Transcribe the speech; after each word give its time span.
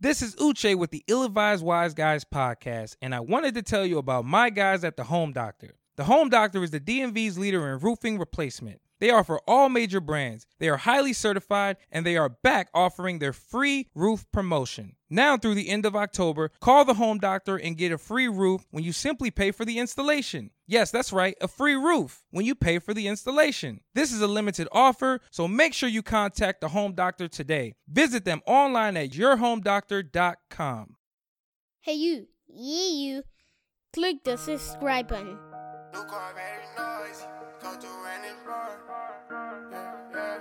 This 0.00 0.22
is 0.22 0.36
Uchay 0.36 0.76
with 0.76 0.92
the 0.92 1.02
Ill 1.08 1.24
Advised 1.24 1.64
Wise 1.64 1.92
Guys 1.92 2.24
podcast, 2.24 2.94
and 3.02 3.12
I 3.12 3.18
wanted 3.18 3.54
to 3.56 3.62
tell 3.62 3.84
you 3.84 3.98
about 3.98 4.24
my 4.24 4.48
guys 4.48 4.84
at 4.84 4.96
the 4.96 5.02
Home 5.02 5.32
Doctor. 5.32 5.74
The 5.96 6.04
Home 6.04 6.28
Doctor 6.28 6.62
is 6.62 6.70
the 6.70 6.78
DMV's 6.78 7.36
leader 7.36 7.68
in 7.68 7.80
roofing 7.80 8.16
replacement. 8.16 8.80
They 9.00 9.10
offer 9.10 9.38
all 9.46 9.68
major 9.68 10.00
brands. 10.00 10.46
They 10.58 10.68
are 10.68 10.76
highly 10.76 11.12
certified 11.12 11.76
and 11.90 12.04
they 12.04 12.16
are 12.16 12.28
back 12.28 12.68
offering 12.74 13.18
their 13.18 13.32
free 13.32 13.88
roof 13.94 14.26
promotion. 14.32 14.96
Now 15.10 15.36
through 15.36 15.54
the 15.54 15.68
end 15.68 15.86
of 15.86 15.96
October, 15.96 16.50
call 16.60 16.84
the 16.84 16.94
Home 16.94 17.18
Doctor 17.18 17.56
and 17.56 17.76
get 17.76 17.92
a 17.92 17.98
free 17.98 18.28
roof 18.28 18.66
when 18.70 18.84
you 18.84 18.92
simply 18.92 19.30
pay 19.30 19.52
for 19.52 19.64
the 19.64 19.78
installation. 19.78 20.50
Yes, 20.66 20.90
that's 20.90 21.12
right, 21.12 21.34
a 21.40 21.48
free 21.48 21.74
roof 21.74 22.22
when 22.30 22.44
you 22.44 22.54
pay 22.54 22.78
for 22.78 22.92
the 22.92 23.08
installation. 23.08 23.80
This 23.94 24.12
is 24.12 24.20
a 24.20 24.26
limited 24.26 24.68
offer, 24.70 25.20
so 25.30 25.48
make 25.48 25.72
sure 25.72 25.88
you 25.88 26.02
contact 26.02 26.60
the 26.60 26.68
Home 26.68 26.92
Doctor 26.92 27.26
today. 27.26 27.74
Visit 27.88 28.24
them 28.26 28.42
online 28.46 28.96
at 28.98 29.10
yourhomedoctor.com. 29.10 30.96
Hey 31.80 31.94
you, 31.94 32.26
yeah 32.46 32.90
you, 32.90 33.22
click 33.94 34.24
the 34.24 34.36
subscribe 34.36 35.08
button. 35.08 35.38
Roar. 38.48 38.80
Yeah, 39.70 39.94
yeah. 40.14 40.38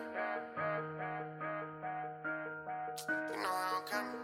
You 3.31 3.37
know 3.43 3.49
how 3.49 3.77
I'm 3.77 3.83
coming. 3.85 4.21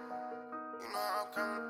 You 0.81 0.87
know 0.93 0.99
how 0.99 1.27
I'm 1.27 1.33
coming. 1.33 1.63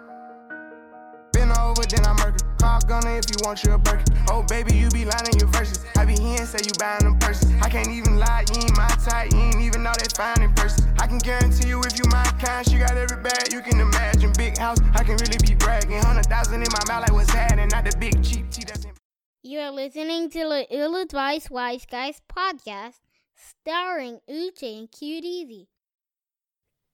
Been 1.33 1.51
over, 1.57 1.83
then 1.83 2.05
I'm 2.05 2.15
murder. 2.17 2.37
Call 2.59 2.79
gunner 2.81 3.17
if 3.17 3.25
you 3.29 3.37
want 3.43 3.63
you 3.63 3.73
a 3.73 3.77
burger. 3.79 4.03
Oh, 4.29 4.43
baby, 4.43 4.75
you 4.75 4.89
be 4.89 5.05
lying 5.05 5.39
your 5.39 5.49
verses. 5.49 5.83
I 5.97 6.05
be 6.05 6.13
here 6.13 6.37
and 6.39 6.47
say 6.47 6.59
you 6.63 6.73
buying 6.77 7.03
them 7.03 7.17
purses. 7.17 7.51
I 7.61 7.69
can't 7.69 7.89
even 7.89 8.17
lie, 8.17 8.45
you 8.53 8.61
ain't 8.61 8.77
my 8.77 8.87
type. 9.03 9.31
You 9.33 9.39
ain't 9.39 9.61
even 9.61 9.81
know 9.81 9.93
that 9.97 10.13
fine 10.15 10.43
in 10.43 10.53
person. 10.53 10.93
I 10.99 11.07
can 11.07 11.17
guarantee 11.17 11.69
you 11.69 11.81
if 11.81 11.97
you 11.97 12.05
my 12.11 12.23
kind, 12.39 12.67
she 12.69 12.77
got 12.77 12.95
every 12.95 13.21
bag 13.23 13.51
you 13.51 13.61
can 13.61 13.79
imagine. 13.79 14.31
Big 14.37 14.57
house, 14.57 14.77
I 14.93 15.03
can 15.03 15.17
really 15.17 15.39
be 15.41 15.55
bragging. 15.55 15.99
Hundred 16.03 16.27
thousand 16.27 16.61
in 16.61 16.67
my 16.71 16.79
mouth, 16.87 17.01
like 17.01 17.13
what's 17.13 17.31
happening. 17.31 17.69
Not 17.69 17.85
the 17.85 17.97
big 17.97 18.23
cheap 18.23 18.49
tea 18.51 18.65
that's. 18.65 18.82
You 19.45 19.59
are 19.59 19.71
listening 19.71 20.29
to 20.29 20.39
the 20.39 20.65
Ill 20.69 20.95
Advised 20.95 21.49
Wise 21.49 21.85
Guys 21.85 22.21
podcast, 22.33 23.01
starring 23.35 24.21
Uchay 24.29 24.79
and 24.79 24.89
Cute 24.89 25.25
Easy. 25.25 25.67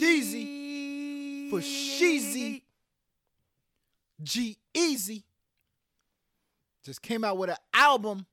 Deezy 0.00 1.50
for 1.50 1.58
Sheezy. 1.58 2.62
G 4.22 4.58
Easy 4.72 5.24
just 6.84 7.02
came 7.02 7.24
out 7.24 7.36
with 7.36 7.50
an 7.50 7.56
album, 7.74 8.26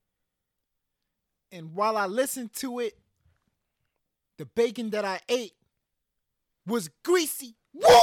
and 1.51 1.73
while 1.73 1.97
I 1.97 2.05
listened 2.05 2.53
to 2.55 2.79
it, 2.79 2.97
the 4.37 4.45
bacon 4.45 4.91
that 4.91 5.05
I 5.05 5.19
ate 5.29 5.53
was 6.65 6.89
greasy. 7.03 7.55
Woo! 7.73 7.87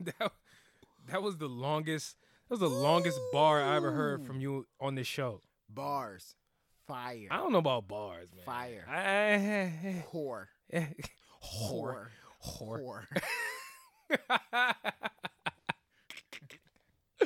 That, 0.00 0.32
that 1.06 1.22
was 1.22 1.38
the 1.38 1.48
longest. 1.48 2.16
That 2.48 2.54
was 2.54 2.60
the 2.60 2.68
longest 2.68 3.18
bar 3.32 3.62
I 3.62 3.76
ever 3.76 3.92
heard 3.92 4.26
from 4.26 4.38
you 4.38 4.66
on 4.78 4.96
this 4.96 5.06
show. 5.06 5.40
Bars, 5.70 6.34
fire, 6.86 7.28
I 7.30 7.38
don't 7.38 7.52
know 7.52 7.58
about 7.58 7.88
bars, 7.88 8.28
man. 8.34 8.44
Fire. 8.44 8.84
I, 8.86 10.04
whore, 10.12 10.46
whore, 11.42 12.08
whore, 12.44 13.06
whore. 14.20 14.74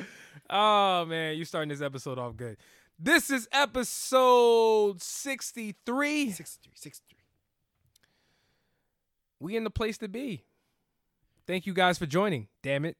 oh 0.49 1.05
man, 1.05 1.35
you 1.35 1.43
starting 1.43 1.69
this 1.69 1.81
episode 1.81 2.17
off 2.17 2.37
good. 2.37 2.55
This 3.01 3.29
is 3.29 3.47
episode 3.53 5.01
63. 5.01 6.31
63, 6.31 6.73
63. 6.75 7.17
We 9.39 9.55
in 9.55 9.63
the 9.63 9.69
place 9.69 9.97
to 9.99 10.09
be. 10.09 10.43
Thank 11.47 11.65
you 11.65 11.73
guys 11.73 11.97
for 11.97 12.05
joining. 12.05 12.49
Damn 12.61 12.83
it. 12.83 12.97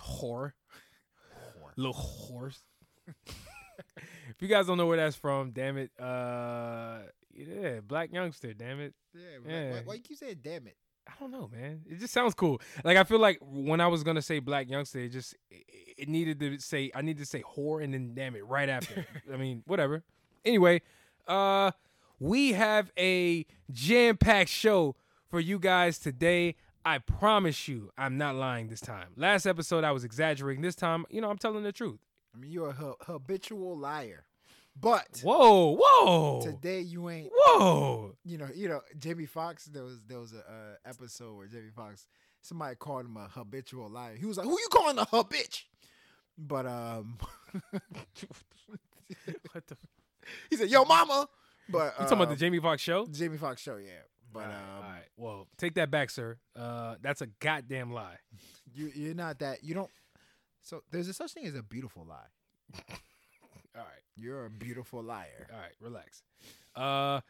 Whore. 0.00 0.52
Little 1.76 1.92
horse. 1.92 2.62
if 3.26 4.40
you 4.40 4.48
guys 4.48 4.66
don't 4.66 4.78
know 4.78 4.86
where 4.86 4.96
that's 4.96 5.16
from, 5.16 5.50
damn 5.50 5.76
it. 5.76 5.90
Uh 6.00 7.00
yeah, 7.34 7.80
black 7.86 8.10
youngster, 8.10 8.54
damn 8.54 8.80
it. 8.80 8.94
Yeah, 9.12 9.22
Yeah. 9.46 9.70
Why, 9.72 9.80
why 9.84 9.94
you 9.94 10.00
keep 10.00 10.16
saying 10.16 10.38
damn 10.42 10.66
it? 10.66 10.76
I 11.06 11.12
don't 11.20 11.30
know, 11.30 11.50
man. 11.52 11.82
It 11.88 12.00
just 12.00 12.12
sounds 12.12 12.34
cool. 12.34 12.60
Like 12.82 12.96
I 12.96 13.04
feel 13.04 13.18
like 13.18 13.38
when 13.40 13.80
I 13.80 13.86
was 13.88 14.02
gonna 14.02 14.22
say 14.22 14.38
black 14.38 14.68
youngster, 14.68 15.00
it 15.00 15.10
just 15.10 15.34
it, 15.50 15.64
it 15.98 16.08
needed 16.08 16.40
to 16.40 16.58
say 16.58 16.90
I 16.94 17.02
need 17.02 17.18
to 17.18 17.26
say 17.26 17.42
whore 17.42 17.82
and 17.82 17.92
then 17.92 18.14
damn 18.14 18.36
it 18.36 18.46
right 18.46 18.68
after. 18.68 19.06
I 19.32 19.36
mean, 19.36 19.62
whatever. 19.66 20.02
Anyway, 20.44 20.82
uh, 21.26 21.72
we 22.18 22.52
have 22.52 22.90
a 22.98 23.46
jam 23.70 24.16
packed 24.16 24.50
show 24.50 24.96
for 25.28 25.40
you 25.40 25.58
guys 25.58 25.98
today. 25.98 26.56
I 26.86 26.98
promise 26.98 27.66
you, 27.66 27.90
I'm 27.96 28.18
not 28.18 28.34
lying 28.34 28.68
this 28.68 28.80
time. 28.80 29.08
Last 29.16 29.46
episode, 29.46 29.84
I 29.84 29.92
was 29.92 30.04
exaggerating. 30.04 30.62
This 30.62 30.74
time, 30.74 31.06
you 31.08 31.20
know, 31.20 31.30
I'm 31.30 31.38
telling 31.38 31.62
the 31.62 31.72
truth. 31.72 31.98
I 32.34 32.38
mean, 32.38 32.50
you're 32.50 32.70
a 32.70 32.94
habitual 33.04 33.78
liar, 33.78 34.26
but 34.80 35.20
Whoa, 35.22 35.76
whoa, 35.80 36.40
today 36.42 36.80
you 36.80 37.08
ain't. 37.10 37.30
whoa. 37.32 38.16
You 38.24 38.38
know, 38.38 38.48
you 38.54 38.68
know, 38.68 38.80
Jamie 38.98 39.26
Foxx. 39.26 39.66
There 39.66 39.84
was 39.84 40.00
there 40.06 40.18
was 40.18 40.32
a 40.32 40.38
uh, 40.38 40.76
episode 40.84 41.36
where 41.36 41.46
Jamie 41.46 41.70
Foxx, 41.74 42.06
somebody 42.42 42.74
called 42.76 43.06
him 43.06 43.16
a 43.16 43.28
habitual 43.28 43.88
liar. 43.88 44.16
He 44.16 44.26
was 44.26 44.36
like, 44.36 44.46
"Who 44.46 44.52
you 44.52 44.68
calling 44.70 44.98
a 44.98 45.06
habitch?" 45.06 45.62
But 46.36 46.66
um, 46.66 47.18
what 49.52 49.66
the? 49.66 49.76
he 50.50 50.56
said, 50.56 50.68
"Yo, 50.70 50.84
mama." 50.84 51.28
But 51.68 51.94
You 51.98 52.04
talking 52.04 52.18
about 52.18 52.24
the 52.28 52.32
um, 52.32 52.38
Jamie 52.38 52.58
Foxx 52.60 52.82
show? 52.82 53.06
Jamie 53.06 53.38
Foxx 53.38 53.62
show? 53.62 53.76
Yeah, 53.76 53.92
but 54.32 54.40
all 54.40 54.48
right, 54.48 54.56
um, 54.56 54.76
all 54.76 54.82
right. 54.82 55.04
Well, 55.16 55.48
take 55.56 55.74
that 55.76 55.90
back, 55.90 56.10
sir. 56.10 56.36
Uh, 56.56 56.96
that's 57.00 57.22
a 57.22 57.26
goddamn 57.26 57.92
lie. 57.92 58.16
you 58.74 58.90
you're 58.94 59.14
not 59.14 59.38
that. 59.38 59.62
You 59.64 59.74
don't. 59.74 59.90
So 60.62 60.82
there's 60.90 61.08
a 61.08 61.14
such 61.14 61.32
thing 61.32 61.46
as 61.46 61.54
a 61.54 61.62
beautiful 61.62 62.04
lie. 62.04 62.82
All 63.76 63.82
right, 63.82 64.02
You're 64.16 64.46
a 64.46 64.50
beautiful 64.50 65.02
liar. 65.02 65.48
all 65.52 65.58
right, 65.58 65.72
relax. 65.80 66.22
Uh, 66.76 67.20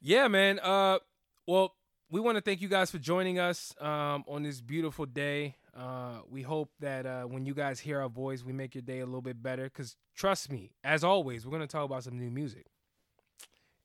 yeah, 0.00 0.26
man. 0.28 0.58
Uh, 0.58 0.98
well, 1.46 1.74
we 2.10 2.20
want 2.20 2.36
to 2.36 2.40
thank 2.42 2.60
you 2.60 2.68
guys 2.68 2.90
for 2.90 2.98
joining 2.98 3.38
us 3.38 3.72
um, 3.80 4.24
on 4.26 4.42
this 4.42 4.60
beautiful 4.60 5.06
day. 5.06 5.56
Uh, 5.76 6.18
we 6.28 6.42
hope 6.42 6.70
that 6.80 7.06
uh, 7.06 7.22
when 7.22 7.46
you 7.46 7.54
guys 7.54 7.78
hear 7.80 8.00
our 8.00 8.08
voice, 8.08 8.44
we 8.44 8.52
make 8.52 8.74
your 8.74 8.82
day 8.82 9.00
a 9.00 9.06
little 9.06 9.22
bit 9.22 9.42
better. 9.42 9.68
Cause 9.68 9.96
trust 10.14 10.50
me, 10.50 10.72
as 10.82 11.04
always, 11.04 11.46
we're 11.46 11.52
gonna 11.52 11.66
talk 11.66 11.84
about 11.84 12.02
some 12.04 12.18
new 12.18 12.30
music, 12.30 12.66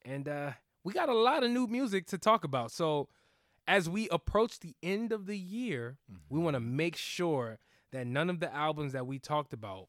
and 0.04 0.28
uh, 0.28 0.52
we 0.84 0.94
got 0.94 1.10
a 1.10 1.16
lot 1.16 1.44
of 1.44 1.52
new 1.52 1.68
music 1.68 2.08
to 2.08 2.18
talk 2.18 2.44
about. 2.44 2.72
So, 2.72 3.10
as 3.68 3.88
we 3.90 4.10
approach 4.10 4.60
the 4.60 4.76
end 4.82 5.12
of 5.12 5.26
the 5.28 5.38
year, 5.38 5.98
we 6.30 6.40
want 6.40 6.56
to 6.56 6.60
make 6.60 6.96
sure 6.96 7.60
that 7.92 8.06
none 8.08 8.30
of 8.30 8.40
the 8.40 8.54
albums 8.54 8.94
that 8.94 9.06
we 9.08 9.18
talked 9.20 9.54
about 9.54 9.88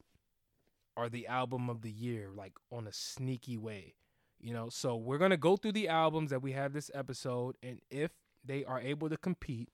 are 0.97 1.09
the 1.09 1.27
album 1.27 1.69
of 1.69 1.81
the 1.81 1.91
year, 1.91 2.29
like 2.35 2.53
on 2.71 2.87
a 2.87 2.93
sneaky 2.93 3.57
way. 3.57 3.95
You 4.39 4.53
know, 4.53 4.69
so 4.69 4.95
we're 4.95 5.19
gonna 5.19 5.37
go 5.37 5.55
through 5.55 5.73
the 5.73 5.87
albums 5.87 6.31
that 6.31 6.41
we 6.41 6.51
have 6.53 6.73
this 6.73 6.89
episode, 6.93 7.57
and 7.61 7.79
if 7.89 8.11
they 8.43 8.65
are 8.65 8.79
able 8.81 9.07
to 9.09 9.17
compete 9.17 9.69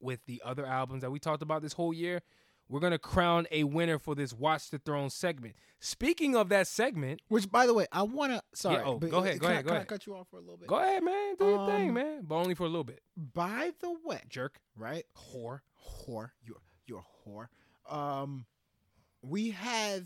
with 0.00 0.24
the 0.26 0.42
other 0.44 0.66
albums 0.66 1.02
that 1.02 1.10
we 1.10 1.18
talked 1.18 1.42
about 1.42 1.62
this 1.62 1.74
whole 1.74 1.92
year, 1.92 2.20
we're 2.68 2.80
gonna 2.80 2.98
crown 2.98 3.46
a 3.50 3.64
winner 3.64 3.98
for 3.98 4.14
this 4.14 4.32
Watch 4.32 4.70
the 4.70 4.78
Throne 4.78 5.10
segment. 5.10 5.54
Speaking 5.80 6.34
of 6.34 6.48
that 6.48 6.66
segment, 6.66 7.20
Which, 7.28 7.50
by 7.50 7.66
the 7.66 7.74
way, 7.74 7.86
I 7.92 8.02
wanna. 8.02 8.42
Sorry. 8.54 8.82
oh, 8.82 8.98
but, 8.98 9.10
go 9.10 9.18
uh, 9.18 9.22
ahead, 9.24 9.38
go 9.38 9.46
can 9.46 9.50
I- 9.50 9.52
ahead, 9.52 9.64
go 9.64 9.68
can 9.68 9.76
ahead. 9.76 9.86
I 9.86 9.92
cut 9.92 10.06
you 10.06 10.14
off 10.14 10.28
for 10.30 10.38
a 10.38 10.40
little 10.40 10.56
bit? 10.56 10.68
go 10.68 10.76
ahead, 10.76 11.02
man, 11.04 11.34
do 11.38 11.44
your 11.44 11.66
thing, 11.66 11.88
Um, 11.90 11.94
man, 11.94 12.24
but 12.26 12.36
only 12.36 12.54
for 12.54 12.64
a 12.64 12.68
little 12.68 12.84
bit. 12.84 13.00
By 13.16 13.72
the 13.80 13.94
way, 14.04 14.22
Jerk, 14.30 14.58
right? 14.74 15.04
whore. 15.14 15.60
whore. 16.08 16.30
You're 16.42 16.62
you're 16.86 17.00
a 17.00 17.28
whore. 17.28 17.48
Um, 17.94 18.46
we 19.28 19.50
have, 19.50 20.04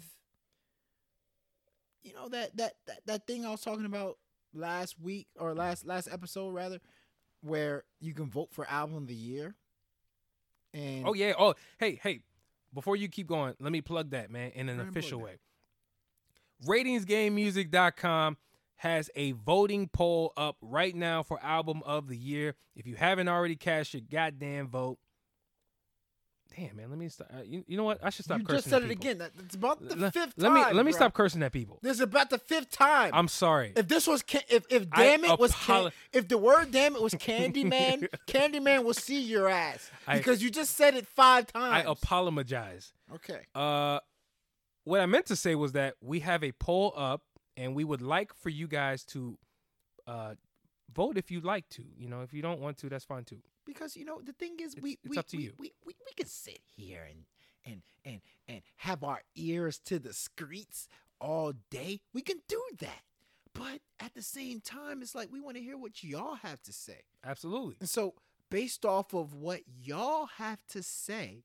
you 2.02 2.14
know 2.14 2.28
that 2.28 2.56
that 2.56 2.74
that 2.86 3.00
that 3.06 3.26
thing 3.26 3.44
I 3.44 3.50
was 3.50 3.60
talking 3.60 3.84
about 3.84 4.18
last 4.54 5.00
week 5.00 5.26
or 5.38 5.54
last 5.54 5.86
last 5.86 6.08
episode 6.10 6.50
rather, 6.50 6.78
where 7.42 7.84
you 8.00 8.14
can 8.14 8.30
vote 8.30 8.48
for 8.52 8.68
album 8.68 8.96
of 8.96 9.06
the 9.06 9.14
year. 9.14 9.54
And 10.72 11.06
Oh 11.06 11.14
yeah. 11.14 11.32
Oh 11.38 11.54
hey 11.78 11.98
hey. 12.02 12.20
Before 12.74 12.96
you 12.96 13.08
keep 13.08 13.26
going, 13.26 13.54
let 13.60 13.72
me 13.72 13.80
plug 13.80 14.10
that 14.10 14.30
man 14.30 14.50
in 14.50 14.68
an 14.68 14.76
Go 14.76 14.82
ahead 14.82 14.86
and 14.88 14.90
official 14.90 15.20
way. 15.20 15.38
RatingsGameMusic.com 16.66 18.36
has 18.76 19.10
a 19.16 19.32
voting 19.32 19.88
poll 19.88 20.32
up 20.36 20.56
right 20.60 20.94
now 20.94 21.22
for 21.22 21.42
album 21.42 21.82
of 21.84 22.08
the 22.08 22.16
year. 22.16 22.54
If 22.76 22.86
you 22.86 22.94
haven't 22.94 23.28
already 23.28 23.56
cast 23.56 23.94
your 23.94 24.02
goddamn 24.02 24.68
vote, 24.68 24.98
Damn, 26.58 26.76
man. 26.76 26.90
Let 26.90 26.98
me 26.98 27.08
stop. 27.08 27.28
uh, 27.32 27.42
You, 27.46 27.64
you 27.68 27.76
know 27.76 27.84
what? 27.84 28.02
I 28.02 28.10
should 28.10 28.24
stop 28.24 28.38
you 28.40 28.44
cursing. 28.44 28.56
just 28.58 28.68
said 28.70 28.82
at 28.82 28.90
it 28.90 28.98
people. 28.98 29.02
again. 29.10 29.18
That- 29.18 29.30
It's 29.44 29.54
about 29.54 29.80
the 29.86 30.10
fifth 30.10 30.34
let 30.36 30.48
time. 30.48 30.54
me 30.70 30.76
let 30.76 30.84
me 30.86 30.92
stop 30.92 31.14
cursing 31.14 31.42
at 31.42 31.52
people. 31.52 31.78
This 31.82 31.92
is 31.96 32.00
about 32.00 32.30
the 32.30 32.38
fifth 32.38 32.70
time. 32.70 33.10
I'm 33.14 33.28
sorry. 33.28 33.72
if 33.76 33.86
this 33.86 34.06
was 34.06 34.22
ca- 34.22 34.42
if 34.48 34.64
if 34.70 34.86
I 34.92 35.04
damn 35.04 35.24
it 35.24 35.38
was 35.38 35.52
apolo- 35.52 35.82
can- 35.84 35.92
if 36.12 36.26
the 36.28 36.38
word 36.38 36.72
damn 36.72 36.96
it 36.96 37.02
was 37.02 37.14
Candyman, 37.14 38.08
Candyman 38.26 38.82
will 38.84 38.94
see 38.94 39.20
your 39.20 39.48
ass 39.48 39.90
I- 40.06 40.18
because 40.18 40.42
you 40.42 40.50
just 40.50 40.74
said 40.76 40.94
it 40.96 41.06
five 41.06 41.46
times. 41.52 41.86
I 41.86 41.90
apologize. 41.90 42.92
okay. 43.14 43.40
Uh, 43.54 44.00
what 44.84 45.00
I 45.00 45.06
meant 45.06 45.26
to 45.26 45.36
say 45.36 45.54
was 45.54 45.72
that 45.72 45.94
we 46.00 46.20
have 46.20 46.42
a 46.42 46.52
poll 46.52 46.92
up, 46.96 47.22
and 47.56 47.74
we 47.74 47.84
would 47.84 48.02
like 48.02 48.32
for 48.34 48.48
you 48.48 48.66
guys 48.66 49.04
to 49.06 49.38
uh, 50.06 50.34
vote 50.92 51.16
if 51.18 51.30
you'd 51.30 51.44
like 51.44 51.68
to. 51.70 51.84
You 51.96 52.08
know, 52.08 52.22
if 52.22 52.32
you 52.32 52.40
don't 52.42 52.60
want 52.60 52.78
to, 52.78 52.88
that's 52.88 53.04
fine 53.04 53.24
too. 53.24 53.42
Because 53.68 53.96
you 53.96 54.06
know 54.06 54.20
the 54.24 54.32
thing 54.32 54.56
is, 54.60 54.74
we 54.80 54.98
it's 55.04 55.10
we, 55.10 55.16
to 55.16 55.36
we, 55.36 55.42
you. 55.42 55.52
We, 55.58 55.72
we 55.84 55.94
we 56.06 56.12
can 56.16 56.26
sit 56.26 56.60
here 56.74 57.06
and 57.08 57.24
and 57.66 57.82
and 58.02 58.20
and 58.48 58.62
have 58.76 59.04
our 59.04 59.20
ears 59.36 59.78
to 59.84 59.98
the 59.98 60.14
streets 60.14 60.88
all 61.20 61.52
day. 61.70 62.00
We 62.14 62.22
can 62.22 62.38
do 62.48 62.62
that, 62.80 63.02
but 63.52 63.80
at 64.00 64.14
the 64.14 64.22
same 64.22 64.62
time, 64.62 65.02
it's 65.02 65.14
like 65.14 65.30
we 65.30 65.40
want 65.40 65.58
to 65.58 65.62
hear 65.62 65.76
what 65.76 66.02
y'all 66.02 66.36
have 66.36 66.62
to 66.62 66.72
say. 66.72 67.02
Absolutely. 67.22 67.76
And 67.78 67.88
so, 67.90 68.14
based 68.50 68.86
off 68.86 69.12
of 69.12 69.34
what 69.34 69.60
y'all 69.84 70.30
have 70.38 70.64
to 70.68 70.82
say, 70.82 71.44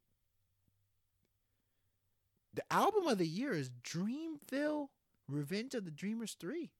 the 2.54 2.64
album 2.72 3.08
of 3.08 3.18
the 3.18 3.28
year 3.28 3.52
is 3.52 3.70
Dreamville 3.84 4.88
Revenge 5.28 5.76
of 5.76 5.84
the 5.84 5.92
Dreamers 5.92 6.38
3. 6.40 6.72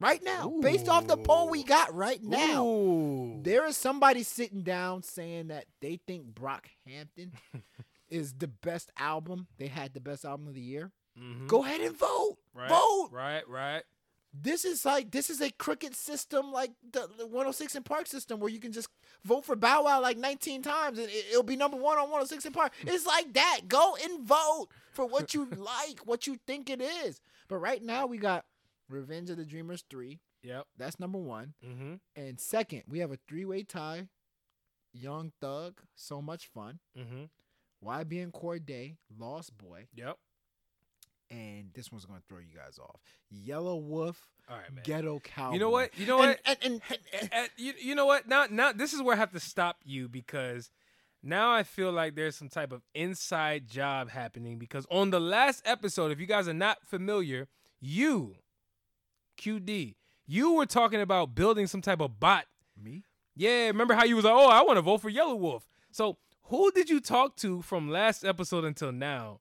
Right 0.00 0.22
now, 0.22 0.52
based 0.60 0.88
off 0.88 1.08
the 1.08 1.16
poll 1.16 1.48
we 1.48 1.64
got 1.64 1.92
right 1.92 2.22
now. 2.22 2.64
Ooh. 2.64 3.40
There 3.42 3.66
is 3.66 3.76
somebody 3.76 4.22
sitting 4.22 4.62
down 4.62 5.02
saying 5.02 5.48
that 5.48 5.64
they 5.80 5.98
think 6.06 6.26
Brock 6.26 6.68
Hampton 6.86 7.32
is 8.08 8.32
the 8.34 8.46
best 8.46 8.92
album. 8.96 9.48
They 9.58 9.66
had 9.66 9.94
the 9.94 10.00
best 10.00 10.24
album 10.24 10.46
of 10.46 10.54
the 10.54 10.60
year. 10.60 10.92
Mhm. 11.18 11.48
Go 11.48 11.64
ahead 11.64 11.80
and 11.80 11.96
vote. 11.96 12.36
Right, 12.54 12.68
Vote. 12.68 13.08
Right. 13.10 13.48
Right. 13.48 13.82
This 14.32 14.64
is 14.64 14.84
like 14.84 15.10
this 15.10 15.30
is 15.30 15.40
a 15.40 15.50
crooked 15.50 15.96
system 15.96 16.52
like 16.52 16.70
the, 16.92 17.08
the 17.18 17.26
106 17.26 17.74
and 17.74 17.84
Park 17.84 18.06
system 18.06 18.38
where 18.38 18.50
you 18.50 18.60
can 18.60 18.70
just 18.72 18.88
vote 19.24 19.44
for 19.44 19.56
Bow 19.56 19.84
Wow 19.84 20.00
like 20.00 20.18
19 20.18 20.62
times 20.62 20.98
and 20.98 21.08
it, 21.08 21.24
it'll 21.30 21.42
be 21.42 21.56
number 21.56 21.76
one 21.78 21.96
on 21.96 22.04
106 22.04 22.44
and 22.44 22.54
Park. 22.54 22.72
It's 22.82 23.06
like 23.06 23.32
that. 23.32 23.62
Go 23.66 23.96
and 24.00 24.20
vote 24.20 24.68
for 24.92 25.06
what 25.06 25.34
you 25.34 25.46
like, 25.56 26.00
what 26.04 26.26
you 26.26 26.36
think 26.46 26.70
it 26.70 26.80
is. 26.80 27.20
But 27.48 27.56
right 27.56 27.82
now 27.82 28.06
we 28.06 28.18
got 28.18 28.44
Revenge 28.88 29.30
of 29.30 29.36
the 29.36 29.44
Dreamers 29.44 29.84
3. 29.90 30.18
Yep. 30.42 30.66
That's 30.76 30.98
number 31.00 31.18
one. 31.18 31.54
Mm-hmm. 31.66 31.94
And 32.16 32.40
second, 32.40 32.82
we 32.88 33.00
have 33.00 33.10
a 33.12 33.18
three-way 33.28 33.64
tie. 33.64 34.08
Young 34.92 35.32
Thug, 35.40 35.80
so 35.94 36.22
much 36.22 36.46
fun. 36.46 36.78
Mm-hmm. 36.98 37.24
YBN 37.86 38.32
Cordae, 38.32 38.96
Lost 39.18 39.56
Boy, 39.56 39.86
Yep. 39.94 40.16
and 41.30 41.70
this 41.74 41.92
one's 41.92 42.04
gonna 42.06 42.22
throw 42.28 42.38
you 42.38 42.56
guys 42.56 42.78
off. 42.78 43.00
Yelawolf, 43.32 44.16
All 44.48 44.56
right, 44.56 44.72
man. 44.74 44.82
Ghetto 44.84 45.20
Cowboy. 45.20 45.54
You 45.54 45.60
know 45.60 45.70
what? 45.70 45.96
You 45.98 46.06
know 46.06 46.22
And- 46.22 46.38
what? 46.46 46.58
And, 46.62 46.72
and, 46.72 46.82
and- 46.90 46.98
and- 47.20 47.30
Uh, 47.32 47.48
you, 47.56 47.74
you 47.80 47.94
know 47.94 48.06
what? 48.06 48.26
Now, 48.26 48.46
now 48.50 48.72
this 48.72 48.92
is 48.92 49.02
where 49.02 49.14
I 49.14 49.18
have 49.18 49.32
to 49.32 49.40
stop 49.40 49.76
you 49.84 50.08
because 50.08 50.70
now 51.22 51.52
I 51.52 51.62
feel 51.62 51.92
like 51.92 52.14
there's 52.14 52.34
some 52.36 52.48
type 52.48 52.72
of 52.72 52.82
inside 52.94 53.68
job 53.68 54.10
happening 54.10 54.58
because 54.58 54.86
on 54.90 55.10
the 55.10 55.20
last 55.20 55.62
episode, 55.66 56.10
if 56.10 56.18
you 56.18 56.26
guys 56.26 56.48
are 56.48 56.54
not 56.54 56.78
familiar, 56.86 57.46
you, 57.80 58.36
QD, 59.38 59.94
you 60.26 60.52
were 60.52 60.66
talking 60.66 61.00
about 61.00 61.34
building 61.34 61.66
some 61.66 61.80
type 61.80 62.00
of 62.00 62.20
bot. 62.20 62.44
me? 62.76 63.04
Yeah, 63.34 63.66
remember 63.68 63.94
how 63.94 64.04
you 64.04 64.16
was 64.16 64.24
like, 64.24 64.34
oh, 64.34 64.48
I 64.48 64.62
want 64.62 64.76
to 64.78 64.82
vote 64.82 65.00
for 65.00 65.10
Yelawolf. 65.10 65.62
So 65.92 66.18
who 66.44 66.70
did 66.72 66.90
you 66.90 67.00
talk 67.00 67.36
to 67.36 67.62
from 67.62 67.88
last 67.88 68.24
episode 68.24 68.64
until 68.64 68.90
now 68.92 69.40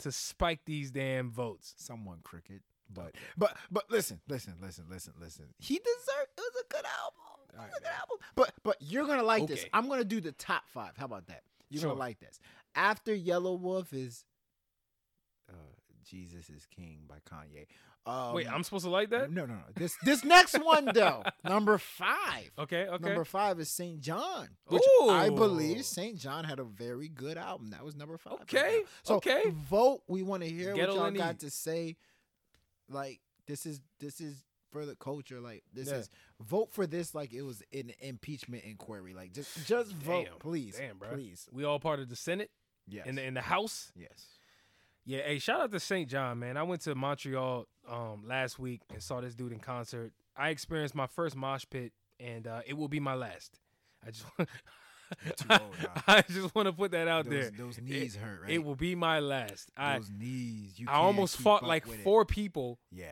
to 0.00 0.12
spike 0.12 0.60
these 0.66 0.90
damn 0.90 1.30
votes? 1.30 1.74
Someone 1.78 2.18
cricket. 2.22 2.62
But 2.92 3.14
but 3.36 3.56
but 3.70 3.84
listen, 3.90 4.20
listen, 4.28 4.54
listen, 4.62 4.84
listen, 4.90 5.12
listen. 5.20 5.46
He 5.58 5.74
deserved. 5.78 6.28
It 6.36 6.40
was 6.40 6.62
a 6.64 6.72
good 6.74 6.84
album. 7.02 7.20
It 7.52 7.58
was 7.58 7.76
a 7.76 7.80
good 7.80 7.90
album. 8.00 8.16
But 8.34 8.52
but 8.62 8.76
you're 8.80 9.06
gonna 9.06 9.22
like 9.22 9.46
this. 9.46 9.64
I'm 9.74 9.88
gonna 9.88 10.04
do 10.04 10.20
the 10.20 10.32
top 10.32 10.62
five. 10.68 10.92
How 10.96 11.04
about 11.06 11.26
that? 11.26 11.42
You're 11.70 11.80
Sure. 11.82 11.90
gonna 11.90 12.00
like 12.00 12.18
this. 12.20 12.38
After 12.74 13.14
Yelawolf 13.14 13.92
is 13.92 14.24
uh, 15.50 15.54
Jesus 16.04 16.48
is 16.50 16.66
King 16.66 17.00
by 17.08 17.16
Kanye. 17.30 17.66
Um, 18.06 18.32
Wait, 18.34 18.50
I'm 18.50 18.62
supposed 18.62 18.84
to 18.84 18.90
like 18.90 19.10
that? 19.10 19.30
no 19.30 19.44
no 19.44 19.54
no. 19.54 19.60
This 19.74 19.96
this 20.02 20.24
next 20.24 20.58
one 20.64 20.86
though, 20.94 21.22
number 21.44 21.76
five. 21.76 22.50
Okay, 22.58 22.86
okay. 22.86 23.04
Number 23.06 23.24
five 23.24 23.60
is 23.60 23.68
SAINt 23.68 24.00
JHN, 24.00 24.48
which 24.68 24.82
I 25.10 25.28
believe 25.28 25.84
SAINt 25.84 26.18
JHN 26.18 26.46
had 26.46 26.58
a 26.58 26.64
very 26.64 27.08
good 27.08 27.36
album. 27.36 27.70
That 27.70 27.84
was 27.84 27.94
number 27.96 28.16
five. 28.16 28.40
Okay, 28.42 28.80
so 29.02 29.16
okay. 29.16 29.42
vote. 29.68 30.02
We 30.08 30.22
want 30.22 30.42
to 30.42 30.48
hear 30.48 30.72
Ghetto 30.74 30.96
what 30.96 31.12
y'all 31.12 31.22
got 31.22 31.40
to 31.40 31.50
say. 31.50 31.96
Like 32.88 33.20
this 33.46 33.66
is 33.66 33.80
this 34.00 34.20
is 34.20 34.42
for 34.70 34.86
the 34.86 34.96
culture. 34.96 35.40
Like 35.40 35.62
this 35.74 35.88
Yeah. 35.88 35.96
is 35.96 36.10
vote 36.40 36.72
for 36.72 36.86
this 36.86 37.14
like 37.14 37.32
it 37.34 37.42
was 37.42 37.62
an 37.74 37.92
impeachment 38.00 38.64
inquiry. 38.64 39.12
Like 39.12 39.32
just 39.32 39.66
just 39.66 39.92
vote, 39.92 40.26
Damn, 40.30 40.38
please, 40.38 40.76
damn, 40.78 40.96
bro. 40.96 41.10
please. 41.10 41.46
We 41.52 41.64
all 41.64 41.78
part 41.80 42.00
of 42.00 42.08
the 42.08 42.16
Senate 42.16 42.50
Yes, 42.86 43.06
in 43.06 43.16
the 43.16 43.22
in 43.22 43.34
the 43.34 43.42
House. 43.42 43.92
yes. 43.94 44.24
Yeah, 45.04 45.22
hey, 45.22 45.38
shout 45.38 45.60
out 45.62 45.70
to 45.72 45.78
SAINt 45.80 46.10
JHN, 46.10 46.36
man. 46.36 46.56
I 46.58 46.62
went 46.64 46.82
to 46.82 46.94
Montreal 46.94 47.66
um 47.88 48.22
last 48.26 48.58
week 48.58 48.82
and 48.92 49.02
saw 49.02 49.20
this 49.20 49.34
dude 49.34 49.52
in 49.52 49.58
concert. 49.60 50.12
I 50.36 50.50
experienced 50.50 50.94
my 50.94 51.06
first 51.06 51.34
mosh 51.36 51.64
pit, 51.70 51.92
and 52.20 52.46
uh, 52.46 52.60
it 52.66 52.74
will 52.74 52.88
be 52.88 53.00
my 53.00 53.14
last. 53.14 53.58
I 54.06 54.10
just 54.10 54.24
old. 55.50 55.60
I 56.06 56.22
just 56.22 56.54
want 56.54 56.66
to 56.66 56.72
put 56.72 56.90
that 56.92 57.08
out 57.08 57.24
Those, 57.24 57.32
there. 57.32 57.50
those 57.66 57.80
knees 57.80 58.14
hurt, 58.16 58.42
right? 58.42 58.50
It 58.50 58.64
will 58.64 58.76
be 58.76 58.94
my 58.94 59.20
last. 59.20 59.70
I 59.76 59.98
those 59.98 60.10
knees. 60.10 60.78
You 60.78 60.86
I 60.88 60.94
almost 60.94 61.36
fought 61.38 61.64
like 61.64 61.86
with 61.86 62.00
it. 62.00 62.04
four 62.04 62.24
people 62.24 62.78
Yeah, 62.92 63.06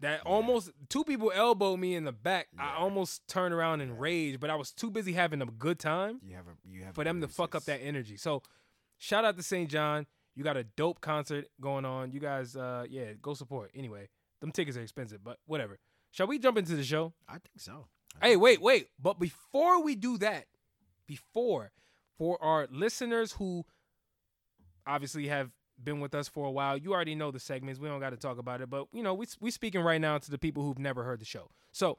that 0.00 0.22
Yeah. 0.24 0.30
almost 0.30 0.70
two 0.88 1.04
people 1.04 1.30
elbowed 1.34 1.78
me 1.78 1.94
in 1.94 2.04
the 2.04 2.12
back. 2.12 2.48
I 2.58 2.76
almost 2.76 3.26
turned 3.28 3.54
around 3.54 3.80
and 3.82 4.00
rage, 4.00 4.40
but 4.40 4.50
I 4.50 4.54
was 4.56 4.72
too 4.72 4.90
busy 4.90 5.12
having 5.12 5.42
a 5.42 5.46
good 5.46 5.78
time 5.78 6.20
you 6.22 6.34
have 6.34 6.46
a 6.46 6.56
you 6.68 6.84
have 6.84 6.94
for 6.94 7.04
them 7.04 7.20
to 7.20 7.28
fuck 7.28 7.54
up 7.54 7.64
that 7.66 7.80
energy. 7.82 8.16
So, 8.16 8.42
shout 8.98 9.24
out 9.24 9.36
to 9.36 9.42
SAINt 9.42 9.68
JHN. 9.70 10.06
You 10.34 10.44
got 10.44 10.56
a 10.56 10.64
dope 10.64 11.02
concert 11.02 11.46
going 11.60 11.84
on. 11.84 12.10
You 12.12 12.18
guys, 12.20 12.56
uh, 12.56 12.86
yeah, 12.88 13.12
go 13.20 13.34
support. 13.34 13.70
Anyway, 13.74 14.08
them 14.42 14.52
tickets 14.52 14.76
are 14.76 14.82
expensive, 14.82 15.24
but 15.24 15.38
whatever. 15.46 15.78
Shall 16.10 16.26
we 16.26 16.38
jump 16.38 16.58
into 16.58 16.76
the 16.76 16.84
show? 16.84 17.14
I 17.26 17.32
think 17.32 17.58
so. 17.58 17.86
I 18.20 18.26
Hey, 18.26 18.32
think 18.32 18.42
wait, 18.42 18.60
wait. 18.60 18.88
But 19.00 19.18
before 19.18 19.82
we 19.82 19.94
do 19.96 20.18
that, 20.18 20.44
before 21.06 21.72
for 22.18 22.42
our 22.44 22.68
listeners 22.70 23.32
who 23.32 23.64
obviously 24.86 25.28
have 25.28 25.50
been 25.82 26.00
with 26.00 26.14
us 26.14 26.28
for 26.28 26.44
a 26.46 26.50
while, 26.50 26.76
you 26.76 26.92
already 26.92 27.14
know 27.14 27.30
the 27.30 27.40
segments. 27.40 27.80
We 27.80 27.88
don't 27.88 28.00
got 28.00 28.10
to 28.10 28.16
talk 28.18 28.38
about 28.38 28.60
it, 28.60 28.68
but 28.68 28.88
you 28.92 29.02
know, 29.02 29.14
we 29.14 29.26
we 29.40 29.50
speaking 29.50 29.80
right 29.80 30.00
now 30.00 30.18
to 30.18 30.30
the 30.30 30.38
people 30.38 30.62
who've 30.62 30.78
never 30.78 31.02
heard 31.04 31.20
the 31.20 31.24
show. 31.24 31.48
So, 31.72 31.98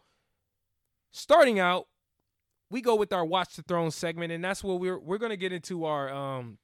starting 1.11 1.59
out, 1.59 1.87
we 2.69 2.81
go 2.81 2.95
with 2.95 3.11
our 3.13 3.25
Watch 3.25 3.55
the 3.55 3.63
Throne 3.63 3.91
segment, 3.91 4.31
and 4.31 4.43
that's 4.43 4.63
where 4.63 4.75
we're 4.75 4.99
we're 4.99 5.17
gonna 5.17 5.37
get 5.37 5.51
into 5.51 5.85
our 5.85 6.13
um, 6.13 6.59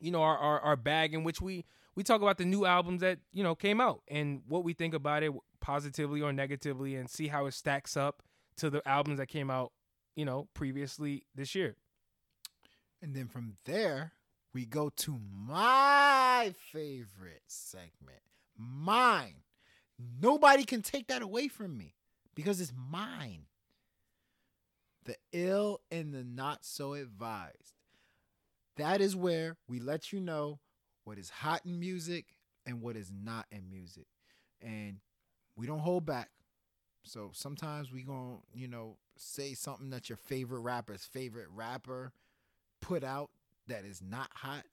you 0.00 0.10
know, 0.10 0.22
our 0.22 0.36
our, 0.36 0.60
our 0.60 0.76
bag 0.76 1.14
in 1.14 1.24
which 1.24 1.40
we 1.40 1.64
we 1.94 2.02
talk 2.02 2.22
about 2.22 2.38
the 2.38 2.44
new 2.44 2.64
albums 2.64 3.00
that 3.00 3.18
you 3.32 3.42
know 3.42 3.54
came 3.54 3.80
out 3.80 4.02
and 4.08 4.42
what 4.46 4.64
we 4.64 4.72
think 4.72 4.94
about 4.94 5.22
it 5.22 5.32
positively 5.60 6.20
or 6.20 6.32
negatively, 6.32 6.96
and 6.96 7.08
see 7.08 7.28
how 7.28 7.46
it 7.46 7.54
stacks 7.54 7.96
up 7.96 8.22
to 8.56 8.70
the 8.70 8.86
albums 8.86 9.18
that 9.18 9.26
came 9.26 9.50
out, 9.50 9.72
you 10.14 10.24
know, 10.24 10.48
previously 10.54 11.24
this 11.34 11.54
year. 11.54 11.76
And 13.02 13.14
then 13.14 13.28
from 13.28 13.54
there, 13.64 14.12
we 14.52 14.66
go 14.66 14.90
to 14.96 15.18
my 15.32 16.54
favorite 16.72 17.42
segment. 17.46 18.20
Mine. 18.56 19.42
Nobody 20.20 20.64
can 20.64 20.82
take 20.82 21.08
that 21.08 21.22
away 21.22 21.48
from 21.48 21.76
me 21.76 21.94
because 22.34 22.60
it's 22.60 22.72
mine. 22.74 23.46
The 25.04 25.16
ill 25.32 25.80
and 25.90 26.14
the 26.14 26.24
not 26.24 26.64
so 26.64 26.94
advised. 26.94 27.74
That 28.76 29.00
is 29.00 29.14
where 29.14 29.56
we 29.68 29.78
let 29.78 30.12
you 30.12 30.20
know 30.20 30.60
what 31.04 31.18
is 31.18 31.30
hot 31.30 31.62
in 31.64 31.78
music 31.78 32.26
and 32.66 32.80
what 32.80 32.96
is 32.96 33.12
not 33.12 33.46
in 33.50 33.68
music. 33.70 34.06
And 34.60 34.98
we 35.56 35.66
don't 35.66 35.80
hold 35.80 36.06
back. 36.06 36.30
So 37.02 37.30
sometimes 37.34 37.92
we 37.92 38.02
going 38.02 38.38
to, 38.38 38.58
you 38.58 38.66
know, 38.66 38.96
say 39.16 39.54
something 39.54 39.90
that 39.90 40.08
your 40.08 40.16
favorite 40.16 40.60
rapper's 40.60 41.04
favorite 41.04 41.48
rapper 41.54 42.12
put 42.80 43.04
out 43.04 43.30
that 43.68 43.84
is 43.84 44.02
not 44.02 44.28
hot 44.32 44.64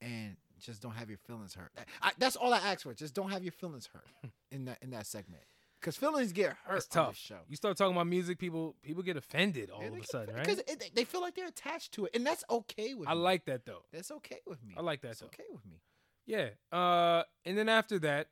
and 0.00 0.36
just 0.60 0.80
don't 0.80 0.92
have 0.92 1.08
your 1.08 1.18
feelings 1.18 1.54
hurt. 1.54 1.72
I, 2.00 2.12
that's 2.18 2.36
all 2.36 2.54
I 2.54 2.58
ask 2.58 2.82
for. 2.82 2.94
Just 2.94 3.14
don't 3.14 3.30
have 3.30 3.42
your 3.42 3.52
feelings 3.52 3.88
hurt 3.92 4.06
in 4.50 4.66
that 4.66 4.78
in 4.80 4.90
that 4.90 5.06
segment. 5.06 5.42
Because 5.82 5.96
feelings 5.96 6.32
get 6.32 6.54
hurt 6.64 6.76
It's 6.76 6.86
tough. 6.86 7.16
show. 7.16 7.40
You 7.48 7.56
start 7.56 7.76
talking 7.76 7.92
about 7.96 8.06
music, 8.06 8.38
people 8.38 8.76
people 8.82 9.02
get 9.02 9.16
offended 9.16 9.68
all 9.68 9.80
Yeah, 9.82 9.88
of 9.88 9.96
a 9.98 10.04
sudden, 10.04 10.34
right? 10.36 10.46
'cause 10.46 10.60
it- 10.68 10.94
they 10.94 11.04
feel 11.04 11.20
like 11.20 11.34
they're 11.34 11.48
attached 11.48 11.90
to 11.94 12.04
it, 12.06 12.14
and 12.14 12.24
that's 12.24 12.44
okay 12.48 12.94
with 12.94 13.08
I 13.08 13.14
me. 13.14 13.18
I 13.18 13.22
like 13.22 13.44
that 13.46 13.66
though. 13.66 13.84
that's 13.90 14.12
okay 14.12 14.40
with 14.46 14.62
me. 14.62 14.74
I 14.76 14.80
like 14.80 15.00
that 15.00 15.08
That's 15.08 15.20
though. 15.20 15.26
okay 15.26 15.44
with 15.50 15.66
me. 15.66 15.82
Yeah. 16.24 16.50
Uh, 16.70 17.24
and 17.44 17.58
then 17.58 17.68
after 17.68 17.98
that, 17.98 18.28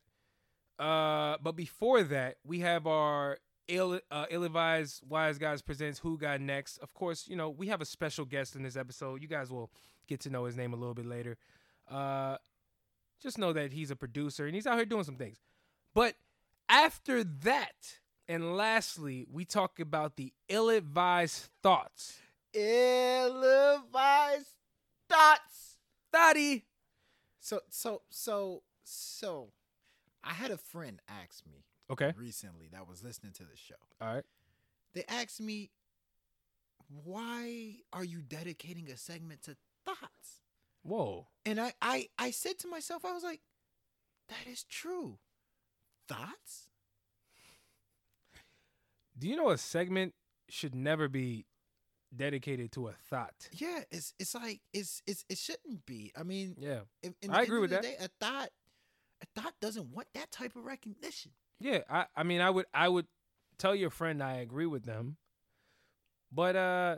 uh, 0.79 1.39
but 1.43 1.57
before 1.57 2.05
that, 2.05 2.39
we 2.45 2.61
have 2.61 2.87
our 2.87 3.41
Ill, 3.67 4.01
uh, 4.11 4.27
Ill-advised 4.31 5.03
Wise 5.09 5.39
Guys 5.39 5.61
presents 5.63 5.99
Who 6.01 6.19
Got 6.19 6.41
Next. 6.41 6.79
Of 6.79 6.95
course, 6.95 7.27
you 7.29 7.35
know 7.37 7.51
we 7.51 7.67
have 7.67 7.81
a 7.81 7.85
special 7.85 8.25
guest 8.25 8.55
in 8.55 8.63
this 8.63 8.77
episode. 8.77 9.23
You 9.23 9.29
guys 9.29 9.51
will 9.51 9.73
get 10.07 10.21
to 10.21 10.31
know 10.31 10.45
his 10.45 10.57
name 10.57 10.73
a 10.73 10.77
little 10.77 10.95
bit 10.95 11.07
later. 11.07 11.37
Uh, 11.89 12.39
just 13.21 13.39
know 13.39 13.53
that 13.53 13.73
he's 13.73 13.91
a 13.91 13.97
producer 13.97 14.47
and 14.47 14.55
he's 14.55 14.67
out 14.69 14.77
here 14.77 14.85
doing 14.87 15.05
some 15.05 15.17
things. 15.17 15.41
But 15.95 16.15
after 16.71 17.25
that, 17.25 17.99
and 18.29 18.57
lastly, 18.57 19.27
we 19.31 19.45
talk 19.45 19.79
about 19.81 20.17
the 20.17 20.33
ill-advised 20.49 21.49
thoughts. 21.63 22.17
Ill-advised 22.55 24.47
thoughts. 25.09 25.77
Thotty. 26.13 26.65
So 27.41 27.61
so 27.69 28.03
so 28.11 28.63
so 28.85 29.53
I 30.25 30.33
had 30.33 30.51
a 30.51 30.57
friend 30.57 31.01
ask 31.09 31.45
me 31.47 31.65
Okay. 31.91 32.13
recently 32.17 32.69
that 32.73 32.89
was 32.89 33.03
listening 33.03 33.33
to 33.33 33.45
the 33.45 33.57
show. 33.57 33.75
All 34.01 34.15
right. 34.15 34.25
They 34.95 35.05
asked 35.09 35.41
me, 35.41 35.71
why 37.05 37.77
are 37.93 38.05
you 38.05 38.23
dedicating 38.23 38.91
a 38.91 38.97
segment 38.97 39.43
to 39.43 39.57
thoughts? 39.85 40.41
Whoa. 40.83 41.27
And 41.45 41.61
I, 41.61 41.73
I, 41.81 42.09
I 42.19 42.31
said 42.33 42.59
to 42.61 42.69
myself, 42.69 43.05
I 43.05 43.13
was 43.13 43.23
like, 43.23 43.41
that 44.29 44.51
is 44.51 44.65
true. 44.65 45.19
Thoughts? 46.15 46.69
Do 49.19 49.29
you 49.29 49.37
know 49.37 49.51
a 49.51 49.59
segment 49.59 50.15
should 50.49 50.75
never 50.75 51.09
be 51.09 51.47
dedicated 52.15 52.73
to 52.73 52.89
a 52.89 52.93
thought? 52.93 53.49
Yeah, 53.53 53.81
it's 53.91 54.15
it's 54.19 54.35
like 54.35 54.61
it's 54.73 55.03
it's 55.07 55.25
it 55.29 55.39
shouldn't 55.39 55.87
be. 55.87 56.13
I 56.17 56.23
mean, 56.23 56.57
Yeah. 56.59 56.81
in, 57.03 57.15
in 57.23 57.31
I 57.31 57.43
agree 57.43 57.61
with 57.61 57.71
that. 57.71 57.83
Day, 57.83 57.97
a 58.01 58.09
thought, 58.21 58.49
a 59.23 59.41
thought 59.41 59.55
doesn't 59.61 59.91
want 59.93 60.09
that 60.15 60.31
type 60.33 60.57
of 60.57 60.65
recognition. 60.65 61.33
Yeah, 61.61 61.81
I, 61.89 62.07
I 62.17 62.23
mean 62.23 62.41
I 62.41 62.51
would 62.51 62.67
I 62.75 62.89
would 62.89 63.07
tell 63.59 63.75
your 63.75 63.91
friend 63.91 64.23
I 64.23 64.37
agree 64.37 64.67
with 64.67 64.85
them. 64.85 65.17
But 66.33 66.57
uh 66.57 66.97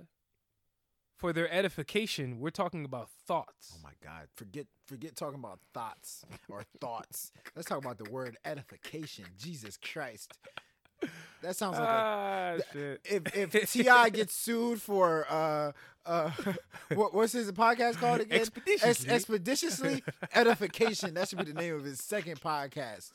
for 1.23 1.33
their 1.33 1.51
edification, 1.53 2.41
we're 2.41 2.51
talking 2.51 2.85
about 2.85 3.09
thoughts. 3.29 3.75
Oh 3.77 3.81
my 3.85 3.93
God! 4.03 4.27
Forget 4.35 4.67
forget 4.87 5.15
talking 5.15 5.39
about 5.39 5.61
thoughts 5.73 6.25
or 6.49 6.65
thoughts. 6.81 7.31
Let's 7.55 7.69
talk 7.69 7.79
about 7.79 7.97
the 7.97 8.11
word 8.11 8.37
edification. 8.45 9.27
Jesus 9.39 9.79
Christ, 9.79 10.33
that 11.41 11.55
sounds 11.55 11.79
like 11.79 11.89
a 11.89 11.93
ah, 11.93 12.57
shit. 12.73 13.01
if 13.05 13.55
if 13.55 13.71
Ti 13.73 14.11
gets 14.11 14.35
sued 14.35 14.83
for 14.83 15.25
uh 15.31 15.71
uh 16.05 16.31
what 16.95 17.15
what's 17.15 17.33
his 17.33 17.53
podcast 17.53 17.99
called 17.99 18.23
again? 18.23 18.41
Expeditiously. 18.41 18.89
Ex- 18.91 19.07
expeditiously 19.07 20.03
edification. 20.35 21.15
That 21.15 21.29
should 21.29 21.39
be 21.39 21.45
the 21.45 21.55
name 21.55 21.77
of 21.77 21.85
his 21.85 22.01
second 22.01 22.41
podcast. 22.41 23.13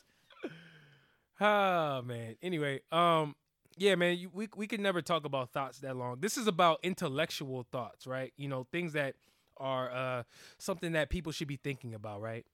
Ah 1.38 2.00
man. 2.06 2.36
Anyway, 2.40 2.80
um, 2.90 3.34
yeah, 3.78 3.94
man, 3.94 4.16
you, 4.18 4.30
we 4.32 4.48
we 4.56 4.66
could 4.66 4.80
never 4.80 5.00
talk 5.02 5.24
about 5.24 5.50
thoughts 5.50 5.78
that 5.80 5.96
long. 5.96 6.18
This 6.20 6.36
is 6.36 6.46
about 6.46 6.80
intellectual 6.82 7.66
thoughts, 7.70 8.06
right? 8.06 8.32
You 8.36 8.48
know, 8.48 8.66
things 8.72 8.92
that 8.94 9.14
are 9.56 9.90
uh 9.90 10.22
something 10.58 10.92
that 10.92 11.10
people 11.10 11.32
should 11.32 11.48
be 11.48 11.56
thinking 11.56 11.94
about, 11.94 12.20
right? 12.20 12.46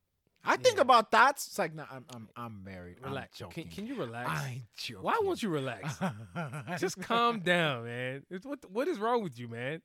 I 0.47 0.57
think 0.57 0.77
Yeah. 0.77 0.83
about 0.83 1.11
thoughts. 1.11 1.47
It's 1.47 1.59
like 1.59 1.75
no, 1.75 1.85
I'm 1.91 2.05
I'm 2.15 2.29
I'm 2.37 2.65
married. 2.65 2.97
Relax. 3.03 3.41
I'm 3.41 3.51
Can, 3.51 3.65
can 3.69 3.87
you 3.87 3.95
relax? 3.97 4.31
I'm 4.31 4.63
joking. 4.77 5.03
Why 5.03 5.19
won't 5.23 5.43
you 5.43 5.49
relax? 5.49 5.97
Just 6.79 7.01
calm 7.01 7.41
down, 7.41 7.85
man. 7.85 8.23
It's, 8.31 8.45
what 8.45 8.59
what 8.71 8.89
is 8.89 8.99
wrong 8.99 9.23
with 9.23 9.39
you, 9.39 9.49
man? 9.49 9.81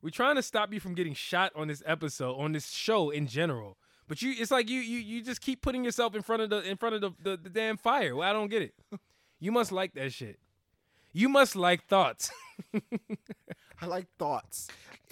We're 0.00 0.10
trying 0.10 0.36
to 0.36 0.42
stop 0.42 0.72
you 0.72 0.80
from 0.80 0.94
getting 0.94 1.14
shot 1.14 1.52
on 1.56 1.68
this 1.68 1.82
episode, 1.84 2.36
on 2.36 2.52
this 2.52 2.70
show 2.70 3.10
in 3.10 3.26
general. 3.26 3.76
But 4.06 4.22
you, 4.22 4.32
it's 4.38 4.50
like 4.50 4.70
you 4.70 4.80
you 4.80 4.98
you 4.98 5.22
just 5.22 5.40
keep 5.42 5.60
putting 5.60 5.84
yourself 5.84 6.14
in 6.14 6.22
front 6.22 6.40
of 6.42 6.50
the 6.50 6.62
in 6.62 6.76
front 6.78 6.94
of 6.94 7.00
the 7.02 7.10
the, 7.22 7.36
the 7.36 7.50
damn 7.50 7.76
fire. 7.76 8.14
Well, 8.16 8.28
I 8.28 8.32
don't 8.32 8.48
get 8.48 8.62
it. 8.62 8.74
You 9.40 9.52
must 9.52 9.70
like 9.72 9.92
that 9.94 10.12
shit. 10.12 10.38
You 11.18 11.28
must 11.28 11.56
like 11.56 11.84
thoughts. 11.88 12.30
I 13.82 13.86
like 13.86 14.06
thoughts 14.20 14.68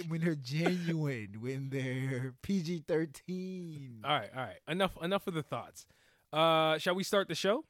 when 0.06 0.20
they're 0.20 0.36
genuine, 0.36 1.38
when 1.40 1.68
they're 1.68 2.32
PG 2.42 2.84
thirteen. 2.86 4.02
All 4.04 4.16
right, 4.16 4.30
all 4.32 4.42
right. 4.44 4.58
Enough 4.68 4.96
enough 5.02 5.26
of 5.26 5.34
the 5.34 5.42
thoughts. 5.42 5.84
Uh, 6.32 6.78
shall 6.78 6.94
we 6.94 7.02
start 7.02 7.26
the 7.26 7.34
show? 7.34 7.64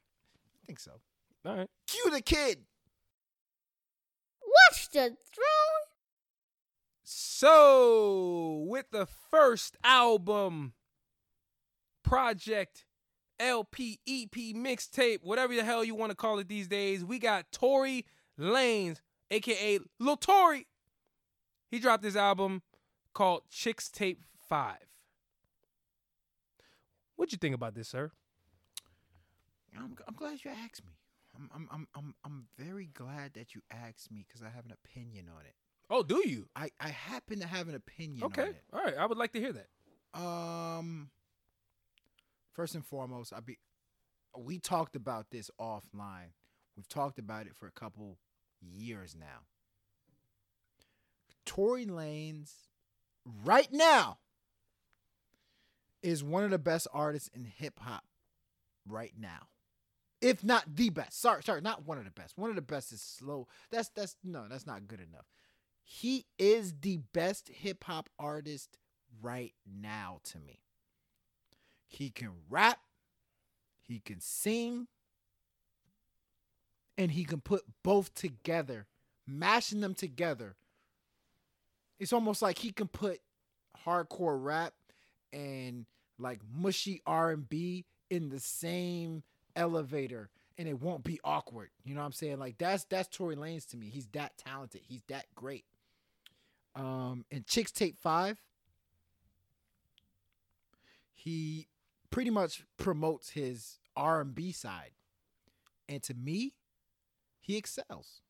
I 0.53 0.67
think 0.67 0.79
so. 0.79 0.91
All 1.47 1.57
right. 1.57 1.69
Cue 1.87 2.11
the 2.11 2.21
kid. 2.21 2.59
Watch 4.69 4.87
the 4.91 4.99
throne. 4.99 5.87
So, 7.01 8.65
with 8.67 8.91
the 8.91 9.07
first 9.31 9.77
album, 9.83 10.73
project, 12.03 12.85
LP, 13.39 13.99
EP, 14.07 14.55
mixtape, 14.55 15.23
whatever 15.23 15.55
the 15.55 15.63
hell 15.63 15.83
you 15.83 15.95
want 15.95 16.11
to 16.11 16.15
call 16.15 16.37
it 16.37 16.47
these 16.47 16.67
days, 16.67 17.03
we 17.03 17.17
got 17.17 17.51
Tory 17.51 18.05
Lanez, 18.39 18.97
aka 19.31 19.79
Lil 19.99 20.17
Tory. 20.17 20.67
He 21.69 21.79
dropped 21.79 22.03
his 22.03 22.15
album 22.15 22.61
called 23.13 23.43
Chixtape 23.51 24.19
5. 24.47 24.77
What'd 27.15 27.31
you 27.33 27.37
think 27.37 27.55
about 27.55 27.73
this, 27.75 27.89
sir? 27.89 28.11
I'm, 29.77 29.95
I'm 30.07 30.13
glad 30.15 30.39
you 30.43 30.51
asked 30.51 30.85
me. 30.85 30.91
I'm, 31.35 31.49
I'm, 31.53 31.67
I'm, 31.71 31.87
I'm, 31.95 32.15
I'm 32.23 32.47
very 32.57 32.89
glad 32.93 33.33
that 33.33 33.53
you 33.53 33.61
asked 33.69 34.11
me 34.11 34.25
because 34.27 34.41
I 34.41 34.49
have 34.49 34.65
an 34.65 34.71
opinion 34.83 35.27
on 35.29 35.45
it. 35.45 35.53
Oh, 35.89 36.03
do 36.03 36.21
you? 36.27 36.47
I, 36.55 36.69
I 36.79 36.89
happen 36.89 37.39
to 37.41 37.47
have 37.47 37.67
an 37.69 37.75
opinion 37.75 38.23
Okay. 38.23 38.41
on 38.43 38.47
it. 38.49 38.63
All 38.73 38.83
right. 38.83 38.95
I 38.97 39.05
would 39.05 39.17
like 39.17 39.33
to 39.33 39.39
hear 39.39 39.53
that. 39.53 40.19
Um, 40.19 41.09
first 42.53 42.75
and 42.75 42.85
foremost, 42.85 43.33
I 43.33 43.39
be 43.39 43.57
we 44.37 44.57
talked 44.59 44.95
about 44.95 45.27
this 45.31 45.49
offline. 45.59 46.31
We've 46.75 46.87
talked 46.87 47.19
about 47.19 47.45
it 47.47 47.55
for 47.55 47.67
a 47.67 47.71
couple 47.71 48.17
years 48.61 49.15
now. 49.17 49.45
Tory 51.45 51.85
Lanez, 51.85 52.51
right 53.43 53.71
now, 53.71 54.17
is 56.03 56.23
one 56.23 56.43
of 56.43 56.51
the 56.51 56.59
best 56.59 56.87
artists 56.93 57.29
in 57.33 57.45
hip 57.45 57.79
hop 57.79 58.03
right 58.87 59.13
now. 59.17 59.47
If 60.21 60.43
not 60.43 60.75
the 60.75 60.89
best. 60.89 61.21
Sorry, 61.21 61.43
sorry, 61.43 61.61
not 61.61 61.85
one 61.85 61.97
of 61.97 62.05
the 62.05 62.11
best. 62.11 62.37
One 62.37 62.49
of 62.49 62.55
the 62.55 62.61
best 62.61 62.91
is 62.91 63.01
slow. 63.01 63.47
That's 63.71 63.89
that's 63.89 64.15
no, 64.23 64.45
that's 64.49 64.65
not 64.65 64.87
good 64.87 64.99
enough. 64.99 65.25
He 65.83 66.25
is 66.37 66.73
the 66.81 66.97
best 67.13 67.49
hip 67.49 67.83
hop 67.83 68.09
artist 68.19 68.77
right 69.21 69.53
now 69.65 70.19
to 70.25 70.39
me. 70.39 70.59
He 71.87 72.09
can 72.09 72.31
rap, 72.49 72.79
he 73.81 73.99
can 73.99 74.19
sing, 74.19 74.87
and 76.97 77.11
he 77.11 77.23
can 77.23 77.41
put 77.41 77.63
both 77.83 78.13
together, 78.13 78.87
mashing 79.27 79.81
them 79.81 79.93
together. 79.93 80.55
It's 81.99 82.13
almost 82.13 82.41
like 82.41 82.59
he 82.59 82.71
can 82.71 82.87
put 82.87 83.19
hardcore 83.85 84.43
rap 84.43 84.73
and 85.31 85.85
like 86.19 86.39
mushy 86.55 87.01
R&B 87.05 87.85
in 88.09 88.29
the 88.29 88.39
same 88.39 89.23
elevator 89.55 90.29
and 90.57 90.67
it 90.67 90.81
won't 90.81 91.03
be 91.03 91.19
awkward. 91.23 91.69
You 91.83 91.93
know 91.93 92.01
what 92.01 92.07
I'm 92.07 92.11
saying? 92.13 92.39
Like 92.39 92.57
that's 92.57 92.85
that's 92.85 93.07
Tory 93.15 93.35
Lanez 93.35 93.67
to 93.69 93.77
me. 93.77 93.89
He's 93.89 94.07
that 94.13 94.37
talented. 94.37 94.81
He's 94.87 95.03
that 95.09 95.25
great. 95.35 95.65
Um 96.75 97.25
in 97.29 97.43
Chixtape 97.43 97.97
5 97.97 98.41
he 101.13 101.67
pretty 102.09 102.29
much 102.29 102.63
promotes 102.77 103.31
his 103.31 103.79
R&B 103.95 104.51
side. 104.51 104.91
And 105.89 106.01
to 106.03 106.13
me, 106.13 106.53
he 107.47 107.57
excels. 107.57 108.21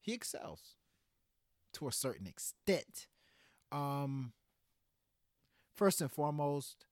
He 0.00 0.14
excels 0.14 0.76
to 1.74 1.86
a 1.86 1.92
certain 1.92 2.26
extent. 2.26 3.06
Um 3.70 4.32
first 5.74 6.00
and 6.00 6.10
foremost, 6.10 6.86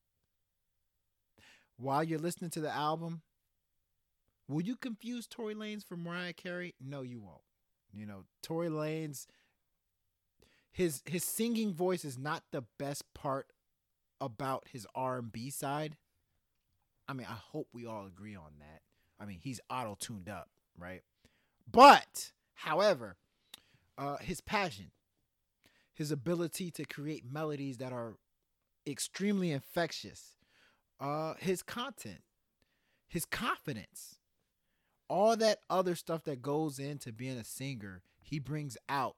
while 1.77 2.03
you're 2.03 2.19
listening 2.19 2.51
to 2.51 2.61
the 2.61 2.71
album, 2.71 3.21
will 4.47 4.61
you 4.61 4.75
confuse 4.75 5.25
Tory 5.25 5.55
Lanez 5.55 5.83
for 5.83 5.97
Mariah 5.97 6.33
Carey? 6.33 6.75
No, 6.79 7.01
you 7.01 7.19
won't. 7.19 7.41
You 7.91 8.05
know, 8.05 8.25
Tory 8.43 8.69
Lanez 8.69 9.25
his 10.71 11.01
his 11.05 11.23
singing 11.23 11.73
voice 11.73 12.05
is 12.05 12.17
not 12.17 12.43
the 12.51 12.63
best 12.79 13.03
part 13.13 13.47
about 14.21 14.67
his 14.71 14.87
R&B 14.95 15.49
side. 15.49 15.97
I 17.07 17.13
mean, 17.13 17.27
I 17.29 17.33
hope 17.33 17.67
we 17.73 17.85
all 17.85 18.05
agree 18.05 18.35
on 18.35 18.53
that. 18.59 18.81
I 19.19 19.25
mean, 19.25 19.39
he's 19.41 19.59
auto 19.69 19.97
tuned 19.99 20.29
up, 20.29 20.49
right? 20.77 21.01
But, 21.71 22.31
however, 22.53 23.17
uh, 23.97 24.17
his 24.17 24.41
passion, 24.41 24.91
his 25.93 26.11
ability 26.11 26.71
to 26.71 26.85
create 26.85 27.23
melodies 27.29 27.77
that 27.77 27.93
are 27.93 28.15
extremely 28.87 29.51
infectious, 29.51 30.35
uh, 30.99 31.35
his 31.39 31.63
content, 31.63 32.21
his 33.07 33.25
confidence, 33.25 34.19
all 35.07 35.35
that 35.37 35.59
other 35.69 35.95
stuff 35.95 36.23
that 36.23 36.41
goes 36.41 36.79
into 36.79 37.11
being 37.11 37.37
a 37.37 37.43
singer, 37.43 38.01
he 38.21 38.39
brings 38.39 38.77
out 38.87 39.15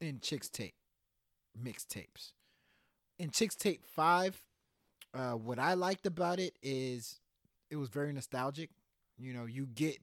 in 0.00 0.18
Chixtape 0.18 0.74
mixtapes. 1.60 2.32
In 3.18 3.30
Chixtape 3.30 3.84
5, 3.84 4.42
uh, 5.14 5.32
what 5.32 5.58
I 5.58 5.74
liked 5.74 6.06
about 6.06 6.38
it 6.38 6.56
is 6.62 7.20
it 7.70 7.76
was 7.76 7.88
very 7.88 8.12
nostalgic. 8.12 8.70
You 9.18 9.34
know, 9.34 9.46
you 9.46 9.66
get 9.66 9.98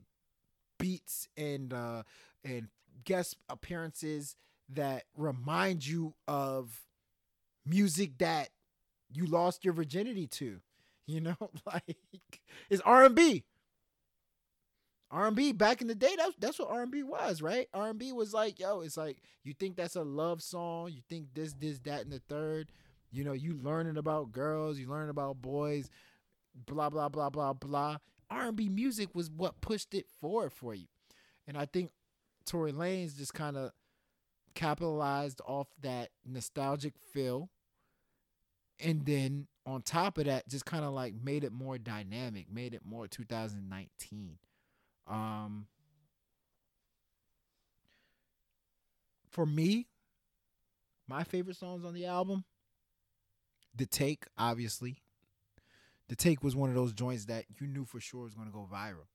beats 0.80 1.28
and 1.38 1.72
uh 1.74 2.02
and 2.44 2.70
guest 3.06 3.36
appearances 3.50 4.36
that 4.70 5.04
remind 5.16 5.86
you 5.86 6.16
of 6.28 6.86
music 7.66 8.18
that 8.20 8.50
you 9.12 9.26
lost 9.26 9.64
your 9.66 9.74
virginity 9.74 10.28
to. 10.28 10.60
You 11.06 11.22
know, 11.22 11.36
like 11.66 11.98
it's 12.70 12.82
R 12.82 13.06
and 13.06 13.16
B. 13.16 13.44
R 15.12 15.26
and 15.26 15.36
B 15.36 15.54
back 15.54 15.82
in 15.82 15.88
the 15.88 15.96
day, 15.96 16.14
that's 16.16 16.36
that's 16.38 16.60
what 16.60 16.70
R 16.70 16.84
and 16.84 16.92
B 16.92 17.02
was, 17.02 17.42
right? 17.42 17.68
R 17.74 17.90
and 17.90 17.98
B 17.98 18.12
was 18.12 18.32
like, 18.34 18.60
yo, 18.60 18.82
it's 18.82 18.96
like 18.98 19.18
you 19.44 19.54
think 19.54 19.76
that's 19.76 19.96
a 19.96 20.04
love 20.04 20.42
song, 20.42 20.92
you 20.92 21.02
think 21.10 21.34
this, 21.34 21.54
this, 21.54 21.80
that, 21.80 22.02
and 22.02 22.12
the 22.12 22.22
third. 22.30 22.72
You 23.12 23.24
know, 23.24 23.34
you 23.34 23.58
learning 23.64 23.98
about 23.98 24.32
girls, 24.32 24.78
you 24.78 24.88
learning 24.88 25.10
about 25.10 25.42
boys, 25.42 25.90
blah 26.68 26.92
blah 26.92 27.10
blah 27.10 27.32
blah 27.32 27.54
blah. 27.54 27.98
R 28.30 28.48
and 28.48 28.56
B 28.56 28.70
music 28.70 29.10
was 29.14 29.30
what 29.30 29.62
pushed 29.62 29.94
it 29.94 30.06
forward 30.22 30.52
for 30.52 30.74
you, 30.74 30.88
and 31.48 31.58
I 31.58 31.66
think 31.66 31.92
Tory 32.46 32.72
Lanez 32.72 33.18
just 33.18 33.34
kind 33.34 33.58
of 33.58 33.72
capitalized 34.56 35.42
off 35.46 35.68
that 35.82 36.10
nostalgic 36.26 36.94
feel, 37.14 37.50
and 38.80 39.06
then 39.06 39.48
on 39.66 39.82
top 39.82 40.18
of 40.18 40.26
that, 40.26 40.48
just 40.48 40.66
kind 40.66 40.84
of 40.84 40.94
like 40.94 41.14
made 41.14 41.44
it 41.44 41.52
more 41.52 41.78
dynamic, 41.78 42.52
made 42.52 42.74
it 42.74 42.82
more 42.84 43.08
2019. 43.08 44.38
Um, 45.08 45.68
for 49.30 49.46
me, 49.46 49.88
my 51.08 51.24
favorite 51.24 51.58
songs 51.58 51.86
on 51.86 51.94
the 51.94 52.06
album, 52.06 52.46
The 53.76 53.86
Take, 53.86 54.26
obviously. 54.38 54.98
The 56.10 56.16
Take 56.16 56.44
was 56.44 56.56
one 56.56 56.70
of 56.70 56.76
those 56.76 56.92
joints 56.92 57.26
that 57.26 57.46
you 57.60 57.68
knew 57.68 57.86
for 57.86 58.00
sure 58.00 58.24
was 58.24 58.34
going 58.34 58.48
to 58.48 58.54
go 58.54 58.68
viral. 58.72 59.08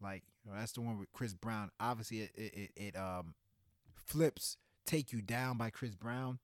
Like, 0.00 0.22
you 0.44 0.50
know, 0.50 0.58
that's 0.58 0.72
the 0.72 0.82
one 0.82 0.98
with 0.98 1.12
Chris 1.12 1.34
Brown. 1.34 1.70
Obviously, 1.80 2.20
it, 2.20 2.30
it, 2.36 2.70
it, 2.76 2.96
um 2.96 3.34
flips 4.06 4.56
Take 4.86 5.12
You 5.12 5.20
Down 5.20 5.56
by 5.56 5.70
Chris 5.70 5.94
Brown. 5.94 6.38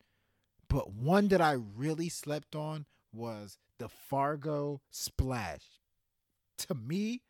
But 0.68 0.92
one 0.92 1.28
that 1.28 1.40
I 1.40 1.52
really 1.52 2.08
slept 2.08 2.56
on 2.56 2.86
was 3.12 3.58
the 3.78 3.88
Fargo 3.88 4.80
Splash. 4.90 5.64
To 6.58 6.74
me, 6.74 7.22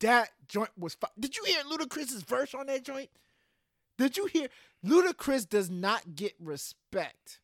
that 0.00 0.30
joint 0.48 0.70
was. 0.78 0.96
Did 1.18 1.36
you 1.36 1.44
hear 1.44 1.62
Ludacris's 1.62 2.22
verse 2.22 2.54
on 2.54 2.66
that 2.66 2.84
joint? 2.84 3.10
Did 3.98 4.16
you 4.16 4.26
hear? 4.26 4.48
Ludacris 4.84 5.48
does 5.48 5.70
not 5.70 6.14
get 6.14 6.34
respect. 6.40 7.40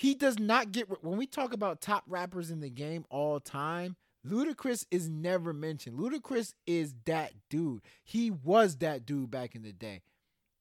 He 0.00 0.14
does 0.14 0.38
not 0.38 0.72
get. 0.72 1.04
When 1.04 1.18
we 1.18 1.26
talk 1.26 1.52
about 1.52 1.82
top 1.82 2.04
rappers 2.06 2.50
in 2.50 2.60
the 2.60 2.70
game 2.70 3.04
all 3.10 3.38
time, 3.38 3.96
Ludacris 4.26 4.86
is 4.90 5.10
never 5.10 5.52
mentioned. 5.52 5.98
Ludacris 5.98 6.54
is 6.66 6.94
that 7.04 7.34
dude. 7.50 7.82
He 8.02 8.30
was 8.30 8.78
that 8.78 9.04
dude 9.04 9.30
back 9.30 9.54
in 9.54 9.62
the 9.62 9.74
day. 9.74 10.00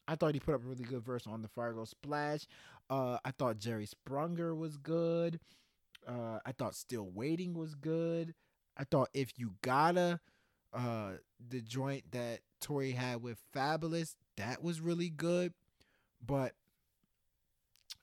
I 0.10 0.16
thought 0.16 0.34
he 0.34 0.42
put 0.42 0.56
up 0.56 0.66
a 0.66 0.68
really 0.68 0.84
good 0.84 1.06
verse 1.06 1.26
on 1.26 1.42
the 1.42 1.48
Fargo 1.48 1.86
Splash. 1.86 2.48
Uh, 2.90 3.20
I 3.24 3.32
thought 3.32 3.60
Jerry 3.60 3.88
Sprunger 3.88 4.58
was 4.58 4.76
good. 4.76 5.40
Uh, 6.06 6.40
I 6.46 6.52
thought 6.52 6.76
Still 6.76 7.10
Waiting 7.10 7.54
was 7.54 7.76
good. 7.76 8.34
I 8.76 8.84
thought 8.84 9.08
If 9.14 9.40
You 9.40 9.54
Gotta, 9.62 10.20
uh, 10.74 11.12
the 11.50 11.62
joint 11.62 12.12
that 12.12 12.42
Tory 12.60 12.92
had 12.92 13.24
with 13.24 13.38
Fabolous, 13.56 14.16
that 14.36 14.62
was 14.62 14.82
really 14.82 15.10
good. 15.10 15.54
But 16.26 16.56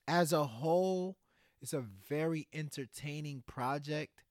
as 0.09 0.33
a 0.33 0.45
whole, 0.45 1.19
it's 1.66 1.73
a 1.73 1.80
very 2.08 2.46
entertaining 2.52 3.42
project. 3.44 4.23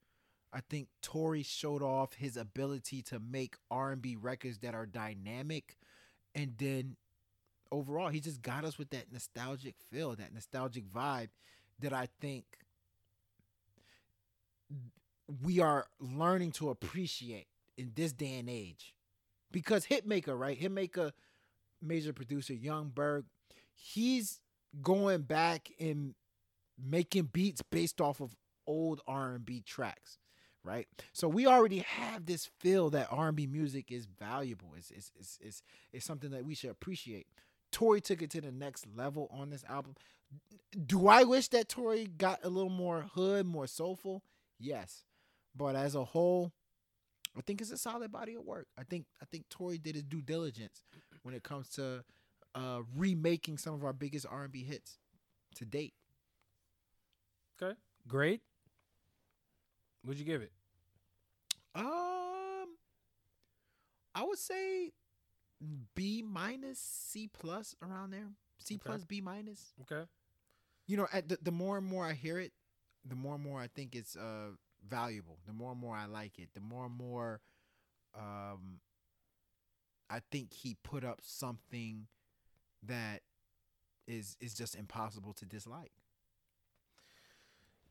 I 0.54 0.62
think 0.70 0.88
Tory 1.02 1.44
showed 1.44 1.84
off 1.84 2.14
his 2.14 2.38
ability 2.38 3.02
to 3.10 3.20
make 3.20 3.58
R&B 3.70 4.16
records 4.16 4.60
that 4.60 4.74
are 4.74 4.86
dynamic 4.86 5.76
and 6.34 6.54
then 6.58 6.96
overall 7.74 8.08
he 8.08 8.22
just 8.22 8.42
got 8.42 8.64
us 8.64 8.78
with 8.78 8.90
that 8.92 9.12
nostalgic 9.12 9.76
feel, 9.92 10.16
that 10.16 10.34
nostalgic 10.34 10.86
vibe 10.90 11.28
that 11.80 11.92
I 11.92 12.08
think 12.22 12.46
we 15.44 15.60
are 15.60 15.88
learning 16.00 16.54
to 16.54 16.70
appreciate 16.70 17.48
in 17.78 17.92
this 17.96 18.14
day 18.14 18.40
and 18.40 18.50
age. 18.50 18.94
Because 19.52 19.88
Hitmaka, 19.88 20.40
right? 20.40 20.58
Hitmaka, 20.58 21.12
major 21.82 22.14
producer, 22.14 22.54
Young 22.54 22.94
Berg, 22.96 23.26
he's 23.74 24.40
going 24.82 25.24
back 25.24 25.70
and 25.82 26.16
making 26.84 27.30
beats 27.34 27.62
based 27.62 28.02
off 28.02 28.22
of 28.22 28.36
old 28.68 29.02
R&B 29.08 29.64
tracks, 29.66 30.18
right? 30.64 30.88
So 31.14 31.28
we 31.28 31.46
already 31.48 31.80
have 31.80 32.26
this 32.26 32.50
feel 32.60 32.90
that 32.92 33.08
R&B 33.12 33.48
music 33.48 33.92
is 33.92 34.06
valuable. 34.06 34.74
It's 34.78 34.92
it's 34.92 35.12
it's 35.20 35.40
it's, 35.42 35.64
it's 35.94 36.06
something 36.06 36.32
that 36.32 36.46
we 36.46 36.56
should 36.56 36.72
appreciate. 36.72 37.28
Tory 37.72 38.02
took 38.02 38.22
it 38.22 38.30
to 38.32 38.42
the 38.42 38.52
next 38.52 38.86
level 38.96 39.30
on 39.32 39.50
this 39.50 39.64
album. 39.70 39.96
Do 40.86 41.08
I 41.08 41.24
wish 41.24 41.50
that 41.50 41.70
Tory 41.70 42.06
got 42.06 42.40
a 42.44 42.50
little 42.50 42.70
more 42.70 43.06
hood, 43.14 43.46
more 43.46 43.68
soulful? 43.68 44.24
Yes. 44.60 45.04
But 45.56 45.76
as 45.76 45.96
a 45.96 46.04
whole, 46.04 46.52
I 47.38 47.42
think 47.42 47.62
it's 47.62 47.72
a 47.72 47.78
solid 47.78 48.12
body 48.12 48.36
of 48.36 48.44
work. 48.44 48.68
I 48.78 48.84
think 48.84 49.06
I 49.22 49.26
think 49.26 49.50
Tory 49.50 49.78
did 49.78 49.96
his 49.96 50.04
due 50.04 50.22
diligence 50.22 50.84
when 51.24 51.34
it 51.34 51.44
comes 51.44 51.70
to 51.70 52.04
uh, 52.54 52.82
remaking 52.96 53.58
some 53.58 53.74
of 53.74 53.84
our 53.84 53.94
biggest 53.94 54.26
R 54.30 54.44
and 54.44 54.52
B 54.52 54.64
hits 54.64 54.98
to 55.56 55.66
date. 55.66 55.94
Okay. 57.62 57.76
Great. 58.08 58.42
What'd 60.04 60.20
you 60.20 60.26
give 60.26 60.42
it? 60.42 60.52
Um, 61.76 62.78
I 64.14 64.24
would 64.24 64.38
say 64.40 64.92
B 65.96 66.22
minus, 66.22 66.80
C 66.80 67.28
plus 67.28 67.76
around 67.82 68.12
there. 68.12 68.30
C 68.60 68.78
Okay. 68.78 68.84
plus, 68.86 69.04
B 69.04 69.22
minus. 69.22 69.74
Okay. 69.82 70.04
You 70.88 70.98
know, 70.98 71.08
at 71.14 71.28
the, 71.28 71.38
the 71.42 71.52
more 71.52 71.78
and 71.78 71.86
more 71.86 72.06
I 72.06 72.14
hear 72.14 72.40
it, 72.40 72.54
the 73.06 73.16
more 73.16 73.36
and 73.36 73.44
more 73.44 73.60
I 73.62 73.68
think 73.68 73.96
it's 73.96 74.16
uh 74.16 74.52
valuable. 74.88 75.40
The 75.46 75.54
more 75.54 75.72
and 75.72 75.80
more 75.80 75.96
I 75.96 76.06
like 76.06 76.40
it. 76.40 76.50
The 76.54 76.60
more 76.62 76.86
and 76.86 76.96
more, 76.96 77.42
um, 78.16 78.80
I 80.10 80.20
think 80.32 80.54
he 80.54 80.76
put 80.84 81.04
up 81.04 81.20
something 81.24 82.08
that 82.84 83.22
is 84.08 84.38
is 84.40 84.54
just 84.54 84.76
impossible 84.76 85.34
to 85.34 85.46
dislike. 85.46 85.92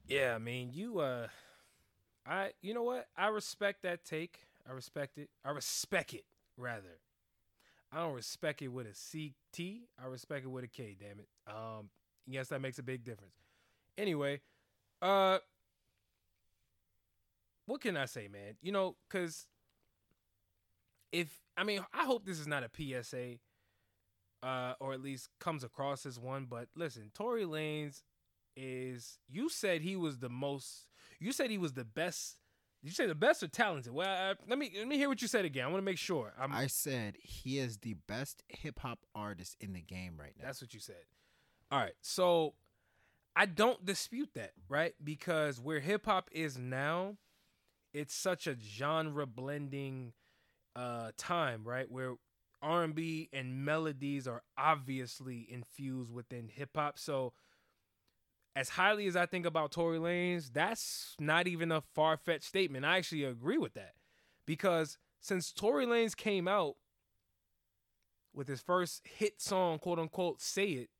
Yeah, 0.06 0.34
I 0.34 0.38
mean, 0.38 0.70
you 0.72 0.98
uh 1.00 1.28
I 2.26 2.52
you 2.62 2.74
know 2.74 2.82
what? 2.82 3.08
I 3.16 3.28
respect 3.28 3.82
that 3.82 4.04
take. 4.04 4.40
I 4.68 4.72
respect 4.72 5.18
it. 5.18 5.30
I 5.44 5.50
respect 5.50 6.14
it 6.14 6.24
rather. 6.56 7.00
I 7.92 7.98
don't 7.98 8.14
respect 8.14 8.62
it 8.62 8.68
with 8.68 8.86
a 8.86 8.94
CT. 8.94 9.88
I 10.02 10.06
respect 10.06 10.44
it 10.44 10.48
with 10.48 10.64
a 10.64 10.68
K, 10.68 10.96
damn 10.98 11.20
it. 11.20 11.28
Um 11.48 11.90
yes, 12.26 12.48
that 12.48 12.60
makes 12.60 12.78
a 12.78 12.82
big 12.82 13.04
difference. 13.04 13.34
Anyway, 13.98 14.40
uh 15.02 15.38
what 17.66 17.80
can 17.80 17.96
I 17.96 18.06
say, 18.06 18.28
man? 18.28 18.56
You 18.62 18.72
know, 18.72 18.96
cuz 19.08 19.46
if 21.12 21.40
I 21.56 21.64
mean, 21.64 21.84
I 21.92 22.04
hope 22.04 22.24
this 22.24 22.38
is 22.40 22.46
not 22.46 22.64
a 22.64 22.68
PSA 22.68 23.38
uh 24.42 24.74
or 24.80 24.92
at 24.92 25.02
least 25.02 25.30
comes 25.40 25.64
across 25.64 26.06
as 26.06 26.18
one, 26.18 26.46
but 26.46 26.68
listen, 26.76 27.10
Tory 27.14 27.44
Lanez 27.44 28.02
is 28.56 29.18
you 29.28 29.48
said 29.48 29.80
he 29.80 29.96
was 29.96 30.18
the 30.18 30.28
most 30.28 30.86
you 31.18 31.32
said 31.32 31.50
he 31.50 31.58
was 31.58 31.72
the 31.72 31.84
best 31.84 32.36
did 32.82 32.90
you 32.90 32.94
say 32.94 33.06
the 33.06 33.14
best 33.14 33.42
or 33.42 33.48
talented? 33.48 33.94
Well 33.94 34.30
uh, 34.30 34.34
let 34.46 34.58
me 34.58 34.70
let 34.76 34.86
me 34.86 34.98
hear 34.98 35.08
what 35.08 35.22
you 35.22 35.28
said 35.28 35.46
again. 35.46 35.64
I 35.64 35.68
want 35.68 35.78
to 35.78 35.84
make 35.84 35.96
sure. 35.96 36.34
I'm, 36.38 36.52
I 36.52 36.66
said 36.66 37.16
he 37.22 37.58
is 37.58 37.78
the 37.78 37.94
best 38.06 38.42
hip 38.48 38.80
hop 38.80 38.98
artist 39.14 39.56
in 39.58 39.72
the 39.72 39.80
game 39.80 40.16
right 40.18 40.34
now. 40.38 40.44
that's 40.44 40.60
what 40.60 40.74
you 40.74 40.80
said. 40.80 41.04
All 41.72 41.78
right 41.78 41.94
so 42.02 42.54
i 43.34 43.46
don't 43.46 43.84
dispute 43.84 44.30
that 44.34 44.52
right? 44.68 44.94
Because 45.02 45.60
where 45.60 45.80
hip-hop 45.80 46.28
is 46.32 46.58
now 46.58 47.16
it's 47.92 48.14
such 48.14 48.46
a 48.46 48.56
genre 48.60 49.26
blending 49.26 50.12
uh 50.76 51.10
time 51.16 51.62
right? 51.64 51.90
Where 51.90 52.14
r&b 52.62 53.28
and 53.32 53.64
melodies 53.64 54.28
are 54.28 54.42
obviously 54.56 55.46
infused 55.50 56.12
within 56.12 56.48
hip-hop. 56.48 56.98
So 56.98 57.32
as 58.56 58.70
highly 58.70 59.06
as 59.06 59.16
I 59.16 59.26
think 59.26 59.46
about 59.46 59.72
Tory 59.72 59.98
Lanez, 59.98 60.52
that's 60.52 61.16
not 61.18 61.46
even 61.48 61.72
a 61.72 61.80
far 61.80 62.16
fetched 62.16 62.44
statement. 62.44 62.84
I 62.84 62.98
actually 62.98 63.24
agree 63.24 63.58
with 63.58 63.74
that 63.74 63.94
because 64.46 64.96
since 65.20 65.52
Tory 65.52 65.86
Lanez 65.86 66.16
came 66.16 66.46
out 66.46 66.76
with 68.32 68.48
his 68.48 68.60
first 68.60 69.06
hit 69.06 69.40
song, 69.40 69.78
quote 69.78 69.98
unquote, 69.98 70.40
"Say 70.40 70.66
It," 70.70 70.90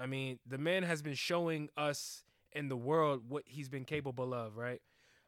I 0.00 0.06
mean, 0.06 0.38
the 0.46 0.58
man 0.58 0.82
has 0.82 1.02
been 1.02 1.14
showing 1.14 1.68
us 1.76 2.24
in 2.52 2.68
the 2.68 2.76
world 2.76 3.28
what 3.28 3.44
he's 3.46 3.68
been 3.68 3.84
capable 3.84 4.32
of, 4.32 4.56
right? 4.56 4.80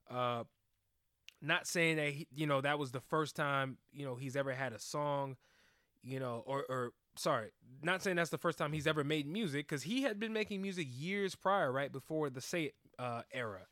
Uh, 0.09 0.44
not 1.42 1.66
saying 1.66 1.96
that 1.96 2.09
he, 2.12 2.26
you 2.35 2.46
know 2.46 2.61
that 2.61 2.79
was 2.79 2.90
the 2.92 3.00
first 3.00 3.37
time 3.37 3.79
you 3.92 4.05
know 4.05 4.16
he's 4.16 4.37
ever 4.37 4.53
had 4.53 4.72
a 4.72 4.79
song, 4.79 5.37
you 6.03 6.20
know, 6.20 6.42
or 6.46 6.64
or 6.68 6.92
sorry, 7.21 7.51
not 7.83 8.03
saying 8.03 8.17
that's 8.17 8.31
the 8.31 8.39
first 8.39 8.59
time 8.59 8.73
he's 8.73 8.87
ever 8.87 9.05
made 9.05 9.27
music 9.27 9.69
because 9.69 9.83
he 9.83 10.03
had 10.03 10.19
been 10.19 10.33
making 10.33 10.63
music 10.63 10.89
years 10.91 11.35
prior, 11.35 11.71
right 11.71 11.93
before 11.93 12.31
the 12.31 12.41
Say 12.41 12.65
It 12.65 12.75
uh, 12.99 13.23
era. 13.33 13.67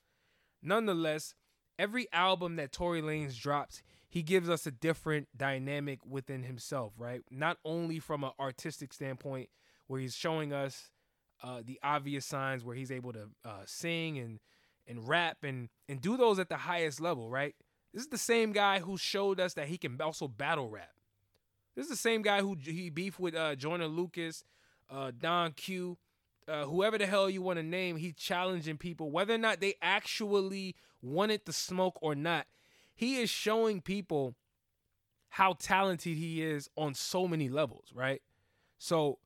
Nonetheless, 0.63 1.35
every 1.79 2.07
album 2.13 2.57
that 2.57 2.73
Tory 2.73 3.01
Lanez 3.01 3.39
drops, 3.39 3.83
he 4.09 4.23
gives 4.23 4.49
us 4.49 4.67
a 4.67 4.71
different 4.71 5.29
dynamic 5.37 6.01
within 6.07 6.43
himself, 6.43 6.93
right? 6.99 7.23
Not 7.31 7.59
only 7.65 7.99
from 7.99 8.25
an 8.25 8.33
artistic 8.39 8.93
standpoint, 8.93 9.49
where 9.87 10.01
he's 10.01 10.15
showing 10.15 10.53
us 10.53 10.91
uh, 11.43 11.63
the 11.65 11.79
obvious 11.83 12.27
signs 12.27 12.65
where 12.65 12.77
he's 12.77 12.91
able 12.91 13.13
to 13.13 13.29
uh, 13.45 13.63
sing 13.65 14.19
and 14.19 14.41
and 14.87 15.07
rap 15.07 15.39
and 15.43 15.69
and 15.89 16.01
do 16.01 16.17
those 16.17 16.39
at 16.39 16.49
the 16.49 16.57
highest 16.57 17.01
level, 17.01 17.31
right? 17.31 17.55
This 17.95 18.03
is 18.03 18.09
the 18.11 18.19
same 18.19 18.53
guy 18.53 18.81
who 18.81 18.99
showed 18.99 19.41
us 19.41 19.55
that 19.55 19.69
he 19.69 19.79
can 19.79 19.99
also 20.01 20.29
battle 20.29 20.69
rap. 20.69 20.91
This 21.79 21.85
is 21.85 21.91
the 21.91 21.97
same 21.97 22.23
guy 22.23 22.41
who 22.41 22.57
he 22.61 22.91
beefed 22.91 23.21
with 23.21 23.37
uh, 23.37 23.55
Lucas, 23.61 24.43
uh, 24.91 25.13
Don 25.17 25.53
Q, 25.53 25.97
uh, 26.49 26.65
whoever 26.65 26.99
the 26.99 27.07
hell 27.07 27.31
you 27.31 27.41
want 27.41 27.61
to 27.61 27.63
name. 27.63 27.97
He 27.97 28.11
challenging 28.11 28.79
people 28.79 29.13
whether 29.13 29.33
or 29.33 29.39
not 29.39 29.61
they 29.61 29.75
actually 29.81 30.75
wanted 31.03 31.43
the 31.47 31.53
smoke 31.53 31.97
or 32.03 32.17
not. 32.17 32.47
He 32.97 33.21
is 33.21 33.31
showing 33.31 33.81
people 33.81 34.35
how 35.29 35.53
talented 35.53 36.17
he 36.17 36.43
is 36.43 36.69
on 36.77 36.95
so 36.95 37.29
many 37.29 37.49
levels, 37.49 37.93
right? 37.95 38.23
So 38.79 39.21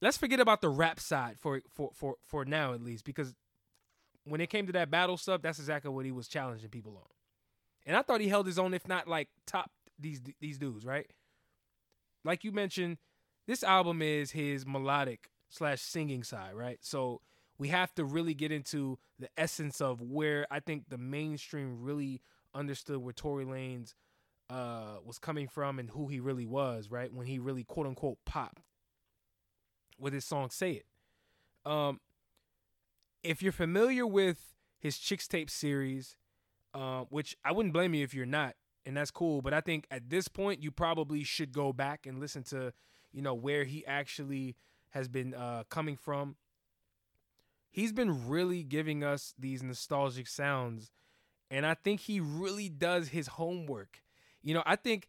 let's 0.00 0.16
forget 0.16 0.40
about 0.40 0.62
the 0.62 0.70
rap 0.70 0.98
side 0.98 1.36
for 1.38 1.60
for 1.68 1.90
for 1.92 2.16
for 2.26 2.46
now 2.46 2.72
at 2.72 2.82
least 2.82 3.04
because 3.04 3.34
when 4.24 4.40
it 4.40 4.48
came 4.48 4.66
to 4.66 4.72
that 4.72 4.90
battle 4.90 5.18
stuff, 5.18 5.42
that's 5.42 5.58
exactly 5.58 5.90
what 5.90 6.06
he 6.06 6.10
was 6.10 6.26
challenging 6.26 6.70
people 6.70 6.96
on. 6.96 7.10
And 7.84 7.98
I 7.98 8.00
thought 8.00 8.22
he 8.22 8.28
held 8.28 8.46
his 8.46 8.58
own, 8.58 8.72
if 8.72 8.88
not 8.88 9.06
like 9.06 9.28
top 9.44 9.70
these 9.98 10.22
these 10.40 10.56
dudes, 10.56 10.86
right? 10.86 11.06
Like 12.24 12.44
you 12.44 12.52
mentioned, 12.52 12.98
this 13.46 13.62
album 13.62 14.02
is 14.02 14.32
his 14.32 14.66
melodic 14.66 15.30
slash 15.48 15.80
singing 15.80 16.22
side, 16.22 16.54
right? 16.54 16.78
So 16.80 17.20
we 17.58 17.68
have 17.68 17.94
to 17.94 18.04
really 18.04 18.34
get 18.34 18.52
into 18.52 18.98
the 19.18 19.28
essence 19.36 19.80
of 19.80 20.00
where 20.00 20.46
I 20.50 20.60
think 20.60 20.84
the 20.88 20.98
mainstream 20.98 21.82
really 21.82 22.22
understood 22.54 22.98
where 22.98 23.12
Tory 23.12 23.44
Lanez 23.44 23.94
uh, 24.48 24.96
was 25.04 25.18
coming 25.18 25.46
from 25.48 25.78
and 25.78 25.90
who 25.90 26.08
he 26.08 26.20
really 26.20 26.46
was, 26.46 26.90
right? 26.90 27.12
When 27.12 27.26
he 27.26 27.38
really 27.38 27.64
quote 27.64 27.86
unquote 27.86 28.18
popped 28.24 28.62
with 29.98 30.12
his 30.12 30.24
song 30.24 30.50
"Say 30.50 30.72
It." 30.72 30.86
Um, 31.70 32.00
if 33.22 33.42
you're 33.42 33.52
familiar 33.52 34.06
with 34.06 34.54
his 34.78 34.96
Chixtape 34.96 35.50
series, 35.50 36.16
uh, 36.72 37.02
which 37.10 37.36
I 37.44 37.52
wouldn't 37.52 37.74
blame 37.74 37.94
you 37.94 38.02
if 38.02 38.14
you're 38.14 38.26
not, 38.26 38.54
and 38.86 38.96
that's 38.96 39.10
cool. 39.10 39.42
But 39.42 39.54
I 39.54 39.60
think 39.60 39.86
at 39.90 40.10
this 40.10 40.28
point 40.28 40.62
you 40.62 40.70
probably 40.70 41.24
should 41.24 41.52
go 41.52 41.72
back 41.72 42.06
and 42.06 42.18
listen 42.20 42.42
to, 42.44 42.72
you 43.12 43.22
know, 43.22 43.34
where 43.34 43.64
he 43.64 43.84
actually 43.86 44.56
has 44.90 45.08
been 45.08 45.34
uh, 45.34 45.64
coming 45.68 45.96
from. 45.96 46.36
He's 47.70 47.92
been 47.92 48.28
really 48.28 48.64
giving 48.64 49.04
us 49.04 49.34
these 49.38 49.62
nostalgic 49.62 50.26
sounds, 50.26 50.90
and 51.50 51.64
I 51.64 51.74
think 51.74 52.00
he 52.00 52.18
really 52.18 52.68
does 52.68 53.08
his 53.08 53.28
homework. 53.28 54.02
You 54.42 54.54
know, 54.54 54.62
I 54.66 54.74
think 54.74 55.06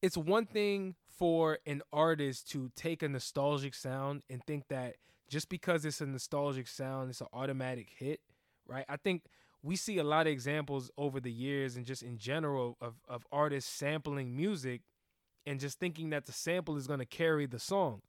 it's 0.00 0.16
one 0.16 0.46
thing 0.46 0.94
for 1.18 1.58
an 1.66 1.82
artist 1.92 2.50
to 2.52 2.70
take 2.76 3.02
a 3.02 3.08
nostalgic 3.08 3.74
sound 3.74 4.22
and 4.30 4.42
think 4.46 4.68
that 4.68 4.96
just 5.28 5.48
because 5.48 5.84
it's 5.84 6.00
a 6.00 6.06
nostalgic 6.06 6.66
sound, 6.66 7.10
it's 7.10 7.20
an 7.20 7.26
automatic 7.32 7.88
hit, 7.96 8.20
right? 8.66 8.84
I 8.88 8.96
think 8.96 9.24
we 9.62 9.76
see 9.76 9.98
a 9.98 10.04
lot 10.04 10.26
of 10.26 10.32
examples 10.32 10.90
over 10.96 11.20
the 11.20 11.30
years 11.30 11.76
and 11.76 11.84
just 11.84 12.02
in 12.02 12.18
general 12.18 12.76
of, 12.80 12.94
of 13.08 13.26
artists 13.30 13.70
sampling 13.70 14.36
music 14.36 14.82
and 15.46 15.60
just 15.60 15.78
thinking 15.78 16.10
that 16.10 16.26
the 16.26 16.32
sample 16.32 16.76
is 16.76 16.86
going 16.86 16.98
to 16.98 17.06
carry 17.06 17.46
the 17.46 17.58
song. 17.58 18.00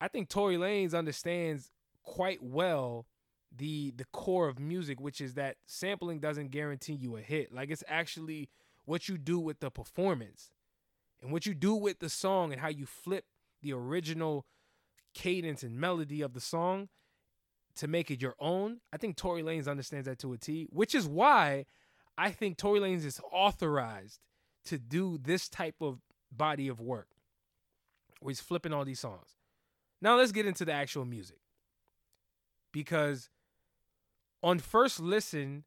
I 0.00 0.08
think 0.08 0.28
Tory 0.28 0.56
Lanez 0.56 0.94
understands 0.94 1.70
quite 2.02 2.42
well 2.42 3.06
the 3.54 3.92
the 3.96 4.04
core 4.12 4.48
of 4.48 4.58
music, 4.58 5.00
which 5.00 5.20
is 5.20 5.34
that 5.34 5.56
sampling 5.66 6.20
doesn't 6.20 6.50
guarantee 6.50 6.92
you 6.92 7.16
a 7.16 7.20
hit. 7.20 7.52
Like 7.52 7.70
it's 7.70 7.84
actually 7.88 8.50
what 8.84 9.08
you 9.08 9.18
do 9.18 9.38
with 9.38 9.60
the 9.60 9.70
performance 9.70 10.50
and 11.22 11.32
what 11.32 11.46
you 11.46 11.54
do 11.54 11.74
with 11.74 11.98
the 11.98 12.08
song 12.08 12.52
and 12.52 12.60
how 12.60 12.68
you 12.68 12.86
flip 12.86 13.24
the 13.62 13.72
original 13.72 14.46
cadence 15.14 15.62
and 15.62 15.76
melody 15.76 16.20
of 16.20 16.32
the 16.32 16.40
song 16.40 16.88
to 17.78 17.88
make 17.88 18.10
it 18.10 18.20
your 18.20 18.34
own. 18.38 18.78
I 18.92 18.96
think 18.96 19.16
Tory 19.16 19.42
Lanez 19.42 19.68
understands 19.68 20.06
that 20.06 20.18
to 20.20 20.32
a 20.32 20.38
T, 20.38 20.66
which 20.70 20.94
is 20.94 21.06
why 21.06 21.66
I 22.16 22.30
think 22.30 22.56
Tory 22.56 22.80
Lanez 22.80 23.04
is 23.04 23.20
authorized 23.32 24.20
to 24.66 24.78
do 24.78 25.18
this 25.18 25.48
type 25.48 25.76
of 25.80 26.00
body 26.30 26.68
of 26.68 26.80
work 26.80 27.08
where 28.20 28.30
he's 28.30 28.40
flipping 28.40 28.72
all 28.72 28.84
these 28.84 29.00
songs. 29.00 29.36
Now 30.00 30.16
let's 30.16 30.32
get 30.32 30.46
into 30.46 30.64
the 30.64 30.72
actual 30.72 31.04
music. 31.04 31.38
Because 32.72 33.30
on 34.42 34.58
first 34.58 35.00
listen, 35.00 35.64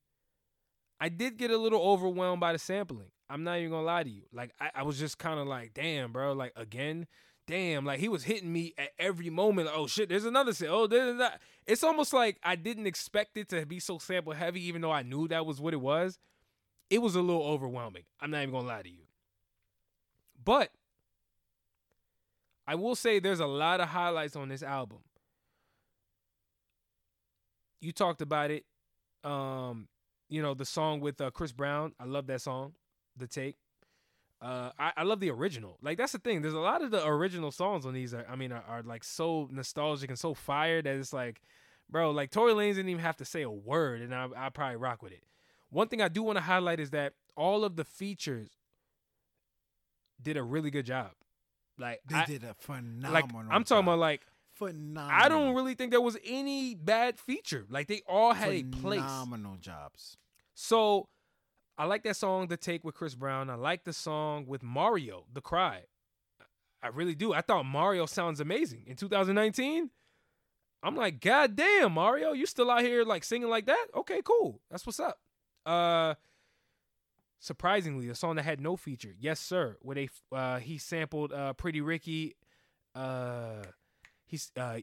I 1.00 1.10
did 1.10 1.38
get 1.38 1.52
a 1.52 1.58
little 1.58 1.82
overwhelmed 1.82 2.40
by 2.40 2.54
the 2.54 2.60
sampling. 2.60 3.12
I'm 3.30 3.44
not 3.44 3.58
even 3.60 3.72
gonna 3.72 3.86
lie 3.86 4.04
to 4.04 4.10
you. 4.10 4.24
Like 4.34 4.52
I, 4.60 4.72
I 4.76 4.84
was 4.84 5.00
just 5.00 5.18
kind 5.18 5.40
of 5.40 5.48
like, 5.48 5.74
damn, 5.74 6.12
bro, 6.12 6.34
like 6.34 6.54
again, 6.56 7.08
damn, 7.48 7.86
like 7.86 8.00
he 8.00 8.08
was 8.08 8.24
hitting 8.24 8.52
me 8.52 8.74
at 8.78 8.90
every 8.98 9.30
moment. 9.30 9.68
Like, 9.68 9.78
oh 9.78 9.88
shit, 9.88 10.10
there's 10.10 10.26
another 10.26 10.54
sample. 10.54 10.78
Oh, 10.78 10.88
there's 10.88 11.18
that. 11.18 11.42
It's 11.66 11.84
almost 11.84 12.14
like 12.14 12.40
I 12.44 12.56
didn't 12.56 12.88
expect 12.88 13.38
it 13.38 13.50
to 13.50 13.66
be 13.66 13.80
so 13.80 13.98
sample 13.98 14.34
heavy, 14.34 14.66
even 14.68 14.82
though 14.82 14.92
I 14.92 15.04
knew 15.04 15.28
that 15.28 15.46
was 15.46 15.60
what 15.60 15.74
it 15.74 15.82
was. 15.82 16.20
It 16.90 17.02
was 17.02 17.16
a 17.16 17.22
little 17.22 17.44
overwhelming. 17.44 18.04
I'm 18.20 18.32
not 18.32 18.42
even 18.42 18.52
gonna 18.52 18.68
lie 18.68 18.82
to 18.82 18.90
you. 18.90 19.04
But 20.44 20.72
I 22.68 22.76
will 22.76 22.96
say 22.96 23.20
there's 23.20 23.40
a 23.40 23.46
lot 23.46 23.80
of 23.82 23.90
highlights 23.90 24.36
on 24.36 24.50
this 24.50 24.64
album. 24.64 25.00
You 27.80 27.92
talked 27.92 28.22
about 28.22 28.52
it. 28.52 28.66
Um, 29.24 29.88
you 30.30 30.42
know, 30.42 30.54
the 30.54 30.66
song 30.66 31.00
with 31.00 31.20
uh, 31.20 31.32
Chris 31.32 31.52
Brown. 31.52 31.94
I 32.00 32.06
love 32.06 32.28
that 32.28 32.42
song. 32.42 32.74
The 33.18 33.28
take. 33.28 33.58
Uh, 34.42 34.72
I, 34.80 34.92
I 34.98 35.04
love 35.04 35.20
the 35.20 35.30
original. 35.30 35.78
Like 35.84 35.98
that's 35.98 36.14
the 36.14 36.20
thing. 36.20 36.42
There's 36.42 36.56
a 36.56 36.60
lot 36.60 36.84
of 36.84 36.90
the 36.92 37.06
original 37.06 37.52
songs 37.52 37.86
on 37.86 37.94
these. 37.94 38.14
Are, 38.14 38.26
I 38.28 38.36
mean, 38.36 38.52
are, 38.52 38.64
are 38.68 38.82
like 38.84 39.04
so 39.04 39.48
nostalgic 39.52 40.10
and 40.10 40.18
so 40.18 40.34
fired 40.34 40.86
that 40.86 40.96
it's 40.96 41.14
like, 41.14 41.42
bro, 41.90 42.10
like 42.12 42.32
Tory 42.32 42.54
Lanez 42.54 42.76
didn't 42.76 42.90
even 42.90 43.04
have 43.04 43.18
to 43.18 43.26
say 43.26 43.44
a 43.44 43.52
word, 43.52 44.02
and 44.02 44.16
I 44.16 44.28
I 44.36 44.50
probably 44.50 44.78
rock 44.78 45.04
with 45.04 45.12
it. 45.12 45.24
One 45.70 45.88
thing 45.88 46.02
I 46.02 46.08
do 46.08 46.24
want 46.24 46.38
to 46.38 46.42
highlight 46.44 46.80
is 46.80 46.90
that 46.90 47.14
all 47.38 47.64
of 47.64 47.76
the 47.76 47.86
features 47.86 48.50
did 50.22 50.38
a 50.38 50.44
really 50.44 50.72
good 50.72 50.86
job. 50.86 51.12
Like 51.78 52.02
They 52.08 52.16
I, 52.16 52.26
did 52.26 52.44
a 52.44 52.54
phenomenal. 52.56 53.12
like 53.14 53.26
I'm 53.50 53.64
talking 53.64 53.86
job. 53.86 53.88
about 53.90 54.00
like 54.00 54.22
phenomenal. 54.54 55.20
I 55.24 55.30
don't 55.30 55.56
really 55.56 55.74
think 55.76 55.92
there 55.92 56.02
was 56.02 56.18
any 56.26 56.76
bad 56.76 57.20
feature. 57.20 57.66
Like 57.70 57.88
they 57.88 58.02
all 58.08 58.34
had 58.34 58.50
a 58.52 58.64
place. 58.64 59.00
Phenomenal 59.02 59.58
jobs. 59.58 60.18
So 60.54 61.08
I 61.82 61.86
like 61.86 62.04
that 62.04 62.16
song, 62.16 62.46
The 62.46 62.58
Take 62.58 62.84
with 62.84 62.94
Chris 62.94 63.16
Brown. 63.16 63.50
I 63.50 63.56
like 63.56 63.86
the 63.86 63.92
song 63.92 64.46
with 64.46 64.62
Mario, 64.62 65.26
The 65.34 65.42
Cry. 65.42 65.86
I 66.84 66.90
really 66.90 67.16
do. 67.16 67.34
I 67.34 67.42
thought 67.42 67.66
Mario 67.66 68.06
sounds 68.06 68.40
amazing. 68.40 68.84
In 68.86 68.96
2019, 68.96 69.90
I'm 70.84 70.96
like, 70.96 71.20
God 71.20 71.56
damn, 71.56 71.94
Mario, 71.94 72.34
you 72.34 72.46
still 72.46 72.70
out 72.70 72.84
here 72.84 73.04
like 73.04 73.24
singing 73.24 73.50
like 73.50 73.66
that? 73.66 73.88
Okay, 73.96 74.22
cool. 74.24 74.62
That's 74.70 74.86
what's 74.86 75.00
up. 75.00 75.18
Uh 75.66 76.14
surprisingly, 77.40 78.10
a 78.10 78.16
song 78.16 78.36
that 78.36 78.44
had 78.44 78.62
no 78.62 78.76
feature, 78.76 79.16
Yes 79.20 79.40
Sir, 79.40 79.78
where 79.82 79.96
they 79.96 80.10
uh 80.32 80.60
he 80.60 80.78
sampled 80.78 81.34
uh 81.34 81.54
Pretty 81.54 81.82
Ricky, 81.82 82.36
uh 82.94 83.64
he's 84.28 84.52
uh 84.56 84.82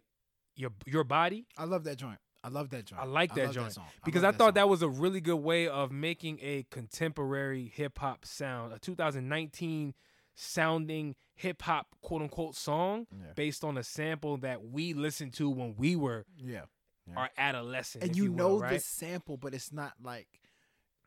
your 0.57 0.73
your 0.85 1.05
body. 1.05 1.47
I 1.57 1.63
love 1.63 1.85
that 1.85 1.97
joint. 1.97 2.19
I 2.49 2.51
love 2.51 2.71
that 2.71 2.87
joint. 2.87 3.03
I 3.03 3.05
like 3.05 3.35
that 3.35 3.47
love 3.47 3.55
joint 3.55 3.73
song. 3.73 3.85
because 4.05 4.25
I, 4.25 4.29
love 4.29 4.37
thought 4.37 4.45
song. 4.49 4.55
that 4.55 4.69
was 4.69 4.83
a 4.83 4.89
really 4.89 5.21
good 5.21 5.37
way 5.37 5.69
of 5.69 5.93
making 5.93 6.39
a 6.41 6.65
contemporary 6.71 7.71
hip 7.75 7.99
hop 7.99 8.25
sound, 8.25 8.73
a 8.73 8.79
2019 8.79 9.95
sounding 10.35 11.15
hip 11.35 11.63
hop 11.63 11.95
quote 12.01 12.23
unquote 12.23 12.55
song 12.55 13.07
Yeah. 13.13 13.33
based 13.35 13.65
on 13.65 13.77
a 13.77 13.83
sample 13.83 14.37
that 14.39 14.65
we 14.65 14.95
listened 14.95 15.35
to 15.35 15.51
when 15.51 15.75
we 15.77 15.97
were 15.97 16.25
yeah. 16.37 16.63
Yeah. 17.09 17.15
our 17.17 17.31
adolescent. 17.37 18.05
and 18.05 18.17
you, 18.17 18.25
you, 18.25 18.31
will, 18.33 18.37
know 18.39 18.59
right? 18.61 18.75
the 18.75 18.81
sample, 18.81 19.37
but 19.37 19.53
it's 19.55 19.73
not 19.73 19.95
like 20.03 20.29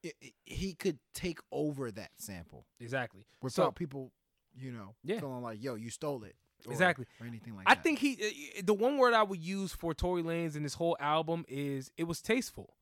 it, 0.04 0.16
it- 0.22 0.34
he 0.46 0.74
could 0.74 1.00
take 1.14 1.40
over 1.52 1.92
that 1.92 2.12
sample 2.18 2.66
exactly. 2.80 3.26
without 3.42 3.68
So 3.68 3.72
people, 3.72 4.12
you 4.56 4.72
know, 4.72 4.96
Yeah. 5.04 5.20
feeling 5.20 5.42
like, 5.44 5.62
"Yo, 5.64 5.76
you 5.76 5.90
stole 5.90 6.24
it." 6.24 6.36
Or- 6.68 6.72
Exactly. 6.72 7.06
or 7.20 7.28
anything 7.28 7.56
like 7.56 7.70
I 7.70 7.76
that. 7.76 7.84
think 7.84 8.00
he 8.00 8.14
uh, 8.58 8.62
the 8.64 8.74
one 8.74 8.98
word 8.98 9.14
I 9.14 9.24
would 9.24 9.40
use 9.40 9.72
for 9.74 9.94
Tory 9.94 10.24
Lanez 10.24 10.56
in 10.56 10.64
this 10.64 10.74
whole 10.76 10.98
album 11.00 11.46
is 11.48 11.92
it 11.98 12.06
was 12.06 12.22
tasteful. 12.22 12.74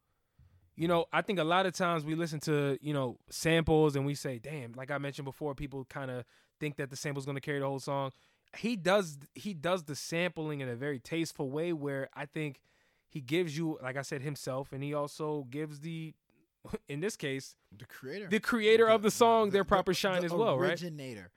You 0.76 0.88
know, 0.88 1.06
I 1.12 1.22
think 1.22 1.40
a 1.40 1.44
lot 1.44 1.66
of 1.66 1.74
times 1.74 2.06
we 2.06 2.16
listen 2.16 2.40
to, 2.42 2.78
you 2.82 2.94
know, 2.94 3.18
samples 3.30 3.96
and 3.98 4.06
we 4.06 4.16
say, 4.16 4.40
"Damn," 4.40 4.72
like 4.74 4.92
I 4.92 4.98
mentioned 4.98 5.26
before, 5.26 5.54
people 5.54 5.84
kind 5.90 6.10
of 6.10 6.24
think 6.60 6.78
that 6.78 6.90
the 6.90 6.96
sample's 6.96 7.26
going 7.26 7.36
to 7.36 7.42
carry 7.42 7.60
the 7.60 7.66
whole 7.68 7.80
song. 7.80 8.12
He 8.58 8.76
does 8.78 9.18
he 9.36 9.54
does 9.54 9.84
the 9.84 9.96
sampling 9.96 10.62
in 10.62 10.70
a 10.70 10.76
very 10.76 11.00
tasteful 11.00 11.50
way 11.52 11.74
where 11.74 12.10
I 12.14 12.26
think 12.26 12.62
he 13.10 13.20
gives 13.22 13.58
you 13.58 13.78
like 13.84 13.98
I 13.98 14.02
said 14.04 14.22
himself 14.22 14.72
and 14.72 14.82
he 14.84 14.94
also 14.94 15.46
gives 15.50 15.82
the 15.82 16.14
in 16.90 17.00
this 17.00 17.16
case, 17.16 17.56
the 17.78 17.86
creator, 17.86 18.28
the 18.30 18.40
creator 18.40 18.90
of 18.90 19.02
the 19.02 19.12
song 19.12 19.50
their 19.52 19.64
proper 19.64 19.94
shine 19.94 20.22
the 20.22 20.26
as 20.26 20.34
well, 20.34 20.58
right? 20.58 20.70
Originator. 20.72 21.30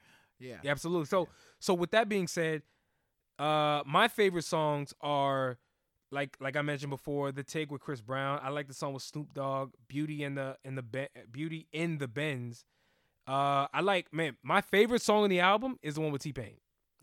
Yeah. 0.42 0.56
Yeah, 0.62 0.70
absolutely. 0.70 1.06
So 1.06 1.28
so 1.60 1.74
with 1.74 1.92
that 1.92 2.08
being 2.08 2.26
said, 2.26 2.62
uh 3.38 3.82
my 3.86 4.08
favorite 4.08 4.44
songs 4.44 4.92
are 5.00 5.58
like 6.10 6.36
like 6.40 6.56
I 6.56 6.62
mentioned 6.62 6.90
before, 6.90 7.32
the 7.32 7.42
take 7.42 7.70
with 7.70 7.80
Chris 7.80 8.00
Brown. 8.00 8.40
I 8.42 8.50
like 8.50 8.68
the 8.68 8.74
song 8.74 8.92
with 8.92 9.02
Snoop 9.02 9.32
Dogg, 9.32 9.72
Beauty 9.88 10.22
in 10.24 10.34
the 10.34 10.56
in 10.64 10.74
the 10.74 10.82
Be- 10.82 11.08
Beauty 11.30 11.66
in 11.72 11.98
the 11.98 12.08
Benz. 12.08 12.64
Uh, 13.26 13.66
I 13.72 13.80
like 13.80 14.12
man. 14.12 14.36
My 14.42 14.60
favorite 14.60 15.00
song 15.00 15.24
in 15.24 15.30
the 15.30 15.40
album 15.40 15.78
is 15.82 15.94
the 15.94 16.00
one 16.00 16.12
with 16.12 16.22
T 16.22 16.32
Pain, 16.32 16.56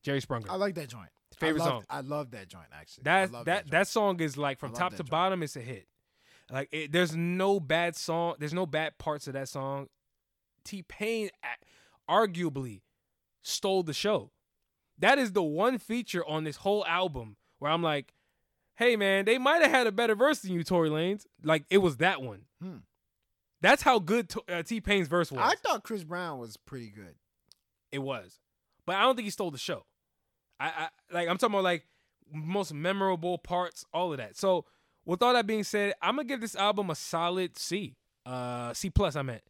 Jerry 0.04 0.22
Sprunger. 0.22 0.50
I 0.50 0.56
like 0.56 0.76
that 0.76 0.90
joint. 0.90 1.10
Favorite 1.38 1.62
I 1.62 1.66
love, 1.66 1.74
song. 1.74 1.84
I 1.90 2.02
love 2.02 2.32
that 2.32 2.48
joint 2.50 2.68
actually. 2.74 3.04
That 3.04 3.32
that 3.32 3.46
that, 3.46 3.72
joint. 3.72 3.88
song 3.88 4.20
is 4.20 4.38
like 4.38 4.60
from 4.60 4.74
top 4.74 4.92
to 4.92 4.98
joint. 4.98 5.10
bottom, 5.10 5.44
it's 5.44 5.56
a 5.56 5.62
hit. 5.62 5.88
Like 6.52 6.70
it, 6.72 6.92
there's 6.92 7.16
no 7.16 7.60
bad 7.60 7.96
song. 7.96 8.36
There's 8.40 8.54
no 8.54 8.66
bad 8.66 8.98
parts 8.98 9.28
of 9.28 9.34
that 9.34 9.48
song. 9.48 9.88
T 10.66 10.84
Pain 10.84 11.30
arguably 12.10 12.82
stole 13.50 13.84
the 13.84 13.94
show. 13.94 14.32
That 14.98 15.18
is 15.18 15.32
the 15.32 15.44
one 15.44 15.78
feature 15.78 16.26
on 16.26 16.44
this 16.44 16.58
whole 16.58 16.86
album 16.86 17.38
where 17.60 17.72
I'm 17.72 17.84
like, 17.84 18.14
hey 18.76 18.96
man, 18.96 19.26
they 19.26 19.38
might 19.38 19.62
have 19.62 19.72
had 19.72 19.88
a 19.88 19.92
better 19.92 20.16
verse 20.16 20.40
than 20.40 20.54
you, 20.54 20.64
Tory 20.64 20.90
Lanez. 20.90 21.26
Like 21.44 21.66
it 21.70 21.80
was 21.80 21.98
that 21.98 22.22
one. 22.22 22.42
Hmm. 22.62 22.78
That's 23.62 23.82
how 23.82 24.00
good 24.00 24.30
T 24.30 24.40
uh, 24.50 24.82
Pain's 24.84 25.08
verse 25.08 25.32
was. 25.32 25.42
I 25.42 25.56
thought 25.56 25.84
Chris 25.84 26.04
Brown 26.04 26.40
was 26.40 26.58
pretty 26.58 26.90
good. 26.90 27.16
It 27.92 28.00
was, 28.00 28.40
but 28.86 28.96
I 28.96 29.02
don't 29.02 29.16
think 29.16 29.26
he 29.26 29.32
stole 29.32 29.52
the 29.52 29.58
show. 29.58 29.86
I, 30.60 30.68
I 30.68 30.88
like 31.12 31.28
I'm 31.28 31.38
talking 31.38 31.56
about 31.56 31.64
like 31.64 31.86
most 32.34 32.74
memorable 32.74 33.38
parts, 33.38 33.84
all 33.94 34.12
of 34.12 34.18
that. 34.18 34.38
So 34.38 34.66
with 35.06 35.22
all 35.22 35.34
that 35.34 35.48
being 35.48 35.64
said, 35.64 35.94
I'm 36.02 36.16
gonna 36.16 36.28
give 36.28 36.42
this 36.42 36.56
album 36.56 36.90
a 36.90 36.96
solid 36.96 37.58
C, 37.58 37.96
uh, 38.26 38.74
C 38.74 38.90
plus. 38.90 39.16
I 39.16 39.22
meant. 39.24 39.42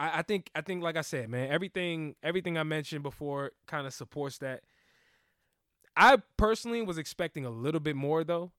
I, 0.00 0.20
I 0.20 0.22
think 0.22 0.50
I 0.54 0.62
think 0.62 0.82
like 0.82 0.96
I 0.96 1.02
said, 1.02 1.28
man, 1.28 1.50
everything 1.50 2.16
everything 2.22 2.56
I 2.56 2.62
mentioned 2.62 3.02
before 3.02 3.52
kind 3.66 3.86
of 3.86 3.92
supports 3.92 4.38
that. 4.38 4.62
I 5.96 6.16
personally 6.38 6.80
was 6.82 6.96
expecting 6.96 7.44
a 7.44 7.50
little 7.50 7.80
bit 7.80 7.94
more 7.94 8.24
though, 8.24 8.52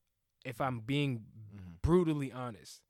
if 0.45 0.61
I'm 0.61 0.81
being 0.81 1.17
mm-hmm. 1.17 1.71
brutally 1.81 2.31
honest. 2.31 2.81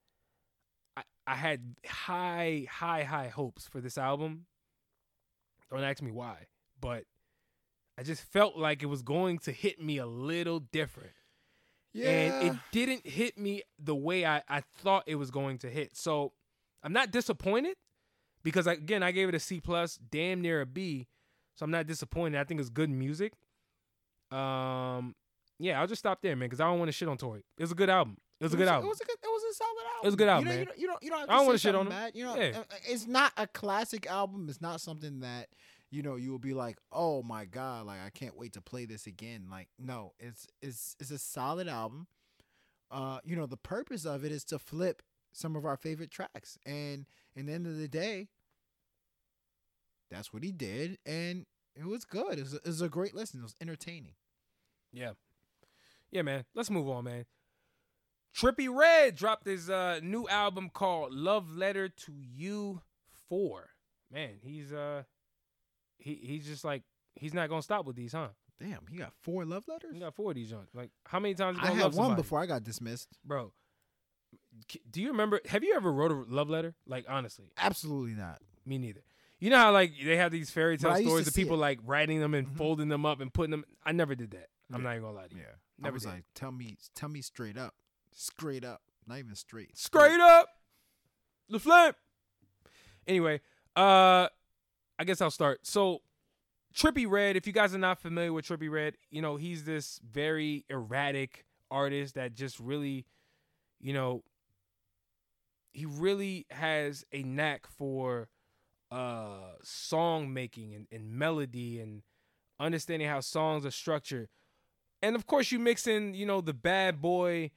I, 0.97 1.03
I 1.25 1.35
had 1.35 1.75
high, 1.87 2.67
high, 2.69 3.03
high 3.03 3.29
hopes 3.29 3.67
for 3.67 3.79
this 3.79 3.97
album. 3.97 4.47
Don't 5.71 5.83
ask 5.83 6.01
me 6.01 6.11
why, 6.11 6.47
but 6.81 7.05
I 7.97 8.03
just 8.03 8.23
felt 8.23 8.57
like 8.57 8.83
it 8.83 8.87
was 8.87 9.03
going 9.03 9.39
to 9.39 9.53
hit 9.53 9.81
me 9.81 9.99
a 9.99 10.05
little 10.05 10.59
different. 10.59 11.13
And 11.93 12.47
it 12.47 12.53
didn't 12.71 13.07
hit 13.07 13.37
me 13.37 13.63
the 13.79 13.95
way 13.95 14.25
I, 14.25 14.41
I 14.49 14.61
thought 14.61 15.03
it 15.07 15.15
was 15.15 15.31
going 15.31 15.59
to 15.59 15.69
hit. 15.69 15.95
So 15.95 16.33
I'm 16.83 16.93
not 16.93 17.11
disappointed 17.11 17.75
because 18.43 18.67
again 18.67 19.03
I 19.03 19.11
gave 19.11 19.29
it 19.29 19.35
a 19.35 19.39
C 19.39 19.59
plus, 19.59 19.97
damn 20.09 20.41
near 20.41 20.61
a 20.61 20.65
B. 20.65 21.07
So 21.55 21.63
I'm 21.65 21.71
not 21.71 21.85
disappointed. 21.87 22.39
I 22.39 22.43
think 22.43 22.59
it's 22.59 22.69
good 22.69 22.89
music. 22.89 23.33
Um, 24.31 25.15
yeah, 25.59 25.79
I'll 25.79 25.87
just 25.87 25.99
stop 25.99 26.21
there, 26.21 26.35
man, 26.35 26.47
because 26.47 26.59
I 26.61 26.65
don't 26.65 26.79
want 26.79 26.87
to 26.89 26.93
shit 26.93 27.07
on 27.07 27.17
Tory. 27.17 27.43
It's 27.57 27.71
a 27.71 27.75
good 27.75 27.89
album. 27.89 28.17
It 28.39 28.45
was 28.45 28.53
a 28.53 28.57
good 28.57 28.67
album. 28.67 28.87
It 28.87 28.89
was 28.89 29.01
a 29.01 29.05
good. 29.05 29.17
It 29.21 29.27
was 29.27 29.43
a 29.43 29.55
solid 29.55 29.85
album. 29.85 29.99
It 30.01 30.05
was 30.07 30.13
a 30.13 30.17
good 30.17 30.27
album, 30.29 30.47
you 30.47 30.53
know, 30.53 30.57
man. 30.57 30.59
You 30.59 30.65
don't. 30.65 30.79
You 30.79 30.87
don't. 30.87 31.03
You 31.03 31.09
don't 31.11 31.19
have 31.19 31.29
I 31.29 31.33
don't 31.37 31.45
wanna 31.45 31.57
shit 31.59 31.75
on 31.75 31.91
him. 31.91 32.11
You 32.15 32.25
know, 32.25 32.35
Yeah. 32.35 32.59
uh, 32.59 32.63
it's 32.87 33.05
not 33.05 33.33
a 33.37 33.45
classic 33.45 34.07
album. 34.07 34.47
It's 34.49 34.61
not 34.61 34.81
something 34.81 35.19
that 35.19 35.49
you 35.91 36.01
know 36.01 36.15
you 36.15 36.31
will 36.31 36.39
be 36.39 36.55
like, 36.55 36.77
oh 36.91 37.21
my 37.21 37.45
god, 37.45 37.85
like 37.85 37.99
I 38.03 38.09
can't 38.09 38.35
wait 38.35 38.53
to 38.53 38.61
play 38.61 38.85
this 38.85 39.05
again. 39.05 39.45
Like 39.51 39.67
no, 39.77 40.13
it's 40.19 40.47
it's 40.61 40.95
it's 40.99 41.11
a 41.11 41.19
solid 41.19 41.67
album. 41.67 42.07
Uh, 42.89 43.19
you 43.23 43.35
know, 43.35 43.45
the 43.45 43.57
purpose 43.57 44.05
of 44.05 44.25
it 44.25 44.31
is 44.31 44.43
to 44.45 44.57
flip 44.57 45.03
some 45.31 45.55
of 45.55 45.65
our 45.65 45.77
favorite 45.77 46.11
tracks, 46.11 46.57
and 46.65 47.05
in 47.35 47.45
the 47.45 47.53
end 47.53 47.67
of 47.67 47.77
the 47.77 47.87
day, 47.87 48.27
that's 50.09 50.33
what 50.33 50.43
he 50.43 50.51
did, 50.51 50.97
and 51.05 51.45
it 51.75 51.85
was 51.85 52.05
good. 52.05 52.37
It 52.37 52.43
was, 52.43 52.53
it 52.53 52.65
was 52.65 52.81
a 52.81 52.89
great 52.89 53.15
listen. 53.15 53.39
It 53.39 53.43
was 53.43 53.55
entertaining. 53.61 54.13
Yeah. 54.91 55.11
Yeah, 56.11 56.23
man. 56.23 56.43
Let's 56.53 56.69
move 56.69 56.89
on, 56.89 57.05
man. 57.05 57.25
Trippie 58.35 58.73
Redd 58.73 59.15
dropped 59.15 59.45
his 59.45 59.69
uh, 59.69 59.99
new 60.01 60.27
album 60.27 60.69
called 60.73 61.13
Love 61.13 61.55
Letter 61.55 61.89
to 61.89 62.13
You 62.17 62.81
4. 63.29 63.69
Man, 64.13 64.31
he's 64.41 64.73
uh 64.73 65.03
he 65.97 66.19
he's 66.21 66.45
just 66.45 66.65
like 66.65 66.83
he's 67.15 67.33
not 67.33 67.47
gonna 67.49 67.61
stop 67.61 67.85
with 67.85 67.95
these, 67.95 68.11
huh? 68.11 68.29
Damn, 68.59 68.85
he 68.89 68.97
got 68.97 69.13
four 69.21 69.45
love 69.45 69.63
letters. 69.67 69.93
He 69.93 69.99
got 70.01 70.13
four 70.13 70.31
of 70.31 70.35
these 70.35 70.49
joints. 70.49 70.75
Like 70.75 70.89
how 71.05 71.19
many 71.19 71.33
times 71.33 71.57
I 71.61 71.67
had 71.67 71.83
one 71.83 71.93
somebody? 71.93 72.21
before 72.21 72.39
I 72.39 72.45
got 72.45 72.63
dismissed. 72.63 73.07
Bro. 73.25 73.53
Do 74.89 75.01
you 75.01 75.09
remember 75.09 75.39
have 75.47 75.63
you 75.63 75.73
ever 75.75 75.91
wrote 75.91 76.11
a 76.11 76.25
love 76.33 76.49
letter? 76.49 76.75
Like 76.85 77.05
honestly, 77.07 77.51
Absolutely 77.57 78.13
not. 78.15 78.39
me 78.65 78.77
neither. 78.77 79.01
You 79.39 79.49
know 79.49 79.57
how 79.57 79.71
like 79.71 79.93
they 80.03 80.17
have 80.17 80.31
these 80.31 80.49
fairy 80.51 80.77
tale 80.77 80.95
stories 80.95 81.27
of 81.27 81.33
people 81.33 81.55
it. 81.55 81.59
like 81.59 81.79
writing 81.83 82.19
them 82.19 82.33
and 82.33 82.47
Mhm. 82.47 82.57
folding 82.57 82.89
them 82.89 83.05
up 83.05 83.19
and 83.21 83.33
putting 83.33 83.51
them 83.51 83.65
I 83.83 83.91
never 83.91 84.13
did 84.15 84.31
that. 84.31 84.49
I'm 84.71 84.81
Yeah. 84.81 84.83
not 84.83 84.91
even 84.91 85.01
gonna 85.03 85.17
lie 85.17 85.27
to 85.27 85.35
you. 85.35 85.41
Yeah, 85.41 85.87
I 85.87 85.89
was 85.89 86.03
did. 86.03 86.09
like, 86.09 86.23
tell 86.35 86.51
me, 86.51 86.77
tell 86.95 87.09
me 87.09 87.21
straight 87.21 87.57
up, 87.57 87.75
straight 88.13 88.63
up, 88.63 88.81
not 89.07 89.17
even 89.17 89.35
straight, 89.35 89.77
Straight 89.77 90.19
up. 90.19 90.47
The 91.49 91.59
flip. 91.59 91.95
Anyway, 93.07 93.41
uh 93.75 94.27
I 94.99 95.03
guess 95.05 95.21
I'll 95.21 95.31
start. 95.31 95.65
So 95.65 96.01
Trippie 96.75 97.09
Redd, 97.09 97.35
if 97.35 97.47
you 97.47 97.53
guys 97.53 97.73
are 97.73 97.79
not 97.79 97.99
familiar 97.99 98.31
with 98.31 98.45
Trippie 98.45 98.69
Redd, 98.71 98.95
you 99.09 99.21
know, 99.21 99.35
he's 99.35 99.65
this 99.65 99.99
very 100.09 100.65
erratic 100.69 101.45
artist 101.69 102.15
that 102.15 102.33
just 102.35 102.59
really, 102.59 103.05
you 103.81 103.93
know, 103.93 104.23
he 105.73 105.85
really 105.85 106.45
has 106.49 107.05
a 107.11 107.23
knack 107.23 107.67
for 107.67 108.29
uh 108.91 109.53
song 109.63 110.33
making 110.33 110.73
and, 110.73 110.87
and 110.91 111.11
melody 111.11 111.79
and 111.79 112.01
understanding 112.59 113.07
how 113.07 113.19
songs 113.19 113.65
are 113.65 113.71
structured. 113.71 114.27
And 115.01 115.15
of 115.15 115.25
course 115.25 115.51
you 115.51 115.59
mix 115.59 115.87
in, 115.87 116.13
you 116.13 116.25
know, 116.25 116.41
the 116.41 116.53
bad 116.53 117.01
boy 117.01 117.51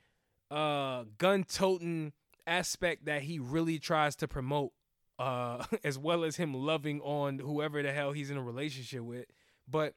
uh 0.51 1.05
gun 1.19 1.45
toting 1.45 2.13
aspect 2.47 3.07
that 3.07 3.23
he 3.23 3.39
really 3.39 3.79
tries 3.79 4.15
to 4.17 4.29
promote 4.29 4.73
uh 5.19 5.65
as 5.85 5.99
well 5.99 6.25
as 6.25 6.37
him 6.37 6.55
loving 6.55 7.01
on 7.01 7.39
whoever 7.39 7.83
the 7.83 7.93
hell 7.93 8.13
he's 8.13 8.31
in 8.31 8.37
a 8.37 8.43
relationship 8.43 9.01
with 9.01 9.27
but 9.69 9.95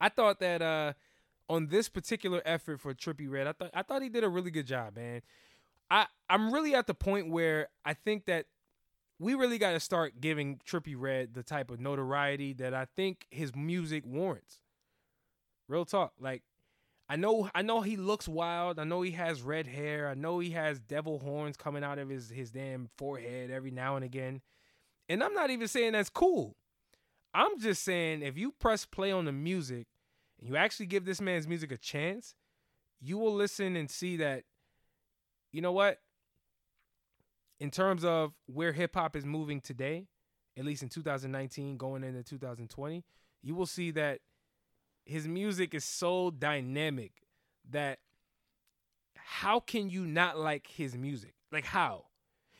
i 0.00 0.08
thought 0.08 0.40
that 0.40 0.60
uh 0.60 0.92
on 1.48 1.68
this 1.68 1.88
particular 1.88 2.42
effort 2.44 2.80
for 2.80 2.92
trippie 2.92 3.30
redd 3.30 3.46
i 3.46 3.52
thought 3.52 3.70
i 3.72 3.82
thought 3.82 4.02
he 4.02 4.08
did 4.08 4.24
a 4.24 4.28
really 4.28 4.50
good 4.50 4.66
job 4.66 4.96
man 4.96 5.22
i 5.90 6.06
i'm 6.28 6.52
really 6.52 6.74
at 6.74 6.86
the 6.86 6.94
point 6.94 7.30
where 7.30 7.68
i 7.84 7.94
think 7.94 8.26
that 8.26 8.46
we 9.18 9.34
really 9.34 9.58
got 9.58 9.72
to 9.72 9.80
start 9.80 10.20
giving 10.20 10.58
trippie 10.66 10.96
redd 10.96 11.34
the 11.34 11.42
type 11.42 11.70
of 11.70 11.80
notoriety 11.80 12.52
that 12.52 12.74
i 12.74 12.86
think 12.96 13.26
his 13.30 13.54
music 13.54 14.04
warrants 14.06 14.60
real 15.68 15.84
talk 15.84 16.12
like 16.18 16.42
I 17.10 17.16
know 17.16 17.50
I 17.56 17.62
know 17.62 17.80
he 17.80 17.96
looks 17.96 18.28
wild. 18.28 18.78
I 18.78 18.84
know 18.84 19.02
he 19.02 19.10
has 19.10 19.42
red 19.42 19.66
hair. 19.66 20.08
I 20.08 20.14
know 20.14 20.38
he 20.38 20.50
has 20.50 20.78
devil 20.78 21.18
horns 21.18 21.56
coming 21.56 21.82
out 21.82 21.98
of 21.98 22.08
his 22.08 22.30
his 22.30 22.52
damn 22.52 22.88
forehead 22.96 23.50
every 23.50 23.72
now 23.72 23.96
and 23.96 24.04
again. 24.04 24.42
And 25.08 25.24
I'm 25.24 25.34
not 25.34 25.50
even 25.50 25.66
saying 25.66 25.90
that's 25.90 26.08
cool. 26.08 26.54
I'm 27.34 27.58
just 27.58 27.82
saying 27.82 28.22
if 28.22 28.38
you 28.38 28.52
press 28.52 28.84
play 28.84 29.10
on 29.10 29.24
the 29.24 29.32
music 29.32 29.88
and 30.38 30.48
you 30.48 30.54
actually 30.54 30.86
give 30.86 31.04
this 31.04 31.20
man's 31.20 31.48
music 31.48 31.72
a 31.72 31.76
chance, 31.76 32.36
you 33.00 33.18
will 33.18 33.34
listen 33.34 33.74
and 33.74 33.90
see 33.90 34.16
that 34.18 34.44
you 35.52 35.60
know 35.60 35.72
what? 35.72 35.98
In 37.58 37.70
terms 37.70 38.04
of 38.04 38.32
where 38.46 38.72
hip 38.72 38.94
hop 38.94 39.16
is 39.16 39.24
moving 39.24 39.60
today, 39.60 40.06
at 40.56 40.64
least 40.64 40.82
in 40.82 40.88
2019 40.88 41.76
going 41.76 42.04
into 42.04 42.22
2020, 42.22 43.04
you 43.42 43.54
will 43.54 43.66
see 43.66 43.90
that 43.92 44.20
his 45.04 45.26
music 45.26 45.74
is 45.74 45.84
so 45.84 46.30
dynamic 46.30 47.12
that 47.70 47.98
how 49.14 49.60
can 49.60 49.90
you 49.90 50.06
not 50.06 50.38
like 50.38 50.66
his 50.66 50.96
music? 50.96 51.34
Like 51.52 51.66
how? 51.66 52.06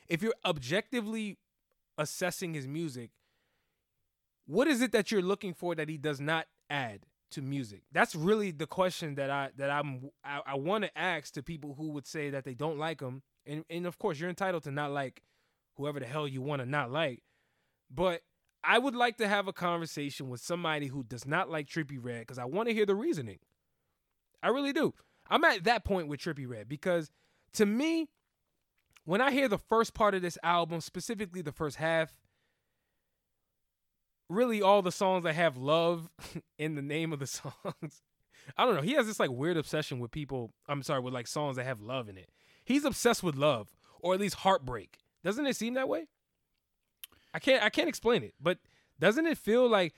If 0.07 0.21
you're 0.21 0.35
objectively 0.45 1.37
assessing 1.97 2.53
his 2.53 2.67
music, 2.67 3.11
what 4.45 4.67
is 4.67 4.81
it 4.81 4.91
that 4.91 5.11
you're 5.11 5.21
looking 5.21 5.53
for 5.53 5.75
that 5.75 5.89
he 5.89 5.97
does 5.97 6.19
not 6.19 6.47
add 6.69 7.05
to 7.31 7.41
music? 7.41 7.81
That's 7.91 8.15
really 8.15 8.51
the 8.51 8.67
question 8.67 9.15
that 9.15 9.29
I 9.29 9.49
that 9.57 9.69
I'm 9.69 10.09
I, 10.23 10.41
I 10.45 10.55
want 10.55 10.83
to 10.83 10.97
ask 10.97 11.33
to 11.33 11.43
people 11.43 11.75
who 11.77 11.89
would 11.91 12.07
say 12.07 12.29
that 12.29 12.45
they 12.45 12.53
don't 12.53 12.77
like 12.77 13.01
him. 13.01 13.21
And 13.45 13.65
and 13.69 13.85
of 13.85 13.97
course 13.97 14.19
you're 14.19 14.29
entitled 14.29 14.63
to 14.63 14.71
not 14.71 14.91
like 14.91 15.21
whoever 15.75 15.99
the 15.99 16.05
hell 16.05 16.27
you 16.27 16.41
want 16.41 16.61
to 16.61 16.65
not 16.65 16.91
like. 16.91 17.23
But 17.89 18.21
I 18.63 18.77
would 18.77 18.95
like 18.95 19.17
to 19.17 19.27
have 19.27 19.47
a 19.47 19.53
conversation 19.53 20.29
with 20.29 20.41
somebody 20.41 20.87
who 20.87 21.03
does 21.03 21.25
not 21.25 21.49
like 21.49 21.67
Trippie 21.67 21.99
Redd 21.99 22.21
because 22.21 22.37
I 22.37 22.45
want 22.45 22.69
to 22.69 22.75
hear 22.75 22.85
the 22.85 22.95
reasoning. 22.95 23.39
I 24.43 24.49
really 24.49 24.73
do. 24.73 24.93
I'm 25.29 25.43
at 25.43 25.63
that 25.63 25.83
point 25.83 26.07
with 26.07 26.19
Trippie 26.19 26.47
Redd 26.47 26.69
because 26.69 27.09
to 27.53 27.65
me, 27.65 28.09
when 29.05 29.21
I 29.21 29.31
hear 29.31 29.47
the 29.47 29.57
first 29.57 29.93
part 29.93 30.13
of 30.13 30.21
this 30.21 30.37
album, 30.43 30.81
specifically 30.81 31.41
the 31.41 31.51
first 31.51 31.77
half, 31.77 32.13
really 34.31 34.61
all 34.61 34.81
the 34.81 34.91
songs 34.91 35.23
that 35.23 35.35
have 35.35 35.57
love 35.57 36.09
in 36.57 36.75
the 36.75 36.81
name 36.81 37.13
of 37.13 37.19
the 37.19 37.27
songs. 37.39 38.01
I 38.57 38.65
don't 38.65 38.75
know. 38.75 38.81
He 38.81 38.93
has 38.93 39.05
this 39.05 39.19
like 39.19 39.29
weird 39.29 39.57
obsession 39.57 39.99
with 39.99 40.11
people. 40.11 40.53
I'm 40.67 40.83
sorry, 40.83 41.01
with 41.01 41.13
like 41.13 41.27
songs 41.27 41.57
that 41.57 41.65
have 41.65 41.81
love 41.81 42.09
in 42.09 42.17
it. 42.17 42.29
He's 42.63 42.85
obsessed 42.85 43.23
with 43.23 43.35
love, 43.35 43.69
or 43.99 44.13
at 44.13 44.19
least 44.19 44.35
heartbreak. 44.35 44.97
Doesn't 45.23 45.45
it 45.45 45.55
seem 45.55 45.75
that 45.75 45.89
way? 45.89 46.07
I 47.33 47.39
can't 47.39 47.63
I 47.63 47.69
can't 47.69 47.89
explain 47.89 48.23
it, 48.23 48.33
but 48.41 48.57
doesn't 48.99 49.25
it 49.25 49.37
feel 49.37 49.69
like 49.69 49.93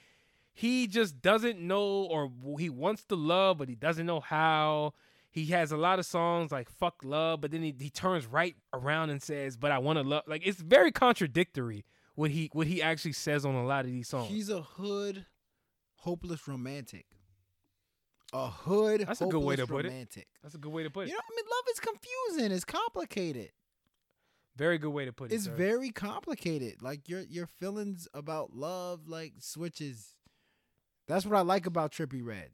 he 0.54 0.88
just 0.88 1.22
doesn't 1.22 1.60
know 1.60 2.04
or 2.04 2.32
he 2.60 2.69
wants 2.69 3.06
to 3.06 3.15
love 3.15 3.58
but 3.58 3.69
he 3.69 3.76
doesn't 3.76 4.06
know 4.06 4.19
how. 4.19 4.93
he 5.32 5.48
has 5.48 5.72
a 5.72 5.78
lot 5.78 5.98
of 5.98 6.06
songs 6.06 6.52
like 6.52 6.69
"fuck 6.69 7.02
love," 7.04 7.41
but 7.41 7.52
then 7.52 7.63
he, 7.63 7.74
he 7.80 7.89
turns 7.89 8.28
right 8.28 8.56
around 8.72 9.10
and 9.10 9.22
says, 9.24 9.58
"But 9.58 9.72
I 9.72 9.80
want 9.80 9.98
to 9.98 10.04
love." 10.04 10.24
Like 10.28 10.46
it's 10.46 10.62
very 10.62 10.91
contradictory 10.91 11.86
what 12.15 12.32
he 12.32 12.49
what 12.54 12.67
he 12.67 12.82
actually 12.82 13.13
says 13.13 13.45
on 13.45 13.56
a 13.56 13.65
lot 13.65 13.86
of 13.86 13.91
these 13.91 14.08
songs. 14.08 14.30
He's 14.30 14.49
a 14.49 14.62
hood, 14.62 15.26
hopeless 15.97 16.47
romantic. 16.47 17.06
A 18.34 18.47
hood. 18.47 19.06
That's 19.08 19.21
a 19.21 19.28
good 19.28 19.43
way 19.43 19.56
to 19.56 19.63
hopeless 19.63 19.78
put 19.78 19.86
it. 19.86 19.89
romantic. 19.89 20.28
That's 20.41 20.56
a 20.56 20.58
good 20.58 20.71
way 20.71 20.84
to 20.84 20.89
put 20.89 21.02
it. 21.02 21.10
You 21.10 21.13
know, 21.13 21.19
I 21.19 21.36
mean, 21.36 21.45
love 21.49 21.65
is 21.71 21.80
confusing. 21.80 22.52
It's 22.52 22.65
complicated. 22.65 23.52
very 24.56 24.78
good 24.80 24.89
way 24.89 25.06
to 25.06 25.13
put 25.13 25.32
it. 25.32 25.36
It's 25.36 25.45
sir. 25.45 25.52
very 25.52 25.91
complicated. 25.91 26.82
Like 26.82 27.08
your 27.08 27.21
your 27.21 27.45
feelings 27.47 28.08
about 28.13 28.54
love, 28.54 29.08
like 29.08 29.34
switches. 29.39 30.15
That's 31.08 31.26
what 31.26 31.38
I 31.38 31.41
like 31.41 31.65
about 31.65 31.91
Trippie 31.91 32.23
Redd. 32.23 32.49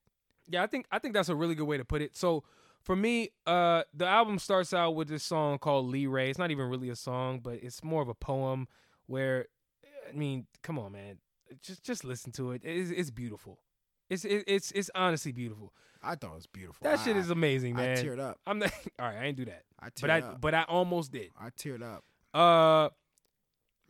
Yeah, 0.49 0.63
I 0.63 0.67
think 0.67 0.85
I 0.91 0.99
think 0.99 1.13
that's 1.13 1.29
a 1.29 1.35
really 1.35 1.55
good 1.55 1.67
way 1.67 1.77
to 1.77 1.85
put 1.85 2.01
it. 2.01 2.17
So 2.17 2.43
for 2.81 2.95
me, 2.95 3.29
uh, 3.45 3.83
the 3.93 4.05
album 4.07 4.39
starts 4.39 4.73
out 4.73 4.95
with 4.95 5.07
this 5.07 5.23
song 5.23 5.59
called 5.59 5.87
Lee 5.87 6.07
Ray. 6.07 6.29
It's 6.29 6.39
not 6.39 6.51
even 6.51 6.69
really 6.69 6.89
a 6.89 6.95
song, 6.95 7.39
but 7.39 7.55
it's 7.61 7.83
more 7.83 8.01
of 8.01 8.07
a 8.09 8.13
poem. 8.13 8.67
Where, 9.09 9.47
I 10.07 10.15
mean, 10.15 10.45
come 10.61 10.77
on, 10.77 10.91
man, 10.91 11.17
just 11.63 11.83
just 11.83 12.03
listen 12.03 12.31
to 12.33 12.51
it. 12.51 12.61
It's, 12.63 12.91
it's 12.91 13.09
beautiful. 13.09 13.57
It's 14.07 14.23
it, 14.23 14.43
it's 14.45 14.71
it's 14.71 14.91
honestly 14.93 15.31
beautiful. 15.31 15.73
I 16.03 16.13
thought 16.13 16.31
it 16.31 16.35
was 16.35 16.45
beautiful. 16.47 16.83
That 16.83 16.99
I, 16.99 17.03
shit 17.03 17.17
is 17.17 17.31
amazing, 17.31 17.75
man. 17.75 17.97
I 17.97 18.01
teared 18.01 18.19
up. 18.19 18.37
I'm 18.45 18.59
not 18.59 18.71
all 18.99 19.07
right. 19.07 19.17
I 19.17 19.21
didn't 19.23 19.37
do 19.37 19.45
that, 19.45 19.63
I 19.79 19.87
teared 19.87 20.01
but 20.01 20.09
I 20.11 20.19
up. 20.21 20.41
but 20.41 20.53
I 20.53 20.63
almost 20.63 21.11
did. 21.11 21.31
I 21.39 21.49
teared 21.49 21.81
up. 21.81 22.03
Uh, 22.33 22.89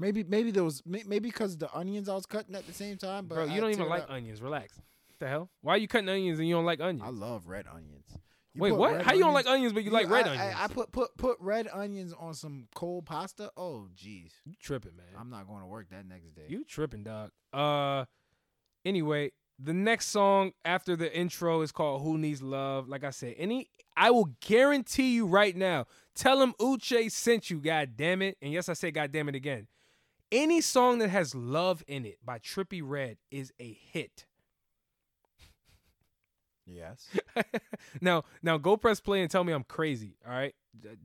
Maybe 0.01 0.23
maybe 0.23 0.51
there 0.51 0.63
was 0.63 0.81
maybe 0.85 1.19
because 1.19 1.57
the 1.57 1.69
onions 1.75 2.07
I 2.07 2.15
was 2.15 2.25
cutting 2.25 2.55
at 2.55 2.65
the 2.65 2.71
same 2.73 2.95
time. 2.97 3.25
But 3.25 3.35
bro, 3.35 3.43
you 3.43 3.51
I 3.51 3.59
don't 3.59 3.71
even 3.71 3.89
like 3.89 4.03
up. 4.03 4.11
onions. 4.11 4.41
Relax. 4.41 4.77
What 4.77 5.19
the 5.19 5.27
hell? 5.27 5.49
Why 5.61 5.73
are 5.73 5.77
you 5.77 5.89
cutting 5.89 6.07
onions 6.07 6.39
and 6.39 6.47
you 6.47 6.55
don't 6.55 6.63
like 6.63 6.79
onions? 6.79 7.03
I 7.05 7.09
love 7.09 7.47
red 7.49 7.65
onions. 7.67 8.05
You 8.53 8.61
Wait, 8.63 8.71
what? 8.71 9.01
How 9.03 9.13
you 9.13 9.19
don't 9.19 9.29
onions- 9.29 9.45
like 9.45 9.53
onions 9.53 9.73
but 9.73 9.83
you, 9.83 9.91
like 9.91 10.09
red 10.09 10.27
I, 10.27 10.31
onions? 10.31 10.55
I, 10.57 10.67
put 10.67 10.91
put 10.91 11.15
put 11.17 11.37
red 11.39 11.67
onions 11.71 12.13
on 12.17 12.33
some 12.33 12.67
cold 12.73 13.05
pasta. 13.05 13.51
Oh, 13.55 13.87
jeez. 13.95 14.31
you 14.45 14.53
tripping, 14.59 14.95
man. 14.97 15.05
I'm 15.17 15.29
not 15.29 15.47
going 15.47 15.61
to 15.61 15.67
work 15.67 15.89
that 15.91 16.05
next 16.07 16.35
day. 16.35 16.45
You 16.47 16.63
tripping, 16.63 17.03
dog. 17.03 17.31
Uh 17.53 18.05
anyway, 18.85 19.31
the 19.59 19.73
next 19.73 20.07
song 20.07 20.53
after 20.65 20.95
the 20.95 21.15
intro 21.15 21.61
is 21.61 21.71
called 21.71 22.01
Who 22.01 22.17
Needs 22.17 22.41
Love. 22.41 22.87
Like 22.87 23.03
I 23.03 23.11
said, 23.11 23.35
any 23.37 23.69
I 23.95 24.11
will 24.11 24.29
guarantee 24.41 25.13
you 25.13 25.25
right 25.25 25.55
now. 25.55 25.85
Tell 26.15 26.41
him 26.41 26.53
Uchay 26.59 27.11
sent 27.11 27.49
you, 27.49 27.59
god 27.59 27.97
damn 27.97 28.21
it. 28.21 28.37
And 28.41 28.51
yes, 28.51 28.69
I 28.69 28.73
say 28.73 28.91
god 28.91 29.11
damn 29.11 29.29
it 29.29 29.35
again. 29.35 29.67
Any 30.31 30.61
song 30.61 30.99
that 30.99 31.09
has 31.09 31.33
love 31.33 31.83
in 31.87 32.05
it 32.05 32.19
by 32.23 32.39
Trippie 32.39 32.81
Redd 32.83 33.17
is 33.31 33.51
a 33.59 33.77
hit. 33.91 34.25
Yes. 36.69 37.07
now, 38.01 38.23
now 38.43 38.57
go 38.57 38.77
press 38.77 38.99
play 38.99 39.21
and 39.21 39.31
tell 39.31 39.43
me 39.43 39.53
I'm 39.53 39.63
crazy. 39.63 40.15
All 40.25 40.33
right, 40.33 40.53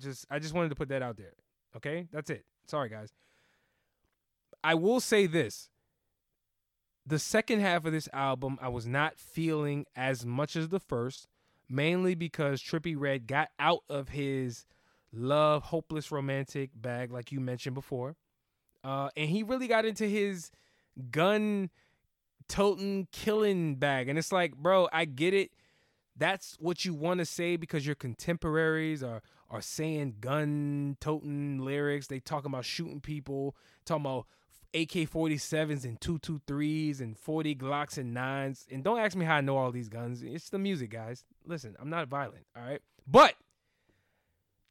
just 0.00 0.26
I 0.30 0.38
just 0.38 0.54
wanted 0.54 0.68
to 0.70 0.74
put 0.74 0.88
that 0.88 1.02
out 1.02 1.16
there. 1.16 1.32
Okay, 1.76 2.06
that's 2.12 2.30
it. 2.30 2.44
Sorry, 2.66 2.88
guys. 2.88 3.12
I 4.62 4.74
will 4.74 5.00
say 5.00 5.26
this: 5.26 5.70
the 7.06 7.18
second 7.18 7.60
half 7.60 7.84
of 7.84 7.92
this 7.92 8.08
album, 8.12 8.58
I 8.60 8.68
was 8.68 8.86
not 8.86 9.18
feeling 9.18 9.86
as 9.96 10.24
much 10.24 10.56
as 10.56 10.68
the 10.68 10.80
first, 10.80 11.28
mainly 11.68 12.14
because 12.14 12.62
Trippie 12.62 12.98
Redd 12.98 13.26
got 13.26 13.48
out 13.58 13.84
of 13.88 14.10
his 14.10 14.66
love, 15.12 15.64
hopeless 15.64 16.10
romantic 16.10 16.70
bag, 16.74 17.12
like 17.12 17.32
you 17.32 17.40
mentioned 17.40 17.74
before, 17.74 18.16
uh, 18.82 19.10
and 19.16 19.30
he 19.30 19.42
really 19.42 19.68
got 19.68 19.84
into 19.84 20.06
his 20.06 20.50
gun 21.10 21.70
toting 22.48 23.08
killing 23.12 23.76
bag. 23.76 24.08
And 24.08 24.18
it's 24.18 24.32
like 24.32 24.56
bro 24.56 24.88
i 24.92 25.04
get 25.04 25.34
it. 25.34 25.50
That's 26.16 26.56
what 26.60 26.84
you 26.84 26.94
want 26.94 27.18
to 27.18 27.24
say 27.24 27.56
because 27.56 27.84
your 27.86 27.96
contemporaries 27.96 29.02
are 29.02 29.22
are 29.50 29.60
saying 29.60 30.16
gun 30.20 30.96
toting 31.00 31.58
lyrics. 31.58 32.06
They 32.06 32.20
talking 32.20 32.50
about 32.50 32.64
shooting 32.64 33.00
people 33.00 33.56
talking 33.84 34.06
about 34.06 34.26
ak-47s 34.74 35.84
and 35.84 36.00
223s 36.00 37.00
and 37.00 37.16
40 37.16 37.54
glocks 37.54 37.96
and 37.96 38.16
9s 38.16 38.66
and 38.72 38.82
don't 38.82 38.98
ask 38.98 39.16
me 39.16 39.24
how 39.24 39.36
i 39.36 39.40
know 39.40 39.56
all 39.56 39.70
these 39.70 39.88
guns. 39.88 40.22
It's 40.22 40.50
the 40.50 40.58
music 40.58 40.90
guys. 40.90 41.24
Listen 41.46 41.76
i'm 41.80 41.90
not 41.90 42.08
violent 42.08 42.46
all 42.56 42.64
right? 42.64 42.80
But 43.06 43.34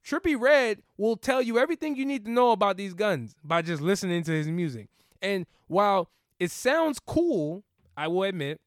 Trippie 0.06 0.40
Redd 0.40 0.82
will 0.98 1.16
tell 1.16 1.42
you 1.42 1.58
everything 1.58 1.96
you 1.96 2.06
need 2.06 2.26
to 2.26 2.32
know 2.32 2.52
about 2.52 2.78
these 2.78 2.94
guns 2.94 3.36
by 3.44 3.62
just 3.62 3.82
listening 3.82 4.24
to 4.24 4.32
his 4.32 4.48
music. 4.48 4.90
And 5.22 5.46
while 5.68 6.10
it 6.44 6.52
sounds 6.52 7.00
cool, 7.00 7.64
I 7.96 8.10
will 8.10 8.24
admit, 8.24 8.60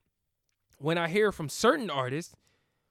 when 0.79 0.97
I 0.97 1.09
hear 1.09 1.31
from 1.31 1.51
certain 1.51 1.91
artists, 1.91 2.35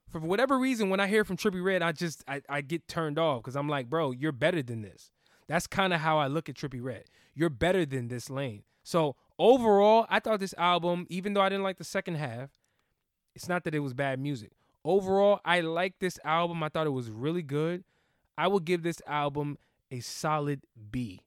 for 0.08 0.20
whatever 0.20 0.56
reason, 0.56 0.90
when 0.90 1.00
I 1.00 1.08
hear 1.08 1.24
from 1.24 1.36
Trippie 1.36 1.62
Redd, 1.62 1.82
I 1.82 1.90
just 1.90 2.22
I, 2.28 2.40
I 2.48 2.60
get 2.60 2.86
turned 2.86 3.18
off 3.18 3.42
because 3.42 3.56
I'm 3.56 3.68
like, 3.68 3.90
bro, 3.90 4.12
you're 4.12 4.30
better 4.30 4.62
than 4.62 4.82
this. 4.82 5.10
That's 5.48 5.66
kind 5.66 5.92
of 5.92 6.00
how 6.00 6.18
I 6.18 6.28
look 6.28 6.48
at 6.48 6.54
Trippie 6.54 6.82
Redd. 6.82 7.06
You're 7.34 7.50
better 7.50 7.84
than 7.84 8.06
this 8.06 8.30
lane. 8.30 8.62
So 8.84 9.16
overall, 9.40 10.06
I 10.08 10.20
thought 10.20 10.38
this 10.38 10.54
album, 10.56 11.06
even 11.10 11.34
though 11.34 11.40
I 11.40 11.48
didn't 11.48 11.64
like 11.64 11.78
the 11.78 11.84
second 11.84 12.14
half, 12.14 12.50
it's 13.34 13.48
not 13.48 13.64
that 13.64 13.74
it 13.74 13.80
was 13.80 13.92
bad 13.92 14.20
music. 14.20 14.52
Overall, 14.84 15.40
I 15.44 15.62
liked 15.62 15.98
this 15.98 16.20
album. 16.24 16.62
I 16.62 16.68
thought 16.68 16.86
it 16.86 16.90
was 16.90 17.10
really 17.10 17.42
good. 17.42 17.82
I 18.38 18.46
will 18.46 18.60
give 18.60 18.84
this 18.84 19.02
album 19.04 19.58
a 19.90 19.98
solid 19.98 20.62
B. 20.92 21.22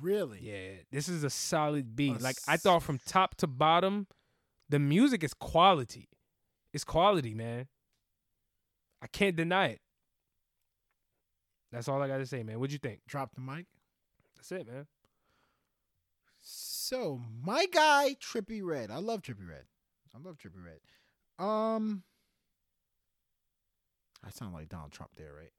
Really? 0.00 0.40
Yeah, 0.42 0.82
this 0.90 1.08
is 1.08 1.24
a 1.24 1.30
solid 1.30 1.94
B. 1.94 2.10
A 2.10 2.22
like 2.22 2.36
I 2.48 2.56
thought 2.56 2.82
from 2.82 2.98
top 3.06 3.36
to 3.36 3.46
bottom, 3.46 4.06
the 4.68 4.78
music 4.78 5.22
is 5.22 5.34
quality. 5.34 6.08
It's 6.72 6.84
quality, 6.84 7.34
man. 7.34 7.66
I 9.02 9.06
can't 9.06 9.36
deny 9.36 9.66
it. 9.68 9.80
That's 11.72 11.88
all 11.88 12.02
I 12.02 12.08
got 12.08 12.18
to 12.18 12.26
say, 12.26 12.42
man. 12.42 12.58
What'd 12.58 12.72
you 12.72 12.78
think? 12.78 13.00
Drop 13.06 13.34
the 13.34 13.40
mic. 13.40 13.66
That's 14.36 14.52
it, 14.52 14.66
man. 14.66 14.86
So 16.40 17.20
my 17.42 17.66
guy 17.66 18.16
Trippie 18.20 18.62
Redd. 18.64 18.90
I 18.90 18.98
love 18.98 19.22
Trippie 19.22 19.48
Redd. 19.48 19.64
I 20.14 20.18
love 20.26 20.36
Trippie 20.38 20.64
Redd. 20.64 20.80
Um, 21.38 22.02
I 24.24 24.30
sound 24.30 24.54
like 24.54 24.68
Donald 24.68 24.92
Trump 24.92 25.12
there, 25.16 25.32
right? 25.32 25.52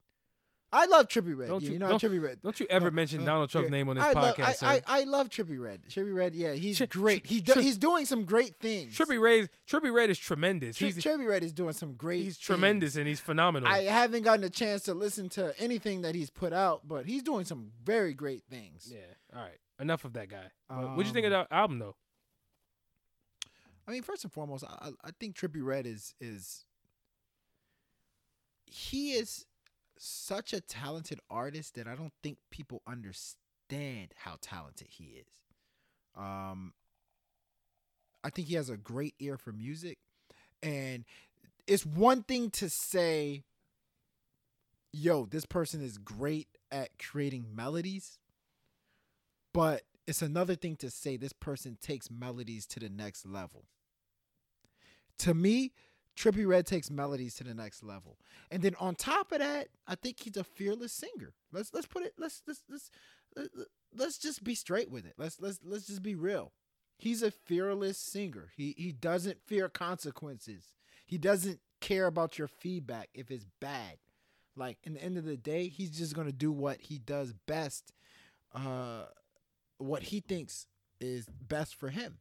I 0.74 0.86
love 0.86 1.08
Trippie 1.10 1.36
Redd. 1.38 1.50
Don't 1.50 1.62
you- 1.64 1.74
you 1.74 1.80
know 1.80 1.90
don't- 1.90 2.02
Trippie 2.02 2.22
Redd. 2.22 2.42
Don't 2.42 2.58
you 2.60 2.66
ever 2.70 2.88
Uh, 2.88 2.92
mention 2.92 3.22
uh, 3.24 3.26
Donald 3.26 3.50
Trump's 3.50 3.66
yeah. 3.68 3.72
name 3.72 3.90
on 3.90 3.98
this 3.98 4.06
I 4.06 4.14
love, 4.14 4.36
podcast, 4.38 4.64
I. 4.64 4.76
I, 4.76 4.82
I 4.88 5.04
love 5.04 5.28
Trippie 5.30 5.60
Redd. 5.60 5.82
Trippie 5.90 6.16
Redd, 6.16 6.34
yeah, 6.34 6.54
he's 6.54 6.78
Tri- 6.78 6.88
great. 6.88 7.26
He 7.26 7.42
do, 7.42 7.54
tri- 7.54 7.62
he's 7.62 7.78
doing 7.78 8.06
some 8.06 8.24
great 8.24 8.56
things. 8.60 8.98
Trippie 8.98 9.20
Redd, 9.22 9.50
Trippie 9.70 9.94
Redd 9.94 10.10
is 10.10 10.18
tremendous. 10.18 10.78
Tri- 10.78 10.88
He's 10.88 10.98
Trippie 11.04 11.28
Redd 11.28 11.44
is 11.44 11.52
doing 11.52 11.74
some 11.74 11.94
great. 11.96 12.24
he's 12.24 12.36
things. 12.38 12.46
tremendous 12.46 12.96
and 12.96 13.06
he's 13.08 13.20
phenomenal. 13.20 13.68
I 13.68 13.84
haven't 13.84 14.24
gotten 14.24 14.46
a 14.46 14.50
chance 14.50 14.84
to 14.84 14.94
listen 14.94 15.28
to 15.30 15.54
anything 15.60 16.04
that 16.04 16.16
he's 16.16 16.30
put 16.30 16.54
out, 16.54 16.88
but 16.88 17.06
he's 17.06 17.22
doing 17.24 17.44
some 17.44 17.72
very 17.84 18.14
great 18.14 18.44
things. 18.50 18.90
yeah. 18.90 19.00
All 19.36 19.42
right. 19.42 19.58
Enough 19.80 20.06
of 20.06 20.14
that 20.14 20.30
guy. 20.30 20.52
But 20.70 20.96
what 20.96 21.04
do 21.04 21.08
you 21.08 21.14
think 21.14 21.26
of 21.26 21.34
Um, 21.34 21.48
the 21.50 21.54
album 21.56 21.80
though? 21.80 21.96
I 23.88 23.92
mean, 23.92 24.04
first 24.04 24.24
and 24.24 24.32
foremost, 24.32 24.64
I 24.64 24.92
I 25.04 25.10
think 25.20 25.36
Trippie 25.36 25.64
Redd 25.66 25.86
is 25.86 26.14
is 26.22 26.66
he 28.66 29.14
is 29.14 29.46
such 30.04 30.52
a 30.52 30.60
talented 30.60 31.20
artist 31.30 31.76
that 31.76 31.88
I 31.88 31.94
don't 31.94 32.14
think 32.24 32.40
people 32.50 32.82
understand 32.88 34.14
how 34.16 34.38
talented 34.42 34.88
he 34.90 35.22
is. 35.22 35.28
Um, 36.16 36.74
I 38.24 38.32
think 38.32 38.48
he 38.48 38.56
has 38.56 38.70
a 38.70 38.78
great 38.78 39.14
ear 39.20 39.38
for 39.38 39.52
music, 39.52 40.00
and 40.64 41.06
it's 41.68 41.86
one 41.86 42.24
thing 42.24 42.50
to 42.52 42.70
say, 42.70 43.44
"Yo, 44.92 45.26
this 45.26 45.46
person 45.46 45.82
is 45.84 46.00
great 46.00 46.48
at 46.72 46.98
creating 46.98 47.56
melodies," 47.56 48.18
but 49.54 49.84
it's 50.08 50.24
another 50.24 50.56
thing 50.56 50.76
to 50.78 50.90
say 50.90 51.16
this 51.16 51.34
person 51.34 51.78
takes 51.80 52.10
melodies 52.10 52.66
to 52.68 52.80
the 52.80 52.90
next 52.90 53.26
level. 53.26 53.66
To 55.20 55.36
me, 55.36 55.74
Trippie 56.22 56.46
Redd 56.48 56.68
takes 56.68 56.92
melodies 56.92 57.34
to 57.36 57.44
the 57.44 57.56
next 57.56 57.84
level. 57.84 58.18
And 58.52 58.62
then 58.62 58.76
on 58.80 58.94
top 58.94 59.32
of 59.32 59.40
that, 59.40 59.70
I 59.88 59.96
think 59.96 60.20
he's 60.20 60.38
a 60.38 60.44
fearless 60.44 60.94
singer. 60.94 61.34
Let's 61.52 61.74
let's 61.74 61.88
put 61.88 62.04
it 62.04 62.14
let's 62.20 62.44
let's 62.48 62.62
let's 62.70 62.92
let- 63.36 63.50
let's 63.96 64.18
just 64.20 64.44
be 64.44 64.54
straight 64.54 64.92
with 64.92 65.06
it. 65.06 65.16
Let's 65.18 65.42
let's 65.42 65.60
let's 65.64 65.88
just 65.88 66.04
be 66.04 66.14
real. 66.14 66.52
He's 66.98 67.24
a 67.24 67.32
fearless 67.32 67.98
singer. 67.98 68.50
He 68.56 68.76
he 68.78 68.92
doesn't 68.92 69.42
fear 69.48 69.68
consequences. 69.68 70.76
He 71.08 71.18
doesn't 71.18 71.60
care 71.80 72.06
about 72.06 72.38
your 72.38 72.48
feedback 72.48 73.10
if 73.16 73.32
it's 73.32 73.48
bad. 73.60 73.98
Like 74.56 74.78
in 74.84 74.94
the 74.94 75.04
end 75.04 75.18
of 75.18 75.26
the 75.26 75.38
day, 75.38 75.70
he's 75.70 75.98
just 75.98 76.16
gonna 76.16 76.32
do 76.32 76.52
what 76.52 76.82
he 76.82 77.00
does 77.00 77.34
best, 77.48 77.94
uh, 78.54 79.06
what 79.80 80.04
he 80.04 80.20
thinks 80.20 80.68
is 81.00 81.26
best 81.26 81.74
for 81.74 81.90
him. 81.90 82.20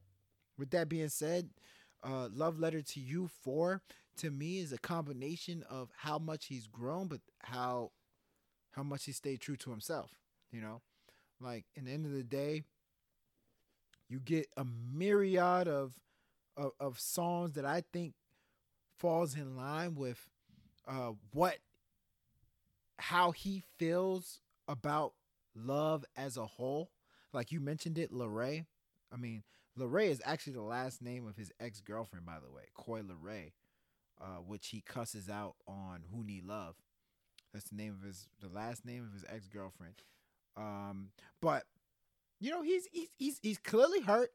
With 0.57 0.71
that 0.71 0.89
being 0.89 1.09
said, 1.09 1.51
uh, 2.03 2.29
Love 2.33 2.59
Letter 2.59 2.81
to 2.81 2.99
You 2.99 3.29
for 3.43 3.81
to 4.17 4.29
me 4.31 4.59
is 4.59 4.71
a 4.73 4.77
combination 4.77 5.63
of 5.69 5.89
how 5.97 6.19
much 6.19 6.47
he's 6.47 6.67
grown, 6.67 7.07
but 7.07 7.21
how 7.39 7.91
how 8.71 8.83
much 8.83 9.05
he 9.05 9.11
stayed 9.11 9.41
true 9.41 9.57
to 9.57 9.69
himself. 9.71 10.11
You 10.51 10.61
know, 10.61 10.81
like 11.39 11.65
in 11.75 11.85
the 11.85 11.91
end 11.91 12.05
of 12.05 12.11
the 12.13 12.23
day, 12.23 12.63
you 14.09 14.19
get 14.19 14.47
a 14.57 14.65
myriad 14.65 15.67
of 15.67 15.93
of, 16.57 16.71
of 16.79 16.99
songs 16.99 17.53
that 17.53 17.65
I 17.65 17.83
think 17.93 18.13
falls 18.97 19.35
in 19.35 19.55
line 19.57 19.95
with 19.95 20.29
uh, 20.87 21.13
what, 21.33 21.57
how 22.97 23.31
he 23.31 23.63
feels 23.77 24.39
about 24.67 25.13
love 25.55 26.05
as 26.15 26.37
a 26.37 26.45
whole. 26.45 26.91
Like 27.33 27.51
you 27.51 27.59
mentioned 27.59 27.97
it, 27.97 28.11
Leray. 28.11 28.65
I 29.11 29.17
mean, 29.17 29.43
Leray 29.77 30.09
is 30.09 30.21
actually 30.25 30.53
the 30.53 30.61
last 30.61 31.01
name 31.01 31.27
of 31.27 31.37
his 31.37 31.51
ex 31.59 31.81
girlfriend, 31.81 32.25
by 32.25 32.39
the 32.39 32.51
way, 32.51 32.63
Coi 32.75 33.01
Leray, 33.01 33.51
uh, 34.19 34.39
which 34.45 34.67
he 34.67 34.81
cusses 34.81 35.29
out 35.29 35.55
on 35.67 36.03
Who 36.13 36.23
Need 36.23 36.45
Love. 36.45 36.75
That's 37.53 37.69
the 37.69 37.75
name 37.75 37.95
of 37.99 38.05
his, 38.05 38.27
the 38.39 38.47
last 38.47 38.85
name 38.85 39.03
of 39.05 39.13
his 39.13 39.25
ex 39.33 39.47
girlfriend. 39.47 39.95
Um, 40.57 41.09
but 41.41 41.63
you 42.39 42.51
know, 42.51 42.61
he's 42.61 42.87
he's 42.91 43.09
he's 43.17 43.39
he's 43.41 43.57
clearly 43.57 44.01
hurt. 44.01 44.31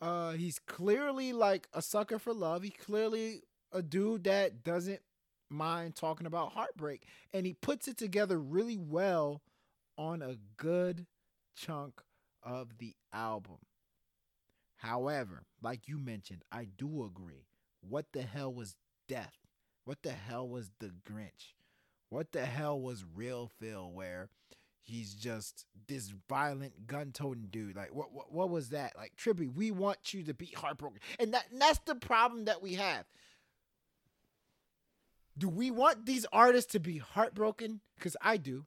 Uh, 0.00 0.32
he's 0.32 0.58
clearly 0.58 1.32
like 1.32 1.68
a 1.72 1.82
sucker 1.82 2.18
for 2.18 2.32
love. 2.32 2.62
He 2.62 2.70
clearly 2.70 3.42
a 3.72 3.82
dude 3.82 4.24
that 4.24 4.62
doesn't 4.62 5.00
mind 5.50 5.94
talking 5.94 6.26
about 6.26 6.52
heartbreak, 6.52 7.04
and 7.32 7.46
he 7.46 7.54
puts 7.54 7.88
it 7.88 7.96
together 7.96 8.38
really 8.38 8.78
well 8.78 9.42
on 9.98 10.22
a 10.22 10.36
good 10.56 11.06
chunk 11.56 12.02
of 12.42 12.78
the 12.78 12.94
album. 13.12 13.58
However, 14.86 15.42
like 15.62 15.88
you 15.88 15.98
mentioned, 15.98 16.44
I 16.52 16.68
do 16.78 17.04
agree. 17.04 17.48
What 17.80 18.06
the 18.12 18.22
hell 18.22 18.52
was 18.52 18.76
death? 19.08 19.34
What 19.84 20.02
the 20.04 20.12
hell 20.12 20.48
was 20.48 20.70
the 20.78 20.92
Grinch? 21.10 21.54
What 22.08 22.30
the 22.30 22.46
hell 22.46 22.80
was 22.80 23.04
real 23.16 23.50
Phil 23.58 23.90
where 23.92 24.28
he's 24.82 25.14
just 25.14 25.66
this 25.88 26.12
violent 26.28 26.86
gun-toting 26.86 27.48
dude? 27.50 27.74
Like 27.74 27.92
what, 27.92 28.12
what 28.12 28.32
what 28.32 28.48
was 28.48 28.68
that? 28.68 28.96
Like 28.96 29.14
Trippie, 29.16 29.52
we 29.52 29.72
want 29.72 30.14
you 30.14 30.22
to 30.22 30.34
be 30.34 30.46
heartbroken. 30.46 31.00
And 31.18 31.34
that 31.34 31.46
and 31.50 31.60
that's 31.60 31.80
the 31.80 31.96
problem 31.96 32.44
that 32.44 32.62
we 32.62 32.74
have. 32.74 33.06
Do 35.36 35.48
we 35.48 35.72
want 35.72 36.06
these 36.06 36.26
artists 36.32 36.72
to 36.72 36.80
be 36.80 36.98
heartbroken? 36.98 37.80
Because 37.96 38.16
I 38.22 38.36
do. 38.36 38.66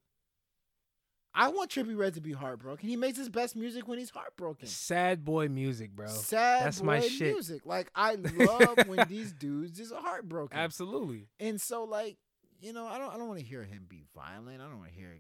I 1.34 1.50
want 1.50 1.70
Trippie 1.70 1.98
Redd 1.98 2.16
to 2.16 2.22
be 2.22 2.32
heartbroken. 2.34 2.90
He 2.90 2.96
makes 2.96 3.18
his 3.18 3.30
best 3.30 3.56
music 3.56 3.88
when 3.88 4.00
he's 4.00 4.10
heartbroken. 4.10 4.68
Sad 4.68 5.24
boy 5.24 5.48
music, 5.48 5.92
bro. 5.96 6.08
Sad 6.08 6.66
That's 6.66 6.80
boy 6.80 6.86
my 6.86 7.00
shit. 7.02 7.34
music. 7.34 7.66
Like 7.66 7.92
I 7.96 8.16
love 8.36 8.88
when 8.88 9.08
these 9.08 9.32
dudes 9.34 9.80
is 9.80 9.92
heartbroken. 9.92 10.58
Absolutely. 10.58 11.28
And 11.40 11.62
so 11.62 11.84
like, 11.84 12.18
you 12.62 12.74
know, 12.74 12.86
I 12.88 12.98
don't 12.98 13.14
I 13.14 13.18
don't 13.18 13.28
want 13.28 13.40
to 13.40 13.46
hear 13.46 13.64
him 13.64 13.86
be 13.88 14.04
violent. 14.16 14.60
I 14.62 14.66
don't 14.66 14.80
want 14.80 14.90
to 14.90 14.96
hear 14.96 15.18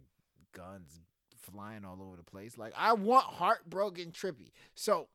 guns 0.54 1.00
flying 1.38 1.86
all 1.86 2.02
over 2.02 2.18
the 2.18 2.24
place. 2.24 2.58
Like 2.58 2.74
I 2.76 2.94
want 2.94 3.26
heartbroken 3.26 4.12
Trippie. 4.12 4.52
So 4.74 5.08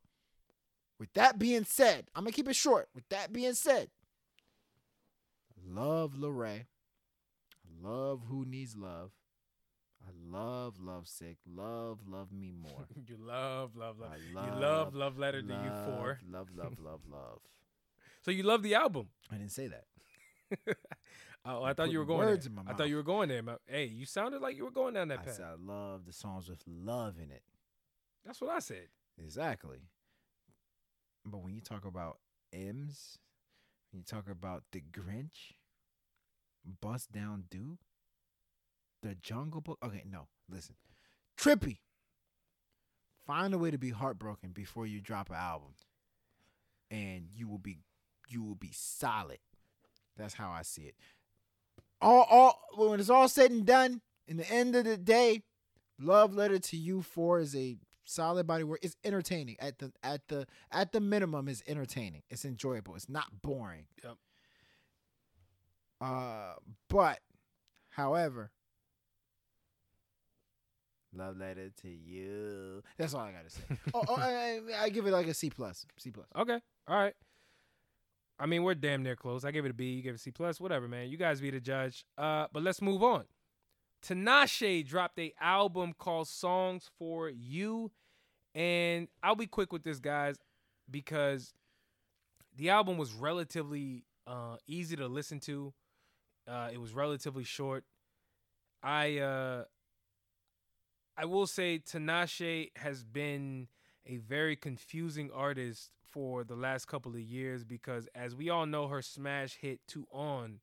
with 1.00 1.12
that 1.14 1.38
being 1.40 1.64
said, 1.64 2.06
I'm 2.14 2.22
gonna 2.22 2.32
keep 2.32 2.48
it 2.48 2.56
short. 2.56 2.88
With 2.94 3.08
that 3.08 3.32
being 3.32 3.54
said, 3.54 3.88
love 5.66 6.12
Leray. 6.12 6.66
Love 7.82 8.22
who 8.28 8.44
needs 8.44 8.76
love. 8.76 9.10
I 10.32 10.36
love 10.38 10.74
love 10.80 11.06
sick. 11.08 11.36
Love 11.46 11.98
love 12.08 12.32
me 12.32 12.52
more. 12.52 12.86
You 13.06 13.16
love, 13.20 13.76
love, 13.76 13.98
love. 13.98 14.10
I 14.12 14.16
you 14.16 14.34
love, 14.34 14.60
love 14.60 14.94
Love 14.94 15.18
Letter 15.18 15.42
to 15.42 15.46
You 15.48 15.54
love, 15.54 15.84
Four. 15.98 16.20
Love, 16.30 16.48
love, 16.56 16.74
love, 16.82 17.00
love. 17.10 17.40
So 18.22 18.30
you 18.30 18.42
love 18.42 18.62
the 18.62 18.74
album. 18.74 19.08
I 19.30 19.36
didn't 19.36 19.52
say 19.52 19.68
that. 19.68 20.76
Oh, 21.46 21.62
I 21.62 21.66
You're 21.68 21.74
thought 21.74 21.90
you 21.90 21.98
were 21.98 22.06
going 22.06 22.20
words 22.20 22.46
there. 22.46 22.50
in 22.52 22.54
my 22.56 22.62
mouth. 22.62 22.72
I 22.72 22.76
thought 22.78 22.88
you 22.88 22.96
were 22.96 23.02
going 23.02 23.28
there. 23.28 23.42
Hey, 23.66 23.84
you 23.84 24.06
sounded 24.06 24.40
like 24.40 24.56
you 24.56 24.64
were 24.64 24.70
going 24.70 24.94
down 24.94 25.08
that 25.08 25.18
I 25.18 25.22
path. 25.24 25.34
said 25.34 25.44
I 25.44 25.56
love 25.62 26.06
the 26.06 26.12
songs 26.14 26.48
with 26.48 26.62
love 26.66 27.16
in 27.22 27.30
it. 27.30 27.42
That's 28.24 28.40
what 28.40 28.48
I 28.48 28.60
said. 28.60 28.86
Exactly. 29.22 29.80
But 31.26 31.42
when 31.42 31.52
you 31.52 31.60
talk 31.60 31.84
about 31.84 32.16
M's, 32.50 33.18
when 33.92 33.98
you 34.00 34.04
talk 34.04 34.30
about 34.30 34.62
the 34.72 34.80
Grinch, 34.80 35.52
Bust 36.80 37.12
Down 37.12 37.44
Dude, 37.50 37.76
the 39.04 39.14
Jungle 39.16 39.60
Book. 39.60 39.78
Okay, 39.84 40.02
no, 40.10 40.28
listen. 40.50 40.74
Trippie. 41.38 41.78
Find 43.26 43.54
a 43.54 43.58
way 43.58 43.70
to 43.70 43.78
be 43.78 43.90
heartbroken 43.90 44.50
before 44.50 44.86
you 44.86 45.00
drop 45.00 45.30
an 45.30 45.36
album. 45.36 45.74
And 46.90 47.28
you 47.32 47.48
will 47.48 47.58
be 47.58 47.78
you 48.28 48.42
will 48.42 48.54
be 48.54 48.70
solid. 48.72 49.38
That's 50.16 50.34
how 50.34 50.50
I 50.50 50.62
see 50.62 50.82
it. 50.82 50.94
All 52.00 52.26
all 52.28 52.60
when 52.76 52.98
it's 52.98 53.10
all 53.10 53.28
said 53.28 53.50
and 53.50 53.64
done, 53.64 54.00
in 54.26 54.38
the 54.38 54.50
end 54.50 54.74
of 54.74 54.84
the 54.84 54.96
day, 54.96 55.42
Love 56.00 56.34
Letter 56.34 56.58
to 56.58 56.76
You 56.76 57.02
4 57.02 57.40
is 57.40 57.56
a 57.56 57.76
solid 58.04 58.46
body 58.46 58.64
work. 58.64 58.80
It's 58.82 58.96
entertaining. 59.04 59.56
At 59.58 59.78
the 59.78 59.92
at 60.02 60.28
the 60.28 60.46
at 60.70 60.92
the 60.92 61.00
minimum 61.00 61.48
is 61.48 61.62
entertaining. 61.66 62.22
It's 62.30 62.44
enjoyable. 62.44 62.94
It's 62.94 63.08
not 63.08 63.42
boring. 63.42 63.86
Yep. 64.02 64.16
Uh 66.00 66.54
but 66.88 67.20
however 67.90 68.50
Love 71.16 71.36
letter 71.36 71.70
to 71.82 71.88
you. 71.88 72.82
That's 72.98 73.14
all 73.14 73.20
I 73.20 73.32
gotta 73.32 73.50
say. 73.50 73.62
oh, 73.94 74.02
oh, 74.08 74.16
I, 74.16 74.60
I- 74.84 74.88
give 74.90 75.06
it 75.06 75.12
like 75.12 75.26
a 75.28 75.34
C 75.34 75.50
plus. 75.50 75.86
C 75.98 76.10
plus. 76.10 76.26
Okay. 76.36 76.58
All 76.88 76.96
right. 76.96 77.14
I 78.38 78.46
mean, 78.46 78.64
we're 78.64 78.74
damn 78.74 79.02
near 79.04 79.14
close. 79.14 79.44
I 79.44 79.52
gave 79.52 79.64
it 79.64 79.70
a 79.70 79.74
B. 79.74 79.92
You 79.92 80.02
gave 80.02 80.12
it 80.14 80.16
a 80.16 80.18
C 80.18 80.30
plus. 80.32 80.60
Whatever, 80.60 80.88
man. 80.88 81.08
You 81.08 81.16
guys 81.16 81.40
be 81.40 81.50
the 81.50 81.60
judge. 81.60 82.04
Uh, 82.18 82.46
but 82.52 82.62
let's 82.64 82.82
move 82.82 83.02
on. 83.02 83.24
Tinashe 84.04 84.86
dropped 84.86 85.18
a 85.18 85.32
album 85.40 85.94
called 85.96 86.28
Songs 86.28 86.90
for 86.98 87.30
You, 87.30 87.90
and 88.54 89.08
I'll 89.22 89.36
be 89.36 89.46
quick 89.46 89.72
with 89.72 89.82
this, 89.82 89.98
guys, 89.98 90.36
because 90.90 91.54
the 92.56 92.70
album 92.70 92.98
was 92.98 93.12
relatively 93.12 94.04
uh, 94.26 94.56
easy 94.66 94.96
to 94.96 95.06
listen 95.06 95.40
to. 95.40 95.72
Uh, 96.46 96.68
it 96.72 96.78
was 96.80 96.92
relatively 96.92 97.44
short. 97.44 97.84
I 98.82 99.18
uh, 99.18 99.64
I 101.16 101.26
will 101.26 101.46
say 101.46 101.78
Tinashe 101.78 102.70
has 102.76 103.04
been 103.04 103.68
a 104.06 104.16
very 104.16 104.56
confusing 104.56 105.30
artist 105.32 105.90
for 106.02 106.44
the 106.44 106.56
last 106.56 106.86
couple 106.86 107.12
of 107.12 107.20
years 107.20 107.64
because 107.64 108.08
as 108.14 108.34
we 108.34 108.50
all 108.50 108.66
know 108.66 108.88
her 108.88 109.02
smash 109.02 109.56
hit 109.60 109.80
to 109.88 110.06
on 110.12 110.60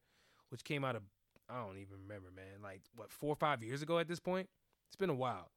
which 0.49 0.63
came 0.63 0.83
out 0.83 0.95
of 0.95 1.03
I 1.49 1.61
don't 1.65 1.77
even 1.77 1.97
remember 2.07 2.29
man 2.33 2.61
like 2.63 2.81
what 2.95 3.11
4 3.11 3.33
or 3.33 3.35
5 3.35 3.63
years 3.63 3.81
ago 3.81 3.99
at 3.99 4.07
this 4.07 4.19
point? 4.19 4.49
It's 4.87 4.95
been 4.95 5.09
a 5.09 5.15
while. 5.15 5.51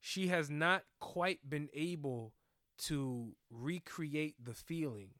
She 0.00 0.28
has 0.28 0.50
not 0.50 0.82
quite 0.98 1.40
been 1.48 1.68
able 1.74 2.32
to 2.84 3.34
recreate 3.50 4.34
the 4.42 4.54
feeling 4.54 5.10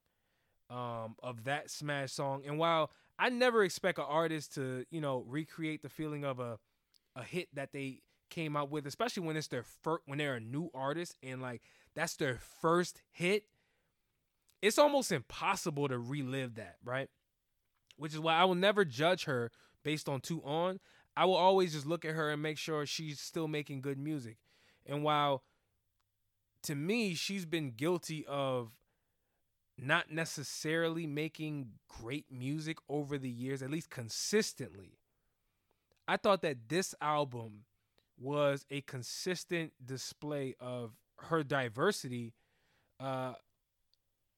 um, 0.70 1.16
of 1.22 1.44
that 1.44 1.70
smash 1.70 2.12
song. 2.12 2.42
And 2.46 2.58
while 2.58 2.90
I 3.18 3.28
never 3.28 3.62
expect 3.62 3.98
an 3.98 4.06
artist 4.08 4.54
to 4.54 4.84
you 4.90 5.00
know 5.00 5.24
recreate 5.26 5.82
the 5.82 5.90
feeling 5.90 6.24
of 6.24 6.40
a 6.40 6.58
a 7.16 7.22
hit 7.22 7.48
that 7.54 7.72
they 7.72 8.00
came 8.30 8.56
out 8.56 8.70
with, 8.70 8.86
especially 8.86 9.24
when 9.24 9.36
it's 9.36 9.48
their 9.48 9.64
first, 9.82 10.02
when 10.06 10.18
they're 10.18 10.36
a 10.36 10.40
new 10.40 10.70
artist 10.74 11.16
and 11.22 11.42
like 11.42 11.62
that's 11.94 12.16
their 12.16 12.38
first 12.60 13.02
hit. 13.10 13.44
It's 14.62 14.78
almost 14.78 15.10
impossible 15.10 15.88
to 15.88 15.98
relive 15.98 16.56
that, 16.56 16.76
right? 16.84 17.08
Which 17.96 18.12
is 18.12 18.20
why 18.20 18.34
I 18.34 18.44
will 18.44 18.54
never 18.54 18.84
judge 18.84 19.24
her 19.24 19.50
based 19.82 20.08
on 20.08 20.20
two 20.20 20.42
on. 20.42 20.80
I 21.16 21.24
will 21.24 21.36
always 21.36 21.72
just 21.72 21.86
look 21.86 22.04
at 22.04 22.14
her 22.14 22.30
and 22.30 22.42
make 22.42 22.58
sure 22.58 22.86
she's 22.86 23.20
still 23.20 23.48
making 23.48 23.80
good 23.80 23.98
music. 23.98 24.36
And 24.86 25.02
while 25.02 25.42
to 26.64 26.74
me, 26.74 27.14
she's 27.14 27.46
been 27.46 27.72
guilty 27.72 28.24
of 28.26 28.70
not 29.78 30.10
necessarily 30.10 31.06
making 31.06 31.70
great 31.88 32.26
music 32.30 32.76
over 32.88 33.16
the 33.16 33.30
years, 33.30 33.62
at 33.62 33.70
least 33.70 33.90
consistently. 33.90 34.98
I 36.06 36.16
thought 36.16 36.42
that 36.42 36.68
this 36.68 36.94
album 37.00 37.64
was 38.20 38.66
a 38.70 38.82
consistent 38.82 39.72
display 39.84 40.54
of 40.60 40.92
her 41.18 41.42
diversity 41.42 42.34
uh 43.00 43.34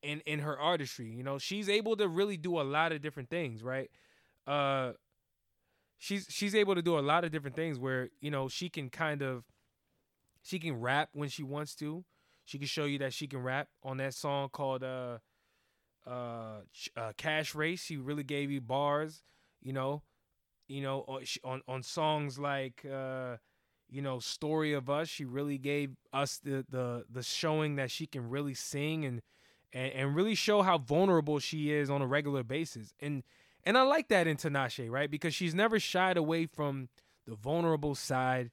in 0.02 0.20
in 0.26 0.40
her 0.40 0.58
artistry. 0.58 1.06
You 1.10 1.22
know 1.22 1.38
she's 1.38 1.68
able 1.68 1.96
to 1.96 2.08
really 2.08 2.36
do 2.36 2.60
a 2.60 2.62
lot 2.62 2.92
of 2.92 3.02
different 3.02 3.30
things 3.30 3.62
right? 3.62 3.90
Uh 4.46 4.92
she's 5.98 6.26
she's 6.28 6.54
able 6.54 6.74
to 6.74 6.82
do 6.82 6.98
a 6.98 7.00
lot 7.00 7.24
of 7.24 7.30
different 7.30 7.56
things 7.56 7.78
where 7.78 8.10
you 8.20 8.30
know 8.30 8.48
she 8.48 8.68
can 8.68 8.90
kind 8.90 9.22
of 9.22 9.44
she 10.42 10.58
can 10.58 10.80
rap 10.80 11.10
when 11.12 11.28
she 11.28 11.42
wants 11.42 11.74
to. 11.76 12.04
She 12.44 12.58
can 12.58 12.66
show 12.66 12.84
you 12.84 12.98
that 12.98 13.12
she 13.14 13.26
can 13.26 13.42
rap 13.42 13.68
on 13.82 13.98
that 13.98 14.14
song 14.14 14.48
called 14.50 14.82
uh 14.82 15.18
uh, 16.06 16.60
uh 16.96 17.12
cash 17.16 17.54
race. 17.54 17.82
She 17.84 17.96
really 17.96 18.24
gave 18.24 18.50
you 18.50 18.60
bars 18.60 19.22
you 19.62 19.72
know 19.72 20.02
you 20.68 20.82
know 20.82 21.04
on 21.08 21.24
on, 21.44 21.62
on 21.68 21.82
songs 21.82 22.38
like 22.38 22.84
uh 22.90 23.36
you 23.92 24.02
know 24.02 24.18
story 24.18 24.72
of 24.72 24.88
us. 24.88 25.08
She 25.08 25.24
really 25.24 25.58
gave 25.58 25.90
us 26.12 26.38
the 26.38 26.64
the 26.68 27.04
the 27.10 27.22
showing 27.22 27.76
that 27.76 27.90
she 27.90 28.06
can 28.06 28.30
really 28.30 28.54
sing 28.54 29.04
and 29.04 29.22
and, 29.72 29.92
and 29.92 30.16
really 30.16 30.34
show 30.34 30.62
how 30.62 30.78
vulnerable 30.78 31.38
she 31.38 31.70
is 31.72 31.90
on 31.90 32.02
a 32.02 32.06
regular 32.06 32.42
basis. 32.42 32.94
And 33.00 33.22
and 33.64 33.78
i 33.78 33.82
like 33.82 34.08
that 34.08 34.26
in 34.26 34.36
tinashe 34.36 34.90
right? 34.90 35.10
Because 35.10 35.34
she's 35.34 35.54
never 35.54 35.78
shied 35.78 36.16
away 36.16 36.46
from 36.46 36.88
the 37.26 37.34
vulnerable 37.34 37.94
side 37.94 38.50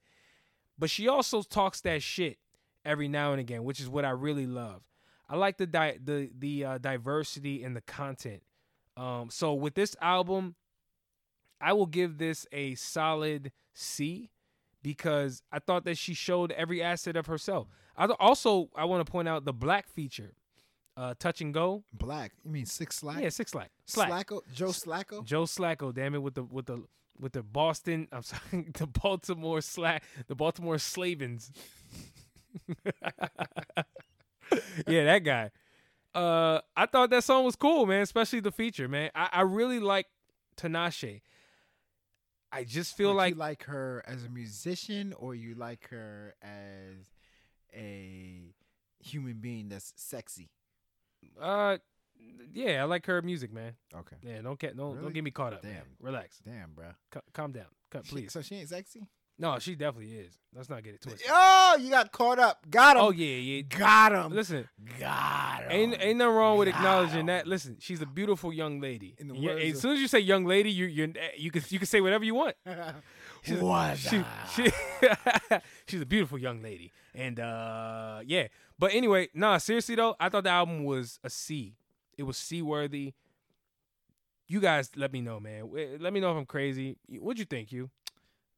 but 0.78 0.88
she 0.88 1.08
also 1.08 1.42
talks 1.42 1.80
that 1.82 2.02
shit 2.02 2.38
every 2.84 3.08
now 3.08 3.32
and 3.32 3.40
again 3.40 3.64
which 3.64 3.80
is 3.80 3.88
what 3.88 4.04
i 4.04 4.10
really 4.10 4.46
love. 4.46 4.82
I 5.28 5.36
like 5.36 5.58
the 5.58 5.66
di- 5.66 5.98
the 6.02 6.30
the 6.36 6.64
uh, 6.64 6.78
diversity 6.78 7.62
and 7.62 7.76
the 7.76 7.80
content. 7.80 8.42
Um 8.96 9.30
so 9.30 9.54
with 9.54 9.74
this 9.74 9.96
album 10.00 10.54
I 11.60 11.72
will 11.72 11.86
give 11.86 12.18
this 12.18 12.46
a 12.52 12.74
solid 12.74 13.52
C 13.74 14.30
because 14.82 15.42
I 15.52 15.58
thought 15.58 15.84
that 15.84 15.98
she 15.98 16.14
showed 16.14 16.52
every 16.52 16.82
asset 16.82 17.16
of 17.16 17.26
herself. 17.26 17.68
I 17.96 18.06
th- 18.06 18.16
also 18.20 18.70
I 18.74 18.84
want 18.84 19.04
to 19.04 19.10
point 19.10 19.28
out 19.28 19.44
the 19.44 19.52
black 19.52 19.88
feature, 19.88 20.32
uh, 20.96 21.14
touch 21.18 21.40
and 21.40 21.52
go. 21.52 21.84
Black. 21.92 22.32
You 22.44 22.50
mean 22.50 22.66
six 22.66 22.96
slack? 22.96 23.22
Yeah, 23.22 23.28
six 23.28 23.52
slack. 23.52 23.70
Slack. 23.86 24.10
Slacko. 24.10 24.40
Joe 24.52 24.68
Slacko. 24.68 25.24
Joe 25.24 25.44
Slacko, 25.44 25.94
damn 25.94 26.14
it, 26.14 26.22
with 26.22 26.34
the 26.34 26.44
with 26.44 26.66
the 26.66 26.84
with 27.18 27.32
the 27.32 27.42
Boston, 27.42 28.08
I'm 28.12 28.22
sorry, 28.22 28.66
the 28.74 28.86
Baltimore 28.86 29.60
slack, 29.60 30.02
the 30.26 30.34
Baltimore 30.34 30.78
Slavens. 30.78 31.52
yeah, 34.86 35.04
that 35.04 35.22
guy. 35.24 35.50
Uh, 36.14 36.60
I 36.76 36.86
thought 36.86 37.10
that 37.10 37.22
song 37.22 37.44
was 37.44 37.54
cool, 37.54 37.86
man. 37.86 38.02
Especially 38.02 38.40
the 38.40 38.50
feature, 38.50 38.88
man. 38.88 39.10
I, 39.14 39.28
I 39.32 39.40
really 39.42 39.78
like 39.78 40.06
Tinashe. 40.56 41.20
I 42.52 42.64
just 42.64 42.96
feel 42.96 43.14
Like, 43.14 43.16
like 43.16 43.34
you 43.34 43.38
like 43.38 43.62
her 43.64 44.02
as 44.06 44.24
a 44.24 44.28
musician, 44.28 45.12
or 45.16 45.34
you 45.34 45.54
like 45.54 45.88
her 45.90 46.34
as 46.42 47.06
a 47.74 48.40
human 48.98 49.34
being 49.40 49.68
that's 49.68 49.92
sexy. 49.96 50.50
uh, 51.40 51.78
yeah, 52.52 52.82
I 52.82 52.84
like 52.84 53.06
her 53.06 53.22
music, 53.22 53.52
man. 53.52 53.74
Okay. 53.94 54.16
Yeah, 54.22 54.42
don't 54.42 54.58
get 54.58 54.76
don't 54.76 54.90
Really? 54.92 55.02
don't 55.04 55.12
get 55.14 55.24
me 55.24 55.30
caught 55.30 55.54
up. 55.54 55.64
man. 55.64 55.82
Relax, 56.00 56.38
Damn, 56.44 56.72
bro. 56.74 56.88
C- 57.14 57.20
calm 57.32 57.52
down, 57.52 57.66
Cut, 57.90 58.04
please. 58.04 58.32
So 58.32 58.42
she 58.42 58.56
ain't 58.56 58.68
sexy. 58.68 59.06
No, 59.40 59.58
she 59.58 59.74
definitely 59.74 60.12
is. 60.14 60.38
Let's 60.54 60.68
not 60.68 60.82
get 60.84 60.94
it 60.94 61.00
twisted. 61.00 61.26
Oh, 61.30 61.76
you 61.80 61.90
got 61.90 62.12
caught 62.12 62.38
up. 62.38 62.68
Got 62.70 62.96
him. 62.96 63.02
Oh 63.02 63.10
yeah, 63.10 63.36
yeah. 63.36 63.62
Got 63.62 64.12
him. 64.12 64.32
Listen, 64.32 64.68
Got 64.98 65.62
him. 65.62 65.70
Ain't 65.70 65.96
ain't 66.02 66.18
nothing 66.18 66.34
wrong 66.34 66.58
with 66.58 66.68
Got 66.68 66.76
acknowledging 66.76 67.18
'em. 67.20 67.26
that. 67.26 67.46
Listen, 67.46 67.76
she's 67.80 68.02
a 68.02 68.06
beautiful 68.06 68.52
young 68.52 68.80
lady. 68.80 69.14
In 69.18 69.28
the 69.28 69.36
Yeah, 69.36 69.52
as 69.52 69.76
of- 69.76 69.80
soon 69.82 69.92
as 69.94 70.00
you 70.00 70.08
say 70.08 70.18
young 70.20 70.44
lady, 70.44 70.70
you 70.70 70.86
you 70.86 71.12
you 71.36 71.50
can 71.50 71.62
you 71.68 71.78
can 71.78 71.86
say 71.86 72.00
whatever 72.00 72.24
you 72.24 72.34
want. 72.34 72.56
She's 73.42 73.58
What? 73.58 73.96
She, 73.96 74.22
she 74.54 74.70
she's 75.86 76.02
a 76.02 76.06
beautiful 76.06 76.36
young 76.36 76.60
lady, 76.62 76.92
and 77.14 77.40
uh 77.40 78.20
yeah. 78.26 78.48
But 78.78 78.92
anyway, 78.92 79.28
nah, 79.32 79.56
seriously 79.58 79.94
though, 79.94 80.14
I 80.20 80.28
thought 80.28 80.44
the 80.44 80.50
album 80.50 80.84
was 80.84 81.18
a 81.24 81.30
C. 81.30 81.74
It 82.18 82.24
was 82.24 82.36
C 82.36 82.60
worthy. 82.60 83.14
You 84.46 84.60
guys, 84.60 84.90
let 84.96 85.12
me 85.12 85.20
know, 85.22 85.38
man. 85.40 85.70
Let 86.00 86.12
me 86.12 86.20
know 86.20 86.32
if 86.32 86.36
I'm 86.36 86.44
crazy. 86.44 86.96
What'd 87.08 87.38
you 87.38 87.44
think, 87.46 87.70
you? 87.72 87.88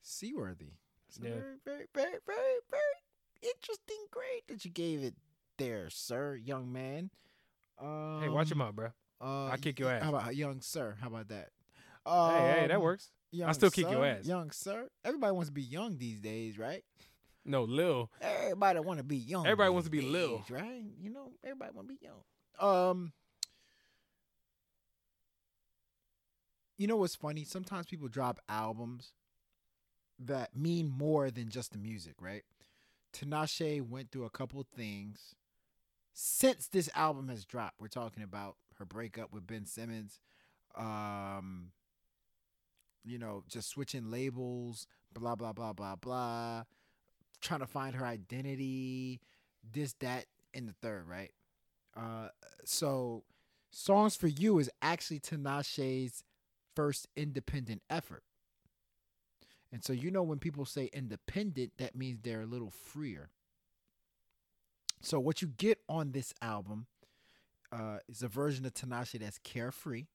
Seaworthy. 0.03 0.73
It's 1.09 1.19
a 1.19 1.23
very, 1.23 1.41
very, 1.65 1.87
very, 1.95 2.17
very, 2.27 2.59
very 2.71 2.97
interesting 3.43 4.05
grade 4.11 4.43
that 4.49 4.65
you 4.65 4.71
gave 4.71 5.03
it 5.03 5.15
there, 5.59 5.91
sir, 5.91 6.35
young 6.37 6.73
man. 6.73 7.11
Um, 7.79 8.21
hey, 8.23 8.29
watch 8.29 8.51
him 8.51 8.59
mouth, 8.59 8.75
bro. 8.75 8.89
Uh, 9.21 9.47
I'll 9.47 9.59
kick 9.59 9.79
your 9.79 9.91
ass. 9.91 10.03
How 10.03 10.09
about 10.11 10.35
young 10.35 10.61
sir? 10.61 10.97
How 11.01 11.09
about 11.09 11.29
that? 11.29 11.51
hey, 12.07 12.57
hey, 12.61 12.67
that 12.69 12.77
Um, 12.77 12.83
works. 12.83 13.11
I 13.47 13.53
still 13.53 13.71
kick 13.71 13.89
your 13.91 14.05
ass. 14.05 14.27
Young 14.27 14.51
sir. 14.51 14.89
Everybody 15.05 15.33
wants 15.33 15.49
to 15.49 15.53
be 15.55 15.63
young 15.63 15.97
these 15.99 16.21
days, 16.21 16.59
right? 16.59 16.85
No, 17.45 17.65
Lil. 17.65 18.11
Everybody 18.21 18.81
want 18.81 18.99
to 18.99 19.05
be 19.05 19.17
young. 19.17 19.47
Everybody 19.47 19.71
wants 19.71 19.87
to 19.87 19.91
be 19.91 20.01
Lil. 20.01 20.45
right? 20.51 20.83
You 21.01 21.11
know, 21.11 21.33
everybody 21.43 21.73
want 21.75 21.89
to 21.89 21.95
be 21.95 22.01
young. 22.03 22.23
Um, 22.61 23.13
you 26.79 26.87
know 26.87 26.97
what's 26.97 27.15
funny? 27.15 27.45
Sometimes 27.45 27.87
people 27.87 28.09
drop 28.09 28.39
albums 28.49 29.13
that 30.19 30.57
mean 30.57 30.89
more 30.89 31.31
than 31.31 31.49
just 31.49 31.73
the 31.73 31.79
music, 31.79 32.15
right? 32.21 32.45
Tinashe 33.13 33.87
went 33.87 34.11
through 34.11 34.25
a 34.25 34.31
couple 34.31 34.65
things 34.75 35.35
since 36.15 36.69
this 36.69 36.89
album 36.95 37.29
has 37.29 37.45
dropped. 37.45 37.81
We're 37.81 37.89
talking 37.89 38.23
about 38.23 38.57
her 38.79 38.85
breakup 38.85 39.33
with 39.33 39.47
Ben 39.47 39.67
Simmons, 39.67 40.21
um, 40.77 41.73
you 43.05 43.19
know, 43.19 43.45
just 43.49 43.69
switching 43.69 44.11
labels, 44.11 44.87
blah 45.13 45.35
blah 45.35 45.53
blah 45.53 45.73
blah 45.73 45.97
blah, 45.97 46.65
trying 47.41 47.61
to 47.61 47.67
find 47.67 47.95
her 47.95 48.07
identity, 48.07 49.21
this 49.73 49.95
that 50.01 50.27
and 50.55 50.69
the 50.69 50.73
third, 50.73 51.07
right? 51.09 51.33
Uh, 51.97 52.29
so, 52.65 53.25
songs 53.71 54.17
for 54.17 54.29
you 54.29 54.59
is 54.59 54.71
actually 54.81 55.21
Tinashe's 55.21 56.25
first 56.75 57.07
independent 57.17 57.83
effort. 57.91 58.23
And 59.73 59.83
so 59.83 59.95
you 59.95 60.11
know 60.11 60.23
when 60.23 60.39
people 60.39 60.67
say 60.67 60.91
independent, 60.93 61.73
that 61.79 61.97
means 61.97 62.21
they're 62.21 62.43
a 62.43 62.47
little 62.47 62.71
freer. 62.71 63.31
So 65.01 65.19
what 65.19 65.41
you 65.41 65.49
get 65.49 65.79
on 65.89 66.13
this 66.13 66.35
album 66.43 66.87
uh, 67.73 67.99
is 68.09 68.23
a 68.23 68.29
version 68.29 68.67
of 68.67 68.75
Tinashe 68.75 69.19
that's 69.19 69.39
carefree. 69.39 70.07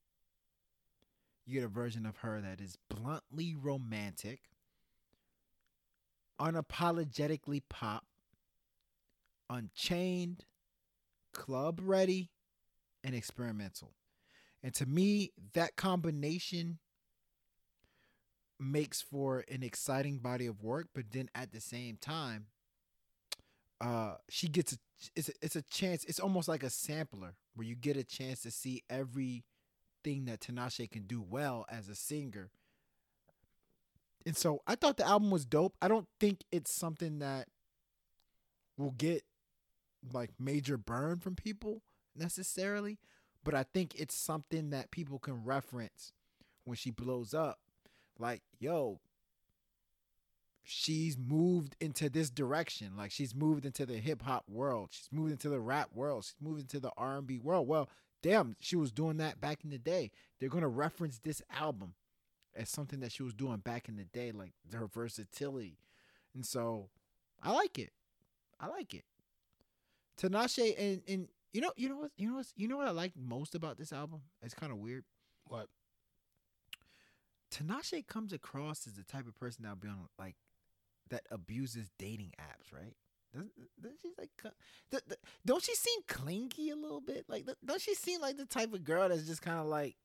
You 1.46 1.56
get 1.56 1.64
a 1.64 1.70
version 1.70 2.06
of 2.06 2.18
her 2.18 2.40
that 2.40 2.62
is 2.62 2.78
bluntly 2.90 3.56
romantic, 3.56 4.42
unapologetically 6.40 7.64
pop, 7.68 8.06
unchained, 9.50 10.46
club 11.34 11.80
ready, 11.84 12.30
and 13.04 13.16
experimental. 13.16 13.94
And 14.62 14.74
to 14.76 14.86
me, 14.86 15.32
that 15.54 15.76
combination 15.76 16.80
makes 18.60 19.02
for 19.02 19.44
an 19.50 19.64
exciting 19.64 20.18
body 20.18 20.48
of 20.48 20.64
work, 20.64 20.88
but 20.94 21.12
then 21.12 21.30
at 21.36 21.52
the 21.52 21.62
same 21.62 21.98
time, 21.98 22.48
uh, 23.80 24.16
she 24.30 24.48
gets 24.48 24.74
a 24.74 24.78
it's 25.16 25.30
a, 25.30 25.34
it's 25.42 25.56
a 25.56 25.62
chance. 25.62 26.04
It's 26.06 26.20
almost 26.20 26.48
like 26.48 26.64
a 26.64 26.70
sampler 26.70 27.36
where 27.56 27.68
you 27.68 27.76
get 27.76 27.98
a 27.98 28.04
chance 28.04 28.42
to 28.42 28.52
see 28.52 28.84
everything 28.90 29.44
that 30.26 30.40
Tinashe 30.40 30.90
can 30.90 31.04
do 31.04 31.22
well 31.22 31.66
as 31.70 31.88
a 31.88 31.96
singer. 31.96 32.50
And 34.26 34.36
so 34.36 34.62
I 34.68 34.76
thought 34.76 34.98
the 34.98 35.08
album 35.08 35.30
was 35.30 35.46
dope. 35.46 35.76
I 35.82 35.88
don't 35.88 36.08
think 36.20 36.44
it's 36.52 36.72
something 36.72 37.20
that 37.20 37.48
will 38.78 38.92
get 38.92 39.24
like 40.14 40.32
major 40.40 40.78
burn 40.78 41.20
from 41.20 41.36
people 41.36 41.82
necessarily, 42.16 42.98
but 43.44 43.54
I 43.54 43.64
think 43.64 43.96
it's 43.96 44.16
something 44.16 44.72
that 44.72 44.92
people 44.92 45.20
can 45.20 45.44
reference 45.44 46.14
when 46.66 46.76
she 46.76 46.92
blows 46.92 47.34
up. 47.34 47.60
Like, 48.20 48.42
yo, 48.60 49.00
she's 50.70 51.18
moved 51.18 51.76
into 51.80 52.10
this 52.10 52.30
direction. 52.30 52.92
Like 52.98 53.12
she's 53.12 53.34
moved 53.34 53.66
into 53.66 53.86
the 53.86 53.98
hip 53.98 54.22
hop 54.22 54.44
world. 54.50 54.90
She's 54.92 55.10
moved 55.12 55.32
into 55.32 55.50
the 55.50 55.62
rap 55.62 55.90
world. 55.96 56.26
She's 56.26 56.36
moved 56.42 56.60
into 56.62 56.80
the 56.80 56.92
R 56.98 57.18
and 57.18 57.26
B 57.26 57.40
world. 57.40 57.68
Well, 57.68 57.90
damn, 58.22 58.58
she 58.60 58.76
was 58.76 58.92
doing 58.92 59.18
that 59.18 59.40
back 59.40 59.64
in 59.64 59.70
the 59.70 59.78
day. 59.78 60.12
They're 60.40 60.50
gonna 60.50 60.68
reference 60.68 61.20
this 61.20 61.42
album 61.50 61.94
as 62.54 62.70
something 62.70 63.00
that 63.00 63.14
she 63.14 63.24
was 63.24 63.34
doing 63.34 63.58
back 63.58 63.88
in 63.88 63.96
the 63.96 64.04
day, 64.04 64.32
like 64.32 64.52
her 64.74 64.88
versatility. 64.88 65.78
And 66.36 66.46
so 66.46 66.90
I 67.42 67.54
like 67.54 67.80
it. 67.80 67.94
I 68.60 68.68
like 68.68 68.94
it. 68.94 69.06
Tinashe 70.20 70.76
and 70.78 71.02
and 71.08 71.28
you 71.54 71.62
know, 71.62 71.72
you 71.78 71.88
know 71.88 71.98
what 71.98 72.12
you 72.18 72.28
know 72.30 72.36
what 72.36 72.48
you 72.58 72.68
know 72.68 72.78
what 72.78 72.88
I 72.88 72.92
like 72.92 73.14
most 73.16 73.56
about 73.56 73.78
this 73.78 73.94
album? 73.94 74.22
It's 74.42 74.54
kind 74.54 74.74
of 74.74 74.80
weird. 74.80 75.06
What? 75.46 75.68
Tinashe 77.58 78.06
comes 78.08 78.34
across 78.34 78.86
as 78.88 78.94
the 78.94 79.04
type 79.04 79.28
of 79.28 79.36
person 79.36 79.64
that'll 79.64 79.78
be 79.78 79.88
on 79.88 80.08
like 80.20 80.36
that 81.10 81.24
abuses 81.32 81.90
dating 81.98 82.34
apps, 82.40 82.74
right? 82.74 82.94
Doesn't, 83.34 83.52
doesn't 83.82 84.00
she 84.02 84.10
like? 84.18 84.30
th- 84.92 85.04
Don't 85.46 85.64
she 85.64 85.76
seem 85.76 86.00
clingy 86.08 86.70
a 86.70 86.76
little 86.76 87.02
bit? 87.02 87.26
Like, 87.28 87.46
don't 87.66 87.82
she 87.82 87.94
seem 87.96 88.22
like 88.22 88.38
the 88.38 88.46
type 88.46 88.74
of 88.74 88.84
girl 88.84 89.10
that's 89.10 89.24
just 89.24 89.42
kind 89.42 89.60
of 89.60 89.66
like, 89.66 89.96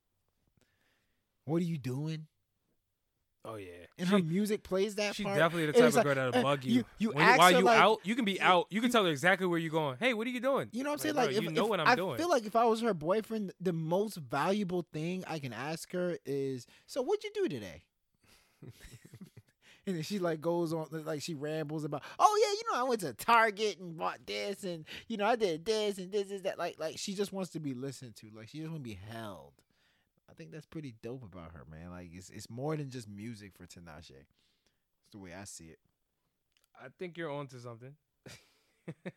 "What 1.44 1.60
are 1.62 1.64
you 1.64 1.78
doing?" 1.78 2.26
Oh 3.44 3.56
yeah. 3.56 3.70
And 3.98 4.06
She- 4.08 4.12
her 4.14 4.22
music 4.22 4.62
plays 4.62 4.94
that 4.94 5.16
She's 5.16 5.24
part. 5.26 5.36
definitely 5.36 5.66
the 5.66 5.72
type 5.72 5.82
of 5.88 5.94
like, 5.96 6.04
girl 6.04 6.14
that'll 6.14 6.38
uh, 6.38 6.42
bug 6.42 6.64
you. 6.64 6.72
You, 6.74 6.84
you 6.98 7.10
When- 7.10 7.36
while 7.38 7.50
you 7.50 7.60
like, 7.62 7.78
out, 7.80 7.98
you 8.04 8.14
can 8.14 8.24
be 8.24 8.40
out. 8.40 8.66
You 8.70 8.80
can 8.80 8.90
tell 8.92 9.04
her 9.04 9.10
exactly 9.10 9.46
where 9.48 9.58
you're 9.58 9.70
going. 9.72 9.96
Hey, 9.98 10.14
what 10.14 10.26
are 10.28 10.30
you 10.30 10.38
doing? 10.40 10.68
You 10.72 10.84
know 10.84 10.90
what 10.90 10.94
I'm 10.94 10.98
saying? 11.00 11.14
bro, 11.16 11.24
Like, 11.24 11.34
if, 11.36 11.42
you 11.42 11.50
know 11.50 11.64
if- 11.64 11.68
what 11.70 11.80
I'm 11.80 11.88
I 11.88 11.96
doing. 11.96 12.18
feel 12.18 12.28
like 12.28 12.46
if 12.46 12.54
I 12.54 12.64
was 12.66 12.80
her 12.82 12.94
boyfriend, 12.94 13.52
the 13.60 13.72
most 13.72 14.16
valuable 14.16 14.86
thing 14.92 15.24
I 15.26 15.40
can 15.40 15.52
ask 15.52 15.90
her 15.92 16.18
is, 16.24 16.66
"So 16.86 17.02
what'd 17.02 17.24
you 17.24 17.30
do 17.34 17.48
today?" 17.48 17.82
and 19.86 19.96
then 19.96 20.02
she 20.02 20.20
like 20.20 20.40
goes 20.40 20.72
on, 20.72 20.86
like 21.04 21.20
she 21.20 21.34
rambles 21.34 21.82
about, 21.84 22.02
"Oh 22.20 22.38
yeah, 22.40 22.52
you 22.52 22.62
know, 22.72 22.84
I 22.86 22.88
went 22.88 23.00
to 23.00 23.12
Target 23.12 23.80
and 23.80 23.96
bought 23.96 24.20
this, 24.24 24.62
and 24.62 24.84
you 25.08 25.16
know, 25.16 25.26
I 25.26 25.34
did 25.34 25.64
this 25.64 25.98
and 25.98 26.12
this 26.12 26.30
is 26.30 26.42
that." 26.42 26.58
Like, 26.58 26.78
like 26.78 26.96
she 26.98 27.14
just 27.14 27.32
wants 27.32 27.50
to 27.50 27.60
be 27.60 27.74
listened 27.74 28.14
to. 28.16 28.28
Like 28.32 28.48
she 28.50 28.58
just 28.58 28.70
want 28.70 28.84
to 28.84 28.88
be 28.88 28.98
held. 29.10 29.52
I 30.32 30.34
think 30.34 30.50
that's 30.50 30.64
pretty 30.64 30.94
dope 31.02 31.22
about 31.22 31.52
her, 31.52 31.64
man. 31.70 31.90
Like 31.90 32.08
it's 32.14 32.30
it's 32.30 32.48
more 32.48 32.74
than 32.74 32.88
just 32.88 33.06
music 33.06 33.52
for 33.54 33.66
Tinashe. 33.66 34.10
It's 34.10 35.10
the 35.12 35.18
way 35.18 35.34
I 35.38 35.44
see 35.44 35.64
it. 35.66 35.78
I 36.82 36.86
think 36.98 37.18
you're 37.18 37.30
onto 37.30 37.58
something. 37.58 37.94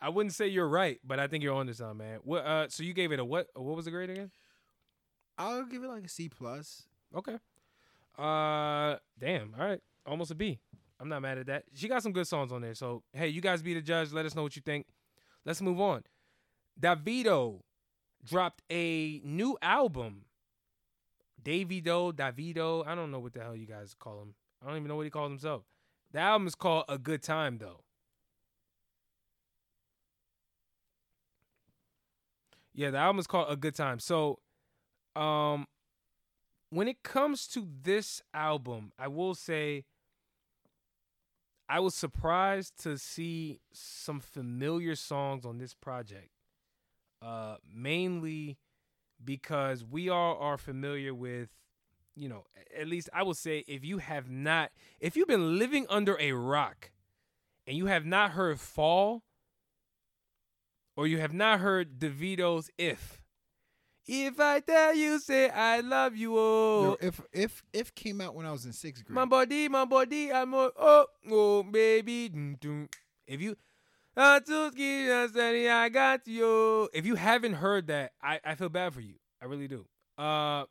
I 0.00 0.08
wouldn't 0.08 0.34
say 0.34 0.48
you're 0.48 0.68
right, 0.68 0.98
but 1.04 1.20
I 1.20 1.28
think 1.28 1.44
you're 1.44 1.54
onto 1.54 1.72
something, 1.72 1.98
man. 1.98 2.18
What? 2.24 2.44
Uh, 2.44 2.68
so 2.68 2.82
you 2.82 2.92
gave 2.92 3.12
it 3.12 3.20
a 3.20 3.24
what? 3.24 3.46
What 3.54 3.76
was 3.76 3.84
the 3.84 3.92
grade 3.92 4.10
again? 4.10 4.32
I'll 5.38 5.64
give 5.66 5.84
it 5.84 5.88
like 5.88 6.04
a 6.04 6.08
C 6.08 6.28
plus. 6.28 6.82
Okay. 7.14 7.38
Uh, 8.18 8.96
damn. 9.20 9.54
All 9.56 9.66
right, 9.66 9.80
almost 10.04 10.32
a 10.32 10.34
B. 10.34 10.58
I'm 10.98 11.08
not 11.08 11.22
mad 11.22 11.38
at 11.38 11.46
that. 11.46 11.62
She 11.74 11.86
got 11.86 12.02
some 12.02 12.12
good 12.12 12.26
songs 12.26 12.50
on 12.50 12.60
there. 12.60 12.74
So 12.74 13.04
hey, 13.12 13.28
you 13.28 13.40
guys 13.40 13.62
be 13.62 13.74
the 13.74 13.82
judge. 13.82 14.10
Let 14.10 14.26
us 14.26 14.34
know 14.34 14.42
what 14.42 14.56
you 14.56 14.62
think. 14.62 14.86
Let's 15.44 15.62
move 15.62 15.80
on. 15.80 16.02
Davido 16.78 17.60
dropped 18.24 18.62
a 18.70 19.20
new 19.24 19.56
album 19.62 20.24
Davido, 21.42 22.12
Davido. 22.12 22.86
I 22.86 22.94
don't 22.94 23.10
know 23.10 23.18
what 23.18 23.32
the 23.32 23.40
hell 23.40 23.56
you 23.56 23.66
guys 23.66 23.94
call 23.98 24.20
him. 24.20 24.34
I 24.62 24.66
don't 24.66 24.76
even 24.76 24.88
know 24.88 24.96
what 24.96 25.04
he 25.04 25.10
calls 25.10 25.30
himself. 25.30 25.62
The 26.12 26.18
album 26.18 26.46
is 26.46 26.54
called 26.54 26.84
A 26.88 26.98
Good 26.98 27.22
Time 27.22 27.58
though. 27.58 27.80
Yeah, 32.74 32.90
the 32.90 32.98
album 32.98 33.18
is 33.18 33.26
called 33.26 33.50
A 33.50 33.56
Good 33.56 33.74
Time. 33.74 33.98
So, 33.98 34.40
um, 35.16 35.66
when 36.70 36.88
it 36.88 37.02
comes 37.02 37.48
to 37.48 37.66
this 37.82 38.22
album, 38.32 38.92
I 38.98 39.08
will 39.08 39.34
say 39.34 39.84
I 41.68 41.80
was 41.80 41.94
surprised 41.94 42.80
to 42.82 42.96
see 42.96 43.60
some 43.72 44.20
familiar 44.20 44.94
songs 44.94 45.44
on 45.44 45.58
this 45.58 45.74
project. 45.74 46.30
Uh, 47.22 47.56
mainly 47.74 48.56
because 49.22 49.84
we 49.84 50.08
all 50.08 50.38
are 50.38 50.56
familiar 50.56 51.12
with, 51.14 51.50
you 52.16 52.28
know, 52.28 52.44
at 52.78 52.86
least 52.86 53.10
I 53.12 53.22
will 53.22 53.34
say 53.34 53.62
if 53.68 53.84
you 53.84 53.98
have 53.98 54.30
not, 54.30 54.70
if 55.00 55.16
you've 55.16 55.28
been 55.28 55.58
living 55.58 55.86
under 55.90 56.16
a 56.18 56.32
rock 56.32 56.90
and 57.66 57.76
you 57.76 57.86
have 57.86 58.06
not 58.06 58.30
heard 58.30 58.58
Fall 58.58 59.22
or 60.96 61.06
you 61.06 61.18
have 61.18 61.34
not 61.34 61.60
heard 61.60 61.98
Davido's 61.98 62.70
If. 62.78 63.20
If 64.06 64.40
I 64.40 64.60
tell 64.60 64.94
you, 64.94 65.20
say 65.20 65.50
I 65.50 65.80
love 65.80 66.16
you, 66.16 66.34
oh. 66.36 66.82
Yo, 66.82 67.06
if 67.06 67.20
if 67.32 67.62
if 67.72 67.94
came 67.94 68.20
out 68.20 68.34
when 68.34 68.44
I 68.44 68.50
was 68.50 68.64
in 68.66 68.72
sixth 68.72 69.04
grade, 69.04 69.14
My 69.14 69.24
body, 69.24 69.68
my 69.68 69.84
body, 69.84 70.32
I'm 70.32 70.52
a, 70.52 70.70
oh, 70.76 71.06
oh, 71.30 71.62
baby. 71.62 72.32
If 73.26 73.40
you, 73.40 73.56
to 74.16 74.72
keep 74.76 75.08
us 75.10 75.30
steady, 75.30 75.68
I 75.68 75.88
got 75.88 76.26
you. 76.26 76.88
If 76.92 77.06
you 77.06 77.14
haven't 77.14 77.54
heard 77.54 77.86
that, 77.88 78.12
I, 78.22 78.40
I 78.44 78.54
feel 78.54 78.68
bad 78.68 78.94
for 78.94 79.00
you. 79.00 79.14
I 79.42 79.46
really 79.46 79.68
do. 79.68 79.86
Uh, 80.18 80.64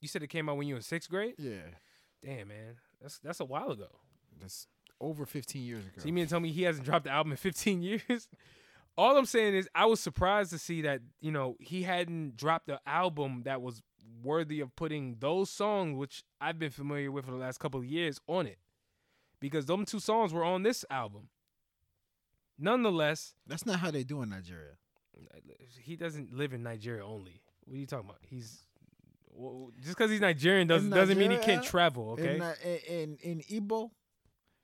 you 0.00 0.08
said 0.08 0.22
it 0.22 0.28
came 0.28 0.48
out 0.48 0.56
when 0.56 0.66
you 0.68 0.74
were 0.74 0.78
in 0.78 0.82
sixth 0.82 1.10
grade. 1.10 1.34
yeah, 1.38 1.56
Damn, 2.24 2.48
man, 2.48 2.76
that's 3.00 3.18
that's 3.18 3.40
a 3.40 3.44
while 3.44 3.70
ago. 3.70 3.88
that's 4.40 4.66
over 5.00 5.26
15 5.26 5.62
years 5.62 5.84
ago. 5.84 5.94
So 5.98 6.06
you 6.06 6.12
mean 6.12 6.24
to 6.24 6.30
tell 6.30 6.40
me 6.40 6.50
he 6.52 6.62
hasn't 6.62 6.84
dropped 6.86 7.04
the 7.04 7.10
album 7.10 7.32
in 7.32 7.36
15 7.36 7.82
years? 8.08 8.28
All 8.96 9.16
I'm 9.18 9.26
saying 9.26 9.54
is 9.54 9.68
I 9.74 9.84
was 9.86 10.00
surprised 10.00 10.50
to 10.52 10.58
see 10.58 10.82
that, 10.82 11.00
you 11.20 11.30
know, 11.30 11.56
he 11.60 11.82
hadn't 11.82 12.36
dropped 12.36 12.66
the 12.66 12.80
album 12.86 13.42
that 13.44 13.60
was 13.60 13.82
worthy 14.22 14.60
of 14.60 14.74
putting 14.74 15.16
those 15.20 15.50
songs, 15.50 15.96
which 15.98 16.24
I've 16.40 16.58
been 16.58 16.70
familiar 16.70 17.12
with 17.12 17.26
for 17.26 17.30
the 17.32 17.36
last 17.36 17.58
couple 17.58 17.78
of 17.80 17.84
years, 17.86 18.18
on 18.26 18.46
it. 18.46 18.56
Because 19.38 19.66
them 19.66 19.84
two 19.84 20.00
songs 20.00 20.32
were 20.32 20.44
on 20.44 20.62
this 20.62 20.82
album. 20.90 21.28
Nonetheless, 22.58 23.34
That's 23.46 23.66
not 23.66 23.78
how 23.80 23.90
they 23.90 24.04
do 24.04 24.22
in 24.22 24.30
Nigeria. 24.30 24.72
he 25.82 25.96
doesn't 25.96 26.32
live 26.34 26.52
in 26.52 26.62
Nigeria 26.62 27.04
only. 27.04 27.42
What 27.64 27.74
are 27.76 27.78
you 27.78 27.86
talking 27.86 28.08
about? 28.08 28.20
He's 28.22 28.62
well, 29.32 29.70
just 29.82 29.90
because 29.96 30.10
he's 30.10 30.20
Nigerian 30.20 30.66
doesn't 30.66 30.90
In 30.92 30.96
doesn't 30.96 31.18
mean 31.18 31.30
he 31.30 31.36
can't 31.38 31.62
travel. 31.64 32.12
Okay. 32.12 32.36
In, 32.36 32.78
in 32.88 33.18
in 33.22 33.40
in 33.50 33.60
Igbo, 33.68 33.90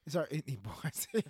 sorry, 0.08 0.28
in 0.30 0.42
Igbo, 0.42 0.70
I 0.84 0.90
said 0.92 1.24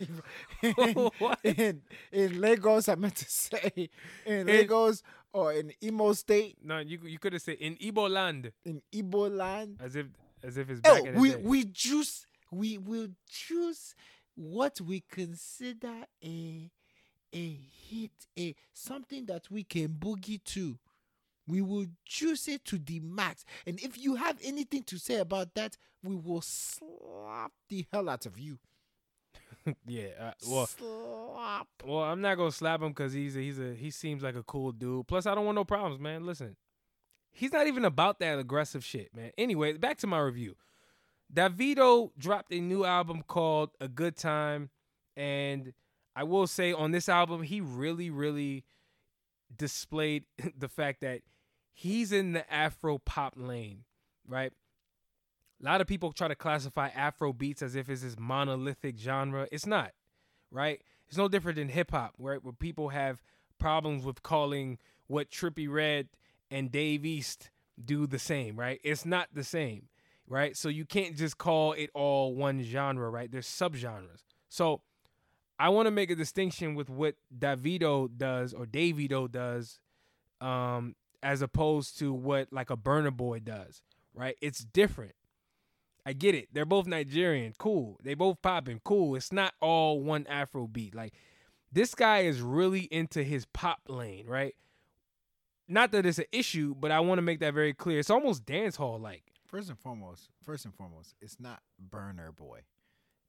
Igbo. 0.63 1.11
What? 1.19 1.39
in, 1.43 1.83
in 2.13 2.41
Lagos, 2.41 2.89
I 2.89 2.95
meant 2.95 3.17
to 3.17 3.25
say 3.29 3.89
in 4.27 4.41
In- 4.41 4.47
Lagos 4.47 5.03
or 5.33 5.53
in 5.55 5.73
Imo 5.83 6.13
State, 6.13 6.59
no, 6.63 6.79
you 6.79 6.99
you 7.05 7.19
could 7.19 7.33
have 7.33 7.43
said 7.43 7.57
in 7.57 7.75
Igbo 7.77 8.09
land, 8.09 8.53
in 8.65 8.81
Igbo 8.93 9.35
land. 9.35 9.81
as 9.83 9.97
if 9.97 10.07
as 10.45 10.57
if 10.59 10.71
it's 10.71 10.81
back 10.81 11.01
Oh, 11.01 11.05
in 11.05 11.15
the 11.15 11.21
we 11.21 11.35
we 11.37 11.65
choose 11.65 12.27
we 12.53 12.79
will 12.79 13.09
choose 13.29 13.95
what 14.35 14.81
we 14.81 15.01
consider 15.01 16.05
a 16.25 16.71
a 17.35 17.59
hit, 17.89 18.11
a 18.39 18.55
something 18.73 19.27
that 19.27 19.51
we 19.51 19.65
can 19.65 19.89
boogie 19.89 20.43
to. 20.45 20.79
We 21.47 21.61
will 21.61 21.87
choose 22.05 22.47
it 22.47 22.65
to 22.67 22.79
the 22.79 23.01
max. 23.01 23.45
And 23.67 23.81
if 23.81 23.99
you 23.99 24.15
have 24.15 24.39
anything 24.45 24.85
to 24.85 24.99
say 24.99 25.17
about 25.17 25.55
that, 25.55 25.77
we 26.03 26.15
will 26.15 26.41
slap 26.41 27.53
the 27.69 27.87
hell 27.93 28.09
out 28.09 28.27
of 28.27 28.39
you. 28.39 28.59
yeah. 29.87 30.09
Uh, 30.21 30.33
well, 30.49 30.67
slap. 30.67 31.67
well, 31.85 32.03
I'm 32.05 32.21
not 32.21 32.37
gonna 32.37 32.53
slap 32.53 32.81
him 32.83 32.89
because 32.89 33.13
he's 33.13 33.37
a, 33.37 33.41
he's 33.41 33.59
a 33.59 33.75
he 33.75 33.91
seems 33.91 34.23
like 34.23 34.37
a 34.37 34.43
cool 34.43 34.73
dude. 34.73 35.07
Plus, 35.09 35.27
I 35.27 35.35
don't 35.35 35.45
want 35.45 35.57
no 35.57 35.65
problems, 35.65 36.01
man. 36.01 36.25
Listen, 36.25 36.57
he's 37.33 37.53
not 37.53 37.67
even 37.67 37.85
about 37.85 38.19
that 38.21 38.39
aggressive 38.39 38.85
shit, 38.85 39.15
man. 39.15 39.31
Anyway, 39.39 39.73
back 39.75 39.99
to 39.99 40.07
my 40.07 40.19
review. 40.19 40.57
Davido 41.35 42.11
dropped 42.19 42.53
a 42.53 42.61
new 42.61 42.85
album 42.85 43.23
called 43.27 43.71
A 43.81 43.89
Good 43.89 44.17
Time, 44.17 44.71
and 45.17 45.73
I 46.15 46.25
will 46.25 46.47
say 46.47 46.73
on 46.73 46.91
this 46.91 47.09
album, 47.09 47.43
he 47.43 47.61
really, 47.61 48.11
really 48.11 48.65
displayed 49.55 50.25
the 50.57 50.69
fact 50.69 51.01
that 51.01 51.23
he's 51.73 52.13
in 52.13 52.33
the 52.33 52.53
Afro 52.53 52.99
pop 52.99 53.35
lane, 53.37 53.85
right? 54.27 54.53
A 55.61 55.65
lot 55.65 55.81
of 55.81 55.87
people 55.87 56.13
try 56.13 56.29
to 56.29 56.35
classify 56.35 56.89
Afro 56.89 57.33
beats 57.33 57.63
as 57.63 57.77
if 57.77 57.89
it's 57.89 58.03
this 58.03 58.19
monolithic 58.19 58.99
genre. 58.99 59.47
It's 59.53 59.67
not, 59.67 59.93
right? 60.51 60.83
It's 61.09 61.17
no 61.17 61.29
different 61.29 61.57
than 61.57 61.69
hip 61.69 61.93
hop, 61.93 62.15
right? 62.19 62.43
Where 62.43 62.53
people 62.53 62.89
have 62.89 63.23
problems 63.59 64.05
with 64.05 64.23
calling 64.23 64.79
what 65.07 65.31
Trippie 65.31 65.71
Redd 65.71 66.09
and 66.51 66.73
Dave 66.73 67.05
East 67.07 67.51
do 67.83 68.07
the 68.07 68.19
same, 68.19 68.59
right? 68.59 68.81
It's 68.83 69.07
not 69.07 69.29
the 69.33 69.45
same, 69.45 69.89
right? 70.33 70.57
So 70.57 70.71
you 70.71 70.87
can't 70.87 71.15
just 71.15 71.37
call 71.37 71.75
it 71.75 71.91
all 71.93 72.35
one 72.35 72.63
genre, 72.63 73.11
right? 73.11 73.31
There's 73.31 73.47
subgenres. 73.47 74.25
So 74.49 74.81
I 75.59 75.69
want 75.69 75.87
to 75.87 75.91
make 75.91 76.11
a 76.11 76.15
distinction 76.15 76.75
with 76.75 76.89
what 76.89 77.17
Davido 77.39 78.09
does 78.17 78.55
or 78.55 78.65
Davido 78.65 79.31
does, 79.31 79.79
um, 80.41 80.97
as 81.23 81.43
opposed 81.43 81.99
to 81.99 82.15
what 82.15 82.49
like 82.51 82.71
a 82.71 82.77
Burner 82.77 83.11
Boy 83.11 83.41
does, 83.41 83.83
right? 84.15 84.35
It's 84.41 84.65
different. 84.65 85.13
I 86.07 86.15
get 86.15 86.35
it. 86.35 86.49
They're 86.51 86.65
both 86.65 86.87
Nigerian. 86.87 87.53
Cool. 87.59 88.01
They 88.03 88.15
both 88.15 88.41
popping. 88.41 88.81
Cool. 88.85 89.15
It's 89.17 89.33
not 89.33 89.53
all 89.61 90.01
one 90.01 90.27
Afro 90.29 90.67
beat. 90.67 90.95
Like 90.95 91.13
this 91.71 91.95
guy 91.95 92.21
is 92.21 92.41
really 92.41 92.89
into 92.91 93.23
his 93.23 93.45
pop 93.53 93.81
lane, 93.87 94.27
right? 94.27 94.55
Not 95.69 95.93
that 95.93 96.07
it's 96.07 96.19
an 96.19 96.25
issue, 96.33 96.75
but 96.75 96.91
I 96.91 97.01
want 97.01 97.19
to 97.19 97.23
make 97.23 97.41
that 97.41 97.53
very 97.53 97.75
clear. 97.75 97.99
It's 97.99 98.11
almost 98.11 98.47
dance 98.47 98.77
hall 98.77 98.99
like. 98.99 99.32
First 99.53 99.69
and 99.69 99.79
foremost, 99.79 100.31
first 100.47 100.65
and 100.65 100.75
foremost, 100.75 101.15
it's 101.21 101.39
not 101.39 101.61
Burner 101.79 102.33
Boy. 102.33 102.61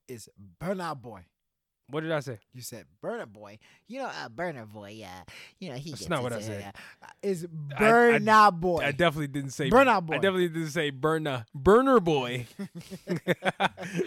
It's 0.08 0.30
Burnout 0.62 1.02
Boy. 1.02 1.26
What 1.90 2.00
did 2.02 2.14
I 2.14 2.22
say? 2.22 2.40
You 2.54 2.62
said 2.62 2.86
Burner 3.02 3.26
Boy. 3.26 3.60
You 3.90 4.00
know, 4.00 4.06
uh, 4.06 4.30
Burner 4.30 4.66
Boy. 4.66 5.04
Uh, 5.06 5.24
you 5.60 5.70
know, 5.70 5.76
he. 5.76 5.90
That's 5.90 6.08
not 6.08 6.24
what 6.24 6.32
I 6.32 6.40
said. 6.40 6.74
Uh, 7.02 7.08
it's 7.22 7.44
I- 7.76 7.78
Burner 7.78 8.52
Boy. 8.52 8.84
I 8.86 8.92
definitely 8.94 9.28
didn't 9.28 9.50
say 9.52 9.70
Burnout 9.70 10.06
Boy. 10.06 10.14
I 10.16 10.20
definitely 10.20 10.48
didn't 10.48 10.70
say 10.70 10.92
burner 10.92 11.46
burner 11.54 12.00
boy. 12.00 12.48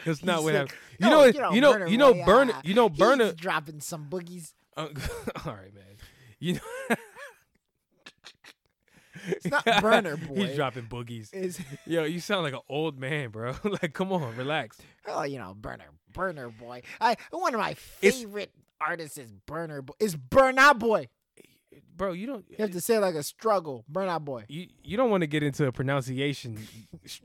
That's 0.06 0.24
not 0.24 0.38
He 0.38 0.44
what 0.44 0.52
said, 0.52 0.54
happened. 0.54 0.72
You 0.98 1.10
"No, 1.10 1.10
know, 1.10 1.52
you 1.52 1.60
know, 1.60 1.74
Burna 1.74 1.90
you 1.90 1.98
know, 1.98 2.14
Boy, 2.14 2.24
burner. 2.24 2.52
uh, 2.54 2.60
You 2.64 2.74
know, 2.74 2.88
burner. 2.88 3.32
dropping 3.34 3.80
some 3.80 4.06
boogies. 4.08 4.54
Uh, 4.74 4.88
all 5.44 5.52
right, 5.52 5.74
man. 5.74 5.84
You 6.38 6.54
know, 6.54 6.60
It's 9.26 9.46
not 9.46 9.64
Burner 9.82 10.16
Boy. 10.28 10.34
he's 10.46 10.56
dropping 10.56 10.84
boogies. 10.84 11.28
It's 11.32 11.60
Yo, 11.86 12.04
you 12.04 12.20
sound 12.20 12.42
like 12.44 12.54
an 12.54 12.60
old 12.68 12.98
man, 12.98 13.30
bro. 13.30 13.54
like, 13.64 13.92
come 13.92 14.12
on, 14.12 14.36
relax. 14.36 14.78
oh, 15.06 15.22
you 15.24 15.38
know, 15.38 15.54
Burner 15.54 15.84
Burner 16.12 16.48
Boy. 16.48 16.82
I 17.00 17.16
one 17.30 17.54
of 17.54 17.60
my 17.60 17.74
favorite 17.74 18.52
artists 18.80 19.18
is 19.18 19.30
Burner 19.46 19.82
Boy. 19.82 19.94
It's 20.00 20.14
Burner 20.14 20.74
Boy. 20.74 21.08
Bro, 21.94 22.12
you 22.12 22.26
don't. 22.26 22.44
You 22.50 22.56
have 22.58 22.72
to 22.72 22.80
say 22.82 22.96
it 22.96 23.00
like 23.00 23.14
a 23.14 23.22
struggle, 23.22 23.82
Burner 23.88 24.18
Boy. 24.18 24.44
You 24.48 24.66
you 24.84 24.96
don't 24.98 25.10
want 25.10 25.22
to 25.22 25.26
get 25.26 25.42
into 25.42 25.66
a 25.66 25.72
pronunciation 25.72 26.58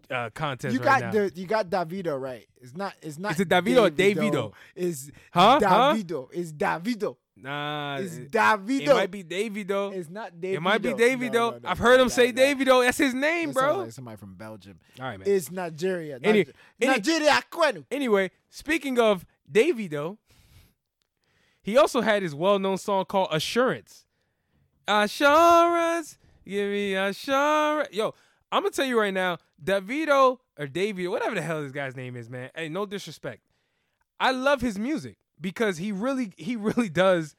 uh, 0.09 0.29
contest 0.33 0.73
You 0.73 0.79
right 0.79 1.01
got 1.01 1.01
now. 1.01 1.11
the 1.27 1.31
you 1.35 1.45
got 1.45 1.69
Davido 1.69 2.19
right. 2.19 2.47
It's 2.61 2.75
not 2.75 2.93
it's 3.01 3.19
not. 3.19 3.33
Is 3.33 3.41
it 3.41 3.49
Davido 3.49 3.87
or 3.87 3.89
Davido? 3.91 4.53
Is 4.75 5.11
Huh? 5.31 5.59
Huh? 5.61 5.93
Davido. 5.95 6.29
It's 6.31 6.53
Davido. 6.53 7.17
Nah, 7.41 7.97
It's 7.97 8.15
it, 8.15 8.31
Davido. 8.31 8.81
it 8.81 8.93
might 8.93 9.11
be 9.11 9.23
Davy 9.23 9.63
though. 9.63 9.91
It's 9.91 10.09
not 10.09 10.33
Davido. 10.33 10.53
It 10.53 10.61
might 10.61 10.81
be 10.81 10.93
Davy 10.93 11.27
No, 11.29 11.33
though. 11.33 11.49
no, 11.51 11.57
no, 11.59 11.69
I've 11.69 11.79
heard 11.79 11.99
him 11.99 12.09
say. 12.09 12.31
Davy 12.31 12.63
though. 12.63 12.81
That's 12.81 12.97
his 12.97 13.13
name, 13.13 13.49
That 13.49 13.53
bro. 13.55 13.77
like 13.79 13.91
somebody 13.91 14.17
from 14.17 14.35
Belgium. 14.35 14.79
All 14.99 15.05
right, 15.05 15.19
man. 15.19 15.27
It's 15.27 15.51
Nigeria. 15.51 16.19
Any- 16.23 16.45
any- 16.79 16.91
Nigeria. 16.91 17.39
Anyway, 17.91 18.31
speaking 18.49 18.99
of 18.99 19.25
Davy 19.51 19.87
though, 19.87 20.17
he 21.61 21.77
also 21.77 22.01
had 22.01 22.23
his 22.23 22.33
well-known 22.33 22.77
song 22.77 23.05
called 23.05 23.29
Assurance. 23.31 24.05
Assurance, 24.87 26.17
give 26.45 26.69
me 26.69 26.95
assurance. 26.95 27.89
Yo, 27.91 28.13
I'm 28.51 28.63
gonna 28.63 28.71
tell 28.71 28.85
you 28.85 28.99
right 28.99 29.13
now, 29.13 29.37
Davido 29.63 30.39
or 30.57 30.67
Davy, 30.67 31.07
whatever 31.07 31.35
the 31.35 31.41
hell 31.41 31.61
this 31.61 31.71
guy's 31.71 31.95
name 31.95 32.15
is, 32.15 32.29
man. 32.29 32.49
Hey, 32.55 32.67
no 32.69 32.85
disrespect. 32.85 33.41
I 34.19 34.31
love 34.31 34.61
his 34.61 34.77
music 34.77 35.17
because 35.41 35.77
he 35.77 35.91
really, 35.91 36.33
he 36.37 36.55
really 36.55 36.89
does, 36.89 37.35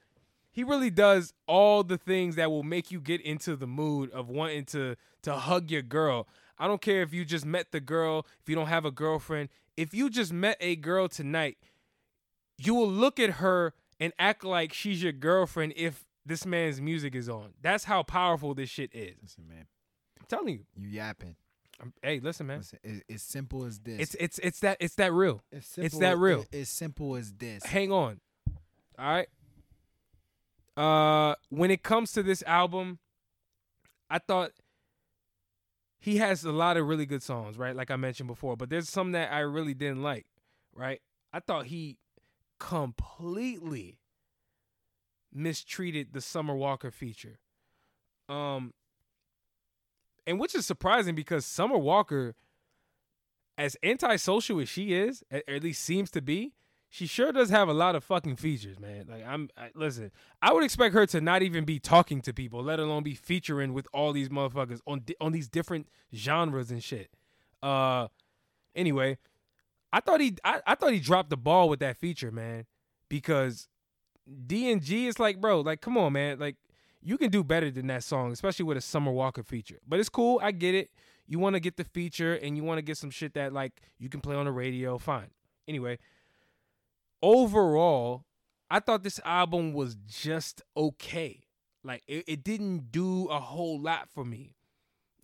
he 0.50 0.64
really 0.64 0.90
does 0.90 1.32
all 1.46 1.82
the 1.82 1.96
things 1.96 2.36
that 2.36 2.50
will 2.50 2.62
make 2.62 2.90
you 2.90 3.00
get 3.00 3.20
into 3.20 3.56
the 3.56 3.66
mood 3.66 4.10
of 4.10 4.28
wanting 4.28 4.64
to 4.66 4.96
to 5.22 5.34
hug 5.34 5.70
your 5.70 5.82
girl. 5.82 6.26
I 6.58 6.66
don't 6.66 6.80
care 6.80 7.02
if 7.02 7.14
you 7.14 7.24
just 7.24 7.46
met 7.46 7.72
the 7.72 7.80
girl, 7.80 8.26
if 8.40 8.48
you 8.48 8.54
don't 8.54 8.66
have 8.66 8.84
a 8.84 8.90
girlfriend. 8.90 9.48
If 9.76 9.94
you 9.94 10.10
just 10.10 10.32
met 10.32 10.56
a 10.60 10.76
girl 10.76 11.08
tonight, 11.08 11.56
you 12.58 12.74
will 12.74 12.90
look 12.90 13.18
at 13.18 13.30
her 13.30 13.72
and 13.98 14.12
act 14.18 14.44
like 14.44 14.72
she's 14.72 15.02
your 15.02 15.12
girlfriend 15.12 15.72
if 15.76 16.04
this 16.26 16.44
man's 16.44 16.80
music 16.80 17.14
is 17.14 17.28
on. 17.28 17.54
That's 17.62 17.84
how 17.84 18.02
powerful 18.02 18.54
this 18.54 18.68
shit 18.68 18.90
is. 18.92 19.16
Listen, 19.22 19.48
man, 19.48 19.66
I'm 20.20 20.26
telling 20.28 20.54
you. 20.54 20.66
you 20.76 20.88
yapping. 20.88 21.36
Hey, 22.02 22.20
listen, 22.20 22.46
man. 22.46 22.58
Listen, 22.58 22.78
it, 22.84 23.04
it's 23.08 23.22
simple 23.24 23.64
as 23.64 23.78
this. 23.80 24.00
It's 24.00 24.14
it's 24.14 24.38
it's 24.38 24.60
that 24.60 24.76
it's 24.80 24.94
that 24.96 25.12
real. 25.12 25.42
it's, 25.50 25.76
it's 25.78 25.98
that 25.98 26.12
as- 26.14 26.18
real. 26.18 26.40
it- 26.42 26.48
it's 26.52 26.70
simple 26.70 27.16
as 27.16 27.32
this. 27.32 27.64
Hang 27.64 27.90
on. 27.90 28.20
All 28.98 29.06
right. 29.12 29.28
Uh 30.76 31.34
when 31.50 31.70
it 31.70 31.82
comes 31.82 32.12
to 32.12 32.22
this 32.22 32.42
album, 32.46 32.98
I 34.08 34.18
thought 34.18 34.52
he 35.98 36.16
has 36.18 36.44
a 36.44 36.52
lot 36.52 36.76
of 36.76 36.86
really 36.88 37.06
good 37.06 37.22
songs, 37.22 37.58
right? 37.58 37.76
Like 37.76 37.90
I 37.90 37.96
mentioned 37.96 38.26
before, 38.28 38.56
but 38.56 38.70
there's 38.70 38.88
some 38.88 39.12
that 39.12 39.32
I 39.32 39.40
really 39.40 39.74
didn't 39.74 40.02
like, 40.02 40.26
right? 40.74 41.00
I 41.32 41.40
thought 41.40 41.66
he 41.66 41.98
completely 42.58 43.98
mistreated 45.32 46.12
the 46.12 46.20
Summer 46.20 46.54
Walker 46.54 46.90
feature. 46.90 47.38
Um 48.28 48.72
and 50.26 50.38
which 50.40 50.54
is 50.54 50.66
surprising 50.66 51.14
because 51.14 51.44
Summer 51.44 51.78
Walker 51.78 52.34
as 53.58 53.76
antisocial 53.82 54.60
as 54.60 54.68
she 54.68 54.94
is, 54.94 55.22
a- 55.30 55.42
or 55.48 55.54
at 55.56 55.62
least 55.62 55.82
seems 55.82 56.10
to 56.10 56.22
be, 56.22 56.52
she 56.88 57.06
sure 57.06 57.32
does 57.32 57.50
have 57.50 57.68
a 57.68 57.72
lot 57.72 57.94
of 57.94 58.04
fucking 58.04 58.36
features, 58.36 58.78
man. 58.78 59.06
Like 59.08 59.24
I'm, 59.26 59.48
I, 59.56 59.70
listen, 59.74 60.10
I 60.40 60.52
would 60.52 60.64
expect 60.64 60.94
her 60.94 61.06
to 61.06 61.20
not 61.20 61.42
even 61.42 61.64
be 61.64 61.78
talking 61.78 62.20
to 62.22 62.32
people, 62.32 62.62
let 62.62 62.78
alone 62.78 63.02
be 63.02 63.14
featuring 63.14 63.72
with 63.72 63.86
all 63.92 64.12
these 64.12 64.28
motherfuckers 64.28 64.80
on 64.86 65.04
on 65.20 65.32
these 65.32 65.48
different 65.48 65.88
genres 66.14 66.70
and 66.70 66.82
shit. 66.82 67.10
Uh, 67.62 68.08
anyway, 68.74 69.18
I 69.92 70.00
thought 70.00 70.20
he, 70.20 70.36
I, 70.44 70.60
I 70.66 70.74
thought 70.74 70.92
he 70.92 71.00
dropped 71.00 71.30
the 71.30 71.36
ball 71.36 71.68
with 71.68 71.80
that 71.80 71.96
feature, 71.96 72.30
man, 72.30 72.66
because 73.08 73.68
D 74.46 74.70
and 74.70 74.82
G 74.82 75.06
is 75.06 75.18
like, 75.18 75.40
bro, 75.40 75.60
like, 75.60 75.80
come 75.80 75.96
on, 75.98 76.12
man, 76.14 76.38
like. 76.38 76.56
You 77.02 77.18
can 77.18 77.30
do 77.30 77.42
better 77.42 77.70
than 77.70 77.88
that 77.88 78.04
song, 78.04 78.30
especially 78.32 78.64
with 78.64 78.76
a 78.76 78.80
Summer 78.80 79.10
Walker 79.10 79.42
feature. 79.42 79.78
But 79.86 79.98
it's 79.98 80.08
cool. 80.08 80.40
I 80.42 80.52
get 80.52 80.74
it. 80.74 80.90
You 81.26 81.38
want 81.38 81.54
to 81.54 81.60
get 81.60 81.76
the 81.76 81.84
feature 81.84 82.34
and 82.34 82.56
you 82.56 82.62
want 82.62 82.78
to 82.78 82.82
get 82.82 82.96
some 82.96 83.10
shit 83.10 83.34
that 83.34 83.52
like 83.52 83.82
you 83.98 84.08
can 84.08 84.20
play 84.20 84.36
on 84.36 84.44
the 84.44 84.52
radio. 84.52 84.98
Fine. 84.98 85.30
Anyway, 85.66 85.98
overall, 87.20 88.24
I 88.70 88.80
thought 88.80 89.02
this 89.02 89.20
album 89.24 89.72
was 89.72 89.96
just 90.06 90.62
okay. 90.76 91.40
Like 91.82 92.02
it, 92.06 92.24
it 92.28 92.44
didn't 92.44 92.92
do 92.92 93.26
a 93.28 93.40
whole 93.40 93.80
lot 93.80 94.08
for 94.08 94.24
me. 94.24 94.54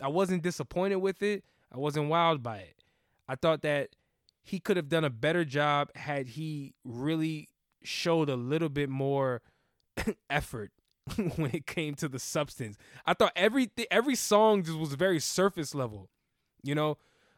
I 0.01 0.07
wasn't 0.07 0.43
disappointed 0.43 0.97
with 0.97 1.21
it. 1.21 1.43
I 1.73 1.77
wasn't 1.77 2.09
wild 2.09 2.43
by 2.43 2.57
it. 2.57 2.83
I 3.27 3.35
thought 3.35 3.61
that 3.61 3.89
he 4.41 4.59
could 4.59 4.77
have 4.77 4.89
done 4.89 5.03
a 5.03 5.09
better 5.09 5.45
job 5.45 5.95
had 5.95 6.29
he 6.29 6.73
really 6.83 7.49
showed 7.83 8.29
a 8.29 8.35
little 8.35 8.69
bit 8.69 8.89
more 8.89 9.41
effort 10.29 10.71
when 11.35 11.51
it 11.53 11.65
came 11.65 11.95
to 11.95 12.07
the 12.07 12.19
substance. 12.19 12.77
I 13.05 13.13
thought 13.13 13.33
every 13.35 13.71
every 13.91 14.15
song 14.15 14.63
just 14.63 14.77
was 14.77 14.93
very 14.93 15.19
surface 15.19 15.73
level, 15.75 16.09
you 16.63 16.75
know, 16.75 16.97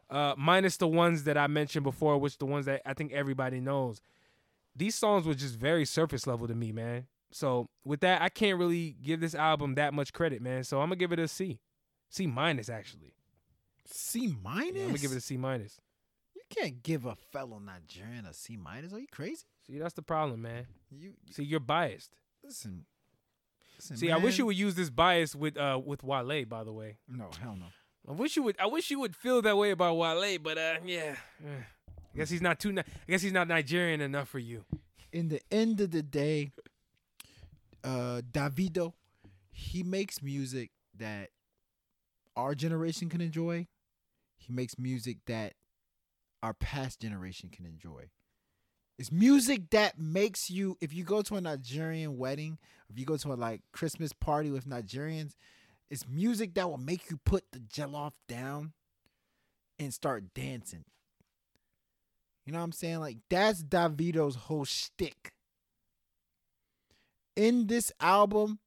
uh, 0.09 0.35
minus 0.37 0.77
the 0.77 0.87
ones 0.87 1.23
that 1.23 1.37
I 1.37 1.47
mentioned 1.47 1.83
before, 1.83 2.17
which 2.17 2.37
the 2.37 2.45
ones 2.45 2.65
that 2.65 2.81
I 2.85 2.93
think 2.93 3.11
everybody 3.13 3.59
knows. 3.59 4.01
These 4.75 4.95
songs 4.95 5.25
were 5.25 5.33
just 5.33 5.55
very 5.55 5.85
surface 5.85 6.25
level 6.25 6.47
to 6.47 6.55
me, 6.55 6.71
man. 6.71 7.07
So 7.31 7.69
with 7.85 8.01
that, 8.01 8.21
I 8.21 8.29
can't 8.29 8.57
really 8.57 8.95
give 9.01 9.19
this 9.19 9.35
album 9.35 9.75
that 9.75 9.93
much 9.93 10.13
credit, 10.13 10.41
man. 10.41 10.63
So 10.63 10.79
I'm 10.81 10.87
gonna 10.87 10.97
give 10.97 11.11
it 11.11 11.19
a 11.19 11.27
C, 11.27 11.59
C 12.09 12.27
minus 12.27 12.69
actually. 12.69 13.13
C 13.85 14.35
minus. 14.41 14.75
Yeah, 14.75 14.81
I'm 14.83 14.87
gonna 14.89 14.99
give 14.99 15.11
it 15.11 15.17
a 15.17 15.21
C 15.21 15.37
minus. 15.37 15.79
You 16.35 16.41
can't 16.49 16.83
give 16.83 17.05
a 17.05 17.15
fellow 17.15 17.59
Nigerian 17.59 18.25
a 18.25 18.33
C 18.33 18.57
minus. 18.57 18.93
Are 18.93 18.99
you 18.99 19.07
crazy? 19.11 19.45
See, 19.65 19.77
that's 19.77 19.93
the 19.93 20.01
problem, 20.01 20.41
man. 20.41 20.67
You 20.89 21.13
See, 21.29 21.43
you're 21.43 21.59
biased. 21.59 22.15
listen. 22.43 22.85
Listen 23.81 23.97
See, 23.97 24.11
I 24.11 24.17
wish 24.17 24.37
you 24.37 24.45
would 24.45 24.57
use 24.57 24.75
this 24.75 24.89
bias 24.89 25.35
with 25.35 25.57
uh 25.57 25.79
with 25.83 26.03
Wale, 26.03 26.45
by 26.45 26.63
the 26.63 26.71
way. 26.73 26.97
No, 27.07 27.29
hell 27.41 27.55
no. 27.59 27.65
I 28.07 28.13
wish 28.13 28.35
you 28.35 28.43
would. 28.43 28.55
I 28.59 28.65
wish 28.65 28.89
you 28.91 28.99
would 28.99 29.15
feel 29.15 29.41
that 29.43 29.57
way 29.57 29.71
about 29.71 29.95
Wale, 29.95 30.37
but 30.39 30.57
uh, 30.57 30.75
yeah. 30.85 31.15
eh. 31.45 31.63
I 32.13 32.17
guess 32.17 32.29
he's 32.29 32.41
not 32.41 32.59
too. 32.59 32.71
Ni- 32.71 32.81
I 32.81 33.11
guess 33.11 33.21
he's 33.21 33.31
not 33.31 33.47
Nigerian 33.47 34.01
enough 34.01 34.27
for 34.27 34.39
you. 34.39 34.65
in 35.13 35.29
the 35.29 35.39
end 35.51 35.79
of 35.81 35.91
the 35.91 36.01
day, 36.03 36.51
uh, 37.83 38.21
Davido, 38.31 38.93
he 39.51 39.83
makes 39.83 40.21
music 40.21 40.71
that 40.97 41.29
our 42.35 42.55
generation 42.55 43.09
can 43.09 43.21
enjoy. 43.21 43.67
He 44.37 44.51
makes 44.53 44.77
music 44.79 45.17
that 45.27 45.53
our 46.41 46.53
past 46.53 46.99
generation 47.01 47.49
can 47.51 47.65
enjoy. 47.65 48.09
It's 49.01 49.11
music 49.11 49.71
that 49.71 49.97
makes 49.97 50.51
you, 50.51 50.77
if 50.79 50.93
you 50.93 51.03
go 51.03 51.23
to 51.23 51.35
a 51.35 51.41
Nigerian 51.41 52.19
wedding, 52.19 52.59
if 52.87 52.99
you 52.99 53.05
go 53.05 53.17
to 53.17 53.33
a 53.33 53.33
like 53.33 53.61
Christmas 53.71 54.13
party 54.13 54.51
with 54.51 54.67
Nigerians, 54.67 55.33
it's 55.89 56.07
music 56.07 56.53
that 56.53 56.69
will 56.69 56.77
make 56.77 57.09
you 57.09 57.17
put 57.25 57.45
the 57.51 57.57
jollof 57.57 58.11
down 58.27 58.73
and 59.79 59.91
start 59.91 60.35
dancing. 60.35 60.85
You 62.45 62.53
know 62.53 62.59
what 62.59 62.65
I'm 62.65 62.71
saying? 62.73 62.99
Like 62.99 63.17
that's 63.27 63.63
Davido's 63.63 64.35
whole 64.35 64.65
shtick. 64.65 65.31
In 67.35 67.65
this 67.65 67.91
album, 67.99 68.59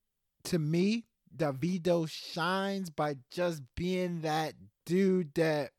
to 0.47 0.59
me, 0.59 1.05
Davido 1.37 2.11
shines 2.11 2.91
by 2.91 3.19
just 3.31 3.63
being 3.77 4.23
that 4.23 4.55
dude 4.85 5.33
that 5.37 5.71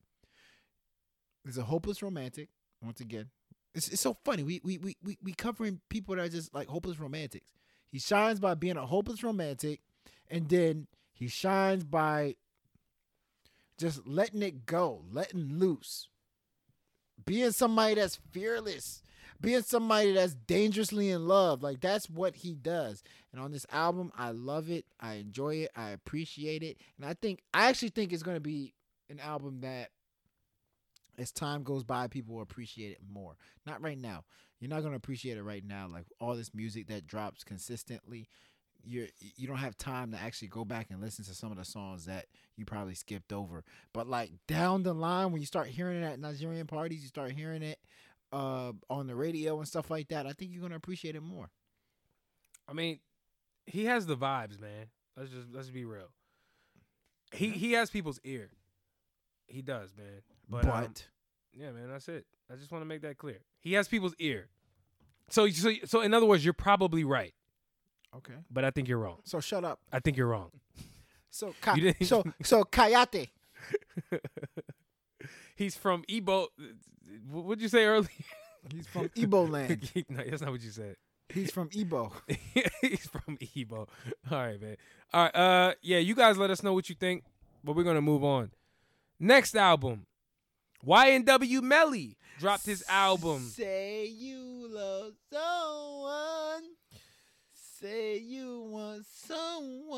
is 1.46 1.58
a 1.58 1.64
hopeless 1.64 2.02
romantic. 2.02 2.48
Once 2.82 3.02
again, 3.02 3.32
it's, 3.76 3.90
it's 3.90 4.02
so 4.02 4.18
funny. 4.26 4.44
We 4.44 4.62
we 4.64 4.78
we 4.80 4.98
we 5.04 5.18
we 5.24 5.34
covering 5.34 5.82
people 5.90 6.16
that 6.16 6.26
are 6.26 6.30
just 6.30 6.54
like 6.54 6.68
hopeless 6.68 7.00
romantics. 7.00 7.46
He 7.92 8.00
shines 8.00 8.40
by 8.40 8.56
being 8.56 8.78
a 8.78 8.86
hopeless 8.86 9.24
romantic, 9.24 9.82
and 10.30 10.50
then 10.50 10.88
he 11.14 11.28
shines 11.28 11.84
by 11.84 12.36
just 13.78 14.08
letting 14.08 14.42
it 14.42 14.66
go, 14.66 15.04
letting 15.12 15.60
loose 15.60 16.08
being 17.26 17.52
somebody 17.52 17.96
that's 17.96 18.20
fearless, 18.32 19.02
being 19.42 19.62
somebody 19.62 20.14
that's 20.14 20.34
dangerously 20.34 21.10
in 21.10 21.28
love. 21.28 21.64
Like 21.64 21.82
that's 21.82 22.10
what 22.10 22.36
he 22.36 22.54
does. 22.54 23.04
And 23.32 23.42
on 23.42 23.52
this 23.52 23.66
album, 23.72 24.12
I 24.18 24.32
love 24.32 24.70
it. 24.70 24.86
I 25.00 25.16
enjoy 25.16 25.56
it. 25.56 25.72
I 25.76 25.90
appreciate 25.90 26.64
it. 26.64 26.78
And 26.98 27.06
I 27.08 27.14
think 27.14 27.42
I 27.54 27.68
actually 27.68 27.90
think 27.90 28.14
it's 28.14 28.24
to 28.24 28.40
be 28.40 28.74
an 29.10 29.20
album 29.20 29.62
that 29.62 29.90
as 31.18 31.32
time 31.32 31.64
goes 31.64 31.84
by, 31.84 32.08
people 32.08 32.36
will 32.36 32.42
appreciate 32.42 32.92
it 32.92 33.00
more. 33.08 33.36
Not 33.66 33.82
right 33.82 33.98
now. 33.98 34.24
You're 34.60 34.70
not 34.70 34.82
going 34.82 34.92
to 34.92 34.98
appreciate 34.98 35.38
it 35.38 35.44
right 35.44 35.64
now. 35.66 35.88
Like 35.92 36.06
all 36.20 36.36
this 36.36 36.54
music 36.54 36.88
that 36.88 37.08
drops 37.08 37.44
consistently, 37.44 38.28
you're 38.84 39.08
you 39.36 39.48
don't 39.48 39.58
have 39.58 39.78
time 39.78 40.12
to 40.12 40.18
actually 40.18 40.48
go 40.48 40.64
back 40.64 40.88
and 40.92 41.02
listen 41.02 41.26
to 41.26 41.34
some 41.34 41.52
of 41.52 41.58
the 41.58 41.66
songs 41.66 42.06
that 42.06 42.26
you 42.56 42.66
probably 42.66 42.94
skipped 42.96 43.34
over. 43.34 43.64
But 43.94 44.08
like 44.08 44.32
down 44.48 44.84
the 44.84 44.94
line, 44.94 45.32
when 45.32 45.42
you 45.42 45.48
start 45.48 45.68
hearing 45.68 46.02
it 46.02 46.06
at 46.06 46.20
Nigerian 46.20 46.68
parties, 46.68 47.02
you 47.02 47.08
start 47.08 47.32
hearing 47.32 47.64
it 47.64 47.80
uh, 48.32 48.74
on 48.90 49.08
the 49.08 49.16
radio 49.16 49.58
and 49.58 49.68
stuff 49.68 49.90
like 49.90 50.10
that. 50.10 50.28
I 50.28 50.34
think 50.34 50.52
you're 50.52 50.62
gonna 50.62 50.76
appreciate 50.76 51.16
it 51.16 51.24
more. 51.24 51.50
I 52.68 52.74
mean, 52.74 53.00
he 53.66 53.86
has 53.86 54.06
the 54.06 54.18
vibes, 54.18 54.60
man. 54.60 54.88
Let's 55.18 55.32
just 55.32 55.48
let's 55.52 55.70
be 55.70 55.86
real. 55.86 56.10
He 57.34 57.50
he 57.50 57.74
has 57.74 57.90
people's 57.90 58.20
ear. 58.24 58.50
He 59.48 59.62
does, 59.62 59.94
man. 59.98 60.22
But, 60.50 60.64
But, 60.64 60.74
um, 60.86 60.94
yeah, 61.54 61.72
man, 61.72 61.90
that's 61.90 62.08
it. 62.10 62.26
I 62.52 62.56
just 62.56 62.72
want 62.72 62.82
to 62.82 62.86
make 62.86 63.02
that 63.02 63.18
clear. 63.18 63.40
He 63.60 63.74
has 63.74 63.88
people's 63.88 64.16
ear. 64.20 64.48
So 65.30 65.50
so 65.50 65.72
so 65.86 66.02
in 66.02 66.14
other 66.14 66.26
words, 66.28 66.44
you're 66.46 66.54
probably 66.54 67.04
right, 67.04 67.34
okay, 68.16 68.36
but 68.52 68.64
I 68.64 68.70
think 68.70 68.88
you're 68.88 69.00
wrong. 69.00 69.18
so 69.24 69.40
shut 69.40 69.64
up. 69.64 69.80
I 69.92 70.00
think 70.00 70.18
you're 70.18 70.28
wrong. 70.28 70.52
So 71.32 71.54
You 71.76 71.94
so 72.04 72.24
so 72.44 72.64
Kayate. 72.64 73.28
He's 75.58 75.76
from 75.76 76.04
Igbo. 76.10 76.48
What'd 77.30 77.62
you 77.62 77.68
say 77.68 77.86
earlier? 77.86 78.08
He's 78.72 78.88
from 78.88 79.10
Igbo 79.10 79.50
land. 79.50 79.92
no, 80.10 80.24
that's 80.24 80.42
not 80.42 80.52
what 80.52 80.62
you 80.62 80.70
said. 80.72 80.96
He's 81.28 81.52
from 81.52 81.70
Igbo. 81.70 82.12
He's 82.82 83.08
from 83.08 83.38
Igbo. 83.38 83.88
All 84.32 84.38
right, 84.38 84.62
man. 84.62 84.78
All 85.14 85.24
right. 85.24 85.36
Uh, 85.36 85.74
yeah, 85.82 85.98
you 85.98 86.16
guys 86.16 86.38
let 86.38 86.52
us 86.52 86.64
know 86.64 86.74
what 86.74 86.88
you 86.88 86.96
think, 86.96 87.24
but 87.64 87.76
we're 87.76 87.84
gonna 87.84 88.02
move 88.02 88.24
on. 88.24 88.52
Next 89.20 89.56
album, 89.56 90.06
YNW 90.86 91.62
Melly 91.64 92.18
dropped 92.40 92.66
his 92.66 92.84
album. 92.88 93.40
Say 93.42 94.06
you 94.06 94.68
love 94.70 95.14
someone. 95.32 96.64
Say 97.54 98.20
you 98.20 98.62
want 98.70 99.06
someone. 99.06 99.98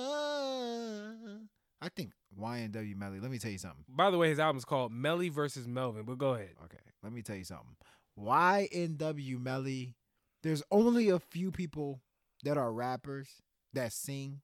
I 1.82 1.90
think 1.90 2.14
YNW 2.40 2.96
Melly. 2.96 3.20
Let 3.20 3.32
me 3.32 3.38
tell 3.38 3.52
you 3.52 3.58
something. 3.58 3.84
By 3.90 4.12
the 4.12 4.18
way, 4.18 4.30
his 4.30 4.40
album's 4.40 4.66
called 4.66 4.92
Melly 4.92 5.30
versus 5.30 5.68
Melvin. 5.68 6.04
But 6.06 6.18
go 6.18 6.36
ahead. 6.36 6.56
Okay, 6.66 6.78
let 7.04 7.12
me 7.12 7.22
tell 7.22 7.36
you 7.36 7.44
something. 7.44 7.76
YNW 8.20 9.42
Melly. 9.42 9.96
There's 10.44 10.64
only 10.72 11.10
a 11.10 11.20
few 11.20 11.52
people 11.52 12.02
that 12.44 12.58
are 12.58 12.72
rappers 12.72 13.42
that 13.74 13.92
sing 13.92 14.42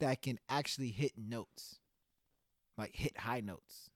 that 0.00 0.22
can 0.22 0.38
actually 0.48 0.88
hit 0.88 1.12
notes, 1.16 1.78
like 2.76 2.96
hit 2.96 3.16
high 3.18 3.40
notes, 3.40 3.89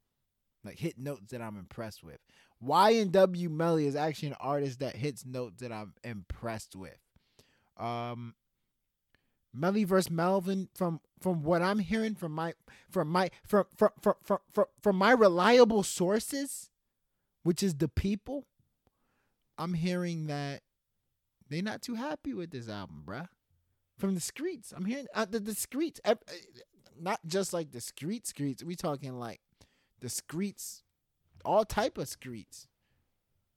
like 0.64 0.78
hit 0.78 0.98
notes 0.98 1.30
that 1.32 1.40
I'm 1.40 1.58
impressed 1.58 2.02
with. 2.02 2.18
YNW 2.62 3.50
Melly 3.50 3.86
is 3.86 3.96
actually 3.96 4.28
an 4.28 4.36
artist 4.40 4.80
that 4.80 4.96
hits 4.96 5.24
notes 5.26 5.60
that 5.60 5.72
I'm 5.72 5.94
impressed 6.02 6.74
with. 6.74 6.96
Um, 7.76 8.34
Melly 9.52 9.84
versus 9.84 10.10
Melvin 10.10 10.68
from 10.74 11.00
from 11.20 11.42
what 11.42 11.62
I'm 11.62 11.78
hearing 11.78 12.14
from 12.14 12.32
my 12.32 12.54
from 12.90 13.08
my 13.08 13.30
from 13.46 13.64
from 13.76 13.90
from 14.00 14.14
from 14.22 14.38
from, 14.52 14.64
from 14.82 14.96
my 14.96 15.12
reliable 15.12 15.82
sources, 15.82 16.70
which 17.42 17.62
is 17.62 17.74
the 17.74 17.88
people, 17.88 18.46
I'm 19.56 19.74
hearing 19.74 20.26
that 20.26 20.62
they're 21.48 21.62
not 21.62 21.82
too 21.82 21.94
happy 21.94 22.34
with 22.34 22.50
this 22.50 22.68
album, 22.68 23.04
bruh. 23.06 23.28
From 23.96 24.14
the 24.14 24.20
streets, 24.20 24.72
I'm 24.76 24.86
hearing 24.86 25.06
uh, 25.14 25.24
the 25.24 25.38
the 25.38 25.54
streets, 25.54 26.00
not 27.00 27.20
just 27.26 27.52
like 27.52 27.70
the 27.70 27.80
street 27.80 28.26
streets. 28.26 28.64
We 28.64 28.74
talking 28.74 29.18
like 29.18 29.40
the 30.04 30.10
streets, 30.10 30.82
all 31.46 31.64
type 31.64 31.96
of 31.96 32.06
streets. 32.06 32.68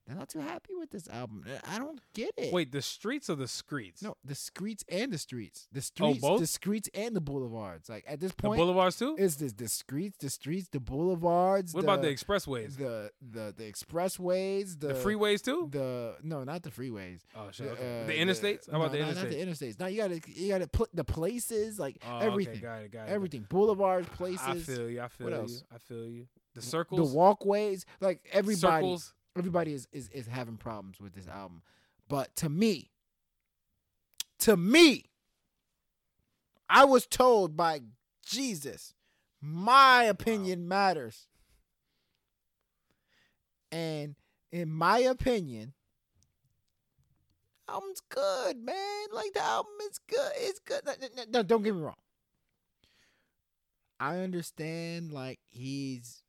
They're 0.07 0.15
not 0.15 0.29
too 0.29 0.39
happy 0.39 0.73
with 0.73 0.89
this 0.89 1.09
album. 1.09 1.43
I 1.69 1.77
don't 1.77 1.99
get 2.13 2.31
it. 2.37 2.53
Wait, 2.53 2.71
the 2.71 2.81
streets 2.81 3.29
or 3.29 3.35
the 3.35 3.47
streets? 3.47 4.01
No, 4.01 4.15
the 4.23 4.35
streets 4.35 4.85
and 4.87 5.11
the 5.11 5.17
streets. 5.17 5.67
The 5.73 5.81
streets, 5.81 6.19
both? 6.19 6.39
the 6.39 6.47
streets 6.47 6.89
and 6.93 7.13
the 7.13 7.19
boulevards. 7.19 7.89
Like 7.89 8.05
at 8.07 8.21
this 8.21 8.31
point, 8.31 8.57
the 8.57 8.63
boulevards 8.63 8.97
too. 8.97 9.17
is 9.19 9.35
this 9.35 9.51
the 9.51 9.67
streets, 9.67 10.15
the 10.19 10.29
streets, 10.29 10.69
the 10.69 10.79
boulevards. 10.79 11.73
What 11.73 11.83
about 11.83 12.01
the 12.01 12.07
expressways? 12.07 12.77
the 12.77 13.11
the 13.21 13.53
the 13.57 13.69
expressways, 13.69 14.79
the, 14.79 14.87
The, 14.89 14.93
freeways 14.93 15.43
too? 15.43 15.67
the 15.71 16.15
no, 16.23 16.43
not 16.45 16.63
the 16.63 16.69
freeways. 16.69 17.19
oh 17.35 17.49
shit. 17.51 17.67
The, 17.67 17.73
okay. 17.73 18.03
uh, 18.03 18.07
the 18.07 18.13
interstates? 18.13 18.71
How 18.71 18.77
about 18.81 18.93
no, 18.93 18.99
the 18.99 19.03
interstates? 19.03 19.15
Not 19.15 19.29
the 19.29 19.45
interstates. 19.45 19.79
No, 19.79 19.85
you 19.87 20.01
gotta 20.01 20.21
you 20.27 20.47
gotta 20.49 20.67
put 20.67 20.89
the 20.95 21.03
places 21.03 21.79
like 21.79 21.97
Oh, 22.07 22.19
everything, 22.19 22.53
Okay, 22.53 22.61
got 22.61 22.81
it, 22.83 22.91
got 22.93 23.09
it. 23.09 23.11
everything. 23.11 23.45
Boulevards, 23.49 24.07
places, 24.09 24.41
I 24.47 24.55
feel 24.55 24.89
you. 24.89 25.01
I 25.01 25.07
feel 25.09 25.25
What 25.27 25.33
you. 25.33 25.41
else? 25.41 25.63
I 25.73 25.77
feel 25.79 26.07
you. 26.07 26.27
The 26.55 26.61
circles, 26.61 27.11
the 27.11 27.17
walkways. 27.17 27.85
Like 27.99 28.21
everybody, 28.31 28.57
Circles. 28.85 29.13
Everybody 29.39 29.73
is, 29.73 29.87
is 29.91 30.09
is 30.09 30.27
having 30.27 30.57
problems 30.57 30.99
with 30.99 31.13
this 31.13 31.27
album. 31.27 31.61
But 32.07 32.35
to 32.37 32.49
me, 32.49 32.91
to 34.39 34.55
me, 34.55 35.05
I 36.69 36.85
was 36.85 37.05
told 37.05 37.57
by 37.57 37.81
Jesus, 38.25 38.93
my 39.41 40.03
opinion 40.03 40.67
matters. 40.67 41.27
And 43.71 44.15
in 44.51 44.71
my 44.71 44.99
opinion, 44.99 45.73
album's 47.67 48.01
good, 48.09 48.57
man. 48.57 49.07
Like 49.11 49.33
the 49.33 49.43
album 49.43 49.73
is 49.89 49.99
good. 50.07 50.31
It's 50.37 50.59
good. 50.59 50.81
No, 50.85 50.93
no, 51.15 51.23
no, 51.29 51.43
don't 51.43 51.63
get 51.63 51.75
me 51.75 51.81
wrong. 51.81 51.95
I 53.99 54.17
understand 54.19 55.11
like 55.11 55.39
he's 55.49 56.23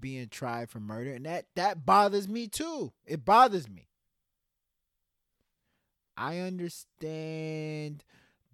being 0.00 0.28
tried 0.28 0.70
for 0.70 0.80
murder 0.80 1.12
and 1.12 1.26
that 1.26 1.46
that 1.54 1.84
bothers 1.84 2.28
me 2.28 2.46
too. 2.46 2.92
It 3.04 3.24
bothers 3.24 3.68
me. 3.68 3.88
I 6.16 6.38
understand 6.38 8.04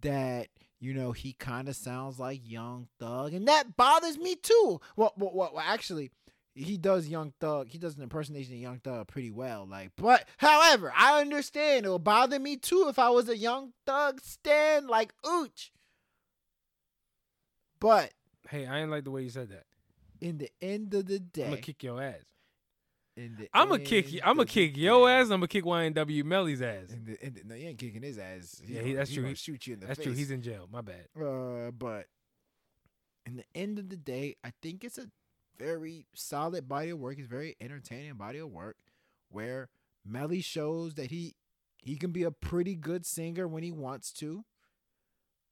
that 0.01 0.49
you 0.81 0.95
know 0.95 1.13
he 1.13 1.33
kind 1.33 1.69
of 1.69 1.77
sounds 1.77 2.19
like 2.19 2.41
young 2.45 2.89
thug 2.99 3.35
and 3.35 3.47
that 3.49 3.77
bothers 3.77 4.19
me 4.19 4.37
too. 4.37 4.81
Well, 4.97 5.13
well, 5.17 5.33
well, 5.35 5.51
well, 5.55 5.65
actually 5.67 6.11
he 6.55 6.77
does 6.77 7.09
young 7.09 7.33
thug 7.41 7.69
he 7.69 7.79
does 7.79 7.97
an 7.97 8.03
impersonation 8.03 8.53
of 8.55 8.61
young 8.61 8.79
thug 8.79 9.07
pretty 9.07 9.31
well 9.31 9.67
like 9.67 9.91
but 9.97 10.29
however 10.37 10.93
i 10.95 11.19
understand 11.19 11.87
it 11.87 11.89
would 11.89 12.05
bother 12.05 12.39
me 12.39 12.59
too 12.59 12.89
if 12.91 12.99
i 12.99 13.09
was 13.09 13.27
a 13.27 13.39
young 13.39 13.73
thug 13.87 14.21
stan 14.21 14.87
like 14.87 15.15
ooch. 15.25 15.71
But 17.81 18.13
Hey, 18.49 18.67
I 18.67 18.81
ain't 18.81 18.91
like 18.91 19.05
the 19.05 19.11
way 19.11 19.23
you 19.23 19.31
said 19.31 19.49
that. 19.49 19.65
In 20.23 20.39
the 20.39 20.51
end 20.63 20.95
of 20.95 21.07
the 21.07 21.19
day 21.19 21.45
I'm 21.45 21.51
gonna 21.51 21.61
kick 21.63 21.83
your 21.83 22.03
ass. 22.03 22.23
in 23.17 23.37
the 23.37 23.49
I'm 23.53 23.69
gonna 23.69 23.83
kick 23.83 24.13
you. 24.13 24.21
I'm 24.25 24.37
gonna 24.37 24.47
kick 24.47 24.77
your 24.77 25.11
ass. 25.11 25.25
I'm 25.25 25.41
gonna 25.41 25.49
kick 25.49 25.65
YNW 25.65 26.23
Melly's 26.25 26.63
ass. 26.63 26.91
In 26.91 27.05
the, 27.05 27.27
in 27.27 27.35
the, 27.35 27.43
no, 27.45 27.55
you 27.55 27.69
ain't 27.69 27.79
kicking 27.79 28.03
his 28.03 28.19
ass. 28.19 28.61
He 28.65 28.73
Yeah, 28.73 28.79
gonna- 28.81 28.89
he- 28.89 28.95
that's 28.95 29.11
he 29.11 29.17
true. 29.17 29.27
He- 29.29 29.35
shoot 29.35 29.67
you 29.67 29.75
in 29.75 29.81
the 29.81 29.87
That's 29.87 29.99
face. 29.99 30.07
true. 30.07 30.15
He's 30.15 30.31
in 30.31 30.41
jail. 30.43 30.69
My 30.73 30.81
bad. 30.81 31.07
Uh, 31.21 31.71
but 31.73 32.07
in 33.27 33.37
the 33.37 33.45
end 33.55 33.79
of 33.79 33.89
the 33.91 33.97
day, 33.97 34.37
I 34.43 34.53
think 34.63 34.83
it's 34.85 34.99
a 34.99 35.11
very 35.59 36.07
solid 36.15 36.67
body 36.69 36.91
of 36.91 36.99
work. 36.99 37.19
It's 37.19 37.29
very 37.29 37.55
entertaining 37.61 38.15
body 38.15 38.39
of 38.39 38.51
work 38.51 38.77
where 39.29 39.69
Melly 40.05 40.41
shows 40.41 40.95
that 40.95 41.11
he 41.11 41.35
he 41.79 41.97
can 41.97 42.13
be 42.13 42.23
a 42.23 42.31
pretty 42.31 42.75
good 42.77 43.05
singer 43.05 43.47
when 43.49 43.63
he 43.63 43.73
wants 43.73 44.13
to. 44.15 44.45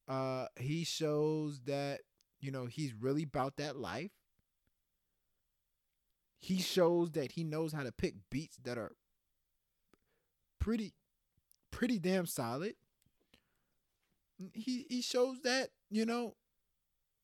Uh, 0.09 0.47
he 0.59 0.85
shows 0.85 1.61
that 1.67 2.01
you 2.41 2.51
know 2.51 2.67
he's 2.67 2.95
really 2.95 3.23
about 3.25 3.57
that 3.57 3.77
life. 3.77 4.11
He 6.41 6.59
shows 6.59 7.11
that 7.13 7.33
he 7.33 7.45
knows 7.45 7.73
how 7.73 7.83
to 7.83 7.93
pick 7.93 8.15
beats 8.31 8.57
that 8.65 8.79
are 8.79 8.93
pretty 10.59 10.95
pretty 11.71 11.99
damn 11.99 12.27
solid. 12.27 12.75
He 14.55 14.87
he 14.89 15.03
shows 15.03 15.41
that, 15.43 15.71
you 15.91 16.07
know, 16.07 16.35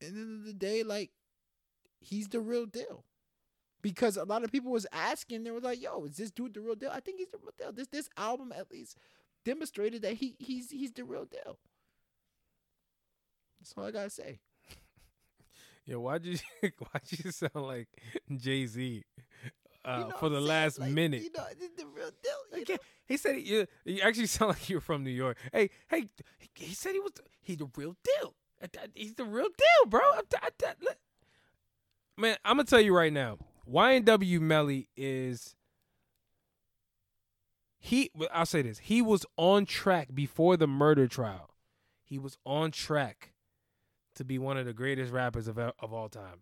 at 0.03 0.13
the 0.15 0.21
end 0.21 0.41
of 0.41 0.47
the 0.47 0.53
day, 0.53 0.83
like 0.83 1.11
he's 2.01 2.29
the 2.29 2.41
real 2.41 2.67
deal. 2.67 3.05
Because 3.83 4.17
a 4.17 4.25
lot 4.25 4.45
of 4.45 4.53
people 4.53 4.73
was 4.73 4.87
asking, 4.93 5.45
they 5.45 5.51
were 5.51 5.61
like, 5.61 5.81
"Yo, 5.81 6.05
is 6.05 6.17
this 6.17 6.31
dude 6.31 6.55
the 6.55 6.61
real 6.61 6.75
deal?" 6.75 6.91
I 6.93 7.01
think 7.01 7.19
he's 7.19 7.31
the 7.31 7.39
real 7.39 7.53
deal. 7.59 7.73
This 7.73 7.89
this 7.89 8.11
album 8.17 8.53
at 8.53 8.71
least 8.71 8.99
demonstrated 9.45 10.03
that 10.03 10.15
he 10.15 10.37
he's 10.39 10.71
he's 10.71 10.93
the 10.93 11.05
real 11.05 11.25
deal. 11.25 11.59
That's 13.59 13.75
all 13.77 13.85
I 13.85 13.91
gotta 13.91 14.11
say. 14.11 14.41
Yo, 15.87 16.01
why'd 16.01 16.25
you 16.25 16.37
why'd 16.63 17.03
you 17.11 17.31
sound 17.31 17.55
like 17.55 17.89
Jay 18.37 18.67
Z 18.67 19.05
uh, 19.85 19.97
You 20.05 20.09
know 20.11 20.17
for 20.19 20.29
the 20.29 20.41
last 20.41 20.81
Like, 20.81 20.91
minute? 20.91 21.23
you 21.23 21.31
know, 21.37 21.45
the 21.77 21.87
real 21.87 22.11
deal. 22.23 22.65
know? 22.69 22.77
he 23.07 23.17
said 23.17 23.37
you, 23.41 23.67
you 23.85 24.01
actually 24.03 24.27
sound 24.37 24.51
like 24.51 24.69
you're 24.69 24.81
from 24.81 25.05
New 25.05 25.11
York. 25.11 25.39
Hey, 25.53 25.71
hey, 25.89 26.09
he, 26.39 26.51
he 26.55 26.75
said 26.75 26.93
he 26.95 27.01
was 27.01 27.13
he's 27.41 27.59
the 27.59 27.69
real 27.77 27.97
deal. 28.03 28.35
He's 28.95 29.15
the 29.15 29.25
real 29.25 29.47
deal, 29.49 29.89
bro. 29.91 30.01
I- 30.01 30.21
I- 30.43 30.49
I-. 30.67 30.95
Man, 32.17 32.37
I'm 32.45 32.57
gonna 32.57 32.65
tell 32.65 32.81
you 32.81 32.95
right 32.97 33.13
now. 33.13 33.39
YNW 33.71 34.41
Melly 34.41 34.89
is 34.97 35.55
he. 37.79 38.11
I'll 38.33 38.47
say 38.47 38.63
this: 38.63 38.79
he 38.79 39.03
was 39.03 39.25
on 39.37 39.67
track 39.67 40.09
before 40.15 40.57
the 40.57 40.67
murder 40.67 41.07
trial. 41.07 41.51
He 42.03 42.19
was 42.19 42.39
on 42.47 42.71
track 42.71 43.33
to 44.17 44.25
be 44.25 44.39
one 44.39 44.57
of 44.59 44.67
the 44.67 44.73
greatest 44.75 45.13
rappers 45.13 45.49
of 45.49 45.59
of 45.59 45.93
all 45.93 46.09
time. 46.09 46.41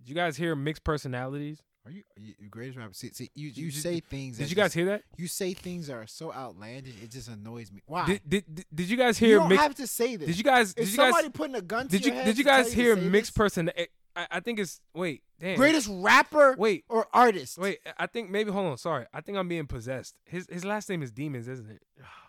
Did 0.00 0.08
you 0.08 0.14
guys 0.14 0.36
hear 0.36 0.54
mixed 0.54 0.84
personalities? 0.84 1.62
Are 1.84 1.90
you, 1.90 2.02
are 2.16 2.20
you 2.20 2.34
you 2.38 2.48
greatest 2.50 2.76
rapper? 2.76 2.92
See, 2.92 3.10
see 3.12 3.30
you, 3.34 3.48
Did- 3.50 3.56
you 3.58 3.70
did- 3.70 3.80
say 3.82 4.00
things. 4.00 4.36
Did 4.36 4.50
you 4.50 4.56
guys 4.56 4.66
just- 4.66 4.74
hear 4.74 4.86
that? 4.86 5.02
You 5.16 5.26
say 5.26 5.54
things 5.54 5.86
that 5.86 5.94
are 5.94 6.06
so 6.06 6.32
outlandish. 6.32 6.94
It 7.02 7.10
just 7.10 7.28
annoys 7.28 7.72
me. 7.72 7.80
Why? 7.86 8.04
Did, 8.06 8.20
did, 8.28 8.44
did, 8.54 8.66
did 8.74 8.90
you 8.90 8.96
guys 8.96 9.20
you 9.20 9.26
hear 9.28 9.38
don't 9.38 9.48
mixed? 9.48 9.62
have 9.62 9.74
to 9.76 9.86
say 9.86 10.16
this. 10.16 10.26
Did 10.26 10.36
you 10.38 10.44
guys? 10.44 10.74
Did 10.74 10.88
you 10.88 10.96
guys? 10.96 11.12
somebody 11.12 11.30
putting 11.30 11.54
a 11.56 11.62
gun 11.62 11.86
to 11.88 11.90
Did 11.98 12.04
you? 12.04 12.12
Did 12.12 12.36
you 12.38 12.44
guys 12.44 12.72
hear 12.72 12.94
say 12.94 13.00
mixed 13.02 13.32
this? 13.32 13.38
person? 13.38 13.70
Eh, 13.74 13.86
I, 14.14 14.26
I 14.32 14.40
think 14.40 14.58
it's 14.58 14.80
wait, 14.94 15.22
damn. 15.40 15.56
greatest 15.56 15.88
rapper 15.90 16.56
Wait, 16.58 16.84
or 16.88 17.06
artist? 17.14 17.56
wait. 17.56 17.78
I 17.96 18.06
think 18.06 18.30
maybe 18.30 18.50
hold 18.50 18.66
on. 18.66 18.76
Sorry, 18.76 19.06
I 19.14 19.20
think 19.22 19.38
I'm 19.38 19.48
being 19.48 19.66
possessed. 19.66 20.14
His 20.26 20.46
his 20.50 20.64
last 20.64 20.88
name 20.90 21.02
is 21.02 21.10
Demons, 21.10 21.48
isn't 21.48 21.70
it? 21.70 21.82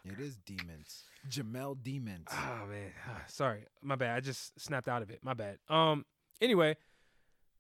It 0.06 0.20
is 0.20 0.38
demons. 0.38 1.04
Jamell 1.28 1.76
Demons. 1.82 2.28
Oh 2.32 2.66
man, 2.70 2.92
sorry, 3.28 3.66
my 3.82 3.96
bad. 3.96 4.16
I 4.16 4.20
just 4.20 4.60
snapped 4.60 4.88
out 4.88 5.02
of 5.02 5.10
it. 5.10 5.20
My 5.24 5.34
bad. 5.34 5.58
Um. 5.68 6.06
Anyway, 6.42 6.78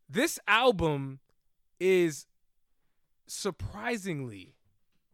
this 0.09 0.39
album 0.47 1.19
is 1.79 2.25
surprisingly 3.27 4.55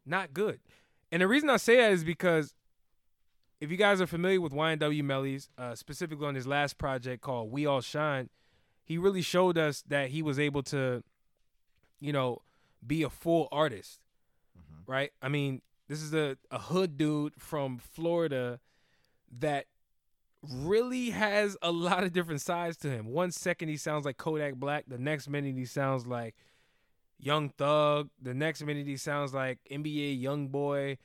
not 0.06 0.34
good, 0.34 0.60
and 1.12 1.22
the 1.22 1.28
reason 1.28 1.50
I 1.50 1.58
say 1.58 1.78
that 1.78 1.92
is 1.92 2.04
because 2.04 2.54
if 3.60 3.72
you 3.72 3.78
guys 3.78 4.02
are 4.02 4.08
familiar 4.08 4.42
with 4.42 4.52
YNW 4.52 5.02
Melly's, 5.02 5.50
uh, 5.58 5.76
specifically 5.76 6.28
on 6.28 6.36
his 6.36 6.46
last 6.46 6.78
project 6.78 7.22
called 7.22 7.52
We 7.52 7.66
All 7.66 7.82
Shine, 7.82 8.30
he 8.84 8.98
really 8.98 9.22
showed 9.22 9.58
us 9.58 9.84
that 9.88 10.10
he 10.10 10.22
was 10.22 10.38
able 10.38 10.62
to, 10.64 11.04
you 12.00 12.14
know, 12.14 12.42
be 12.86 13.02
a 13.04 13.10
full 13.10 13.48
artist, 13.52 14.00
right? 14.86 15.12
I 15.22 15.30
mean, 15.30 15.62
this 15.88 16.02
is 16.02 16.14
a, 16.14 16.38
a 16.52 16.60
hood 16.60 16.98
dude 16.98 17.34
from 17.38 17.78
Florida 17.78 18.60
that 19.40 19.66
really 20.42 21.10
has 21.12 21.58
a 21.62 21.72
lot 21.72 22.04
of 22.04 22.14
different 22.14 22.42
sides 22.42 22.78
to 22.78 22.90
him. 22.90 23.08
One 23.08 23.32
second 23.32 23.70
he 23.70 23.78
sounds 23.78 24.06
like 24.06 24.18
Kodak 24.18 24.56
Black, 24.56 24.86
the 24.88 24.98
next 24.98 25.30
minute 25.30 25.56
he 25.56 25.66
sounds 25.66 26.06
like 26.06 26.36
Young 27.20 27.50
Thug, 27.50 28.10
the 28.22 28.34
next 28.34 28.64
minute 28.64 28.88
he 28.88 28.98
sounds 28.98 29.34
like 29.34 29.60
NBA 29.72 30.20
Young 30.20 30.48
Boy. 30.48 30.98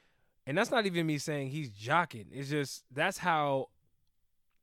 And 0.46 0.56
that's 0.56 0.70
not 0.70 0.86
even 0.86 1.06
me 1.06 1.18
saying 1.18 1.50
he's 1.50 1.70
jocking. 1.70 2.26
It's 2.32 2.50
just 2.50 2.84
that's 2.90 3.18
how 3.18 3.68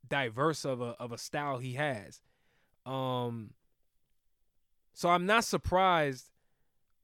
diverse 0.08 0.66
of 0.66 0.82
a 0.82 0.96
of 1.00 1.12
a 1.12 1.18
style 1.18 1.58
he 1.58 1.74
has. 1.74 2.22
Um 2.86 3.52
so 4.94 5.10
I'm 5.10 5.26
not 5.26 5.44
surprised 5.44 6.32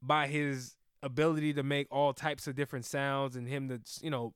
by 0.02 0.28
his 0.28 0.76
ability 1.04 1.54
to 1.54 1.64
make 1.64 1.88
all 1.92 2.14
types 2.14 2.48
of 2.48 2.56
different 2.56 2.86
sounds 2.86 3.36
and 3.36 3.48
him 3.48 3.70
to, 3.70 3.80
you 4.02 4.10
know, 4.10 4.34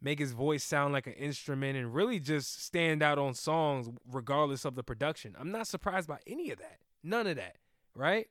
make 0.00 0.18
his 0.18 0.32
voice 0.32 0.62
sound 0.62 0.92
like 0.92 1.06
an 1.06 1.14
instrument 1.14 1.76
and 1.76 1.94
really 1.94 2.20
just 2.20 2.62
stand 2.62 3.02
out 3.02 3.18
on 3.18 3.34
songs 3.34 3.88
regardless 4.10 4.64
of 4.64 4.74
the 4.74 4.82
production. 4.82 5.34
I'm 5.38 5.50
not 5.50 5.66
surprised 5.66 6.08
by 6.08 6.18
any 6.26 6.50
of 6.50 6.58
that. 6.58 6.78
None 7.02 7.26
of 7.26 7.36
that, 7.36 7.56
right? 7.94 8.28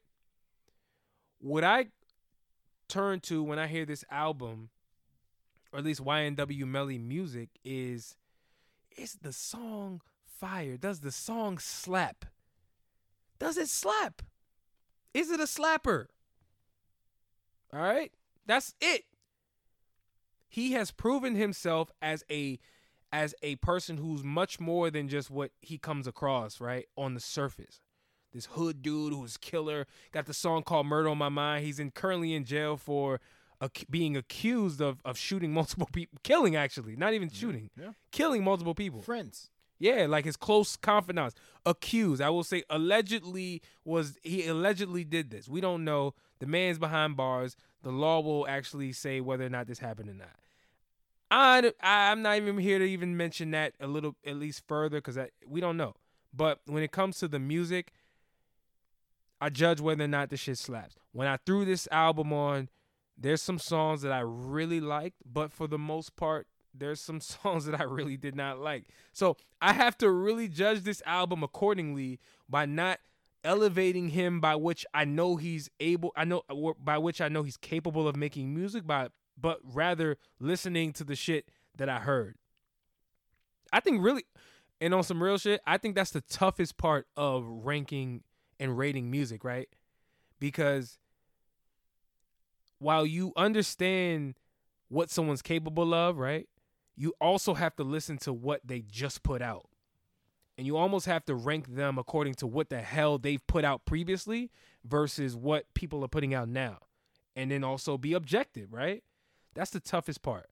What 1.39 1.63
I 1.63 1.88
turn 2.88 3.19
to 3.21 3.43
when 3.43 3.59
I 3.59 3.67
hear 3.67 3.85
this 3.85 4.03
album, 4.11 4.69
or 5.71 5.79
at 5.79 5.85
least 5.85 6.03
YNW 6.03 6.65
Melly 6.65 6.97
music, 6.97 7.49
is 7.63 8.15
is 8.97 9.17
the 9.21 9.33
song 9.33 10.01
fire? 10.25 10.77
Does 10.77 11.01
the 11.01 11.11
song 11.11 11.57
slap? 11.57 12.25
Does 13.39 13.57
it 13.57 13.69
slap? 13.69 14.23
Is 15.13 15.29
it 15.29 15.39
a 15.39 15.43
slapper? 15.43 16.07
All 17.74 17.80
right? 17.80 18.11
That's 18.45 18.74
it. 18.82 19.03
He 20.47 20.72
has 20.74 20.91
proven 20.91 21.36
himself 21.36 21.91
as 22.01 22.24
a 22.32 22.59
as 23.11 23.34
a 23.41 23.55
person 23.57 23.97
who's 23.97 24.24
much 24.24 24.59
more 24.59 24.89
than 24.89 25.07
just 25.07 25.30
what 25.30 25.51
he 25.61 25.78
comes 25.78 26.07
across, 26.07 26.59
right? 26.59 26.88
On 26.97 27.13
the 27.13 27.20
surface. 27.20 27.82
This 28.34 28.45
hood 28.45 28.82
dude 28.82 29.13
who's 29.13 29.38
killer, 29.38 29.88
got 30.11 30.26
the 30.26 30.34
song 30.34 30.63
called 30.63 30.86
Murder 30.88 31.09
on 31.09 31.18
My 31.18 31.30
Mind. 31.30 31.65
He's 31.65 31.80
in 31.80 31.91
currently 31.91 32.34
in 32.34 32.43
jail 32.43 32.76
for 32.76 33.20
being 33.89 34.15
accused 34.15 34.82
of 34.82 34.99
of 35.05 35.18
shooting 35.18 35.53
multiple 35.53 35.89
people, 35.91 36.20
killing 36.24 36.55
actually, 36.55 36.95
not 36.95 37.13
even 37.13 37.30
shooting, 37.30 37.70
yeah. 37.80 37.91
killing 38.11 38.43
multiple 38.43 38.76
people. 38.76 39.01
Friends. 39.01 39.49
Yeah, 39.80 40.07
like 40.07 40.26
his 40.26 40.38
close 40.38 40.76
confidants. 40.76 41.36
Accused. 41.65 42.22
I 42.22 42.30
will 42.30 42.43
say 42.43 42.63
allegedly 42.70 43.61
was 43.86 44.18
he 44.24 44.47
allegedly 44.47 45.03
did 45.03 45.30
this. 45.30 45.47
We 45.47 45.61
don't 45.61 45.84
know. 45.84 46.13
The 46.39 46.45
man's 46.45 46.79
behind 46.79 47.17
bars. 47.17 47.55
The 47.83 47.91
law 47.91 48.19
will 48.19 48.47
actually 48.47 48.91
say 48.91 49.21
whether 49.21 49.45
or 49.45 49.49
not 49.49 49.67
this 49.67 49.79
happened 49.79 50.09
or 50.09 50.13
not. 50.13 50.35
I 51.29 51.73
I'm 51.81 52.21
not 52.21 52.38
even 52.38 52.57
here 52.57 52.79
to 52.79 52.85
even 52.85 53.17
mention 53.17 53.51
that 53.51 53.73
a 53.79 53.88
little 53.88 54.15
at 54.25 54.38
least 54.38 54.63
further 54.67 54.97
because 54.97 55.17
we 55.45 55.59
don't 55.61 55.77
know. 55.77 55.95
But 56.33 56.61
when 56.65 56.83
it 56.83 56.91
comes 56.91 57.17
to 57.19 57.27
the 57.27 57.39
music, 57.39 57.91
I 59.41 59.49
judge 59.49 59.81
whether 59.81 60.03
or 60.03 60.07
not 60.07 60.29
the 60.29 60.38
shit 60.38 60.57
slaps. 60.57 60.95
When 61.11 61.27
I 61.27 61.38
threw 61.38 61.65
this 61.65 61.88
album 61.91 62.31
on, 62.31 62.69
there's 63.17 63.41
some 63.41 63.59
songs 63.59 64.01
that 64.03 64.11
I 64.11 64.19
really 64.19 64.79
liked, 64.79 65.17
but 65.25 65.51
for 65.51 65.67
the 65.67 65.77
most 65.77 66.15
part, 66.15 66.47
there's 66.73 67.01
some 67.01 67.19
songs 67.21 67.65
that 67.65 67.79
I 67.79 67.83
really 67.83 68.17
did 68.17 68.35
not 68.35 68.59
like. 68.59 68.85
So 69.11 69.38
I 69.61 69.73
have 69.73 69.97
to 69.99 70.09
really 70.11 70.47
judge 70.47 70.81
this 70.81 71.01
album 71.05 71.43
accordingly 71.43 72.19
by 72.47 72.65
not 72.65 72.99
elevating 73.43 74.09
him 74.09 74.39
by 74.41 74.55
which 74.55 74.85
I 74.93 75.05
know 75.05 75.35
he's 75.35 75.69
able 75.79 76.11
I 76.15 76.25
know 76.25 76.43
by 76.83 76.97
which 76.97 77.21
I 77.21 77.29
know 77.29 77.43
he's 77.43 77.57
capable 77.57 78.07
of 78.07 78.15
making 78.15 78.53
music 78.53 78.85
by 78.85 79.09
but 79.39 79.59
rather 79.63 80.17
listening 80.39 80.93
to 80.93 81.03
the 81.03 81.15
shit 81.15 81.49
that 81.77 81.89
I 81.89 81.99
heard. 81.99 82.35
I 83.71 83.79
think 83.79 84.03
really 84.03 84.23
and 84.79 84.93
on 84.93 85.03
some 85.03 85.21
real 85.21 85.38
shit, 85.38 85.61
I 85.65 85.77
think 85.77 85.95
that's 85.95 86.11
the 86.11 86.21
toughest 86.21 86.77
part 86.77 87.07
of 87.15 87.45
ranking 87.47 88.23
and 88.59 88.77
rating 88.77 89.09
music, 89.09 89.43
right? 89.43 89.69
Because 90.39 90.99
while 92.79 93.05
you 93.05 93.33
understand 93.35 94.35
what 94.89 95.09
someone's 95.09 95.41
capable 95.41 95.93
of, 95.93 96.17
right? 96.17 96.47
You 96.95 97.13
also 97.19 97.53
have 97.53 97.75
to 97.77 97.83
listen 97.83 98.17
to 98.19 98.33
what 98.33 98.61
they 98.65 98.81
just 98.81 99.23
put 99.23 99.41
out. 99.41 99.67
And 100.58 100.66
you 100.66 100.76
almost 100.76 101.05
have 101.05 101.24
to 101.26 101.36
rank 101.36 101.76
them 101.76 101.99
according 101.99 102.34
to 102.36 102.47
what 102.47 102.70
the 102.70 102.82
hell 102.82 103.18
they've 103.18 103.45
put 103.45 103.64
out 103.64 103.86
previously 103.86 104.49
versus 104.84 105.36
what 105.36 105.66
people 105.76 106.03
are 106.03 106.08
putting 106.08 106.34
out 106.34 106.49
now. 106.49 106.80
And 107.36 107.51
then 107.51 107.64
also 107.64 107.97
be 107.97 108.14
objective, 108.14 108.74
right? 108.74 109.03
That's 109.53 109.70
the 109.70 109.80
toughest 109.80 110.24
part. 110.24 110.49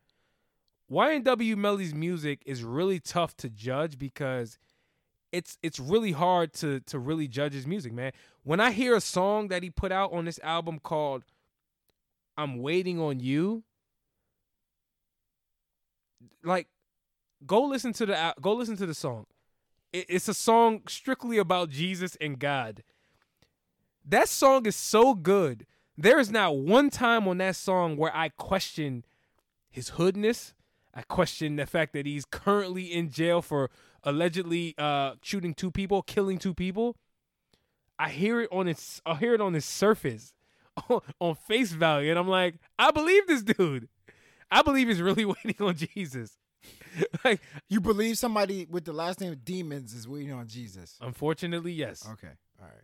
YNW 0.91 1.55
Melly's 1.55 1.95
music 1.95 2.43
is 2.45 2.63
really 2.63 2.99
tough 2.99 3.35
to 3.37 3.49
judge 3.49 3.97
because 3.97 4.59
it's 5.31 5.57
it's 5.63 5.79
really 5.79 6.11
hard 6.11 6.53
to 6.53 6.79
to 6.81 6.99
really 6.99 7.27
judge 7.27 7.53
his 7.53 7.65
music, 7.65 7.91
man. 7.91 8.11
When 8.43 8.59
I 8.59 8.71
hear 8.71 8.95
a 8.95 9.01
song 9.01 9.47
that 9.47 9.63
he 9.63 9.69
put 9.69 9.91
out 9.91 10.13
on 10.13 10.25
this 10.25 10.39
album 10.43 10.79
called 10.79 11.23
I'm 12.37 12.61
Waiting 12.61 12.99
on 12.99 13.19
You, 13.19 13.63
like 16.43 16.67
go 17.45 17.63
listen 17.63 17.91
to 17.93 18.05
the 18.05 18.35
go 18.39 18.53
listen 18.53 18.77
to 18.77 18.85
the 18.85 18.93
song. 18.93 19.25
It, 19.95 20.05
it's 20.09 20.27
a 20.27 20.33
song 20.33 20.81
strictly 20.89 21.37
about 21.37 21.69
Jesus 21.69 22.17
and 22.19 22.37
God. 22.37 22.83
That 24.03 24.27
song 24.27 24.65
is 24.65 24.75
so 24.75 25.13
good. 25.13 25.65
There 25.97 26.19
is 26.19 26.29
not 26.29 26.57
one 26.57 26.89
time 26.89 27.27
on 27.27 27.37
that 27.37 27.55
song 27.55 27.95
where 27.95 28.15
I 28.15 28.29
question 28.29 29.05
his 29.69 29.89
hoodness. 29.89 30.53
I 30.93 31.01
question 31.03 31.55
the 31.55 31.65
fact 31.65 31.93
that 31.93 32.05
he's 32.05 32.25
currently 32.25 32.93
in 32.93 33.09
jail 33.09 33.41
for 33.41 33.69
allegedly 34.03 34.75
uh, 34.77 35.13
shooting 35.21 35.53
two 35.53 35.71
people, 35.71 36.01
killing 36.01 36.39
two 36.39 36.53
people. 36.53 36.97
I 37.97 38.09
hear 38.09 38.41
it 38.41 38.49
on 38.51 38.67
its 38.67 39.01
I 39.05 39.15
hear 39.15 39.33
it 39.33 39.41
on 39.41 39.55
its 39.55 39.65
surface, 39.65 40.33
on 41.19 41.35
face 41.35 41.71
value, 41.71 42.09
and 42.09 42.19
I'm 42.19 42.27
like, 42.27 42.55
I 42.77 42.91
believe 42.91 43.27
this 43.27 43.43
dude. 43.43 43.87
I 44.51 44.61
believe 44.61 44.89
he's 44.89 45.01
really 45.01 45.25
waiting 45.45 45.55
on 45.59 45.75
Jesus. 45.75 46.37
like 47.25 47.41
You 47.69 47.79
believe 47.81 48.17
somebody 48.17 48.65
with 48.69 48.85
the 48.85 48.93
last 48.93 49.19
name 49.21 49.31
of 49.31 49.43
Demons 49.45 49.93
is 49.93 50.07
waiting 50.07 50.31
on 50.33 50.47
Jesus? 50.47 50.97
unfortunately, 51.01 51.71
yes. 51.73 52.07
Okay. 52.13 52.31
All 52.61 52.67
right. 52.67 52.83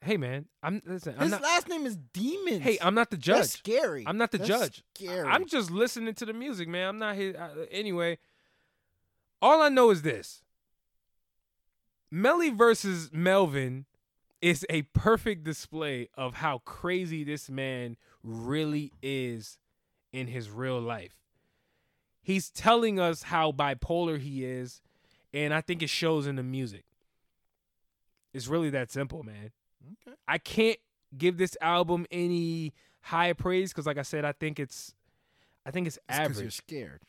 Hey 0.00 0.16
man, 0.16 0.46
I'm 0.62 0.80
listen. 0.86 1.14
I'm 1.16 1.22
His 1.22 1.30
not. 1.32 1.42
last 1.42 1.68
name 1.68 1.84
is 1.84 1.96
Demons. 1.96 2.62
Hey, 2.62 2.78
I'm 2.80 2.94
not 2.94 3.10
the 3.10 3.16
judge. 3.16 3.36
That's 3.38 3.52
scary. 3.54 4.04
I'm 4.06 4.16
not 4.16 4.30
the 4.30 4.38
That's 4.38 4.48
judge. 4.48 4.84
Scary. 4.94 5.26
I'm 5.26 5.46
just 5.46 5.72
listening 5.72 6.14
to 6.14 6.24
the 6.26 6.32
music, 6.32 6.68
man. 6.68 6.88
I'm 6.88 6.98
not 6.98 7.16
here. 7.16 7.34
I, 7.36 7.64
anyway, 7.72 8.18
all 9.42 9.60
I 9.60 9.68
know 9.70 9.90
is 9.90 10.02
this 10.02 10.42
Melly 12.12 12.50
versus 12.50 13.10
Melvin 13.12 13.86
is 14.40 14.64
a 14.70 14.82
perfect 14.82 15.42
display 15.42 16.08
of 16.14 16.34
how 16.34 16.58
crazy 16.58 17.24
this 17.24 17.50
man 17.50 17.96
really 18.22 18.92
is 19.02 19.58
in 20.12 20.28
his 20.28 20.48
real 20.48 20.80
life. 20.80 21.16
He's 22.28 22.50
telling 22.50 23.00
us 23.00 23.22
how 23.22 23.52
bipolar 23.52 24.18
he 24.20 24.44
is, 24.44 24.82
and 25.32 25.54
I 25.54 25.62
think 25.62 25.82
it 25.82 25.88
shows 25.88 26.26
in 26.26 26.36
the 26.36 26.42
music. 26.42 26.84
It's 28.34 28.48
really 28.48 28.68
that 28.68 28.92
simple, 28.92 29.22
man. 29.22 29.50
Okay. 30.06 30.14
I 30.28 30.36
can't 30.36 30.78
give 31.16 31.38
this 31.38 31.56
album 31.62 32.04
any 32.10 32.74
high 33.00 33.32
praise 33.32 33.72
because, 33.72 33.86
like 33.86 33.96
I 33.96 34.02
said, 34.02 34.26
I 34.26 34.32
think 34.32 34.60
it's, 34.60 34.92
I 35.64 35.70
think 35.70 35.86
it's 35.86 35.98
average. 36.06 36.40
You're 36.42 36.50
scared. 36.50 37.00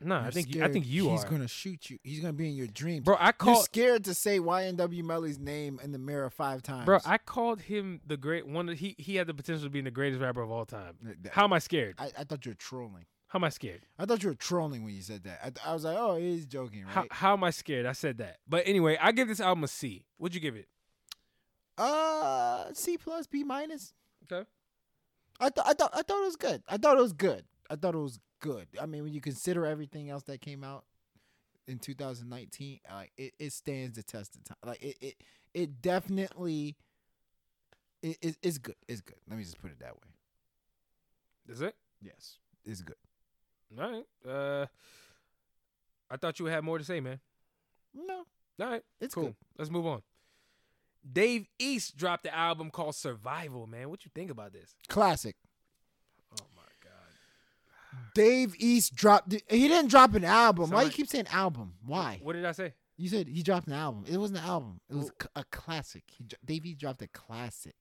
No, 0.00 0.16
I 0.16 0.22
You're 0.22 0.30
think 0.32 0.54
you, 0.56 0.64
I 0.64 0.72
think 0.72 0.88
you 0.88 1.02
he's 1.04 1.10
are, 1.10 1.12
He's 1.12 1.24
gonna 1.30 1.46
shoot 1.46 1.88
you. 1.88 1.98
He's 2.02 2.18
gonna 2.18 2.32
be 2.32 2.48
in 2.48 2.56
your 2.56 2.66
dreams. 2.66 3.04
bro. 3.04 3.14
I 3.14 3.26
You're 3.26 3.32
called, 3.34 3.64
scared 3.64 4.04
to 4.06 4.14
say 4.14 4.40
YNW 4.40 5.04
Melly's 5.04 5.38
name 5.38 5.78
in 5.84 5.92
the 5.92 5.98
mirror 6.00 6.30
five 6.30 6.64
times. 6.64 6.84
bro. 6.84 6.98
I 7.06 7.18
called 7.18 7.60
him 7.60 8.00
the 8.04 8.16
great 8.16 8.44
one. 8.44 8.66
He 8.66 8.96
he 8.98 9.14
had 9.14 9.28
the 9.28 9.34
potential 9.34 9.62
to 9.66 9.70
be 9.70 9.82
the 9.82 9.92
greatest 9.92 10.20
rapper 10.20 10.42
of 10.42 10.50
all 10.50 10.66
time. 10.66 10.94
How 11.30 11.44
am 11.44 11.52
I 11.52 11.60
scared? 11.60 11.94
I, 11.96 12.10
I 12.18 12.24
thought 12.24 12.44
you 12.44 12.50
were 12.50 12.56
trolling. 12.56 13.04
How 13.30 13.38
am 13.38 13.44
I 13.44 13.48
scared? 13.50 13.82
I 13.96 14.06
thought 14.06 14.24
you 14.24 14.28
were 14.28 14.34
trolling 14.34 14.82
when 14.82 14.92
you 14.92 15.02
said 15.02 15.22
that. 15.22 15.38
I, 15.64 15.70
I 15.70 15.72
was 15.72 15.84
like, 15.84 15.96
oh, 15.96 16.16
he's 16.16 16.46
joking, 16.46 16.84
right? 16.84 17.06
how 17.12 17.34
am 17.34 17.44
I 17.44 17.50
scared? 17.50 17.86
I 17.86 17.92
said 17.92 18.18
that. 18.18 18.38
But 18.48 18.64
anyway, 18.66 18.98
I 19.00 19.12
give 19.12 19.28
this 19.28 19.40
album 19.40 19.62
a 19.62 19.68
C. 19.68 20.04
What'd 20.18 20.34
you 20.34 20.40
give 20.40 20.56
it? 20.56 20.66
Uh, 21.78 22.64
C 22.74 22.98
plus, 22.98 23.28
B 23.28 23.44
minus. 23.44 23.94
Okay. 24.24 24.48
I 25.38 25.48
thought 25.48 25.64
I 25.64 25.74
thought 25.74 25.90
I 25.94 26.02
thought 26.02 26.22
it 26.22 26.26
was 26.26 26.36
good. 26.36 26.62
I 26.68 26.76
thought 26.76 26.98
it 26.98 27.00
was 27.00 27.12
good. 27.12 27.44
I 27.70 27.76
thought 27.76 27.94
it 27.94 27.98
was 27.98 28.18
good. 28.40 28.66
I 28.82 28.86
mean, 28.86 29.04
when 29.04 29.12
you 29.12 29.20
consider 29.20 29.64
everything 29.64 30.10
else 30.10 30.24
that 30.24 30.40
came 30.40 30.64
out 30.64 30.84
in 31.68 31.78
2019, 31.78 32.80
like 32.92 33.12
it, 33.16 33.32
it 33.38 33.52
stands 33.52 33.94
the 33.94 34.02
test 34.02 34.34
of 34.34 34.42
time. 34.42 34.56
Like 34.66 34.82
it 34.82 34.96
it 35.00 35.14
it 35.54 35.80
definitely 35.80 36.76
it, 38.02 38.18
it 38.20 38.36
it's 38.42 38.58
good. 38.58 38.74
It's 38.88 39.00
good. 39.00 39.18
Let 39.28 39.38
me 39.38 39.44
just 39.44 39.62
put 39.62 39.70
it 39.70 39.78
that 39.78 39.94
way. 39.94 40.08
Is 41.48 41.60
it? 41.60 41.76
Yes, 42.02 42.38
it's 42.64 42.82
good. 42.82 42.96
All 43.78 43.90
right. 43.90 44.04
Uh, 44.28 44.66
I 46.10 46.16
thought 46.16 46.38
you 46.38 46.46
had 46.46 46.64
more 46.64 46.78
to 46.78 46.84
say, 46.84 47.00
man. 47.00 47.20
No, 47.94 48.24
All 48.60 48.70
right. 48.70 48.82
it's 49.00 49.14
cool. 49.14 49.24
good. 49.24 49.36
Let's 49.58 49.70
move 49.70 49.86
on. 49.86 50.02
Dave 51.10 51.46
East 51.58 51.96
dropped 51.96 52.24
the 52.24 52.34
album 52.34 52.70
called 52.70 52.94
Survival, 52.94 53.66
man. 53.66 53.88
What 53.90 54.04
you 54.04 54.10
think 54.14 54.30
about 54.30 54.52
this? 54.52 54.74
Classic. 54.88 55.34
Oh 56.40 56.44
my 56.56 56.62
god. 56.82 58.02
Dave 58.14 58.54
East 58.58 58.94
dropped. 58.94 59.32
He 59.32 59.68
didn't 59.68 59.88
drop 59.90 60.14
an 60.14 60.24
album. 60.24 60.66
Sound 60.66 60.74
Why 60.74 60.82
you 60.82 60.90
keep 60.90 61.08
saying 61.08 61.26
album? 61.32 61.74
Why? 61.84 62.18
What 62.22 62.34
did 62.34 62.44
I 62.44 62.52
say? 62.52 62.74
You 62.96 63.08
said 63.08 63.28
he 63.28 63.42
dropped 63.42 63.66
an 63.66 63.72
album. 63.72 64.04
It 64.06 64.18
wasn't 64.18 64.40
an 64.40 64.44
album. 64.44 64.80
It 64.90 64.94
was 64.96 65.10
a 65.34 65.44
classic. 65.44 66.04
He, 66.06 66.26
Dave 66.44 66.66
East 66.66 66.78
dropped 66.80 67.00
a 67.00 67.08
classic. 67.08 67.74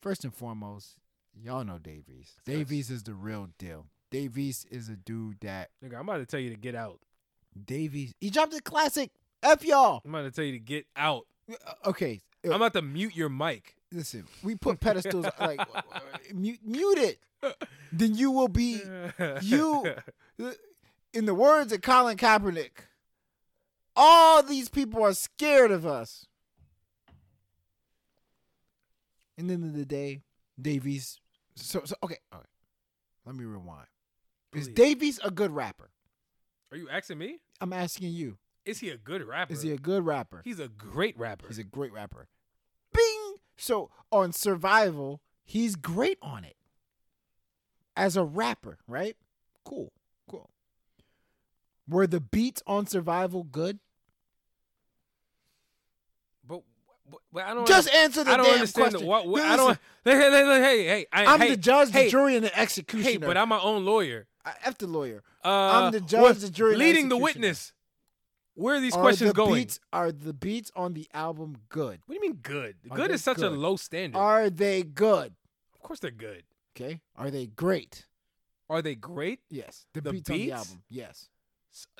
First 0.00 0.24
and 0.24 0.32
foremost, 0.32 0.96
y'all 1.34 1.64
know 1.64 1.78
Dave 1.78 2.04
East. 2.08 2.40
Dave 2.46 2.70
East 2.70 2.90
is 2.90 3.02
the 3.02 3.12
real 3.12 3.48
deal. 3.58 3.86
Dave 4.10 4.36
East 4.38 4.66
is 4.70 4.88
a 4.88 4.96
dude 4.96 5.38
that 5.40 5.70
Nigga, 5.84 5.94
I'm 5.94 6.08
about 6.08 6.18
to 6.18 6.26
tell 6.26 6.40
you 6.40 6.50
to 6.50 6.56
get 6.56 6.74
out. 6.74 6.98
Dave 7.64 7.94
East, 7.94 8.14
He 8.20 8.30
dropped 8.30 8.54
a 8.54 8.60
classic. 8.60 9.10
F 9.42 9.64
y'all. 9.64 10.02
I'm 10.04 10.14
about 10.14 10.22
to 10.24 10.30
tell 10.30 10.44
you 10.44 10.52
to 10.52 10.58
get 10.58 10.86
out. 10.96 11.26
Uh, 11.50 11.72
Okay, 11.86 12.20
I'm 12.44 12.52
about 12.52 12.72
to 12.74 12.82
mute 12.82 13.14
your 13.16 13.28
mic. 13.28 13.76
listen. 13.92 14.24
We 14.42 14.54
put 14.54 14.80
pedestals 14.80 15.26
like 15.40 15.60
uh, 15.60 15.80
mute, 16.34 16.60
mute 16.64 16.98
it. 16.98 17.18
Then 17.92 18.14
you 18.14 18.30
will 18.30 18.48
be 18.48 18.80
You- 19.42 19.94
in 21.12 21.24
the 21.26 21.34
words 21.34 21.72
of 21.72 21.80
Colin 21.80 22.16
Kaepernick, 22.16 22.70
all 23.96 24.42
these 24.42 24.68
people 24.68 25.02
are 25.02 25.12
scared 25.14 25.70
of 25.70 25.84
us. 25.86 26.26
And 29.36 29.48
then 29.48 29.62
of 29.64 29.72
the 29.74 29.86
day, 29.86 30.22
Dave 30.60 30.86
East. 30.86 31.20
So, 31.56 31.82
so 31.84 31.94
okay, 32.04 32.18
all 32.32 32.38
right. 32.40 32.46
Let 33.26 33.34
me 33.34 33.44
rewind. 33.44 33.86
Is 34.54 34.68
Dave 34.68 35.02
East 35.02 35.20
a 35.22 35.30
good 35.30 35.50
rapper? 35.52 35.90
Are 36.72 36.76
you 36.76 36.88
asking 36.88 37.18
me? 37.18 37.38
I'm 37.60 37.72
asking 37.72 38.12
you. 38.12 38.38
Is 38.64 38.80
he 38.80 38.90
a 38.90 38.96
good 38.96 39.26
rapper? 39.26 39.52
Is 39.52 39.62
he 39.62 39.72
a 39.72 39.78
good 39.78 40.04
rapper? 40.04 40.42
He's 40.44 40.60
a 40.60 40.68
great 40.68 41.18
rapper. 41.18 41.46
He's 41.48 41.58
a 41.58 41.64
great 41.64 41.92
rapper. 41.92 42.28
Bing. 42.92 43.34
So 43.56 43.90
on 44.12 44.32
Survival, 44.32 45.20
he's 45.44 45.76
great 45.76 46.18
on 46.22 46.44
it. 46.44 46.56
As 47.96 48.16
a 48.16 48.24
rapper, 48.24 48.78
right? 48.86 49.16
Cool. 49.64 49.92
Cool. 50.28 50.50
Were 51.88 52.06
the 52.06 52.20
beats 52.20 52.62
on 52.66 52.86
Survival 52.86 53.44
good? 53.44 53.78
but, 56.46 56.62
but, 57.10 57.20
but 57.32 57.44
I 57.44 57.54
don't 57.54 57.66
Just 57.66 57.92
answer 57.92 58.24
the 58.24 58.32
I 58.32 58.36
don't 58.36 58.46
damn 58.46 58.54
understand 58.54 58.90
question. 58.90 59.00
the, 59.00 59.06
what, 59.06 59.26
what 59.26 59.42
I 59.42 59.56
don't. 59.56 59.78
Hey, 60.04 60.16
hey, 60.16 60.30
hey, 60.30 60.60
hey, 60.60 60.84
hey, 60.86 61.06
I, 61.12 61.26
I'm 61.26 61.40
hey, 61.40 61.50
the 61.50 61.56
judge, 61.56 61.90
hey, 61.90 62.04
the 62.04 62.10
jury, 62.10 62.36
and 62.36 62.44
the 62.44 62.58
executioner. 62.58 63.10
Hey, 63.10 63.16
but 63.16 63.36
I'm 63.36 63.48
my 63.48 63.60
own 63.60 63.84
lawyer. 63.84 64.26
F 64.64 64.78
the 64.78 64.86
lawyer. 64.86 65.22
Uh, 65.44 65.48
I'm 65.48 65.92
the 65.92 66.00
judge, 66.00 66.38
the 66.38 66.50
jury, 66.50 66.76
leading 66.76 67.08
the 67.08 67.16
witness. 67.16 67.72
Where 68.54 68.76
are 68.76 68.80
these 68.80 68.94
Are 68.94 69.00
questions 69.00 69.30
the 69.30 69.34
going? 69.34 69.54
Beats, 69.54 69.80
are 69.92 70.12
the 70.12 70.32
beats 70.32 70.70
on 70.76 70.92
the 70.94 71.08
album 71.14 71.56
good? 71.68 72.00
What 72.06 72.08
do 72.08 72.14
you 72.14 72.20
mean 72.20 72.40
good? 72.42 72.76
Are 72.90 72.96
Good 72.96 73.10
is 73.10 73.22
such 73.22 73.38
a 73.38 73.48
low 73.48 73.76
standard. 73.76 74.18
Are 74.18 74.50
they 74.50 74.82
good? 74.82 75.34
of 75.74 75.82
course 75.82 76.00
they're 76.00 76.10
good. 76.10 76.44
Okay. 76.76 77.00
Are 77.16 77.30
they 77.30 77.46
great? 77.46 78.06
Are 78.68 78.82
they 78.82 78.94
great? 78.94 79.40
Yes. 79.48 79.86
The, 79.94 80.00
The 80.02 80.12
beats, 80.12 80.30
on 80.30 80.36
the 80.36 80.52
album. 80.52 80.82
Yes. 80.90 81.28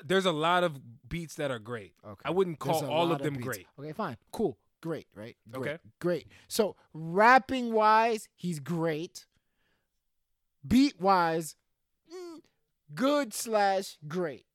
There's 0.05 0.25
a 0.25 0.31
lot 0.31 0.63
of 0.63 0.79
beats 1.09 1.35
that 1.35 1.49
are 1.51 1.59
great. 1.59 1.93
Okay. 2.05 2.21
I 2.23 2.29
wouldn't 2.31 2.59
call 2.59 2.85
all 2.85 3.11
of 3.11 3.21
them 3.21 3.33
beats. 3.35 3.45
great. 3.45 3.67
Okay, 3.79 3.93
fine. 3.93 4.17
Cool. 4.31 4.57
Great, 4.81 5.07
right? 5.15 5.35
Great. 5.51 5.61
Okay. 5.61 5.77
Great. 5.99 6.27
So 6.47 6.75
rapping 6.93 7.73
wise, 7.73 8.27
he's 8.35 8.59
great. 8.59 9.25
Beat 10.67 10.99
wise, 10.99 11.55
good 12.93 13.33
slash 13.33 13.97
great. 14.07 14.45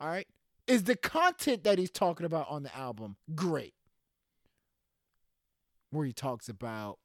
All 0.00 0.08
right. 0.08 0.26
Is 0.66 0.84
the 0.84 0.96
content 0.96 1.64
that 1.64 1.78
he's 1.78 1.90
talking 1.90 2.26
about 2.26 2.48
on 2.48 2.62
the 2.62 2.74
album 2.76 3.16
great? 3.34 3.74
Where 5.90 6.06
he 6.06 6.12
talks 6.12 6.48
about 6.48 6.98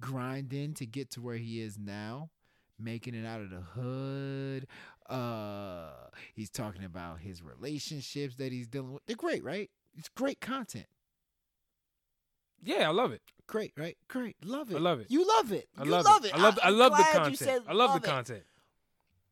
grinding 0.00 0.74
to 0.74 0.86
get 0.86 1.10
to 1.10 1.20
where 1.20 1.36
he 1.36 1.60
is 1.60 1.78
now, 1.78 2.30
making 2.78 3.14
it 3.14 3.26
out 3.26 3.42
of 3.42 3.50
the 3.50 3.60
hood. 3.60 4.66
Uh, 5.08 5.90
he's 6.34 6.50
talking 6.50 6.84
about 6.84 7.20
his 7.20 7.42
relationships 7.42 8.36
that 8.36 8.52
he's 8.52 8.66
dealing 8.66 8.94
with. 8.94 9.04
They're 9.06 9.16
great, 9.16 9.44
right? 9.44 9.70
It's 9.96 10.08
great 10.08 10.40
content. 10.40 10.86
Yeah, 12.62 12.88
I 12.88 12.92
love 12.92 13.12
it. 13.12 13.22
Great, 13.46 13.72
right? 13.76 13.96
Great. 14.08 14.36
Love 14.44 14.70
it. 14.70 14.76
I 14.76 14.78
love 14.78 15.00
it. 15.00 15.06
You 15.10 15.26
love 15.26 15.50
it. 15.52 15.68
I 15.76 15.84
you 15.84 15.90
love, 15.90 16.04
love 16.04 16.24
it. 16.24 16.28
it. 16.28 16.34
I 16.34 16.42
love. 16.42 16.58
I 16.62 16.68
I'm 16.68 16.78
love 16.78 16.96
the 16.96 17.02
content. 17.02 17.64
I 17.68 17.72
love, 17.72 17.90
love 17.90 18.02
the 18.02 18.08
it. 18.08 18.10
content. 18.10 18.42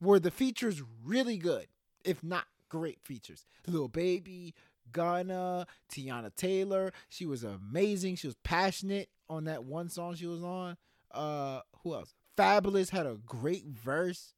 Were 0.01 0.19
the 0.19 0.31
features 0.31 0.83
really 1.05 1.39
good? 1.39 1.67
If 2.05 2.23
not 2.25 2.45
great 2.69 3.01
features. 3.03 3.45
Lil 3.67 3.89
Baby, 3.89 4.55
Gunna, 4.93 5.67
Teyana 5.93 6.35
Taylor. 6.35 6.93
She 7.09 7.27
was 7.27 7.45
amazing. 7.45 8.17
She 8.17 8.27
was 8.27 8.37
passionate 8.43 9.09
on 9.29 9.45
that 9.45 9.65
one 9.65 9.89
song 9.89 10.15
she 10.15 10.27
was 10.27 10.43
on. 10.43 10.77
Uh 11.13 11.61
who 11.83 11.95
else? 11.95 12.15
Fabolous 12.37 12.91
had 12.91 13.07
a 13.07 13.19
great 13.27 13.67
verse. 13.67 14.33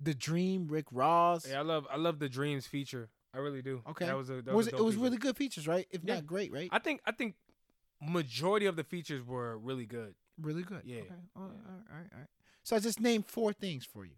The 0.00 0.14
Dream, 0.14 0.66
Rick 0.68 0.86
Ross. 0.92 1.46
Yeah, 1.48 1.58
I 1.58 1.62
love. 1.62 1.86
I 1.92 1.96
love 1.96 2.18
the 2.18 2.28
Dreams 2.28 2.66
feature. 2.66 3.10
I 3.34 3.38
really 3.38 3.62
do. 3.62 3.82
Okay. 3.90 4.06
that 4.06 4.16
was 4.16 4.30
a. 4.30 4.42
That 4.42 4.54
was 4.54 4.66
a 4.66 4.70
it, 4.70 4.78
it 4.78 4.82
was 4.82 4.94
feature. 4.94 5.04
really 5.04 5.16
good 5.18 5.36
features, 5.36 5.68
right? 5.68 5.86
If 5.90 6.00
Yeah. 6.04 6.14
not 6.14 6.26
great, 6.26 6.52
right? 6.52 6.68
I 6.72 6.78
think. 6.78 7.00
I 7.06 7.12
think 7.12 7.34
majority 8.00 8.66
of 8.66 8.76
the 8.76 8.84
features 8.84 9.24
were 9.26 9.58
really 9.58 9.86
good. 9.86 10.14
really 10.40 10.62
good. 10.62 10.82
Yeah. 10.84 11.00
Okay. 11.00 11.14
All 11.36 11.42
right, 11.42 11.50
all 11.66 11.96
right, 11.96 12.06
all 12.12 12.18
right. 12.20 12.28
So 12.62 12.76
I 12.76 12.78
just 12.78 13.00
named 13.00 13.26
four 13.26 13.52
things 13.52 13.84
for 13.84 14.04
you. 14.04 14.12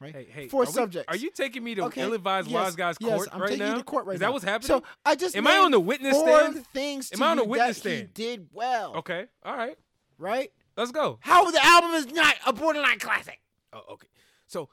Right? 0.00 0.14
Hey, 0.14 0.26
hey. 0.32 0.48
Four 0.48 0.62
are 0.62 0.66
we- 0.66 0.72
subjects. 0.72 1.06
Are 1.08 1.16
you 1.16 1.30
taking 1.30 1.62
me 1.62 1.74
to 1.74 1.84
Okay, 1.84 2.00
ill-advised 2.02 2.48
yes, 2.48 2.54
wise 2.54 2.74
guys 2.76 2.96
yes, 3.00 3.16
court 3.16 3.28
I'm 3.32 3.40
right 3.42 3.50
taking 3.50 3.66
now? 3.66 3.72
you 3.72 3.78
to 3.78 3.84
court 3.84 4.06
right 4.06 4.14
Is 4.14 4.20
that 4.20 4.26
now. 4.26 4.32
what's 4.32 4.44
happening? 4.44 4.66
So 4.68 4.82
I 5.04 5.14
just 5.14 5.36
Am 5.36 5.46
I 5.46 5.56
on 5.56 5.62
named 5.64 5.74
the 5.74 5.80
witness 5.80 6.16
four 6.16 6.26
stand? 6.40 6.66
things 6.68 7.10
Am 7.12 7.18
to 7.18 7.24
I 7.24 7.28
on 7.32 7.36
the 7.36 7.42
you 7.44 7.48
witness 7.50 7.80
that 7.80 7.90
he 7.90 8.02
did 8.04 8.48
well. 8.52 8.96
okay. 8.96 9.26
All 9.44 9.54
right. 9.56 9.76
Right? 10.16 10.50
Let's 10.76 10.90
go. 10.90 11.18
How 11.20 11.50
the 11.50 11.62
album 11.62 11.90
is 11.92 12.06
not 12.12 12.34
a 12.46 12.52
borderline 12.54 12.98
classic? 12.98 13.38
Oh, 13.74 13.82
okay. 13.92 14.08
So, 14.46 14.70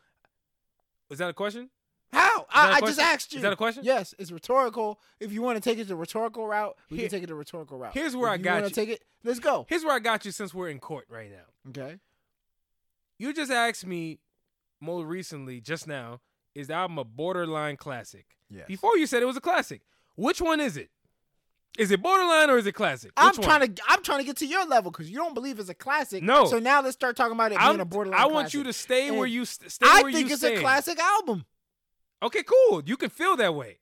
is 1.09 1.17
that 1.19 1.29
a 1.29 1.33
question? 1.33 1.69
How? 2.13 2.45
I, 2.49 2.73
I, 2.73 2.79
just 2.81 2.99
asked 2.99 3.33
you. 3.33 3.37
Is 3.37 3.43
that 3.43 3.51
a 3.53 3.57
question? 3.57 3.83
Yes, 3.83 4.15
it's 4.17 4.31
rhetorical. 4.31 4.99
If 5.19 5.31
you 5.33 5.41
want 5.41 5.61
to 5.61 5.69
take 5.69 5.77
it 5.77 5.87
the 5.87 5.95
rhetorical 5.95 6.47
route, 6.47 6.75
we 6.89 6.97
Here- 6.97 7.07
can 7.09 7.17
take 7.17 7.23
it 7.23 7.27
the 7.27 7.35
rhetorical 7.35 7.77
route. 7.77 7.93
here's 7.93 8.15
where 8.15 8.33
If 8.33 8.39
I 8.39 8.43
got 8.43 8.63
you. 8.63 8.69
take 8.69 8.89
it. 8.89 9.03
Let's 9.23 9.39
go. 9.39 9.65
Here's 9.67 9.83
where 9.83 9.93
I 9.93 9.99
got 9.99 10.23
you 10.25 10.31
since 10.31 10.53
we're 10.53 10.69
in 10.69 10.79
court 10.79 11.05
right 11.09 11.29
now. 11.29 11.69
Okay. 11.69 11.99
You 13.17 13.33
just 13.33 13.51
asked 13.51 13.85
me 13.85 14.19
more 14.79 15.05
recently, 15.05 15.59
just 15.59 15.87
now, 15.87 16.21
is 16.55 16.67
the 16.67 16.73
album 16.75 16.97
a 16.97 17.03
borderline 17.03 17.75
classic? 17.77 18.25
Yes. 18.49 18.67
Before 18.67 18.97
you 18.97 19.05
said 19.07 19.21
it 19.21 19.25
was 19.25 19.37
a 19.37 19.41
classic. 19.41 19.81
Which 20.15 20.39
one 20.41 20.59
is 20.59 20.77
it? 20.77 20.89
Is 21.77 21.91
it 21.91 22.01
borderline 22.01 22.49
or 22.49 22.57
is 22.57 22.65
it 22.65 22.71
classic? 22.71 23.11
I'm 23.17 23.27
Which 23.27 23.39
one? 23.39 23.47
trying 23.59 23.73
to 23.75 23.81
I'm 23.89 24.01
trying 24.01 24.19
to 24.19 24.23
get 24.25 24.37
to 24.37 24.47
your 24.47 24.65
level 24.65 24.89
because 24.89 25.09
you 25.11 25.17
don't 25.17 25.33
believe 25.35 25.59
it's 25.59 25.69
a 25.69 25.75
classic. 25.75 26.23
No. 26.23 26.45
So 26.45 26.57
now 26.57 26.81
let's 26.81 26.93
start 26.95 27.15
talking 27.15 27.33
about 27.33 27.51
it 27.51 27.57
being 27.59 27.61
I'm- 27.69 27.79
a 27.79 27.85
borderline. 27.85 28.19
I 28.19 28.25
want 28.27 28.53
you 28.53 28.63
to 28.63 28.73
stay 28.73 29.11
where 29.11 29.25
And 29.25 29.33
you 29.33 29.45
st- 29.45 29.71
stay 29.71 29.85
I 29.87 30.01
where 30.03 30.11
think 30.11 30.27
you 30.29 30.33
it's 30.33 30.41
stand. 30.41 30.57
a 30.57 30.61
classic 30.61 30.97
album. 30.99 31.45
Okay, 32.23 32.43
cool. 32.43 32.81
You 32.85 32.97
can 32.97 33.09
feel 33.09 33.35
that 33.37 33.53
way, 33.53 33.77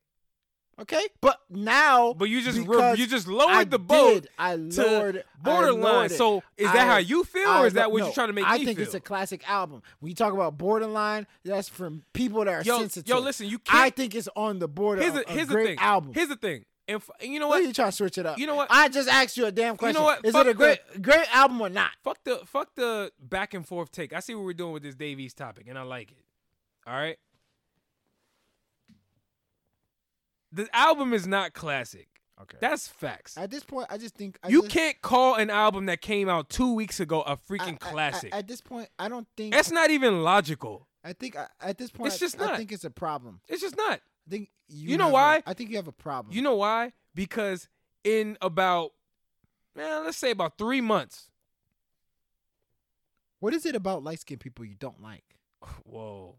Okay, 0.77 1.07
but 1.21 1.39
now, 1.49 2.11
but 2.13 2.25
you 2.25 2.41
just 2.41 2.57
re- 2.67 2.95
you 2.97 3.07
just 3.07 3.29
lowered 3.29 3.49
I 3.55 3.63
the 3.63 3.79
boat 3.79 4.23
did, 4.23 4.29
I 4.37 4.55
lowered 4.55 5.17
I 5.19 5.21
borderline. 5.41 5.81
lowered 5.81 6.11
it. 6.11 6.17
So 6.17 6.43
is 6.57 6.65
that 6.67 6.75
I- 6.75 6.91
how 6.91 6.97
you 6.97 7.23
feel, 7.23 7.47
I 7.47 7.63
or 7.63 7.67
is 7.67 7.73
that 7.75 7.93
what 7.93 7.99
no, 7.99 8.05
you're 8.07 8.13
trying 8.13 8.27
to 8.27 8.33
make 8.33 8.43
I 8.45 8.57
think 8.57 8.77
feel? 8.77 8.85
it's 8.85 8.93
a 8.93 8.99
classic 8.99 9.49
album. 9.49 9.81
When 9.99 10.09
you 10.09 10.15
talk 10.15 10.33
about 10.33 10.57
borderline, 10.57 11.27
that's 11.45 11.69
from 11.69 12.03
people 12.11 12.43
that 12.43 12.53
are 12.53 12.61
yo, 12.63 12.79
sensitive. 12.79 13.07
yo, 13.07 13.19
listen, 13.21 13.47
you 13.47 13.57
I 13.69 13.71
can't. 13.71 13.83
I 13.85 13.89
think 13.91 14.15
it's 14.15 14.27
on 14.35 14.59
the 14.59 14.67
border 14.67 15.01
here's 15.01 15.15
of 15.15 15.23
the 15.25 15.29
a 15.29 15.33
here's 15.33 15.47
the 15.47 15.53
thing. 15.63 15.79
album. 15.79 16.11
Here's 16.13 16.27
the 16.27 16.35
thing. 16.35 16.65
And, 16.89 16.97
f- 16.97 17.09
and 17.21 17.31
you 17.33 17.39
know 17.39 17.47
Why 17.47 17.55
what? 17.55 17.63
are 17.63 17.67
you 17.67 17.73
trying 17.73 17.87
to 17.87 17.95
switch 17.95 18.17
it 18.17 18.25
up? 18.27 18.37
You 18.37 18.45
know 18.45 18.55
what? 18.55 18.67
I 18.69 18.89
just 18.89 19.07
asked 19.09 19.37
you 19.37 19.45
a 19.47 19.51
damn 19.53 19.77
question. 19.77 19.95
You 19.95 19.99
know 20.01 20.05
what? 20.05 20.25
Is 20.25 20.33
Fuck 20.33 20.45
it 20.45 20.49
a 20.49 20.53
great 20.53 20.79
great 21.01 21.33
album 21.35 21.61
or 21.61 21.69
not? 21.69 21.91
Fuck 22.03 22.23
the 22.25 22.41
fuck 22.45 22.75
the 22.75 23.11
back 23.17 23.53
and 23.53 23.65
forth 23.65 23.91
take. 23.93 24.11
I 24.11 24.19
see 24.19 24.35
what 24.35 24.43
we're 24.43 24.53
doing 24.53 24.73
with 24.73 24.83
this 24.83 24.93
Dave 24.93 25.21
East 25.21 25.37
topic, 25.37 25.67
and 25.69 25.79
I 25.79 25.83
like 25.83 26.11
it. 26.11 26.17
All 26.85 26.93
right. 26.93 27.17
The 30.51 30.67
album 30.75 31.13
is 31.13 31.27
not 31.27 31.53
classic. 31.53 32.07
Okay. 32.41 32.57
That's 32.59 32.87
facts. 32.87 33.37
At 33.37 33.49
this 33.49 33.63
point, 33.63 33.87
I 33.89 33.97
just 33.97 34.15
think 34.15 34.37
I 34.43 34.49
you 34.49 34.61
just- 34.63 34.73
can't 34.73 35.01
call 35.01 35.35
an 35.35 35.49
album 35.49 35.85
that 35.85 36.01
came 36.01 36.27
out 36.27 36.49
two 36.49 36.73
weeks 36.73 36.99
ago 36.99 37.21
a 37.21 37.37
freaking 37.37 37.77
I- 37.81 37.87
I- 37.87 37.91
classic. 37.91 38.35
at 38.35 38.47
this 38.47 38.59
point, 38.61 38.89
I 38.99 39.07
don't 39.07 39.27
think. 39.37 39.53
That's 39.53 39.71
not 39.71 39.89
even 39.89 40.21
logical. 40.21 40.87
I 41.03 41.13
think 41.13 41.35
I, 41.37 41.47
at 41.61 41.77
this 41.77 41.91
point, 41.91 42.07
It's 42.11 42.19
just 42.19 42.39
I, 42.41 42.45
not. 42.45 42.57
think 42.57 42.71
it's 42.71 42.83
a 42.83 42.89
problem. 42.89 43.39
It's 43.47 43.61
just 43.61 43.77
not. 43.77 44.01
I 44.27 44.29
think 44.29 44.49
you, 44.67 44.89
You 44.91 44.97
know 44.97 45.09
why? 45.09 45.43
I 45.45 45.53
think 45.53 45.69
you 45.69 45.75
have 45.77 45.87
a 45.87 45.91
problem. 45.93 46.35
You 46.35 46.41
know 46.41 46.55
why? 46.55 46.91
Because 47.13 47.69
in 48.03 48.37
about, 48.41 48.91
man, 49.75 50.03
let's 50.03 50.17
say 50.17 50.31
about 50.31 50.57
three 50.57 50.81
months. 50.81 51.29
what 53.39 53.53
is 53.53 53.65
it 53.65 53.75
about 53.75 54.03
light 54.03 54.19
skinned 54.19 54.39
people 54.41 54.65
you 54.65 54.75
don't 54.75 55.01
like? 55.01 55.23
Whoa. 55.85 56.35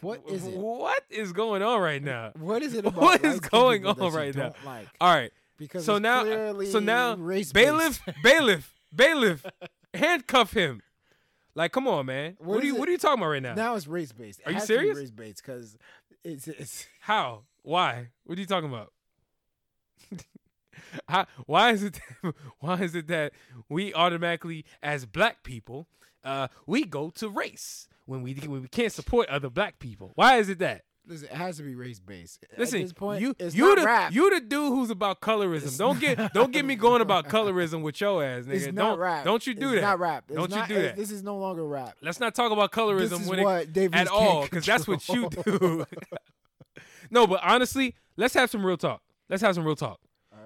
What 0.00 0.22
is 0.28 0.46
it? 0.46 0.54
What 0.56 1.02
is 1.10 1.32
going 1.32 1.62
on 1.62 1.80
right 1.80 2.02
now? 2.02 2.32
What 2.38 2.62
is 2.62 2.74
it 2.74 2.84
about 2.86 3.00
What 3.00 3.24
is 3.24 3.40
going 3.40 3.86
on 3.86 4.12
right 4.12 4.34
now? 4.34 4.52
Like 4.64 4.88
All 5.00 5.14
right. 5.14 5.30
because 5.58 5.84
so 5.84 5.98
now, 5.98 6.24
so 6.64 6.78
now, 6.78 7.16
race-based. 7.16 7.52
bailiff, 7.54 8.00
bailiff, 8.22 8.74
bailiff, 8.94 9.44
handcuff 9.94 10.52
him. 10.52 10.80
Like, 11.54 11.72
come 11.72 11.86
on, 11.88 12.06
man. 12.06 12.36
What, 12.38 12.48
What 12.48 12.62
are 12.62 12.66
you? 12.66 12.74
is 12.74 12.80
What 12.80 12.88
are 12.88 12.92
you 12.92 12.98
talking 12.98 13.20
about 13.20 13.30
right 13.30 13.42
now? 13.42 13.54
Now 13.54 13.74
it's 13.74 13.86
race 13.86 14.12
based. 14.12 14.40
Are 14.46 14.52
you 14.52 14.60
serious? 14.60 14.96
Race 14.96 15.10
based 15.10 15.42
because 15.44 15.76
it's 16.24 16.48
it's 16.48 16.86
How? 17.00 17.42
Why? 17.62 18.08
What 18.24 18.38
are 18.38 18.40
you 18.40 18.46
talking 18.46 18.70
about? 18.70 18.92
How, 21.08 21.26
why 21.46 21.72
is 21.72 21.82
it? 21.82 22.00
Why 22.60 22.80
is 22.80 22.94
it 22.94 23.06
that 23.08 23.32
we 23.68 23.92
automatically, 23.94 24.64
as 24.82 25.04
black 25.06 25.42
people, 25.42 25.86
uh, 26.24 26.48
we 26.66 26.84
go 26.84 27.10
to 27.10 27.28
race 27.28 27.88
when 28.06 28.22
we 28.22 28.34
when 28.34 28.62
we 28.62 28.68
can't 28.68 28.92
support 28.92 29.28
other 29.28 29.50
black 29.50 29.78
people? 29.78 30.12
Why 30.14 30.36
is 30.38 30.48
it 30.48 30.58
that? 30.60 30.82
listen, 31.06 31.28
it 31.28 31.34
has 31.34 31.56
to 31.56 31.62
be 31.62 31.74
race 31.74 31.98
based. 31.98 32.44
Listen, 32.56 32.80
At 32.80 32.84
this 32.84 32.92
point, 32.92 33.20
you 33.20 33.34
it's 33.38 33.54
you 33.54 33.68
not 33.68 33.78
the 33.78 33.84
rap. 33.84 34.12
you 34.12 34.30
the 34.30 34.40
dude 34.40 34.68
who's 34.72 34.90
about 34.90 35.20
colorism. 35.20 35.76
don't 35.76 36.00
get 36.00 36.32
don't 36.32 36.52
get 36.52 36.64
me 36.64 36.76
going 36.76 37.00
about 37.02 37.28
colorism 37.28 37.82
with 37.82 38.00
your 38.00 38.24
ass, 38.24 38.44
nigga. 38.44 38.54
it's 38.54 38.64
don't 38.66 38.74
not 38.74 38.98
rap. 38.98 39.24
don't 39.24 39.46
you 39.46 39.54
do 39.54 39.68
it's 39.72 39.76
that? 39.76 39.80
Not 39.82 39.98
rap. 39.98 40.24
It's 40.28 40.36
Don't 40.36 40.50
you 40.54 40.66
do 40.66 40.82
that? 40.82 40.96
This 40.96 41.10
is 41.10 41.22
no 41.22 41.36
longer 41.36 41.66
rap. 41.66 41.96
Let's 42.00 42.20
not 42.20 42.34
talk 42.34 42.52
about 42.52 42.70
colorism 42.72 43.26
when 43.26 43.40
it- 43.40 43.94
at 43.94 44.08
all, 44.08 44.42
because 44.42 44.64
that's 44.64 44.86
what 44.86 45.06
you 45.08 45.28
do. 45.28 45.84
no, 47.10 47.26
but 47.26 47.40
honestly, 47.42 47.94
let's 48.16 48.34
have 48.34 48.50
some 48.50 48.64
real 48.64 48.76
talk. 48.76 49.02
Let's 49.28 49.42
have 49.42 49.54
some 49.54 49.64
real 49.64 49.76
talk, 49.76 50.00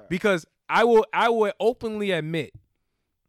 because 0.08 0.46
I 0.68 0.84
will 0.84 1.06
I 1.12 1.28
will 1.28 1.52
openly 1.60 2.10
admit 2.10 2.52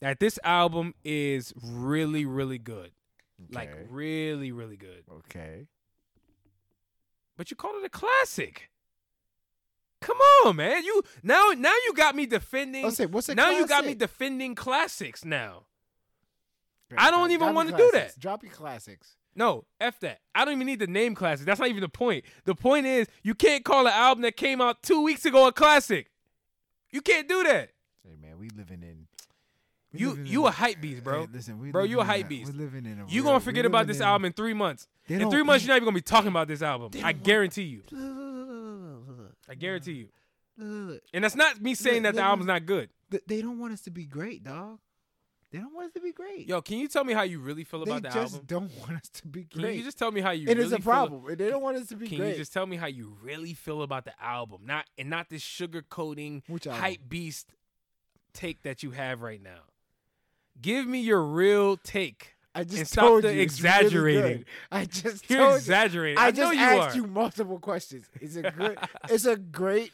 that 0.02 0.20
this 0.20 0.40
album 0.44 0.94
is 1.04 1.54
really 1.62 2.26
really 2.26 2.58
good, 2.58 2.92
like 3.52 3.72
really 3.90 4.52
really 4.52 4.78
good. 4.78 5.04
Okay. 5.12 5.68
But 7.38 7.52
you 7.52 7.58
called 7.58 7.76
it 7.78 7.86
a 7.86 7.90
classic. 7.90 8.70
Come 10.02 10.18
on, 10.46 10.56
man. 10.58 10.84
You 10.84 11.02
now 11.24 11.52
now 11.58 11.74
you 11.86 11.94
got 11.94 12.16
me 12.16 12.26
defending. 12.26 12.90
Say, 12.92 13.08
what's 13.08 13.30
a 13.30 13.36
now 13.36 13.50
you 13.50 13.66
got 13.68 13.86
me 13.86 13.96
defending 13.96 14.56
classics 14.56 15.26
now. 15.26 15.64
Great. 16.90 17.02
I 17.02 17.10
don't 17.10 17.32
even 17.32 17.54
wanna 17.54 17.76
do 17.76 17.90
that. 17.94 18.18
Drop 18.20 18.44
your 18.44 18.52
classics. 18.52 19.16
No, 19.36 19.66
F 19.82 20.00
that. 20.00 20.22
I 20.34 20.46
don't 20.46 20.54
even 20.54 20.68
need 20.68 20.80
the 20.80 20.88
name 20.88 21.14
classic. 21.16 21.46
That's 21.46 21.60
not 21.60 21.70
even 21.70 21.82
the 21.82 21.90
point. 21.90 22.24
The 22.46 22.56
point 22.56 22.86
is 22.86 23.08
you 23.24 23.34
can't 23.36 23.66
call 23.66 23.88
an 23.88 23.94
album 23.94 24.22
that 24.22 24.38
came 24.38 24.62
out 24.62 24.82
two 24.84 25.02
weeks 25.02 25.26
ago 25.26 25.48
a 25.48 25.52
classic. 25.52 26.12
You 26.92 27.02
can't 27.02 27.28
do 27.28 27.44
that. 27.44 27.72
Hey 28.04 28.16
man, 28.22 28.38
we 28.38 28.50
living 28.50 28.84
in. 28.84 28.85
You 29.96 30.20
you 30.24 30.46
a 30.48 30.52
hype 30.52 30.82
beast, 30.82 31.04
bro. 31.04 31.22
Hey, 31.22 31.28
listen, 31.34 31.60
we 31.60 31.72
Bro, 31.72 31.84
you 31.86 32.00
a 32.00 32.04
hype 32.04 32.28
beast. 32.30 32.52
We're 32.54 32.60
living 32.60 32.86
in 32.86 33.00
a. 33.00 33.06
You 33.08 33.24
gonna 33.24 33.40
forget 33.40 33.66
about 33.66 33.88
this 33.88 33.98
in- 33.98 34.04
album 34.04 34.26
in 34.26 34.34
three 34.34 34.54
months. 34.54 34.88
In 35.08 35.30
three 35.30 35.44
months, 35.44 35.64
you're 35.66 35.70
not 35.74 35.78
even 35.78 35.86
gonna 35.86 35.96
be 35.96 36.02
talking 36.02 36.30
about 36.30 36.48
this 36.48 36.62
album. 36.62 36.92
I 37.04 37.12
guarantee 37.14 37.64
you. 37.64 37.84
I 39.50 39.56
guarantee 39.56 39.94
you. 39.94 41.00
And 41.14 41.24
that's 41.24 41.36
not 41.36 41.62
me 41.62 41.76
saying 41.76 42.04
that 42.04 42.16
the 42.16 42.22
album's 42.22 42.48
not 42.48 42.66
good. 42.66 42.90
They 43.28 43.42
don't 43.42 43.60
want 43.60 43.74
us 43.74 43.82
to 43.82 43.92
be 43.92 44.06
great, 44.06 44.44
dog. 44.44 44.80
They 45.52 45.60
don't 45.62 45.74
want 45.74 45.88
us 45.88 45.94
to 45.94 46.02
be 46.02 46.12
great. 46.12 46.50
Yo, 46.50 46.62
can 46.62 46.80
you 46.80 46.88
tell 46.90 47.04
me 47.06 47.14
how 47.14 47.22
you 47.22 47.40
really 47.40 47.64
feel 47.64 47.86
they 47.86 47.92
about 47.92 48.04
the 48.04 48.10
just 48.10 48.46
don't 48.46 48.70
want 48.80 48.94
us 48.94 49.08
to 49.14 49.28
be 49.28 49.44
great. 49.44 49.64
Can 49.68 49.74
you 49.76 49.84
just 49.84 49.98
tell 49.98 50.12
me 50.12 50.20
how 50.20 50.32
you 50.32 50.48
it 50.50 50.56
really 50.58 50.64
is 50.66 50.72
a 50.74 50.78
feel- 50.78 50.84
problem. 50.84 51.24
They 51.38 51.50
don't 51.50 51.62
want 51.62 51.78
us 51.78 51.88
to 51.88 51.96
be 51.96 52.08
great. 52.08 52.10
Can 52.10 52.18
great. 52.18 52.30
you 52.32 52.36
just 52.38 52.52
tell 52.52 52.66
me 52.66 52.76
how 52.76 52.88
you 52.88 53.16
really 53.22 53.54
feel 53.54 53.82
about 53.82 54.04
the 54.04 54.12
album? 54.22 54.62
Not 54.66 54.86
and 54.98 55.10
not 55.10 55.30
this 55.30 55.42
sugar 55.42 55.82
coating 55.82 56.44
Which 56.48 56.68
album? 56.68 56.82
hype 56.82 57.08
beast 57.08 57.54
take 58.34 58.64
that 58.64 58.84
you 58.84 58.92
have 58.92 59.22
right 59.22 59.42
now. 59.42 59.62
Give 60.62 60.88
me 60.88 61.00
your 61.02 61.22
real 61.22 61.78
take. 61.78 62.36
I 62.54 62.64
just 62.64 62.78
and 62.78 62.88
stop 62.88 63.04
told 63.04 63.24
the 63.24 63.34
you 63.34 63.42
it's 63.42 63.62
really 63.62 63.76
exaggerating. 63.76 64.46
I 64.72 64.86
just 64.86 65.30
You're 65.30 65.40
told 65.40 65.52
you. 65.52 65.58
exaggerating. 65.58 66.18
I, 66.18 66.28
I, 66.28 66.32
just 66.32 66.54
you 66.54 66.60
asked 66.60 66.96
are. 66.96 66.96
you 66.96 67.08
multiple 67.08 67.60
questions. 67.60 68.10
It's 68.22 68.38
a 68.38 68.44
good. 68.44 68.78
it's 69.10 69.26
a 69.26 69.36
great 69.36 69.92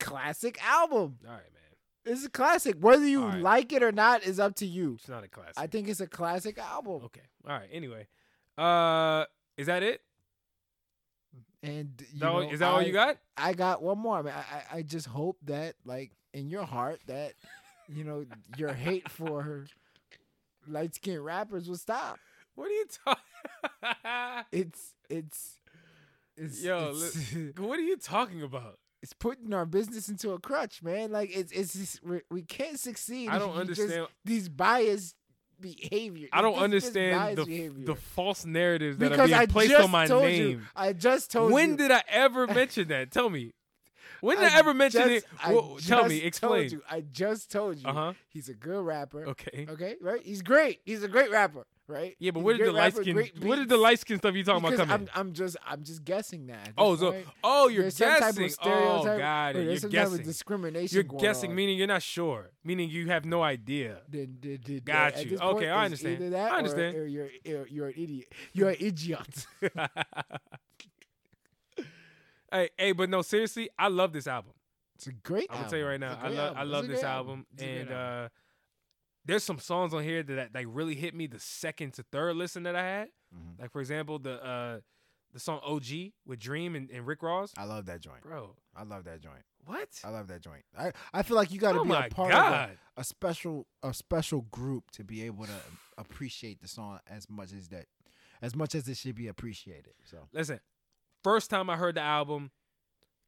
classic 0.00 0.58
album. 0.64 1.18
All 1.24 1.32
right, 1.32 1.42
man. 1.42 2.12
It's 2.12 2.24
a 2.24 2.30
classic. 2.30 2.76
Whether 2.80 3.06
you 3.06 3.24
right. 3.24 3.40
like 3.40 3.72
it 3.72 3.84
or 3.84 3.92
not 3.92 4.24
is 4.24 4.40
up 4.40 4.56
to 4.56 4.66
you. 4.66 4.94
It's 4.94 5.08
not 5.08 5.22
a 5.22 5.28
classic. 5.28 5.54
I 5.58 5.68
think 5.68 5.88
it's 5.88 6.00
a 6.00 6.08
classic 6.08 6.58
album. 6.58 7.02
okay. 7.04 7.20
All 7.46 7.56
right. 7.56 7.68
Anyway, 7.70 8.08
uh, 8.58 9.26
is 9.56 9.66
that 9.68 9.84
it? 9.84 10.00
And 11.62 11.92
you 12.00 12.14
Is 12.14 12.20
that, 12.20 12.28
all, 12.28 12.42
know, 12.42 12.50
is 12.50 12.58
that 12.60 12.68
all 12.68 12.82
you 12.82 12.92
got? 12.92 13.18
I 13.36 13.52
got 13.52 13.82
one 13.82 13.98
more. 13.98 14.16
I, 14.18 14.22
mean, 14.22 14.32
I, 14.34 14.38
I 14.38 14.78
I 14.78 14.82
just 14.82 15.06
hope 15.06 15.36
that, 15.44 15.74
like, 15.84 16.10
in 16.32 16.48
your 16.48 16.64
heart, 16.64 17.00
that 17.06 17.34
you 17.92 18.04
know 18.04 18.24
your 18.56 18.72
hate 18.72 19.08
for 19.08 19.66
light 20.66 20.94
skinned 20.94 21.24
rappers 21.24 21.68
will 21.68 21.76
stop. 21.76 22.18
What 22.54 22.68
are 22.68 22.74
you 22.74 22.86
talking? 23.04 23.24
It's 24.52 24.94
it's 25.08 25.56
it's 26.36 26.62
Yo, 26.62 26.92
it's, 26.94 27.32
what 27.58 27.78
are 27.78 27.82
you 27.82 27.96
talking 27.96 28.42
about? 28.42 28.78
it's 29.02 29.14
putting 29.14 29.54
our 29.54 29.64
business 29.64 30.08
into 30.10 30.32
a 30.32 30.38
crutch, 30.38 30.82
man. 30.82 31.10
Like 31.10 31.30
it's 31.34 31.52
it's 31.52 31.72
just, 31.74 32.00
we 32.30 32.42
can't 32.42 32.78
succeed. 32.78 33.28
I 33.30 33.38
don't 33.38 33.56
you 33.56 33.64
just- 33.64 33.80
understand. 33.80 34.06
these 34.24 34.48
biased 34.48 35.14
behavior. 35.60 36.28
I 36.32 36.40
don't 36.42 36.54
This 36.54 36.62
understand 36.62 37.18
biased 37.18 37.36
the 37.36 37.44
behavior. 37.44 37.86
the 37.86 37.94
false 37.94 38.44
narratives 38.46 38.96
that 38.98 39.10
because 39.10 39.20
are 39.24 39.26
being 39.28 39.40
I 39.40 39.46
placed 39.46 39.74
on 39.74 39.90
my 39.90 40.06
name. 40.06 40.48
you. 40.50 40.60
I 40.76 40.92
just 40.92 41.30
told 41.30 41.52
when 41.52 41.70
you. 41.70 41.76
did 41.76 41.90
I 41.90 42.02
ever 42.08 42.46
mention 42.60 42.88
that? 42.88 43.10
Tell 43.10 43.30
me. 43.30 43.52
When 44.20 44.36
did 44.38 44.46
I, 44.52 44.56
I 44.56 44.58
ever 44.58 44.74
mention 44.74 45.02
just- 45.08 45.26
it? 45.26 45.52
Well, 45.52 45.78
tell 45.86 46.06
me. 46.08 46.18
Explain. 46.18 46.62
Told 46.62 46.72
you. 46.72 46.82
I 46.90 47.00
just 47.00 47.50
told 47.50 47.76
you. 47.78 47.86
Uh 47.88 47.92
huh. 47.92 48.12
He's 48.28 48.48
a 48.48 48.54
good 48.54 48.84
rapper. 48.84 49.26
Okay. 49.28 49.66
Okay, 49.68 49.96
right? 50.00 50.20
He's 50.22 50.42
great. 50.42 50.80
He's 50.84 51.02
a 51.02 51.08
great 51.08 51.30
rapper, 51.30 51.66
right? 51.88 52.14
Yeah, 52.18 52.30
but 52.30 52.40
where 52.40 52.56
did 52.56 52.66
the 52.68 52.72
light 52.72 52.94
skin? 52.94 53.16
Where 53.40 53.56
did 53.56 53.68
the 53.68 53.76
light 53.76 53.98
skin 53.98 54.18
stuff 54.18 54.34
you 54.34 54.44
talking 54.44 54.64
about 54.64 54.76
come 54.76 54.90
I'm? 54.90 55.08
I'm 55.14 55.32
just 55.32 55.56
I'm 55.66 55.82
just 55.82 56.04
guessing 56.04 56.46
that. 56.48 56.70
Oh, 56.78 56.94
so 56.96 57.14
oh, 57.42 57.68
you're 57.68 57.82
There's 57.82 57.96
some 57.96 58.08
type 58.10 58.30
of 58.30 58.36
guessing. 58.36 58.48
stereotype, 58.50 59.14
oh, 59.14 59.18
God. 59.18 59.56
You're 59.56 59.76
some 59.76 59.90
type 59.90 60.06
of 60.06 60.10
guessing. 60.12 60.26
discrimination. 60.26 60.94
You're 60.94 61.20
guessing, 61.20 61.50
on. 61.50 61.56
meaning 61.56 61.76
you're 61.78 61.86
not 61.88 62.02
sure, 62.02 62.50
meaning 62.64 62.88
you 62.90 63.08
have 63.08 63.24
no 63.24 63.42
idea. 63.42 63.98
Then- 64.08 64.38
then- 64.40 64.60
then- 64.64 64.80
Got 64.84 65.24
you. 65.26 65.38
Okay, 65.38 65.68
I 65.68 65.84
understand. 65.86 66.16
either 66.20 66.30
that 66.30 66.52
I 66.52 66.54
or- 66.54 66.58
understand. 66.58 66.96
Or, 66.96 67.06
you're, 67.06 67.30
you're 67.44 67.66
you're 67.66 67.86
an 67.88 67.94
idiot. 67.96 68.32
You're 68.52 68.70
an 68.70 68.76
idiot. 68.78 69.46
hey, 72.52 72.68
hey, 72.78 72.92
but 72.92 73.08
no, 73.10 73.22
seriously, 73.22 73.68
I 73.78 73.88
love 73.88 74.12
this 74.12 74.26
album. 74.26 74.52
It's 74.96 75.06
a 75.06 75.12
great. 75.12 75.46
I'm 75.50 75.58
gonna 75.58 75.70
tell 75.70 75.78
you 75.78 75.86
right 75.86 76.00
now, 76.00 76.18
I 76.20 76.28
love 76.28 76.56
I 76.56 76.58
album. 76.60 76.70
Love 76.72 76.88
this 76.88 77.02
album, 77.02 77.46
It's 77.54 77.62
a 77.62 77.64
great 77.66 77.78
and 77.80 77.90
album. 77.90 78.24
uh, 78.24 78.28
there's 79.24 79.44
some 79.44 79.58
songs 79.58 79.94
on 79.94 80.02
here 80.02 80.22
that 80.22 80.54
like 80.54 80.66
really 80.68 80.94
hit 80.94 81.14
me 81.14 81.26
the 81.26 81.40
second 81.40 81.94
to 81.94 82.02
third 82.12 82.36
listen 82.36 82.62
that 82.64 82.76
I 82.76 82.82
had. 82.82 83.08
Mhm. 83.34 83.60
Like 83.60 83.70
for 83.72 83.80
example, 83.80 84.18
the 84.18 84.42
uh 84.44 84.80
the 85.32 85.38
song 85.38 85.60
OG 85.62 86.12
with 86.26 86.40
Dream 86.40 86.74
and, 86.74 86.90
and 86.90 87.06
Rick 87.06 87.22
Ross. 87.22 87.52
I 87.56 87.62
love 87.64 87.86
that 87.86 88.00
joint. 88.00 88.22
Bro, 88.22 88.56
I 88.74 88.82
love 88.82 89.04
that 89.04 89.20
joint. 89.20 89.44
what? 89.64 89.88
I 90.02 90.08
love 90.10 90.26
that 90.28 90.40
joint. 90.42 90.64
I, 90.76 90.92
I 91.14 91.22
feel 91.22 91.36
like 91.36 91.52
you 91.52 91.60
got 91.60 91.72
to 91.74 91.80
oh 91.80 91.84
be 91.84 91.92
a 91.92 92.08
part 92.10 92.32
of 92.32 92.42
a, 92.42 92.70
a 92.96 93.04
special 93.04 93.68
a 93.82 93.94
special 93.94 94.40
group 94.50 94.90
to 94.92 95.04
be 95.04 95.22
able 95.22 95.44
to 95.44 95.60
appreciate 95.96 96.60
the 96.60 96.66
song 96.68 96.98
as 97.08 97.28
much 97.30 97.52
as 97.52 97.68
that 97.68 97.86
as 98.42 98.56
much 98.56 98.74
as 98.74 98.88
it 98.88 98.96
should 98.96 99.14
be 99.14 99.28
appreciated. 99.28 99.92
So 100.04 100.26
Listen, 100.32 100.58
first 101.22 101.50
time 101.50 101.70
I 101.70 101.76
heard 101.76 101.94
the 101.94 102.00
album, 102.02 102.50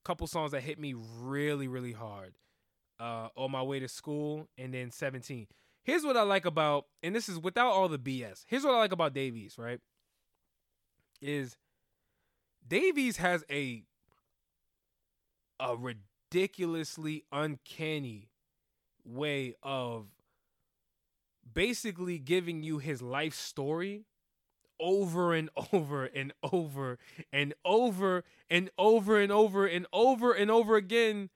couple 0.05 0.27
songs 0.27 0.53
that 0.53 0.63
hit 0.63 0.79
me 0.79 0.95
really, 0.95 1.69
really 1.69 1.93
hard. 1.93 2.35
Uh, 3.01 3.29
on 3.37 3.51
my 3.51 3.63
way 3.63 3.81
to 3.81 3.89
school, 3.89 4.47
and 4.57 4.73
then 4.73 4.93
17. 4.93 5.49
Here's 5.83 6.05
what 6.05 6.17
I 6.17 6.23
like 6.23 6.45
about, 6.45 6.85
and 7.03 7.17
this 7.17 7.29
is 7.29 7.37
without 7.37 7.73
all 7.73 7.89
the 7.89 7.99
BS. 7.99 8.45
Here's 8.47 8.63
what 8.63 8.75
I 8.75 8.79
like 8.79 8.93
about 8.93 9.13
Dave 9.13 9.35
East, 9.35 9.59
right? 9.59 9.81
Is 11.21 11.57
Dave 12.67 12.97
East 12.97 13.19
has 13.19 13.45
a 13.51 13.83
a 15.59 15.77
ridiculously 15.77 17.25
uncanny 17.33 18.31
way 19.05 19.55
of 19.63 20.07
basically 21.53 22.19
giving 22.19 22.63
you 22.63 22.79
his 22.79 23.03
life 23.03 23.35
story 23.35 24.05
over 24.83 25.33
and 25.33 25.49
over 25.73 26.05
and 26.05 26.33
over 26.43 26.99
and 27.33 27.55
over 27.65 28.25
and 28.51 28.71
over 28.77 29.21
and 29.21 29.33
over 29.33 29.67
and 29.67 29.87
over 29.93 30.33
and 30.33 30.51
over 30.51 30.77
again 30.77 31.31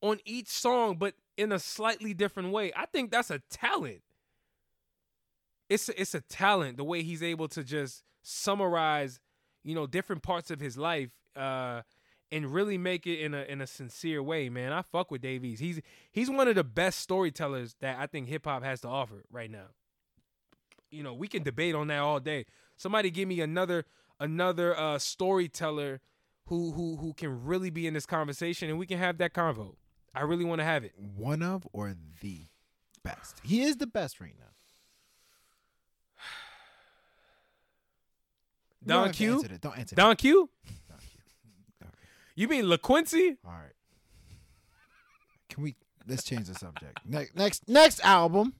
on 0.00 0.20
each 0.24 0.48
song, 0.48 0.96
but 0.96 1.14
in 1.36 1.52
a 1.52 1.58
slightly 1.58 2.14
different 2.14 2.50
way. 2.52 2.72
I 2.74 2.86
think 2.86 3.10
that's 3.10 3.30
a 3.30 3.40
talent. 3.50 4.02
It's 5.68 5.88
a, 5.88 6.00
it's 6.00 6.14
a 6.14 6.20
talent 6.20 6.76
the 6.76 6.84
way 6.84 7.02
he's 7.02 7.22
able 7.22 7.48
to 7.48 7.64
just 7.64 8.04
summarize, 8.22 9.20
you 9.64 9.74
know, 9.74 9.86
different 9.86 10.22
parts 10.22 10.50
of 10.50 10.60
his 10.60 10.78
life, 10.78 11.10
uh, 11.34 11.82
and 12.32 12.52
really 12.52 12.78
make 12.78 13.06
it 13.06 13.20
in 13.20 13.34
a 13.34 13.42
in 13.42 13.60
a 13.60 13.66
sincere 13.66 14.22
way. 14.22 14.48
Man, 14.48 14.72
I 14.72 14.82
fuck 14.82 15.10
with 15.10 15.22
Dave 15.22 15.44
East. 15.44 15.60
He's 15.60 15.80
he's 16.10 16.30
one 16.30 16.48
of 16.48 16.54
the 16.54 16.64
best 16.64 17.00
storytellers 17.00 17.74
that 17.80 17.98
I 17.98 18.06
think 18.06 18.28
hip 18.28 18.46
hop 18.46 18.62
has 18.62 18.80
to 18.82 18.88
offer 18.88 19.24
right 19.30 19.50
now. 19.50 19.66
You 20.90 21.02
know, 21.02 21.14
we 21.14 21.28
can 21.28 21.42
debate 21.42 21.74
on 21.74 21.88
that 21.88 21.98
all 21.98 22.20
day. 22.20 22.46
Somebody 22.76 23.10
give 23.10 23.28
me 23.28 23.40
another 23.40 23.86
another 24.20 24.78
uh, 24.78 24.98
storyteller 24.98 26.00
who 26.46 26.72
who 26.72 26.96
who 26.96 27.12
can 27.14 27.44
really 27.44 27.70
be 27.70 27.86
in 27.86 27.94
this 27.94 28.06
conversation, 28.06 28.68
and 28.68 28.78
we 28.78 28.86
can 28.86 28.98
have 28.98 29.18
that 29.18 29.32
convo. 29.34 29.76
I 30.14 30.22
really 30.22 30.44
want 30.44 30.60
to 30.60 30.64
have 30.64 30.84
it. 30.84 30.92
one 30.96 31.42
of 31.42 31.66
or 31.72 31.94
the 32.20 32.46
best. 33.02 33.40
He 33.42 33.62
is 33.62 33.76
the 33.76 33.86
best 33.86 34.20
right 34.20 34.34
now. 34.38 34.46
Don 38.86 39.12
Q. 39.12 39.34
answer 39.34 39.48
that. 39.48 39.60
Don't 39.60 39.78
answer 39.78 39.94
that. 39.94 40.00
Don 40.00 40.16
Q. 40.16 40.50
Don 40.88 40.98
Q. 40.98 41.06
Okay. 41.82 41.92
You 42.34 42.48
mean 42.48 42.64
LaQuincy? 42.64 43.36
All 43.44 43.52
right. 43.52 43.72
Can 45.48 45.62
we 45.62 45.76
let's 46.08 46.24
change 46.24 46.46
the 46.46 46.54
subject. 46.54 47.00
Next 47.04 47.34
next 47.36 47.68
next 47.68 48.00
album. 48.04 48.54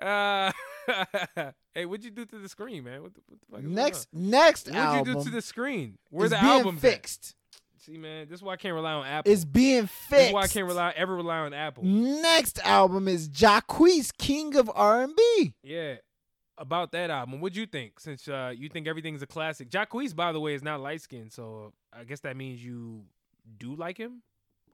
Uh, 0.00 0.52
hey, 1.74 1.86
what'd 1.86 2.04
you 2.04 2.10
do 2.10 2.24
to 2.24 2.38
the 2.38 2.48
screen, 2.48 2.84
man? 2.84 3.02
What 3.02 3.14
the, 3.14 3.20
what 3.26 3.40
the 3.40 3.46
fuck 3.46 3.58
is 3.60 3.64
going 3.64 3.74
Next 3.74 4.08
next 4.12 4.70
what'd 4.70 5.06
you 5.06 5.14
do 5.14 5.24
to 5.24 5.30
the 5.30 5.42
screen? 5.42 5.98
Where's 6.10 6.30
the 6.30 6.42
album? 6.42 6.76
at? 6.76 6.80
fixed. 6.80 7.34
See, 7.78 7.98
man, 7.98 8.28
this 8.28 8.36
is 8.36 8.42
why 8.44 8.52
I 8.52 8.56
can't 8.56 8.74
rely 8.74 8.92
on 8.92 9.04
Apple. 9.04 9.32
It's 9.32 9.44
being 9.44 9.88
fixed. 9.88 10.10
this 10.10 10.28
is 10.28 10.32
why 10.32 10.42
I 10.42 10.46
can't 10.46 10.66
rely 10.66 10.92
ever 10.94 11.16
rely 11.16 11.38
on 11.38 11.52
Apple. 11.52 11.82
Next 11.82 12.60
album 12.64 13.08
is 13.08 13.28
Jacquees, 13.28 14.16
King 14.16 14.54
of 14.54 14.70
R&B. 14.72 15.54
Yeah. 15.64 15.96
About 16.58 16.92
that 16.92 17.10
album, 17.10 17.40
what'd 17.40 17.56
you 17.56 17.66
think? 17.66 17.98
Since 17.98 18.28
uh, 18.28 18.52
you 18.54 18.68
think 18.68 18.86
everything's 18.86 19.22
a 19.22 19.26
classic, 19.26 19.68
Jacquees, 19.68 20.14
by 20.14 20.30
the 20.30 20.38
way, 20.38 20.54
is 20.54 20.62
not 20.62 20.80
light 20.80 21.00
skinned, 21.00 21.32
so 21.32 21.72
I 21.92 22.04
guess 22.04 22.20
that 22.20 22.36
means 22.36 22.64
you 22.64 23.02
do 23.58 23.74
like 23.74 23.98
him, 23.98 24.22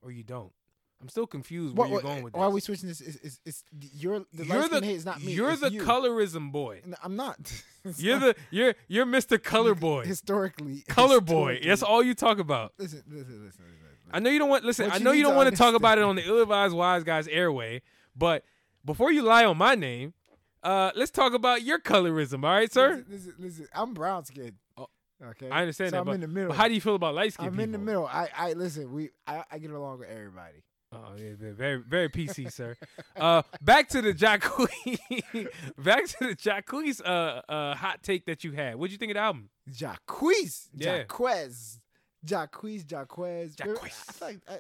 or 0.03 0.11
you 0.11 0.23
don't. 0.23 0.53
I'm 1.01 1.09
still 1.09 1.27
confused 1.27 1.77
where 1.77 1.87
What, 1.87 1.91
you're 1.91 1.97
what- 1.97 2.03
going 2.05 2.23
with 2.25 2.35
why 2.35 2.45
are 2.47 2.51
we 2.51 2.61
switching 2.61 2.89
this? 2.89 3.01
Is 3.01 3.17
is, 3.17 3.41
is 3.45 3.65
you're 3.93 4.21
the 4.33 4.45
you're 4.47 4.61
light 4.61 4.71
the 4.71 4.85
hate 4.85 4.97
is 4.97 5.05
not 5.05 5.23
me. 5.23 5.33
you're 5.33 5.51
it's 5.51 5.61
the 5.61 5.71
you. 5.71 5.83
colorism 5.83 6.51
boy. 6.51 6.81
No, 6.85 6.97
I'm 7.03 7.15
not. 7.17 7.37
You're 7.97 8.19
not. 8.21 8.37
the 8.37 8.43
you're 8.51 8.75
you're 8.89 9.07
Mr. 9.07 9.43
Color 9.43 9.75
Boy. 9.75 10.05
historically 10.05 10.83
Color 10.89 11.21
boy. 11.21 11.61
That's 11.65 11.83
all 11.83 12.03
you 12.03 12.15
talk 12.15 12.39
about. 12.39 12.73
Listen, 12.79 13.03
listen, 13.09 13.19
listen, 13.19 13.45
listen. 13.45 13.65
listen. 13.65 13.65
I 14.11 14.19
know 14.19 14.29
you 14.31 14.39
don't 14.39 14.49
want 14.51 14.65
listen. 14.65 14.87
What 14.87 14.95
I 14.97 14.99
know 14.99 15.13
need 15.13 15.19
you 15.19 15.25
don't 15.25 15.33
to 15.35 15.37
want 15.39 15.51
to 15.51 15.57
talk 15.57 15.75
about 15.75 15.99
it 15.99 16.05
on 16.05 16.17
the 16.17 16.27
ill-advised 16.27 16.75
wise 16.75 17.05
guys 17.05 17.29
airway, 17.29 17.81
but 18.17 18.45
before 18.85 19.13
you 19.13 19.23
lie 19.23 19.45
on 19.45 19.57
my 19.57 19.75
name, 19.75 20.15
uh, 20.63 20.91
let's 20.97 21.11
talk 21.11 21.33
about 21.33 21.63
your 21.63 21.79
colorism. 21.79 22.43
All 22.45 22.51
right, 22.51 22.71
sir. 22.73 23.05
Listen, 23.09 23.35
listen, 23.39 23.69
I'm 23.75 23.95
brown 23.95 24.25
skinned. 24.25 24.55
Oh, 24.77 24.89
okay, 25.23 25.49
I 25.51 25.61
understand 25.61 25.91
so 25.91 25.97
that, 25.97 26.01
I'm 26.01 26.07
but, 26.07 26.13
in 26.17 26.21
the 26.23 26.29
middle. 26.29 26.49
but 26.49 26.57
how 26.57 26.69
do 26.69 26.75
you 26.75 26.81
feel 26.81 26.95
about 26.97 27.15
light 27.15 27.33
skinned 27.35 27.47
I'm 27.49 27.53
people? 27.55 27.65
in 27.65 27.73
the 27.73 27.79
middle. 27.79 28.07
I, 28.07 28.29
I 28.37 28.53
listen. 28.55 28.93
We, 28.93 29.11
I, 29.27 29.45
I 29.53 29.59
get 29.59 29.71
along 29.71 30.01
with 30.01 30.09
everybody. 30.09 30.63
Oh 30.91 31.13
yeah, 31.19 31.33
very 31.39 31.77
very 31.83 32.09
PC, 32.09 32.51
sir. 32.51 32.77
Uh, 33.17 33.43
back 33.61 33.89
to 33.91 34.01
the 34.01 34.15
Jacquees, 34.15 35.49
back 35.79 36.07
to 36.07 36.17
the 36.29 36.35
Jacquees 36.37 37.01
uh 37.05 37.43
uh 37.51 37.75
hot 37.75 38.03
take 38.03 38.25
that 38.27 38.43
you 38.45 38.53
had. 38.53 38.77
What'd 38.77 38.93
you 38.93 38.99
think 38.99 39.11
of 39.11 39.17
the 39.17 39.21
album? 39.21 39.51
Jacquees, 39.71 40.69
Yeah. 40.75 40.99
Jaquez, 40.99 41.81
Jacquees, 42.25 42.85
Jacquez. 42.87 43.55
I 43.61 44.13
feel 44.13 44.29
like 44.29 44.41
uh, 44.49 44.57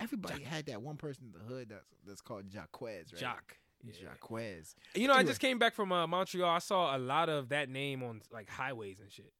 everybody 0.00 0.42
had 0.42 0.66
that 0.66 0.82
one 0.82 0.96
person 0.96 1.32
in 1.32 1.32
the 1.32 1.44
hood 1.52 1.68
that's 1.70 1.84
that's 2.06 2.20
called 2.20 2.44
Jaquez, 2.52 3.12
right? 3.12 3.20
Jock. 3.20 3.56
Yeah. 3.82 3.92
Jaquez. 4.10 4.74
You 4.94 5.08
know, 5.08 5.14
I 5.14 5.22
just 5.22 5.40
came 5.40 5.58
back 5.58 5.74
from 5.74 5.90
uh, 5.92 6.06
Montreal. 6.06 6.50
I 6.50 6.58
saw 6.58 6.94
a 6.94 6.98
lot 6.98 7.30
of 7.30 7.48
that 7.48 7.70
name 7.70 8.02
on 8.02 8.20
like 8.30 8.50
highways 8.50 9.00
and 9.00 9.10
shit. 9.10 9.32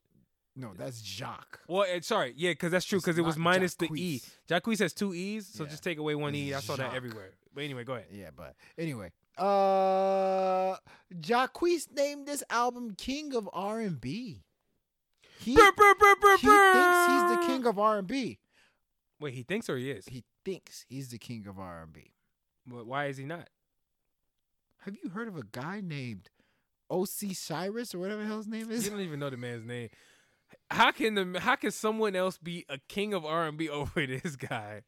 No, 0.57 0.73
that's 0.77 1.01
Jacques. 1.01 1.61
Well, 1.69 1.87
sorry, 2.03 2.35
yeah, 2.37 2.51
because 2.51 2.73
that's 2.73 2.85
true. 2.85 2.99
Because 2.99 3.17
it 3.19 3.23
was 3.23 3.37
minus 3.37 3.75
the 3.77 3.89
e. 3.95 4.21
Jacquees 4.49 4.81
has 4.81 4.93
two 4.93 5.15
e's, 5.15 5.47
so 5.47 5.65
Yeah. 5.65 5.71
just 5.71 5.83
take 5.83 5.99
away 5.99 6.15
one 6.15 6.35
e. 6.35 6.53
I 6.55 6.61
saw 6.61 6.77
that 6.77 6.93
everywhere. 6.95 7.31
But 7.55 7.65
anyway, 7.65 7.85
go 7.85 7.95
ahead. 7.95 8.09
Yeah, 8.13 8.31
but 8.37 8.55
anyway, 8.77 9.13
uh, 9.39 10.77
Jacquees 11.21 11.89
named 11.93 12.27
this 12.27 12.43
album 12.51 12.95
King 12.97 13.35
of 13.35 13.49
R 13.53 13.81
and 13.81 14.01
B. 14.01 14.43
He, 15.41 15.55
brr, 15.55 15.73
brr, 15.75 15.95
brr, 16.21 16.37
he 16.37 16.47
thinks 16.47 17.07
he's 17.07 17.31
the 17.31 17.43
king 17.47 17.67
of 17.67 17.79
R 17.79 17.99
and 17.99 18.07
B. 18.07 18.39
Wait, 19.19 19.33
he 19.35 19.43
thinks 19.43 19.71
or 19.71 19.77
he 19.79 19.91
is? 19.91 20.07
He 20.07 20.25
thinks 20.45 20.85
he's 20.89 21.09
the 21.09 21.19
king 21.19 21.47
of 21.47 21.59
R 21.59 21.83
and 21.83 21.93
B. 21.93 22.13
But 22.67 22.87
why 22.87 23.07
is 23.07 23.17
he 23.17 23.25
not? 23.25 23.49
Have 24.85 24.97
you 25.03 25.11
heard 25.11 25.29
of 25.29 25.37
a 25.37 25.43
guy 25.43 25.81
named 25.83 26.29
O.C. 26.91 27.33
Cyrus 27.35 27.95
or 27.95 27.99
whatever 27.99 28.23
the 28.23 28.29
hell 28.29 28.39
his 28.39 28.49
name 28.49 28.71
is? 28.71 28.85
You 28.85 28.91
don't 28.91 29.01
even 29.01 29.21
know 29.21 29.31
the 29.31 29.37
man's 29.37 29.65
name. 29.65 29.89
How 30.71 30.91
can 30.93 31.15
the 31.15 31.41
how 31.41 31.57
can 31.57 31.71
someone 31.71 32.15
else 32.17 32.39
be 32.39 32.65
a 32.69 32.79
king 32.89 33.15
of 33.15 33.25
R 33.25 33.47
and 33.47 33.57
B 33.57 33.69
over 33.71 34.07
this 34.07 34.37
guy 34.37 34.83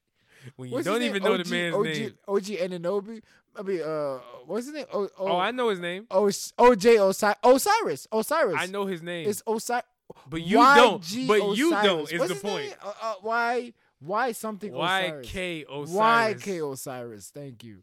when 0.57 0.69
you 0.69 0.75
What's 0.75 0.87
don't 0.87 1.03
even 1.03 1.23
know 1.23 1.35
OG 1.35 1.45
the 1.45 1.51
man's 1.51 1.75
OG, 1.75 1.85
name? 1.85 2.15
OG 2.29 2.43
Ananobi. 2.43 3.23
I 3.55 3.63
mean, 3.63 3.83
uh, 3.83 4.19
what's 4.47 4.67
his 4.67 4.75
name? 4.75 4.87
O, 4.93 5.03
o, 5.03 5.11
Oh, 5.19 5.37
I 5.39 5.51
know 5.51 5.69
his 5.69 5.79
name. 5.79 6.07
O, 6.11 6.25
OJ 6.25 7.09
Osiris. 7.09 7.37
Osiris. 7.45 8.07
Osiris. 8.11 8.57
I 8.59 8.67
know 8.67 8.87
his 8.87 9.03
name. 9.03 9.29
It's 9.29 9.43
Osiris. 9.47 9.85
But 10.29 10.43
you 10.43 10.57
don't. 10.57 11.03
YG 11.03 11.29
But 11.29 11.57
you 11.57 11.71
don't 11.71 12.13
is 12.13 12.19
What's 12.19 12.35
the 12.35 12.41
point. 12.41 12.75
Uh, 12.83 12.93
uh, 13.03 13.15
why? 13.23 13.73
Why 14.01 14.33
something 14.33 14.73
Y 14.73 15.01
Osiris? 15.01 15.29
K 15.29 15.65
Osiris. 15.71 15.91
Y 15.91 16.35
K 16.41 16.59
Osiris. 16.61 17.31
Thank 17.31 17.65
you. 17.65 17.83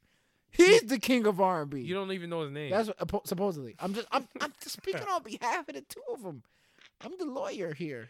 He's 0.52 0.82
the 0.82 0.98
king 1.00 1.26
of 1.28 1.40
R 1.40 1.62
and 1.62 1.70
B. 1.70 1.82
You 1.82 1.94
don't 1.94 2.12
even 2.12 2.30
know 2.30 2.42
his 2.42 2.52
name. 2.52 2.72
That's 2.72 2.90
what, 2.90 3.28
supposedly. 3.28 3.76
I'm 3.80 3.94
just. 3.94 4.08
I'm. 4.12 4.28
I'm 4.42 4.54
just 4.62 4.76
speaking 4.76 5.08
on 5.10 5.24
behalf 5.24 5.68
of 5.70 5.76
the 5.76 5.82
two 5.82 6.02
of 6.12 6.24
them. 6.24 6.44
I'm 7.02 7.14
the 7.18 7.26
lawyer 7.26 7.74
here. 7.74 8.10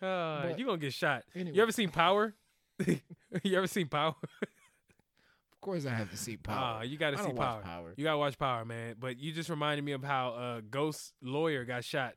Uh, 0.00 0.42
but- 0.48 0.58
you 0.58 0.66
gonna 0.66 0.78
get 0.78 0.92
shot. 0.92 1.24
Anyway. 1.34 1.56
You 1.56 1.62
ever 1.62 1.72
seen 1.72 1.90
Power? 1.90 2.34
you 2.86 3.56
ever 3.56 3.66
seen 3.66 3.88
Power? 3.88 4.14
Of 5.52 5.60
course, 5.60 5.86
I 5.86 5.90
have 5.90 6.10
to 6.12 6.16
see 6.16 6.36
power. 6.36 6.56
Ah, 6.78 6.82
you 6.82 6.96
gotta 6.96 7.18
I 7.18 7.26
see 7.26 7.32
Power. 7.32 7.60
Power. 7.62 7.92
You 7.96 8.04
gotta 8.04 8.16
watch 8.18 8.38
Power, 8.38 8.64
man. 8.64 8.94
But 8.98 9.18
you 9.18 9.32
just 9.32 9.50
reminded 9.50 9.84
me 9.84 9.90
of 9.92 10.04
how 10.04 10.30
uh, 10.30 10.60
Ghost 10.70 11.14
lawyer 11.20 11.64
got 11.64 11.82
shot. 11.84 12.14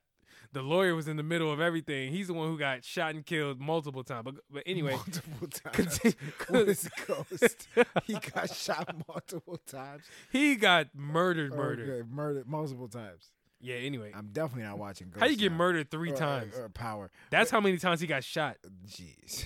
The 0.53 0.61
lawyer 0.61 0.93
was 0.95 1.07
in 1.07 1.17
the 1.17 1.23
middle 1.23 1.51
of 1.51 1.59
everything. 1.59 2.11
He's 2.11 2.27
the 2.27 2.33
one 2.33 2.49
who 2.49 2.59
got 2.59 2.83
shot 2.83 3.15
and 3.15 3.25
killed 3.25 3.59
multiple 3.59 4.03
times. 4.03 4.23
But 4.25 4.35
but 4.51 4.63
anyway, 4.67 4.91
multiple 4.91 5.47
times. 5.49 5.97
continue- 5.99 6.17
what 6.49 6.67
is 6.69 6.89
Ghost? 7.07 7.67
he 8.05 8.13
got 8.13 8.53
shot 8.53 8.95
multiple 9.07 9.59
times. 9.65 10.03
he 10.31 10.55
got 10.55 10.87
murdered, 10.93 11.51
murdered. 11.55 11.89
Okay, 11.89 12.07
murdered 12.09 12.47
multiple 12.47 12.87
times. 12.89 13.31
Yeah. 13.61 13.75
Anyway, 13.75 14.11
I'm 14.15 14.29
definitely 14.31 14.63
not 14.63 14.77
watching 14.77 15.09
Ghost. 15.09 15.19
how 15.19 15.25
you 15.27 15.37
get 15.37 15.51
now. 15.51 15.57
murdered 15.57 15.91
three 15.91 16.09
Or- 16.11 16.15
or- 16.15 16.17
times? 16.17 16.55
Or, 16.57 16.69
power. 16.69 17.11
That's 17.29 17.51
how 17.51 17.59
many 17.61 17.77
times 17.77 18.01
he 18.01 18.07
got 18.07 18.23
shot 18.23 18.57
Jeez. 18.87 19.45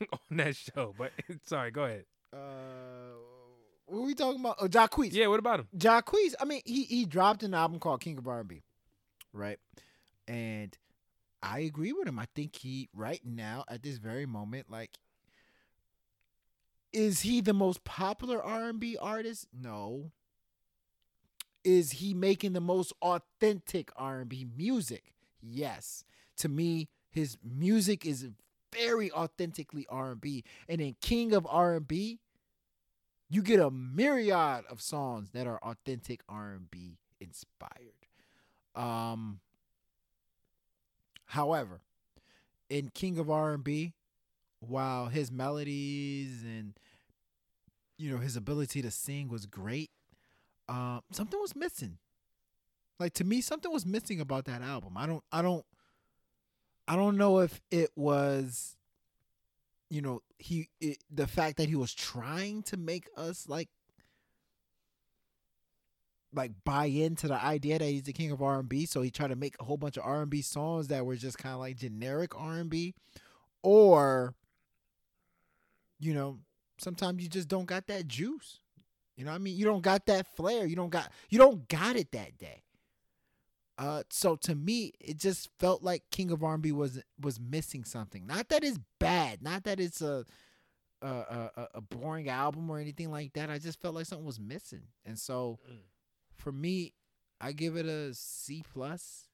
on 0.12 0.36
that 0.36 0.56
show. 0.56 0.94
But 0.96 1.12
sorry, 1.46 1.70
go 1.70 1.84
ahead. 1.84 2.04
Uh, 2.32 2.38
what 3.86 3.98
are 3.98 4.02
we 4.06 4.14
talking 4.14 4.40
about? 4.40 4.56
Oh, 4.60 4.66
Jacquees. 4.68 5.12
Yeah. 5.12 5.26
What 5.28 5.38
about 5.38 5.60
him? 5.60 5.68
Jacquees. 5.76 6.34
I 6.40 6.44
mean, 6.44 6.60
he 6.64 6.84
he 6.84 7.04
dropped 7.06 7.42
an 7.42 7.54
album 7.54 7.78
called 7.78 8.00
King 8.00 8.18
of 8.18 8.26
R&B, 8.26 8.62
right? 9.32 9.58
And 10.28 10.76
I 11.42 11.60
agree 11.60 11.92
with 11.92 12.08
him. 12.08 12.18
I 12.18 12.26
think 12.34 12.56
he 12.56 12.88
right 12.92 13.20
now 13.24 13.64
at 13.68 13.82
this 13.84 13.98
very 13.98 14.26
moment, 14.26 14.70
like, 14.70 14.98
is 16.92 17.20
he 17.20 17.40
the 17.40 17.52
most 17.54 17.84
popular 17.84 18.42
R&B 18.42 18.96
artist? 19.00 19.46
No. 19.52 20.10
Is 21.66 21.90
he 21.90 22.14
making 22.14 22.52
the 22.52 22.60
most 22.60 22.92
authentic 23.02 23.90
R&B 23.96 24.46
music? 24.56 25.12
Yes. 25.42 26.04
To 26.36 26.48
me, 26.48 26.88
his 27.10 27.36
music 27.42 28.06
is 28.06 28.28
very 28.72 29.10
authentically 29.10 29.84
R&B, 29.88 30.44
and 30.68 30.80
in 30.80 30.94
King 31.00 31.32
of 31.32 31.44
R&B, 31.50 32.20
you 33.28 33.42
get 33.42 33.58
a 33.58 33.68
myriad 33.68 34.64
of 34.70 34.80
songs 34.80 35.30
that 35.32 35.48
are 35.48 35.58
authentic 35.60 36.20
R&B 36.28 36.98
inspired. 37.20 38.06
Um 38.76 39.40
however, 41.24 41.80
in 42.70 42.90
King 42.90 43.18
of 43.18 43.28
R&B, 43.28 43.94
while 44.60 45.06
his 45.06 45.32
melodies 45.32 46.44
and 46.44 46.74
you 47.98 48.12
know 48.12 48.18
his 48.18 48.36
ability 48.36 48.82
to 48.82 48.90
sing 48.92 49.28
was 49.28 49.46
great, 49.46 49.90
um 50.68 51.00
something 51.12 51.40
was 51.40 51.54
missing. 51.56 51.98
Like 52.98 53.12
to 53.14 53.24
me 53.24 53.40
something 53.40 53.72
was 53.72 53.86
missing 53.86 54.20
about 54.20 54.46
that 54.46 54.62
album. 54.62 54.96
I 54.96 55.06
don't 55.06 55.24
I 55.30 55.42
don't 55.42 55.64
I 56.88 56.96
don't 56.96 57.16
know 57.16 57.40
if 57.40 57.60
it 57.70 57.90
was 57.96 58.76
you 59.88 60.02
know 60.02 60.22
he 60.38 60.68
it, 60.80 60.98
the 61.10 61.26
fact 61.26 61.58
that 61.58 61.68
he 61.68 61.76
was 61.76 61.94
trying 61.94 62.62
to 62.64 62.76
make 62.76 63.08
us 63.16 63.48
like 63.48 63.68
like 66.34 66.52
buy 66.64 66.86
into 66.86 67.28
the 67.28 67.42
idea 67.42 67.78
that 67.78 67.84
he's 67.84 68.02
the 68.02 68.12
king 68.12 68.30
of 68.30 68.42
R&B 68.42 68.86
so 68.86 69.00
he 69.00 69.10
tried 69.10 69.28
to 69.28 69.36
make 69.36 69.56
a 69.60 69.64
whole 69.64 69.76
bunch 69.76 69.96
of 69.96 70.04
R&B 70.04 70.42
songs 70.42 70.88
that 70.88 71.06
were 71.06 71.16
just 71.16 71.38
kind 71.38 71.54
of 71.54 71.60
like 71.60 71.76
generic 71.76 72.38
R&B 72.38 72.94
or 73.62 74.34
you 75.98 76.12
know 76.12 76.38
sometimes 76.78 77.22
you 77.22 77.28
just 77.28 77.48
don't 77.48 77.66
got 77.66 77.86
that 77.86 78.06
juice 78.06 78.60
you 79.16 79.24
know 79.24 79.30
what 79.32 79.36
I 79.36 79.38
mean 79.38 79.56
you 79.56 79.64
don't 79.64 79.82
got 79.82 80.06
that 80.06 80.26
flair 80.36 80.66
you 80.66 80.76
don't 80.76 80.90
got 80.90 81.10
you 81.30 81.38
don't 81.38 81.66
got 81.68 81.96
it 81.96 82.12
that 82.12 82.38
day 82.38 82.62
uh, 83.78 84.02
so 84.08 84.36
to 84.36 84.54
me, 84.54 84.94
it 85.00 85.18
just 85.18 85.50
felt 85.58 85.82
like 85.82 86.02
King 86.10 86.30
of 86.30 86.42
R&B 86.42 86.72
was 86.72 86.98
was 87.20 87.38
missing 87.38 87.84
something. 87.84 88.26
Not 88.26 88.48
that 88.48 88.64
it's 88.64 88.78
bad, 88.98 89.42
not 89.42 89.64
that 89.64 89.78
it's 89.80 90.00
a 90.00 90.24
a, 91.02 91.06
a, 91.06 91.68
a- 91.74 91.80
boring 91.82 92.30
album 92.30 92.70
or 92.70 92.78
anything 92.78 93.10
like 93.10 93.34
that. 93.34 93.50
I 93.50 93.58
just 93.58 93.78
felt 93.78 93.94
like 93.94 94.06
something 94.06 94.24
was 94.24 94.40
missing, 94.40 94.84
and 95.04 95.18
so 95.18 95.58
Mm. 95.70 95.76
for 96.36 96.52
me, 96.52 96.94
I 97.38 97.52
give 97.52 97.76
it 97.76 97.84
a 97.84 98.14
C 98.14 98.62
plus, 98.72 99.28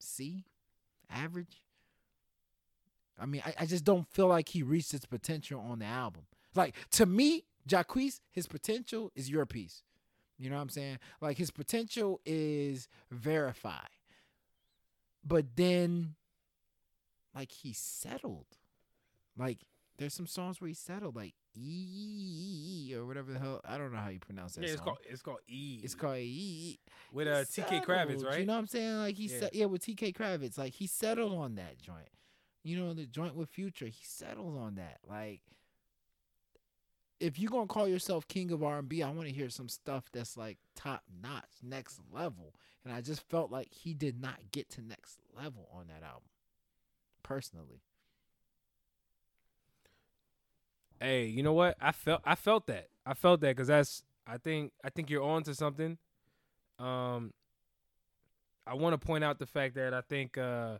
C, 0.00 0.44
average. 1.08 1.62
I 3.16 3.26
mean, 3.26 3.42
I, 3.46 3.54
I 3.60 3.66
just 3.66 3.84
don't 3.84 4.08
feel 4.08 4.26
like 4.26 4.48
he 4.48 4.64
reached 4.64 4.90
his 4.90 5.06
potential 5.06 5.60
on 5.60 5.78
the 5.78 5.84
album. 5.84 6.22
Like 6.56 6.74
to 6.92 7.06
me, 7.06 7.44
Jacquees, 7.68 8.20
his 8.30 8.46
potential 8.46 9.10
is 9.14 9.30
your 9.30 9.46
piece. 9.46 9.82
You 10.38 10.50
know 10.50 10.56
what 10.56 10.62
I'm 10.62 10.68
saying? 10.68 10.98
Like 11.20 11.38
his 11.38 11.50
potential 11.50 12.20
is 12.26 12.88
verify. 13.10 13.86
But 15.24 15.56
then 15.56 16.14
like 17.34 17.50
he 17.52 17.72
settled. 17.72 18.46
Like 19.36 19.58
there's 19.96 20.14
some 20.14 20.26
songs 20.26 20.60
where 20.60 20.68
he 20.68 20.74
settled 20.74 21.16
like 21.16 21.34
E 21.56 22.92
or 22.96 23.06
whatever 23.06 23.32
the 23.32 23.38
hell. 23.38 23.60
I 23.64 23.78
don't 23.78 23.92
know 23.92 23.98
how 23.98 24.08
you 24.08 24.18
pronounce 24.18 24.54
that 24.56 24.62
Yeah, 24.62 24.68
it's 24.72 24.76
song. 24.76 24.84
called 24.84 24.98
it's 25.08 25.22
called 25.22 25.38
E. 25.48 25.80
It's 25.82 25.94
called 25.94 26.18
E. 26.18 26.78
with 27.12 27.28
uh 27.28 27.44
TK 27.44 27.84
Kravitz, 27.84 28.24
right? 28.24 28.40
You 28.40 28.46
know 28.46 28.54
what 28.54 28.58
I'm 28.60 28.66
saying? 28.66 28.96
Like 28.98 29.16
he 29.16 29.28
Yeah. 29.28 29.38
said, 29.38 29.50
yeah, 29.52 29.66
with 29.66 29.82
TK 29.82 30.14
Kravitz, 30.14 30.58
like 30.58 30.74
he 30.74 30.86
settled 30.86 31.32
on 31.32 31.54
that 31.54 31.80
joint. 31.80 32.08
You 32.64 32.78
know, 32.78 32.94
the 32.94 33.06
joint 33.06 33.34
with 33.36 33.50
Future, 33.50 33.86
he 33.86 34.02
settled 34.02 34.56
on 34.56 34.76
that. 34.76 34.98
Like, 35.06 35.42
if 37.24 37.38
you're 37.38 37.50
gonna 37.50 37.66
call 37.66 37.88
yourself 37.88 38.28
king 38.28 38.50
of 38.52 38.62
R&B, 38.62 39.02
I 39.02 39.10
want 39.10 39.28
to 39.28 39.34
hear 39.34 39.48
some 39.48 39.68
stuff 39.68 40.04
that's 40.12 40.36
like 40.36 40.58
top 40.76 41.02
notch, 41.22 41.48
next 41.62 42.00
level. 42.12 42.54
And 42.84 42.92
I 42.92 43.00
just 43.00 43.26
felt 43.30 43.50
like 43.50 43.72
he 43.72 43.94
did 43.94 44.20
not 44.20 44.36
get 44.52 44.68
to 44.70 44.82
next 44.82 45.18
level 45.34 45.68
on 45.72 45.86
that 45.86 46.06
album, 46.06 46.28
personally. 47.22 47.80
Hey, 51.00 51.26
you 51.26 51.42
know 51.42 51.54
what? 51.54 51.76
I 51.80 51.92
felt 51.92 52.20
I 52.24 52.34
felt 52.34 52.66
that. 52.66 52.88
I 53.06 53.14
felt 53.14 53.40
that 53.40 53.56
because 53.56 53.68
that's 53.68 54.02
I 54.26 54.36
think 54.36 54.72
I 54.84 54.90
think 54.90 55.08
you're 55.08 55.22
on 55.22 55.42
to 55.44 55.54
something. 55.54 55.96
Um, 56.78 57.32
I 58.66 58.74
want 58.74 59.00
to 59.00 59.06
point 59.06 59.24
out 59.24 59.38
the 59.38 59.46
fact 59.46 59.76
that 59.76 59.94
I 59.94 60.02
think 60.02 60.36
uh, 60.36 60.78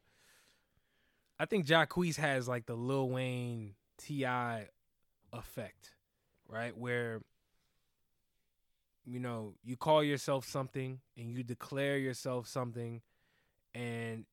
I 1.38 1.46
think 1.46 1.66
Jacquees 1.66 2.16
has 2.16 2.46
like 2.46 2.66
the 2.66 2.74
Lil 2.74 3.08
Wayne 3.08 3.74
T.I. 3.98 4.68
effect, 5.32 5.94
right? 6.48 6.76
Where 6.76 7.20
you 9.06 9.20
know 9.20 9.54
you 9.62 9.76
call 9.76 10.02
yourself 10.02 10.46
something 10.46 11.00
and 11.16 11.30
you 11.30 11.42
declare 11.42 11.98
yourself 11.98 12.48
something, 12.48 13.02
and 13.74 14.24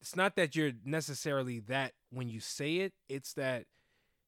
it's 0.00 0.16
not 0.16 0.36
that 0.36 0.54
you're 0.54 0.72
necessarily 0.84 1.60
that 1.60 1.92
when 2.10 2.28
you 2.28 2.40
say 2.40 2.76
it. 2.76 2.92
It's 3.08 3.32
that 3.34 3.64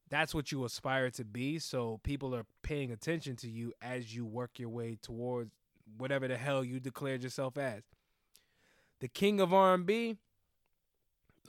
that's 0.09 0.35
what 0.35 0.51
you 0.51 0.63
aspire 0.65 1.09
to 1.11 1.23
be. 1.23 1.57
So 1.57 1.99
people 2.03 2.35
are 2.35 2.45
paying 2.61 2.91
attention 2.91 3.37
to 3.37 3.49
you 3.49 3.73
as 3.81 4.13
you 4.13 4.25
work 4.25 4.59
your 4.59 4.69
way 4.69 4.97
towards 5.01 5.51
whatever 5.97 6.27
the 6.27 6.37
hell 6.37 6.63
you 6.63 6.79
declared 6.79 7.23
yourself 7.23 7.57
as. 7.57 7.83
The 8.99 9.07
king 9.07 9.39
of 9.39 9.53
R&B. 9.53 10.17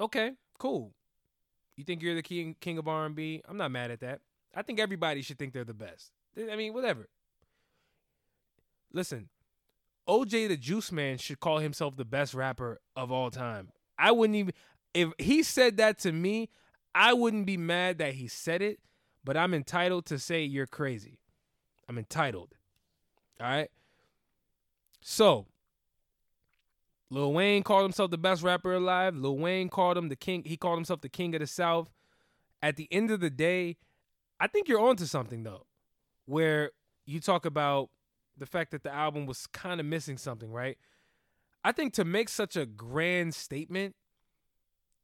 Okay, 0.00 0.32
cool. 0.58 0.92
You 1.76 1.84
think 1.84 2.02
you're 2.02 2.14
the 2.14 2.22
king 2.22 2.56
king 2.60 2.78
of 2.78 2.86
R&B? 2.86 3.42
I'm 3.48 3.56
not 3.56 3.70
mad 3.70 3.90
at 3.90 4.00
that. 4.00 4.20
I 4.54 4.62
think 4.62 4.80
everybody 4.80 5.22
should 5.22 5.38
think 5.38 5.52
they're 5.52 5.64
the 5.64 5.74
best. 5.74 6.10
I 6.36 6.56
mean, 6.56 6.74
whatever. 6.74 7.08
Listen, 8.92 9.28
OJ 10.08 10.48
the 10.48 10.56
Juice 10.56 10.92
Man 10.92 11.18
should 11.18 11.40
call 11.40 11.58
himself 11.58 11.96
the 11.96 12.04
best 12.04 12.34
rapper 12.34 12.80
of 12.94 13.10
all 13.10 13.30
time. 13.30 13.70
I 13.98 14.10
wouldn't 14.10 14.36
even 14.36 14.54
if 14.94 15.10
he 15.18 15.42
said 15.42 15.76
that 15.78 15.98
to 16.00 16.12
me, 16.12 16.50
I 16.94 17.14
wouldn't 17.14 17.46
be 17.46 17.56
mad 17.56 17.98
that 17.98 18.14
he 18.14 18.28
said 18.28 18.60
it, 18.60 18.80
but 19.24 19.36
I'm 19.36 19.54
entitled 19.54 20.06
to 20.06 20.18
say 20.18 20.42
you're 20.42 20.66
crazy. 20.66 21.18
I'm 21.88 21.98
entitled. 21.98 22.54
All 23.40 23.46
right? 23.46 23.70
So, 25.00 25.46
Lil 27.10 27.32
Wayne 27.32 27.62
called 27.62 27.82
himself 27.82 28.10
the 28.10 28.18
best 28.18 28.42
rapper 28.42 28.74
alive. 28.74 29.16
Lil 29.16 29.38
Wayne 29.38 29.68
called 29.68 29.96
him 29.96 30.08
the 30.08 30.16
king. 30.16 30.42
He 30.44 30.56
called 30.56 30.78
himself 30.78 31.00
the 31.00 31.08
king 31.08 31.34
of 31.34 31.40
the 31.40 31.46
South. 31.46 31.90
At 32.62 32.76
the 32.76 32.88
end 32.92 33.10
of 33.10 33.20
the 33.20 33.30
day, 33.30 33.76
I 34.42 34.48
think 34.48 34.66
you're 34.66 34.80
onto 34.80 35.04
something 35.04 35.44
though, 35.44 35.66
where 36.26 36.72
you 37.06 37.20
talk 37.20 37.46
about 37.46 37.90
the 38.36 38.44
fact 38.44 38.72
that 38.72 38.82
the 38.82 38.92
album 38.92 39.24
was 39.24 39.46
kind 39.46 39.78
of 39.78 39.86
missing 39.86 40.18
something, 40.18 40.50
right? 40.50 40.76
I 41.62 41.70
think 41.70 41.92
to 41.94 42.04
make 42.04 42.28
such 42.28 42.56
a 42.56 42.66
grand 42.66 43.36
statement, 43.36 43.94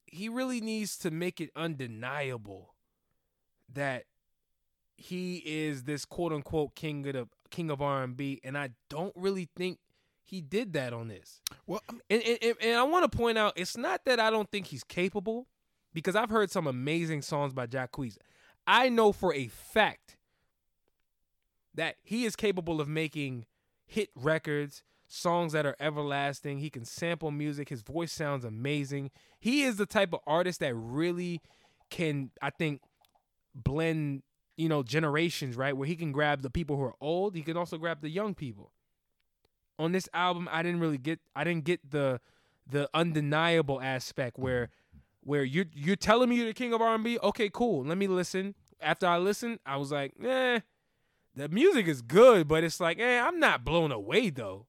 he 0.06 0.28
really 0.28 0.60
needs 0.60 0.98
to 0.98 1.12
make 1.12 1.40
it 1.40 1.50
undeniable 1.54 2.74
that 3.72 4.06
he 4.96 5.36
is 5.46 5.84
this 5.84 6.04
quote 6.04 6.32
unquote 6.32 6.74
king 6.74 7.06
of 7.06 7.12
the 7.12 7.28
king 7.50 7.70
of 7.70 7.80
R 7.80 8.02
and 8.02 8.16
B, 8.16 8.40
and 8.42 8.58
I 8.58 8.70
don't 8.90 9.14
really 9.14 9.48
think 9.54 9.78
he 10.24 10.40
did 10.40 10.72
that 10.72 10.92
on 10.92 11.06
this. 11.06 11.40
Well, 11.64 11.80
And, 12.10 12.22
and, 12.24 12.56
and 12.60 12.76
I 12.76 12.82
want 12.82 13.10
to 13.10 13.16
point 13.16 13.38
out, 13.38 13.52
it's 13.54 13.76
not 13.76 14.04
that 14.06 14.18
I 14.18 14.30
don't 14.30 14.50
think 14.50 14.66
he's 14.66 14.82
capable, 14.82 15.46
because 15.94 16.16
I've 16.16 16.30
heard 16.30 16.50
some 16.50 16.66
amazing 16.66 17.22
songs 17.22 17.52
by 17.52 17.68
Jacquees. 17.68 18.18
I 18.68 18.90
know 18.90 19.12
for 19.12 19.32
a 19.32 19.48
fact 19.48 20.18
that 21.74 21.96
he 22.02 22.26
is 22.26 22.36
capable 22.36 22.82
of 22.82 22.88
making 22.88 23.46
hit 23.86 24.10
records, 24.14 24.82
songs 25.06 25.54
that 25.54 25.64
are 25.64 25.74
everlasting. 25.80 26.58
He 26.58 26.68
can 26.68 26.84
sample 26.84 27.30
music. 27.30 27.70
His 27.70 27.80
voice 27.80 28.12
sounds 28.12 28.44
amazing. 28.44 29.10
He 29.40 29.62
is 29.62 29.76
the 29.76 29.86
type 29.86 30.12
of 30.12 30.20
artist 30.26 30.60
that 30.60 30.74
really 30.74 31.40
can, 31.88 32.30
I 32.42 32.50
think, 32.50 32.82
blend, 33.54 34.22
you 34.58 34.68
know, 34.68 34.82
generations, 34.82 35.56
right? 35.56 35.74
Where 35.74 35.88
he 35.88 35.96
can 35.96 36.12
grab 36.12 36.42
the 36.42 36.50
people 36.50 36.76
who 36.76 36.82
are 36.82 36.96
old, 37.00 37.34
he 37.34 37.42
can 37.42 37.56
also 37.56 37.78
grab 37.78 38.02
the 38.02 38.10
young 38.10 38.34
people. 38.34 38.72
On 39.78 39.92
this 39.92 40.10
album, 40.12 40.46
I 40.52 40.62
didn't 40.62 40.80
really 40.80 40.98
get 40.98 41.20
I 41.34 41.44
didn't 41.44 41.64
get 41.64 41.90
the 41.90 42.20
the 42.70 42.90
undeniable 42.92 43.80
aspect 43.80 44.38
where 44.38 44.68
where 45.28 45.44
you're 45.44 45.66
you're 45.74 45.94
telling 45.94 46.30
me 46.30 46.36
you're 46.36 46.46
the 46.46 46.54
king 46.54 46.72
of 46.72 46.80
R&B. 46.80 47.18
Okay, 47.22 47.50
cool. 47.52 47.84
Let 47.84 47.98
me 47.98 48.06
listen. 48.06 48.54
After 48.80 49.06
I 49.06 49.18
listened, 49.18 49.58
I 49.66 49.76
was 49.76 49.92
like, 49.92 50.14
eh, 50.24 50.60
the 51.36 51.50
music 51.50 51.86
is 51.86 52.00
good, 52.00 52.48
but 52.48 52.64
it's 52.64 52.80
like, 52.80 52.98
eh, 52.98 53.20
I'm 53.20 53.38
not 53.38 53.62
blown 53.62 53.92
away 53.92 54.30
though. 54.30 54.64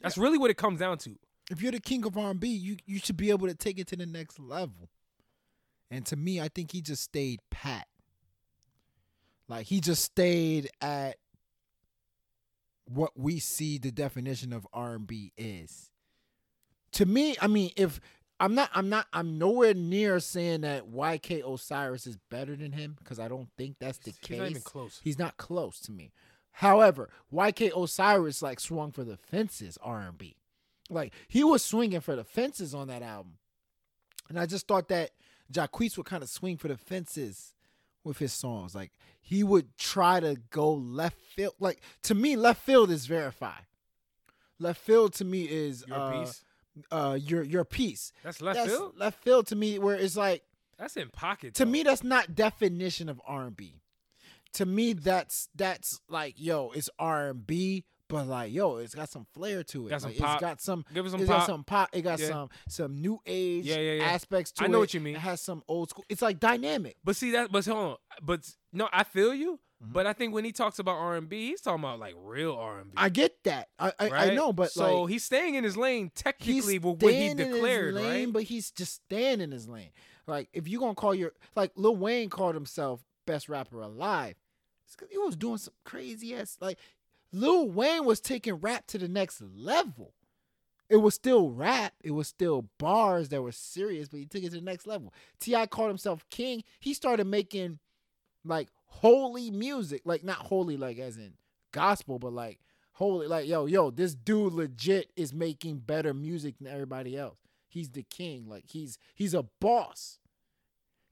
That's 0.00 0.16
really 0.16 0.38
what 0.38 0.50
it 0.50 0.56
comes 0.56 0.80
down 0.80 0.96
to. 0.98 1.18
if 1.50 1.60
you're 1.60 1.70
the 1.70 1.80
king 1.80 2.06
of 2.06 2.16
R&B, 2.16 2.48
you 2.48 2.78
you 2.86 2.98
should 2.98 3.18
be 3.18 3.28
able 3.28 3.46
to 3.46 3.54
take 3.54 3.78
it 3.78 3.86
to 3.88 3.96
the 3.96 4.06
next 4.06 4.40
level. 4.40 4.88
And 5.90 6.06
to 6.06 6.16
me, 6.16 6.40
I 6.40 6.48
think 6.48 6.72
he 6.72 6.80
just 6.80 7.02
stayed 7.02 7.40
pat. 7.50 7.86
Like 9.48 9.66
he 9.66 9.80
just 9.82 10.02
stayed 10.02 10.70
at 10.80 11.16
what 12.86 13.10
we 13.16 13.38
see 13.38 13.76
the 13.76 13.92
definition 13.92 14.54
of 14.54 14.66
R&B 14.72 15.34
is. 15.36 15.90
To 16.92 17.04
me, 17.04 17.36
I 17.40 17.48
mean, 17.48 17.70
if 17.76 18.00
I'm 18.42 18.56
not 18.56 18.70
I'm 18.74 18.88
not 18.88 19.06
I'm 19.12 19.38
nowhere 19.38 19.72
near 19.72 20.18
saying 20.18 20.62
that 20.62 20.90
YK 20.90 21.48
Osiris 21.48 22.08
is 22.08 22.16
better 22.28 22.56
than 22.56 22.72
him 22.72 22.96
because 22.98 23.20
I 23.20 23.28
don't 23.28 23.48
think 23.56 23.76
that's 23.78 23.98
the 23.98 24.10
He's 24.10 24.18
case. 24.18 24.38
not 24.38 24.50
even 24.50 24.62
close. 24.62 25.00
He's 25.02 25.18
not 25.18 25.36
close 25.36 25.78
to 25.82 25.92
me. 25.92 26.12
However, 26.50 27.08
YK 27.32 27.70
Osiris 27.80 28.42
like 28.42 28.58
swung 28.58 28.90
for 28.90 29.04
the 29.04 29.16
fences 29.16 29.78
R&B. 29.80 30.34
Like 30.90 31.12
he 31.28 31.44
was 31.44 31.64
swinging 31.64 32.00
for 32.00 32.16
the 32.16 32.24
fences 32.24 32.74
on 32.74 32.88
that 32.88 33.02
album. 33.02 33.34
And 34.28 34.40
I 34.40 34.46
just 34.46 34.66
thought 34.66 34.88
that 34.88 35.12
Jacquees 35.52 35.96
would 35.96 36.06
kind 36.06 36.24
of 36.24 36.28
swing 36.28 36.56
for 36.56 36.66
the 36.66 36.76
fences 36.76 37.54
with 38.02 38.18
his 38.18 38.32
songs. 38.32 38.74
Like 38.74 38.90
he 39.20 39.44
would 39.44 39.78
try 39.78 40.18
to 40.18 40.36
go 40.50 40.72
left 40.72 41.20
field. 41.20 41.54
Like 41.60 41.80
to 42.02 42.14
me, 42.16 42.34
left 42.34 42.62
field 42.62 42.90
is 42.90 43.06
verified. 43.06 43.66
Left 44.58 44.80
field 44.80 45.12
to 45.14 45.24
me 45.24 45.44
is 45.44 45.84
Your 45.86 45.96
uh, 45.96 46.24
piece. 46.24 46.44
Uh 46.90 47.18
your 47.20 47.42
your 47.42 47.64
piece. 47.64 48.12
That's 48.22 48.40
left 48.40 48.58
That's 48.58 48.70
field. 48.70 48.94
left 48.98 49.22
field 49.22 49.46
to 49.48 49.56
me 49.56 49.78
where 49.78 49.96
it's 49.96 50.16
like 50.16 50.42
That's 50.78 50.96
in 50.96 51.08
pocket. 51.10 51.54
to 51.54 51.64
though. 51.64 51.70
me 51.70 51.82
that's 51.82 52.02
not 52.04 52.34
definition 52.34 53.08
of 53.08 53.20
R&B. 53.26 53.80
To 54.54 54.66
me 54.66 54.92
that's 54.92 55.48
that's 55.54 56.00
like 56.08 56.34
yo, 56.38 56.70
it's 56.74 56.90
R&B, 56.98 57.84
but 58.08 58.26
like 58.26 58.52
yo, 58.52 58.76
it's 58.76 58.94
got 58.94 59.08
some 59.08 59.26
flair 59.32 59.62
to 59.64 59.86
it. 59.86 59.90
Got 59.90 60.02
Like. 60.02 60.12
It's 60.20 60.40
got 60.40 60.60
some 60.60 60.84
Give 60.92 61.04
us 61.06 61.12
some 61.12 61.20
it's 61.22 61.28
pop. 61.30 61.38
got 61.40 61.46
some 61.46 61.64
pop. 61.64 61.88
It 61.92 62.02
got 62.02 62.18
Yeah. 62.20 62.28
some 62.28 62.48
some 62.68 62.94
new 63.00 63.18
age 63.26 63.64
Yeah, 63.66 63.76
yeah, 63.76 64.04
aspects 64.04 64.52
to 64.52 64.62
it. 64.62 64.64
I 64.64 64.68
it. 64.68 64.72
know 64.72 64.78
what 64.78 64.92
you 64.94 65.00
mean. 65.00 65.16
It 65.16 65.20
has 65.20 65.40
some 65.40 65.62
old 65.68 65.90
school. 65.90 66.04
It's 66.08 66.20
like 66.22 66.38
dynamic. 66.40 66.96
But 67.04 67.16
see 67.16 67.30
that, 67.32 67.50
but 67.52 67.64
hold 67.64 67.78
on. 67.78 67.96
But 68.22 68.50
no, 68.72 68.88
I 68.92 69.04
feel 69.04 69.34
you. 69.34 69.58
Mm-hmm. 69.82 69.92
But 69.92 70.06
I 70.06 70.12
think 70.12 70.32
when 70.32 70.44
he 70.44 70.52
talks 70.52 70.78
about 70.78 70.96
R 70.96 71.16
and 71.16 71.28
B, 71.28 71.48
he's 71.48 71.60
talking 71.60 71.82
about 71.82 71.98
like 71.98 72.14
real 72.18 72.54
R 72.54 72.80
and 72.80 72.90
B. 72.90 72.94
I 72.96 73.08
get 73.08 73.42
that. 73.44 73.68
I 73.78 73.92
I, 73.98 74.08
I 74.10 74.34
know, 74.34 74.52
but 74.52 74.70
so 74.70 75.02
like 75.02 75.10
he's 75.10 75.24
staying 75.24 75.54
in 75.54 75.64
his 75.64 75.76
lane 75.76 76.10
technically 76.14 76.78
with 76.78 77.02
what 77.02 77.12
he 77.12 77.18
staying 77.18 77.30
in 77.32 77.38
his 77.38 77.48
declared, 77.54 77.94
lane, 77.94 78.24
right? 78.26 78.32
But 78.32 78.42
he's 78.44 78.70
just 78.70 78.94
staying 78.94 79.40
in 79.40 79.50
his 79.50 79.68
lane. 79.68 79.90
Like 80.26 80.48
if 80.52 80.68
you 80.68 80.78
gonna 80.78 80.94
call 80.94 81.14
your 81.14 81.32
like 81.56 81.72
Lil 81.74 81.96
Wayne 81.96 82.30
called 82.30 82.54
himself 82.54 83.04
best 83.26 83.48
rapper 83.48 83.80
alive, 83.80 84.36
it's 84.86 84.94
'cause 84.94 85.08
he 85.10 85.18
was 85.18 85.36
doing 85.36 85.58
some 85.58 85.74
crazy 85.84 86.34
ass 86.34 86.56
like 86.60 86.78
Lil 87.32 87.68
Wayne 87.68 88.04
was 88.04 88.20
taking 88.20 88.54
rap 88.54 88.86
to 88.88 88.98
the 88.98 89.08
next 89.08 89.42
level. 89.42 90.14
It 90.88 90.96
was 90.96 91.14
still 91.14 91.48
rap. 91.50 91.94
It 92.04 92.10
was 92.10 92.28
still 92.28 92.68
bars 92.78 93.30
that 93.30 93.40
were 93.40 93.52
serious, 93.52 94.08
but 94.08 94.20
he 94.20 94.26
took 94.26 94.42
it 94.42 94.50
to 94.50 94.56
the 94.56 94.60
next 94.60 94.86
level. 94.86 95.14
T.I. 95.40 95.64
called 95.66 95.88
himself 95.88 96.26
king. 96.28 96.62
He 96.80 96.92
started 96.92 97.26
making 97.26 97.78
like 98.44 98.68
holy 99.00 99.50
music, 99.50 100.02
like 100.04 100.22
not 100.22 100.36
holy 100.36 100.76
like 100.76 100.98
as 100.98 101.16
in 101.16 101.32
gospel, 101.72 102.18
but 102.18 102.32
like 102.32 102.60
holy 102.92 103.26
like 103.26 103.48
yo 103.48 103.66
yo 103.66 103.90
this 103.90 104.14
dude 104.14 104.52
legit 104.52 105.10
is 105.16 105.32
making 105.32 105.78
better 105.78 106.14
music 106.14 106.54
than 106.58 106.72
everybody 106.72 107.16
else. 107.16 107.38
He's 107.68 107.90
the 107.90 108.02
king. 108.02 108.46
Like 108.48 108.64
he's 108.68 108.98
he's 109.14 109.34
a 109.34 109.44
boss. 109.60 110.18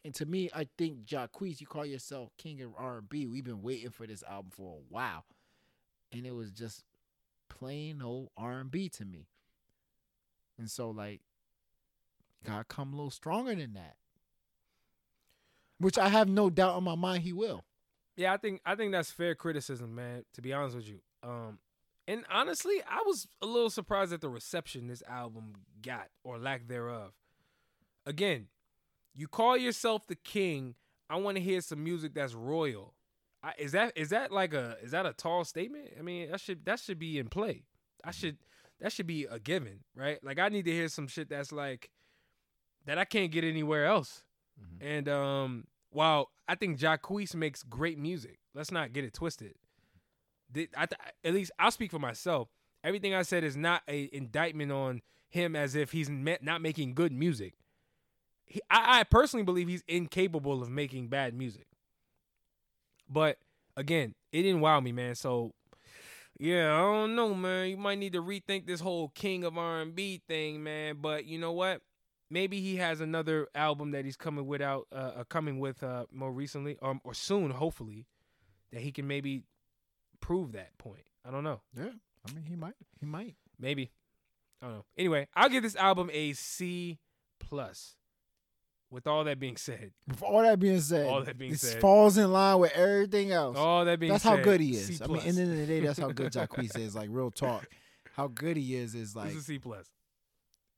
And 0.04 0.14
to 0.14 0.24
me, 0.24 0.48
I 0.54 0.66
think 0.78 1.04
Jacquees, 1.04 1.60
you 1.60 1.66
call 1.66 1.84
yourself 1.84 2.30
king 2.38 2.62
of 2.62 2.70
R&B. 2.78 3.26
We've 3.26 3.44
been 3.44 3.60
waiting 3.60 3.90
for 3.90 4.06
this 4.06 4.22
album 4.22 4.50
for 4.50 4.78
a 4.78 4.82
while, 4.88 5.26
and 6.10 6.24
it 6.24 6.34
was 6.34 6.50
just 6.50 6.84
plain 7.50 8.00
old 8.00 8.30
R&B 8.34 8.88
to 8.88 9.04
me. 9.04 9.26
And 10.58 10.70
so, 10.70 10.88
like, 10.88 11.20
gotta 12.46 12.64
come 12.64 12.94
a 12.94 12.96
little 12.96 13.10
stronger 13.10 13.54
than 13.54 13.74
that. 13.74 13.96
Which 15.78 15.98
I 15.98 16.08
have 16.08 16.28
no 16.28 16.48
doubt 16.48 16.78
in 16.78 16.84
my 16.84 16.94
mind 16.94 17.22
he 17.22 17.34
will. 17.34 17.64
Yeah, 18.20 18.34
I 18.34 18.36
think 18.36 18.60
I 18.66 18.74
think 18.74 18.92
that's 18.92 19.10
fair 19.10 19.34
criticism, 19.34 19.94
man. 19.94 20.24
To 20.34 20.42
be 20.42 20.52
honest 20.52 20.76
with 20.76 20.86
you, 20.86 21.00
um, 21.22 21.58
and 22.06 22.22
honestly, 22.30 22.82
I 22.86 23.02
was 23.06 23.26
a 23.40 23.46
little 23.46 23.70
surprised 23.70 24.12
at 24.12 24.20
the 24.20 24.28
reception 24.28 24.88
this 24.88 25.02
album 25.08 25.54
got 25.80 26.08
or 26.22 26.36
lack 26.36 26.68
thereof. 26.68 27.12
Again, 28.04 28.48
you 29.14 29.26
call 29.26 29.56
yourself 29.56 30.06
the 30.06 30.16
king. 30.16 30.74
I 31.08 31.16
want 31.16 31.38
to 31.38 31.42
hear 31.42 31.62
some 31.62 31.82
music 31.82 32.12
that's 32.12 32.34
royal. 32.34 32.92
I, 33.42 33.54
is 33.58 33.72
that 33.72 33.94
is 33.96 34.10
that 34.10 34.30
like 34.30 34.52
a 34.52 34.76
is 34.82 34.90
that 34.90 35.06
a 35.06 35.14
tall 35.14 35.44
statement? 35.44 35.88
I 35.98 36.02
mean, 36.02 36.30
that 36.30 36.42
should 36.42 36.66
that 36.66 36.78
should 36.78 36.98
be 36.98 37.18
in 37.18 37.28
play. 37.28 37.64
I 38.04 38.10
should 38.10 38.36
that 38.80 38.92
should 38.92 39.06
be 39.06 39.24
a 39.24 39.38
given, 39.38 39.80
right? 39.96 40.22
Like 40.22 40.38
I 40.38 40.50
need 40.50 40.66
to 40.66 40.72
hear 40.72 40.88
some 40.88 41.08
shit 41.08 41.30
that's 41.30 41.52
like 41.52 41.88
that 42.84 42.98
I 42.98 43.06
can't 43.06 43.32
get 43.32 43.44
anywhere 43.44 43.86
else. 43.86 44.24
And 44.82 45.08
um, 45.08 45.64
while 45.88 46.28
I 46.50 46.56
think 46.56 46.80
Jacquees 46.80 47.32
makes 47.36 47.62
great 47.62 47.96
music, 47.96 48.40
let's 48.56 48.72
not 48.72 48.92
get 48.92 49.04
it 49.04 49.14
twisted. 49.14 49.54
The- 50.52 50.68
I 50.76 50.86
th- 50.86 51.00
at 51.22 51.32
least 51.32 51.52
I'll 51.60 51.70
speak 51.70 51.92
for 51.92 52.00
myself. 52.00 52.48
Everything 52.82 53.14
I 53.14 53.22
said 53.22 53.44
is 53.44 53.56
not 53.56 53.82
an 53.86 54.08
indictment 54.12 54.72
on 54.72 55.02
him 55.28 55.54
as 55.54 55.76
if 55.76 55.92
he's 55.92 56.08
not 56.10 56.60
making 56.60 56.94
good 56.94 57.12
music. 57.12 57.54
He, 58.46 58.60
I, 58.68 58.98
I 58.98 59.04
personally 59.04 59.44
believe 59.44 59.68
he's 59.68 59.84
incapable 59.86 60.60
of 60.60 60.68
making 60.68 61.06
bad 61.06 61.34
music. 61.34 61.66
But 63.08 63.38
again, 63.76 64.16
it 64.32 64.42
didn't 64.42 64.60
wow 64.60 64.80
me, 64.80 64.90
man. 64.90 65.14
So 65.14 65.54
yeah, 66.36 66.74
I 66.74 66.78
don't 66.80 67.14
know, 67.14 67.32
man. 67.32 67.68
You 67.68 67.76
might 67.76 67.98
need 68.00 68.14
to 68.14 68.22
rethink 68.22 68.66
this 68.66 68.80
whole 68.80 69.10
king 69.10 69.44
of 69.44 69.56
R 69.56 69.82
and 69.82 69.94
B 69.94 70.20
thing, 70.26 70.64
man. 70.64 70.96
But 71.00 71.26
you 71.26 71.38
know 71.38 71.52
what? 71.52 71.80
Maybe 72.30 72.60
he 72.60 72.76
has 72.76 73.00
another 73.00 73.48
album 73.54 73.90
that 73.90 74.04
he's 74.04 74.16
coming 74.16 74.46
with 74.46 74.60
out, 74.62 74.86
uh, 74.92 74.94
uh, 75.16 75.24
coming 75.24 75.58
with 75.58 75.82
uh, 75.82 76.06
more 76.12 76.32
recently 76.32 76.76
or 76.80 76.98
or 77.04 77.12
soon, 77.14 77.50
hopefully, 77.50 78.06
that 78.72 78.80
he 78.82 78.92
can 78.92 79.06
maybe 79.06 79.42
prove 80.20 80.52
that 80.52 80.76
point. 80.78 81.04
I 81.26 81.30
don't 81.30 81.44
know. 81.44 81.60
Yeah, 81.76 81.90
I 82.28 82.32
mean 82.32 82.44
he 82.44 82.56
might. 82.56 82.74
He 82.98 83.06
might. 83.06 83.36
Maybe. 83.58 83.90
I 84.62 84.66
don't 84.66 84.74
know. 84.76 84.84
Anyway, 84.96 85.28
I'll 85.34 85.48
give 85.48 85.62
this 85.62 85.76
album 85.76 86.10
a 86.12 86.32
C 86.34 86.98
plus. 87.38 87.96
With 88.92 89.06
all 89.06 89.22
that 89.22 89.38
being 89.38 89.56
said, 89.56 89.92
With 90.08 90.20
all 90.20 90.42
that 90.42 90.58
being 90.58 90.80
said, 90.80 91.06
All 91.06 91.22
that 91.22 91.38
being 91.38 91.52
this 91.52 91.60
said. 91.60 91.80
falls 91.80 92.18
in 92.18 92.32
line 92.32 92.58
with 92.58 92.72
everything 92.72 93.30
else. 93.30 93.56
all 93.56 93.84
that 93.84 94.00
being 94.00 94.10
that's 94.10 94.24
said, 94.24 94.38
how 94.38 94.42
good 94.42 94.60
he 94.60 94.72
is. 94.72 95.00
I 95.00 95.06
mean, 95.06 95.22
in 95.22 95.36
the 95.36 95.42
end 95.42 95.52
of 95.52 95.58
the 95.58 95.66
day, 95.66 95.78
that's 95.78 96.00
how 96.00 96.08
good 96.10 96.32
Jacquees 96.32 96.76
is. 96.76 96.96
Like 96.96 97.08
real 97.12 97.30
talk, 97.30 97.68
how 98.16 98.26
good 98.26 98.56
he 98.56 98.74
is 98.74 98.96
is 98.96 99.14
like 99.14 99.28
This 99.28 99.36
is 99.36 99.42
a 99.42 99.46
C 99.46 99.58
plus. 99.60 99.86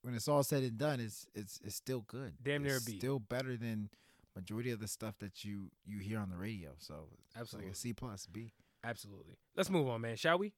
When 0.02 0.14
it's 0.14 0.28
all 0.28 0.42
said 0.42 0.62
and 0.62 0.78
done, 0.78 1.00
it's 1.00 1.26
it's 1.34 1.60
it's 1.64 1.74
still 1.76 2.04
good. 2.06 2.34
Damn 2.42 2.62
near 2.62 2.74
a 2.74 2.76
it's 2.76 2.84
B. 2.84 2.98
Still 2.98 3.18
better 3.18 3.56
than 3.56 3.88
majority 4.36 4.70
of 4.70 4.80
the 4.80 4.88
stuff 4.88 5.14
that 5.20 5.44
you 5.44 5.70
you 5.84 5.98
hear 5.98 6.18
on 6.18 6.30
the 6.30 6.36
radio. 6.36 6.70
So 6.78 7.08
Absolutely. 7.36 7.68
like 7.68 7.76
a 7.76 7.78
C 7.78 7.92
plus 7.92 8.26
B. 8.26 8.52
Absolutely. 8.84 9.36
Let's 9.56 9.70
move 9.70 9.88
on, 9.88 10.00
man. 10.00 10.16
Shall 10.16 10.38
we? 10.38 10.52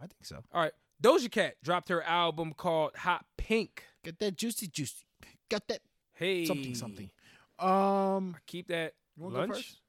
I 0.00 0.06
think 0.06 0.24
so. 0.24 0.42
All 0.52 0.62
right. 0.62 0.72
Doja 1.02 1.30
Cat 1.30 1.56
dropped 1.62 1.88
her 1.88 2.02
album 2.02 2.54
called 2.54 2.96
Hot 2.96 3.24
Pink. 3.36 3.84
Get 4.04 4.18
that 4.20 4.36
juicy 4.36 4.66
juicy. 4.68 5.04
Got 5.48 5.66
that 5.68 5.80
Hey, 6.14 6.44
something 6.46 6.74
something. 6.74 7.10
Um, 7.58 8.36
Keep 8.46 8.68
that 8.68 8.94
you 9.16 9.22
want 9.24 9.36
lunch. 9.36 9.50
go 9.50 9.56
first? 9.56 9.80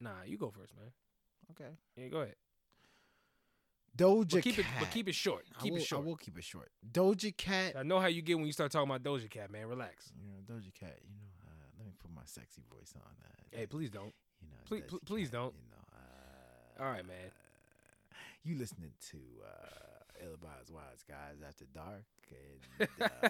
Nah, 0.00 0.10
you 0.26 0.36
go 0.36 0.50
first, 0.50 0.74
man. 0.76 0.90
Okay. 1.52 1.70
Yeah, 1.96 2.08
go 2.08 2.18
ahead. 2.18 2.34
Doja 3.96 4.30
But 4.32 4.42
keep 4.42 4.56
Cat. 4.56 4.64
it, 4.64 4.70
but 4.80 4.90
keep 4.90 5.08
it 5.08 5.14
short. 5.14 5.44
Keep 5.62 5.72
will, 5.72 5.80
it 5.80 5.84
short. 5.86 6.02
I 6.02 6.06
will 6.06 6.16
keep 6.16 6.36
it 6.38 6.44
short. 6.44 6.70
Doja 6.92 7.36
Cat. 7.36 7.74
I 7.78 7.82
know 7.82 7.98
how 8.00 8.08
you 8.08 8.22
get 8.22 8.36
when 8.36 8.46
you 8.46 8.52
start 8.52 8.70
talking 8.72 8.90
about 8.90 9.02
Doja 9.02 9.28
Cat, 9.30 9.50
man. 9.50 9.66
Relax. 9.66 10.12
You 10.20 10.28
know, 10.28 10.54
Doja 10.54 10.72
Cat. 10.74 10.98
You 11.02 11.14
know, 11.14 11.30
uh, 11.46 11.50
let 11.78 11.86
me 11.86 11.92
put 11.98 12.10
my 12.14 12.22
sexy 12.24 12.62
voice 12.70 12.92
on. 12.96 13.02
Uh, 13.02 13.26
Hey, 13.58 13.66
please 13.66 13.88
don't. 13.90 14.12
you 14.42 14.48
know, 14.50 14.56
please- 14.66 14.82
Doja 14.82 15.04
please 15.06 15.28
Cat, 15.28 15.32
don't. 15.40 15.54
You 15.54 15.70
know, 15.70 16.82
uh, 16.82 16.84
All 16.84 16.90
right, 16.92 17.06
man. 17.06 17.30
You 18.44 18.56
listening 18.58 18.92
to 19.10 19.16
uh, 19.44 20.24
Ill 20.24 20.34
Advised 20.34 20.70
Wise 20.70 21.02
Guys 21.08 21.38
After 21.46 21.64
Dark 21.74 22.04
and 22.30 22.88
uh, 23.00 23.28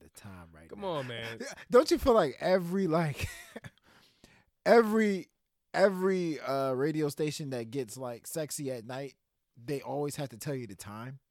the 0.00 0.08
time 0.20 0.48
right 0.54 0.62
now. 0.64 0.68
Come 0.70 0.80
now. 0.80 0.86
on, 0.88 1.08
man. 1.08 1.40
Don't 1.70 1.90
you 1.90 1.98
feel 1.98 2.14
like 2.14 2.36
every 2.40 2.86
like 2.86 3.28
every 4.66 5.26
every 5.74 6.40
uh 6.40 6.72
radio 6.72 7.08
station 7.08 7.50
that 7.50 7.70
gets 7.70 7.96
like 7.96 8.26
sexy 8.26 8.70
at 8.70 8.86
night, 8.86 9.14
they 9.64 9.80
always 9.80 10.16
have 10.16 10.28
to 10.30 10.36
tell 10.36 10.54
you 10.54 10.66
the 10.66 10.74
time. 10.76 11.18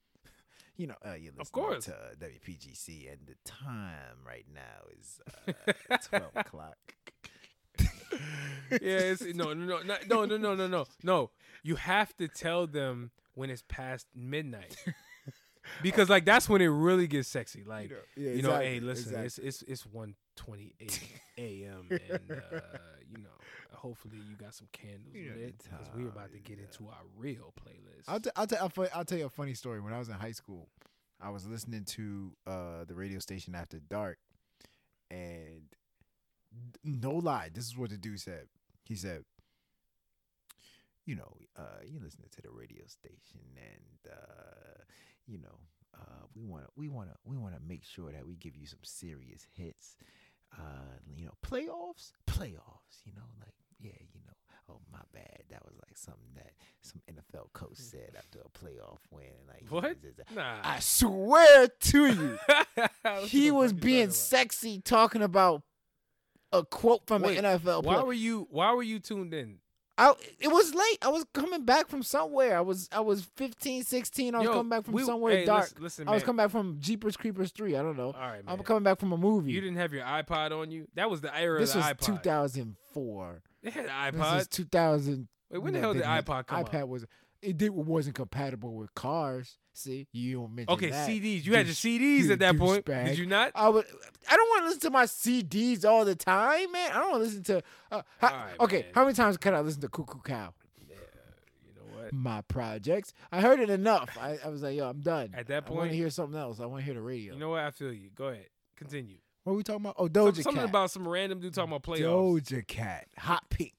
You 0.77 0.87
know, 0.87 0.95
uh, 1.05 1.09
you're 1.09 1.33
listening 1.33 1.41
Of 1.41 1.51
course. 1.51 1.85
to 1.85 1.93
uh, 1.93 2.15
WPGC, 2.21 3.11
and 3.11 3.19
the 3.27 3.35
time 3.43 4.15
right 4.25 4.45
now 4.55 4.87
is 4.97 5.19
uh, 5.89 5.97
twelve 6.09 6.31
o'clock. 6.37 6.77
yeah, 8.71 8.77
it's, 8.81 9.21
no, 9.35 9.53
no, 9.53 9.81
no, 9.81 9.81
no, 10.07 10.25
no, 10.25 10.37
no, 10.37 10.55
no, 10.55 10.67
no, 10.67 10.85
no. 11.03 11.31
You 11.63 11.75
have 11.75 12.15
to 12.15 12.29
tell 12.29 12.65
them 12.65 13.11
when 13.33 13.49
it's 13.49 13.63
past 13.67 14.07
midnight, 14.15 14.75
because 15.83 16.09
like 16.09 16.23
that's 16.23 16.47
when 16.47 16.61
it 16.61 16.67
really 16.67 17.07
gets 17.07 17.27
sexy. 17.27 17.63
Like 17.65 17.91
yeah, 18.15 18.31
you 18.31 18.41
know, 18.41 18.57
hey, 18.57 18.79
listen, 18.79 19.13
exactly. 19.15 19.25
it's 19.25 19.37
it's 19.61 19.61
it's 19.63 19.85
one 19.85 20.15
twenty 20.37 20.75
eight 20.79 21.01
a.m. 21.37 21.87
and 21.89 22.31
uh, 22.31 22.59
you 23.11 23.21
know, 23.21 23.29
hopefully 23.79 24.17
you 24.29 24.35
got 24.35 24.53
some 24.53 24.67
candles 24.71 25.13
You 25.13 25.29
know 25.29 25.35
with 25.35 25.43
it 25.49 25.59
the 25.59 25.69
because 25.69 25.87
we're 25.95 26.07
about 26.09 26.31
to 26.33 26.39
get 26.39 26.57
yeah. 26.57 26.65
into 26.65 26.87
our 26.87 27.03
real 27.17 27.53
playlist. 27.59 28.03
I'll, 28.07 28.19
t- 28.19 28.29
I'll, 28.35 28.47
t- 28.47 28.55
I'll, 28.57 28.69
fu- 28.69 28.87
I'll 28.93 29.05
tell 29.05 29.17
you 29.17 29.25
a 29.25 29.29
funny 29.29 29.53
story. 29.53 29.79
When 29.81 29.93
I 29.93 29.99
was 29.99 30.09
in 30.09 30.15
high 30.15 30.31
school, 30.33 30.67
I 31.21 31.29
was 31.29 31.45
listening 31.47 31.83
to 31.85 32.31
uh, 32.47 32.83
the 32.87 32.95
radio 32.95 33.19
station 33.19 33.55
after 33.55 33.79
dark, 33.79 34.17
and 35.11 35.63
no 36.83 37.11
lie, 37.11 37.49
this 37.53 37.65
is 37.65 37.77
what 37.77 37.89
the 37.89 37.97
dude 37.97 38.19
said. 38.19 38.47
He 38.85 38.95
said, 38.95 39.23
"You 41.05 41.15
know, 41.15 41.37
uh, 41.57 41.79
you're 41.85 42.01
listening 42.01 42.29
to 42.31 42.41
the 42.41 42.49
radio 42.51 42.83
station, 42.87 43.41
and 43.57 44.11
uh, 44.13 44.81
you 45.27 45.37
know, 45.39 45.59
uh, 45.95 46.23
we 46.35 46.43
want 46.43 46.63
to, 46.65 46.69
we 46.75 46.87
want 46.87 47.09
to, 47.09 47.15
we 47.25 47.37
want 47.37 47.53
to 47.55 47.61
make 47.67 47.83
sure 47.83 48.11
that 48.11 48.25
we 48.25 48.35
give 48.35 48.55
you 48.55 48.65
some 48.67 48.79
serious 48.83 49.45
hits. 49.55 49.95
Uh, 50.57 50.97
you 51.15 51.25
know, 51.25 51.33
playoffs, 51.45 52.11
playoffs. 52.27 53.05
You 53.05 53.13
know, 53.15 53.27
like 53.39 53.53
yeah, 53.81 53.91
you 54.13 54.19
know." 54.25 54.33
Oh 54.69 54.79
my 54.91 54.99
bad. 55.13 55.43
That 55.49 55.65
was 55.65 55.73
like 55.87 55.97
something 55.97 56.29
that 56.35 56.51
some 56.81 57.01
NFL 57.09 57.51
coach 57.53 57.77
hmm. 57.77 57.83
said 57.83 58.11
after 58.17 58.39
a 58.39 58.49
playoff 58.49 58.99
win. 59.11 59.25
Like 59.47 59.65
What? 59.69 60.01
just- 60.01 60.19
Nah, 60.35 60.57
I 60.63 60.79
swear 60.79 61.67
to 61.67 62.07
you, 62.07 62.39
he 63.25 63.51
was 63.51 63.73
being 63.73 64.11
sexy 64.11 64.79
talking 64.79 65.21
about 65.21 65.63
a 66.51 66.63
quote 66.63 67.07
from 67.07 67.23
Wait, 67.23 67.37
an 67.37 67.45
NFL 67.45 67.83
Why 67.83 67.95
player. 67.95 68.05
were 68.05 68.13
you? 68.13 68.47
Why 68.51 68.73
were 68.73 68.83
you 68.83 68.99
tuned 68.99 69.33
in? 69.33 69.57
I, 69.97 70.13
it 70.39 70.47
was 70.47 70.73
late. 70.73 70.97
I 71.01 71.09
was 71.09 71.25
coming 71.33 71.65
back 71.65 71.89
from 71.89 72.03
somewhere. 72.03 72.57
I 72.57 72.61
was 72.61 72.87
I 72.91 73.01
was 73.01 73.25
15, 73.35 73.83
16. 73.83 74.33
I 74.33 74.37
was 74.37 74.45
Yo, 74.45 74.53
coming 74.53 74.69
back 74.69 74.85
from 74.85 74.93
we- 74.93 75.03
somewhere 75.03 75.37
hey, 75.37 75.45
dark. 75.45 75.63
Listen, 75.63 75.83
listen, 75.83 76.07
I 76.07 76.11
was 76.11 76.23
coming 76.23 76.37
back 76.37 76.51
from 76.51 76.77
Jeepers 76.79 77.17
Creepers 77.17 77.51
3. 77.51 77.75
I 77.75 77.81
don't 77.81 77.97
know. 77.97 78.13
All 78.13 78.13
right, 78.13 78.45
man. 78.45 78.55
I'm 78.55 78.63
coming 78.63 78.83
back 78.83 78.99
from 78.99 79.11
a 79.11 79.17
movie. 79.17 79.51
You 79.51 79.59
didn't 79.61 79.77
have 79.77 79.91
your 79.91 80.03
iPod 80.05 80.51
on 80.51 80.71
you. 80.71 80.87
That 80.95 81.09
was 81.09 81.21
the 81.21 81.35
era 81.35 81.59
this 81.59 81.71
of 81.71 81.77
was 81.77 81.87
the 81.87 81.95
iPod. 81.95 82.21
2004. 82.21 83.41
They 83.63 83.69
had 83.71 83.87
iPods. 83.87 84.33
This 84.33 84.41
is 84.43 84.47
2000. 84.49 85.27
Wait, 85.51 85.57
when 85.59 85.73
the 85.73 85.79
hell 85.79 85.93
did 85.93 86.03
iPod 86.03 86.47
come 86.47 86.63
iPad 86.63 86.81
out? 86.81 86.89
was 86.89 87.05
it 87.41 87.57
did 87.57 87.69
wasn't 87.69 88.15
compatible 88.15 88.75
with 88.75 88.93
cars. 88.95 89.57
See, 89.73 90.07
you 90.11 90.35
don't 90.41 90.53
mention 90.53 90.73
Okay, 90.73 90.89
that. 90.89 91.07
CDs. 91.09 91.45
You 91.45 91.55
had 91.55 91.67
your 91.67 91.73
CDs 91.75 92.25
you 92.25 92.33
at 92.33 92.39
that 92.39 92.57
point. 92.57 92.83
douchebag. 92.85 93.05
Did 93.05 93.17
you 93.17 93.25
not? 93.27 93.51
I 93.55 93.69
would. 93.69 93.85
I 94.29 94.35
don't 94.35 94.49
want 94.49 94.61
to 94.63 94.65
listen 94.65 94.81
to 94.81 94.89
my 94.89 95.05
CDs 95.05 95.85
all 95.85 96.03
the 96.03 96.15
time, 96.15 96.69
man. 96.73 96.91
I 96.91 96.95
don't 96.99 97.11
want 97.11 97.21
to 97.23 97.27
listen 97.27 97.43
to. 97.43 97.63
Uh, 97.91 98.01
how- 98.19 98.27
right, 98.27 98.59
okay, 98.59 98.81
man. 98.81 98.85
how 98.93 99.03
many 99.05 99.13
times 99.13 99.37
can 99.37 99.53
I 99.55 99.61
listen 99.61 99.79
to 99.81 99.87
Cuckoo 99.87 100.19
Cow? 100.19 100.53
Yeah, 100.85 100.95
you 101.65 101.73
know 101.75 101.97
what? 102.01 102.11
My 102.11 102.41
projects. 102.41 103.13
I 103.31 103.39
heard 103.39 103.61
it 103.61 103.69
enough. 103.69 104.17
I, 104.19 104.37
I 104.43 104.49
was 104.49 104.61
like, 104.61 104.75
yo, 104.75 104.89
I'm 104.89 104.99
done. 104.99 105.29
At 105.33 105.47
that 105.47 105.65
point, 105.65 105.77
I 105.77 105.79
want 105.79 105.91
to 105.91 105.95
hear 105.97 106.09
something 106.09 106.37
else. 106.37 106.59
I 106.59 106.65
want 106.65 106.81
to 106.81 106.85
hear 106.85 106.95
the 106.95 107.01
radio. 107.01 107.33
You 107.35 107.39
know 107.39 107.49
what? 107.49 107.61
I 107.61 107.71
feel 107.71 107.93
you. 107.93 108.09
Go 108.13 108.25
ahead. 108.27 108.47
Continue. 108.75 109.15
What 109.49 109.55
are 109.55 109.57
we 109.57 109.63
talking 109.63 109.81
about? 109.81 109.95
Oh, 109.97 110.07
Doja 110.07 110.43
something 110.43 110.61
Cat. 110.61 110.69
about 110.69 110.91
some 110.91 111.07
random 111.07 111.39
dude 111.39 111.55
talking 111.55 111.73
about 111.73 111.81
playoffs. 111.81 112.41
Doja 112.47 112.67
Cat. 112.67 113.07
Hot 113.17 113.43
pink. 113.49 113.73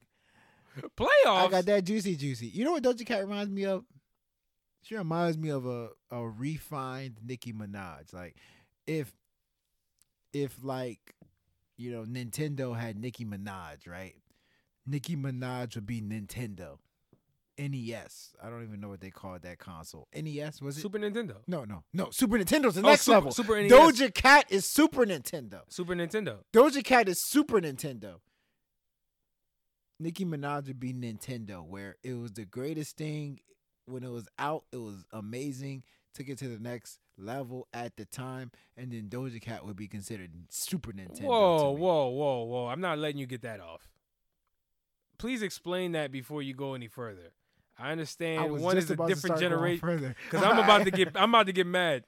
Playoffs. 0.97 1.07
I 1.27 1.49
got 1.49 1.67
that 1.67 1.85
juicy, 1.85 2.17
juicy. 2.17 2.49
You 2.49 2.65
know 2.65 2.73
what 2.73 2.83
Doja 2.83 3.07
Cat 3.07 3.21
reminds 3.21 3.51
me 3.51 3.67
of? 3.67 3.85
She 4.83 4.97
reminds 4.97 5.39
me 5.39 5.51
of 5.51 5.67
a 5.67 5.91
a 6.11 6.27
refined 6.29 7.19
Nicki 7.25 7.53
Minaj. 7.53 8.13
Like 8.13 8.37
if 8.87 9.13
if 10.33 10.57
like 10.65 11.15
you 11.77 11.93
know 11.93 12.03
Nintendo 12.03 12.77
had 12.77 12.99
Nicki 12.99 13.25
Minaj, 13.25 13.87
right? 13.87 14.17
Nicki 14.87 15.17
Minaj 15.17 15.77
would 15.77 15.87
be 15.87 16.01
Nintendo. 16.01 16.79
NES. 17.69 18.33
I 18.43 18.49
don't 18.49 18.63
even 18.63 18.81
know 18.81 18.89
what 18.89 19.01
they 19.01 19.11
called 19.11 19.43
that 19.43 19.59
console. 19.59 20.09
NES 20.15 20.63
was 20.63 20.79
it? 20.79 20.81
Super 20.81 20.99
Nintendo. 20.99 21.37
no, 21.47 21.65
no, 21.65 21.85
no. 21.93 22.09
Super 22.11 22.39
Nintendo's 22.39 22.75
the 22.77 22.81
Oh, 22.83 22.89
next 22.89 23.03
Super- 23.03 23.15
level. 23.17 23.33
Super 23.33 23.61
NES. 23.63 23.71
Doja 23.73 24.15
Cat 24.15 24.47
is 24.49 24.65
Super 24.67 25.05
Nintendo. 25.05 25.61
Super 25.69 25.95
Nintendo. 25.95 26.39
Doja 26.53 26.83
Cat 26.83 27.09
is 27.09 27.23
Super 27.23 27.61
Nintendo. 27.61 28.21
Nicki 29.99 30.25
Minaj 30.25 30.67
would 30.67 30.81
be 30.81 30.95
Nintendo, 30.95 31.63
where 31.67 31.97
it 32.03 32.15
was 32.15 32.33
the 32.33 32.47
greatest 32.47 32.97
thing 32.97 33.41
when 33.85 34.03
it 34.03 34.11
was 34.11 34.27
out. 34.39 34.65
It 34.73 34.79
was 34.79 35.05
amazing. 35.13 35.83
Took 36.15 36.29
it 36.29 36.39
to 36.39 36.49
the 36.49 36.59
next 36.59 36.99
level 37.19 37.69
at 37.75 37.97
the 37.97 38.05
time, 38.07 38.51
and 38.77 38.91
then 38.91 39.09
Doja 39.11 39.41
Cat 39.41 39.67
would 39.67 39.77
be 39.77 39.87
considered 39.89 40.31
Super 40.49 40.93
Nintendo. 40.93 41.25
Whoa, 41.25 41.71
whoa, 41.73 42.09
whoa, 42.09 42.43
whoa! 42.45 42.67
I'm 42.69 42.81
not 42.81 42.99
letting 42.99 43.19
you 43.19 43.27
get 43.27 43.43
that 43.43 43.61
off. 43.61 43.89
Please 45.19 45.43
explain 45.43 45.93
that 45.93 46.11
before 46.11 46.41
you 46.43 46.55
go 46.55 46.73
any 46.75 46.89
further. 46.89 47.33
I 47.81 47.89
I 47.89 47.93
understand 47.93 48.53
was 48.53 48.63
one 48.63 48.77
is 48.77 48.91
a 48.91 48.97
different 48.97 49.39
generation. 49.39 50.15
Because 50.31 50.45
I'm 50.45 50.59
about 50.59 50.85
to 50.85 50.91
get, 50.91 51.11
I'm 51.15 51.31
about 51.31 51.47
to 51.47 51.53
get 51.53 51.67
mad. 51.67 52.05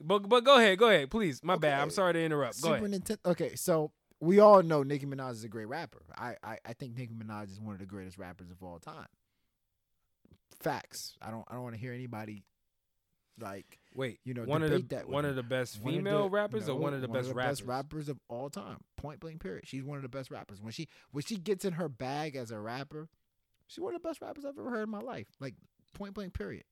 But 0.00 0.28
but 0.28 0.44
go 0.44 0.58
ahead, 0.58 0.78
go 0.78 0.88
ahead, 0.88 1.10
please. 1.10 1.42
My 1.42 1.56
bad. 1.56 1.80
I'm 1.80 1.90
sorry 1.90 2.14
to 2.14 2.22
interrupt. 2.22 2.60
Go 2.62 2.74
Super 2.74 2.86
ahead. 2.86 3.04
Nintendo. 3.04 3.30
Okay, 3.30 3.54
so 3.54 3.92
we 4.20 4.40
all 4.40 4.62
know 4.62 4.82
Nicki 4.82 5.06
Minaj 5.06 5.32
is 5.32 5.44
a 5.44 5.48
great 5.48 5.66
rapper. 5.66 6.02
I, 6.16 6.36
I 6.42 6.58
I 6.64 6.72
think 6.72 6.96
Nicki 6.96 7.14
Minaj 7.14 7.50
is 7.50 7.60
one 7.60 7.74
of 7.74 7.80
the 7.80 7.86
greatest 7.86 8.18
rappers 8.18 8.50
of 8.50 8.62
all 8.62 8.78
time. 8.78 9.06
Facts. 10.60 11.16
I 11.22 11.30
don't 11.30 11.44
I 11.48 11.54
don't 11.54 11.62
want 11.62 11.74
to 11.74 11.80
hear 11.80 11.92
anybody 11.92 12.44
like 13.40 13.78
Wait, 13.94 14.18
you 14.24 14.34
know, 14.34 14.42
one 14.42 14.62
of 14.62 14.70
the 14.70 14.82
that 14.90 15.08
one 15.08 15.24
of 15.24 15.36
the 15.36 15.42
best 15.42 15.82
female 15.82 16.24
the- 16.24 16.30
rappers 16.30 16.68
or 16.68 16.76
one 16.76 16.94
of 16.94 17.00
the 17.00 17.08
best 17.08 17.32
rappers? 17.32 17.62
rappers 17.62 18.08
of 18.08 18.18
all 18.28 18.50
time. 18.50 18.78
Point 18.96 19.20
blank. 19.20 19.40
Period. 19.40 19.66
She's 19.66 19.84
one 19.84 19.96
of 19.96 20.02
the 20.02 20.08
best 20.08 20.30
rappers. 20.30 20.60
When 20.60 20.72
she 20.72 20.88
when 21.10 21.22
she 21.22 21.36
gets 21.36 21.64
in 21.64 21.74
her 21.74 21.88
bag 21.88 22.34
as 22.36 22.50
a 22.50 22.58
rapper, 22.58 23.08
she's 23.66 23.82
one 23.82 23.94
of 23.94 24.02
the 24.02 24.08
best 24.08 24.20
rappers 24.20 24.44
I've 24.44 24.58
ever 24.58 24.70
heard 24.70 24.84
in 24.84 24.90
my 24.90 25.00
life. 25.00 25.26
Like 25.40 25.54
point 25.94 26.14
blank. 26.14 26.34
Period. 26.34 26.64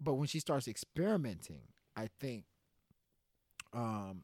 But 0.00 0.14
when 0.14 0.28
she 0.28 0.40
starts 0.40 0.68
experimenting, 0.68 1.62
I 1.96 2.08
think 2.20 2.44
um 3.72 4.22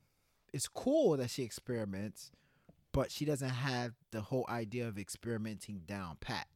it's 0.52 0.68
cool 0.68 1.16
that 1.16 1.30
she 1.30 1.42
experiments, 1.42 2.30
but 2.92 3.10
she 3.10 3.24
doesn't 3.24 3.48
have 3.50 3.92
the 4.12 4.20
whole 4.20 4.46
idea 4.48 4.86
of 4.86 4.98
experimenting 4.98 5.80
down 5.86 6.16
pat. 6.20 6.46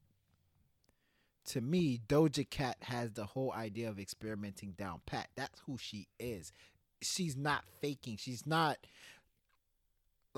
To 1.47 1.61
me, 1.61 1.99
Doja 2.07 2.49
Cat 2.49 2.77
has 2.83 3.13
the 3.13 3.25
whole 3.25 3.53
idea 3.53 3.89
of 3.89 3.99
experimenting 3.99 4.73
down 4.73 5.01
pat. 5.07 5.29
That's 5.37 5.61
who 5.67 5.79
she 5.79 6.09
is. 6.21 6.53
she's 7.01 7.37
not 7.37 7.65
faking. 7.81 8.17
She's 8.19 8.47
not 8.47 8.79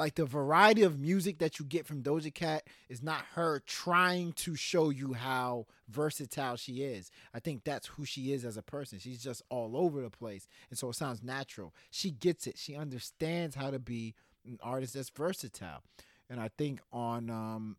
like 0.01 0.15
the 0.15 0.25
variety 0.25 0.83
of 0.83 0.99
music 0.99 1.41
that 1.41 1.59
you 1.59 1.65
get 1.67 1.85
from 1.85 2.03
Doja 2.03 2.33
Cat 2.33 2.63
is 2.89 3.03
not 3.03 3.23
her 3.35 3.61
trying 3.67 4.33
to 4.33 4.57
show 4.57 4.89
you 4.89 5.13
how 5.13 5.67
versatile 5.91 6.57
she 6.57 6.83
is. 6.83 7.11
I 7.35 7.39
think 7.39 7.65
that's 7.65 7.89
who 7.89 8.07
she 8.07 8.33
is 8.33 8.47
as 8.47 8.57
a 8.57 8.63
person. 8.63 8.99
She's 8.99 9.23
just 9.23 9.43
all 9.51 9.77
over 9.77 10.01
the 10.01 10.09
place. 10.09 10.49
And 10.71 10.79
so 10.79 10.89
it 10.89 10.95
sounds 10.95 11.23
natural. 11.23 11.75
She 11.91 12.13
gets 12.13 12.47
it. 12.47 12.57
She 12.57 12.75
understands 12.77 13.57
how 13.57 13.71
to 13.71 13.79
be 13.79 14.15
an 14.47 14.59
artist 14.63 14.95
that's 14.95 15.11
versatile. 15.11 15.83
And 16.31 16.41
I 16.41 16.49
think 16.57 16.81
on 16.91 17.29
um 17.29 17.77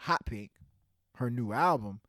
Hot 0.00 0.26
Pink, 0.26 0.50
her 1.16 1.30
new 1.30 1.54
album, 1.54 2.00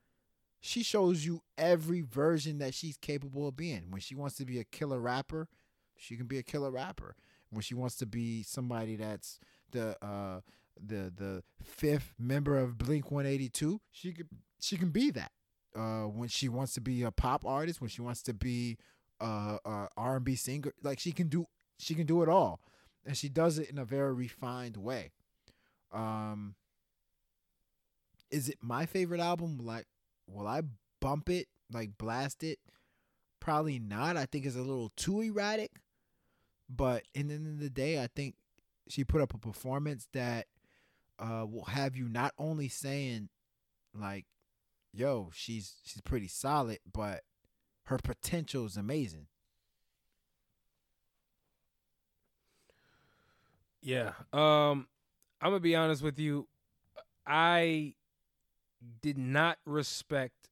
she 0.59 0.83
shows 0.83 1.25
you 1.25 1.41
every 1.57 2.01
version 2.01 2.57
that 2.57 2.73
she's 2.73 2.97
capable 2.97 3.47
of 3.47 3.55
being. 3.55 3.91
When 3.91 4.01
she 4.01 4.13
wants 4.13 4.35
to 4.35 4.45
be 4.45 4.59
a 4.59 4.65
killer 4.65 4.99
rapper, 4.99 5.47
she 5.95 6.17
can 6.17 6.25
be 6.25 6.37
a 6.37 6.43
killer 6.43 6.69
rapper. 6.69 7.15
When 7.53 7.61
she 7.61 7.75
wants 7.75 7.95
to 7.97 8.05
be 8.05 8.43
somebody 8.43 8.95
that's 8.95 9.39
the 9.71 9.95
uh 10.03 10.41
the 10.79 11.11
the 11.15 11.43
fifth 11.61 12.13
member 12.17 12.57
of 12.57 12.77
Blink 12.77 13.11
182, 13.11 13.79
she 13.91 14.11
could 14.11 14.27
she 14.59 14.77
can 14.77 14.89
be 14.89 15.11
that. 15.11 15.31
Uh 15.75 16.03
when 16.03 16.29
she 16.29 16.49
wants 16.49 16.73
to 16.73 16.81
be 16.81 17.03
a 17.03 17.11
pop 17.11 17.45
artist, 17.45 17.81
when 17.81 17.89
she 17.89 18.01
wants 18.01 18.21
to 18.23 18.33
be 18.33 18.77
uh, 19.21 19.57
uh 19.65 19.87
R&B 19.95 20.35
singer, 20.35 20.73
like 20.83 20.99
she 20.99 21.11
can 21.11 21.27
do 21.27 21.47
she 21.77 21.95
can 21.95 22.05
do 22.05 22.23
it 22.23 22.29
all. 22.29 22.59
And 23.05 23.17
she 23.17 23.29
does 23.29 23.59
it 23.59 23.69
in 23.69 23.77
a 23.77 23.85
very 23.85 24.13
refined 24.13 24.77
way. 24.77 25.11
Um 25.91 26.55
is 28.31 28.49
it 28.49 28.57
my 28.61 28.87
favorite 28.87 29.19
album? 29.21 29.59
Like, 29.61 29.85
will 30.27 30.47
I 30.47 30.63
bump 30.99 31.29
it, 31.29 31.47
like 31.71 31.97
blast 31.99 32.43
it? 32.43 32.57
Probably 33.39 33.77
not. 33.77 34.17
I 34.17 34.25
think 34.25 34.45
it's 34.45 34.55
a 34.55 34.61
little 34.61 34.91
too 34.97 35.21
erratic. 35.21 35.71
But 36.69 37.03
in 37.13 37.27
the 37.27 37.35
end 37.35 37.47
of 37.47 37.59
the 37.59 37.69
day, 37.69 38.01
I 38.01 38.07
think 38.07 38.35
she 38.87 39.03
put 39.03 39.21
up 39.21 39.33
a 39.33 39.37
performance 39.37 40.07
that 40.13 40.47
uh, 41.19 41.45
will 41.49 41.65
have 41.65 41.95
you 41.95 42.07
not 42.07 42.33
only 42.37 42.67
saying 42.67 43.29
like, 43.93 44.25
"Yo, 44.93 45.29
she's 45.33 45.75
she's 45.83 46.01
pretty 46.01 46.27
solid," 46.27 46.79
but 46.91 47.21
her 47.85 47.97
potential 47.97 48.65
is 48.65 48.77
amazing. 48.77 49.27
Yeah. 53.81 54.13
Um, 54.31 54.87
I'm 55.41 55.51
gonna 55.51 55.59
be 55.59 55.75
honest 55.75 56.01
with 56.01 56.17
you. 56.17 56.47
I 57.27 57.95
did 59.01 59.17
not 59.17 59.57
respect 59.65 60.49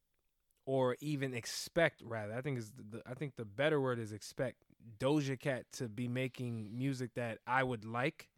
or 0.64 0.96
even 1.00 1.34
expect 1.34 2.02
rather. 2.04 2.34
I 2.34 2.40
think 2.40 2.58
is 2.58 2.72
the 2.72 3.02
I 3.06 3.14
think 3.14 3.36
the 3.36 3.44
better 3.44 3.80
word 3.80 3.98
is 3.98 4.12
expect 4.12 4.64
Doja 4.98 5.38
Cat 5.38 5.64
to 5.72 5.88
be 5.88 6.08
making 6.08 6.70
music 6.76 7.14
that 7.14 7.38
I 7.46 7.62
would 7.62 7.84
like 7.84 8.28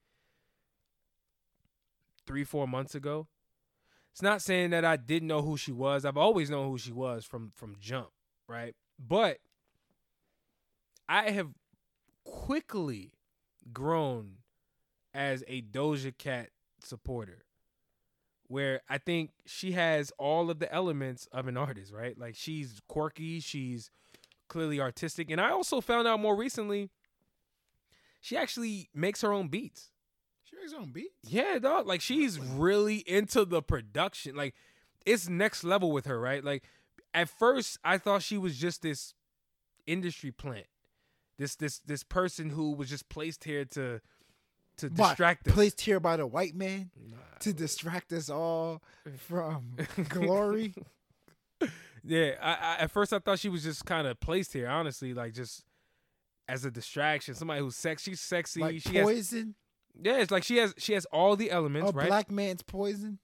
3 2.26 2.44
4 2.44 2.66
months 2.66 2.94
ago. 2.94 3.28
It's 4.12 4.22
not 4.22 4.42
saying 4.42 4.70
that 4.70 4.84
I 4.84 4.96
didn't 4.96 5.28
know 5.28 5.42
who 5.42 5.56
she 5.56 5.72
was. 5.72 6.04
I've 6.04 6.16
always 6.16 6.48
known 6.48 6.68
who 6.68 6.78
she 6.78 6.92
was 6.92 7.24
from 7.24 7.52
from 7.54 7.76
jump, 7.80 8.10
right? 8.48 8.74
But 8.98 9.38
I 11.08 11.30
have 11.30 11.50
quickly 12.24 13.12
grown 13.72 14.38
as 15.12 15.42
a 15.48 15.62
Doja 15.62 16.16
Cat 16.16 16.50
supporter 16.82 17.44
where 18.46 18.82
I 18.88 18.98
think 18.98 19.30
she 19.46 19.72
has 19.72 20.12
all 20.18 20.50
of 20.50 20.58
the 20.58 20.72
elements 20.72 21.26
of 21.32 21.48
an 21.48 21.56
artist, 21.56 21.92
right? 21.92 22.16
Like 22.18 22.36
she's 22.36 22.80
quirky, 22.88 23.40
she's 23.40 23.90
clearly 24.48 24.80
artistic, 24.80 25.30
and 25.30 25.40
I 25.40 25.50
also 25.50 25.80
found 25.80 26.06
out 26.06 26.20
more 26.20 26.36
recently 26.36 26.90
she 28.24 28.38
actually 28.38 28.88
makes 28.94 29.20
her 29.20 29.34
own 29.34 29.48
beats. 29.48 29.90
She 30.44 30.56
makes 30.56 30.72
her 30.72 30.78
own 30.78 30.92
beats. 30.92 31.14
Yeah, 31.28 31.58
dog. 31.58 31.86
Like 31.86 32.00
she's 32.00 32.38
really 32.38 33.04
into 33.06 33.44
the 33.44 33.60
production. 33.60 34.34
Like 34.34 34.54
it's 35.04 35.28
next 35.28 35.62
level 35.62 35.92
with 35.92 36.06
her, 36.06 36.18
right? 36.18 36.42
Like 36.42 36.64
at 37.12 37.28
first 37.28 37.78
I 37.84 37.98
thought 37.98 38.22
she 38.22 38.38
was 38.38 38.56
just 38.56 38.80
this 38.80 39.12
industry 39.86 40.30
plant. 40.30 40.66
This 41.36 41.54
this 41.54 41.80
this 41.80 42.02
person 42.02 42.48
who 42.48 42.72
was 42.72 42.88
just 42.88 43.10
placed 43.10 43.44
here 43.44 43.66
to 43.66 44.00
to 44.78 44.90
But 44.90 45.08
distract 45.08 45.48
us. 45.48 45.54
Placed 45.54 45.82
here 45.82 46.00
by 46.00 46.16
the 46.16 46.26
white 46.26 46.54
man 46.54 46.90
to 47.40 47.52
distract 47.52 48.10
us 48.14 48.30
all 48.30 48.82
from 49.18 49.76
glory. 50.08 50.74
Yeah, 52.06 52.32
I, 52.40 52.52
I 52.52 52.76
at 52.82 52.90
first 52.90 53.12
I 53.12 53.18
thought 53.18 53.38
she 53.38 53.48
was 53.48 53.62
just 53.62 53.84
kind 53.86 54.06
of 54.06 54.20
placed 54.20 54.52
here, 54.52 54.68
honestly, 54.68 55.14
like 55.14 55.32
just 55.32 55.64
as 56.48 56.64
a 56.64 56.70
distraction. 56.70 57.34
Somebody 57.34 57.60
who's 57.60 57.76
sex, 57.76 58.02
she's 58.02 58.20
sexy. 58.20 58.60
like 58.60 58.80
she 58.82 58.96
has, 58.96 59.04
poison. 59.06 59.54
yeah, 60.02 60.18
it's 60.18 60.30
like 60.30 60.44
she 60.44 60.58
has 60.58 60.74
she 60.78 60.92
has 60.92 61.06
all 61.06 61.36
the 61.36 61.50
elements, 61.50 61.90
A 61.90 61.94
right? 61.94 62.06
black 62.08 62.30
man's 62.30 62.62
poison. 62.62 63.18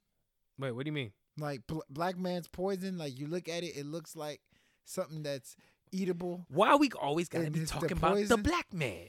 Wait, 0.59 0.73
what 0.73 0.85
do 0.85 0.89
you 0.89 0.93
mean? 0.94 1.12
Like 1.39 1.66
bl- 1.66 1.81
black 1.90 2.19
man's 2.19 2.48
poison. 2.48 2.97
Like 2.97 3.19
you 3.19 3.27
look 3.27 3.48
at 3.48 3.62
it, 3.62 3.77
it 3.77 3.86
looks 3.86 4.16
like 4.16 4.40
something 4.85 5.23
that's 5.23 5.57
eatable. 5.93 6.47
Why 6.48 6.74
we 6.77 6.90
always 6.98 7.28
gotta 7.28 7.44
And 7.47 7.55
be 7.55 7.61
it's 7.61 7.70
the 7.73 7.81
talking 7.81 7.97
about 7.98 8.16
the 8.28 8.36
black 8.39 8.73
man? 8.73 9.09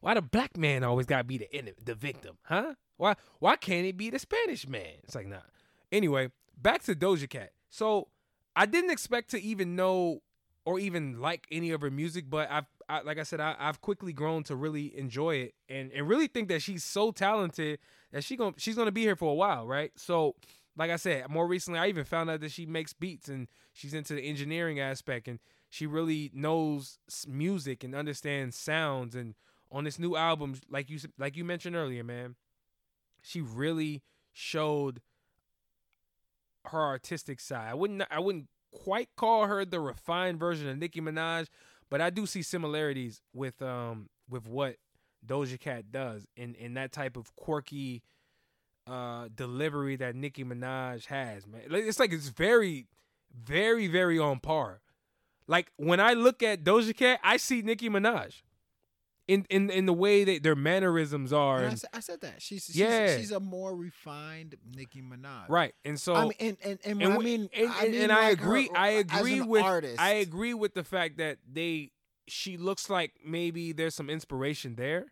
Why 0.00 0.14
the 0.14 0.22
black 0.22 0.56
man 0.56 0.82
always 0.82 1.06
gotta 1.06 1.24
be 1.24 1.38
the 1.38 1.52
enemy, 1.54 1.74
the 1.84 1.94
victim, 1.94 2.38
huh? 2.42 2.74
Why 2.96 3.14
why 3.38 3.54
can't 3.56 3.86
it 3.86 3.96
be 3.96 4.10
the 4.10 4.18
Spanish 4.18 4.66
man? 4.66 4.98
It's 5.04 5.14
like 5.14 5.26
nah. 5.28 5.38
Anyway, 5.92 6.30
back 6.60 6.82
to 6.84 6.94
Doja 6.96 7.28
Cat. 7.28 7.52
So 7.68 8.08
I 8.54 8.66
didn't 8.66 8.90
expect 8.90 9.30
to 9.30 9.40
even 9.40 9.76
know 9.76 10.22
or 10.64 10.78
even 10.78 11.20
like 11.20 11.46
any 11.50 11.70
of 11.70 11.80
her 11.80 11.90
music, 11.90 12.30
but 12.30 12.50
I've 12.50 12.66
I, 12.88 13.00
like 13.02 13.18
I 13.18 13.22
said, 13.22 13.40
I, 13.40 13.56
I've 13.58 13.80
quickly 13.80 14.12
grown 14.12 14.42
to 14.44 14.56
really 14.56 14.96
enjoy 14.96 15.36
it 15.36 15.54
and, 15.68 15.90
and 15.92 16.06
really 16.08 16.26
think 16.26 16.48
that 16.48 16.60
she's 16.62 16.84
so 16.84 17.10
talented 17.10 17.78
that 18.12 18.22
she 18.24 18.36
gon' 18.36 18.54
she's 18.58 18.76
gonna 18.76 18.92
be 18.92 19.02
here 19.02 19.16
for 19.16 19.30
a 19.30 19.34
while, 19.34 19.66
right? 19.66 19.92
So 19.96 20.36
like 20.76 20.90
I 20.90 20.96
said, 20.96 21.28
more 21.28 21.46
recently 21.46 21.78
I 21.80 21.88
even 21.88 22.04
found 22.04 22.30
out 22.30 22.40
that 22.40 22.50
she 22.50 22.66
makes 22.66 22.92
beats 22.92 23.28
and 23.28 23.48
she's 23.72 23.94
into 23.94 24.14
the 24.14 24.22
engineering 24.22 24.80
aspect 24.80 25.28
and 25.28 25.38
she 25.68 25.86
really 25.86 26.30
knows 26.34 26.98
music 27.26 27.82
and 27.82 27.94
understands 27.94 28.56
sounds 28.56 29.14
and 29.14 29.34
on 29.70 29.84
this 29.84 29.98
new 29.98 30.16
album 30.16 30.54
like 30.68 30.90
you 30.90 30.98
like 31.18 31.36
you 31.36 31.44
mentioned 31.44 31.74
earlier, 31.74 32.04
man, 32.04 32.36
she 33.22 33.40
really 33.40 34.02
showed 34.32 35.00
her 36.66 36.80
artistic 36.80 37.40
side. 37.40 37.68
I 37.70 37.74
wouldn't 37.74 38.02
I 38.10 38.20
wouldn't 38.20 38.48
quite 38.72 39.08
call 39.16 39.46
her 39.46 39.64
the 39.64 39.80
refined 39.80 40.38
version 40.38 40.68
of 40.68 40.78
Nicki 40.78 41.00
Minaj, 41.00 41.48
but 41.90 42.00
I 42.00 42.10
do 42.10 42.26
see 42.26 42.42
similarities 42.42 43.20
with 43.34 43.60
um 43.62 44.08
with 44.28 44.46
what 44.46 44.76
Doja 45.26 45.58
Cat 45.58 45.92
does 45.92 46.26
in 46.36 46.54
in 46.54 46.74
that 46.74 46.92
type 46.92 47.16
of 47.16 47.34
quirky 47.36 48.02
uh 48.86 49.28
delivery 49.34 49.96
that 49.96 50.14
Nicki 50.14 50.44
Minaj 50.44 51.06
has, 51.06 51.46
man. 51.46 51.62
It's 51.70 52.00
like 52.00 52.12
it's 52.12 52.28
very 52.28 52.86
very 53.34 53.86
very 53.86 54.18
on 54.18 54.40
par. 54.40 54.80
Like 55.46 55.72
when 55.76 56.00
I 56.00 56.12
look 56.14 56.42
at 56.42 56.64
Doja 56.64 56.96
Cat, 56.96 57.20
I 57.22 57.36
see 57.36 57.62
Nicki 57.62 57.88
Minaj. 57.88 58.42
In, 59.32 59.46
in 59.48 59.70
in 59.70 59.86
the 59.86 59.92
way 59.92 60.24
that 60.24 60.42
their 60.42 60.54
mannerisms 60.54 61.32
are, 61.32 61.58
And 61.62 61.72
I, 61.72 61.74
said, 61.74 61.90
I 61.94 62.00
said 62.00 62.20
that 62.20 62.42
she's 62.42 62.66
she's, 62.66 62.76
Yeah. 62.76 63.16
she's 63.16 63.30
a 63.32 63.40
more 63.40 63.74
refined 63.74 64.56
Nicki 64.76 65.00
Minaj. 65.00 65.48
right? 65.48 65.74
And 65.84 65.98
so 65.98 66.14
I 66.14 66.22
mean, 66.24 66.32
and 66.40 66.56
and, 66.62 66.78
and, 66.84 67.02
and, 67.02 67.12
I 67.14 67.18
mean, 67.18 67.48
and, 67.54 67.70
I 67.70 67.88
mean 67.88 68.02
and 68.02 68.12
I 68.12 68.28
like 68.30 68.38
her 68.40 68.44
agree. 68.44 68.70
I 68.74 68.88
agree 68.90 69.40
with. 69.40 69.62
artist. 69.62 70.00
I 70.00 70.14
agree 70.14 70.54
with 70.54 70.74
the 70.74 70.84
fact 70.84 71.16
that 71.18 71.38
they. 71.50 71.92
She 72.28 72.56
looks 72.56 72.88
like 72.90 73.14
maybe 73.24 73.72
there's 73.72 73.94
some 73.94 74.08
inspiration 74.10 74.76
there. 74.76 75.06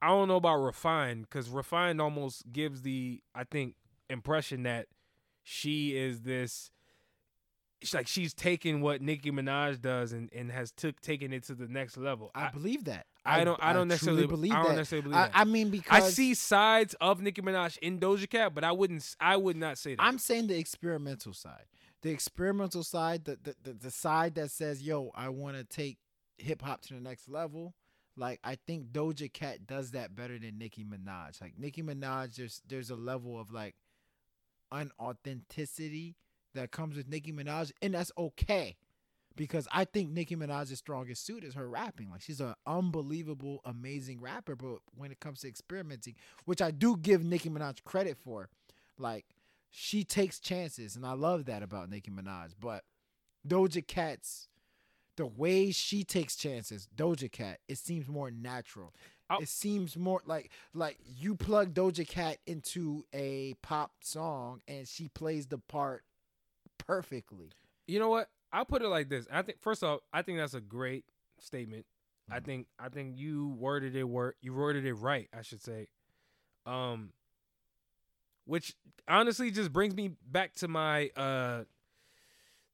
I 0.00 0.08
don't 0.08 0.28
know 0.28 0.36
about 0.36 0.58
refined 0.58 1.22
because 1.22 1.48
refined 1.50 2.00
almost 2.00 2.50
gives 2.52 2.82
the 2.82 3.20
I 3.34 3.44
think 3.44 3.74
impression 4.08 4.62
that 4.64 4.86
she 5.42 5.96
is 5.96 6.22
this. 6.22 6.70
It's 7.80 7.94
like 7.94 8.08
she's 8.08 8.34
taken 8.34 8.80
what 8.80 9.00
Nicki 9.00 9.30
Minaj 9.30 9.80
does 9.80 10.12
and, 10.12 10.28
and 10.32 10.50
has 10.50 10.72
took 10.72 11.00
taken 11.00 11.32
it 11.32 11.44
to 11.44 11.54
the 11.54 11.68
next 11.68 11.96
level. 11.96 12.30
I 12.34 12.46
I, 12.46 12.50
believe 12.50 12.84
that. 12.84 13.06
I 13.24 13.44
don't 13.44 13.62
I 13.62 13.72
don't 13.72 13.88
necessarily 13.88 14.26
believe 14.26 14.52
I 14.52 14.56
don't 14.56 14.70
that. 14.70 14.76
necessarily 14.76 15.02
believe 15.02 15.18
I, 15.18 15.26
that. 15.26 15.30
I 15.34 15.44
mean, 15.44 15.70
because 15.70 16.04
I 16.04 16.08
see 16.08 16.34
sides 16.34 16.94
of 17.00 17.20
Nicki 17.20 17.42
Minaj 17.42 17.78
in 17.78 18.00
Doja 18.00 18.28
Cat, 18.28 18.54
but 18.54 18.64
I 18.64 18.72
wouldn't. 18.72 19.16
I 19.20 19.36
would 19.36 19.56
not 19.56 19.78
say 19.78 19.94
that. 19.94 20.02
I'm 20.02 20.18
saying 20.18 20.48
the 20.48 20.58
experimental 20.58 21.32
side. 21.32 21.64
The 22.02 22.10
experimental 22.10 22.82
side, 22.82 23.24
the 23.24 23.38
the, 23.42 23.54
the, 23.62 23.72
the 23.74 23.90
side 23.90 24.34
that 24.36 24.50
says, 24.50 24.82
"Yo, 24.82 25.12
I 25.14 25.28
want 25.28 25.56
to 25.56 25.64
take 25.64 25.98
hip 26.36 26.62
hop 26.62 26.82
to 26.82 26.94
the 26.94 27.00
next 27.00 27.28
level." 27.28 27.74
Like 28.16 28.40
I 28.42 28.56
think 28.66 28.88
Doja 28.88 29.32
Cat 29.32 29.66
does 29.66 29.92
that 29.92 30.16
better 30.16 30.38
than 30.38 30.58
Nicki 30.58 30.84
Minaj. 30.84 31.40
Like 31.40 31.54
Nicki 31.56 31.82
Minaj, 31.82 32.34
there's 32.34 32.62
there's 32.68 32.90
a 32.90 32.96
level 32.96 33.38
of 33.40 33.52
like 33.52 33.76
unauthenticity 34.72 36.14
that 36.58 36.70
comes 36.70 36.96
with 36.96 37.08
Nicki 37.08 37.32
Minaj, 37.32 37.72
and 37.82 37.94
that's 37.94 38.12
okay. 38.18 38.76
Because 39.36 39.68
I 39.72 39.84
think 39.84 40.10
Nicki 40.10 40.34
Minaj's 40.34 40.76
strongest 40.78 41.24
suit 41.24 41.44
is 41.44 41.54
her 41.54 41.68
rapping. 41.68 42.10
Like 42.10 42.22
she's 42.22 42.40
an 42.40 42.54
unbelievable, 42.66 43.60
amazing 43.64 44.20
rapper. 44.20 44.56
But 44.56 44.78
when 44.96 45.12
it 45.12 45.20
comes 45.20 45.40
to 45.42 45.48
experimenting, 45.48 46.16
which 46.44 46.60
I 46.60 46.72
do 46.72 46.96
give 46.96 47.24
Nicki 47.24 47.48
Minaj 47.48 47.84
credit 47.84 48.16
for, 48.18 48.48
like 48.98 49.26
she 49.70 50.02
takes 50.02 50.40
chances, 50.40 50.96
and 50.96 51.06
I 51.06 51.12
love 51.12 51.44
that 51.44 51.62
about 51.62 51.88
Nicki 51.88 52.10
Minaj. 52.10 52.54
But 52.60 52.82
Doja 53.46 53.86
Cat's 53.86 54.48
the 55.16 55.26
way 55.26 55.70
she 55.72 56.04
takes 56.04 56.36
chances, 56.36 56.88
Doja 56.96 57.30
Cat, 57.30 57.58
it 57.68 57.78
seems 57.78 58.08
more 58.08 58.30
natural. 58.30 58.94
I'll- 59.30 59.40
it 59.40 59.48
seems 59.48 59.96
more 59.96 60.22
like 60.26 60.50
like 60.74 60.98
you 61.06 61.34
plug 61.36 61.74
Doja 61.74 62.06
Cat 62.08 62.38
into 62.46 63.04
a 63.12 63.54
pop 63.62 63.92
song 64.00 64.62
and 64.66 64.88
she 64.88 65.08
plays 65.08 65.46
the 65.46 65.58
part 65.58 66.02
perfectly. 66.78 67.50
You 67.86 67.98
know 67.98 68.08
what? 68.08 68.28
I'll 68.52 68.64
put 68.64 68.82
it 68.82 68.88
like 68.88 69.08
this. 69.08 69.26
I 69.30 69.42
think 69.42 69.60
first 69.60 69.82
off, 69.84 70.00
I 70.12 70.22
think 70.22 70.38
that's 70.38 70.54
a 70.54 70.60
great 70.60 71.04
statement. 71.38 71.86
I 72.30 72.40
think 72.40 72.66
I 72.78 72.88
think 72.88 73.16
you 73.16 73.56
worded 73.58 73.96
it 73.96 74.04
word 74.04 74.34
you 74.40 74.54
worded 74.54 74.84
it 74.84 74.94
right, 74.94 75.28
I 75.36 75.42
should 75.42 75.62
say. 75.62 75.88
Um 76.66 77.12
which 78.44 78.74
honestly 79.06 79.50
just 79.50 79.72
brings 79.72 79.94
me 79.94 80.10
back 80.26 80.54
to 80.56 80.68
my 80.68 81.10
uh 81.16 81.64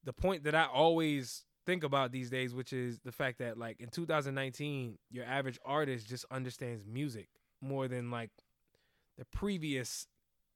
the 0.05 0.13
point 0.13 0.45
that 0.45 0.55
I 0.55 0.67
always 0.67 1.45
think 1.67 1.83
about 1.83 2.13
these 2.13 2.31
days, 2.31 2.55
which 2.55 2.73
is 2.73 2.99
the 3.05 3.13
fact 3.13 3.39
that 3.39 3.59
like 3.59 3.81
in 3.81 3.89
2019, 3.89 4.99
your 5.11 5.25
average 5.25 5.59
artist 5.65 6.07
just 6.07 6.25
understands 6.31 6.85
music 6.87 7.29
more 7.61 7.89
than 7.89 8.11
like 8.11 8.31
the 9.19 9.25
previous 9.25 10.07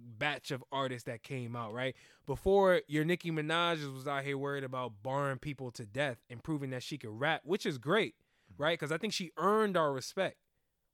batch 0.01 0.51
of 0.51 0.63
artists 0.71 1.07
that 1.07 1.23
came 1.23 1.57
out, 1.57 1.73
right? 1.73 1.95
Before 2.27 2.83
your 2.87 3.05
Nicki 3.05 3.31
Minaj 3.31 3.93
was 3.93 4.07
out 4.07 4.25
here 4.25 4.39
worried 4.39 4.65
about 4.65 5.03
barring 5.03 5.39
people 5.39 5.71
to 5.73 5.87
death 5.87 6.19
and 6.31 6.43
proving 6.43 6.71
that 6.71 6.83
she 6.83 6.99
could 6.99 7.19
rap, 7.19 7.43
which 7.45 7.67
is 7.67 7.79
great, 7.79 8.15
mm-hmm. 8.15 8.63
right? 8.63 8.79
Because 8.79 8.93
I 8.93 8.99
think 8.99 9.13
she 9.13 9.31
earned 9.37 9.77
our 9.77 9.93
respect 9.93 10.37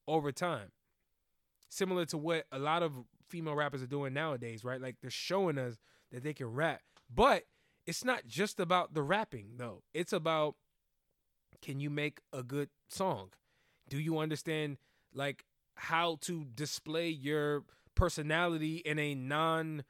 over 0.07 0.33
time. 0.33 0.73
Similar 1.69 2.07
to 2.07 2.19
what 2.19 2.47
a 2.53 2.59
lot 2.59 2.83
of 2.83 2.93
female 3.29 3.55
rappers 3.55 3.83
are 3.83 3.87
doing 3.87 4.15
nowadays, 4.15 4.65
right? 4.65 4.81
Like 4.81 4.97
they're 5.01 5.11
showing 5.11 5.59
us 5.59 5.77
that 6.13 6.23
they 6.23 6.33
can 6.33 6.47
rap. 6.47 6.83
But 7.13 7.45
it's 7.87 8.05
not 8.05 8.27
just 8.27 8.61
about 8.61 8.95
the 8.95 9.03
rapping, 9.03 9.57
though. 9.57 9.83
It's 9.93 10.13
about 10.13 10.55
can 11.63 11.81
you 11.81 11.91
make 11.91 12.21
a 12.33 12.43
good 12.43 12.69
song? 12.89 13.31
Do 13.89 13.99
you 13.99 14.19
understand 14.19 14.79
like 15.15 15.45
how 15.77 16.19
to 16.23 16.45
display 16.55 17.09
your 17.09 17.65
personality 17.95 18.77
in 18.77 18.99
a 18.99 19.15
non 19.15 19.85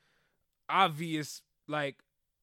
obvious 0.69 1.43
like 1.69 1.97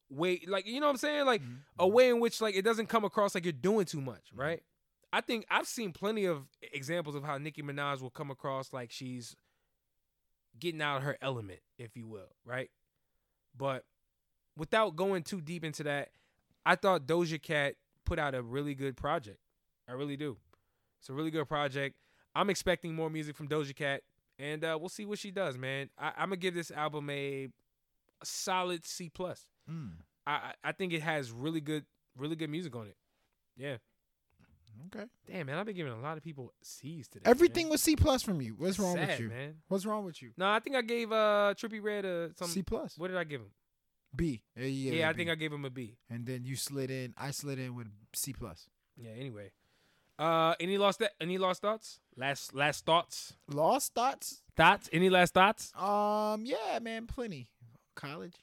way 0.10 0.42
like 0.48 0.68
you 0.68 0.80
know 0.80 0.88
what 0.88 0.92
I'm 0.92 0.98
saying? 0.98 1.26
Like 1.26 1.42
a 1.80 1.84
mm-hmm. 1.84 1.94
way 1.94 2.10
in 2.10 2.20
which 2.20 2.42
like 2.42 2.56
it 2.56 2.64
doesn't 2.64 2.88
come 2.88 3.06
across 3.06 3.36
like 3.36 3.46
you're 3.46 3.54
doing 3.54 3.86
too 3.86 4.02
much, 4.02 4.32
mm-hmm. 4.32 4.42
right? 4.42 4.64
I 5.14 5.22
think 5.22 5.46
I've 5.50 5.68
seen 5.68 5.92
plenty 5.92 6.26
of 6.26 6.46
examples 6.74 7.16
of 7.16 7.24
how 7.24 7.38
Nicki 7.38 7.62
Minaj 7.62 8.02
will 8.02 8.10
come 8.10 8.32
across 8.32 8.72
like 8.72 8.92
she's 8.92 9.36
getting 10.58 10.82
out 10.82 10.98
of 10.98 11.04
her 11.04 11.18
element, 11.22 11.60
if 11.78 11.98
you 11.98 12.08
will, 12.08 12.36
right? 12.46 12.70
But 13.58 13.84
without 14.58 14.96
going 14.96 15.24
too 15.24 15.42
deep 15.42 15.66
into 15.66 15.84
that, 15.84 16.10
I 16.66 16.76
thought 16.76 17.08
Doja 17.08 17.42
Cat 17.42 17.76
put 18.06 18.20
out 18.20 18.36
a 18.36 18.42
really 18.42 18.74
good 18.74 18.96
project. 18.96 19.40
I 19.90 19.94
really 19.94 20.16
do. 20.16 20.38
It's 21.00 21.10
a 21.10 21.14
really 21.14 21.32
good 21.32 21.48
project. 21.48 21.96
I'm 22.34 22.50
expecting 22.50 22.96
more 22.96 23.10
music 23.10 23.36
from 23.36 23.50
Doja 23.50 23.76
Cat, 23.76 24.04
and 24.42 24.64
uh, 24.64 24.78
we'll 24.80 24.90
see 24.90 25.06
what 25.06 25.20
she 25.20 25.32
does, 25.32 25.58
man. 25.58 25.90
I, 25.98 26.08
I'm 26.18 26.30
gonna 26.30 26.38
give 26.38 26.54
this 26.56 26.72
album 26.72 27.10
a, 27.10 27.46
a 28.22 28.26
solid 28.26 28.86
C 28.86 29.10
plus. 29.10 29.46
Mm, 29.70 29.92
I 30.26 30.54
I 30.64 30.72
think 30.72 30.94
it 30.94 31.02
has 31.02 31.32
really 31.32 31.62
good, 31.62 31.86
really 32.18 32.36
good 32.36 32.50
music 32.50 32.76
on 32.76 32.88
it. 32.88 32.96
Yeah. 33.58 33.78
okay. 34.88 35.06
Damn, 35.28 35.46
man, 35.48 35.58
I've 35.58 35.66
been 35.66 35.76
giving 35.76 35.94
a 35.94 36.00
lot 36.02 36.18
of 36.18 36.24
people 36.24 36.54
C's 36.64 37.08
today. 37.08 37.30
Everything 37.30 37.66
man. 37.66 37.72
was 37.72 37.82
C 37.84 37.96
plus 37.96 38.24
from 38.24 38.42
you. 38.42 38.56
What's 38.58 38.80
wrong 38.80 38.96
Sad, 38.96 39.10
with 39.10 39.20
you? 39.20 39.30
man. 39.30 39.56
What's 39.68 39.86
wrong 39.86 40.06
with 40.06 40.22
you? 40.22 40.32
No, 40.38 40.48
I 40.50 40.60
think 40.60 40.76
I 40.76 40.82
gave 40.82 41.12
uh 41.12 41.54
Trippie 41.58 41.82
Redd 41.84 42.06
a 42.06 42.32
some. 42.36 42.48
C 42.48 42.64
plus. 42.64 42.98
What 42.98 43.10
did 43.10 43.18
I 43.18 43.24
give 43.24 43.42
him? 43.42 43.52
B. 44.16 44.42
Yeah, 44.58 44.66
yeah, 44.66 44.92
Yeah, 44.92 45.10
I 45.10 45.14
think 45.14 45.30
I 45.30 45.36
gave 45.36 45.54
him 45.54 45.64
a 45.64 45.70
B. 45.70 45.98
And 46.10 46.26
then 46.26 46.44
you 46.44 46.56
slid 46.58 46.92
in. 46.92 47.14
I 47.18 47.32
slid 47.32 47.60
in 47.60 47.76
with 47.76 47.88
C 48.14 48.34
plus. 48.34 48.68
Yeah. 48.98 49.12
Anyway, 49.18 49.52
uh, 50.20 50.56
any 50.60 50.78
lost 50.78 51.00
that? 51.00 51.12
Any 51.20 51.38
lost 51.38 51.62
thoughts? 51.62 52.00
Last 52.16 52.54
last 52.54 52.86
thoughts? 52.86 53.34
Lost 53.48 53.94
thoughts? 53.94 54.44
Thoughts? 54.56 54.90
Any 54.92 55.10
last 55.10 55.34
thoughts? 55.34 55.72
Um, 55.76 56.46
yeah, 56.46 56.80
man, 56.82 57.08
plenty. 57.08 57.50
College. 57.96 58.36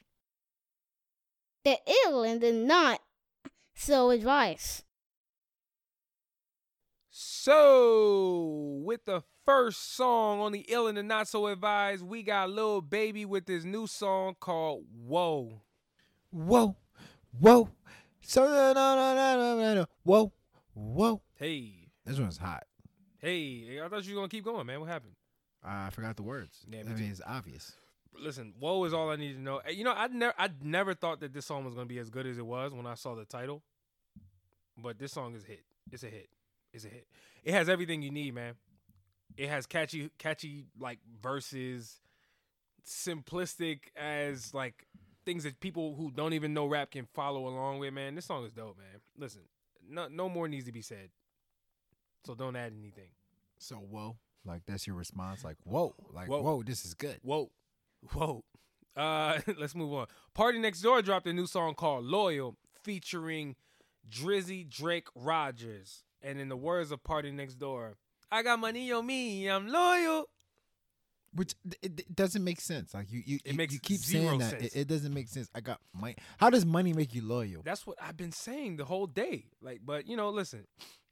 The 1.65 1.79
ill 2.07 2.23
and 2.23 2.41
the 2.41 2.53
not 2.53 3.01
so 3.75 4.11
advice. 4.11 4.83
So, 7.11 8.81
with 8.85 9.05
the 9.05 9.23
first 9.45 9.97
song 9.97 10.41
on 10.41 10.53
the 10.53 10.67
Ill 10.69 10.87
and 10.89 10.99
the 10.99 11.03
Not 11.03 11.27
So 11.27 11.47
Advised, 11.47 12.03
we 12.03 12.23
got 12.23 12.51
Lil 12.51 12.83
Baby 12.83 13.25
with 13.25 13.47
this 13.47 13.65
new 13.65 13.87
song 13.87 14.37
called 14.39 14.85
Whoa. 15.07 15.63
Whoa, 16.31 16.77
whoa. 17.41 17.71
So 18.21 18.45
no 18.45 18.73
no 18.75 18.95
no 18.95 19.15
no 19.15 19.37
no 19.37 19.57
no 19.57 19.75
no. 19.75 19.87
Whoa, 20.03 20.33
whoa. 20.75 21.23
Hey, 21.39 21.89
This 22.05 22.19
one's 22.19 22.39
hot. 22.39 22.65
hey, 23.19 23.81
I 23.83 23.89
thought 23.89 24.05
you 24.05 24.15
were 24.15 24.21
gonna 24.23 24.29
keep 24.29 24.45
going, 24.45 24.67
man. 24.67 24.81
What 24.81 24.89
happened? 24.89 25.15
I 25.63 25.91
forgot 25.91 26.17
the 26.17 26.23
words. 26.23 26.65
Yeah, 26.71 26.81
I 26.81 26.83
me 26.85 26.95
mean, 26.95 27.11
it's 27.11 27.21
obvious. 27.27 27.73
Listen, 28.19 28.55
Whoa 28.59 28.83
is 28.85 28.93
all 28.93 29.11
I 29.11 29.17
need 29.17 29.35
to 29.35 29.41
know. 29.41 29.61
You 29.71 29.85
know, 29.85 29.93
I 29.93 30.09
never, 30.09 30.35
I 30.39 30.51
never 30.63 30.95
thought 30.95 31.21
that 31.21 31.33
this 31.33 31.47
song 31.47 31.65
was 31.65 31.75
gonna 31.75 31.87
be 31.87 31.99
as 31.99 32.11
good 32.11 32.27
as 32.27 32.39
it 32.39 32.47
was 32.47 32.73
when 32.73 32.87
I 32.87 32.95
saw 32.95 33.15
the 33.15 33.25
title. 33.25 33.63
But 34.77 34.99
this 34.99 35.13
song 35.13 35.35
is 35.35 35.45
a 35.45 35.47
hit. 35.49 35.65
It's 35.93 36.03
a 36.03 36.09
hit. 36.09 36.29
It's 36.73 36.85
a 36.85 36.89
hit. 36.89 37.07
It 37.45 37.53
has 37.53 37.69
everything 37.69 38.03
you 38.03 38.11
need, 38.11 38.35
man. 38.35 38.55
It 39.37 39.49
has 39.49 39.67
catchy, 39.67 40.11
catchy 40.19 40.67
like 40.79 40.99
verses, 41.23 42.01
simplistic 42.87 43.81
as 43.97 44.55
like 44.55 44.87
things 45.25 45.45
that 45.45 45.61
people 45.61 45.95
who 45.95 46.11
don't 46.11 46.33
even 46.33 46.55
know 46.55 46.67
rap 46.67 46.91
can 46.93 47.07
follow 47.15 47.47
along 47.47 47.79
with. 47.79 47.93
Man, 47.93 48.15
this 48.15 48.25
song 48.27 48.45
is 48.45 48.53
dope, 48.53 48.79
man. 48.79 49.01
Listen, 49.17 49.43
no, 49.89 50.09
no 50.09 50.29
more 50.29 50.49
needs 50.49 50.67
to 50.67 50.73
be 50.73 50.83
said. 50.83 51.11
So 52.29 52.35
don't 52.35 52.57
add 52.57 52.75
anything. 52.79 53.09
So 53.57 53.77
whoa, 53.77 54.19
like 54.45 54.61
that's 54.67 54.87
your 54.87 54.97
response. 54.97 55.45
Like 55.45 55.57
whoa, 55.65 55.95
like 56.13 56.29
Whoa. 56.29 56.43
whoa, 56.43 56.63
this 56.63 56.85
is 56.85 56.93
good. 56.93 57.17
Whoa, 57.23 57.51
whoa. 58.13 58.45
Uh, 58.95 59.41
let's 59.59 59.75
move 59.75 59.95
on. 59.95 60.09
Party 60.35 60.59
Next 60.59 60.83
Door 60.83 61.01
dropped 61.03 61.27
a 61.27 61.33
new 61.33 61.47
song 61.47 61.73
called 61.75 62.05
"Loyal" 62.05 62.59
featuring 62.85 63.57
Drizzy 64.11 64.69
Drake 64.69 65.07
Rogers. 65.15 66.05
And 66.21 66.39
in 66.39 66.51
the 66.51 66.57
words 66.57 66.91
of 66.91 67.03
Party 67.03 67.31
Next 67.31 67.55
Door, 67.55 67.97
I 68.31 68.43
got 68.43 68.59
money 68.59 68.93
on 68.93 69.07
me, 69.07 69.47
I'm 69.49 69.67
loyal. 69.67 70.27
Which 71.33 71.55
it, 71.81 72.01
it 72.01 72.15
doesn't 72.15 72.45
make 72.45 72.61
sense. 72.61 72.93
Like 72.93 73.11
you, 73.11 73.23
you, 73.25 73.37
It 73.43 73.53
you- 73.53 73.57
makes 73.57 73.73
you 73.73 73.81
keep 73.81 74.01
saying 74.01 74.39
that. 74.41 74.61
It, 74.61 74.77
it 74.77 74.87
doesn't 74.87 75.15
make 75.15 75.29
sense. 75.29 75.49
I 75.55 75.61
got 75.61 75.81
money. 75.99 76.17
How 76.37 76.51
does 76.51 76.67
money 76.67 76.93
make 76.93 77.15
you 77.15 77.23
loyal? 77.23 77.63
That's 77.65 77.87
what 77.87 77.97
I've 78.03 78.19
been 78.19 78.33
saying 78.33 78.77
the 78.77 78.85
whole 78.85 79.07
day. 79.07 79.47
Like, 79.63 79.81
but 79.83 80.07
you 80.07 80.17
know, 80.17 80.29
listen, 80.29 80.67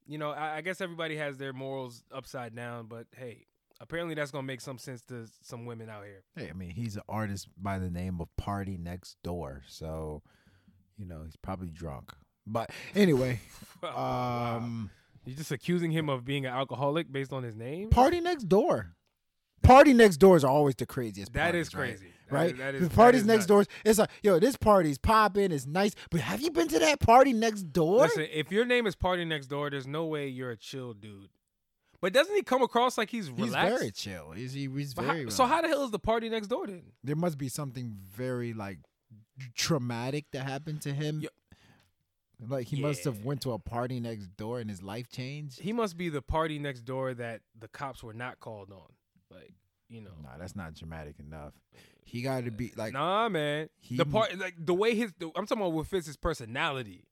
you 0.07 0.19
know, 0.19 0.31
I, 0.31 0.57
I 0.57 0.61
guess 0.61 0.81
everybody 0.81 1.17
has 1.17 1.37
their 1.37 1.53
morals 1.53 2.03
upside 2.13 2.55
down, 2.55 2.87
but 2.87 3.07
hey, 3.17 3.47
apparently 3.81 4.15
that's 4.15 4.31
gonna 4.31 4.47
make 4.47 4.61
some 4.61 4.79
sense 4.79 5.03
to 5.07 5.27
some 5.43 5.67
women 5.67 5.89
out 5.89 6.05
here. 6.05 6.23
Hey, 6.37 6.49
I 6.51 6.53
mean, 6.53 6.71
he's 6.71 6.97
an 6.97 7.03
artist 7.09 7.49
by 7.57 7.79
the 7.79 7.91
name 7.91 8.21
of 8.21 8.29
Party 8.37 8.77
Next 8.77 9.17
Door, 9.23 9.63
so 9.69 10.23
you 10.97 11.05
know 11.07 11.23
he's 11.25 11.37
probably 11.37 11.71
drunk. 11.71 12.13
But 12.47 12.71
anyway, 12.95 13.41
Oh, 13.83 13.89
Wow. 13.89 14.57
um, 14.59 14.91
you 15.25 15.35
just 15.35 15.51
accusing 15.51 15.91
him 15.91 16.09
of 16.09 16.25
being 16.25 16.47
an 16.47 16.53
alcoholic 16.53 17.11
based 17.11 17.33
on 17.33 17.43
his 17.43 17.57
name? 17.57 17.91
Party 17.91 18.21
Next 18.21 18.45
Door. 18.45 18.93
Party 19.63 19.93
Next 19.93 20.19
Doors 20.19 20.45
are 20.45 20.51
always 20.51 20.77
the 20.77 20.87
craziest. 20.87 21.33
That 21.33 21.43
parties, 21.53 21.69
is 21.69 21.75
right? 21.75 21.99
Crazy. 22.29 22.29
That 22.29 22.35
right? 22.35 22.53
is- 22.53 22.59
that 22.59 22.75
is- 22.83 22.89
the 22.89 22.95
parties 22.95 23.25
next 23.25 23.37
nuts. 23.43 23.47
doors. 23.47 23.67
It's 23.85 23.99
like, 23.99 24.11
yo, 24.23 24.39
this 24.39 24.57
party's 24.57 24.99
popping. 24.99 25.53
It's 25.53 25.67
nice, 25.67 25.93
but 26.11 26.21
have 26.21 26.41
you 26.41 26.51
been 26.51 26.69
to 26.69 26.79
that 26.81 27.01
party 27.01 27.33
next 27.33 27.63
door? 27.73 27.99
Listen, 28.01 28.27
if 28.33 28.51
your 28.53 28.65
name 28.65 28.87
is 28.87 28.95
Party 28.95 29.25
Next 29.25 29.47
Door, 29.47 29.71
there's 29.71 29.87
no 29.87 30.07
way 30.07 30.29
you're 30.29 30.51
a 30.51 30.57
chill 30.57 30.93
dude. 30.95 31.29
But 32.01 32.13
doesn't 32.13 32.35
he 32.35 32.43
come 32.43 32.63
across 32.63 32.99
like 32.99 33.11
he's 33.11 33.29
he's 33.29 33.53
very 33.55 33.91
chill. 33.91 34.33
He's, 34.33 34.53
he- 34.53 34.69
he's 34.69 34.93
But 34.95 35.05
how- 35.07 35.13
very. 35.15 35.31
so 35.31 35.47
how 35.47 35.63
the 35.63 35.69
hell 35.69 35.83
is 35.85 35.91
the 35.91 35.99
Party 35.99 36.29
Next 36.29 36.49
Door 36.49 36.67
then? 36.69 36.83
there 37.03 37.17
must 37.17 37.39
be 37.39 37.49
something 37.49 37.97
very 38.15 38.53
like 38.53 38.79
traumatic 39.55 40.27
that 40.33 40.45
happened 40.45 40.83
to 40.83 40.93
him. 40.93 41.21
Yo- 41.21 41.29
Like 42.49 42.67
he 42.67 42.81
must 42.83 43.05
have 43.05 43.25
went 43.25 43.41
to 43.43 43.53
a 43.53 43.59
party 43.59 43.99
next 43.99 44.27
door 44.37 44.61
and 44.61 44.69
his 44.69 44.83
life 44.83 45.09
changed. 45.09 45.59
He 45.61 45.73
must 45.73 45.97
be 45.97 46.11
the 46.11 46.21
Party 46.21 46.59
Next 46.59 46.83
Door 46.83 47.15
that 47.15 47.41
the 47.59 47.67
cops 47.69 48.03
were 48.03 48.13
not 48.13 48.41
called 48.41 48.71
on. 48.73 48.93
Like, 49.31 49.55
you 49.89 50.03
know. 50.03 50.11
Nah, 50.23 50.37
that's 50.39 50.55
not 50.55 50.75
dramatic 50.75 51.19
enough. 51.19 51.55
He 52.09 52.23
got 52.23 52.45
to 52.45 52.51
be 52.53 52.73
like 52.77 52.93
nah, 52.93 53.29
man. 53.29 53.69
he- 53.79 53.97
the 53.97 54.07
part, 54.07 54.39
like 54.39 54.55
the 54.59 54.73
way 54.75 54.95
his, 54.95 55.13
the, 55.19 55.27
I'm 55.37 55.45
talking 55.47 55.61
about 55.63 55.73
what 55.73 55.87
fits 55.89 56.07
his 56.07 56.17
personality. 56.17 57.05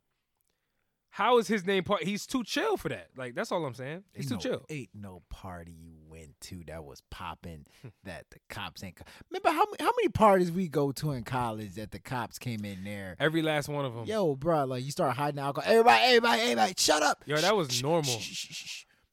How 1.10 1.38
is 1.38 1.46
his 1.46 1.64
name 1.64 1.84
part? 1.84 2.02
He's 2.02 2.26
too 2.26 2.42
chill 2.42 2.76
for 2.76 2.88
that. 2.88 3.08
Like 3.16 3.34
that's 3.34 3.52
all 3.52 3.64
I'm 3.64 3.74
saying. 3.74 4.02
He's 4.14 4.28
too 4.28 4.34
no, 4.34 4.40
chill. 4.40 4.64
Ain't 4.68 4.88
no 4.94 5.22
party 5.30 5.70
you 5.72 5.94
went 6.08 6.40
to 6.42 6.62
that 6.66 6.84
was 6.84 7.02
popping 7.10 7.66
that 8.04 8.24
the 8.30 8.38
cops 8.48 8.82
ain't. 8.82 8.96
co- 8.96 9.04
Remember 9.30 9.50
how 9.50 9.64
many, 9.66 9.76
how 9.78 9.92
many 9.96 10.08
parties 10.08 10.50
we 10.50 10.68
go 10.68 10.90
to 10.92 11.12
in 11.12 11.22
college 11.22 11.74
that 11.74 11.90
the 11.92 12.00
cops 12.00 12.38
came 12.38 12.64
in 12.64 12.82
there? 12.84 13.14
Every 13.20 13.42
last 13.42 13.68
one 13.68 13.84
of 13.84 13.94
them. 13.94 14.06
Yo, 14.06 14.34
bro, 14.34 14.64
like 14.64 14.84
you 14.84 14.90
start 14.90 15.16
hiding 15.16 15.38
alcohol. 15.40 15.70
Everybody, 15.70 16.02
everybody, 16.04 16.42
everybody, 16.42 16.74
shut 16.78 17.02
up. 17.02 17.22
Yo, 17.26 17.36
that 17.36 17.54
was 17.56 17.80
normal. 17.82 18.16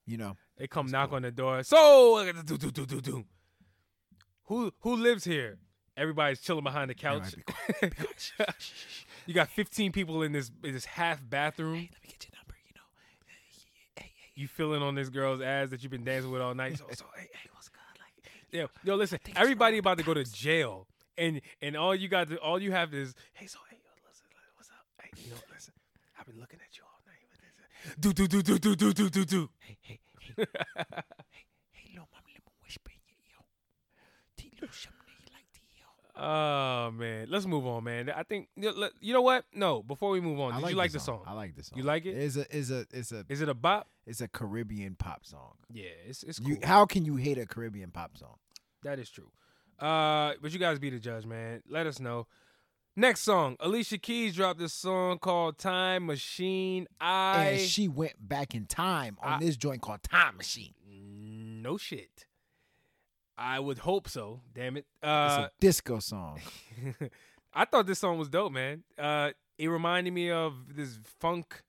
You 0.08 0.18
know, 0.18 0.38
They 0.58 0.68
come 0.68 0.88
knock 0.88 1.14
on 1.14 1.22
the 1.22 1.32
door. 1.32 1.62
So 1.64 2.32
do 2.48 2.58
do 2.58 2.72
do 2.72 2.86
do 2.88 3.02
do. 3.02 3.26
Who 4.46 4.72
who 4.80 4.96
lives 4.96 5.24
here? 5.24 5.60
Everybody's 6.02 6.40
chilling 6.42 6.64
behind 6.64 6.90
the 6.90 6.96
couch. 6.96 7.36
Be 7.36 7.44
quiet, 7.44 7.94
be 7.96 8.44
you 9.28 9.34
got 9.36 9.50
15 9.50 9.92
people 9.92 10.24
in 10.24 10.32
this 10.32 10.50
in 10.64 10.74
this 10.74 10.86
half 10.86 11.22
bathroom. 11.30 11.76
Let 11.76 11.80
me 11.80 11.90
get 12.08 12.26
your 12.26 12.38
number. 12.40 12.56
You 12.66 14.42
you 14.42 14.48
feeling 14.48 14.82
on 14.82 14.96
this 14.96 15.10
girl's 15.10 15.42
ass 15.42 15.70
that 15.70 15.84
you've 15.84 15.92
been 15.92 16.04
dancing 16.04 16.32
with 16.32 16.42
all 16.42 16.56
night. 16.56 16.80
So, 16.80 16.86
so 16.92 17.06
hey, 17.16 17.30
hey, 17.32 17.50
what's 17.54 17.70
good? 17.70 17.80
Like, 18.00 18.32
yo, 18.52 18.68
yo, 18.84 18.96
listen, 18.96 19.20
everybody 19.36 19.78
about 19.78 20.00
to 20.00 20.04
go 20.04 20.16
to 20.16 20.24
jail, 20.24 20.88
and 21.20 21.40
and 21.62 21.78
all 21.78 21.94
you 21.94 22.08
got 22.08 22.30
to, 22.30 22.38
all 22.38 22.60
you 22.60 22.72
have 22.72 22.94
is, 22.96 23.14
hey, 23.34 23.46
so 23.46 23.60
hey, 23.70 23.78
yo, 23.84 23.92
listen, 24.10 24.26
what's 24.56 24.70
up? 24.70 24.86
Hey, 25.00 25.10
you 25.24 25.30
know, 25.30 25.38
listen, 25.54 25.74
I've 26.20 26.26
been 26.26 26.40
looking 26.40 26.60
at 26.60 26.76
you 26.76 26.84
all 26.84 27.00
night. 27.06 27.22
Do 28.00 28.12
do 28.14 28.28
do 28.28 28.42
do 28.42 28.58
do 28.58 28.76
do 28.76 28.94
do 28.94 29.10
do 29.10 29.26
do. 29.26 29.50
Hey, 29.60 29.78
hey, 29.82 30.00
hey, 30.20 30.34
hey, 30.36 30.46
hey, 31.72 31.90
little 31.94 32.10
mama, 32.12 32.26
let 32.34 32.42
me 32.42 32.52
whisper 32.64 32.90
in 32.90 33.02
your 33.06 33.22
ear. 33.30 33.46
Tell 34.38 34.48
you 34.50 34.58
little 34.62 34.74
something 34.74 35.06
that 35.06 35.20
you 35.22 35.30
like 35.38 35.52
to 35.54 35.62
hear. 35.70 35.86
Oh 36.24 36.92
man, 36.92 37.28
let's 37.32 37.48
move 37.48 37.66
on, 37.66 37.84
man. 37.84 38.10
I 38.12 38.22
think 38.24 38.48
you 38.56 38.64
know- 38.72 38.78
let- 38.78 38.92
you 39.02 39.12
know 39.12 39.22
what? 39.24 39.46
No, 39.56 39.82
before 39.82 40.12
we 40.12 40.22
move 40.22 40.40
on, 40.40 40.54
I 40.54 40.60
did 40.62 40.70
you 40.70 40.76
like 40.76 40.92
the 40.92 40.98
this 41.00 41.06
song? 41.06 41.24
I 41.26 41.34
like 41.34 41.56
this 41.56 41.68
song. 41.68 41.78
You 41.80 41.84
like 41.84 42.06
it? 42.06 42.12
It's 42.16 42.36
a, 42.36 42.46
it's 42.56 42.70
a, 42.70 42.86
it's 42.92 43.12
a, 43.12 43.26
Is 43.28 43.42
it 43.42 43.50
a 43.50 43.56
bop? 43.56 43.88
it's 44.06 44.22
a 44.22 44.28
Caribbean 44.28 44.96
pop 44.96 45.26
song. 45.26 45.54
Yeah, 45.74 45.86
it's 46.08 46.22
it's 46.24 46.38
cool. 46.40 46.50
You, 46.52 46.58
how 46.64 46.86
can 46.86 47.06
you 47.06 47.16
hate 47.16 47.40
a 47.40 47.48
Caribbean 47.48 47.90
pop 47.92 48.18
song? 48.18 48.36
That 48.84 49.00
is 49.00 49.10
true. 49.10 49.32
Uh, 49.80 50.34
but 50.42 50.52
you 50.54 50.60
guys 50.60 50.78
be 50.78 50.92
the 50.92 51.00
judge, 51.00 51.26
man. 51.26 51.64
Let 51.68 51.88
us 51.88 52.00
know. 52.00 52.28
Next 52.96 53.22
song, 53.22 53.56
Alicia 53.60 53.98
Keys 53.98 54.36
dropped 54.36 54.60
this 54.60 54.74
song 54.74 55.18
called 55.18 55.58
"Time 55.58 56.06
Machine." 56.06 56.88
I 57.00 57.44
and 57.46 57.62
she 57.62 57.88
went 57.88 58.14
back 58.20 58.54
in 58.54 58.66
time 58.68 59.18
on 59.24 59.34
I- 59.34 59.40
this 59.40 59.56
joint 59.58 59.82
called 59.82 60.04
Time 60.04 60.38
Machine. 60.38 60.74
no 61.64 61.78
shit. 61.78 62.26
I 63.42 63.60
would 63.60 63.80
hope 63.80 64.08
so. 64.08 64.42
Damn 64.54 64.78
it. 64.78 64.86
It's 65.02 65.08
Uh, 65.08 65.48
a 65.48 65.52
disco 65.60 66.00
song. 66.00 66.40
I 67.54 67.66
thought 67.66 67.88
this 67.88 68.00
song 68.00 68.18
was 68.18 68.30
dope, 68.30 68.52
man. 68.54 68.84
Uh, 68.98 69.32
it 69.58 69.68
reminded 69.68 70.14
me 70.14 70.30
of 70.32 70.76
this 70.76 71.00
funk, 71.20 71.64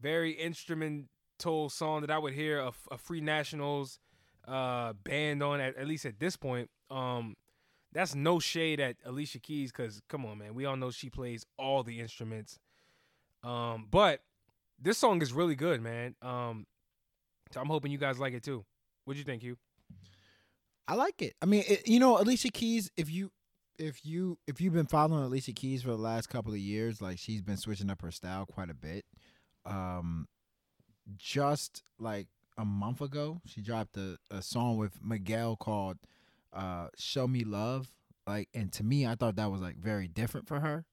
very 0.00 0.32
instrumental 0.32 1.68
song 1.68 2.00
that 2.02 2.10
I 2.10 2.18
would 2.18 2.32
hear 2.32 2.60
a, 2.60 2.72
a 2.90 2.96
Free 2.98 3.20
Nationals 3.20 3.98
uh, 4.46 4.92
band 4.94 5.42
on 5.42 5.60
at, 5.60 5.76
at 5.76 5.86
least 5.86 6.06
at 6.06 6.18
this 6.20 6.36
point. 6.36 6.70
Um, 6.90 7.36
that's 7.92 8.14
no 8.14 8.38
shade 8.38 8.78
at 8.80 8.96
Alicia 9.04 9.40
Keys 9.40 9.72
because 9.72 10.00
come 10.08 10.24
on, 10.24 10.38
man, 10.38 10.54
we 10.54 10.64
all 10.64 10.76
know 10.76 10.90
she 10.90 11.10
plays 11.10 11.44
all 11.58 11.82
the 11.82 12.00
instruments. 12.00 12.58
Um, 13.42 13.86
but 13.90 14.22
this 14.80 14.96
song 14.98 15.20
is 15.22 15.32
really 15.32 15.56
good, 15.56 15.82
man. 15.82 16.14
Um, 16.22 16.66
so 17.52 17.60
I'm 17.60 17.66
hoping 17.68 17.90
you 17.90 17.98
guys 17.98 18.18
like 18.18 18.32
it 18.32 18.42
too. 18.44 18.64
What'd 19.04 19.18
you 19.18 19.24
think, 19.24 19.42
Hugh? 19.42 19.58
I 20.90 20.94
like 20.94 21.22
it. 21.22 21.36
I 21.40 21.46
mean, 21.46 21.62
it, 21.68 21.86
you 21.86 22.00
know, 22.00 22.20
Alicia 22.20 22.48
Keys. 22.48 22.90
If 22.96 23.08
you, 23.12 23.30
if 23.78 24.04
you, 24.04 24.38
if 24.48 24.60
you've 24.60 24.74
been 24.74 24.86
following 24.86 25.22
Alicia 25.22 25.52
Keys 25.52 25.84
for 25.84 25.90
the 25.90 25.96
last 25.96 26.28
couple 26.28 26.52
of 26.52 26.58
years, 26.58 27.00
like 27.00 27.16
she's 27.16 27.42
been 27.42 27.56
switching 27.56 27.90
up 27.90 28.02
her 28.02 28.10
style 28.10 28.44
quite 28.44 28.70
a 28.70 28.74
bit. 28.74 29.04
Um, 29.64 30.26
just 31.16 31.84
like 32.00 32.26
a 32.58 32.64
month 32.64 33.00
ago, 33.00 33.40
she 33.46 33.60
dropped 33.60 33.96
a, 33.98 34.18
a 34.32 34.42
song 34.42 34.78
with 34.78 34.98
Miguel 35.00 35.54
called 35.54 35.98
uh, 36.52 36.88
"Show 36.98 37.28
Me 37.28 37.44
Love." 37.44 37.92
Like, 38.26 38.48
and 38.52 38.72
to 38.72 38.82
me, 38.82 39.06
I 39.06 39.14
thought 39.14 39.36
that 39.36 39.52
was 39.52 39.60
like 39.60 39.76
very 39.76 40.08
different 40.08 40.48
for 40.48 40.58
her. 40.58 40.84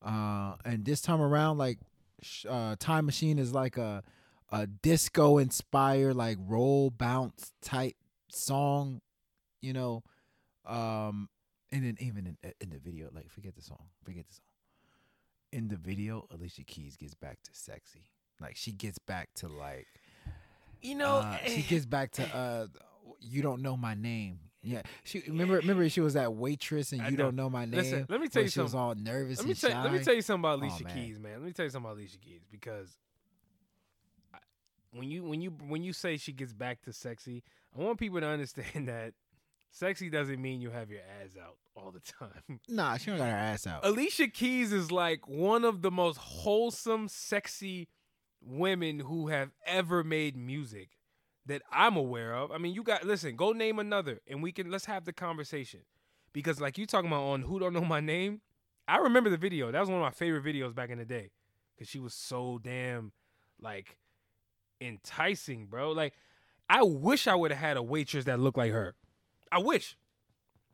Uh, 0.00 0.54
and 0.64 0.84
this 0.84 1.00
time 1.00 1.20
around, 1.20 1.58
like, 1.58 1.80
uh, 2.48 2.76
Time 2.78 3.04
Machine 3.04 3.40
is 3.40 3.52
like 3.52 3.78
a 3.78 4.04
a 4.52 4.68
disco 4.68 5.38
inspired, 5.38 6.14
like 6.14 6.38
roll 6.40 6.90
bounce 6.90 7.52
type 7.60 7.96
song 8.28 9.00
you 9.64 9.72
know 9.72 10.02
um 10.66 11.28
and 11.72 11.84
then 11.84 11.96
even 12.00 12.26
in, 12.26 12.52
in 12.60 12.70
the 12.70 12.78
video 12.78 13.08
like 13.14 13.28
forget 13.30 13.54
the 13.56 13.62
song 13.62 13.86
forget 14.04 14.26
the 14.28 14.34
song. 14.34 14.44
In 15.52 15.68
the 15.68 15.76
video 15.76 16.26
alicia 16.32 16.64
keys 16.64 16.96
gets 16.96 17.14
back 17.14 17.38
to 17.44 17.50
sexy. 17.52 18.10
Like 18.40 18.56
she 18.56 18.72
gets 18.72 18.98
back 18.98 19.28
to 19.36 19.48
like 19.48 19.86
You 20.82 20.94
know, 20.96 21.18
uh, 21.18 21.38
she 21.46 21.62
gets 21.62 21.86
back 21.86 22.10
to 22.12 22.34
uh 22.34 22.66
you 23.20 23.42
don't 23.42 23.62
know 23.62 23.76
my 23.76 23.94
name. 23.94 24.38
Yeah 24.62 24.82
she 25.04 25.20
remember 25.28 25.56
remember 25.56 25.88
she 25.88 26.00
was 26.00 26.14
that 26.14 26.32
waitress 26.34 26.92
and 26.92 27.02
I 27.02 27.10
you 27.10 27.16
know. 27.16 27.24
don't 27.24 27.36
know 27.36 27.48
my 27.50 27.64
name? 27.66 27.74
Listen, 27.80 28.06
let 28.08 28.20
me 28.20 28.28
tell 28.28 28.42
you 28.42 28.48
she 28.48 28.60
was 28.60 28.74
all 28.74 28.94
nervous 28.94 29.38
let 29.38 29.46
me 29.48 29.54
tell 29.54 29.70
let 29.82 29.92
me 29.92 29.98
tell 30.00 30.14
you 30.14 30.22
something 30.22 30.40
about 30.42 30.58
Oh, 30.58 30.62
Alicia 30.66 30.84
man. 30.84 30.96
Keys, 30.96 31.18
man. 31.20 31.32
Let 31.34 31.42
me 31.42 31.52
tell 31.52 31.64
you 31.66 31.70
something 31.70 31.90
about 31.90 31.98
Alicia 31.98 32.18
Keys 32.18 32.42
because 32.50 32.96
I- 34.32 34.38
when 34.92 35.10
you 35.10 35.22
when 35.24 35.40
you 35.40 35.50
when 35.50 35.82
you 35.84 35.92
say 35.92 36.16
she 36.16 36.32
gets 36.32 36.52
back 36.52 36.82
to 36.82 36.92
sexy, 36.92 37.42
I 37.76 37.80
want 37.82 37.98
people 37.98 38.20
to 38.20 38.26
understand 38.26 38.88
that 38.88 39.14
sexy 39.74 40.08
doesn't 40.08 40.40
mean 40.40 40.60
you 40.60 40.70
have 40.70 40.90
your 40.90 41.00
ass 41.22 41.30
out 41.40 41.56
all 41.76 41.90
the 41.90 42.00
time. 42.00 42.60
nah 42.68 42.96
she 42.96 43.10
don't 43.10 43.18
got 43.18 43.28
her 43.28 43.36
ass 43.36 43.66
out 43.66 43.84
Alicia 43.84 44.28
Keys 44.28 44.72
is 44.72 44.92
like 44.92 45.28
one 45.28 45.64
of 45.64 45.82
the 45.82 45.90
most 45.90 46.16
wholesome, 46.16 47.08
sexy 47.08 47.88
women 48.40 49.00
who 49.00 49.28
have 49.28 49.50
ever 49.66 50.04
made 50.04 50.36
music 50.36 50.90
that 51.46 51.62
I'm 51.70 51.96
aware 51.96 52.34
of. 52.34 52.50
I 52.50 52.58
mean, 52.58 52.74
you 52.74 52.82
got 52.82 53.04
listen, 53.04 53.36
go 53.36 53.52
name 53.52 53.78
another 53.78 54.20
and 54.26 54.42
we 54.42 54.52
can 54.52 54.70
let's 54.70 54.86
have 54.86 55.04
the 55.04 55.12
conversation. 55.12 55.80
Because 56.32 56.60
like 56.60 56.78
you 56.78 56.86
talking 56.86 57.08
about 57.08 57.22
on 57.22 57.42
Who 57.42 57.58
Don't 57.58 57.72
Know 57.72 57.84
My 57.84 58.00
Name, 58.00 58.40
I 58.88 58.98
remember 58.98 59.30
the 59.30 59.36
video. 59.36 59.70
That 59.70 59.80
was 59.80 59.88
one 59.88 59.98
of 59.98 60.04
my 60.04 60.10
favorite 60.10 60.44
videos 60.44 60.74
back 60.74 60.90
in 60.90 60.98
the 60.98 61.04
day. 61.04 61.30
Cause 61.78 61.88
she 61.88 61.98
was 61.98 62.14
so 62.14 62.60
damn 62.62 63.12
like 63.60 63.98
enticing, 64.80 65.66
bro. 65.66 65.92
Like 65.92 66.14
I 66.68 66.82
wish 66.82 67.26
I 67.26 67.34
would 67.34 67.50
have 67.50 67.60
had 67.60 67.76
a 67.76 67.82
waitress 67.82 68.24
that 68.24 68.40
looked 68.40 68.58
like 68.58 68.72
her. 68.72 68.94
I 69.54 69.58
wish. 69.58 69.96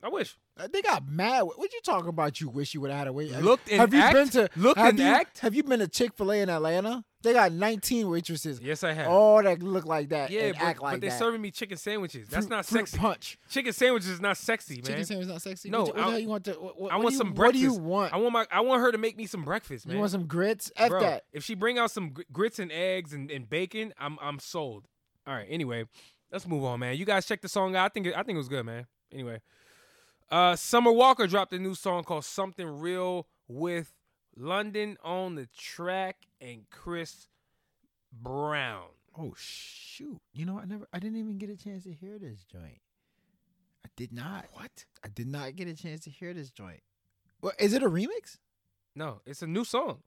I 0.03 0.09
wish. 0.09 0.35
Uh, 0.57 0.67
They 0.71 0.81
got 0.81 1.07
mad. 1.07 1.43
What 1.43 1.71
you 1.71 1.79
talking 1.83 2.09
about? 2.09 2.41
You 2.41 2.49
wish 2.49 2.73
you 2.73 2.81
would 2.81 2.89
have 2.89 2.97
had 2.99 3.07
a 3.07 3.13
wait. 3.13 3.31
Looked 3.39 3.69
and 3.69 3.79
have 3.79 3.93
you 3.93 3.99
act? 3.99 4.13
been 4.15 4.29
to 4.29 4.49
Looked 4.55 4.79
have 4.79 4.89
and 4.89 4.99
you, 4.99 5.05
act? 5.05 5.39
Have 5.39 5.53
you 5.53 5.61
been 5.63 5.79
to 5.79 5.87
Chick-fil-A 5.87 6.41
in 6.41 6.49
Atlanta? 6.49 7.03
They 7.21 7.33
got 7.33 7.51
19 7.51 8.09
waitresses. 8.09 8.59
Yes, 8.59 8.83
I 8.83 8.93
have. 8.93 9.07
All 9.09 9.43
that 9.43 9.61
look 9.61 9.85
like 9.85 10.09
that 10.09 10.31
Yeah, 10.31 10.45
and 10.47 10.53
but, 10.57 10.63
act 10.63 10.81
like 10.81 10.93
but 10.95 11.01
they're 11.01 11.11
that. 11.11 11.19
serving 11.19 11.39
me 11.39 11.51
chicken 11.51 11.77
sandwiches. 11.77 12.27
That's 12.29 12.47
Fruit- 12.47 12.55
not 12.55 12.65
sexy. 12.65 12.97
Punch. 12.97 13.37
Chicken 13.47 13.73
sandwiches 13.73 14.09
is 14.09 14.19
not 14.21 14.37
sexy, 14.37 14.77
man. 14.77 14.83
Chicken 14.85 15.05
sandwich 15.05 15.27
not 15.27 15.41
sexy. 15.43 15.69
No, 15.69 15.83
what, 15.83 15.87
you- 15.89 15.93
what 15.93 16.03
I- 16.07 16.11
the 16.13 16.21
you 16.23 16.27
want 16.29 16.43
to? 16.45 16.51
What, 16.53 16.81
what, 16.81 16.91
I 16.91 16.95
want 16.95 17.09
do 17.09 17.13
you, 17.13 17.17
some 17.19 17.35
What 17.35 17.53
do 17.53 17.59
you 17.59 17.73
want? 17.75 18.11
I 18.11 18.17
want 18.17 18.33
my. 18.33 18.47
I 18.51 18.61
want 18.61 18.81
her 18.81 18.91
to 18.91 18.97
make 18.97 19.17
me 19.17 19.27
some 19.27 19.43
breakfast, 19.43 19.85
man. 19.85 19.93
you 19.97 19.99
want 19.99 20.11
some 20.11 20.25
grits? 20.25 20.71
F 20.75 20.89
Bro, 20.89 21.01
that. 21.01 21.23
If 21.31 21.43
she 21.43 21.53
bring 21.53 21.77
out 21.77 21.91
some 21.91 22.15
grits 22.33 22.57
and 22.57 22.71
eggs 22.71 23.13
and, 23.13 23.29
and 23.29 23.47
bacon, 23.47 23.93
I'm 23.99 24.17
I'm 24.19 24.39
sold. 24.39 24.87
All 25.27 25.35
right. 25.35 25.45
Anyway, 25.47 25.85
let's 26.31 26.47
move 26.47 26.63
on, 26.63 26.79
man. 26.79 26.95
You 26.97 27.05
guys 27.05 27.25
check 27.25 27.41
the 27.41 27.49
song 27.49 27.75
out. 27.75 27.85
I 27.85 27.89
think 27.89 28.07
it, 28.07 28.13
I 28.15 28.23
think 28.23 28.35
it 28.35 28.39
was 28.39 28.49
good, 28.49 28.65
man. 28.65 28.87
Anyway, 29.11 29.41
uh, 30.29 30.55
Summer 30.55 30.91
Walker 30.91 31.27
dropped 31.27 31.53
a 31.53 31.59
new 31.59 31.75
song 31.75 32.03
called 32.03 32.25
"Something 32.25 32.79
Real" 32.79 33.27
with 33.47 33.93
London 34.35 34.97
on 35.03 35.35
the 35.35 35.47
track 35.57 36.17
and 36.39 36.65
Chris 36.69 37.27
Brown. 38.11 38.87
Oh 39.17 39.33
shoot! 39.37 40.21
You 40.33 40.45
know 40.45 40.59
I 40.59 40.65
never. 40.65 40.87
I 40.93 40.99
didn't 40.99 41.17
even 41.17 41.37
get 41.37 41.49
a 41.49 41.57
chance 41.57 41.83
to 41.83 41.91
hear 41.91 42.17
this 42.17 42.43
joint. 42.43 42.81
I 43.85 43.89
did 43.95 44.13
not. 44.13 44.45
What? 44.53 44.85
I 45.03 45.09
did 45.09 45.27
not 45.27 45.55
get 45.55 45.67
a 45.67 45.73
chance 45.73 46.01
to 46.01 46.09
hear 46.09 46.33
this 46.33 46.49
joint. 46.49 46.81
What 47.41 47.55
is 47.59 47.73
it 47.73 47.83
a 47.83 47.89
remix? 47.89 48.37
No, 48.95 49.21
it's 49.25 49.41
a 49.41 49.47
new 49.47 49.65
song. 49.65 49.99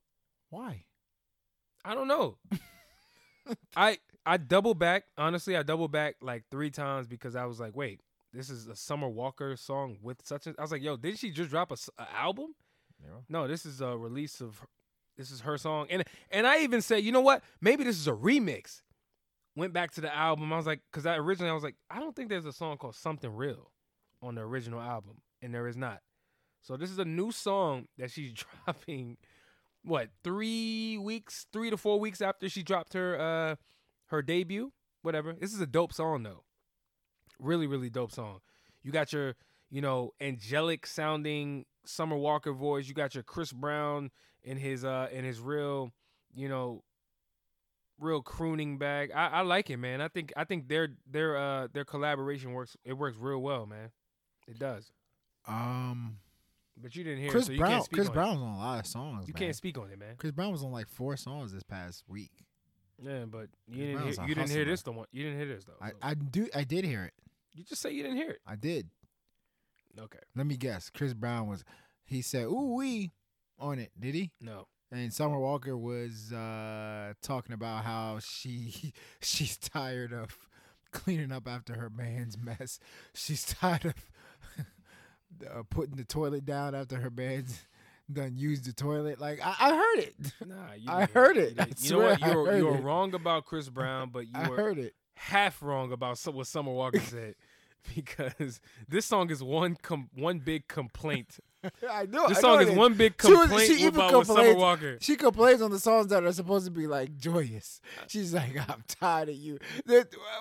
Why? 0.51 0.85
I 1.85 1.95
don't 1.95 2.09
know. 2.09 2.39
I 3.77 3.99
I 4.27 4.37
double 4.37 4.75
back. 4.75 5.05
Honestly, 5.19 5.57
I 5.57 5.63
double 5.63 5.89
back 5.89 6.17
like 6.21 6.45
three 6.51 6.71
times 6.71 7.07
because 7.07 7.37
I 7.37 7.45
was 7.45 7.61
like, 7.61 7.77
wait, 7.77 8.01
this 8.33 8.51
is 8.51 8.67
a 8.67 8.77
Summer 8.77 9.09
Walker 9.09 9.57
song 9.57 9.99
with 10.03 10.19
such 10.25 10.47
a. 10.47 10.55
I 10.59 10.63
was 10.63 10.73
like, 10.73 10.83
yo, 10.83 10.97
didn't 10.97 11.19
she 11.19 11.31
just 11.31 11.51
drop 11.51 11.71
a, 11.71 11.77
a 11.99 12.13
album? 12.15 12.55
No, 13.29 13.47
this 13.47 13.65
is 13.67 13.81
a 13.81 13.97
release 13.97 14.41
of. 14.41 14.65
This 15.17 15.31
is 15.31 15.43
her 15.43 15.57
song, 15.57 15.87
and 15.91 16.03
and 16.33 16.45
I 16.45 16.63
even 16.63 16.83
said, 16.83 17.05
you 17.05 17.13
know 17.13 17.21
what? 17.21 17.45
Maybe 17.61 17.85
this 17.85 17.97
is 17.97 18.09
a 18.09 18.13
remix. 18.13 18.83
Went 19.55 19.73
back 19.73 19.93
to 19.93 20.01
the 20.01 20.13
album. 20.13 20.53
I 20.53 20.57
was 20.57 20.67
like, 20.67 20.81
because 20.91 21.07
I 21.07 21.15
originally 21.17 21.51
I 21.51 21.55
was 21.55 21.63
like, 21.63 21.77
I 21.89 22.01
don't 22.01 22.17
think 22.17 22.29
there's 22.29 22.47
a 22.47 22.53
song 22.53 22.77
called 22.79 22.97
Something 22.97 23.33
Real 23.33 23.71
on 24.21 24.35
the 24.35 24.41
original 24.41 24.81
album, 24.81 25.19
and 25.41 25.55
there 25.55 25.69
is 25.69 25.77
not. 25.77 26.01
So 26.63 26.77
this 26.77 26.91
is 26.91 26.99
a 26.99 27.05
new 27.05 27.31
song 27.31 27.87
that 27.99 28.11
she's 28.11 28.33
dropping. 28.65 29.19
What 29.85 30.09
three 30.25 30.99
weeks, 30.99 31.47
three 31.53 31.71
to 31.71 31.77
four 31.77 32.01
weeks 32.01 32.21
after 32.21 32.49
she 32.49 32.63
dropped 32.63 32.95
her 32.95 33.21
uh 33.21 33.55
her 34.07 34.23
debut, 34.23 34.73
whatever. 35.03 35.33
This 35.33 35.53
is 35.53 35.61
a 35.61 35.67
dope 35.67 35.93
song 35.93 36.23
though. 36.23 36.45
Really, 37.39 37.67
really 37.67 37.91
dope 37.91 38.13
song. 38.13 38.41
You 38.83 38.93
got 38.93 39.13
your, 39.13 39.35
you 39.71 39.81
know, 39.81 40.13
angelic 40.21 40.87
sounding 40.87 41.65
Summer 41.87 42.17
Walker 42.17 42.53
voice. 42.53 42.87
You 42.89 42.95
got 42.95 43.15
your 43.15 43.25
Chris 43.25 43.53
Brown 43.53 44.11
in 44.43 44.57
his 44.57 44.85
uh 44.85 45.09
in 45.11 45.25
his 45.25 45.41
real, 45.41 45.91
you 46.35 46.49
know, 46.49 46.83
real 47.99 48.23
crooning 48.23 48.79
bag. 48.79 49.11
I, 49.15 49.27
I 49.29 49.41
like 49.43 49.71
it, 49.71 49.79
man. 49.79 50.01
I 50.01 50.09
think 50.09 50.33
I 50.37 50.45
think 50.45 50.69
their 50.69 50.89
their 51.11 51.37
uh 51.37 51.69
their 51.73 51.85
collaboration 51.85 52.53
works 52.53 52.77
it 52.85 52.93
works 52.95 53.17
real 53.19 53.41
well, 53.41 53.67
man. 53.67 53.91
It 54.47 54.59
does. 54.59 54.93
Um, 55.47 56.19
But 56.81 56.95
you 56.97 57.05
didn't 57.05 57.21
hear 57.21 57.31
Chris 57.31 57.45
it, 57.45 57.47
so 57.47 57.53
you 57.53 57.59
Brown. 57.59 57.71
can't 57.73 57.85
speak 57.85 57.97
Chris 57.97 58.09
on 58.09 58.15
Brown 58.15 58.35
was 58.35 58.43
on 58.43 58.55
a 58.55 58.59
lot 58.59 58.81
of 58.81 58.87
songs. 58.87 59.27
You 59.29 59.35
man. 59.35 59.41
can't 59.43 59.57
speak 59.57 59.79
on 59.79 59.91
it, 59.91 59.99
man. 59.99 60.15
Chris 60.19 60.33
Brown 60.33 60.53
was 60.53 60.63
on 60.63 60.73
like 60.73 60.89
four 60.89 61.17
songs 61.17 61.53
this 61.53 61.63
past 61.63 62.05
week. 62.09 62.33
Yeah, 63.03 63.25
but 63.27 63.49
you 63.67 63.87
didn't 63.87 64.01
Brown's 64.01 64.17
hear, 64.17 64.25
a 64.25 64.29
you 64.29 64.35
didn't 64.35 64.51
hear 64.51 64.59
hustler. 64.61 64.73
this 64.73 64.83
the 64.83 64.93
one. 64.93 65.07
You 65.13 65.23
didn't 65.25 65.39
hear 65.39 65.49
this 65.57 65.65
though. 65.65 65.73
I, 65.81 65.93
I 66.03 66.15
do. 66.15 66.49
I 66.55 66.65
did 66.65 66.85
hear 66.85 67.05
it. 67.05 67.13
you 67.55 67.65
just 67.65 67.83
say 67.83 67.91
you 67.93 68.03
didn't 68.03 68.17
hear 68.19 68.31
it. 68.31 68.41
I 68.47 68.57
did. 68.57 68.89
Okay. 69.99 70.19
Let 70.35 70.47
me 70.47 70.57
guess. 70.57 70.91
Chris 70.91 71.15
Brown 71.15 71.49
was. 71.49 71.65
He 72.05 72.23
said, 72.23 72.45
"Ooh 72.47 72.75
wee," 72.77 73.13
on 73.59 73.79
it. 73.79 73.91
Did 73.99 74.15
he? 74.15 74.33
No. 74.41 74.67
And 74.93 75.13
Summer 75.13 75.39
Walker 75.41 75.77
was 75.77 76.33
uh, 76.33 77.15
talking 77.23 77.53
about 77.53 77.85
how 77.85 78.19
she 78.21 78.93
she's 79.21 79.57
tired 79.57 80.13
of 80.13 80.37
cleaning 80.93 81.33
up 81.33 81.49
after 81.49 81.75
her 81.75 81.91
man's 81.91 82.39
mess. 82.39 82.79
She's 83.15 83.45
tired 83.61 83.87
of 83.87 83.95
uh, 85.51 85.63
putting 85.69 85.97
the 85.97 86.05
toilet 86.05 86.45
down 86.45 86.75
after 86.75 86.97
her 86.99 87.11
man's 87.11 87.63
done 88.13 88.37
used 88.37 88.65
the 88.67 88.73
toilet. 88.73 89.21
Like 89.21 89.41
I, 89.45 89.55
I 89.59 89.71
heard 89.75 89.99
it. 90.05 90.15
Nah, 90.47 90.55
you 90.79 90.91
I 90.91 91.07
heard 91.07 91.37
it. 91.37 91.55
I 91.59 91.67
You 91.79 91.91
know 91.91 91.99
what? 92.01 92.21
You 92.21 92.37
were, 92.39 92.57
you 92.59 92.67
were 92.67 92.81
wrong 92.81 93.15
about 93.15 93.45
Chris 93.47 93.69
Brown, 93.69 94.11
but 94.11 94.21
you 94.27 94.33
I 94.35 94.49
were 94.49 94.57
heard 94.57 94.79
it. 94.79 94.95
half 95.17 95.63
wrong 95.63 95.93
about 95.93 96.19
what 96.27 96.47
Summer 96.47 96.73
Walker 96.73 97.01
said. 97.01 97.35
Because 97.95 98.61
this 98.89 99.05
song 99.05 99.31
is 99.31 99.43
one 99.43 99.77
com- 99.83 100.09
one 100.15 100.39
big 100.39 100.69
complaint. 100.69 101.39
I 101.91 102.07
know. 102.07 102.29
This 102.29 102.39
I 102.39 102.41
song 102.41 102.57
know 102.57 102.63
is 102.63 102.69
it 102.71 102.77
one 102.77 102.95
big 102.95 103.15
She 103.21 103.29
complaint 103.29 103.73
she 103.73 103.83
even 103.85 103.95
about 104.01 104.17
with 104.21 104.27
Summer 104.27 104.55
Walker. 104.55 104.97
She 105.03 105.17
complains 105.17 105.61
on 105.61 105.71
the 105.71 105.79
songs 105.79 106.07
that 106.07 106.25
are 106.25 106.33
supposed 106.33 106.65
to 106.65 106.71
be 106.71 106.87
like 106.87 107.17
joyous. 107.19 107.83
She's 108.07 108.33
like, 108.33 108.57
I'm 108.71 108.85
tired 108.89 109.29
of 109.29 109.35
you. 109.35 109.59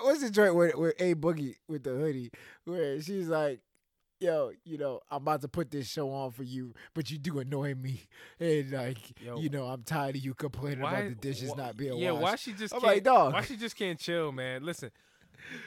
What's 0.02 0.22
the 0.22 0.30
joint 0.30 0.54
with, 0.54 0.74
with 0.74 0.94
A 0.98 1.14
Boogie 1.14 1.56
with 1.68 1.82
the 1.84 1.90
hoodie 1.90 2.30
where 2.64 3.00
she's 3.02 3.28
like, 3.28 3.60
Yo, 4.24 4.52
you 4.64 4.78
know, 4.78 5.00
I'm 5.10 5.22
about 5.22 5.40
to 5.42 5.48
put 5.48 5.70
this 5.70 5.88
show 5.88 6.10
on 6.10 6.30
for 6.30 6.42
you, 6.42 6.74
but 6.94 7.10
you 7.10 7.18
do 7.18 7.38
annoy 7.38 7.74
me, 7.74 8.00
and 8.40 8.70
like, 8.72 9.20
Yo. 9.20 9.38
you 9.38 9.48
know, 9.50 9.64
I'm 9.66 9.82
tired 9.82 10.16
of 10.16 10.24
you 10.24 10.34
complaining 10.34 10.80
about 10.80 11.08
the 11.08 11.14
dishes 11.14 11.52
wh- 11.52 11.56
not 11.56 11.76
being 11.76 11.98
yeah, 11.98 12.12
washed. 12.12 12.22
why 12.22 12.36
she 12.36 12.52
just 12.52 12.74
I'm 12.74 12.80
can't, 12.80 12.92
like, 12.94 13.04
dog. 13.04 13.32
why 13.34 13.42
she 13.42 13.56
just 13.56 13.76
can't 13.76 13.98
chill, 13.98 14.32
man? 14.32 14.64
Listen, 14.64 14.90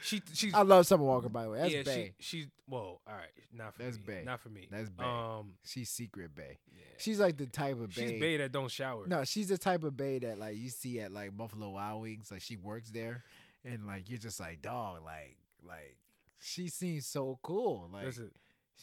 she 0.02 0.22
she's 0.34 0.54
I 0.54 0.64
love 0.64 0.88
Summer 0.88 1.04
Walker, 1.04 1.30
by 1.30 1.44
the 1.44 1.50
way. 1.52 1.60
That's 1.60 1.74
yeah 1.74 1.84
Bay. 1.84 2.14
she 2.20 2.40
she's 2.40 2.48
whoa 2.68 3.00
all 3.08 3.14
right 3.14 3.28
not 3.54 3.74
for 3.76 3.84
That's 3.84 3.98
me 3.98 4.04
bae. 4.08 4.24
not 4.26 4.40
for 4.40 4.50
me 4.50 4.68
That's 4.72 4.90
bae. 4.90 5.04
um 5.40 5.54
she's 5.64 5.90
secret 5.90 6.34
Bay. 6.36 6.58
yeah. 6.76 6.84
She's 6.98 7.20
like 7.20 7.38
the 7.38 7.46
type 7.46 7.80
of 7.80 7.94
she's 7.94 8.14
bae. 8.14 8.20
bae 8.20 8.38
that 8.38 8.52
don't 8.52 8.72
shower 8.72 9.06
No, 9.08 9.24
she's 9.24 9.50
the 9.50 9.58
type 9.58 9.84
of 9.84 9.96
bae 9.96 10.20
that 10.24 10.40
like 10.40 10.58
you 10.58 10.70
see 10.70 11.00
at 11.00 11.12
like 11.12 11.36
Buffalo 11.38 11.70
Wild 11.70 12.02
Wings. 12.02 12.32
Like 12.32 12.42
she 12.42 12.56
works 12.58 12.90
there, 12.90 13.24
and 13.64 13.86
like 13.86 14.10
you're 14.10 14.18
just 14.20 14.40
like 14.40 14.62
dog. 14.62 15.04
Like 15.06 15.38
like 15.68 15.98
she 16.40 16.68
seems 16.70 17.06
so 17.06 17.38
cool. 17.44 17.90
Like 17.94 18.06
listen 18.06 18.32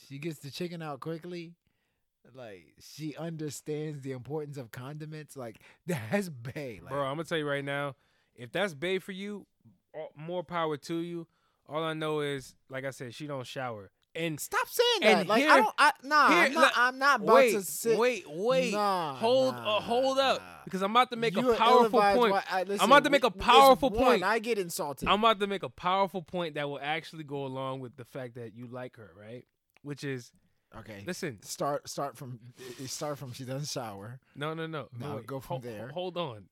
she 0.08 0.18
gets 0.18 0.38
the 0.38 0.50
chicken 0.50 0.82
out 0.82 1.00
quickly. 1.00 1.54
Like 2.34 2.74
she 2.80 3.14
understands 3.16 4.00
the 4.00 4.12
importance 4.12 4.56
of 4.56 4.70
condiments. 4.70 5.36
Like 5.36 5.60
that's 5.86 6.28
bae. 6.28 6.80
Like, 6.82 6.90
bro 6.90 7.02
I'm 7.02 7.16
gonna 7.16 7.24
tell 7.24 7.38
you 7.38 7.48
right 7.48 7.64
now 7.64 7.96
if 8.34 8.50
that's 8.50 8.74
bae 8.74 8.98
for 8.98 9.12
you 9.12 9.46
more 10.16 10.42
power 10.42 10.76
to 10.76 10.94
you 10.96 11.26
all 11.68 11.82
I 11.84 11.92
know 11.92 12.20
is 12.20 12.54
like 12.68 12.84
I 12.84 12.90
said 12.90 13.14
she 13.14 13.26
don't 13.26 13.46
shower 13.46 13.90
and 14.16 14.38
stop 14.38 14.68
saying 14.68 15.00
that. 15.00 15.20
And 15.20 15.28
like 15.28 15.42
here- 15.42 15.50
I 15.50 15.56
don't. 15.56 15.74
I, 15.76 15.92
nah, 16.02 16.28
here- 16.28 16.38
I'm 16.46 16.52
not. 16.52 16.60
look, 16.62 16.72
I'm 16.78 16.98
not 16.98 17.20
about 17.22 17.34
wait 17.34 17.52
to 17.52 17.62
sit. 17.62 17.98
wait 17.98 18.24
wait 18.28 18.72
Nah, 18.72 19.14
hold 19.14 19.54
nah, 19.54 19.76
uh, 19.76 19.80
hold 19.80 20.18
up 20.18 20.38
nah. 20.38 20.46
because 20.64 20.82
I'm 20.82 20.90
about 20.92 21.10
to 21.10 21.16
make 21.16 21.34
You 21.34 21.52
a 21.52 21.56
powerful 21.56 22.00
point 22.00 22.14
wi- 22.16 22.44
I- 22.50 22.62
listen, 22.62 22.80
I'm 22.80 22.90
about 22.90 23.04
to 23.04 23.10
make 23.10 23.24
a 23.24 23.30
powerful 23.30 23.90
point 23.90 24.22
I 24.22 24.38
get 24.38 24.58
insulted. 24.58 25.08
I'm 25.08 25.18
about 25.18 25.40
to 25.40 25.46
make 25.46 25.62
a 25.62 25.68
powerful 25.68 26.22
point 26.22 26.54
that 26.54 26.68
will 26.68 26.80
actually 26.80 27.24
go 27.24 27.44
along 27.44 27.80
with 27.80 27.96
the 27.96 28.04
fact 28.04 28.36
that 28.36 28.54
you 28.54 28.66
like 28.66 28.96
her 28.96 29.12
right 29.18 29.44
which 29.84 30.02
is 30.02 30.32
okay. 30.76 31.04
listen 31.06 31.40
Start 31.42 31.88
start 31.88 32.16
from 32.16 32.40
start 32.86 33.18
from 33.18 33.32
she 33.32 33.44
doesn't 33.44 33.68
shower. 33.68 34.18
No, 34.34 34.54
no, 34.54 34.66
no. 34.66 34.88
Now 34.98 35.16
wait. 35.16 35.26
go 35.26 35.40
from 35.40 35.56
Ho- 35.56 35.62
there. 35.62 35.88
Hold 35.88 36.16
on. 36.16 36.44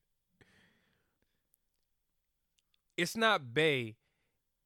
It's 2.96 3.16
not 3.16 3.54
Bay 3.54 3.96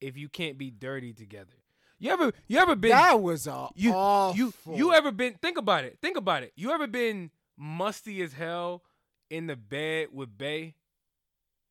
if 0.00 0.16
you 0.16 0.28
can't 0.28 0.58
be 0.58 0.70
dirty 0.70 1.12
together. 1.12 1.54
You 1.98 2.10
ever 2.10 2.32
you 2.46 2.58
ever 2.58 2.76
been 2.76 2.90
that 2.90 3.20
was 3.20 3.46
a 3.46 3.68
you 3.74 3.92
awful. 3.92 4.36
you 4.36 4.52
you 4.74 4.92
ever 4.92 5.10
been 5.12 5.34
think 5.40 5.56
about 5.56 5.84
it. 5.84 5.98
Think 6.02 6.16
about 6.16 6.42
it. 6.42 6.52
You 6.56 6.72
ever 6.72 6.86
been 6.86 7.30
musty 7.56 8.20
as 8.22 8.34
hell 8.34 8.82
in 9.30 9.46
the 9.46 9.56
bed 9.56 10.08
with 10.12 10.36
Bay? 10.36 10.74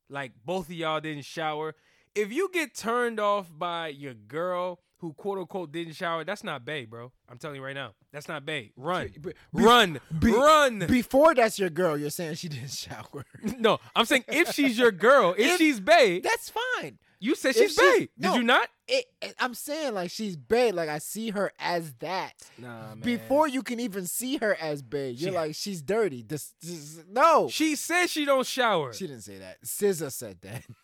Like 0.08 0.32
both 0.44 0.66
of 0.68 0.74
y'all 0.74 1.00
didn't 1.00 1.24
shower. 1.24 1.74
If 2.14 2.32
you 2.32 2.48
get 2.52 2.74
turned 2.74 3.20
off 3.20 3.46
by 3.56 3.88
your 3.88 4.14
girl 4.14 4.80
who 5.06 5.12
quote 5.14 5.38
unquote 5.38 5.72
didn't 5.72 5.94
shower, 5.94 6.24
that's 6.24 6.42
not 6.44 6.64
Bay, 6.64 6.84
bro. 6.84 7.12
I'm 7.28 7.38
telling 7.38 7.56
you 7.56 7.64
right 7.64 7.74
now. 7.74 7.92
That's 8.12 8.28
not 8.28 8.44
Bay. 8.44 8.72
Run. 8.76 9.12
Be- 9.20 9.32
run. 9.52 10.00
be- 10.18 10.32
run. 10.32 10.78
Before 10.88 11.34
that's 11.34 11.58
your 11.58 11.70
girl, 11.70 11.96
you're 11.96 12.10
saying 12.10 12.34
she 12.36 12.48
didn't 12.48 12.70
shower. 12.72 13.24
No, 13.58 13.78
I'm 13.94 14.04
saying 14.04 14.24
if 14.28 14.52
she's 14.52 14.78
your 14.78 14.92
girl, 14.92 15.34
if, 15.38 15.52
If- 15.52 15.58
she's 15.58 15.80
Bay, 15.80 16.20
That's 16.20 16.50
fine. 16.50 16.98
you 17.20 17.34
said 17.34 17.54
she's 17.54 17.74
she's- 17.74 17.98
bae. 18.00 18.08
no. 18.18 18.32
Did 18.32 18.38
you 18.38 18.42
not? 18.44 18.68
It- 18.88 19.06
I'm 19.40 19.54
saying 19.54 19.94
like 19.94 20.10
she's 20.10 20.36
Bay. 20.36 20.72
Like 20.72 20.88
I 20.88 20.98
see 20.98 21.30
her 21.30 21.52
as 21.58 21.92
that. 22.00 22.34
Nah, 22.58 22.94
man. 22.94 23.00
Before 23.00 23.48
you 23.48 23.62
can 23.62 23.80
even 23.80 24.06
see 24.06 24.36
her 24.38 24.56
as 24.60 24.82
Bay, 24.82 25.10
you're 25.10 25.30
She- 25.30 25.34
like 25.36 25.54
she's 25.54 25.82
dirty. 25.82 26.22
This, 26.22 26.52
this 26.62 27.02
no. 27.08 27.48
she 27.48 27.76
said 27.76 28.06
she 28.08 28.24
don't 28.24 28.46
shower, 28.46 28.92
She 28.92 29.06
didn't 29.06 29.22
say 29.22 29.38
that. 29.38 29.62
SZA 29.64 30.10
said 30.12 30.38
that. 30.42 30.62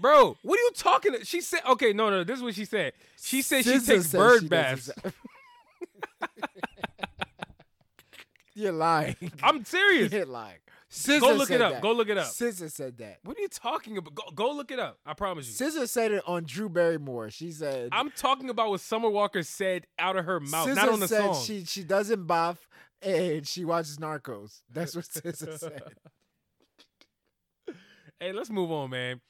bro. 0.00 0.36
What 0.42 0.58
are 0.58 0.62
you 0.62 0.70
talking? 0.74 1.14
She 1.24 1.40
said, 1.40 1.60
okay, 1.68 1.92
no, 1.92 2.10
no. 2.10 2.24
This 2.24 2.38
is 2.38 2.42
what 2.42 2.54
she 2.54 2.64
said. 2.64 2.92
She 3.20 3.42
said 3.42 3.64
she 3.64 3.78
takes 3.78 4.06
said 4.06 4.18
bird 4.18 4.42
she 4.42 4.48
baths. 4.48 4.90
You're 8.54 8.72
lying. 8.72 9.16
I'm 9.42 9.64
serious. 9.64 10.12
You're 10.12 10.26
lying. 10.26 10.58
SZA 10.90 11.20
Go 11.20 11.34
look 11.34 11.50
it 11.52 11.62
up. 11.62 11.74
that. 11.74 11.82
Go 11.82 11.92
look 11.92 12.08
it 12.08 12.18
up. 12.18 12.26
SZA 12.26 12.70
said 12.70 12.98
that. 12.98 13.18
What 13.22 13.38
are 13.38 13.40
you 13.40 13.48
talking 13.48 13.96
about? 13.96 14.12
Go, 14.12 14.24
go 14.34 14.50
look 14.52 14.72
it 14.72 14.80
up. 14.80 14.98
I 15.06 15.14
promise 15.14 15.46
you. 15.46 15.66
SZA 15.66 15.88
said 15.88 16.10
it 16.10 16.22
on 16.26 16.44
Drew 16.44 16.68
Barrymore. 16.68 17.30
She 17.30 17.52
said 17.52 17.90
I'm 17.92 18.10
talking 18.10 18.50
about 18.50 18.70
what 18.70 18.80
Summer 18.80 19.08
Walker 19.08 19.44
said 19.44 19.86
out 20.00 20.16
of 20.16 20.24
her 20.24 20.40
mouth, 20.40 20.68
SZA 20.68 20.74
not 20.74 20.88
on 20.88 20.98
the 21.00 21.06
said 21.06 21.32
song. 21.32 21.44
she 21.44 21.64
she 21.64 21.84
doesn't 21.84 22.26
bath 22.26 22.66
and 23.02 23.46
she 23.46 23.64
watches 23.64 23.98
Narcos. 23.98 24.62
That's 24.68 24.96
what 24.96 25.04
SZA 25.14 25.58
said. 25.58 25.82
hey, 28.18 28.32
let's 28.32 28.50
move 28.50 28.72
on, 28.72 28.90
man. 28.90 29.20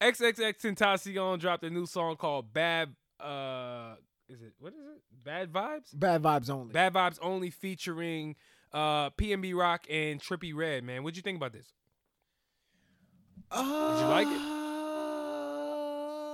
XXXTentacion 0.00 1.38
dropped 1.38 1.62
a 1.64 1.70
new 1.70 1.86
song 1.86 2.16
called 2.16 2.52
Bad. 2.52 2.94
Uh, 3.18 3.94
is 4.28 4.40
it 4.40 4.52
what 4.58 4.72
is 4.72 4.78
it? 4.80 5.02
Bad 5.24 5.52
Vibes. 5.52 5.88
Bad 5.92 6.22
vibes 6.22 6.48
only. 6.48 6.72
Bad 6.72 6.94
Vibes 6.94 7.18
only 7.20 7.50
featuring 7.50 8.36
uh 8.72 9.10
PNB 9.10 9.54
Rock 9.54 9.86
and 9.90 10.20
Trippie 10.20 10.54
Redd, 10.54 10.84
man. 10.84 11.02
What'd 11.02 11.16
you 11.16 11.22
think 11.22 11.36
about 11.36 11.52
this? 11.52 11.72
Did 13.52 13.60
you 13.60 14.06
like 14.06 14.28
it? 14.28 14.40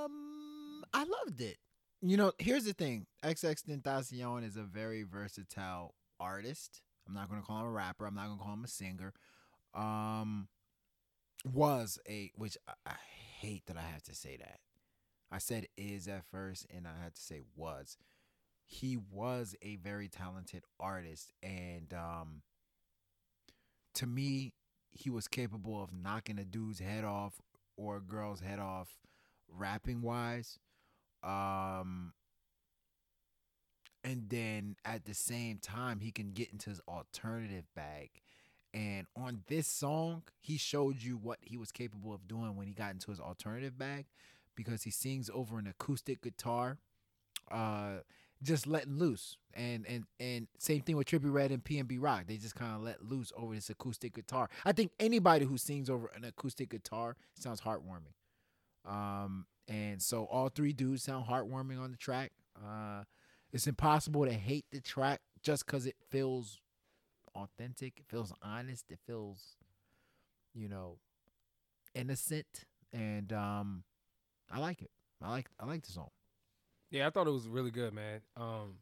Um, 0.05 0.85
I 0.93 1.05
loved 1.05 1.41
it. 1.41 1.57
You 2.03 2.19
know, 2.19 2.33
here's 2.39 2.65
the 2.65 2.75
thing: 2.75 3.07
XX 3.25 3.65
Tentacion 3.65 4.45
is 4.47 4.57
a 4.57 4.63
very 4.63 5.03
versatile 5.03 5.95
artist. 6.21 6.83
I'm 7.09 7.15
not 7.15 7.29
gonna 7.31 7.43
call 7.43 7.63
him 7.63 7.67
a 7.69 7.71
rapper. 7.71 8.07
I'm 8.07 8.15
not 8.15 8.29
gonna 8.29 8.43
call 8.43 8.53
him 8.53 8.65
a 8.65 8.69
singer. 8.69 9.13
Um, 9.75 10.49
was 11.45 11.99
a 12.09 12.31
which 12.37 12.57
I, 12.69 12.73
I 12.87 12.95
hate 13.41 13.67
that 13.67 13.77
I 13.77 13.83
have 13.83 14.03
to 14.05 14.15
say 14.15 14.37
that. 14.37 14.61
I 15.31 15.39
said 15.39 15.67
is 15.77 16.09
at 16.09 16.25
first, 16.31 16.67
and 16.75 16.87
I 16.87 17.03
had 17.03 17.15
to 17.15 17.21
say 17.21 17.43
was. 17.55 17.97
He 18.65 18.97
was 18.97 19.55
a 19.63 19.77
very 19.77 20.09
talented 20.09 20.65
artist, 20.81 21.33
and 21.43 21.93
um, 21.95 22.43
to 23.95 24.07
me, 24.07 24.53
he 24.93 25.11
was 25.11 25.29
capable 25.29 25.83
of 25.83 25.91
knocking 25.93 26.39
a 26.39 26.45
dude's 26.45 26.81
head 26.81 27.05
off 27.05 27.41
or 27.77 27.97
a 27.97 28.01
girl's 28.01 28.41
head 28.41 28.59
off 28.59 28.89
rapping 29.49 30.03
wise 30.03 30.59
um 31.23 32.13
and 34.03 34.29
then 34.29 34.77
at 34.85 35.05
the 35.05 35.15
same 35.15 35.59
time 35.59 36.01
he 36.01 36.11
can 36.11 36.33
get 36.33 36.51
into 36.51 36.71
his 36.71 36.81
alternative 36.89 37.65
bag 37.75 38.11
and 38.77 39.07
on 39.17 39.43
this 39.49 39.67
song 39.67 40.23
he 40.41 40.57
showed 40.57 41.03
you 41.03 41.17
what 41.17 41.39
he 41.41 41.57
was 41.57 41.73
capable 41.73 42.13
of 42.13 42.29
doing 42.29 42.55
when 42.57 42.67
he 42.67 42.73
got 42.73 42.93
into 42.93 43.11
his 43.11 43.21
alternative 43.21 43.79
bag 43.79 44.07
because 44.55 44.83
he 44.83 44.91
sings 44.91 45.31
over 45.33 45.59
an 45.59 45.67
acoustic 45.67 46.23
guitar 46.23 46.79
uh 47.51 47.97
just 48.43 48.67
letting 48.67 48.99
loose. 48.99 49.39
And 49.55 49.87
and 49.87 50.05
and 50.21 50.49
same 50.59 50.83
thing 50.83 50.97
with 50.97 51.07
Trippie 51.07 51.33
Redd 51.33 51.51
and 51.51 51.65
PNB 51.65 51.97
Rock. 52.01 52.25
They 52.27 52.37
just 52.37 52.55
kind 52.55 52.75
of 52.75 52.83
let 52.83 53.03
loose 53.03 53.33
over 53.37 53.55
this 53.55 53.71
acoustic 53.71 54.15
guitar. 54.15 54.51
I 54.65 54.73
think 54.73 54.93
anybody 55.01 55.47
who 55.47 55.57
sings 55.57 55.89
over 55.89 56.11
an 56.15 56.25
acoustic 56.25 56.69
guitar 56.69 57.17
sounds 57.35 57.63
heartwarming. 57.63 58.15
Um 58.85 59.47
and 59.69 60.01
so 60.01 60.25
all 60.25 60.49
three 60.49 60.73
dudes 60.73 61.03
sound 61.03 61.27
heartwarming 61.27 61.81
on 61.81 61.91
the 61.91 61.97
track. 61.97 62.33
Uh 62.57 63.05
it's 63.53 63.67
impossible 63.67 64.27
to 64.27 64.33
hate 64.33 64.67
the 64.71 64.81
track 64.81 65.21
just 65.43 65.65
because 65.65 65.87
it 65.87 65.97
feels 66.11 66.59
authentic 67.37 67.99
it 68.01 68.07
feels 68.09 68.33
honest 68.43 68.91
it 68.91 68.99
feels 69.07 69.57
you 70.55 70.69
know 70.69 70.99
innocent 71.95 72.65
and 72.93 73.33
um 73.33 73.85
I 74.51 74.59
like 74.61 74.83
it 74.83 74.91
I 75.23 75.31
like 75.31 75.49
I 75.61 75.67
like 75.67 75.83
the 75.85 75.93
song 75.93 76.11
Yeah, 76.91 77.07
I 77.07 77.11
thought 77.11 77.27
it 77.29 77.33
was 77.33 77.49
really 77.49 77.71
good, 77.73 77.95
man. 77.95 78.23
Um, 78.37 78.79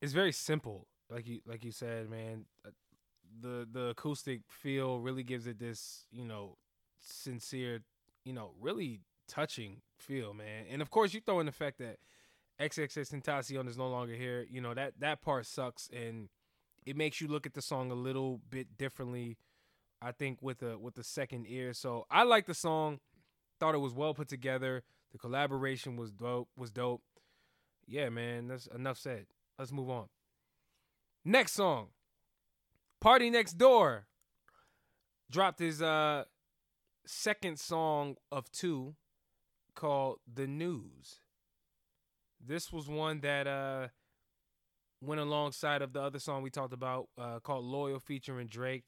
it's 0.00 0.12
very 0.12 0.32
simple, 0.32 0.86
like 1.10 1.26
you 1.26 1.40
like 1.46 1.64
you 1.64 1.72
said, 1.72 2.08
man. 2.10 2.46
Uh, 2.66 2.70
The 3.40 3.66
the 3.72 3.86
acoustic 3.90 4.42
feel 4.50 5.00
really 5.00 5.24
gives 5.24 5.46
it 5.46 5.58
this, 5.58 6.06
you 6.12 6.24
know, 6.24 6.58
sincere, 7.00 7.82
you 8.24 8.32
know, 8.34 8.52
really 8.60 9.00
touching 9.28 9.82
feel, 9.98 10.34
man. 10.34 10.66
And 10.70 10.82
of 10.82 10.90
course, 10.90 11.14
you 11.14 11.20
throw 11.22 11.40
in 11.40 11.46
the 11.46 11.52
fact 11.52 11.78
that 11.78 11.98
XXXTentacion 12.60 13.68
is 13.68 13.78
no 13.78 13.88
longer 13.88 14.14
here. 14.14 14.46
You 14.50 14.60
know 14.60 14.74
that 14.74 14.94
that 15.00 15.22
part 15.22 15.46
sucks, 15.46 15.88
and 15.92 16.28
it 16.84 16.96
makes 16.96 17.20
you 17.20 17.28
look 17.28 17.46
at 17.46 17.54
the 17.54 17.62
song 17.62 17.90
a 17.90 17.94
little 17.94 18.40
bit 18.50 18.76
differently. 18.76 19.38
I 20.00 20.12
think 20.12 20.42
with 20.42 20.62
a 20.62 20.78
with 20.78 20.94
the 20.94 21.04
second 21.04 21.46
ear. 21.48 21.72
So 21.72 22.06
I 22.10 22.24
like 22.24 22.46
the 22.46 22.54
song. 22.54 23.00
Thought 23.60 23.74
it 23.74 23.78
was 23.78 23.94
well 23.94 24.14
put 24.14 24.28
together. 24.28 24.82
The 25.12 25.18
collaboration 25.18 25.96
was 25.96 26.10
dope. 26.10 26.48
Was 26.56 26.70
dope. 26.70 27.02
Yeah, 27.86 28.08
man. 28.08 28.48
That's 28.48 28.66
enough 28.66 28.98
said. 28.98 29.26
Let's 29.58 29.72
move 29.72 29.90
on. 29.90 30.06
Next 31.24 31.52
song. 31.52 31.88
Party 33.00 33.30
Next 33.30 33.54
Door 33.54 34.06
dropped 35.30 35.60
his 35.60 35.80
uh 35.80 36.24
second 37.06 37.58
song 37.58 38.16
of 38.30 38.50
two 38.50 38.94
called 39.74 40.18
The 40.32 40.46
News. 40.46 41.20
This 42.44 42.72
was 42.72 42.88
one 42.88 43.20
that 43.20 43.46
uh 43.46 43.88
went 45.02 45.20
alongside 45.20 45.82
of 45.82 45.92
the 45.92 46.00
other 46.00 46.18
song 46.18 46.42
we 46.42 46.50
talked 46.50 46.72
about 46.72 47.08
uh 47.18 47.40
called 47.40 47.64
Loyal 47.64 47.98
featuring 47.98 48.46
Drake. 48.46 48.84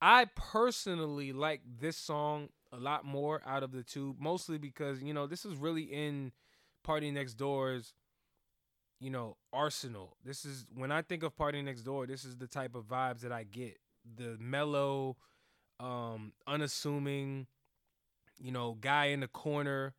I 0.00 0.26
personally 0.36 1.32
like 1.32 1.62
this 1.80 1.96
song 1.96 2.50
a 2.70 2.76
lot 2.76 3.04
more 3.04 3.40
out 3.46 3.62
of 3.62 3.72
the 3.72 3.82
two, 3.82 4.14
mostly 4.18 4.58
because, 4.58 5.02
you 5.02 5.14
know, 5.14 5.26
this 5.26 5.46
is 5.46 5.56
really 5.56 5.84
in 5.84 6.32
Party 6.84 7.10
Next 7.10 7.34
Door's 7.34 7.94
you 9.00 9.10
know, 9.10 9.36
arsenal. 9.52 10.16
This 10.24 10.44
is 10.44 10.66
when 10.74 10.90
I 10.90 11.02
think 11.02 11.22
of 11.22 11.36
Party 11.36 11.60
Next 11.62 11.82
Door, 11.82 12.06
this 12.06 12.24
is 12.24 12.36
the 12.36 12.46
type 12.46 12.74
of 12.74 12.84
vibes 12.84 13.20
that 13.20 13.32
I 13.32 13.44
get. 13.44 13.78
The 14.16 14.36
mellow, 14.40 15.16
um, 15.80 16.32
unassuming, 16.46 17.46
you 18.38 18.52
know, 18.52 18.76
guy 18.80 19.06
in 19.06 19.20
the 19.20 19.28
corner 19.28 19.94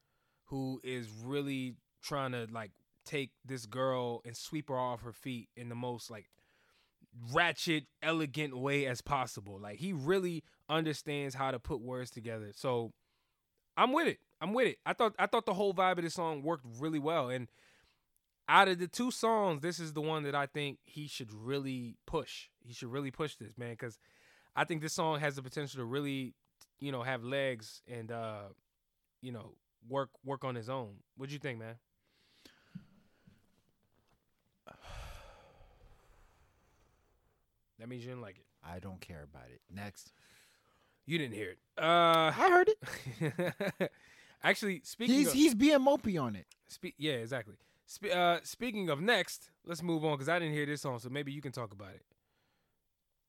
who 0.45 0.79
is 0.83 1.09
really 1.23 1.75
trying 2.01 2.31
to 2.31 2.47
like 2.51 2.71
take 3.07 3.31
this 3.45 3.65
girl 3.65 4.21
and 4.25 4.35
sweep 4.35 4.69
her 4.69 4.77
off 4.77 5.01
her 5.01 5.13
feet 5.13 5.49
in 5.55 5.69
the 5.69 5.75
most 5.75 6.11
like 6.11 6.25
ratchet, 7.33 7.85
elegant 8.01 8.57
way 8.57 8.85
as 8.85 9.01
possible. 9.01 9.59
Like 9.59 9.77
he 9.77 9.93
really 9.93 10.43
understands 10.69 11.35
how 11.35 11.51
to 11.51 11.59
put 11.59 11.81
words 11.81 12.11
together. 12.11 12.51
So 12.53 12.91
I'm 13.75 13.93
with 13.93 14.07
it. 14.07 14.19
I'm 14.41 14.53
with 14.53 14.67
it. 14.67 14.77
I 14.85 14.93
thought 14.93 15.13
I 15.17 15.25
thought 15.25 15.45
the 15.45 15.53
whole 15.53 15.73
vibe 15.73 15.97
of 15.97 16.03
this 16.03 16.13
song 16.15 16.43
worked 16.43 16.65
really 16.79 16.99
well. 16.99 17.29
And 17.29 17.47
out 18.49 18.67
of 18.67 18.79
the 18.79 18.87
two 18.87 19.11
songs, 19.11 19.61
this 19.61 19.79
is 19.79 19.93
the 19.93 20.01
one 20.01 20.23
that 20.23 20.35
I 20.35 20.45
think 20.45 20.79
he 20.85 21.07
should 21.07 21.31
really 21.33 21.97
push. 22.05 22.47
He 22.65 22.73
should 22.73 22.91
really 22.91 23.11
push 23.11 23.35
this, 23.35 23.57
man, 23.57 23.71
because 23.71 23.99
I 24.55 24.63
think 24.63 24.81
this 24.81 24.93
song 24.93 25.19
has 25.19 25.35
the 25.35 25.41
potential 25.41 25.79
to 25.79 25.85
really, 25.85 26.33
you 26.79 26.91
know, 26.91 27.03
have 27.03 27.23
legs 27.23 27.81
and 27.87 28.11
uh, 28.11 28.43
you 29.21 29.31
know, 29.31 29.53
work 29.87 30.09
work 30.23 30.43
on 30.43 30.55
his 30.55 30.69
own. 30.69 30.95
What 31.17 31.29
do 31.29 31.33
you 31.33 31.39
think, 31.39 31.59
man? 31.59 31.75
That 37.79 37.89
means 37.89 38.03
you 38.03 38.09
didn't 38.09 38.21
like 38.21 38.37
it. 38.37 38.45
I 38.63 38.79
don't 38.79 38.99
care 38.99 39.23
about 39.23 39.49
it. 39.51 39.61
Next. 39.73 40.11
You 41.05 41.17
didn't 41.17 41.35
hear 41.35 41.51
it. 41.51 41.59
Uh, 41.77 41.85
I 41.85 42.31
heard 42.31 42.69
it. 42.69 43.91
actually, 44.43 44.81
speaking 44.83 45.15
He's 45.15 45.27
of, 45.27 45.33
he's 45.33 45.55
being 45.55 45.79
mopey 45.79 46.21
on 46.21 46.35
it. 46.35 46.47
Spe- 46.67 46.97
yeah, 46.97 47.13
exactly. 47.13 47.55
Spe- 47.85 48.13
uh, 48.13 48.39
speaking 48.43 48.89
of 48.89 48.99
next, 48.99 49.51
let's 49.65 49.81
move 49.81 50.03
on 50.03 50.13
because 50.13 50.27
I 50.27 50.37
didn't 50.39 50.53
hear 50.53 50.65
this 50.65 50.81
song, 50.81 50.99
so 50.99 51.07
maybe 51.09 51.31
you 51.31 51.41
can 51.41 51.53
talk 51.53 51.71
about 51.71 51.93
it. 51.93 52.03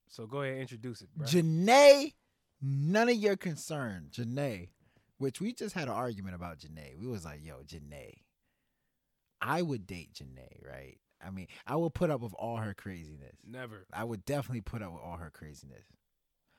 So 0.09 0.27
go 0.27 0.43
ahead 0.43 0.55
and 0.55 0.62
introduce 0.62 1.03
it, 1.03 1.09
bro. 1.15 1.27
Jhené, 1.27 2.15
none 2.61 3.09
of 3.09 3.16
your 3.16 3.37
concern. 3.37 4.09
Jhené, 4.11 4.70
which 5.19 5.41
we 5.41 5.53
just 5.53 5.75
had 5.75 5.85
an 5.85 5.95
argument 5.95 6.35
about 6.35 6.59
Jhené. 6.59 6.99
We 6.99 7.07
was 7.07 7.25
like, 7.25 7.45
yo, 7.45 7.61
Jhené. 7.66 8.23
I 9.41 9.62
would 9.62 9.87
date 9.87 10.15
Jhené, 10.15 10.66
right? 10.69 10.99
I 11.24 11.31
mean, 11.31 11.49
I 11.66 11.77
will 11.77 11.90
put 11.90 12.11
up 12.11 12.20
with 12.20 12.35
all 12.35 12.57
her 12.57 12.74
craziness. 12.74 13.36
Never. 13.47 13.86
I 13.93 14.05
would 14.05 14.24
definitely 14.24 14.61
put 14.61 14.82
up 14.82 14.93
with 14.93 15.03
all 15.03 15.16
her 15.16 15.31
craziness. 15.31 15.85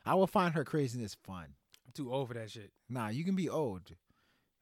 I 0.06 0.16
will 0.16 0.28
find 0.28 0.54
her 0.54 0.66
craziness 0.66 1.16
fun. 1.24 1.56
I'm 1.86 1.94
too 1.94 2.14
old 2.14 2.28
for 2.28 2.34
that 2.34 2.52
shit. 2.52 2.72
Nah, 2.90 3.10
you 3.10 3.24
can 3.24 3.36
be 3.36 3.50
old. 3.50 3.96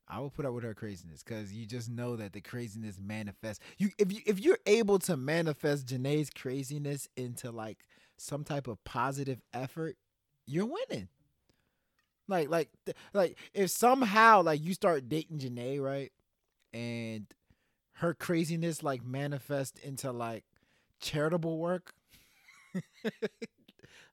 I 0.09 0.19
will 0.19 0.29
put 0.29 0.45
up 0.45 0.53
with 0.53 0.63
her 0.63 0.73
craziness 0.73 1.21
because 1.21 1.51
you 1.51 1.65
just 1.65 1.89
know 1.89 2.15
that 2.15 2.31
the 2.31 2.41
craziness 2.41 2.97
manifests. 2.97 3.63
You 3.77 3.89
if 3.97 4.11
you 4.11 4.21
if 4.25 4.39
you're 4.39 4.59
able 4.65 4.99
to 4.99 5.17
manifest 5.17 5.87
Jhené's 5.87 6.29
craziness 6.29 7.09
into 7.17 7.51
like 7.51 7.79
some 8.17 8.43
type 8.43 8.67
of 8.67 8.83
positive 8.85 9.41
effort, 9.53 9.97
you're 10.45 10.65
winning. 10.65 11.09
Like 12.29 12.49
like 12.49 12.69
like 13.13 13.37
if 13.53 13.69
somehow 13.69 14.43
like 14.43 14.63
you 14.63 14.73
start 14.73 15.09
dating 15.09 15.39
Jhené, 15.39 15.81
right? 15.81 16.11
And 16.73 17.25
her 17.97 18.13
craziness 18.13 18.83
like 18.83 19.03
manifest 19.03 19.79
into 19.79 20.11
like 20.11 20.43
charitable 20.99 21.57
work. 21.57 21.93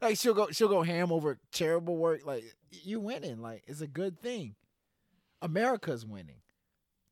like 0.01 0.17
she'll 0.19 0.35
go 0.35 0.49
she'll 0.51 0.69
go 0.69 0.83
ham 0.83 1.13
over 1.13 1.39
charitable 1.53 1.97
work. 1.97 2.25
Like 2.25 2.45
you 2.71 3.01
winning. 3.01 3.41
Like 3.41 3.63
it's 3.67 3.81
a 3.81 3.87
good 3.87 4.19
thing. 4.21 4.55
America's 5.43 6.07
winning. 6.07 6.41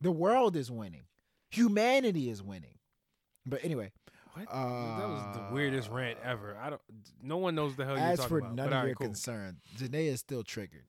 The 0.01 0.11
world 0.13 0.57
is 0.57 0.71
winning. 0.71 1.05
Humanity 1.51 2.31
is 2.31 2.43
winning. 2.43 2.79
But 3.45 3.65
anyway, 3.65 3.93
What? 4.35 4.47
that 4.49 4.55
was 5.09 5.37
the 5.37 5.55
weirdest 5.55 5.91
uh, 5.91 5.95
rant 5.95 6.19
ever. 6.25 6.57
I 6.61 6.71
don't. 6.71 6.81
No 7.23 7.37
one 7.37 7.55
knows 7.55 7.77
the 7.77 7.85
hell 7.85 7.97
you're 7.97 8.05
as 8.07 8.19
talking 8.19 8.29
for 8.29 8.39
about. 8.39 8.55
none 8.55 8.67
but 8.71 8.73
of 8.77 8.81
all 8.81 8.87
your 8.87 8.95
cool. 8.97 9.07
concern, 9.09 9.59
Jhené 9.77 10.07
is 10.07 10.21
still 10.21 10.43
triggered. 10.43 10.87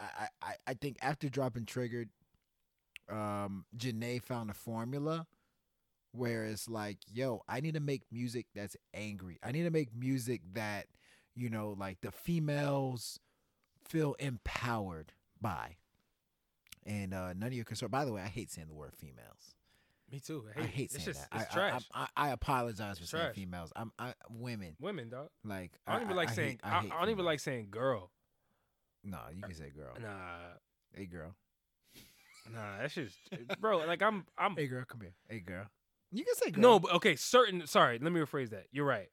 I, 0.00 0.28
I 0.40 0.54
I 0.68 0.74
think 0.74 0.96
after 1.02 1.28
dropping 1.28 1.66
triggered, 1.66 2.08
um, 3.10 3.64
Jhené 3.76 4.22
found 4.22 4.50
a 4.50 4.54
formula 4.54 5.26
where 6.12 6.44
it's 6.44 6.68
like, 6.68 6.98
yo, 7.12 7.42
I 7.48 7.60
need 7.60 7.74
to 7.74 7.80
make 7.80 8.02
music 8.10 8.46
that's 8.54 8.76
angry. 8.94 9.38
I 9.42 9.52
need 9.52 9.64
to 9.64 9.70
make 9.70 9.94
music 9.94 10.42
that, 10.54 10.86
you 11.34 11.50
know, 11.50 11.74
like 11.78 12.00
the 12.00 12.10
females 12.10 13.18
feel 13.86 14.14
empowered 14.18 15.12
by. 15.40 15.76
And 16.86 17.12
uh, 17.12 17.34
none 17.34 17.48
of 17.48 17.52
your 17.52 17.64
concern. 17.64 17.90
By 17.90 18.04
the 18.04 18.12
way, 18.12 18.22
I 18.22 18.26
hate 18.28 18.50
saying 18.50 18.68
the 18.68 18.74
word 18.74 18.94
females. 18.96 19.54
Me 20.10 20.20
too. 20.20 20.44
I 20.56 20.60
I 20.60 20.62
hate, 20.62 20.70
hate 20.70 20.90
saying 20.92 21.08
it's 21.08 21.18
just, 21.18 21.30
that. 21.30 21.40
It's 21.42 21.54
I, 21.56 21.66
I- 21.66 21.70
trash. 21.70 21.88
I, 22.16 22.30
apologize 22.30 22.96
for 22.98 23.02
It's 23.02 23.10
saying 23.10 23.32
females. 23.34 23.72
I'm 23.76 23.92
I, 23.98 24.14
women. 24.30 24.74
Women, 24.80 25.10
dog. 25.10 25.28
Like 25.44 25.72
I 25.86 25.94
don't 25.94 26.04
even 26.04 26.16
like 26.16 26.30
saying. 26.30 26.60
hate- 26.64 26.72
I, 26.72 26.80
hate 26.80 26.92
I 26.92 27.00
don't 27.00 27.10
even 27.10 27.24
like 27.26 27.40
saying 27.40 27.68
girl. 27.70 28.10
No, 29.04 29.18
you 29.34 29.42
can 29.42 29.54
say 29.54 29.70
girl. 29.70 29.94
Nah, 30.00 30.08
Hey 30.94 31.04
girl. 31.04 31.34
Nah. 32.52 32.78
That's 32.80 32.94
just, 32.94 33.16
bro. 33.60 33.78
Like 33.78 34.02
I'm, 34.02 34.24
I'm. 34.36 34.56
Hey 34.56 34.66
girl, 34.66 34.84
come 34.86 35.00
here. 35.00 35.14
Hey 35.28 35.40
girl. 35.40 35.66
You 36.10 36.24
can 36.24 36.34
say 36.34 36.50
girl. 36.50 36.62
No, 36.62 36.78
but 36.78 36.94
okay. 36.94 37.16
Certain. 37.16 37.66
Sorry, 37.66 37.98
let 37.98 38.12
me 38.12 38.20
rephrase 38.20 38.50
that. 38.50 38.66
You're 38.72 38.86
right. 38.86 39.08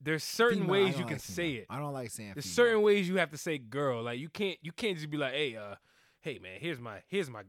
There's 0.00 0.24
certain 0.24 0.62
Female, 0.62 0.72
ways 0.72 0.98
you 0.98 1.04
can 1.04 1.14
like 1.14 1.20
say 1.20 1.50
it. 1.52 1.66
I 1.70 1.78
don't 1.78 1.92
like 1.92 2.10
saying 2.10 2.32
There's 2.34 2.44
female. 2.44 2.54
certain 2.54 2.82
ways 2.82 3.08
you 3.08 3.16
have 3.16 3.30
to 3.30 3.38
say 3.38 3.58
girl. 3.58 4.02
Like 4.02 4.18
you 4.18 4.28
can't. 4.28 4.58
You 4.62 4.72
can't 4.72 4.96
just 4.96 5.10
be 5.10 5.16
like, 5.16 5.32
hey, 5.32 5.56
uh, 5.56 5.76
hey, 6.20 6.38
man. 6.38 6.58
Here's 6.60 6.80
my. 6.80 7.02
Here's 7.08 7.30
my. 7.30 7.42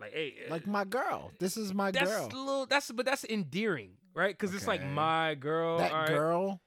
Like, 0.00 0.12
hey. 0.12 0.34
uh, 0.46 0.50
like 0.50 0.66
my 0.66 0.84
girl. 0.84 1.32
This 1.38 1.56
is 1.56 1.74
my 1.74 1.90
that's 1.90 2.10
girl. 2.10 2.28
a 2.32 2.36
little. 2.36 2.66
That's 2.66 2.90
but 2.90 3.06
that's 3.06 3.24
endearing, 3.24 3.92
right? 4.14 4.36
Because 4.36 4.54
it's 4.54 4.66
like 4.66 4.84
my 4.84 5.34
girl. 5.34 5.78
that 5.78 5.92
all 5.92 5.98
right? 5.98 6.08
girl. 6.08 6.60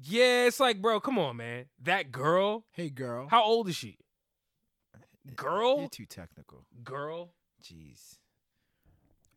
Yeah, 0.00 0.46
it's 0.46 0.60
like, 0.60 0.80
bro, 0.80 1.00
come 1.00 1.18
on, 1.18 1.36
man. 1.36 1.66
That 1.82 2.12
girl. 2.12 2.64
Hey 2.70 2.88
girl. 2.88 3.26
How 3.28 3.42
old 3.42 3.68
is 3.68 3.76
she? 3.76 3.98
You're 5.40 5.88
too 5.88 6.06
technical. 6.06 6.64
Girl. 6.84 7.32
Jeez. 7.62 8.18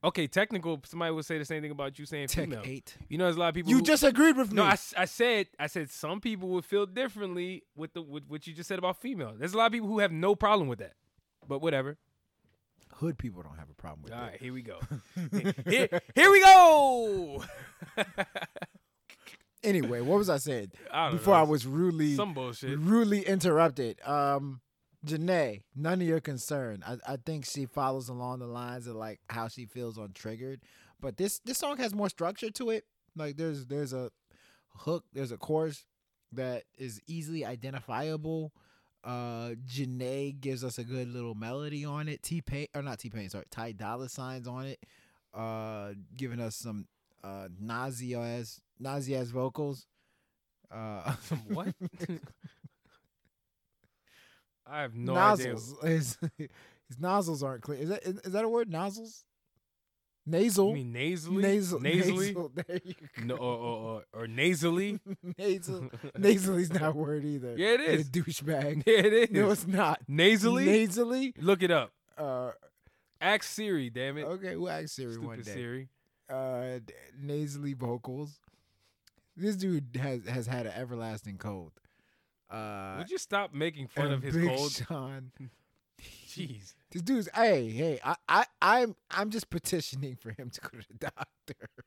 Okay, 0.04 0.26
technical. 0.26 0.82
Somebody 0.86 1.12
would 1.12 1.26
say 1.26 1.38
the 1.38 1.46
same 1.46 1.62
thing 1.62 1.70
about 1.72 2.00
you 2.00 2.06
saying 2.08 2.28
Tech 2.28 2.46
female. 2.46 2.62
eight. 2.66 2.98
You 3.08 3.18
know, 3.20 3.26
there's 3.26 3.36
a 3.36 3.40
lot 3.40 3.50
of 3.50 3.56
people. 3.56 3.70
You 3.70 3.78
who- 3.78 3.84
just 3.84 4.04
agreed 4.04 4.36
with 4.36 4.50
me. 4.52 4.56
No, 4.56 4.64
I 4.64 4.76
said 5.06 5.48
I 5.60 5.68
said 5.68 5.90
some 5.92 6.20
people 6.20 6.50
would 6.50 6.66
feel 6.66 6.86
differently 6.88 7.64
with 7.76 7.94
the 7.94 8.02
with 8.02 8.24
what 8.28 8.48
you 8.48 8.54
just 8.54 8.68
said 8.68 8.80
about 8.80 9.00
female. 9.00 9.34
There's 9.38 9.54
a 9.54 9.58
lot 9.58 9.68
of 9.68 9.72
people 9.74 9.88
who 9.88 10.00
have 10.00 10.12
no 10.12 10.34
problem 10.36 10.68
with 10.68 10.80
that. 10.80 10.94
But 11.48 11.62
whatever. 11.62 11.98
Hood 12.96 13.18
people 13.18 13.42
don't 13.44 13.58
have 13.58 13.70
a 13.70 13.74
problem 13.76 14.02
with 14.04 14.12
All 14.14 14.20
it. 14.20 14.24
right, 14.24 14.42
here 14.42 14.54
we 14.54 14.62
go. 14.64 14.80
here, 15.70 16.02
here 16.16 16.32
we 16.32 16.42
go. 16.42 17.44
Anyway, 19.64 20.02
what 20.02 20.18
was 20.18 20.30
I 20.30 20.38
saying? 20.38 20.72
I 20.92 21.10
don't 21.10 21.18
Before 21.18 21.36
know. 21.36 21.40
I 21.40 21.44
was 21.44 21.68
rudely 21.68 22.16
some 22.16 22.34
bullshit. 22.34 22.80
rudely 22.80 23.22
interrupted. 23.22 24.00
Um, 24.04 24.60
Jhené, 25.06 25.64
none 25.76 26.02
of 26.02 26.08
your 26.08 26.20
concern. 26.20 26.84
I, 26.86 26.98
I 27.14 27.18
think 27.18 27.46
she 27.46 27.66
follows 27.66 28.10
along 28.10 28.40
the 28.40 28.48
lines 28.48 28.88
of 28.88 28.96
like 28.96 29.20
how 29.30 29.48
she 29.48 29.66
feels 29.66 29.98
on 29.98 30.12
Triggered, 30.14 30.62
but 31.00 31.18
this 31.18 31.40
this 31.40 31.58
song 31.58 31.78
has 31.78 31.94
more 31.94 32.10
structure 32.10 32.52
to 32.52 32.70
it. 32.70 32.86
Like 33.16 33.38
there's 33.38 33.66
there's 33.66 33.94
a 33.94 34.12
hook, 34.76 35.06
there's 35.14 35.32
a 35.32 35.38
chorus 35.38 35.86
that 36.34 36.64
is 36.78 37.02
easily 37.08 37.46
identifiable. 37.46 38.54
Uh, 39.04 39.56
Jhené 39.68 40.40
gives 40.40 40.64
us 40.64 40.78
a 40.78 40.84
good 40.84 41.08
little 41.08 41.34
melody 41.34 41.84
on 41.84 42.08
it. 42.08 42.22
T-Pain 42.22 42.68
or 42.76 42.84
not 42.84 43.00
T-Pain, 43.00 43.30
sorry, 43.30 43.46
Ty 43.50 43.72
Dolla 43.72 44.06
$ign's 44.08 44.48
on 44.48 44.66
it. 44.68 44.80
Uh, 45.34 45.94
giving 46.16 46.40
us 46.40 46.56
some 46.56 46.88
uh 47.24 47.48
nausea 47.60 48.44
nausea 48.80 49.24
vocals. 49.26 49.88
Uh, 50.72 51.16
Some 51.24 51.40
what? 51.50 51.74
I 54.72 54.82
have 54.82 54.96
no 54.96 55.16
idea. 55.16 55.54
nozzles. 55.54 55.76
His, 55.84 56.18
his 56.38 57.00
nozzles 57.00 57.44
aren't 57.44 57.62
clear. 57.64 57.80
Is 57.80 57.90
that 57.90 58.04
is, 58.04 58.18
is 58.20 58.32
that 58.34 58.44
a 58.46 58.50
word? 58.50 58.70
Nozzles? 58.70 59.24
Nasal. 60.26 60.70
You 60.70 60.76
mean 60.76 60.94
nasally? 60.94 61.42
nasal. 61.42 61.80
nasally? 61.80 62.28
Nasal. 62.28 62.52
There 62.68 62.80
you 62.84 62.94
go. 62.94 63.24
No, 63.26 63.36
or, 63.36 63.58
or, 63.58 63.78
or, 63.78 64.04
or 64.22 64.28
nasally? 64.28 65.00
nasal. 65.38 65.90
Nasally's 66.18 66.72
not 66.72 66.90
a 66.90 66.92
word 66.92 67.26
either. 67.26 67.56
Yeah, 67.58 67.74
it 67.74 67.82
And 67.82 68.00
a 68.00 68.04
douchebag. 68.04 68.84
Yeah, 68.86 69.00
it 69.00 69.14
is. 69.14 69.32
No, 69.32 69.50
it's 69.50 69.66
not. 69.68 70.00
nasally. 70.08 70.66
Nasally. 70.66 71.34
Look 71.40 71.64
it 71.64 71.72
up. 71.72 71.92
Uh, 72.18 72.52
Ask 73.20 73.44
Siri, 73.44 73.90
damn 73.90 74.18
it. 74.18 74.24
okay, 74.24 74.56
we'll 74.56 74.70
ask 74.72 74.90
Siri 74.90 75.18
one 75.18 75.42
day. 75.42 75.54
Siri. 75.54 75.90
Uh, 76.30 76.80
nasally 77.20 77.74
vocals. 77.74 78.40
This 79.36 79.56
dude 79.56 79.96
has 80.02 80.26
has 80.28 80.48
had 80.48 80.66
an 80.66 80.74
everlasting 80.74 81.38
cold. 81.38 81.72
Uh, 82.52 82.96
Would 82.98 83.10
you 83.10 83.18
stop 83.18 83.54
making 83.54 83.88
fun 83.88 84.12
of 84.12 84.22
his 84.22 84.36
Big 84.36 84.48
cold? 84.50 84.72
Sean. 84.88 85.32
Jeez. 86.28 86.74
This 86.92 87.02
dude's 87.04 87.30
hey 87.34 87.70
hey 87.70 88.00
I 88.04 88.16
I 88.28 88.46
I'm 88.62 88.96
I'm 89.12 89.30
just 89.30 89.50
petitioning 89.50 90.16
for 90.16 90.32
him 90.32 90.50
to 90.50 90.62
go 90.62 90.70
to 90.70 90.86
the 90.90 90.94
doctor. 91.12 91.70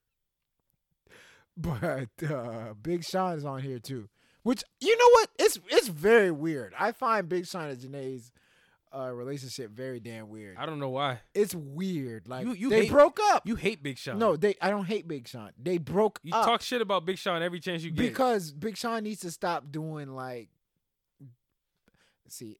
But 1.56 2.08
uh 2.28 2.74
Big 2.82 3.04
Sean 3.04 3.36
is 3.36 3.44
on 3.44 3.60
here 3.62 3.78
too. 3.78 4.08
Which 4.42 4.62
you 4.80 4.96
know 4.98 5.08
what? 5.12 5.28
It's 5.38 5.58
it's 5.68 5.88
very 5.88 6.30
weird. 6.30 6.74
I 6.78 6.92
find 6.92 7.28
Big 7.28 7.46
Sean 7.46 7.68
and 7.68 7.78
Jhené's 7.78 8.32
uh 8.92 9.12
relationship 9.12 9.70
very 9.70 10.00
damn 10.00 10.28
weird. 10.28 10.56
I 10.58 10.66
don't 10.66 10.78
know 10.80 10.88
why. 10.90 11.20
It's 11.34 11.54
weird. 11.54 12.28
Like 12.28 12.46
You- 12.46 12.54
you 12.54 12.70
they 12.70 12.82
hate- 12.82 12.90
broke 12.90 13.20
up. 13.32 13.46
You 13.46 13.54
hate 13.56 13.82
Big 13.82 13.98
Sean. 13.98 14.18
no, 14.18 14.36
they 14.36 14.54
I 14.60 14.70
don't 14.70 14.84
hate 14.84 15.06
Big 15.06 15.28
Sean. 15.28 15.50
They 15.62 15.78
broke 15.78 16.18
You 16.24 16.34
up 16.34 16.44
talk 16.44 16.60
shit 16.62 16.80
about 16.82 17.04
Big 17.06 17.18
Sean 17.18 17.40
every 17.42 17.60
chance 17.60 17.82
you 17.82 17.90
get. 17.90 18.02
because 18.02 18.52
Big 18.52 18.76
Sean 18.76 19.04
needs 19.04 19.20
to 19.20 19.30
stop 19.30 19.70
doing 19.70 20.08
like 20.14 20.48
see 22.28 22.56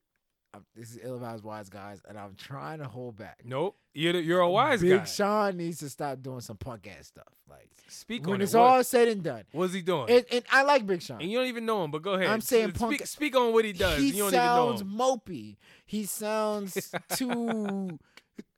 I'm, 0.55 0.65
this 0.77 0.91
is 0.93 1.01
ill 1.03 1.17
advised 1.17 1.43
wise 1.43 1.69
guys 1.69 2.01
and 2.09 2.17
I'm 2.17 2.35
trying 2.37 2.79
to 2.79 2.85
hold 2.85 3.17
back. 3.17 3.41
nope. 3.45 3.77
You're 3.93 4.13
the, 4.13 4.23
you're 4.23 4.41
a 4.41 4.49
wise 4.51 4.81
Big 4.81 4.91
guy. 4.91 4.99
Big 4.99 5.09
Sean 5.09 5.57
needs 5.57 5.79
to 5.79 5.89
stop 5.89 6.21
doing 6.23 6.41
some 6.41 6.57
punk 6.57 6.89
ass 6.97 7.09
stuff. 7.09 7.33
Like 7.49 7.69
Speak 7.89 8.25
when 8.27 8.37
on 8.37 8.41
it's 8.43 8.55
it. 8.55 8.59
all 8.59 8.77
What, 8.77 8.87
said 8.87 9.09
and 9.09 9.23
done. 9.23 9.43
what's 9.53 9.73
he 9.73 9.83
doing? 9.83 10.09
And, 10.11 10.25
and 10.33 10.45
I 10.53 10.63
like 10.63 10.87
Big 10.87 11.03
Sean. 11.03 11.21
and 11.21 11.31
you 11.31 11.39
don't 11.39 11.47
even 11.49 11.65
know 11.67 11.83
him, 11.85 11.91
but 11.91 12.03
go 12.03 12.13
ahead. 12.15 12.29
I'm 12.29 12.41
saying 12.41 12.69
speak, 12.71 12.79
punk- 12.79 13.07
Speak 13.07 13.37
on 13.37 13.53
what 13.53 13.65
he 13.65 13.73
does. 13.73 13.99
he 13.99 14.13
sounds 14.13 14.33
even 14.33 14.33
know 14.45 14.73
him. 14.77 15.21
mopey. 15.21 15.57
He 15.87 16.05
sounds 16.07 16.93
too 17.15 17.99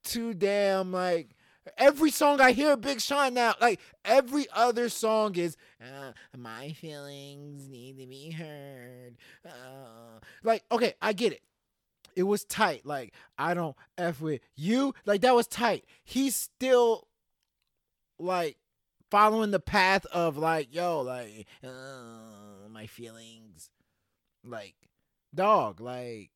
too 0.04 0.34
damn 0.34 0.92
like 0.92 1.30
every 1.76 2.10
song 2.10 2.40
I 2.40 2.52
hear 2.52 2.76
Big 2.76 3.00
Sean 3.00 3.34
now, 3.34 3.54
like 3.60 3.80
every 4.04 4.46
other 4.54 4.88
song 4.88 5.36
is 5.36 5.56
uh, 5.80 6.12
my 6.36 6.72
feelings 6.72 7.68
need 7.68 7.98
to 7.98 8.06
be 8.06 8.30
heard. 8.30 9.16
Uh, 9.44 10.20
like 10.42 10.64
okay, 10.70 10.94
I 11.00 11.12
get 11.12 11.32
it. 11.32 11.42
It 12.14 12.24
was 12.24 12.44
tight. 12.44 12.86
Like 12.86 13.12
I 13.38 13.54
don't 13.54 13.76
f 13.98 14.20
with 14.20 14.40
you. 14.54 14.94
Like 15.04 15.20
that 15.22 15.34
was 15.34 15.46
tight. 15.46 15.84
He's 16.04 16.36
still 16.36 17.08
like 18.18 18.56
following 19.10 19.50
the 19.50 19.60
path 19.60 20.06
of 20.06 20.36
like 20.36 20.74
yo 20.74 21.00
like 21.00 21.46
uh, 21.64 22.68
my 22.70 22.86
feelings. 22.86 23.70
Like 24.44 24.74
dog. 25.34 25.80
Like 25.80 26.30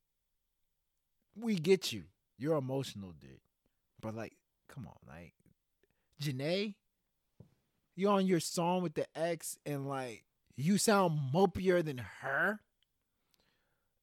we 1.36 1.56
get 1.56 1.92
you. 1.92 2.04
You're 2.38 2.56
emotional, 2.56 3.12
dude. 3.12 3.40
But 4.00 4.14
like, 4.14 4.34
come 4.72 4.86
on, 4.86 4.94
like 5.06 5.34
Jhené, 6.22 6.74
you 7.96 8.08
on 8.08 8.26
your 8.26 8.40
song 8.40 8.82
with 8.82 8.94
the 8.94 9.06
ex 9.14 9.58
and 9.66 9.88
like 9.88 10.24
you 10.56 10.78
sound 10.78 11.18
mopier 11.32 11.82
than 11.82 11.98
her. 12.20 12.60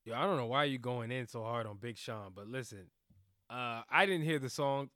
Yo, 0.06 0.16
I 0.16 0.22
don't 0.24 0.38
know 0.38 0.46
why 0.46 0.66
you 0.66 0.78
going 0.78 1.12
in 1.12 1.28
so 1.28 1.44
hard 1.44 1.68
on 1.68 1.78
Big 1.78 1.98
Sean, 1.98 2.32
but 2.34 2.48
listen, 2.48 2.88
uh, 3.50 3.82
I 3.90 4.06
didn't 4.06 4.24
hear 4.26 4.40
the 4.40 4.50
song. 4.50 4.90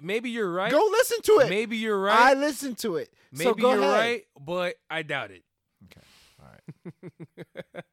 Maybe 0.00 0.30
you're 0.30 0.52
right. 0.52 0.70
Go 0.70 0.88
listen 0.90 1.20
to 1.22 1.32
it. 1.40 1.50
Maybe 1.50 1.76
you're 1.76 2.00
right. 2.00 2.18
I 2.18 2.34
listened 2.34 2.78
to 2.78 2.96
it. 2.96 3.12
Maybe 3.32 3.44
so 3.44 3.54
go 3.54 3.72
you're 3.74 3.82
ahead. 3.82 3.92
right, 3.92 4.24
but 4.40 4.76
I 4.90 5.02
doubt 5.02 5.30
it. 5.30 5.42
Okay. 5.84 6.06
All 6.40 6.48
right. 6.48 7.84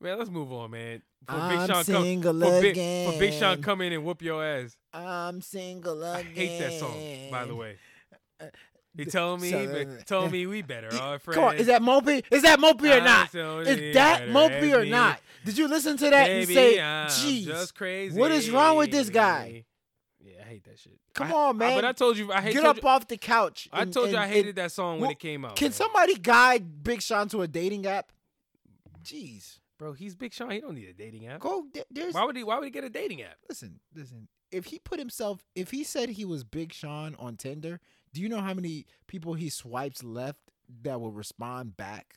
man, 0.00 0.18
let's 0.18 0.30
move 0.30 0.52
on, 0.52 0.70
man. 0.70 1.02
For 1.26 1.34
I'm 1.34 1.48
Big 1.50 1.66
Sean 1.66 1.84
come, 1.84 2.02
single 2.04 2.40
for 2.40 2.60
Big, 2.60 2.74
for 2.74 3.18
Big 3.18 3.32
Sean 3.34 3.62
come 3.62 3.80
in 3.80 3.92
and 3.92 4.04
whoop 4.04 4.22
your 4.22 4.44
ass. 4.44 4.76
I'm 4.92 5.40
single 5.40 6.02
again. 6.02 6.26
I 6.26 6.38
hate 6.38 6.58
that 6.60 6.72
song, 6.74 7.30
by 7.30 7.44
the 7.44 7.54
way. 7.54 7.76
He 8.96 9.04
telling 9.04 9.42
me, 9.42 9.50
so, 9.50 9.98
telling 10.06 10.30
me 10.30 10.46
we 10.46 10.62
better 10.62 10.88
off 10.98 11.20
friends. 11.22 11.34
Come 11.36 11.44
on, 11.44 11.56
is 11.56 11.66
that 11.66 11.82
mopey? 11.82 12.24
Is 12.30 12.42
that 12.42 12.58
mopey 12.58 12.96
or 12.96 13.04
not? 13.04 13.34
Is 13.66 13.94
that 13.94 14.28
mopey 14.28 14.74
or 14.74 14.86
not? 14.86 15.20
Did 15.44 15.58
you 15.58 15.68
listen 15.68 15.96
to 15.98 16.10
that 16.10 16.30
and 16.30 16.48
say, 16.48 16.76
"Jeez, 16.78 17.44
just 17.44 17.74
crazy. 17.74 18.18
what 18.18 18.32
is 18.32 18.50
wrong 18.50 18.76
with 18.78 18.90
this 18.90 19.10
guy?" 19.10 19.64
Yeah, 20.18 20.40
I 20.40 20.48
hate 20.48 20.64
that 20.64 20.78
shit. 20.78 20.98
Come 21.14 21.30
I- 21.30 21.34
on, 21.34 21.56
I- 21.56 21.58
man. 21.58 21.76
but 21.76 21.84
I 21.84 21.92
told 21.92 22.16
you, 22.16 22.32
I 22.32 22.40
hate. 22.40 22.54
get 22.54 22.64
up 22.64 22.82
you, 22.82 22.88
off 22.88 23.06
the 23.06 23.16
couch." 23.18 23.68
I 23.72 23.84
told 23.84 24.10
you 24.10 24.16
I 24.16 24.26
hated 24.26 24.48
and- 24.48 24.58
that 24.58 24.72
song 24.72 24.98
when 25.00 25.10
it 25.10 25.18
came 25.18 25.44
out. 25.44 25.56
Can 25.56 25.66
man. 25.66 25.72
somebody 25.72 26.14
guide 26.14 26.82
Big 26.82 27.02
Sean 27.02 27.28
to 27.28 27.42
a 27.42 27.46
dating 27.48 27.86
app? 27.86 28.10
Jeez, 29.04 29.58
bro? 29.78 29.92
He's 29.92 30.14
Big 30.14 30.32
Sean. 30.32 30.50
He 30.50 30.60
don't 30.60 30.74
need 30.74 30.88
a 30.88 30.92
dating 30.94 31.26
app. 31.26 31.40
go. 31.40 31.66
th- 31.72 31.86
There's 31.90 32.14
Why 32.14 32.24
would 32.24 32.36
he? 32.36 32.44
Why 32.44 32.56
would 32.56 32.64
he 32.64 32.70
get 32.70 32.84
a 32.84 32.90
dating 32.90 33.22
app? 33.22 33.36
listen, 33.48 33.80
listen. 33.94 34.28
If 34.52 34.66
he 34.66 34.78
put 34.78 34.98
himself, 34.98 35.44
if 35.54 35.70
he 35.72 35.82
said 35.84 36.10
he 36.10 36.24
was 36.24 36.44
Big 36.44 36.72
Sean 36.72 37.16
on 37.18 37.36
Tinder, 37.36 37.80
do 38.14 38.20
you 38.20 38.28
know 38.28 38.40
how 38.40 38.54
many 38.54 38.86
people 39.08 39.34
he 39.34 39.50
swipes 39.50 40.04
left 40.04 40.38
that 40.82 41.00
will 41.00 41.10
respond 41.10 41.76
back? 41.76 42.14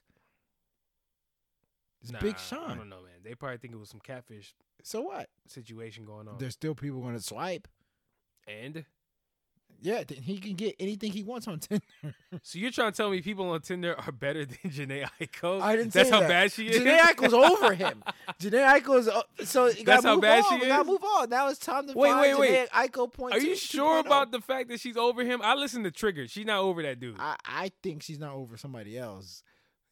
It's 2.02 2.12
Big 2.12 2.36
I 2.36 2.40
Sean. 2.40 2.78
don't 2.78 2.90
know, 2.90 3.02
man. 3.02 3.22
They 3.24 3.36
probably 3.36 3.58
think 3.58 3.74
it 3.74 3.78
was 3.78 3.90
some 3.90 4.00
catfish 4.00 4.54
So 4.84 5.02
what? 5.02 5.30
situation 5.48 6.06
going 6.06 6.28
on. 6.28 6.38
There's 6.38 6.54
still 6.54 6.76
people 6.76 7.02
going 7.02 7.16
to 7.18 7.22
swipe. 7.22 7.68
and 8.48 8.86
Yeah, 9.82 10.04
then 10.06 10.18
he 10.22 10.38
can 10.40 10.54
get 10.56 10.76
anything 10.80 11.12
he 11.12 11.24
wants 11.24 11.48
on 11.48 11.60
Tinder. 11.60 11.84
so 12.44 12.60
you're 12.60 12.72
trying 12.72 12.92
to 12.92 12.98
tell 12.98 13.10
me 13.10 13.22
people 13.22 13.50
on 13.50 13.62
Tinder 13.62 13.96
are 14.00 14.12
better 14.12 14.46
than 14.46 14.58
Jhené 14.68 15.08
Aiko? 15.22 15.62
I 15.62 15.76
didn't 15.78 15.94
That's 15.94 16.10
how 16.10 16.20
that. 16.20 16.28
bad 16.30 16.52
she 16.52 16.68
is. 16.68 16.82
Jhené 16.82 17.00
Aiko's 17.00 17.34
over 17.34 17.74
him. 17.74 18.04
Jhené 18.42 18.80
Aiko's 18.82 19.08
uh, 19.08 19.22
so 19.44 19.68
you 19.68 19.84
That's 19.86 20.04
how 20.04 20.16
move 20.16 20.22
bad 20.24 20.44
on. 20.44 20.60
she 20.60 20.64
We 20.64 20.68
gotta 20.68 20.84
move 20.84 21.04
on. 21.04 21.30
Now 21.30 21.48
it's 21.50 21.60
time 21.60 21.88
to 21.88 21.94
Wait, 21.94 22.10
find 22.10 22.22
wait, 22.22 22.40
wait. 22.40 22.70
Jhené 22.70 22.90
Aiko 22.90 23.12
point. 23.12 23.34
Are 23.36 23.40
you 23.40 23.50
two- 23.50 23.56
sure 23.56 24.04
2.0. 24.04 24.06
about 24.06 24.32
the 24.32 24.42
fact 24.42 24.70
that 24.70 24.80
she's 24.80 24.98
over 24.98 25.24
him? 25.24 25.42
I 25.44 25.56
listen 25.56 25.84
to 25.84 25.92
Trigger. 25.92 26.28
She's 26.28 26.46
not 26.46 26.60
over 26.60 26.82
that 26.84 27.00
dude. 27.00 27.16
I, 27.20 27.36
I 27.46 27.72
think 27.84 28.04
she's 28.04 28.20
not 28.20 28.34
over 28.34 28.58
somebody 28.58 28.98
else. 28.98 29.44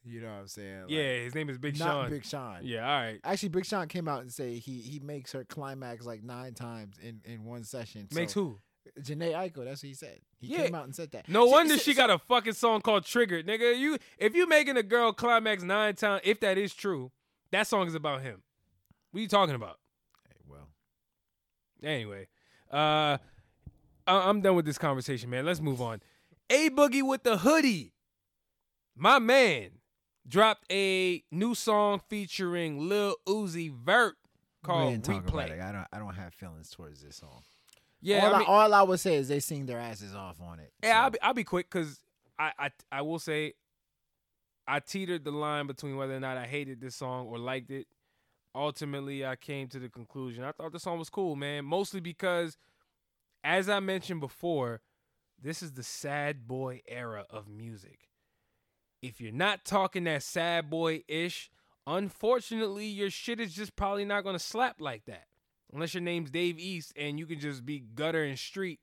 You 0.09 0.21
know 0.21 0.27
what 0.27 0.39
I'm 0.39 0.47
saying? 0.47 0.81
Like, 0.83 0.89
yeah, 0.91 1.19
his 1.23 1.35
name 1.35 1.49
is 1.49 1.57
Big 1.57 1.77
not 1.79 1.87
Sean. 1.87 2.09
Big 2.09 2.25
Sean. 2.25 2.59
Yeah, 2.63 2.89
all 2.89 3.01
right. 3.01 3.19
Actually, 3.25 3.49
Big 3.49 3.65
Sean 3.65 3.87
came 3.89 4.07
out 4.07 4.21
and 4.21 4.31
say 4.31 4.57
he 4.57 4.79
he 4.79 4.99
makes 4.99 5.33
her 5.33 5.43
climax 5.43 6.05
like 6.05 6.23
nine 6.23 6.53
times 6.53 6.95
in 7.03 7.19
in 7.25 7.43
one 7.43 7.65
session. 7.65 8.07
Makes 8.13 8.33
so, 8.33 8.41
who? 8.41 8.59
Jhené 9.01 9.33
Aiko. 9.33 9.63
That's 9.65 9.81
what 9.83 9.87
he 9.87 9.93
said. 9.93 10.19
He 10.39 10.47
Yeah. 10.47 10.65
came 10.65 10.75
out 10.75 10.85
and 10.85 10.95
said 10.95 11.11
that. 11.11 11.27
No 11.29 11.45
See- 11.45 11.51
wonder 11.51 11.77
see- 11.77 11.83
she 11.91 11.93
got 11.93 12.09
a 12.09 12.17
fucking 12.19 12.53
song 12.53 12.81
called 12.81 13.05
Triggered, 13.05 13.45
nigga. 13.47 13.77
You 13.77 13.97
if 14.17 14.35
you 14.35 14.47
making 14.47 14.77
a 14.77 14.83
girl 14.83 15.13
climax 15.13 15.63
nine 15.63 15.95
times, 15.95 16.21
if 16.23 16.39
that 16.41 16.57
is 16.57 16.73
true, 16.73 17.11
that 17.51 17.67
song 17.67 17.87
is 17.87 17.95
about 17.95 18.21
him. 18.21 18.43
What 19.11 19.19
are 19.19 19.21
you 19.21 19.27
talking 19.27 19.55
about? 19.55 19.79
Hey, 20.29 20.35
well, 20.47 20.69
Anyway, 21.83 22.27
uh, 22.71 23.17
I- 24.07 24.29
I'm 24.29 24.41
done 24.41 24.55
with 24.55 24.65
this 24.65 24.77
conversation, 24.77 25.29
man. 25.29 25.45
Let's 25.45 25.59
move 25.61 25.81
on. 25.81 26.01
A 26.49 26.69
Boogie 26.69 27.03
with 27.07 27.23
the 27.23 27.37
hoodie, 27.39 27.93
my 28.95 29.19
man, 29.19 29.79
dropped 30.27 30.65
a 30.71 31.23
new 31.31 31.53
song 31.55 32.01
featuring 32.09 32.87
Lil 32.89 33.15
Uzi 33.27 33.71
Vert 33.71 34.17
called 34.63 34.93
and 34.93 35.03
talk 35.03 35.27
about 35.27 35.49
it. 35.49 35.53
Replay. 35.57 35.61
I 35.61 35.71
don't 35.71 35.87
I 35.93 35.99
don't 35.99 36.15
have 36.15 36.33
feelings 36.33 36.69
towards 36.69 37.01
this 37.01 37.17
song. 37.17 37.43
Yeah, 38.01 38.27
all, 38.27 38.35
I 38.35 38.39
I 38.39 38.43
all 38.45 38.73
I 38.73 38.81
would 38.83 38.99
say 38.99 39.15
is 39.15 39.27
they 39.27 39.39
sing 39.39 39.65
their 39.65 39.79
asses 39.79 40.13
off 40.13 40.39
on 40.41 40.59
it. 40.59 40.71
Yeah, 40.83 41.03
I'll 41.03 41.09
be 41.09 41.21
I'll 41.21 41.33
be 41.33 41.43
quick 41.43 41.69
because 41.69 41.99
I, 42.37 42.51
I 42.59 42.69
I 42.91 43.01
will 43.01 43.19
say 43.19 43.53
I 44.67 44.79
teetered 44.79 45.23
the 45.23 45.31
line 45.31 45.67
between 45.67 45.95
whether 45.97 46.15
or 46.15 46.19
not 46.19 46.37
I 46.37 46.45
hated 46.45 46.81
this 46.81 46.95
song 46.95 47.27
or 47.27 47.39
liked 47.39 47.71
it. 47.71 47.87
Ultimately, 48.53 49.25
I 49.25 49.35
came 49.35 49.67
to 49.69 49.79
the 49.79 49.89
conclusion 49.89 50.43
I 50.43 50.51
thought 50.51 50.71
the 50.71 50.79
song 50.79 50.99
was 50.99 51.09
cool, 51.09 51.35
man. 51.35 51.65
Mostly 51.65 51.99
because, 51.99 52.57
as 53.43 53.69
I 53.69 53.79
mentioned 53.79 54.19
before, 54.19 54.81
this 55.41 55.61
is 55.61 55.73
the 55.73 55.83
sad 55.83 56.47
boy 56.47 56.81
era 56.87 57.25
of 57.29 57.47
music. 57.47 58.09
If 59.01 59.21
you're 59.21 59.31
not 59.31 59.63
talking 59.63 60.05
that 60.05 60.23
sad 60.23 60.69
boy 60.69 61.03
ish, 61.07 61.51
unfortunately, 61.85 62.87
your 62.87 63.11
shit 63.11 63.39
is 63.39 63.53
just 63.53 63.75
probably 63.75 64.05
not 64.05 64.23
gonna 64.23 64.39
slap 64.39 64.81
like 64.81 65.05
that. 65.05 65.27
Unless 65.73 65.93
your 65.93 66.03
name's 66.03 66.31
Dave 66.31 66.57
East 66.59 66.93
and 66.95 67.19
you 67.19 67.25
can 67.25 67.39
just 67.39 67.65
be 67.65 67.79
gutter 67.79 68.23
and 68.23 68.39
street 68.39 68.79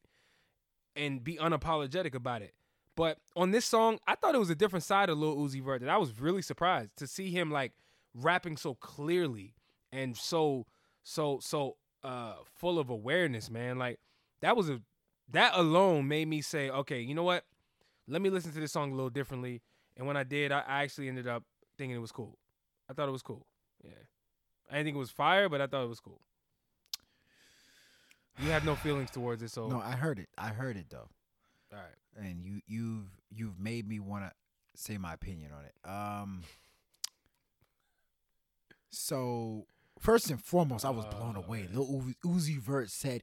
and 0.95 1.25
be 1.25 1.37
unapologetic 1.37 2.15
about 2.15 2.43
it. 2.43 2.55
But 2.97 3.19
on 3.35 3.51
this 3.51 3.65
song, 3.65 3.99
I 4.07 4.15
thought 4.15 4.35
it 4.35 4.39
was 4.39 4.51
a 4.51 4.55
different 4.55 4.85
side 4.85 5.09
of 5.09 5.19
Lil 5.19 5.37
Uzi 5.37 5.63
Vert 5.63 5.81
that 5.81 5.91
I 5.91 5.97
was 5.97 6.21
really 6.21 6.43
surprised 6.43 6.97
to 6.97 7.07
see 7.07 7.31
him 7.31 7.51
like 7.51 7.73
rapping 8.15 8.57
so 8.57 8.75
clearly 8.75 9.55
and 9.91 10.17
so 10.17 10.67
so 11.03 11.41
so 11.41 11.77
uh 12.05 12.35
full 12.55 12.79
of 12.79 12.91
awareness, 12.91 13.51
man. 13.51 13.79
Like 13.79 13.99
that 14.43 14.57
was 14.57 14.71
a 14.71 14.81
that 15.33 15.57
alone 15.57 16.07
made 16.07 16.29
me 16.29 16.41
say, 16.43 16.71
okay, 16.71 17.01
you 17.01 17.15
know 17.15 17.25
what? 17.25 17.45
Let 18.07 18.23
me 18.23 18.31
listen 18.31 18.53
to 18.53 18.61
this 18.61 18.73
song 18.73 18.93
a 18.93 18.95
little 18.95 19.11
differently. 19.11 19.63
And 19.97 20.07
when 20.07 20.17
I 20.17 20.23
did, 20.23 20.53
I 20.53 20.61
I 20.61 20.83
actually 20.83 21.09
ended 21.09 21.27
up 21.27 21.43
thinking 21.77 21.97
it 21.97 22.01
was 22.01 22.13
cool. 22.13 22.39
I 22.89 22.93
thought 22.93 23.09
it 23.09 23.13
was 23.13 23.23
cool. 23.23 23.47
Yeah. 23.83 23.91
I 24.71 24.75
didn't 24.75 24.87
think 24.87 24.97
it 24.97 25.01
was 25.01 25.11
fire, 25.11 25.49
but 25.49 25.61
I 25.61 25.67
thought 25.67 25.85
it 25.85 25.89
was 25.89 26.01
cool. 26.01 26.21
You 28.41 28.51
have 28.51 28.65
no 28.65 28.75
feelings 28.75 29.11
towards 29.11 29.43
it, 29.43 29.51
so 29.51 29.69
No, 29.69 29.81
I 29.81 29.93
heard 29.93 30.19
it. 30.19 30.29
I 30.37 30.49
heard 30.49 30.77
it 30.77 30.87
though, 30.91 31.09
all 31.73 31.79
right. 31.79 32.25
and 32.27 32.45
you 32.45 32.61
you've 32.67 33.07
you've 33.31 33.59
made 33.61 33.89
me 33.89 34.01
want 34.01 34.25
to 34.25 34.33
say 34.75 34.99
my 34.99 35.15
opinion 35.15 35.53
on 35.53 35.65
it. 35.65 35.89
Um. 35.89 36.43
So 38.91 39.67
first 39.99 40.31
and 40.31 40.43
foremost, 40.43 40.85
I 40.85 40.91
was 40.91 41.05
blown 41.07 41.37
Oh, 41.37 41.43
away. 41.43 41.63
man. 41.63 41.71
Lil 41.75 41.87
Uzi, 41.87 42.15
Uzi 42.25 42.59
Vert 42.59 42.91
said 42.91 43.23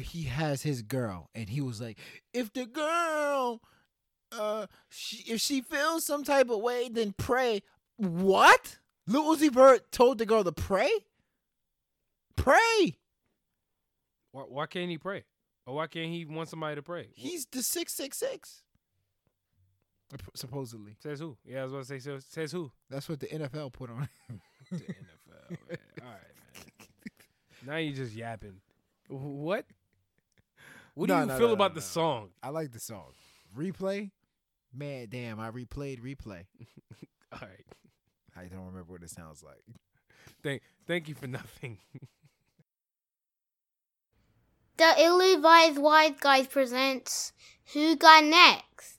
he 0.00 0.24
has 0.24 0.62
his 0.62 0.82
girl, 0.82 1.28
and 1.34 1.48
he 1.50 1.60
was 1.60 1.80
like, 1.80 1.98
"If 2.32 2.52
the 2.52 2.66
girl, 2.66 3.60
uh, 4.32 4.66
she, 4.88 5.30
if 5.32 5.40
she 5.40 5.60
feels 5.60 6.04
some 6.04 6.24
type 6.24 6.50
of 6.50 6.60
way, 6.60 6.88
then 6.90 7.12
pray." 7.16 7.62
What? 7.96 8.78
Lil 9.06 9.36
Uzi 9.36 9.50
Vert 9.52 9.90
told 9.92 10.18
the 10.18 10.26
girl 10.26 10.44
to 10.44 10.52
pray. 10.52 10.90
Pray. 12.36 12.96
Why, 14.32 14.42
why 14.42 14.66
can't 14.66 14.90
he 14.90 14.98
pray? 14.98 15.24
Or 15.66 15.76
why 15.76 15.86
can't 15.86 16.10
he 16.10 16.24
want 16.24 16.48
somebody 16.48 16.74
to 16.76 16.82
pray? 16.82 17.08
He's 17.14 17.46
the 17.46 17.62
six 17.62 17.92
six 17.94 18.16
six. 18.18 18.62
Supposedly, 20.34 20.96
says 21.02 21.20
who? 21.20 21.38
Yeah, 21.44 21.60
I 21.60 21.62
was 21.64 21.72
about 21.72 21.80
to 21.82 21.88
say 21.88 21.98
says, 21.98 22.26
says 22.28 22.52
who? 22.52 22.70
that's 22.90 23.08
what 23.08 23.20
the 23.20 23.28
NFL 23.28 23.72
put 23.72 23.88
on. 23.90 24.08
The 24.70 24.76
NFL. 24.76 25.50
Man. 25.50 25.78
All 26.02 26.06
right, 26.08 26.34
man. 26.54 27.66
Now 27.66 27.76
you're 27.76 27.94
just 27.94 28.14
yapping. 28.14 28.60
What? 29.08 29.66
What 30.94 31.08
do 31.08 31.14
No, 31.14 31.20
you 31.20 31.26
no, 31.26 31.38
feel 31.38 31.48
no, 31.48 31.52
about 31.54 31.72
no, 31.72 31.74
the 31.76 31.80
no. 31.80 31.86
song? 31.86 32.28
I 32.42 32.48
like 32.50 32.72
the 32.72 32.80
song. 32.80 33.12
Replay, 33.56 34.10
man, 34.72 35.08
damn! 35.10 35.38
I 35.40 35.50
replayed 35.50 36.00
replay. 36.00 36.44
All 37.32 37.38
right. 37.40 37.66
I 38.36 38.44
don't 38.46 38.66
remember 38.66 38.92
what 38.92 39.02
it 39.02 39.10
sounds 39.10 39.42
like. 39.42 39.62
Thank 40.42 40.62
thank 40.86 41.08
you 41.08 41.14
for 41.14 41.26
nothing. 41.26 41.78
The 44.82 44.94
ill-advised 45.00 45.78
wise 45.78 46.14
guys 46.18 46.48
presents 46.48 47.32
Who 47.72 47.94
Got 47.94 48.24
Next? 48.24 48.98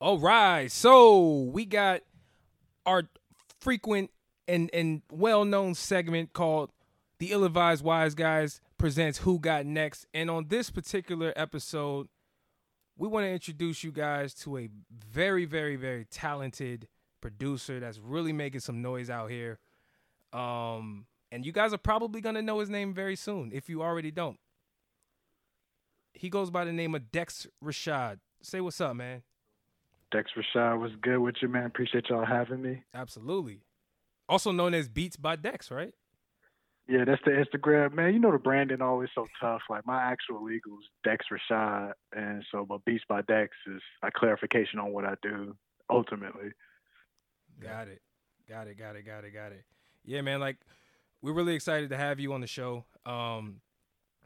All 0.00 0.18
right. 0.18 0.72
So 0.72 1.42
we 1.42 1.64
got 1.66 2.00
our 2.84 3.04
frequent 3.60 4.10
and, 4.48 4.68
and 4.74 5.02
well 5.12 5.44
known 5.44 5.76
segment 5.76 6.32
called 6.32 6.72
The 7.20 7.30
Ill 7.30 7.44
Advised 7.44 7.84
Wise 7.84 8.16
Guys 8.16 8.60
presents 8.76 9.18
Who 9.18 9.38
Got 9.38 9.66
Next. 9.66 10.04
And 10.12 10.28
on 10.28 10.48
this 10.48 10.68
particular 10.68 11.32
episode, 11.36 12.08
we 12.98 13.06
want 13.06 13.26
to 13.26 13.30
introduce 13.30 13.84
you 13.84 13.92
guys 13.92 14.34
to 14.34 14.58
a 14.58 14.68
very, 14.90 15.44
very, 15.44 15.76
very 15.76 16.06
talented 16.06 16.88
producer 17.20 17.78
that's 17.78 18.00
really 18.00 18.32
making 18.32 18.62
some 18.62 18.82
noise 18.82 19.10
out 19.10 19.30
here. 19.30 19.60
Um, 20.32 21.06
and 21.32 21.46
you 21.46 21.50
guys 21.50 21.72
are 21.72 21.78
probably 21.78 22.20
going 22.20 22.34
to 22.34 22.42
know 22.42 22.60
his 22.60 22.68
name 22.68 22.92
very 22.92 23.16
soon 23.16 23.50
if 23.52 23.68
you 23.68 23.82
already 23.82 24.10
don't. 24.10 24.38
He 26.12 26.28
goes 26.28 26.50
by 26.50 26.66
the 26.66 26.72
name 26.72 26.94
of 26.94 27.10
Dexx 27.10 27.46
Rashad. 27.64 28.18
Say 28.42 28.60
what's 28.60 28.80
up, 28.80 28.94
man. 28.94 29.22
Dexx 30.12 30.26
Rashad 30.36 30.78
was 30.78 30.92
good 31.00 31.18
with 31.18 31.36
you, 31.40 31.48
man. 31.48 31.64
Appreciate 31.64 32.10
y'all 32.10 32.26
having 32.26 32.60
me. 32.60 32.84
Absolutely. 32.94 33.62
Also 34.28 34.52
known 34.52 34.74
as 34.74 34.90
Beats 34.90 35.16
by 35.16 35.36
Dex, 35.36 35.70
right? 35.70 35.94
Yeah, 36.86 37.04
that's 37.06 37.22
the 37.24 37.30
Instagram, 37.30 37.94
man. 37.94 38.12
You 38.12 38.20
know 38.20 38.30
the 38.32 38.38
branding 38.38 38.82
always 38.82 39.08
so 39.14 39.26
tough. 39.40 39.62
Like 39.70 39.86
my 39.86 40.02
actual 40.02 40.44
legal 40.44 40.72
is 40.72 40.86
Dexx 41.06 41.20
Rashad, 41.32 41.92
and 42.14 42.44
so 42.52 42.66
but 42.66 42.84
Beats 42.84 43.04
by 43.08 43.22
Dex 43.22 43.56
is 43.66 43.80
a 44.02 44.10
clarification 44.10 44.78
on 44.78 44.92
what 44.92 45.06
I 45.06 45.14
do 45.22 45.56
ultimately. 45.88 46.50
Got 47.62 47.88
it. 47.88 48.02
Got 48.48 48.66
it. 48.66 48.76
Got 48.76 48.96
it. 48.96 49.06
Got 49.06 49.24
it. 49.24 49.32
Got 49.32 49.52
it. 49.52 49.64
Yeah, 50.04 50.20
man. 50.20 50.40
Like 50.40 50.56
we're 51.22 51.32
really 51.32 51.54
excited 51.54 51.90
to 51.90 51.96
have 51.96 52.20
you 52.20 52.32
on 52.32 52.40
the 52.40 52.46
show. 52.46 52.84
Um, 53.06 53.60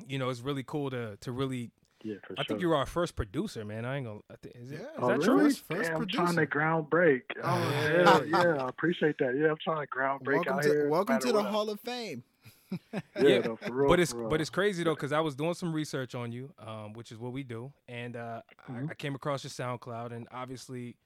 you 0.06 0.18
know, 0.18 0.28
it's 0.30 0.40
really 0.40 0.62
cool 0.64 0.90
to 0.90 1.16
to 1.20 1.32
really. 1.32 1.70
Yeah, 2.04 2.16
for 2.26 2.34
I 2.34 2.42
sure. 2.42 2.44
think 2.48 2.60
you're 2.60 2.74
our 2.76 2.86
first 2.86 3.16
producer, 3.16 3.64
man. 3.64 3.84
I 3.84 3.96
ain't 3.96 4.06
gonna. 4.06 4.20
I 4.30 4.34
thi- 4.42 4.50
is, 4.54 4.70
it, 4.70 4.74
is 4.80 4.86
Oh, 4.98 5.08
that 5.08 5.12
really? 5.14 5.24
true? 5.24 5.38
First- 5.44 5.64
first 5.66 5.82
Damn, 5.84 5.92
I'm 5.92 5.98
producer. 5.98 6.22
trying 6.24 6.36
to 6.36 6.46
ground 6.46 6.90
break. 6.90 7.22
Oh, 7.42 7.58
Yeah. 7.82 8.20
yeah, 8.24 8.42
yeah, 8.54 8.64
I 8.64 8.68
appreciate 8.68 9.16
that. 9.18 9.34
Yeah, 9.36 9.50
I'm 9.50 9.56
trying 9.64 9.80
to 9.80 9.86
ground 9.86 10.22
break 10.22 10.36
welcome 10.44 10.54
out 10.56 10.62
to 10.62 10.68
here. 10.68 10.88
welcome 10.88 11.18
to 11.18 11.26
the 11.28 11.34
what. 11.34 11.46
Hall 11.46 11.70
of 11.70 11.80
Fame. 11.80 12.22
Yeah, 12.70 13.00
Yeah, 13.22 13.38
no, 13.38 13.56
for 13.56 13.72
real, 13.72 13.88
but 13.88 13.98
it's 13.98 14.12
for 14.12 14.18
real. 14.18 14.28
but 14.28 14.40
it's 14.40 14.50
crazy 14.50 14.84
though 14.84 14.94
because 14.94 15.12
I 15.12 15.20
was 15.20 15.34
doing 15.34 15.54
some 15.54 15.72
research 15.72 16.14
on 16.14 16.32
you, 16.32 16.52
um, 16.64 16.92
which 16.92 17.10
is 17.10 17.18
what 17.18 17.32
we 17.32 17.42
do, 17.42 17.72
and 17.88 18.14
uh, 18.14 18.42
Mhm. 18.70 18.88
I, 18.88 18.90
I 18.90 18.94
came 18.94 19.14
across 19.14 19.42
your 19.42 19.50
SoundCloud, 19.50 20.12
and 20.12 20.28
obviously, 20.30 20.96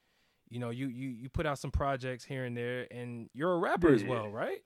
you 0.50 0.58
know, 0.58 0.70
you 0.70 0.88
you 0.88 1.10
you 1.10 1.28
put 1.28 1.46
out 1.46 1.58
some 1.58 1.70
projects 1.70 2.24
here 2.24 2.44
and 2.44 2.56
there, 2.56 2.86
and 2.90 3.30
you're 3.32 3.52
a 3.52 3.58
rapper 3.58 3.90
as 3.92 4.02
well, 4.04 4.28
right? 4.28 4.62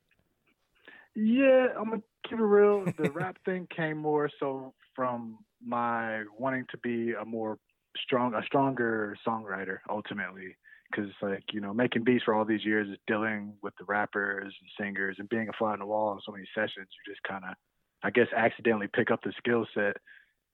Yeah, 1.16 1.68
I'm 1.78 1.90
gonna 1.90 2.02
keep 2.28 2.38
it 2.38 2.42
real. 2.42 2.84
The 2.98 3.10
rap 3.10 3.36
thing 3.44 3.66
came 3.74 3.98
more 3.98 4.30
so 4.40 4.74
from 4.94 5.38
my 5.64 6.24
wanting 6.38 6.66
to 6.70 6.78
be 6.78 7.12
a 7.12 7.24
more 7.24 7.58
strong, 7.96 8.34
a 8.34 8.42
stronger 8.44 9.16
songwriter 9.26 9.78
ultimately. 9.88 10.56
Because 10.90 11.10
it's 11.10 11.22
like 11.22 11.44
you 11.52 11.60
know, 11.60 11.72
making 11.74 12.04
beats 12.04 12.24
for 12.24 12.34
all 12.34 12.44
these 12.44 12.64
years 12.64 12.88
is 12.88 12.98
dealing 13.06 13.54
with 13.62 13.74
the 13.78 13.84
rappers 13.84 14.54
and 14.60 14.86
singers 14.86 15.16
and 15.18 15.28
being 15.28 15.48
a 15.48 15.52
fly 15.52 15.72
on 15.72 15.80
the 15.80 15.86
wall 15.86 16.12
in 16.12 16.20
so 16.24 16.32
many 16.32 16.44
sessions. 16.54 16.88
You 16.88 17.12
just 17.12 17.22
kind 17.22 17.44
of, 17.44 17.54
I 18.02 18.10
guess, 18.10 18.28
accidentally 18.36 18.88
pick 18.92 19.10
up 19.10 19.20
the 19.22 19.32
skill 19.38 19.66
set. 19.74 19.96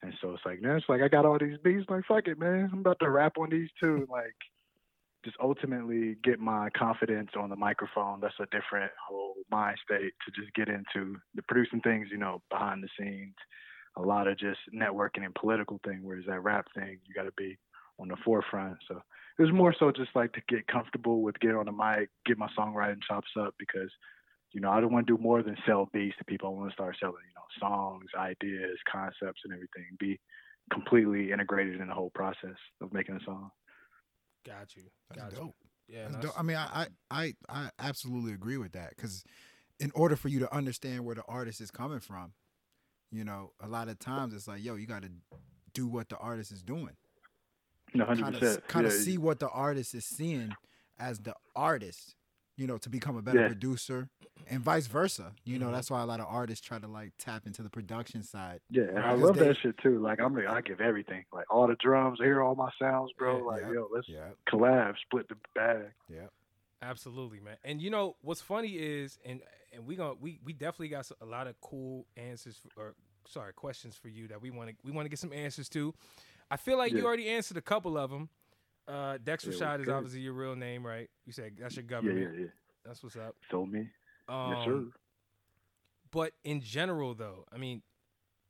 And 0.03 0.15
so 0.21 0.33
it's 0.33 0.47
like, 0.47 0.63
man, 0.63 0.77
it's 0.77 0.89
like 0.89 1.03
I 1.03 1.09
got 1.09 1.27
all 1.27 1.39
these 1.39 1.59
beats. 1.63 1.91
Like, 1.91 2.05
fuck 2.07 2.27
it, 2.27 2.39
man. 2.39 2.71
I'm 2.73 2.79
about 2.81 3.01
to 3.01 3.11
rap 3.11 3.35
on 3.39 3.51
these 3.51 3.69
too. 3.79 4.07
Like, 4.11 4.37
just 5.25 5.37
ultimately 5.43 6.17
get 6.25 6.41
my 6.41 6.71
confidence 6.71 7.31
on 7.39 7.51
the 7.51 7.57
microphone. 7.57 8.21
That's 8.21 8.35
a 8.41 8.47
different 8.47 8.91
whole 9.09 9.35
mind 9.51 9.79
state 9.85 10.13
to 10.25 10.41
just 10.41 10.53
get 10.55 10.69
into 10.69 11.17
the 11.35 11.43
producing 11.43 11.81
things, 11.81 12.09
you 12.11 12.19
know, 12.19 12.43
behind 12.51 12.83
the 12.83 12.89
scenes. 12.99 13.35
A 13.97 14.03
lot 14.03 14.29
of 14.29 14.39
just 14.39 14.61
networking 14.75 15.25
and 15.25 15.35
political 15.35 15.81
thing, 15.85 16.01
whereas 16.03 16.25
that 16.27 16.41
rap 16.41 16.67
thing, 16.75 16.99
you 17.05 17.15
got 17.15 17.25
to 17.25 17.33
be 17.37 17.59
on 17.99 18.09
the 18.09 18.17
forefront. 18.25 18.79
So 18.89 19.03
it 19.39 19.43
was 19.43 19.53
more 19.53 19.75
so 19.79 19.91
just 19.91 20.15
like 20.15 20.33
to 20.35 20.41
get 20.49 20.67
comfortable 20.67 21.23
with 21.23 21.39
getting 21.41 21.57
on 21.57 21.67
the 21.67 21.73
mic, 21.73 22.09
get 22.25 22.39
my 22.39 22.49
songwriting 22.59 23.03
chops 23.07 23.31
up 23.39 23.55
because, 23.59 23.91
you 24.53 24.61
know, 24.61 24.71
I 24.71 24.81
don't 24.81 24.93
want 24.93 25.07
to 25.07 25.17
do 25.17 25.23
more 25.23 25.43
than 25.43 25.57
sell 25.67 25.89
beats 25.93 26.17
to 26.19 26.25
people. 26.25 26.49
I 26.49 26.53
want 26.53 26.71
to 26.71 26.75
start 26.75 26.97
selling, 26.99 27.17
you 27.29 27.35
know, 27.35 27.69
songs, 27.69 28.07
ideas, 28.17 28.79
concepts, 28.91 29.43
and 29.45 29.53
everything. 29.53 29.87
Be 29.99 30.19
completely 30.73 31.33
integrated 31.33 31.81
in 31.81 31.89
the 31.89 31.95
whole 31.95 32.11
process 32.15 32.57
of 32.81 32.93
making 32.93 33.17
a 33.17 33.25
song. 33.25 33.51
Got 34.47 34.77
you. 34.77 34.85
That's 35.09 35.21
Got 35.21 35.33
you. 35.33 35.39
dope. 35.39 35.55
Yeah. 35.89 36.03
That's 36.03 36.15
no, 36.15 36.21
dope. 36.23 36.39
I 36.39 36.43
mean, 36.43 36.57
I, 36.57 36.87
I 37.11 37.25
I 37.25 37.35
I 37.49 37.71
absolutely 37.79 38.33
agree 38.33 38.57
with 38.57 38.73
that 38.73 38.91
because 38.91 39.25
in 39.79 39.91
order 39.95 40.17
for 40.17 40.29
you 40.29 40.39
to 40.41 40.55
understand 40.55 41.05
where 41.05 41.15
the 41.15 41.25
artist 41.27 41.61
is 41.61 41.71
coming 41.71 42.01
from, 42.01 42.33
you 43.11 43.25
know, 43.25 43.53
a 43.61 43.67
lot 43.67 43.89
of 43.89 43.99
times 43.99 44.35
it's 44.35 44.47
like, 44.47 44.63
yo, 44.63 44.77
you 44.77 44.87
got 44.87 45.03
to 45.03 45.11
do 45.73 45.87
what 45.87 46.09
the 46.09 46.17
artist 46.19 46.53
is 46.53 46.63
doing. 46.63 46.97
No, 47.95 48.05
hundred 48.05 48.39
percent. 48.39 48.69
kind 48.69 48.87
of 48.87 48.93
see 48.93 49.19
what 49.19 49.41
the 49.41 49.49
artist 49.49 49.95
is 49.95 50.05
seeing 50.05 50.55
as 50.99 51.19
the 51.19 51.35
artist 51.57 52.15
you 52.61 52.67
know 52.67 52.77
to 52.79 52.91
become 52.91 53.17
a 53.17 53.23
better 53.23 53.41
Yeah. 53.41 53.47
producer 53.49 54.09
and 54.49 54.61
vice 54.61 54.87
versa 54.87 55.33
you 55.45 55.59
know 55.59 55.69
Mhm. 55.69 55.73
that's 55.73 55.91
why 55.91 56.03
a 56.03 56.07
lot 56.07 56.21
of 56.21 56.27
artists 56.29 56.65
try 56.67 56.79
to 56.79 56.87
like 56.87 57.13
tap 57.19 57.47
into 57.47 57.63
the 57.63 57.71
production 57.71 58.23
side 58.23 58.61
Yeah, 58.69 58.85
and 58.85 58.99
I 58.99 59.13
love 59.15 59.37
they- 59.39 59.47
that 59.49 59.57
shit 59.57 59.79
too. 59.79 59.99
Like 59.99 60.21
I'm, 60.21 60.37
I 60.37 60.61
give 60.61 60.81
everything. 60.81 61.25
Like 61.33 61.47
all 61.51 61.67
the 61.67 61.77
drums, 61.77 62.19
I 62.21 62.25
hear 62.25 62.43
all 62.43 62.55
my 62.55 62.71
sounds, 62.79 63.13
bro. 63.19 63.39
Yeah, 63.39 63.45
like 63.45 63.63
yeah, 63.63 63.73
yo, 63.73 63.89
let's 63.93 64.09
yeah 64.09 64.31
collab, 64.47 64.95
split 65.07 65.29
the 65.29 65.37
bag. 65.55 65.93
yeah 66.09 66.27
Absolutely, 66.83 67.41
man. 67.41 67.57
And 67.65 67.81
you 67.83 67.91
know 67.91 68.17
what's 68.23 68.41
funny 68.41 68.71
is, 68.79 69.19
and 69.25 69.43
and 69.73 69.87
we 69.87 69.97
gonna 69.97 70.15
we 70.15 70.39
we 70.45 70.53
definitely 70.53 70.89
got 70.89 71.11
a 71.21 71.27
lot 71.27 71.47
of 71.47 71.61
cool 71.61 72.07
answers 72.17 72.57
for, 72.57 72.81
or 72.81 72.95
sorry 73.27 73.53
questions 73.53 73.97
for 73.97 74.09
you 74.09 74.29
that 74.29 74.41
we 74.41 74.51
want 74.51 74.71
to 74.71 74.77
we 74.83 74.91
want 74.91 75.05
to 75.05 75.11
get 75.11 75.19
some 75.19 75.33
answers 75.33 75.69
to. 75.71 75.95
I 76.51 76.57
feel 76.57 76.79
like 76.79 76.93
you 76.93 77.05
already 77.07 77.29
answered 77.29 77.57
a 77.59 77.63
couple 77.63 77.97
of 77.99 78.11
them. 78.11 78.29
Uh, 78.91 79.19
Dex 79.23 79.45
Yeah, 79.45 79.53
Rashad 79.53 79.81
is 79.81 79.87
good. 79.87 79.95
obviously 79.95 80.21
your 80.21 80.33
real 80.33 80.57
name, 80.57 80.85
right? 80.85 81.09
You 81.25 81.33
said 81.33 81.53
that's 81.59 81.77
your 81.77 81.85
Yeah, 81.85 81.89
government. 81.91 82.35
yeah, 82.35 82.41
yeah. 82.41 82.47
That's 82.85 83.03
what's 83.03 83.17
up. 83.17 83.37
So 83.51 83.65
me, 83.67 83.89
Um, 84.29 84.51
yes 84.51 84.65
sir. 84.65 84.85
But 86.11 86.33
in 86.43 86.61
general, 86.61 87.15
though, 87.15 87.45
I 87.53 87.59
mean, 87.59 87.83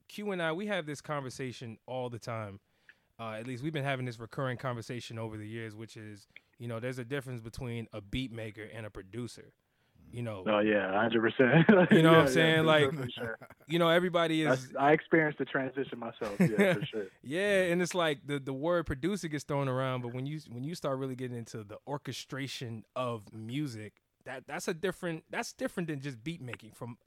Q 0.08 0.30
and 0.32 0.40
I, 0.42 0.52
we 0.52 0.66
have 0.66 0.86
this 0.86 1.00
conversation 1.02 1.78
all 1.86 2.08
the 2.08 2.18
time. 2.18 2.60
Uh, 3.18 3.32
at 3.32 3.46
least 3.46 3.62
we've 3.62 3.72
been 3.72 3.84
having 3.84 4.06
this 4.06 4.18
recurring 4.18 4.56
conversation 4.56 5.18
over 5.18 5.36
the 5.36 5.46
years, 5.46 5.76
which 5.76 5.96
is, 5.98 6.26
you 6.58 6.68
know, 6.68 6.80
there's 6.80 6.98
a 6.98 7.04
difference 7.04 7.42
between 7.42 7.86
a 7.92 8.00
beat 8.00 8.32
maker 8.32 8.66
and 8.72 8.86
a 8.86 8.90
producer. 8.90 9.52
You 10.12 10.23
know, 10.23 10.45
Oh 10.47 10.59
yeah, 10.59 10.93
hundred 11.01 11.20
percent. 11.20 11.66
You 11.93 12.03
know 12.03 12.11
what 12.12 12.20
I'm 12.23 12.28
saying? 12.28 12.65
Like- 12.65 12.91
sure. 13.16 13.39
you 13.69 13.78
know, 13.78 13.89
everybody 13.89 14.43
is, 14.43 14.49
That's- 14.66 14.74
I 14.78 14.93
experienced 14.93 15.39
the 15.39 15.45
transition 15.45 15.99
myself. 15.99 16.35
Yeah, 16.41 16.74
for 16.74 16.85
sure. 16.91 17.07
yeah, 17.23 17.62
and 17.70 17.81
it's 17.81 17.95
like 17.95 18.27
the 18.27 18.39
the 18.41 18.53
word 18.53 18.87
producer 18.87 19.28
gets 19.28 19.45
thrown 19.45 19.69
around, 19.69 20.03
but 20.03 20.12
when 20.12 20.27
you 20.27 20.41
when 20.51 20.65
you 20.65 20.74
start 20.74 20.99
really 20.99 21.15
getting 21.15 21.37
into 21.39 21.62
the 21.65 21.78
orchestration 21.87 22.85
of 22.97 23.32
music, 23.32 23.93
that 24.24 24.47
that's 24.47 24.66
a 24.69 24.74
different 24.74 25.24
that's 25.31 25.53
different 25.53 25.89
than 25.89 26.01
just 26.01 26.23
beat 26.24 26.43
making 26.43 26.73
from 26.73 26.99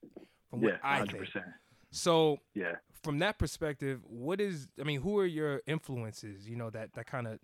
from 0.50 0.60
Yeah, 0.62 0.70
what 0.72 0.80
I 0.82 0.98
hundred 0.98 1.10
think. 1.12 1.24
percent. 1.26 1.44
So 1.90 2.38
Yeah. 2.54 2.76
from 3.02 3.18
that 3.20 3.38
perspective, 3.38 4.00
what 4.08 4.40
is 4.40 4.68
I 4.80 4.84
mean, 4.84 5.00
who 5.02 5.18
are 5.18 5.26
your 5.26 5.60
influences, 5.66 6.48
you 6.48 6.56
know, 6.56 6.70
that 6.70 6.94
that 6.94 7.06
kind 7.06 7.26
of 7.26 7.38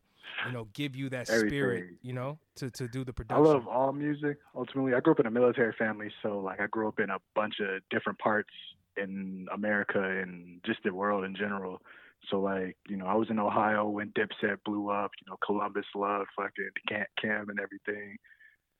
you 0.46 0.52
know, 0.52 0.68
give 0.72 0.96
you 0.96 1.08
that 1.10 1.28
spirit, 1.28 1.90
you 2.02 2.12
know, 2.12 2.38
to 2.56 2.70
to 2.70 2.88
do 2.88 3.04
the 3.04 3.12
production. 3.12 3.44
I 3.44 3.48
love 3.48 3.66
all 3.66 3.92
music. 3.92 4.38
Ultimately, 4.54 4.94
I 4.94 5.00
grew 5.00 5.12
up 5.12 5.20
in 5.20 5.26
a 5.26 5.30
military 5.30 5.74
family, 5.78 6.10
so 6.22 6.40
like 6.40 6.60
I 6.60 6.66
grew 6.66 6.88
up 6.88 7.00
in 7.00 7.10
a 7.10 7.18
bunch 7.34 7.54
of 7.60 7.82
different 7.90 8.18
parts 8.18 8.50
in 8.96 9.46
America 9.52 10.02
and 10.02 10.60
just 10.64 10.80
the 10.84 10.92
world 10.92 11.24
in 11.24 11.34
general. 11.34 11.80
So 12.28 12.40
like, 12.40 12.76
you 12.88 12.96
know, 12.96 13.06
I 13.06 13.14
was 13.14 13.30
in 13.30 13.38
Ohio 13.38 13.88
when 13.88 14.10
Dipset 14.10 14.58
blew 14.64 14.90
up. 14.90 15.10
You 15.20 15.30
know, 15.30 15.36
Columbus 15.44 15.86
loved 15.94 16.28
fucking 16.36 16.70
Camp 16.88 17.08
Cam 17.20 17.48
and 17.48 17.58
everything. 17.58 18.18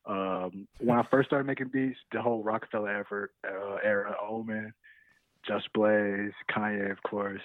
Um, 0.07 0.67
when 0.79 0.99
I 0.99 1.07
first 1.11 1.29
started 1.29 1.47
making 1.47 1.69
beats, 1.69 1.99
the 2.13 2.23
whole 2.23 2.43
Roc-A-Fella 2.43 3.01
effort 3.01 3.33
uh, 3.47 3.77
era, 3.85 4.15
Omen, 4.27 4.73
Just 5.47 5.73
Blaze, 5.73 6.33
Kanye, 6.51 6.91
of 6.91 7.03
course. 7.03 7.43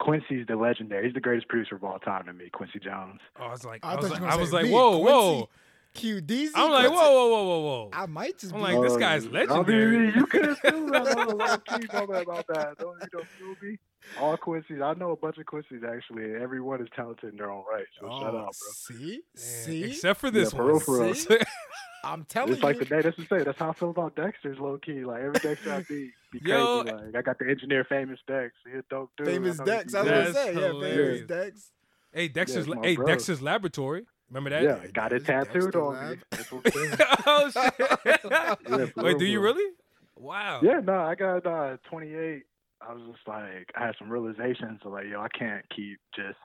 Quincy's 0.00 0.46
the 0.46 0.56
legendary. 0.56 1.04
He's 1.06 1.14
the 1.14 1.20
greatest 1.20 1.48
producer 1.48 1.76
of 1.76 1.84
all 1.84 1.98
time 1.98 2.26
to 2.26 2.32
me, 2.32 2.50
Quincy 2.52 2.78
Jones. 2.78 3.20
Oh, 3.40 3.44
I 3.44 3.50
was 3.50 3.64
like, 3.64 3.84
I 3.84 3.92
I, 3.92 3.96
was 3.96 4.10
like, 4.10 4.22
I 4.22 4.36
was 4.36 4.52
like, 4.52 4.64
me, 4.64 4.72
whoa, 4.72 4.98
whoa. 4.98 5.48
QDZ. 5.94 6.50
I'm 6.56 6.70
like, 6.72 6.90
whoa, 6.90 6.96
Quincy. 6.96 6.96
whoa, 6.96 7.28
whoa, 7.28 7.44
whoa, 7.44 7.60
whoa. 7.60 7.90
I 7.92 8.06
might 8.06 8.36
just 8.38 8.52
I'm 8.52 8.58
be 8.60 8.64
like, 8.64 8.82
this 8.82 8.92
Uh, 8.94 8.98
guy's 8.98 9.26
I 9.26 9.30
legendary. 9.30 9.98
mean, 9.98 10.12
you 10.16 10.26
could 10.26 10.44
assume 10.48 10.90
that. 10.90 11.06
I 11.06 11.14
don't 11.14 11.38
know, 11.38 11.46
that 11.46 12.22
about 12.22 12.46
that. 12.48 12.78
Don't 12.78 12.96
you 13.00 13.08
don't 13.12 13.28
feel 13.38 13.68
me? 13.70 13.78
All 14.20 14.36
Quincy's. 14.36 14.82
I 14.82 14.92
know 14.94 15.12
a 15.12 15.16
bunch 15.16 15.38
of 15.38 15.46
Quincy's 15.46 15.82
actually. 15.88 16.24
and 16.24 16.42
Everyone 16.42 16.82
is 16.82 16.88
talented 16.96 17.30
in 17.30 17.36
their 17.36 17.50
own 17.50 17.62
right. 17.72 17.86
So 18.00 18.08
oh, 18.10 18.20
shut 18.20 18.34
up, 18.34 18.34
bro. 18.34 18.50
See, 18.52 19.04
Man, 19.12 19.20
see, 19.36 19.84
Except 19.84 20.20
for 20.20 20.30
this 20.32 20.52
Yeah, 20.52 20.56
for 20.58 20.64
one. 20.64 20.72
real, 20.72 20.80
for 20.80 21.00
real. 21.04 21.38
I'm 22.04 22.24
telling 22.24 22.52
It's 22.52 22.62
like 22.62 22.74
you. 22.74 22.80
the 22.80 22.86
day. 22.86 23.00
That's 23.00 23.16
the 23.16 23.24
say. 23.26 23.44
That's 23.44 23.58
how 23.58 23.70
I 23.70 23.72
feel 23.72 23.90
about 23.90 24.14
Dexter's 24.14 24.58
low 24.58 24.76
key. 24.76 25.04
Like 25.06 25.22
every 25.22 25.40
Dexter 25.40 25.72
I 25.72 25.82
beat, 25.88 26.12
be 26.34 26.40
crazy. 26.40 26.58
Yo. 26.58 26.78
Like 26.80 27.16
I 27.16 27.22
got 27.22 27.38
the 27.38 27.48
engineer 27.48 27.84
famous 27.84 28.18
Dex. 28.26 28.52
He 28.70 28.78
a 28.78 28.82
dope 28.90 29.10
dude. 29.16 29.26
famous 29.26 29.60
I 29.60 29.64
Dex. 29.64 29.94
I 29.94 30.02
was 30.02 30.10
gonna 30.10 30.20
it. 30.20 30.32
That's 30.32 30.36
say, 30.36 30.54
yeah, 30.54 30.94
famous 30.94 31.26
Dex. 31.26 31.70
hey, 32.12 32.28
Dexter's, 32.28 32.66
it's 32.66 32.74
my 32.74 32.86
hey, 32.86 32.96
bro. 32.96 33.06
Dexter's 33.06 33.42
Laboratory. 33.42 34.06
Remember 34.30 34.50
that? 34.50 34.62
Yeah, 34.62 34.86
got 34.92 35.12
it 35.12 35.24
Dexter 35.24 35.60
tattooed 35.60 35.76
on 35.76 36.10
me. 36.10 36.16
That's 36.30 36.50
what 36.50 36.66
I'm 36.66 36.72
saying. 36.72 36.96
oh 37.26 37.50
shit! 37.50 38.20
Yeah, 38.68 38.86
Wait, 38.96 39.18
do 39.18 39.24
you 39.24 39.40
really? 39.40 39.72
Wow. 40.16 40.60
Yeah, 40.62 40.80
no, 40.80 40.94
I 40.94 41.14
got 41.14 41.46
uh, 41.46 41.76
28. 41.90 42.42
I 42.80 42.92
was 42.92 43.02
just 43.12 43.26
like, 43.26 43.70
I 43.76 43.86
had 43.86 43.94
some 43.98 44.10
realizations 44.10 44.80
of 44.84 44.92
like, 44.92 45.06
yo, 45.10 45.20
I 45.20 45.28
can't 45.36 45.64
keep 45.74 45.98
just 46.14 46.38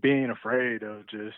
being 0.00 0.30
afraid 0.30 0.82
of 0.82 1.06
just 1.08 1.36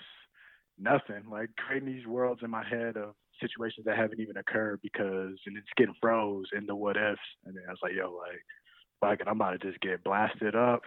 nothing. 0.78 1.24
Like 1.30 1.50
creating 1.56 1.92
these 1.92 2.06
worlds 2.06 2.40
in 2.42 2.50
my 2.50 2.64
head 2.66 2.96
of 2.96 3.14
situations 3.42 3.84
that 3.84 3.98
haven't 3.98 4.20
even 4.20 4.38
occurred 4.38 4.80
because, 4.82 5.36
and 5.46 5.56
it's 5.56 5.68
getting 5.76 5.94
froze 6.00 6.46
in 6.56 6.66
the 6.66 6.74
what 6.74 6.96
ifs. 6.96 7.20
And 7.44 7.54
then 7.54 7.64
I 7.68 7.70
was 7.70 7.80
like, 7.82 7.92
yo, 7.94 8.16
like, 8.16 8.40
fuck 9.00 9.20
it, 9.20 9.28
I'm 9.28 9.36
about 9.36 9.50
to 9.50 9.58
just 9.58 9.80
get 9.80 10.04
blasted 10.04 10.54
up. 10.54 10.82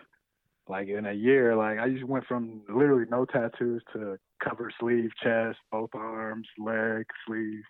Like 0.68 0.88
in 0.88 1.06
a 1.06 1.14
year, 1.14 1.56
like 1.56 1.78
I 1.78 1.90
just 1.90 2.06
went 2.06 2.26
from 2.26 2.64
literally 2.68 3.06
no 3.12 3.26
tattoos 3.26 3.84
to 3.94 4.18
covered 4.44 4.74
sleeve, 4.80 5.12
chest, 5.22 5.60
both 5.72 5.92
arms, 5.94 6.48
leg, 6.58 7.06
sleeve, 7.28 7.62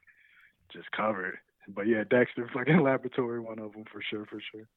just 0.71 0.89
covered. 0.91 1.37
But 1.67 1.87
yeah, 1.87 2.03
Dexter 2.09 2.49
fucking 2.53 2.81
laboratory, 2.81 3.41
one 3.41 3.59
of 3.59 3.73
them 3.73 3.83
for 3.91 4.01
sure, 4.01 4.25
for 4.25 4.39
sure. 4.51 4.67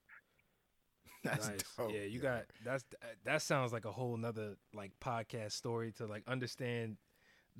That's 1.24 1.48
nice. 1.48 1.62
dope. 1.76 1.92
yeah, 1.92 2.02
you 2.02 2.20
got 2.20 2.44
that's 2.64 2.84
that 3.24 3.42
sounds 3.42 3.72
like 3.72 3.84
a 3.84 3.92
whole 3.92 4.16
nother 4.16 4.56
like 4.72 4.92
podcast 5.00 5.52
story 5.52 5.92
to 5.92 6.06
like 6.06 6.22
understand 6.26 6.96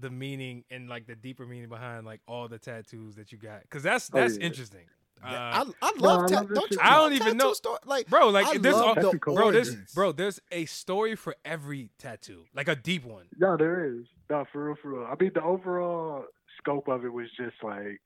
the 0.01 0.11
meaning 0.11 0.65
and 0.70 0.89
like 0.89 1.07
the 1.07 1.15
deeper 1.16 1.47
meaning 1.47 1.69
behind 1.69 2.07
like 2.07 2.20
all 2.29 2.49
the 2.49 2.59
tattoos 2.59 3.16
that 3.16 3.33
you 3.33 3.39
got 3.39 3.62
because 3.62 3.83
that's 3.83 4.11
Oh, 4.12 4.19
that's 4.20 4.37
yeah. 4.39 4.45
interesting. 4.45 4.85
Yeah, 5.20 5.29
Uh, 5.61 5.65
I, 5.83 5.89
I 5.89 5.93
No, 5.97 6.03
love. 6.07 6.25
I 6.25 6.27
ta- 6.29 6.41
love 6.43 6.49
don't 6.55 6.70
you? 6.70 6.79
I 6.81 6.91
don't 6.97 7.12
even 7.15 7.37
know- 7.37 7.53
Story? 7.53 7.79
Like, 7.85 8.07
bro, 8.09 8.29
like 8.29 8.47
I 8.47 8.59
there's 8.59 8.75
love 8.77 8.99
all, 8.99 9.11
the 9.12 9.19
bro, 9.19 9.51
there's 9.51 9.75
bro, 9.95 10.12
there's 10.12 10.39
a 10.53 10.65
story 10.66 11.16
for 11.16 11.35
every 11.45 11.91
tattoo, 11.99 12.45
like 12.55 12.69
a 12.69 12.77
deep 12.77 13.05
one. 13.05 13.27
No, 13.37 13.57
there 13.57 13.85
is. 13.85 14.05
No, 14.31 14.45
for 14.53 14.66
real, 14.66 14.77
for 14.81 14.89
real. 14.91 15.07
I 15.11 15.16
mean, 15.20 15.33
the 15.35 15.43
overall 15.43 16.25
scope 16.59 16.87
of 16.89 17.05
it 17.05 17.12
was 17.12 17.27
just 17.37 17.57
like 17.65 18.01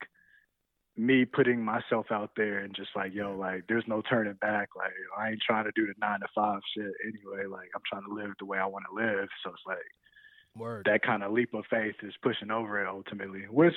me 0.95 1.25
putting 1.25 1.59
myself 1.63 2.05
out 2.11 2.31
there 2.37 2.59
and 2.59 2.75
just 2.75 2.89
like, 2.95 3.13
yo, 3.13 3.35
like, 3.35 3.63
there's 3.67 3.83
no 3.87 4.01
turning 4.09 4.33
back. 4.41 4.69
Like, 4.75 4.91
I 5.17 5.29
ain't 5.31 5.41
trying 5.41 5.65
to 5.65 5.71
do 5.75 5.87
the 5.87 5.93
nine 5.99 6.19
to 6.19 6.27
five 6.35 6.59
shit 6.75 6.91
anyway. 7.03 7.45
Like, 7.47 7.69
I'm 7.75 7.81
trying 7.91 8.05
to 8.07 8.13
live 8.13 8.33
the 8.39 8.45
way 8.45 8.59
I 8.59 8.65
want 8.67 8.85
to 8.89 8.95
live. 8.95 9.27
So 9.43 9.49
it's 9.51 9.61
like 9.67 9.77
Word. 10.55 10.85
that 10.85 11.01
kind 11.01 11.23
of 11.23 11.31
leap 11.31 11.53
of 11.53 11.65
faith 11.69 11.95
is 12.03 12.13
pushing 12.21 12.51
over 12.51 12.81
it 12.83 12.87
ultimately, 12.87 13.41
which 13.49 13.73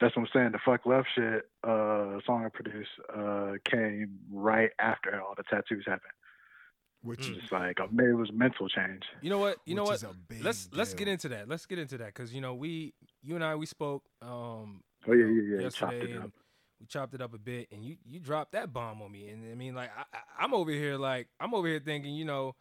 that's 0.00 0.16
what 0.16 0.22
I'm 0.22 0.28
saying. 0.32 0.52
The 0.52 0.58
fuck 0.64 0.86
love 0.86 1.04
shit, 1.14 1.42
uh, 1.62 2.18
song 2.26 2.44
I 2.44 2.48
produced, 2.52 2.90
uh, 3.16 3.52
came 3.64 4.18
right 4.32 4.70
after 4.80 5.20
all 5.20 5.34
the 5.36 5.44
tattoos 5.44 5.84
happened. 5.86 6.12
which 7.02 7.28
is 7.28 7.36
like, 7.52 7.78
uh, 7.80 7.86
maybe 7.92 8.10
it 8.10 8.14
was 8.14 8.30
a 8.30 8.32
mental 8.32 8.68
change. 8.68 9.02
You 9.22 9.30
know 9.30 9.38
what? 9.38 9.58
You 9.66 9.74
know 9.74 9.82
which 9.82 10.02
what? 10.02 10.10
is 10.30 10.40
a 10.40 10.42
Let's 10.42 10.68
let's 10.72 10.94
get 10.94 11.06
into 11.08 11.28
that. 11.30 11.48
Let's 11.48 11.66
get 11.66 11.78
into 11.78 11.98
that 11.98 12.06
because 12.14 12.32
you 12.34 12.40
know 12.40 12.54
we, 12.54 12.94
you 13.22 13.34
and 13.34 13.44
I, 13.44 13.54
we 13.56 13.66
spoke. 13.66 14.02
Um, 14.22 14.82
Oh, 15.06 15.12
yeah, 15.12 15.26
yeah, 15.26 15.56
yeah. 15.56 15.60
yesterday, 15.64 16.00
Chopped 16.00 16.10
it 16.10 16.16
up. 16.22 16.30
we 16.80 16.86
chopped 16.86 17.14
it 17.14 17.20
up 17.20 17.34
a 17.34 17.38
bit, 17.38 17.68
and 17.70 17.84
you 17.84 17.96
you 18.06 18.18
dropped 18.20 18.52
that 18.52 18.72
bomb 18.72 19.02
on 19.02 19.12
me, 19.12 19.28
and 19.28 19.44
I 19.52 19.54
mean, 19.54 19.74
like 19.74 19.90
I, 19.96 20.00
I, 20.16 20.44
I'm 20.44 20.54
over 20.54 20.70
here, 20.70 20.96
like 20.96 21.28
I'm 21.38 21.52
over 21.54 21.68
here 21.68 21.80
thinking, 21.84 22.14
you 22.14 22.24
know, 22.24 22.54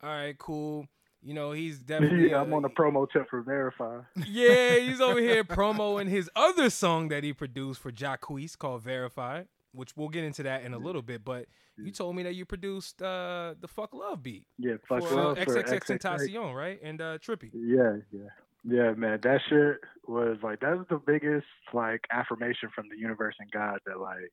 all 0.00 0.08
right, 0.08 0.38
cool. 0.38 0.86
You 1.22 1.34
know, 1.34 1.52
he's 1.52 1.78
definitely. 1.78 2.30
Yeah, 2.30 2.40
I'm 2.40 2.52
uh, 2.52 2.56
on 2.56 2.62
the 2.62 2.68
promo 2.68 3.06
tip 3.10 3.28
for 3.28 3.42
Verify. 3.42 4.00
Yeah, 4.26 4.76
he's 4.78 5.00
over 5.00 5.20
here 5.20 5.44
promoing 5.44 6.08
his 6.08 6.30
other 6.36 6.70
song 6.70 7.08
that 7.08 7.24
he 7.24 7.32
produced 7.32 7.80
for 7.80 7.90
Jacquees 7.90 8.56
called 8.56 8.82
Verify, 8.82 9.44
which 9.72 9.96
we'll 9.96 10.08
get 10.08 10.24
into 10.24 10.44
that 10.44 10.62
in 10.62 10.74
a 10.74 10.78
little 10.78 11.02
bit. 11.02 11.24
But 11.24 11.46
you 11.76 11.90
told 11.90 12.16
me 12.16 12.22
that 12.24 12.34
you 12.34 12.44
produced 12.44 13.02
uh, 13.02 13.54
the 13.60 13.68
Fuck 13.68 13.94
Love 13.94 14.22
beat 14.22 14.46
Yeah, 14.58 14.74
fuck 14.88 15.02
for 15.02 15.08
uh, 15.08 15.24
love 15.24 15.38
for 15.38 15.62
XXXTentacion, 15.62 16.54
right? 16.54 16.78
And 16.82 17.00
uh, 17.00 17.18
Trippie. 17.18 17.50
Yeah, 17.52 17.96
yeah, 18.12 18.28
yeah, 18.64 18.92
man. 18.92 19.18
That 19.22 19.40
shit 19.48 19.78
was 20.06 20.38
like 20.42 20.60
that's 20.60 20.80
the 20.88 21.00
biggest 21.04 21.46
like 21.72 22.00
affirmation 22.12 22.70
from 22.74 22.86
the 22.88 22.96
universe 22.96 23.34
and 23.40 23.50
God 23.50 23.78
that 23.86 23.98
like, 23.98 24.32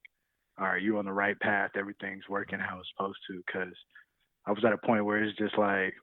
all 0.59 0.67
right, 0.67 0.81
you 0.81 0.97
on 0.97 1.05
the 1.05 1.13
right 1.13 1.39
path. 1.39 1.71
Everything's 1.75 2.27
working 2.29 2.59
how 2.59 2.79
it's 2.79 2.89
supposed 2.95 3.19
to. 3.29 3.41
Because 3.45 3.73
I 4.45 4.51
was 4.51 4.63
at 4.63 4.73
a 4.73 4.77
point 4.77 5.05
where 5.05 5.23
it's 5.23 5.37
just 5.37 5.57
like 5.57 5.93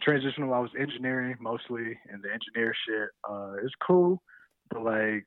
transitional. 0.00 0.54
I 0.54 0.58
was 0.58 0.70
engineering 0.78 1.36
mostly, 1.40 1.98
and 2.10 2.22
the 2.22 2.32
engineer 2.32 2.74
shit 2.86 3.08
uh, 3.28 3.54
is 3.64 3.72
cool, 3.86 4.22
but 4.70 4.82
like 4.82 5.26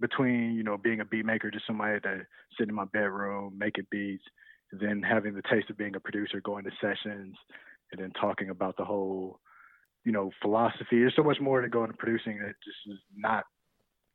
between 0.00 0.54
you 0.54 0.62
know 0.62 0.76
being 0.76 1.00
a 1.00 1.04
beat 1.04 1.24
maker, 1.24 1.50
just 1.50 1.66
somebody 1.66 1.98
that 2.02 2.26
sit 2.58 2.68
in 2.68 2.74
my 2.74 2.86
bedroom 2.86 3.54
making 3.58 3.86
beats, 3.90 4.24
then 4.72 5.02
having 5.02 5.34
the 5.34 5.42
taste 5.50 5.70
of 5.70 5.76
being 5.76 5.96
a 5.96 6.00
producer, 6.00 6.40
going 6.40 6.64
to 6.64 6.70
sessions, 6.80 7.36
and 7.92 8.00
then 8.00 8.10
talking 8.20 8.50
about 8.50 8.76
the 8.76 8.84
whole 8.84 9.40
you 10.04 10.12
know, 10.12 10.30
philosophy. 10.40 10.98
There's 10.98 11.14
so 11.16 11.22
much 11.22 11.40
more 11.40 11.60
to 11.60 11.68
go 11.68 11.84
into 11.84 11.96
producing 11.96 12.38
that 12.38 12.54
just 12.64 12.78
is 12.86 12.98
not 13.16 13.44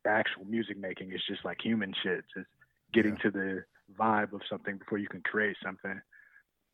actual 0.08 0.46
music 0.46 0.78
making. 0.78 1.12
It's 1.12 1.26
just 1.28 1.46
like 1.46 1.60
human 1.62 1.94
shit. 2.04 2.24
Just 2.36 2.48
getting 2.94 3.18
to 3.18 3.32
the 3.32 3.64
vibe 4.00 4.34
of 4.34 4.42
something 4.50 4.78
before 4.78 4.98
you 4.98 5.08
can 5.08 5.22
create 5.22 5.58
something. 5.64 6.00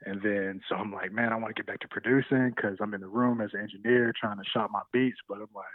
And 0.05 0.21
then, 0.23 0.61
so 0.67 0.75
I'm 0.75 0.91
like, 0.91 1.11
man, 1.11 1.31
I 1.31 1.35
want 1.35 1.55
to 1.55 1.59
get 1.59 1.67
back 1.67 1.79
to 1.81 1.87
producing 1.87 2.51
because 2.55 2.77
I'm 2.81 2.93
in 2.93 3.01
the 3.01 3.07
room 3.07 3.39
as 3.41 3.51
an 3.53 3.61
engineer 3.61 4.11
trying 4.19 4.37
to 4.37 4.43
shop 4.51 4.69
my 4.71 4.81
beats. 4.91 5.17
But 5.27 5.35
I'm 5.35 5.47
like, 5.53 5.65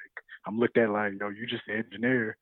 I'm 0.46 0.58
looked 0.58 0.76
at 0.78 0.90
like, 0.90 1.12
yo, 1.20 1.28
you 1.28 1.46
just 1.46 1.62
an 1.68 1.76
engineer. 1.76 2.36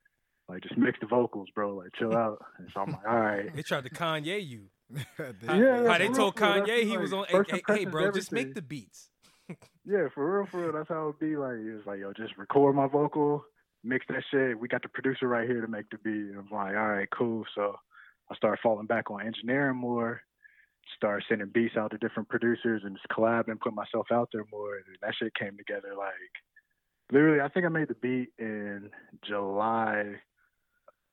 Like, 0.48 0.62
just 0.62 0.76
mix 0.78 0.98
the 1.00 1.06
vocals, 1.06 1.48
bro. 1.54 1.74
Like, 1.76 1.90
chill 1.98 2.12
out. 2.16 2.42
And 2.58 2.68
so 2.74 2.80
I'm 2.80 2.92
like, 2.92 3.06
all 3.08 3.18
right. 3.20 3.54
They 3.54 3.62
tried 3.62 3.84
to 3.84 3.90
Kanye 3.90 4.46
you. 4.46 4.66
They- 5.18 5.46
How, 5.46 5.58
Yeah, 5.58 5.88
how 5.90 5.98
they 5.98 6.08
told 6.08 6.16
real. 6.16 6.32
Kanye 6.64 6.82
he 6.84 6.90
That's 6.90 7.00
was 7.02 7.12
on, 7.12 7.24
hey, 7.28 7.32
hey, 7.32 7.42
hey, 7.44 7.56
impressions 7.56 7.90
bro, 7.92 8.12
just 8.12 8.32
make 8.32 8.54
the 8.54 8.62
beats. 8.62 9.10
Yeah, 9.86 10.08
for 10.14 10.38
real, 10.38 10.48
for 10.50 10.60
real. 10.64 10.72
That's 10.72 10.88
how 10.88 11.08
it 11.08 11.20
be. 11.20 11.36
Like 11.36 11.56
it 11.56 11.74
was 11.74 11.84
like, 11.86 11.98
yo, 12.00 12.12
just 12.14 12.38
record 12.38 12.74
my 12.74 12.86
vocal, 12.86 13.44
mix 13.82 14.06
that 14.08 14.22
shit. 14.30 14.58
We 14.58 14.66
got 14.68 14.80
the 14.82 14.88
producer 14.88 15.28
right 15.28 15.46
here 15.46 15.60
to 15.60 15.68
make 15.68 15.90
the 15.90 15.98
beat. 15.98 16.12
And 16.32 16.38
I'm 16.38 16.48
like, 16.50 16.74
all 16.74 16.88
right, 16.88 17.08
cool. 17.14 17.44
So 17.54 17.76
I 18.30 18.34
started 18.36 18.60
falling 18.62 18.86
back 18.86 19.10
on 19.10 19.20
engineering 19.26 19.76
more. 19.76 20.22
Started 20.96 21.24
sending 21.28 21.48
beats 21.48 21.76
out 21.76 21.90
to 21.90 21.98
different 21.98 22.28
producers 22.28 22.82
and 22.84 22.96
just 22.96 23.08
collabing, 23.08 23.60
put 23.60 23.74
myself 23.74 24.06
out 24.12 24.28
there 24.32 24.44
more. 24.52 24.76
And 24.76 24.84
that 25.02 25.14
shit 25.18 25.34
came 25.34 25.56
together 25.56 25.94
like 25.96 26.12
literally. 27.12 27.40
I 27.40 27.48
think 27.48 27.66
I 27.66 27.68
made 27.68 27.88
the 27.88 27.94
beat 27.94 28.30
in 28.38 28.90
July, 29.26 30.14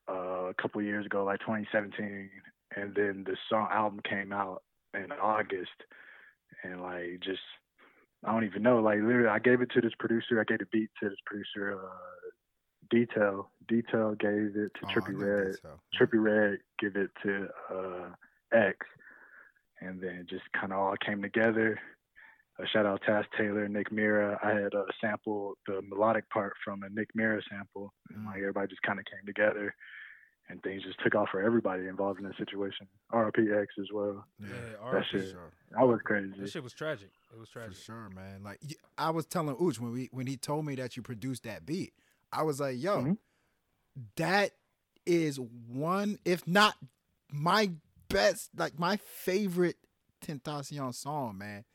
uh, 0.10 0.14
a 0.50 0.54
couple 0.62 0.82
years 0.82 1.06
ago, 1.06 1.24
like 1.24 1.40
2017, 1.42 2.30
and 2.76 2.96
then 2.96 3.24
the 3.26 3.36
song 3.50 3.68
album 3.72 4.00
came 4.08 4.32
out 4.34 4.64
in 4.94 5.12
August, 5.22 5.70
and 6.64 6.82
like 6.82 7.20
just 7.24 7.40
I 8.24 8.32
don't 8.34 8.44
even 8.46 8.62
know. 8.64 8.80
Like 8.82 9.00
literally, 9.00 9.30
I 9.30 9.40
gave 9.40 9.62
it 9.62 9.72
to 9.72 9.82
this 9.82 9.94
producer. 10.00 10.40
I 10.40 10.44
gave 10.44 10.60
the 10.60 10.66
beat 10.72 10.90
to 11.02 11.10
this 11.10 11.20
producer. 11.26 11.80
Uh, 11.84 11.88
Detail, 12.90 13.50
Detail 13.70 14.16
gave 14.16 14.56
it 14.58 14.72
to 14.76 14.82
Oh, 14.84 14.88
Trippie 14.88 15.18
Redd. 15.18 15.56
Trippie 15.98 16.22
Redd 16.22 16.60
give 16.78 16.96
it 16.98 17.10
to 17.24 17.48
uh, 17.74 18.10
X, 18.54 18.78
and 19.82 20.00
then 20.02 20.16
it 20.16 20.30
just 20.30 20.44
kind 20.54 20.72
of 20.72 20.80
all 20.80 20.96
came 21.06 21.22
together. 21.22 21.80
Uh, 22.60 22.66
shout 22.72 22.86
out 22.86 23.02
to 23.06 23.12
Taz 23.12 23.26
Taylor, 23.38 23.68
Nick 23.68 23.92
Mira. 23.92 24.40
I 24.44 24.52
had 24.52 24.74
uh, 24.76 24.84
sample 25.00 25.56
the 25.68 25.82
melodic 25.82 26.30
part 26.30 26.54
from 26.64 26.84
a 26.84 26.90
Nick 26.90 27.10
Mira 27.16 27.42
sample, 27.50 27.94
and 28.14 28.26
like 28.26 28.38
everybody 28.40 28.68
just 28.68 28.82
kind 28.84 29.00
of 29.00 29.06
came 29.06 29.26
together, 29.26 29.74
and 30.50 30.62
things 30.62 30.84
just 30.84 31.00
took 31.04 31.16
off 31.16 31.30
for 31.32 31.42
everybody 31.42 31.88
involved 31.88 32.20
in 32.20 32.26
the 32.28 32.34
situation. 32.38 32.88
RPX 33.14 33.68
as 33.80 33.88
well. 33.94 34.26
Yeah, 34.40 34.48
Yeah, 34.50 34.92
that 34.92 35.04
RP. 35.04 35.06
shit. 35.12 35.32
sure. 35.32 35.52
That 35.72 35.88
was 35.88 36.00
crazy. 36.04 36.34
That 36.38 36.50
shit 36.50 36.64
was 36.64 36.74
tragic. 36.74 37.10
It 37.34 37.40
was 37.40 37.48
tragic. 37.50 37.76
For 37.78 37.82
sure, 37.84 38.10
man. 38.14 38.44
Like 38.44 38.60
I 38.98 39.10
was 39.12 39.26
telling 39.26 39.56
Ooch 39.56 39.80
when 39.80 39.92
we 39.94 40.10
when 40.12 40.28
he 40.28 40.36
told 40.38 40.66
me 40.66 40.76
that 40.76 40.98
you 40.98 41.02
produced 41.02 41.44
that 41.44 41.66
beat, 41.66 41.94
I 42.34 42.44
was 42.44 42.60
like, 42.60 42.76
yo, 42.82 43.02
Mhm. 43.04 43.18
that 44.18 44.52
is 45.06 45.40
one, 45.40 46.20
if 46.26 46.46
not 46.48 46.76
my 47.32 47.72
best, 48.14 48.50
like 48.58 48.78
my 48.80 48.98
favorite 48.98 49.78
Tentacion 50.26 50.94
song, 50.94 51.38
man. 51.38 51.66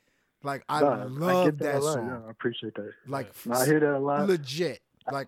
Like 0.43 0.63
I 0.69 0.81
Nah, 0.81 1.05
love 1.05 1.45
get 1.45 1.57
that, 1.59 1.75
a 1.75 1.79
lot. 1.79 1.93
song. 1.95 2.07
Yeah, 2.07 2.27
I 2.27 2.31
appreciate 2.31 2.75
that. 2.75 2.91
Like 3.07 3.33
No, 3.45 3.55
I 3.55 3.65
hear 3.65 3.79
that 3.79 3.95
a 3.97 3.99
lot. 3.99 4.27
legit. 4.27 4.79
Like 5.11 5.27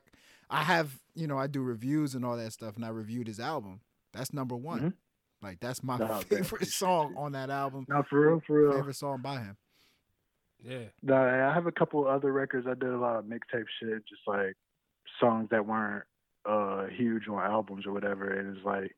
I 0.49 0.63
have, 0.63 0.97
you 1.15 1.27
know, 1.27 1.37
I 1.37 1.47
do 1.47 1.61
reviews 1.61 2.15
and 2.15 2.23
all 2.23 2.37
that 2.37 2.53
stuff, 2.53 2.75
and 2.75 2.85
I 2.85 2.89
reviewed 2.89 3.27
his 3.27 3.39
album. 3.39 3.81
That's 4.13 4.33
number 4.33 4.55
one. 4.55 4.79
Mhm. 4.79 4.93
Like 5.41 5.59
that's 5.59 5.83
my 5.83 5.97
No, 5.97 6.07
man. 6.07 6.21
favorite 6.23 6.67
song 6.67 7.15
on 7.17 7.31
that 7.33 7.49
album. 7.49 7.85
Not 7.89 8.07
for 8.07 8.19
real, 8.21 8.41
for 8.45 8.61
real. 8.61 8.73
Favorite 8.73 8.95
song 8.95 9.21
by 9.21 9.39
him. 9.39 9.57
Yeah. 10.61 10.85
No, 11.01 11.15
I 11.15 11.53
have 11.53 11.67
a 11.67 11.71
couple 11.71 12.05
other 12.07 12.31
records. 12.33 12.67
I 12.67 12.73
did 12.73 12.89
a 12.89 12.97
lot 12.97 13.17
of 13.17 13.25
mixtape 13.25 13.65
shit, 13.79 14.05
just 14.07 14.21
like 14.27 14.55
songs 15.19 15.47
that 15.51 15.65
weren't 15.65 16.03
uh 16.45 16.85
huge 16.87 17.27
on 17.27 17.39
albums 17.39 17.85
or 17.85 17.91
whatever. 17.93 18.29
And 18.31 18.55
it's 18.55 18.65
like, 18.65 18.95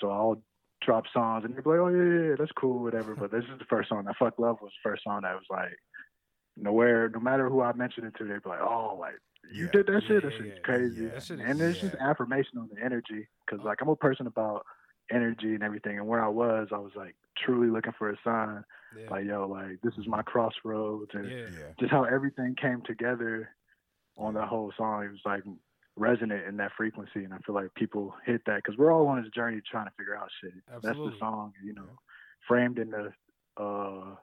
so 0.00 0.10
I'll 0.10 0.42
drop 0.82 1.04
songs 1.12 1.44
and 1.44 1.54
they're 1.54 1.62
like, 1.64 1.80
oh 1.80 1.88
yeah, 1.88 2.02
yeah, 2.22 2.28
yeah, 2.30 2.34
that's 2.38 2.52
cool, 2.52 2.82
whatever. 2.82 3.14
But 3.14 3.30
this 3.30 3.44
is 3.44 3.58
the 3.58 3.64
first 3.64 3.88
song. 3.88 4.04
That 4.04 4.16
Fuck 4.18 4.38
Love 4.38 4.58
was 4.60 4.72
the 4.82 4.90
first 4.90 5.04
song 5.04 5.22
that 5.22 5.34
was 5.34 5.46
like, 5.50 5.76
nowhere, 6.56 7.08
no 7.08 7.20
matter 7.20 7.48
who 7.48 7.60
I 7.62 7.72
mentioned 7.72 8.06
it 8.06 8.14
to, 8.18 8.24
they'd 8.24 8.42
be 8.42 8.48
like, 8.48 8.60
oh, 8.60 8.96
like 8.98 9.14
you 9.52 9.66
Yeah. 9.66 9.70
did 9.72 9.86
that 9.86 10.02
shit. 10.02 10.22
Yeah, 10.22 10.30
That 10.30 10.32
shit's 10.36 10.54
yeah, 10.56 10.62
crazy. 10.62 11.02
yeah. 11.04 11.08
That 11.10 11.22
shit 11.22 11.40
and 11.40 11.50
is- 11.52 11.58
there's 11.58 11.80
just 11.80 11.94
affirmation 11.96 12.58
on 12.58 12.68
the 12.74 12.82
energy 12.82 13.28
because 13.44 13.60
oh. 13.62 13.66
like 13.66 13.80
I'm 13.80 13.88
a 13.88 13.96
person 13.96 14.26
about 14.26 14.64
energy 15.10 15.54
and 15.54 15.62
everything. 15.62 15.98
And 15.98 16.06
where 16.08 16.24
I 16.24 16.28
was, 16.28 16.68
I 16.72 16.78
was 16.78 16.92
like 16.96 17.14
truly 17.36 17.68
looking 17.68 17.92
for 17.98 18.10
a 18.10 18.16
sign. 18.24 18.64
Yeah. 18.98 19.10
Like 19.10 19.24
yo, 19.26 19.46
like 19.48 19.80
this 19.82 19.94
is 19.98 20.06
my 20.06 20.22
crossroads 20.22 21.10
and 21.14 21.30
yeah. 21.30 21.46
just 21.78 21.90
how 21.90 22.04
everything 22.04 22.54
came 22.60 22.82
together 22.86 23.50
on 24.16 24.34
that 24.34 24.48
whole 24.48 24.72
song. 24.76 25.04
It 25.04 25.10
was 25.10 25.20
like 25.24 25.42
resonant 25.96 26.46
in 26.46 26.56
that 26.58 26.72
frequency, 26.76 27.24
and 27.24 27.32
I 27.32 27.38
feel 27.38 27.54
like 27.54 27.74
people 27.74 28.14
hit 28.24 28.42
that 28.46 28.56
because 28.56 28.78
we're 28.78 28.92
all 28.92 29.06
on 29.08 29.22
this 29.22 29.30
journey 29.32 29.60
trying 29.68 29.86
to 29.86 29.92
figure 29.98 30.16
out 30.16 30.28
shit. 30.40 30.52
That's 30.82 30.96
the 30.96 31.12
song, 31.18 31.52
you 31.64 31.74
know, 31.74 31.88
framed 32.46 32.78
in 32.78 32.90
the 32.90 33.12
uh, 33.62 34.14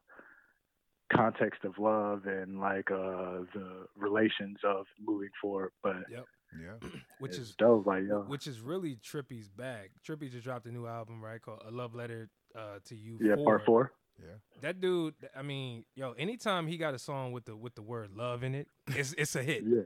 context 1.11 1.63
of 1.63 1.77
love 1.77 2.25
and 2.25 2.59
like 2.59 2.91
uh, 2.91 3.45
the 3.53 3.87
relations 3.97 4.57
of 4.63 4.85
moving 5.03 5.29
forward. 5.41 5.71
But 5.81 5.97
Yep. 6.09 6.25
Yeah. 6.61 6.89
Which 7.19 7.37
is 7.37 7.55
dope, 7.55 7.87
like 7.87 8.03
yo, 8.07 8.19
which 8.27 8.45
is 8.45 8.59
really 8.59 8.97
Trippie's 9.03 9.49
bag. 9.49 9.89
Trippie 10.07 10.31
just 10.31 10.43
dropped 10.43 10.67
a 10.67 10.71
new 10.71 10.85
album, 10.85 11.23
right? 11.23 11.41
Called 11.41 11.63
A 11.67 11.71
Love 11.71 11.95
Letter 11.95 12.29
uh, 12.55 12.77
to 12.85 12.95
You. 12.95 13.17
yeah, 13.19 13.35
part 13.43 13.65
four. 13.65 13.91
Yeah. 14.19 14.35
That 14.61 14.79
dude, 14.79 15.15
I 15.35 15.41
mean, 15.41 15.85
yo, 15.95 16.11
anytime 16.11 16.67
he 16.67 16.77
got 16.77 16.93
a 16.93 16.99
song 16.99 17.31
with 17.31 17.45
the 17.45 17.55
with 17.55 17.73
the 17.73 17.81
word 17.81 18.11
love 18.15 18.43
in 18.43 18.53
it, 18.53 18.67
it's 18.87 19.13
it's 19.17 19.35
a 19.35 19.41
hit. 19.41 19.63
Yeah, 19.65 19.81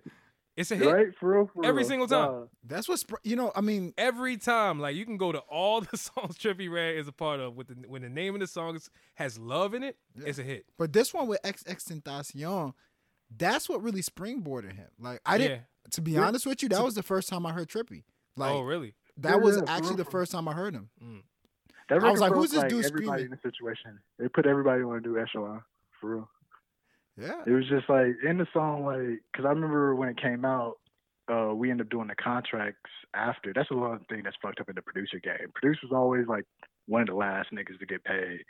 It's 0.58 0.72
a 0.72 0.76
hit. 0.76 0.92
right, 0.92 1.08
for 1.20 1.34
real, 1.34 1.50
for 1.54 1.64
Every 1.64 1.82
real. 1.84 1.88
single 1.90 2.08
time. 2.08 2.32
Nah, 2.32 2.46
That's 2.66 2.90
what's 2.90 3.06
you 3.24 3.36
know, 3.36 3.52
I 3.56 3.62
mean, 3.62 3.94
Every 3.98 4.38
time, 4.38 4.80
like 4.80 4.96
you 4.96 5.06
can 5.06 5.16
go 5.18 5.32
to 5.32 5.38
all 5.40 5.82
the 5.92 5.96
songs 5.98 6.38
Trippie 6.38 6.70
Redd 6.72 6.96
is 6.98 7.08
a 7.08 7.12
part 7.12 7.40
of. 7.40 7.56
With 7.56 7.68
the 7.68 7.88
when 7.88 8.02
the 8.02 8.10
name 8.10 8.34
of 8.34 8.40
the 8.42 8.48
song 8.48 8.76
is, 8.76 8.90
has 9.16 9.38
love 9.38 9.74
in 9.76 9.84
it, 9.84 9.98
Yeah. 10.16 10.26
it's 10.28 10.40
a 10.40 10.44
hit. 10.44 10.66
but 10.78 10.92
this 10.94 11.14
one 11.14 11.28
with 11.28 11.40
XXXTentacion, 11.44 12.74
that's 13.38 13.70
what 13.70 13.84
really 13.84 14.02
springboarded 14.02 14.74
him. 14.76 14.88
Like 15.00 15.22
I 15.26 15.38
didn't 15.38 15.62
to 15.92 16.02
be 16.02 16.12
Yeah. 16.14 16.26
honest 16.28 16.46
with 16.46 16.62
you, 16.64 16.70
that 16.70 16.84
was 16.84 16.96
the 16.96 17.04
first 17.04 17.30
time 17.30 17.46
I 17.46 17.54
heard 17.54 17.70
Trippie. 17.70 18.04
Like 18.36 18.52
oh, 18.52 18.62
really? 18.62 18.94
that 19.18 19.30
Yeah, 19.30 19.36
was 19.38 19.58
yeah, 19.58 19.64
actually 19.68 19.90
real, 19.90 19.98
the 19.98 20.06
first 20.06 20.32
time 20.32 20.48
I 20.48 20.54
heard 20.54 20.74
him. 20.74 20.90
Mm. 21.04 21.22
That 21.90 22.04
I 22.04 22.12
was 22.12 22.20
like, 22.20 22.34
who's 22.34 22.52
this 22.52 22.64
dude 22.64 22.84
everybody 22.86 23.06
screaming? 23.06 23.26
in 23.26 23.32
the 23.32 23.40
situation. 23.42 24.00
They 24.20 24.28
put 24.28 24.46
everybody 24.46 24.84
on 24.84 24.98
a 24.98 25.00
new 25.00 25.18
echelon, 25.20 25.64
for 26.02 26.16
real. 26.16 26.30
Yeah. 27.18 27.42
It 27.46 27.52
was 27.52 27.68
just 27.68 27.90
like 27.90 28.16
in 28.24 28.38
the 28.38 28.48
song, 28.54 28.86
like, 28.86 29.20
because 29.32 29.46
I 29.46 29.50
remember 29.50 29.96
when 29.96 30.10
it 30.10 30.22
came 30.22 30.46
out, 30.46 30.76
uh, 31.32 31.54
we 31.54 31.72
ended 31.72 31.88
up 31.88 31.92
doing 31.92 32.08
the 32.08 32.16
contracts 32.16 32.90
after. 33.14 33.52
That's 33.54 33.70
the 33.70 33.76
one 33.76 34.00
thing 34.10 34.22
that's 34.24 34.38
fucked 34.42 34.62
up 34.62 34.70
in 34.70 34.76
the 34.76 34.82
producer 34.82 35.20
game. 35.20 35.52
Producers 35.56 35.90
always 35.92 36.28
like 36.28 36.46
one 36.86 37.02
of 37.02 37.08
the 37.08 37.16
last 37.16 37.50
niggas 37.52 37.80
to 37.80 37.86
get 37.86 38.04
paid, 38.04 38.44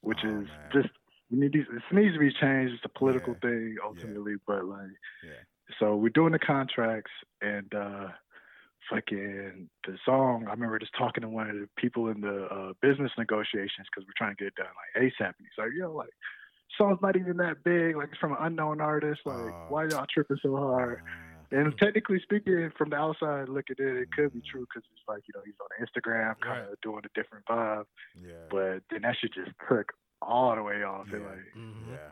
which 0.00 0.18
Oh, 0.24 0.40
is 0.40 0.48
man. 0.48 0.70
just 0.72 0.88
we 1.30 1.38
need 1.38 1.52
these. 1.52 1.66
This 1.72 1.82
needs 1.92 2.14
to 2.14 2.18
be 2.20 2.32
changed. 2.32 2.74
It's 2.74 2.84
a 2.84 2.98
political 2.98 3.34
Yeah. 3.34 3.48
thing 3.50 3.76
ultimately, 3.84 4.34
but 4.46 4.64
like, 4.64 4.90
Yeah. 5.22 5.42
so 5.78 5.94
we're 5.96 6.08
doing 6.08 6.32
the 6.32 6.38
contracts 6.40 7.12
and. 7.40 7.72
uh 7.74 8.08
fucking 8.88 9.68
the 9.86 9.96
song. 10.04 10.46
I 10.48 10.50
remember 10.50 10.78
just 10.78 10.94
talking 10.98 11.20
to 11.22 11.28
one 11.28 11.48
of 11.48 11.54
the 11.54 11.68
people 11.76 12.08
in 12.08 12.20
the 12.22 12.46
uh, 12.46 12.72
business 12.82 13.12
negotiations 13.16 13.86
because 13.86 14.04
we're 14.06 14.16
trying 14.16 14.34
to 14.34 14.42
get 14.42 14.48
it 14.48 14.54
done 14.56 14.66
like 14.66 15.04
ASAP. 15.04 15.26
And 15.38 15.46
he's 15.46 15.58
like, 15.58 15.70
"Yo, 15.78 15.92
like, 15.92 16.10
song's 16.78 16.98
not 17.02 17.16
even 17.16 17.36
that 17.38 17.62
big. 17.64 17.96
Like, 17.96 18.08
it's 18.10 18.18
from 18.18 18.32
an 18.32 18.38
unknown 18.40 18.80
artist. 18.80 19.20
Like, 19.24 19.36
Oh. 19.52 19.66
why 19.68 19.84
y'all 19.86 20.06
tripping 20.12 20.38
so 20.42 20.56
hard?" 20.56 21.02
And 21.52 21.76
technically 21.78 22.20
speaking, 22.20 22.70
from 22.78 22.90
the 22.90 22.96
outside 22.96 23.48
looking 23.48 23.76
in, 23.80 23.96
it 23.96 24.12
could 24.12 24.32
be 24.32 24.40
true 24.40 24.60
because 24.72 24.88
it's 24.92 25.02
like 25.08 25.22
you 25.26 25.32
know 25.34 25.42
he's 25.44 25.54
on 25.60 25.84
Instagram, 25.84 26.38
kind 26.40 26.60
of 26.62 26.68
Right. 26.68 26.80
doing 26.82 27.02
a 27.04 27.08
different 27.18 27.44
vibe. 27.46 27.86
yeah. 28.14 28.46
But 28.50 28.82
then 28.90 29.02
that 29.02 29.16
shit 29.16 29.32
just 29.34 29.50
took 29.68 29.92
all 30.22 30.54
the 30.54 30.62
way 30.62 30.82
off. 30.84 31.08
It 31.12 31.20
Yeah. 31.20 31.26
like 31.26 31.54
Mm-hmm. 31.56 31.90
yeah. 31.92 32.10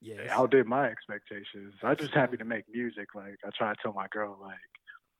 Yeah. 0.00 0.14
it 0.22 0.30
outdid 0.30 0.66
my 0.66 0.88
expectations. 0.88 1.74
I'm 1.82 1.96
just 1.96 2.14
happy 2.14 2.36
to 2.38 2.44
make 2.44 2.64
music. 2.72 3.14
Like 3.14 3.38
I 3.44 3.50
try 3.50 3.72
to 3.74 3.78
tell 3.82 3.92
my 3.92 4.08
girl, 4.08 4.38
like, 4.40 4.58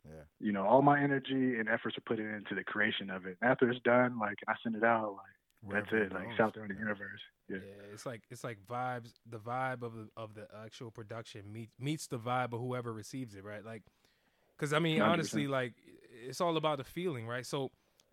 Yeah. 0.08 0.22
you 0.40 0.52
know, 0.52 0.64
all 0.66 0.80
my 0.82 0.98
energy 1.00 1.58
and 1.58 1.68
efforts 1.68 1.96
are 1.98 2.02
put 2.02 2.18
into 2.18 2.54
the 2.54 2.64
creation 2.64 3.10
of 3.10 3.26
it. 3.26 3.36
And 3.40 3.50
after 3.50 3.68
it's 3.70 3.80
done, 3.80 4.18
like, 4.18 4.38
and 4.46 4.48
I 4.48 4.56
send 4.62 4.74
it 4.74 4.82
out, 4.84 5.12
like, 5.14 5.36
that's 5.70 5.92
Wherever 5.92 6.04
it. 6.04 6.12
Like, 6.12 6.24
goes. 6.24 6.32
it's 6.32 6.40
out 6.40 6.54
there 6.54 6.64
in 6.64 6.68
the 6.70 6.78
universe. 6.78 7.20
Yeah, 7.48 7.56
Yeah. 7.58 7.92
it's 7.92 8.06
like 8.06 8.22
it's 8.30 8.44
like 8.44 8.58
vibes. 8.68 9.12
The 9.30 9.38
vibe 9.38 9.82
of 9.82 9.94
the 9.94 10.08
of 10.16 10.34
the 10.34 10.46
actual 10.64 10.90
production 10.90 11.52
meet, 11.52 11.70
meets 11.78 12.06
the 12.06 12.18
vibe 12.18 12.52
of 12.52 12.60
whoever 12.60 12.92
receives 12.92 13.34
it, 13.34 13.44
right? 13.44 13.64
Like, 13.64 13.82
because 14.56 14.72
I 14.72 14.78
mean, 14.78 15.00
100%. 15.00 15.12
honestly, 15.12 15.46
like 15.46 15.74
it's 16.26 16.40
all 16.40 16.56
about 16.56 16.78
the 16.78 16.84
feeling, 16.84 17.26
right? 17.26 17.46
So, 17.46 17.70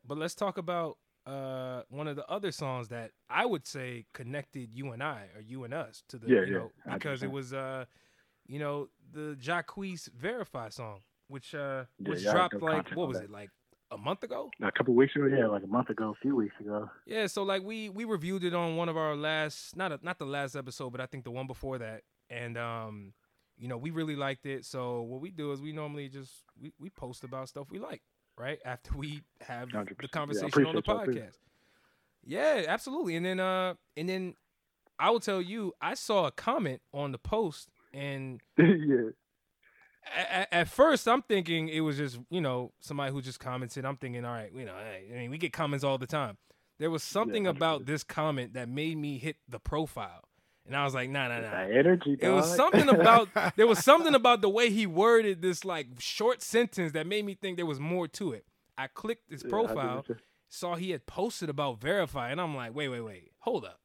but 0.07 0.17
let's 0.17 0.35
talk 0.35 0.57
about 0.57 0.97
uh 1.25 1.81
one 1.89 2.07
of 2.07 2.15
the 2.15 2.25
other 2.29 2.51
songs 2.51 2.87
that 2.89 3.11
I 3.29 3.45
would 3.45 3.67
say 3.67 4.05
connected 4.13 4.73
you 4.73 4.91
and 4.91 5.03
I, 5.03 5.27
or 5.35 5.41
you 5.41 5.63
and 5.63 5.73
us, 5.73 6.03
to 6.09 6.17
the 6.17 6.27
Yeah, 6.27 6.41
you 6.41 6.51
yeah, 6.51 6.59
know 6.59 6.71
because 6.93 7.23
it 7.23 7.31
was 7.31 7.53
uh 7.53 7.85
you 8.47 8.59
know 8.59 8.89
the 9.13 9.35
Jacquees 9.39 10.09
Verify 10.13 10.69
song, 10.69 10.99
which 11.27 11.53
uh 11.53 11.85
Yeah, 11.99 12.09
which 12.11 12.23
dropped 12.23 12.61
like 12.61 12.89
what 12.91 13.07
was 13.07 13.17
that. 13.17 13.25
it 13.25 13.31
like 13.31 13.49
a 13.91 13.97
month 13.97 14.23
ago? 14.23 14.51
A 14.61 14.71
couple 14.71 14.93
weeks 14.95 15.15
ago, 15.15 15.25
yeah, 15.25 15.47
like 15.47 15.63
a 15.63 15.67
month 15.67 15.89
ago, 15.89 16.09
a 16.09 16.21
few 16.21 16.35
weeks 16.35 16.55
ago. 16.59 16.89
Yeah, 17.05 17.27
so 17.27 17.43
like 17.43 17.63
we 17.63 17.89
we 17.89 18.05
reviewed 18.05 18.43
it 18.43 18.53
on 18.53 18.75
one 18.75 18.89
of 18.89 18.97
our 18.97 19.15
last 19.15 19.75
not 19.75 19.91
a, 19.91 19.99
not 20.01 20.19
the 20.19 20.25
last 20.25 20.55
episode, 20.55 20.91
but 20.91 21.01
I 21.01 21.05
think 21.05 21.23
the 21.23 21.31
one 21.31 21.47
before 21.47 21.77
that, 21.79 22.01
and 22.29 22.57
um, 22.57 23.13
you 23.57 23.67
know 23.67 23.77
we 23.77 23.91
really 23.91 24.15
liked 24.15 24.45
it. 24.45 24.65
So 24.65 25.01
what 25.01 25.21
we 25.21 25.31
do 25.31 25.51
is 25.51 25.61
we 25.61 25.71
normally 25.71 26.09
just 26.09 26.43
we, 26.61 26.71
we 26.79 26.89
post 26.89 27.23
about 27.23 27.49
stuff 27.49 27.67
we 27.69 27.79
like, 27.79 28.01
right? 28.37 28.59
After 28.65 28.97
we 28.97 29.21
have 29.41 29.69
100%. 29.69 29.73
Yeah, 29.73 29.93
the 30.01 30.07
conversation 30.07 30.65
on 30.65 30.73
the 30.73 30.79
appreciate 30.79 30.95
y'all 30.95 31.05
too. 31.05 31.11
podcast. 31.11 31.37
Yeah, 32.25 32.65
absolutely. 32.67 33.15
And 33.15 33.25
then 33.25 33.39
uh, 33.39 33.73
and 33.97 34.07
then 34.07 34.35
I 34.99 35.09
will 35.11 35.19
tell 35.19 35.41
you, 35.41 35.73
I 35.81 35.93
saw 35.93 36.27
a 36.27 36.31
comment 36.31 36.81
on 36.93 37.11
the 37.11 37.17
post, 37.17 37.69
and 37.93 38.41
yeah. 38.57 39.11
At, 40.15 40.47
at 40.51 40.67
first 40.67 41.07
I'm 41.07 41.21
thinking 41.21 41.69
it 41.69 41.81
was 41.81 41.97
just 41.97 42.19
you 42.29 42.41
know 42.41 42.71
somebody 42.79 43.11
who 43.11 43.21
just 43.21 43.39
commented. 43.39 43.85
I'm 43.85 43.97
thinking, 43.97 44.25
all 44.25 44.33
right, 44.33 44.51
you 44.53 44.65
know, 44.65 44.75
hey, 44.77 45.05
I 45.13 45.17
mean 45.17 45.31
we 45.31 45.37
get 45.37 45.53
comments 45.53 45.83
all 45.83 45.97
the 45.97 46.07
time. 46.07 46.37
There 46.79 46.89
was 46.89 47.03
something 47.03 47.45
about 47.45 47.85
this 47.85 48.03
comment 48.03 48.53
that 48.53 48.69
made 48.69 48.97
me 48.97 49.17
hit 49.17 49.35
the 49.49 49.59
profile, 49.59 50.23
and 50.65 50.75
I 50.75 50.85
was 50.85 50.93
like, 50.93 51.09
nah, 51.09 51.27
nah, 51.27 51.41
nah. 51.41 51.51
That 51.51 51.71
energy, 51.71 52.17
It 52.19 52.29
was 52.29 52.55
something 52.55 52.87
about 52.87 53.27
there 53.57 53.67
was 53.67 53.79
something 53.83 54.15
about 54.15 54.41
the 54.41 54.49
way 54.49 54.69
he 54.69 54.85
worded 54.87 55.41
this 55.41 55.65
like 55.65 55.87
short 55.99 56.41
sentence 56.41 56.93
that 56.93 57.05
made 57.05 57.25
me 57.25 57.33
think 57.33 57.57
there 57.57 57.65
was 57.65 57.79
more 57.79 58.07
to 58.09 58.31
it. 58.31 58.45
I 58.77 58.87
clicked 58.87 59.29
his 59.29 59.43
profile, 59.43 60.05
100%. 60.07 60.19
saw 60.47 60.75
he 60.75 60.91
had 60.91 61.05
posted 61.05 61.49
about 61.49 61.81
verify, 61.81 62.31
and 62.31 62.39
I'm 62.39 62.55
like, 62.55 62.73
wait, 62.73 62.87
wait, 62.87 63.01
wait, 63.01 63.31
hold 63.39 63.65
up. 63.65 63.81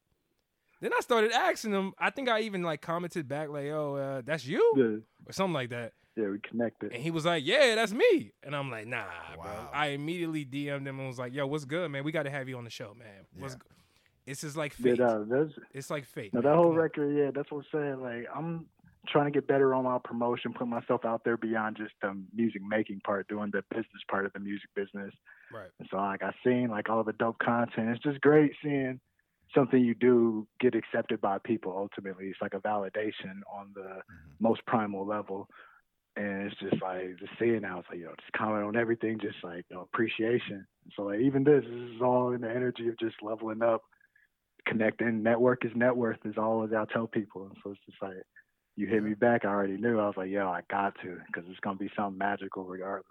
Then 0.81 0.93
I 0.97 1.01
started 1.01 1.33
asking 1.33 1.73
him. 1.73 1.95
I 1.99 2.11
think 2.11 2.29
I 2.29 2.43
even 2.43 2.63
like 2.63 2.81
commented 2.83 3.27
back 3.27 3.49
like, 3.49 3.67
"Oh, 3.67 3.97
uh, 3.97 4.23
that's 4.25 4.47
you," 4.47 4.73
Yeah, 4.77 5.29
or 5.29 5.33
something 5.33 5.55
like 5.55 5.71
that. 5.71 5.95
Yeah, 6.17 6.29
we 6.29 6.39
connected. 6.41 6.93
And 6.93 7.03
he 7.03 7.11
was 7.11 7.25
like, 7.25 7.45
"Yeah, 7.47 7.75
that's 7.75 7.93
me." 7.93 8.33
And 8.43 8.55
I'm 8.55 8.71
like, 8.71 8.87
"Nah, 8.87 9.05
bro." 9.37 9.69
I 9.73 9.89
immediately 9.89 10.45
DM'd 10.45 10.87
him 10.87 10.99
and 11.01 11.09
was 11.09 11.19
like, 11.19 11.35
"Yo, 11.35 11.47
what's 11.47 11.65
good, 11.65 11.91
man? 11.91 12.05
We 12.05 12.13
got 12.13 12.25
to 12.25 12.31
have 12.31 12.49
you 12.49 12.57
on 12.59 12.65
the 12.65 12.71
show, 12.71 12.95
man. 12.99 13.27
What's 13.39 13.55
Yeah. 13.55 13.59
g- 13.59 13.67
It's 14.27 14.41
just 14.41 14.57
like 14.57 14.75
Yeah, 14.79 14.91
fate. 14.93 14.99
no, 15.01 15.25
that's, 15.25 15.53
It's 15.73 15.91
like 15.91 16.05
fate. 16.07 16.33
no, 16.33 16.41
that 16.41 16.55
whole 16.55 16.65
Come 16.65 16.71
on. 16.73 16.77
record, 16.79 17.17
yeah, 17.17 17.31
that's 17.35 17.51
what 17.51 17.67
I'm 17.73 17.79
saying. 17.81 18.01
Like, 18.01 18.27
I'm 18.35 18.67
trying 19.07 19.27
to 19.27 19.31
get 19.31 19.47
better 19.47 19.75
on 19.75 19.85
my 19.85 19.99
promotion, 20.03 20.55
put 20.55 20.67
myself 20.67 21.05
out 21.05 21.25
there 21.25 21.37
beyond 21.37 21.77
just 21.77 21.93
the 22.01 22.17
music 22.33 22.63
making 22.67 23.01
part, 23.01 23.29
doing 23.29 23.51
the 23.51 23.63
business 23.69 24.03
part 24.11 24.25
of 24.25 24.33
the 24.33 24.39
music 24.41 24.71
business. 24.75 25.13
Right. 25.53 25.69
And 25.79 25.87
so 25.91 25.99
like 25.99 26.23
I 26.23 26.33
seen 26.43 26.69
like 26.71 26.89
all 26.89 27.05
the 27.05 27.13
dope 27.13 27.39
content. 27.39 27.91
It's 27.91 28.03
just 28.03 28.21
great 28.23 28.53
seeing 28.63 28.99
something 29.55 29.79
you 29.85 29.95
do 29.95 30.49
get 30.59 30.75
accepted 30.75 31.21
by 31.21 31.37
people 31.39 31.75
ultimately. 31.77 32.29
It's 32.29 32.41
like 32.41 32.55
a 32.55 32.61
validation 32.61 33.43
on 33.53 33.73
the 33.75 33.81
Mm-hmm. 33.83 34.41
most 34.41 34.65
primal 34.67 35.05
level. 35.07 35.51
And 36.17 36.47
it's 36.47 36.61
just 36.61 36.81
like 36.81 37.19
just 37.19 37.33
seeing 37.41 37.63
now, 37.63 37.81
it's 37.81 37.89
like, 37.91 37.99
yo, 37.99 38.11
just 38.21 38.33
comment 38.37 38.65
on 38.65 38.77
everything, 38.77 39.19
just 39.21 39.37
like 39.43 39.65
you 39.69 39.77
know, 39.77 39.83
appreciation. 39.83 40.67
So 40.95 41.03
like 41.05 41.21
even 41.21 41.43
this, 41.45 41.65
this 41.65 41.91
is 41.97 42.01
all 42.01 42.33
in 42.33 42.43
the 42.43 42.51
energy 42.51 42.89
of 42.89 42.99
just 42.99 43.17
leveling 43.23 43.63
up, 43.63 43.83
connecting. 44.67 45.23
Network 45.23 45.65
is 45.65 45.73
net 45.75 45.97
worth 45.97 46.19
is 46.25 46.39
all 46.39 46.63
as 46.65 46.73
I 46.73 46.85
tell 46.93 47.07
people. 47.07 47.47
And 47.47 47.57
so 47.63 47.71
it's 47.71 47.81
just 47.87 48.01
like 48.01 48.15
you 48.77 48.87
hit 48.87 49.03
me 49.03 49.15
back, 49.15 49.45
I 49.45 49.49
already 49.49 49.77
knew. 49.77 49.99
I 49.99 50.07
was 50.07 50.17
like, 50.17 50.31
yo, 50.31 50.49
I 50.49 50.61
got 50.71 50.95
to, 51.03 51.19
because 51.27 51.49
it's 51.51 51.61
gonna 51.61 51.79
be 51.79 51.91
something 51.97 52.19
magical 52.19 52.65
regardless. 52.65 53.07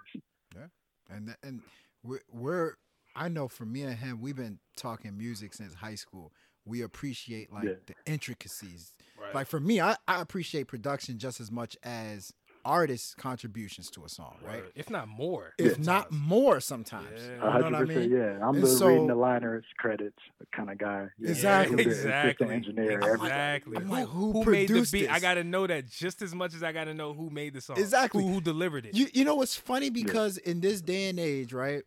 Yeah, 0.56 0.68
and 1.10 1.36
and 1.44 1.62
we're, 2.04 2.22
we're 2.32 2.74
I 3.16 3.28
know 3.28 3.48
for 3.48 3.66
me 3.66 3.84
and 3.84 3.98
him, 3.98 4.22
we've 4.22 4.36
been 4.36 4.60
talking 4.76 5.18
music 5.18 5.54
since 5.54 5.74
high 5.76 5.96
school. 5.96 6.32
We 6.66 6.82
appreciate 6.82 7.52
like 7.52 7.66
Yeah. 7.66 7.74
the 7.86 7.96
intricacies. 8.12 8.94
Right. 9.20 9.36
Like 9.36 9.48
for 9.48 9.60
me, 9.60 9.82
I, 9.82 9.98
I 10.08 10.22
appreciate 10.22 10.68
production 10.68 11.18
just 11.20 11.42
as 11.42 11.52
much 11.52 11.78
as 11.84 12.32
artists' 12.66 13.14
contributions 13.16 13.90
to 13.92 14.06
a 14.06 14.10
song, 14.10 14.38
right? 14.46 14.64
If 14.76 14.90
not 14.90 15.08
more. 15.08 15.54
If 15.58 15.80
not 15.80 16.12
more 16.12 16.60
sometimes. 16.60 17.08
Yeah. 17.16 17.28
A 17.28 17.34
You 17.34 17.38
know 17.40 17.52
hundred 17.52 17.64
what 17.64 17.76
I 17.76 17.86
percent, 17.86 18.00
mean? 18.12 18.20
yeah. 18.20 18.48
I'm 18.48 18.56
And 18.56 18.64
the 18.64 18.68
so- 18.68 18.88
reading 18.88 19.08
the 19.08 19.16
liners 19.16 19.66
credits 19.78 20.18
kind 20.56 20.70
of 20.70 20.78
guy. 20.78 21.08
Yeah. 21.20 21.30
Exactly. 21.30 21.72
I'm 21.72 21.90
the 21.90 21.96
Exactly. 21.96 22.50
engineer. 22.50 23.00
Exactly. 23.16 23.78
I'm 23.78 23.90
like, 23.90 24.08
who 24.08 24.34
made 24.34 24.44
the 24.44 24.74
produced 24.74 24.94
beat? 24.94 25.10
I 25.10 25.20
gotta 25.20 25.44
know 25.44 25.68
that 25.68 25.88
just 25.90 26.22
as 26.22 26.34
much 26.34 26.54
as 26.54 26.64
I 26.64 26.72
gotta 26.72 26.94
know 26.94 27.14
who 27.14 27.30
made 27.30 27.54
the 27.54 27.62
song. 27.62 27.78
Exactly. 27.78 28.24
Who, 28.24 28.34
who 28.34 28.42
delivered 28.42 28.86
it. 28.86 28.96
You 28.96 29.08
you 29.14 29.26
know 29.26 29.36
what's 29.36 29.56
funny 29.56 29.90
because 29.90 30.38
in 30.38 30.62
this 30.62 30.82
day 30.82 31.10
and 31.10 31.20
age, 31.20 31.54
right? 31.54 31.84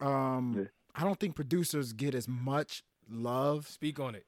Um 0.00 0.54
Yeah. 0.58 0.64
I 0.94 1.04
don't 1.04 1.18
think 1.20 1.36
producers 1.36 1.92
get 1.92 2.14
as 2.14 2.26
much 2.28 2.82
love 3.08 3.68
Speak 3.68 4.00
on 4.00 4.14
it. 4.14 4.26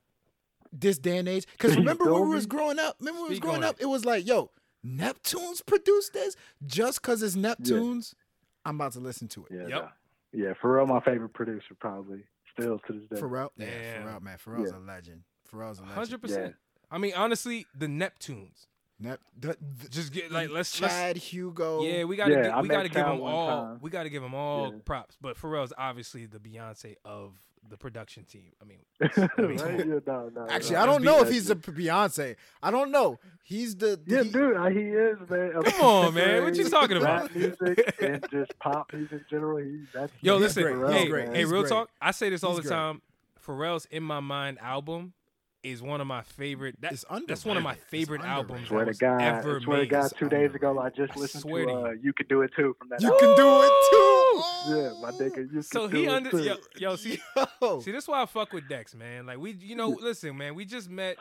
this 0.72 0.96
day 0.98 1.18
and 1.18 1.28
age. 1.28 1.46
Because 1.52 1.76
remember 1.82 2.12
when 2.12 2.28
we 2.28 2.34
was 2.34 2.46
growing 2.46 2.78
up? 2.78 2.96
Remember 3.00 3.20
when 3.20 3.28
we 3.28 3.34
was 3.34 3.40
growing 3.40 3.58
on 3.62 3.70
up? 3.70 3.76
It 3.80 3.86
was 3.86 4.04
like, 4.04 4.26
yo, 4.26 4.50
Neptunes 4.86 5.64
produced 5.64 6.12
this? 6.12 6.36
Just 6.66 7.00
because 7.02 7.22
it's 7.22 7.36
Neptunes, 7.36 8.14
I'm 8.64 8.76
about 8.76 8.92
to 8.92 9.00
listen 9.00 9.28
to 9.28 9.46
it. 9.46 9.52
Yeah, 9.54 9.60
Yep. 9.68 9.70
nah. 9.70 9.88
yeah. 10.32 10.52
Pharrell, 10.62 10.86
my 10.88 11.00
favorite 11.00 11.32
producer, 11.32 11.74
probably 11.78 12.24
still 12.52 12.78
to 12.86 12.92
this 12.92 13.08
day. 13.08 13.16
Pharrell, 13.16 13.50
yeah, 13.56 13.66
Damn. 13.66 14.02
Pharrell, 14.06 14.22
man. 14.22 14.38
Pharrell's 14.44 14.70
Yeah. 14.72 14.78
a 14.78 14.80
legend. 14.80 15.22
Pharrell's 15.50 15.78
a 15.78 15.82
legend. 15.82 15.90
Hundred 15.98 16.20
percent. 16.22 16.56
I 16.90 16.98
mean, 16.98 17.12
honestly, 17.16 17.66
the 17.74 17.86
Neptunes. 17.86 18.66
Nep, 18.98 19.20
the, 19.36 19.56
the, 19.82 19.88
Just 19.88 20.12
get 20.12 20.30
like 20.30 20.50
let's 20.50 20.80
let's 20.80 21.24
Hugo. 21.24 21.82
Yeah, 21.82 22.04
we 22.04 22.14
gotta 22.14 22.34
Yeah, 22.34 22.42
gi- 22.54 22.62
we 22.62 22.68
gotta 22.68 22.88
give 22.88 23.02
Chad 23.02 23.14
him 23.14 23.18
one 23.18 23.32
all 23.34 23.48
time. 23.48 23.78
we 23.80 23.90
gotta 23.90 24.08
give 24.10 24.22
him 24.22 24.32
all 24.34 24.72
Yeah. 24.72 24.78
props. 24.84 25.16
But 25.20 25.36
Pharrell's 25.36 25.72
obviously 25.76 26.26
the 26.26 26.38
Beyonce 26.38 26.94
of 27.04 27.32
the 27.68 27.76
production 27.76 28.24
team. 28.24 28.52
I 28.60 28.64
mean, 28.64 28.78
right? 29.00 29.78
Yeah, 29.86 29.98
no, 30.06 30.30
no, 30.34 30.46
Actually, 30.50 30.76
no. 30.76 30.82
I 30.82 30.86
don't 30.86 31.02
know 31.04 31.22
if 31.22 31.30
he's 31.30 31.48
a 31.50 31.54
Beyonce. 31.56 32.36
I 32.62 32.70
don't 32.70 32.90
know. 32.90 33.18
He's 33.44 33.76
the 33.76 34.00
Yeah, 34.06 34.22
he- 34.24 34.30
dude, 34.30 34.56
he 34.72 34.80
is 34.90 35.18
man. 35.30 35.52
of 35.56 35.64
Come 35.64 35.80
on, 35.82 36.14
man. 36.14 36.42
What 36.44 36.54
you 36.56 36.68
talking 36.68 37.00
rap 37.00 37.24
about? 37.30 37.34
music 37.36 37.94
and 38.00 38.24
just 38.30 38.58
pop 38.58 38.92
music 38.92 39.12
in 39.12 39.24
general. 39.30 39.58
He, 39.58 39.84
that's 39.94 40.12
yo, 40.20 40.36
listen, 40.36 40.62
great. 40.64 40.92
Hey, 40.92 41.00
He's 41.00 41.08
great. 41.10 41.28
hey, 41.34 41.44
real 41.44 41.62
great. 41.62 41.68
talk. 41.70 41.90
I 42.00 42.10
say 42.10 42.28
this 42.30 42.44
all 42.44 42.50
He's 42.56 42.64
the 42.64 42.68
great. 42.68 42.76
time. 42.76 43.02
Pharrell's 43.46 43.86
"In 43.90 44.02
My 44.02 44.20
Mind" 44.20 44.58
album 44.60 45.12
is 45.62 45.80
one 45.82 46.00
of 46.00 46.06
my 46.06 46.22
favorite. 46.22 46.80
That, 46.80 46.92
It's 46.92 47.04
that's 47.26 47.44
one 47.44 47.56
of 47.56 47.62
my 47.62 47.74
favorite 47.74 48.22
albums. 48.22 48.68
Swear 48.68 48.84
that 48.86 48.94
to 48.94 48.98
God, 48.98 49.20
ever 49.22 49.60
swear 49.60 49.76
to 49.78 49.82
made. 49.82 49.90
God, 49.90 50.12
two 50.18 50.28
days 50.28 50.54
ago 50.54 50.78
I 50.78 50.90
just 50.90 51.16
I 51.16 51.20
listened 51.20 51.42
swear 51.42 51.66
to 51.66 51.72
to 51.72 51.78
uh, 51.78 51.90
you. 51.90 52.00
"You 52.04 52.12
Can 52.12 52.26
Do 52.28 52.42
It 52.42 52.50
Too" 52.56 52.74
from 52.78 52.88
that. 52.90 53.00
You 53.00 53.08
album. 53.12 53.20
can 53.20 53.36
do 53.36 53.62
it 53.62 53.72
too. 53.90 54.42
Yeah, 54.68 54.92
my 55.00 55.10
nigga, 55.12 55.52
you 55.52 55.62
So 55.62 55.88
can 55.88 55.96
he 55.96 56.04
do 56.06 56.10
under 56.10 56.28
it 56.28 56.32
too. 56.32 56.42
yo, 56.44 56.56
yo 56.78 56.96
see 56.96 57.18
Yo. 57.60 57.80
see 57.80 57.92
this 57.92 58.08
why 58.08 58.22
I 58.22 58.26
fuck 58.26 58.52
with 58.52 58.68
Dex 58.68 58.94
man. 58.94 59.26
Like 59.26 59.38
we 59.38 59.52
you 59.52 59.76
know 59.76 59.88
listen 59.88 60.36
man 60.36 60.54
we 60.54 60.64
just 60.64 60.88
met. 60.90 61.16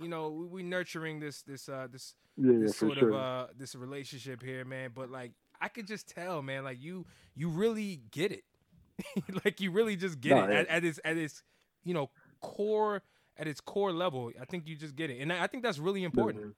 You 0.00 0.08
know 0.08 0.28
we, 0.30 0.46
we 0.46 0.62
nurturing 0.62 1.18
this 1.20 1.42
this 1.42 1.68
uh 1.68 1.88
this 1.90 2.14
yeah, 2.36 2.52
yeah, 2.52 2.58
this 2.60 2.76
sort 2.76 2.98
sure. 2.98 3.08
of 3.10 3.14
uh 3.14 3.46
this 3.56 3.74
relationship 3.74 4.42
here, 4.42 4.64
man. 4.64 4.90
But 4.94 5.10
like 5.10 5.32
I 5.60 5.66
could 5.68 5.86
just 5.88 6.08
tell, 6.08 6.40
man, 6.42 6.62
like 6.62 6.80
you 6.80 7.04
you 7.34 7.48
really 7.48 8.00
get 8.12 8.30
it. 8.32 8.44
like 9.44 9.60
you 9.60 9.70
really 9.72 9.96
just 9.96 10.20
get 10.20 10.36
No, 10.36 10.44
it 10.44 10.50
yeah. 10.52 10.58
at, 10.60 10.68
at 10.68 10.84
its 10.84 11.00
at 11.04 11.16
its 11.16 11.42
you 11.84 11.94
know 11.94 12.10
core 12.40 13.02
at 13.38 13.46
its 13.46 13.60
core 13.60 13.92
level. 13.92 14.30
I 14.40 14.44
think 14.44 14.66
you 14.66 14.76
just 14.76 14.96
get 14.96 15.10
it, 15.10 15.20
and 15.20 15.32
I 15.32 15.46
think 15.46 15.62
that's 15.62 15.78
really 15.78 16.04
important. 16.04 16.54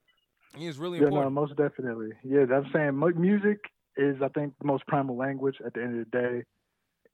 Think 0.53 0.65
It's 0.65 0.77
really 0.77 0.99
Yeah, 0.99 1.09
no, 1.09 1.29
most 1.29 1.55
definitely. 1.55 2.09
Yeah, 2.23 2.45
I'm 2.53 2.69
saying 2.73 2.95
mu- 2.95 3.13
music 3.13 3.59
is, 3.95 4.17
I 4.21 4.27
think, 4.29 4.53
the 4.59 4.65
most 4.67 4.85
primal 4.87 5.15
language 5.15 5.55
at 5.65 5.73
the 5.73 5.81
end 5.83 5.99
of 5.99 6.11
the 6.11 6.17
day. 6.17 6.43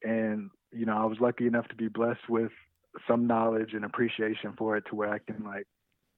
And 0.04 0.50
you 0.72 0.86
know, 0.86 0.98
I 0.98 1.06
was 1.06 1.20
lucky 1.20 1.48
enough 1.48 1.68
to 1.70 1.76
be 1.76 1.88
blessed 1.88 2.28
with 2.30 2.52
some 3.08 3.28
knowledge 3.28 3.74
and 3.74 3.86
appreciation 3.86 4.54
for 4.58 4.76
it, 4.78 4.86
to 4.90 4.96
where 4.96 5.14
I 5.14 5.20
can 5.20 5.44
like 5.44 5.68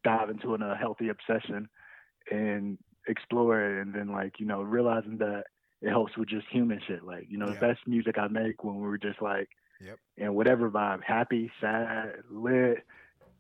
dive 0.03 0.29
into 0.29 0.53
an, 0.53 0.61
a 0.61 0.75
healthy 0.77 1.09
obsession 1.09 1.67
and 2.31 2.77
explore 3.07 3.61
it, 3.61 3.81
and 3.81 3.93
then 3.93 4.11
like 4.11 4.39
you 4.39 4.45
know, 4.45 4.61
realizing 4.61 5.17
that 5.17 5.45
it 5.81 5.89
helps 5.89 6.17
with 6.17 6.29
just 6.29 6.47
human 6.49 6.79
shit. 6.87 7.03
Like 7.03 7.25
you 7.29 7.37
know, 7.37 7.47
Yeah. 7.47 7.53
the 7.55 7.59
best 7.59 7.79
music 7.87 8.17
I 8.17 8.27
make 8.27 8.63
when 8.63 8.75
we 8.75 8.87
were 8.87 8.97
just 8.97 9.21
like, 9.21 9.49
Yep. 9.81 9.97
in 10.17 10.33
whatever 10.33 10.69
vibe, 10.69 11.03
happy, 11.03 11.51
sad, 11.61 12.15
lit, 12.29 12.85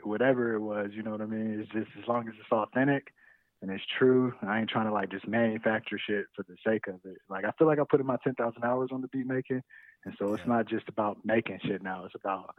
whatever 0.03 0.53
it 0.55 0.59
was. 0.59 0.89
You 0.93 1.03
know 1.03 1.11
what 1.11 1.21
I 1.21 1.25
mean? 1.25 1.59
It's 1.59 1.71
just 1.71 1.89
as 2.01 2.07
long 2.07 2.27
as 2.27 2.33
it's 2.39 2.51
authentic 2.51 3.13
and 3.61 3.69
it's 3.71 3.83
true. 3.97 4.33
I 4.41 4.59
ain't 4.59 4.69
trying 4.69 4.85
to 4.87 4.93
like 4.93 5.09
just 5.11 5.27
manufacture 5.27 5.99
shit 5.99 6.25
for 6.35 6.43
the 6.43 6.55
sake 6.65 6.87
of 6.87 6.95
it. 7.05 7.17
Like 7.29 7.45
I 7.45 7.51
feel 7.57 7.67
like 7.67 7.79
I 7.79 7.83
put 7.89 7.99
in 7.99 8.05
my 8.05 8.17
ten 8.23 8.35
thousand 8.35 8.63
hours 8.63 8.89
on 8.91 9.01
the 9.01 9.07
beat 9.09 9.25
making, 9.27 9.61
and 10.05 10.15
so 10.17 10.33
it's 10.33 10.43
Yeah. 10.45 10.53
not 10.55 10.67
just 10.67 10.87
about 10.87 11.17
making 11.25 11.59
shit 11.63 11.81
now. 11.83 12.05
It's 12.05 12.15
about 12.15 12.55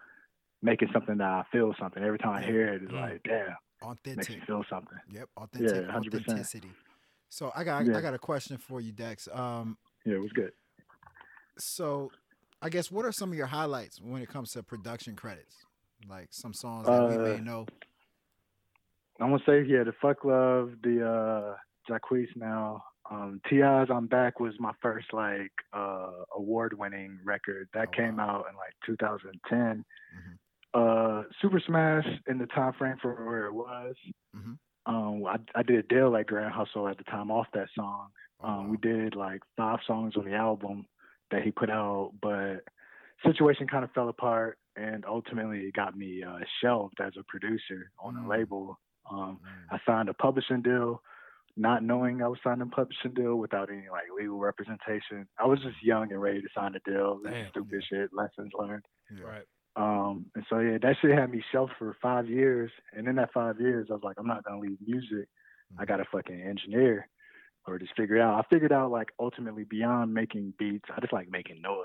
making 0.62 0.88
something 0.92 1.16
that 1.18 1.26
I 1.28 1.44
feel 1.50 1.74
something. 1.80 2.02
Every 2.02 2.18
time 2.18 2.32
I 2.34 2.42
hear 2.42 2.74
it, 2.74 2.82
it's 2.82 2.92
Mm. 2.92 3.00
like, 3.00 3.22
damn, 3.22 3.56
authentic 3.82 4.16
makes 4.16 4.28
me 4.30 4.40
feel 4.46 4.64
something. 4.68 4.98
Yep. 5.10 5.28
Authentic. 5.38 5.86
100%. 5.88 5.94
Authenticity. 6.18 6.72
So 7.30 7.50
I 7.56 7.64
got 7.64 7.86
Yeah. 7.86 7.96
I 7.96 8.00
got 8.02 8.12
a 8.14 8.18
question 8.18 8.58
for 8.58 8.80
you, 8.80 8.92
Dex. 8.92 9.26
Um, 9.32 9.78
Yeah, 10.04 10.14
it 10.16 10.20
was 10.20 10.32
good. 10.32 10.52
so 11.58 12.10
I 12.62 12.68
guess 12.68 12.90
what 12.90 13.04
are 13.06 13.12
some 13.12 13.30
of 13.30 13.36
your 13.38 13.46
highlights 13.46 14.00
when 14.00 14.20
it 14.20 14.28
comes 14.28 14.52
to 14.52 14.62
production 14.62 15.16
credits? 15.16 15.64
Like 16.08 16.28
some 16.30 16.52
songs 16.54 16.86
that 16.86 16.92
we 16.92 17.18
may 17.18 17.38
Uh, 17.38 17.40
know. 17.40 17.66
I'm 19.20 19.30
gonna 19.30 19.42
say 19.46 19.62
yeah, 19.62 19.84
the 19.84 19.92
fuck 20.00 20.24
love, 20.24 20.72
the 20.82 21.06
uh 21.06 21.56
Jacquees 21.88 22.28
now. 22.36 22.82
Um 23.10 23.40
T.I.'s 23.48 23.88
I'm 23.90 24.06
Back 24.06 24.40
was 24.40 24.54
my 24.58 24.72
first 24.80 25.12
like 25.12 25.52
uh 25.72 26.10
award 26.36 26.76
winning 26.78 27.18
record. 27.24 27.68
That 27.74 27.88
Oh, 27.88 27.92
came 27.96 28.16
wow. 28.16 28.40
out 28.40 28.46
in 28.50 28.56
like 28.56 28.74
2010. 28.86 29.84
Mhm. 30.16 30.38
Uh 30.72 31.24
Super 31.42 31.60
Smash 31.66 32.06
in 32.28 32.38
the 32.38 32.46
time 32.46 32.72
frame 32.74 32.96
for 33.02 33.14
where 33.26 33.46
it 33.46 33.52
was. 33.54 33.94
Mhm. 34.34 34.58
Um 34.86 35.26
I 35.26 35.38
I 35.54 35.62
did 35.62 35.78
a 35.78 35.82
deal 35.94 36.10
like 36.10 36.28
Grand 36.28 36.54
Hustle 36.54 36.88
at 36.88 36.96
the 36.96 37.04
time 37.04 37.30
off 37.30 37.46
that 37.52 37.68
song. 37.74 38.08
Oh, 38.40 38.48
Um 38.48 38.64
wow. 38.64 38.70
we 38.70 38.76
did 38.78 39.16
like 39.16 39.42
five 39.56 39.80
songs 39.86 40.16
on 40.16 40.24
the 40.24 40.34
album 40.34 40.86
that 41.30 41.42
he 41.42 41.50
put 41.50 41.68
out, 41.70 42.12
but 42.22 42.64
situation 43.24 43.66
kind 43.66 43.84
of 43.84 43.90
fell 43.92 44.08
apart 44.08 44.58
and 44.76 45.04
ultimately 45.06 45.60
it 45.60 45.74
got 45.74 45.96
me 45.96 46.22
uh 46.22 46.38
shelved 46.62 46.98
as 47.00 47.12
a 47.18 47.24
producer 47.28 47.90
on 48.02 48.14
Mm. 48.14 48.24
a 48.24 48.28
label. 48.28 48.78
Um 49.10 49.40
Mm. 49.42 49.74
I 49.74 49.80
signed 49.86 50.08
a 50.08 50.14
publishing 50.14 50.62
deal, 50.62 51.02
not 51.56 51.82
knowing 51.82 52.22
I 52.22 52.28
was 52.28 52.38
signing 52.42 52.62
a 52.62 52.66
publishing 52.66 53.12
deal 53.14 53.36
without 53.36 53.70
any 53.70 53.88
like 53.90 54.04
legal 54.16 54.38
representation. 54.38 55.26
I 55.38 55.46
was 55.46 55.60
just 55.62 55.82
young 55.82 56.10
and 56.12 56.20
ready 56.22 56.40
to 56.40 56.48
sign 56.54 56.74
a 56.74 56.90
deal. 56.90 57.20
Damn. 57.24 57.48
stupid 57.50 57.82
shit, 57.88 58.10
lessons 58.12 58.52
learned. 58.58 58.84
Yeah. 59.14 59.24
Right. 59.24 59.46
Um, 59.76 60.26
and 60.34 60.44
so 60.50 60.58
yeah, 60.58 60.78
that 60.82 60.96
shit 61.00 61.16
had 61.16 61.30
me 61.30 61.42
shelved 61.52 61.72
for 61.78 61.96
five 62.02 62.28
years. 62.28 62.70
And 62.92 63.06
in 63.06 63.14
that 63.16 63.32
five 63.32 63.60
years, 63.60 63.86
I 63.90 63.94
was 63.94 64.02
like, 64.02 64.16
I'm 64.18 64.26
not 64.26 64.44
gonna 64.44 64.60
leave 64.60 64.78
music. 64.86 65.28
I 65.78 65.84
gotta 65.84 66.04
fucking 66.10 66.40
engineer 66.40 67.08
or 67.66 67.78
just 67.78 67.96
figure 67.96 68.20
out. 68.20 68.38
I 68.44 68.48
figured 68.54 68.72
out 68.72 68.90
like 68.90 69.08
ultimately 69.18 69.64
beyond 69.64 70.12
making 70.14 70.54
beats, 70.58 70.84
I 70.94 71.00
just 71.00 71.12
like 71.12 71.30
making 71.30 71.60
noise, 71.62 71.84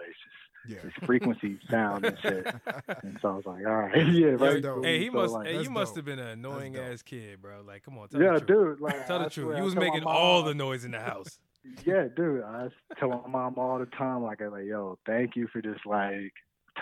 Yeah. 0.68 0.78
just, 0.84 0.96
just 0.96 1.06
frequency, 1.06 1.60
sound, 1.72 2.06
and 2.06 2.18
shit. 2.22 2.48
And 3.04 3.18
so 3.22 3.30
I 3.30 3.36
was 3.36 3.46
like, 3.46 3.66
all 3.66 3.74
right, 3.76 4.08
yeah, 4.12 4.32
That's 4.32 4.42
right. 4.42 4.62
dope. 4.64 4.86
Hey, 4.86 5.00
he 5.00 5.08
So, 5.08 5.14
must. 5.14 5.34
like, 5.34 5.48
hey, 5.48 5.54
you 5.54 5.58
that's 5.60 5.70
must 5.70 5.96
have 5.96 6.06
been 6.06 6.20
an 6.20 6.28
annoying 6.28 6.76
ass 6.78 7.02
kid, 7.02 7.42
bro. 7.42 7.62
Like, 7.66 7.84
come 7.84 7.98
on, 7.98 8.08
tell 8.10 8.22
yeah, 8.22 8.34
the 8.34 8.40
truth. 8.42 8.78
dude. 8.78 8.82
Like, 8.82 9.06
Tell 9.08 9.20
I 9.20 9.24
the 9.26 9.30
truth. 9.30 9.46
swear, 9.48 9.58
You 9.58 9.64
was 9.64 9.76
making 9.76 10.04
all 10.04 10.44
the 10.44 10.54
noise 10.56 10.86
in 10.86 10.92
the 10.92 11.00
house. 11.00 11.40
Yeah, 11.86 12.08
dude. 12.16 12.44
I 12.44 12.70
tell 13.00 13.10
my 13.10 13.28
mom 13.28 13.56
all 13.58 13.80
the 13.80 13.86
time, 13.88 14.22
like, 14.24 14.42
I'm 14.42 14.52
like, 14.52 14.66
yo, 14.66 14.98
thank 15.06 15.36
you 15.36 15.48
for 15.52 15.62
just 15.62 15.86
like 15.86 16.32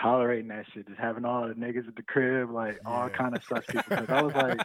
tolerating 0.00 0.48
that 0.48 0.66
shit, 0.72 0.86
just 0.88 0.98
having 0.98 1.24
all 1.24 1.46
the 1.48 1.54
niggas 1.54 1.86
at 1.88 1.96
the 1.96 2.02
crib, 2.02 2.50
like 2.50 2.80
all 2.84 3.08
kind 3.08 3.36
of 3.36 3.42
such 3.44 3.66
people. 3.66 3.82
Because 3.88 4.08
I 4.10 4.22
was 4.22 4.34
like, 4.34 4.58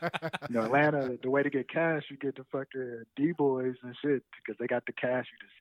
you 0.50 0.56
know, 0.56 0.66
Atlanta, 0.66 1.18
the 1.22 1.30
way 1.30 1.44
to 1.44 1.50
get 1.50 1.70
cash, 1.70 2.04
you 2.10 2.18
get 2.18 2.36
the 2.36 2.46
fucking 2.52 3.04
D 3.16 3.32
boys 3.32 3.76
and 3.84 3.96
shit, 4.02 4.24
because 4.38 4.58
they 4.60 4.68
got 4.68 4.86
the 4.86 4.94
cash. 4.94 5.26
You 5.32 5.38
just 5.48 5.54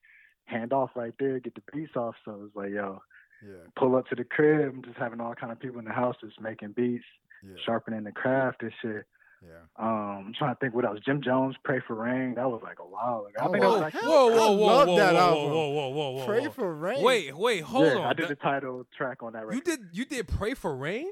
hand 0.47 0.73
off 0.73 0.91
right 0.95 1.15
there, 1.19 1.39
get 1.41 1.55
the 1.55 1.63
beats 1.73 1.97
off. 1.97 2.15
So 2.25 2.33
it 2.33 2.39
was 2.41 2.51
like, 2.55 2.71
yo, 2.71 3.01
yeah. 3.47 3.55
pull 3.77 3.97
up 3.97 4.07
to 4.09 4.15
the 4.15 4.25
crib, 4.25 4.85
just 4.85 4.97
having 4.99 5.21
all 5.21 5.35
kind 5.35 5.53
of 5.53 5.61
people 5.61 5.79
in 5.79 5.85
the 5.85 5.93
house 5.93 6.17
just 6.21 6.41
making 6.41 6.73
beats, 6.73 7.05
Yeah. 7.45 7.55
sharpening 7.65 8.05
the 8.05 8.13
craft 8.13 8.63
and 8.63 8.73
shit. 8.83 9.05
Yeah. 9.43 9.53
Um, 9.79 10.27
I'm 10.27 10.35
trying 10.37 10.55
to 10.55 10.59
think 10.61 10.75
what 10.75 10.85
else. 10.85 10.99
Jim 11.05 11.23
Jones, 11.23 11.55
Pray 11.65 11.81
for 11.87 11.95
Rain. 11.95 12.35
That 12.35 12.51
was 12.51 12.61
like 12.63 12.79
a 12.81 12.83
while 12.87 13.27
ago. 13.27 13.37
I 13.41 13.45
Oh, 13.47 13.53
think 13.53 13.63
that 13.63 13.71
was 13.71 13.81
like, 13.81 13.93
Hell, 13.93 14.03
Whoa, 14.11 14.27
whoa, 14.29 14.53
whoa, 14.53 14.87
whoa, 14.87 14.97
that 14.97 15.13
whoa, 15.15 15.21
album. 15.21 15.53
whoa, 15.53 15.69
whoa, 15.69 15.89
whoa, 15.91 16.11
whoa, 16.11 16.27
Pray 16.27 16.41
whoa. 16.47 16.51
for 16.51 16.75
rain. 16.75 17.03
Wait, 17.05 17.37
wait, 17.37 17.61
hold 17.63 17.87
yeah, 17.87 17.99
on. 17.99 18.07
I 18.07 18.13
did 18.15 18.25
That- 18.25 18.29
the 18.31 18.35
title 18.37 18.87
track 18.97 19.23
on 19.23 19.35
that 19.35 19.47
record. 19.47 19.55
you 19.55 19.61
did 19.63 19.81
you 19.93 20.05
did 20.05 20.27
pray 20.29 20.55
for 20.55 20.75
rain? 20.75 21.11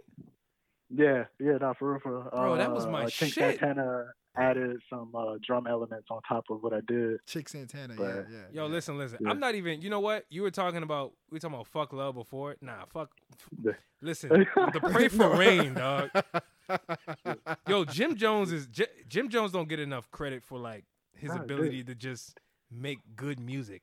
Yeah, 0.90 1.24
yeah, 1.40 1.58
no, 1.60 1.74
for 1.78 1.92
real, 1.92 2.00
for 2.00 2.12
real. 2.20 2.28
Bro, 2.30 2.56
that 2.56 2.72
was 2.72 2.84
Uh, 2.86 2.90
my 2.90 3.02
I 3.02 3.10
think 3.10 3.32
shit. 3.32 3.58
Santana 3.60 4.06
added 4.36 4.80
some 4.90 5.14
uh, 5.14 5.34
drum 5.46 5.66
elements 5.66 6.06
on 6.10 6.20
top 6.28 6.44
of 6.50 6.62
what 6.62 6.72
I 6.72 6.80
did. 6.86 7.20
Chink 7.26 7.48
Santana. 7.48 7.94
But- 7.96 8.02
yeah. 8.04 8.14
Yeah. 8.30 8.38
Yo, 8.52 8.66
yeah. 8.66 8.72
listen, 8.72 8.98
listen. 8.98 9.18
Yeah. 9.20 9.30
I'm 9.30 9.40
not 9.40 9.54
even. 9.54 9.80
You 9.82 9.90
know 9.90 10.00
what? 10.00 10.24
You 10.30 10.42
were 10.42 10.50
talking 10.50 10.82
about. 10.82 11.12
We 11.30 11.36
were 11.36 11.40
talking 11.40 11.54
about 11.54 11.66
fuck 11.68 11.92
love 11.92 12.14
before. 12.14 12.56
Nah, 12.60 12.84
fuck. 12.92 13.10
Listen, 14.02 14.28
the 14.72 14.80
pray 14.92 15.08
for 15.08 15.16
No. 15.18 15.36
rain, 15.36 15.74
dog. 15.74 16.10
Yo, 17.68 17.84
Jim 17.84 18.16
Jones 18.16 18.52
is 18.52 18.66
J- 18.66 18.86
Jim 19.08 19.28
Jones 19.28 19.52
don't 19.52 19.68
get 19.68 19.80
enough 19.80 20.10
credit 20.10 20.42
for 20.44 20.58
like 20.58 20.84
his 21.14 21.30
Nah, 21.30 21.42
ability 21.42 21.84
to 21.84 21.94
just 21.94 22.38
make 22.70 22.98
good 23.14 23.40
music. 23.40 23.82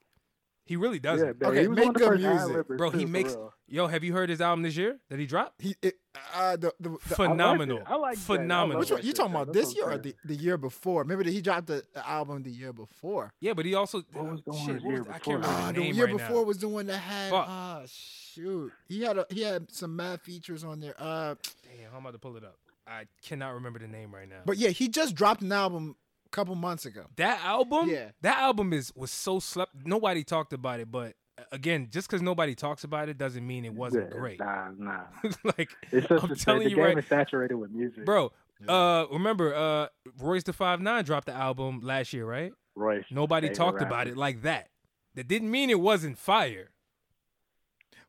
He 0.66 0.75
really 0.77 1.00
doesn't. 1.00 1.38
Yeah, 1.42 1.48
Okay, 1.50 1.61
he 1.64 1.67
make 1.67 1.85
one 1.85 1.93
good 1.93 2.19
music. 2.22 2.67
Bro, 2.77 2.92
he 2.92 3.00
too, 3.01 3.06
for 3.08 3.11
makes 3.11 3.35
yo. 3.67 3.88
Have 3.88 4.03
you 4.03 4.14
heard 4.14 4.30
his 4.30 4.40
album 4.40 4.64
this 4.64 4.77
year 4.77 4.98
that 5.09 5.19
he 5.19 5.25
dropped? 5.25 5.61
He 5.61 5.75
it, 5.82 5.95
uh, 6.33 6.56
the, 6.56 6.74
the, 6.80 6.90
the 6.90 7.16
Phenomenal. 7.16 7.82
I 7.85 7.95
like 7.95 8.16
that. 8.16 8.22
I 8.22 8.38
Phenomenal. 8.38 8.80
love 8.80 8.90
which 8.90 8.92
one, 8.98 9.06
you 9.06 9.11
talking 9.14 9.35
about 9.35 9.51
this 9.51 9.75
year 9.75 9.90
or 9.92 9.98
the, 9.98 10.16
the 10.24 10.35
year 10.35 10.58
before? 10.58 11.01
Remember 11.01 11.24
that 11.25 11.32
he 11.33 11.42
dropped 11.42 11.67
the, 11.67 11.83
the 11.93 12.08
album 12.08 12.43
the 12.43 12.51
year 12.51 12.72
before. 12.72 13.33
Yeah, 13.42 13.53
but 13.53 13.66
he 13.66 13.75
also 13.75 14.03
What 14.14 14.25
was 14.25 14.42
the 14.43 14.51
oh, 14.51 14.56
one 14.56 14.66
shit. 14.66 14.75
the 14.77 14.83
What 14.83 14.90
year 14.92 15.00
was, 15.00 15.08
I 15.09 15.17
before 15.17 15.33
can't 15.33 15.43
that? 15.43 15.50
remember 15.50 15.67
Ah, 15.67 15.72
the 15.74 15.80
the 15.92 15.95
year 15.95 16.06
right 16.06 16.17
before 16.17 16.35
now. 16.35 16.43
was 16.43 16.58
the 16.59 16.67
one 16.69 16.85
that 16.88 16.98
had 16.98 17.30
Fuck. 17.32 17.45
ah 17.50 17.82
shoot. 17.88 18.72
He 18.88 19.01
had 19.01 19.17
a 19.17 19.25
he 19.30 19.42
had 19.42 19.69
some 19.72 19.95
mad 19.95 20.22
features 20.22 20.64
on 20.64 20.80
there. 20.80 20.95
Uh, 20.98 21.35
Damn, 21.64 21.92
I'm 21.93 22.01
about 22.01 22.11
to 22.14 22.19
pull 22.19 22.38
it 22.38 22.43
up. 22.43 22.56
I 22.85 23.06
cannot 23.22 23.53
remember 23.53 23.80
the 23.80 23.88
name 23.88 24.14
right 24.14 24.27
now. 24.30 24.42
but 24.45 24.58
yeah, 24.58 24.69
he 24.69 24.90
just 24.90 25.16
dropped 25.16 25.42
an 25.42 25.51
album 25.53 25.95
a 25.95 25.95
couple 26.34 26.56
months 26.56 26.86
ago. 26.86 27.06
that 27.16 27.40
album, 27.45 27.90
Yeah. 27.90 28.10
that 28.22 28.38
album 28.40 28.74
is 28.74 28.92
was 28.95 29.12
so 29.12 29.40
slept. 29.40 29.72
Nobody 29.86 30.24
talked 30.24 30.52
about 30.53 30.80
it, 30.82 30.92
but 30.92 31.14
again, 31.52 31.88
just 31.92 32.08
because 32.10 32.22
nobody 32.22 32.56
talks 32.56 32.84
about 32.84 33.08
it 33.10 33.18
doesn't 33.18 33.45
mean 33.45 33.64
it 33.66 33.74
wasn't 33.74 34.10
Yeah, 34.12 34.20
great. 34.20 34.40
Nah, 34.40 34.72
nah. 34.78 35.03
like, 35.58 35.70
It's 35.92 36.08
just 36.08 36.24
I'm 36.24 36.30
the, 36.30 36.36
telling 36.36 36.64
the 36.66 36.70
you 36.72 36.76
game 36.76 36.86
right- 36.86 36.98
is 36.98 37.08
saturated 37.08 37.56
with 37.56 37.72
music. 37.72 38.06
bro. 38.06 38.32
Uh, 38.68 39.06
remember, 39.12 39.53
uh, 39.53 39.88
Royce 40.20 40.44
the 40.44 40.53
Five 40.53 40.80
Nine 40.80 41.03
dropped 41.03 41.26
the 41.28 41.34
album 41.34 41.82
last 41.82 42.14
year, 42.14 42.26
right? 42.26 42.53
Royce. 42.76 43.03
Nobody 43.12 43.50
talked 43.50 43.76
rapper. 43.80 43.88
about 43.88 44.08
it 44.08 44.16
like 44.18 44.42
that. 44.44 44.70
That 45.16 45.28
didn't 45.28 45.52
mean 45.52 45.70
it 45.70 45.80
wasn't 45.82 46.18
fire. 46.18 46.72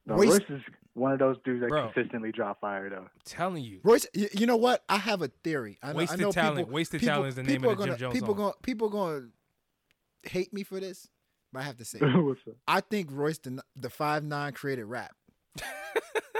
No, 0.06 0.14
Royce- 0.14 0.28
Royce 0.40 0.50
is 0.50 0.62
one 0.94 1.12
of 1.12 1.18
those 1.18 1.36
dudes 1.44 1.60
that 1.60 1.68
Bro. 1.68 1.90
consistently 1.92 2.32
drop 2.32 2.60
fire 2.60 2.88
though. 2.88 2.96
I'm 2.98 3.08
telling 3.24 3.62
you. 3.64 3.80
Royce, 3.82 4.06
y- 4.14 4.28
you 4.32 4.46
know 4.46 4.56
what? 4.56 4.82
I 4.88 4.96
have 4.98 5.22
a 5.22 5.28
theory. 5.42 5.78
I 5.82 5.88
know, 5.92 5.98
Wasted 5.98 6.20
I 6.20 6.22
know 6.22 6.32
Talent. 6.32 6.56
People, 6.58 6.72
Wasted 6.72 7.00
people, 7.00 7.14
Talent 7.14 7.28
is 7.30 7.34
the 7.34 7.42
name 7.42 7.56
people 7.56 7.70
of 7.70 7.78
the 7.78 7.82
are 7.82 7.86
Jim 7.86 7.90
gonna, 7.92 7.98
Jones 7.98 8.12
people 8.14 8.28
song. 8.34 8.36
Gonna, 8.36 8.52
people 8.62 8.88
going 8.90 9.32
to 10.24 10.30
hate 10.30 10.52
me 10.52 10.62
for 10.62 10.78
this, 10.80 11.08
but 11.52 11.60
I 11.60 11.62
have 11.62 11.76
to 11.78 11.84
say, 11.84 11.98
What's 12.02 12.40
up? 12.48 12.54
I 12.68 12.80
think 12.80 13.08
Royce 13.12 13.38
the 13.38 13.62
the 13.76 13.90
five 13.90 14.22
nine 14.24 14.52
created 14.52 14.84
rap. 14.86 15.14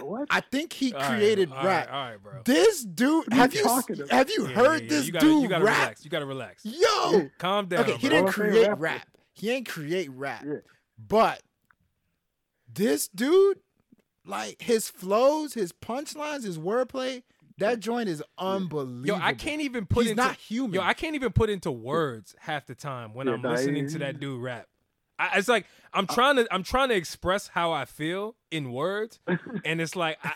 What? 0.03 0.27
I 0.29 0.41
think 0.41 0.73
he 0.75 0.93
All 0.93 1.01
right, 1.01 1.09
created 1.17 1.51
all 1.51 1.57
right, 1.59 1.65
rap. 1.65 1.89
all 1.91 2.05
right, 2.11 2.23
bro. 2.23 2.33
This 2.45 2.85
dude, 2.85 3.25
are 3.33 3.37
you 3.37 3.41
have 3.41 3.55
you 3.55 3.63
talking 3.63 3.97
about? 3.97 4.11
have 4.11 4.29
you 4.29 4.49
Yeah, 4.49 4.55
heard 4.55 4.83
yeah, 4.83 4.83
yeah. 4.83 4.89
this 4.89 5.07
you 5.07 5.13
gotta, 5.13 5.25
dude 5.27 5.43
You 5.45 5.49
gotta 5.49 5.65
rap? 5.65 5.79
relax. 5.79 6.05
You 6.05 6.11
gotta 6.11 6.27
relax. 6.27 6.65
Yo, 6.65 7.31
Calm 7.39 7.67
down. 7.67 7.81
okay, 7.81 7.93
he 7.97 8.09
bro. 8.09 8.11
didn't 8.11 8.19
Hall 8.19 8.29
of 8.29 8.35
Fame 8.35 8.51
create 8.53 8.69
rapper. 8.69 8.81
rap. 8.83 9.09
He 9.33 9.51
ain't 9.51 9.67
create 9.69 10.11
rap, 10.11 10.45
Yeah. 10.47 10.55
but 10.99 11.41
this 12.73 13.09
dude, 13.09 13.61
like 14.25 14.61
his 14.63 14.89
flows, 14.89 15.55
his 15.55 15.73
punchlines, 15.73 16.45
his 16.45 16.59
wordplay, 16.59 17.23
that 17.59 17.81
joint 17.81 18.09
is 18.09 18.23
unbelievable. 18.39 19.07
Yo, 19.07 19.15
I 19.17 19.33
can't 19.35 19.61
even 19.61 19.87
put 19.87 20.03
He's 20.05 20.11
into 20.13 20.23
not 20.23 20.37
human. 20.37 20.75
Yo, 20.75 20.83
I 20.83 20.95
can't 20.95 21.15
even 21.15 21.33
put 21.33 21.51
into 21.51 21.71
words 21.71 22.35
half 22.41 22.67
the 22.67 22.75
time 22.75 23.15
when 23.15 23.27
Yeah, 23.27 23.35
I'm 23.35 23.43
nah, 23.43 23.51
listening 23.53 23.89
to 23.91 23.99
that 23.99 24.19
dude 24.21 24.43
rap. 24.43 24.67
I, 25.19 25.39
it's 25.39 25.47
like 25.49 25.67
I'm 25.93 26.07
uh, 26.09 26.15
trying 26.15 26.37
to 26.37 26.49
I'm 26.53 26.65
trying 26.65 26.89
to 26.89 26.97
express 26.97 27.47
how 27.49 27.71
I 27.71 27.85
feel 27.85 28.35
in 28.51 28.73
words, 28.73 29.21
and 29.65 29.81
it's 29.81 29.95
like 29.95 30.19
I, 30.25 30.33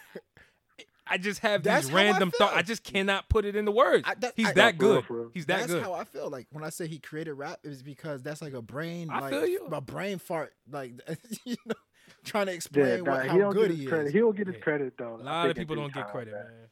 I 1.11 1.19
just 1.19 1.41
have 1.41 1.65
That's 1.65 1.87
these 1.87 1.95
random 1.95 2.31
thoughts. 2.31 2.53
I 2.55 2.63
just 2.63 2.85
cannot 2.85 3.29
put 3.29 3.45
it 3.45 3.57
into 3.57 3.73
words. 3.73 4.05
I- 4.07 4.15
that- 4.17 4.35
He's 4.37 4.47
I- 4.47 4.53
that 4.53 4.75
No, 4.75 4.79
good. 4.95 5.05
for 5.07 5.15
real. 5.23 5.31
He's 5.35 5.47
that 5.47 5.61
good. 5.67 5.71
That's 5.71 5.73
good. 5.73 5.83
how 5.83 5.95
I 5.95 6.05
feel. 6.05 6.31
Like 6.31 6.47
when 6.53 6.63
I 6.63 6.69
say 6.69 6.87
he 6.87 6.99
created 7.01 7.33
rap, 7.33 7.59
it 7.65 7.69
was 7.69 7.83
because 7.83 8.23
that's 8.23 8.41
like 8.41 8.53
a 8.53 8.63
brain, 8.63 9.09
I 9.11 9.19
like 9.21 9.33
feel 9.33 9.47
you. 9.47 9.67
a 9.73 9.81
brain 9.81 10.19
fart, 10.19 10.53
like 10.71 10.93
you 11.45 11.57
know, 11.67 11.75
trying 12.29 12.47
to 12.47 12.53
Yeah, 12.53 12.57
explain 12.57 13.05
nah, 13.05 13.11
what, 13.13 13.23
he 13.23 13.29
how 13.29 13.39
don't 13.39 13.53
good 13.53 13.63
get 13.63 13.71
his 13.71 13.81
he 13.81 13.87
credit. 13.87 14.07
is. 14.09 14.13
He'll 14.13 14.33
get 14.33 14.47
his 14.47 14.57
Yeah. 14.57 14.63
credit 14.63 14.93
though. 14.99 15.17
A 15.21 15.23
lot 15.23 15.51
of 15.51 15.57
people 15.57 15.77
don't 15.77 15.93
get 15.93 16.09
credit, 16.09 16.33
man. 16.35 16.45
man. 16.45 16.69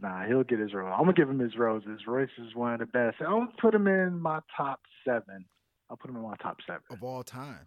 Nah, 0.00 0.26
he'll 0.26 0.44
get 0.44 0.58
his 0.58 0.72
rose. 0.72 0.92
I'm 0.92 1.00
gonna 1.00 1.12
give 1.12 1.28
him 1.28 1.38
his 1.40 1.56
roses. 1.56 2.00
Royce 2.06 2.30
is 2.38 2.54
one 2.54 2.74
of 2.74 2.80
the 2.80 2.86
best. 2.86 3.16
I'll 3.20 3.48
put 3.60 3.74
him 3.74 3.86
in 3.88 4.20
my 4.20 4.40
top 4.56 4.80
seven. 5.04 5.44
I'll 5.90 5.96
put 5.96 6.10
him 6.10 6.16
in 6.16 6.22
my 6.22 6.36
top 6.36 6.58
seven. 6.66 6.82
of 6.90 7.02
all 7.02 7.22
time. 7.24 7.66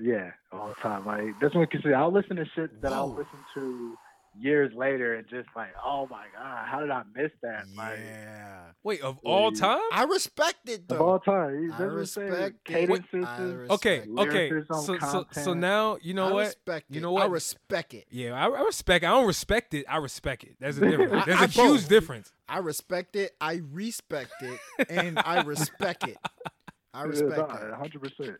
Yeah, 0.00 0.30
all 0.52 0.74
time. 0.82 1.06
Like 1.06 1.38
that's 1.40 1.54
what 1.54 1.72
you 1.72 1.80
see. 1.82 1.92
I'll 1.92 2.12
listen 2.12 2.36
to 2.36 2.44
shit 2.54 2.80
that 2.82 2.92
I'll 2.92 3.08
listen 3.10 3.38
to 3.54 3.96
years 4.40 4.72
later 4.74 5.14
and 5.14 5.26
just 5.28 5.48
like, 5.56 5.70
oh 5.84 6.06
my 6.10 6.24
god, 6.36 6.66
how 6.68 6.80
did 6.80 6.90
I 6.90 7.02
miss 7.14 7.30
that? 7.42 7.66
Like 7.76 7.98
Yeah, 7.98 8.60
Wait, 8.82 9.00
of 9.02 9.18
all 9.24 9.50
Yeah. 9.52 9.60
time? 9.60 9.80
I 9.92 10.04
respect 10.04 10.68
it 10.68 10.82
of 10.90 11.00
all 11.00 11.18
time. 11.18 11.62
He 11.64 11.72
I 11.72 11.82
respect 11.82 12.30
it. 12.30 12.64
cadences. 12.64 13.24
I 13.24 13.42
respect 13.42 13.70
Okay, 13.86 14.08
okay. 14.18 14.62
So, 14.72 14.98
so, 14.98 15.26
so 15.32 15.54
now 15.54 15.98
you 16.00 16.14
know 16.14 16.28
I 16.28 16.32
what? 16.32 16.46
respect 16.46 16.86
You 16.90 16.98
it. 16.98 17.02
know 17.02 17.16
I 17.16 17.26
respect 17.26 17.94
it. 17.94 18.06
Yeah, 18.10 18.32
I, 18.34 18.48
I 18.48 18.62
respect. 18.62 19.04
I 19.04 19.08
don't 19.10 19.26
respect 19.26 19.74
it. 19.74 19.86
I 19.88 19.96
respect 19.96 20.44
it. 20.44 20.56
There's 20.60 20.78
a 20.78 20.80
difference. 20.88 21.26
There's 21.26 21.40
I 21.40 21.44
a 21.44 21.48
huge 21.48 21.80
both. 21.82 21.88
difference. 21.88 22.32
I 22.48 22.58
respect 22.58 23.16
it. 23.16 23.32
I 23.40 23.60
respect 23.72 24.42
it, 24.42 24.58
and 24.88 25.18
I 25.24 25.36
respect 25.44 26.06
it. 26.06 26.16
I 26.98 27.04
Yeah, 27.04 27.08
respect 27.10 27.38
nah, 27.38 27.56
it. 27.56 27.92
100%. 27.92 28.36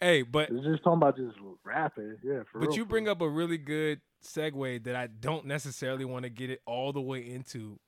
Hey, 0.00 0.22
but 0.22 0.50
It's 0.50 0.64
just 0.64 0.82
talking 0.84 0.98
about 0.98 1.16
just 1.16 1.36
rapping. 1.64 2.16
Yeah, 2.22 2.42
for 2.50 2.58
But 2.60 2.68
real, 2.68 2.76
you 2.78 2.84
bring 2.86 3.04
real. 3.04 3.12
up 3.12 3.20
a 3.20 3.28
really 3.28 3.58
good 3.58 4.00
segue 4.24 4.84
that 4.84 4.96
I 4.96 5.06
don't 5.06 5.46
necessarily 5.46 6.04
want 6.04 6.24
to 6.24 6.30
get 6.30 6.50
it 6.50 6.60
all 6.66 6.92
the 6.92 7.00
way 7.00 7.20
into. 7.20 7.78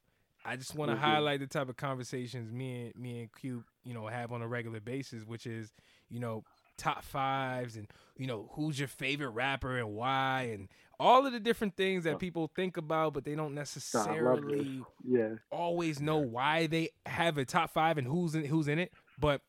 I 0.45 0.57
just 0.57 0.77
want 0.77 0.93
to 0.93 0.97
highlight 0.97 1.41
the 1.41 1.49
type 1.49 1.69
of 1.69 1.77
conversations 1.77 2.53
me 2.53 2.87
and 2.87 3.03
me 3.03 3.21
and 3.21 3.33
Q, 3.33 3.65
you 3.85 3.95
know, 3.95 4.07
have 4.07 4.31
on 4.33 4.43
a 4.43 4.49
regular 4.49 4.79
basis, 4.81 5.25
which 5.25 5.47
is, 5.47 5.73
you 6.09 6.21
know, 6.21 6.45
top 6.79 7.03
fives 7.03 7.77
and 7.77 7.89
you 8.19 8.27
know 8.27 8.51
who's 8.53 8.79
your 8.79 8.87
favorite 8.87 9.31
rapper 9.31 9.79
and 9.79 9.95
why 9.95 10.51
and 10.53 10.69
all 11.01 11.27
of 11.27 11.33
the 11.33 11.41
different 11.41 11.75
things 11.75 12.05
that 12.05 12.17
uh, 12.17 12.19
people 12.19 12.51
think 12.55 12.77
about, 12.77 13.15
but 13.15 13.25
they 13.25 13.35
don't 13.35 13.55
Nah, 13.55 13.65
I 13.65 14.21
love 14.21 14.43
this. 14.43 14.53
necessarily 14.53 14.83
Yeah. 15.05 15.29
always 15.51 16.01
know 16.01 16.19
why 16.19 16.67
they 16.67 16.91
have 17.07 17.39
a 17.39 17.45
top 17.45 17.71
five 17.71 17.99
and 17.99 18.07
who's 18.07 18.35
in 18.35 18.45
who's 18.45 18.69
in 18.69 18.79
it. 18.79 18.93
But 19.19 19.41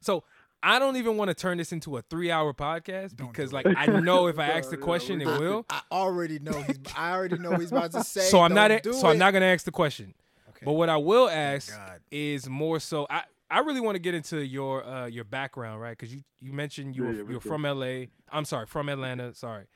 so 0.00 0.24
I 0.62 0.78
don't 0.78 0.96
even 0.96 1.16
want 1.16 1.28
to 1.28 1.34
turn 1.34 1.58
this 1.58 1.72
into 1.72 1.96
a 1.96 2.02
three 2.02 2.30
hour 2.30 2.52
podcast 2.52 3.14
Don't 3.16 3.28
because 3.30 3.52
like. 3.52 3.66
I 3.66 3.86
know 3.86 4.26
if 4.26 4.38
I 4.38 4.46
ask 4.58 4.70
the 4.70 4.76
question, 4.76 5.20
it 5.20 5.26
will. 5.26 5.64
I 5.70 5.82
already 5.92 6.38
know 6.40 6.52
he's. 6.62 6.78
I 6.96 7.12
already 7.12 7.38
know 7.38 7.50
what 7.50 7.60
he's 7.60 7.70
about 7.72 7.92
to 7.92 8.02
say. 8.04 8.22
So 8.22 8.40
I'm 8.40 8.54
not 8.54 8.68
Don't 8.68 8.78
a- 8.78 8.82
do 8.82 8.92
so 8.92 9.08
I'm 9.08 9.18
not 9.18 9.32
gonna 9.32 9.46
ask 9.46 9.64
the 9.64 9.70
question. 9.70 10.14
Okay. 10.50 10.64
But 10.64 10.72
what 10.72 10.88
I 10.88 10.96
will 10.96 11.28
ask 11.28 11.72
God. 11.72 12.00
is 12.10 12.48
more 12.48 12.80
so 12.80 13.06
I 13.08 13.22
I 13.50 13.60
really 13.60 13.80
want 13.80 13.94
to 13.94 14.00
get 14.00 14.14
into 14.14 14.44
your 14.44 14.84
uh 14.84 15.06
your 15.06 15.24
background, 15.24 15.80
right? 15.80 15.96
Because 15.96 16.12
you 16.12 16.22
you 16.40 16.52
mentioned 16.52 16.96
you 16.96 17.04
Yeah, 17.04 17.08
were 17.10 17.14
yeah, 17.16 17.22
we 17.22 17.32
you're 17.32 17.40
from 17.40 17.62
LA. 17.62 18.06
I'm 18.32 18.44
sorry, 18.44 18.66
from 18.66 18.88
Atlanta. 18.88 19.34
Sorry. 19.34 19.66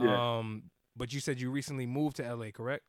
Yeah. 0.00 0.38
Um, 0.38 0.64
but 0.96 1.12
you 1.12 1.20
said 1.20 1.40
you 1.40 1.50
recently 1.50 1.86
moved 1.86 2.16
to 2.16 2.34
LA, 2.34 2.50
correct? 2.50 2.82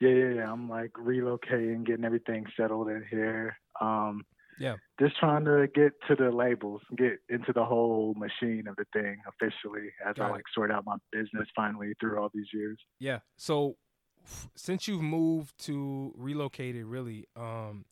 Yeah, 0.00 0.10
yeah, 0.10 0.28
yeah. 0.34 0.52
I'm 0.52 0.68
like 0.68 0.92
relocating, 0.92 1.84
getting 1.84 2.04
everything 2.04 2.46
settled 2.56 2.88
in 2.88 3.04
here. 3.10 3.56
Um, 3.80 4.24
Yeah. 4.58 4.76
Just 5.00 5.16
trying 5.18 5.44
to 5.44 5.68
get 5.74 5.92
to 6.08 6.14
the 6.16 6.30
labels, 6.30 6.80
get 6.96 7.18
into 7.28 7.52
the 7.52 7.64
whole 7.64 8.14
machine 8.14 8.66
of 8.68 8.76
the 8.76 8.84
thing 8.92 9.16
officially 9.28 9.90
as 10.06 10.16
Got 10.16 10.24
I 10.24 10.28
it. 10.28 10.32
like 10.32 10.44
sort 10.54 10.70
out 10.70 10.84
my 10.84 10.96
business 11.12 11.46
finally 11.54 11.94
through 12.00 12.18
all 12.20 12.30
these 12.34 12.48
years. 12.52 12.78
Yeah. 12.98 13.20
So 13.36 13.76
f- 14.24 14.48
since 14.56 14.88
you've 14.88 15.02
moved 15.02 15.56
to 15.66 16.12
relocated, 16.16 16.84
really, 16.86 17.26
um, 17.36 17.84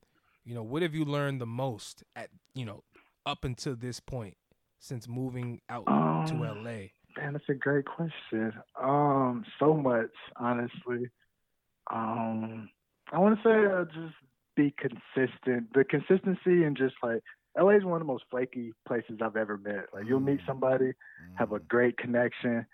you 0.45 0.55
know, 0.55 0.62
what 0.62 0.83
have 0.83 0.95
you 0.95 1.05
learned 1.05 1.41
the 1.41 1.47
most 1.47 2.03
at 2.15 2.31
you 2.55 2.65
know 2.65 2.83
up 3.25 3.45
until 3.45 3.75
this 3.77 3.99
point 4.01 4.36
since 4.78 5.09
moving 5.09 5.61
out 5.69 5.86
to 5.86 5.93
Um, 5.93 6.41
LA? 6.41 6.89
Man, 7.17 7.33
that's 7.33 7.49
a 7.49 7.55
great 7.55 7.86
question. 7.86 8.53
Um, 8.81 9.45
so 9.59 9.75
much, 9.75 10.11
honestly. 10.36 11.09
Um, 11.91 12.69
I 13.12 13.19
want 13.19 13.39
to 13.41 13.49
say 13.49 13.55
uh, 13.73 13.85
just 13.85 14.15
be 14.57 14.75
consistent. 14.78 15.73
The 15.75 15.85
consistency 15.85 16.65
and 16.65 16.76
just 16.76 16.97
like 17.02 17.23
LA 17.59 17.70
is 17.76 17.85
one 17.85 18.01
of 18.01 18.07
the 18.07 18.12
most 18.12 18.25
flaky 18.31 18.73
places 18.86 19.20
I've 19.23 19.36
ever 19.36 19.59
met. 19.59 19.86
Like 19.94 20.07
you'll 20.07 20.20
meet 20.20 20.41
Mm. 20.41 20.47
somebody, 20.47 20.94
have 21.35 21.52
a 21.52 21.60
Mm. 21.60 21.68
great 21.68 21.99
connection, 21.99 22.67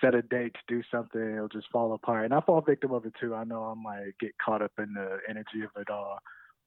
set 0.00 0.14
a 0.14 0.22
date 0.22 0.54
to 0.54 0.60
do 0.68 0.82
something, 0.90 1.34
it'll 1.36 1.48
just 1.48 1.70
fall 1.70 1.92
apart. 1.94 2.24
And 2.26 2.34
I 2.34 2.40
fall 2.40 2.60
victim 2.62 2.92
of 2.92 3.06
it 3.06 3.14
too. 3.20 3.34
I 3.34 3.44
know 3.44 3.64
I'm 3.64 3.82
like 3.84 4.16
get 4.20 4.36
caught 4.38 4.62
up 4.62 4.72
in 4.78 4.94
the 4.94 5.20
energy 5.28 5.62
of 5.64 5.70
it 5.80 5.90
all. 5.90 6.18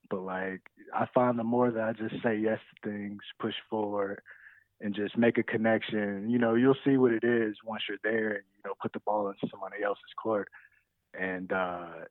But 0.09 0.21
like 0.21 0.61
I 0.93 1.07
find 1.13 1.37
the 1.39 1.43
more 1.43 1.71
that 1.71 1.83
I 1.83 1.93
just 1.93 2.21
say 2.23 2.37
yes 2.37 2.59
to 2.83 2.89
things, 2.89 3.21
push 3.39 3.55
forward 3.69 4.21
and 4.81 4.95
just 4.95 5.17
make 5.17 5.37
a 5.37 5.43
connection, 5.43 6.29
you 6.29 6.39
know, 6.39 6.55
you'll 6.55 6.75
see 6.85 6.97
what 6.97 7.11
it 7.13 7.23
is 7.23 7.57
once 7.63 7.83
you're 7.87 7.97
there 8.03 8.29
and, 8.33 8.43
you 8.55 8.61
know, 8.65 8.73
put 8.81 8.93
the 8.93 8.99
ball 9.01 9.29
into 9.29 9.47
somebody 9.51 9.83
else's 9.83 10.13
court. 10.21 10.49
And 11.13 11.51
uh 11.51 12.05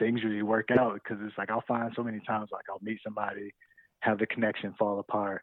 things 0.00 0.20
usually 0.24 0.42
work 0.42 0.70
out 0.76 0.94
because 0.94 1.18
it's 1.24 1.38
like 1.38 1.50
I'll 1.50 1.62
find 1.68 1.92
so 1.94 2.02
many 2.02 2.18
times 2.26 2.48
like 2.50 2.64
I'll 2.68 2.80
meet 2.82 2.98
somebody, 3.04 3.54
have 4.00 4.18
the 4.18 4.26
connection 4.26 4.74
fall 4.76 4.98
apart, 4.98 5.42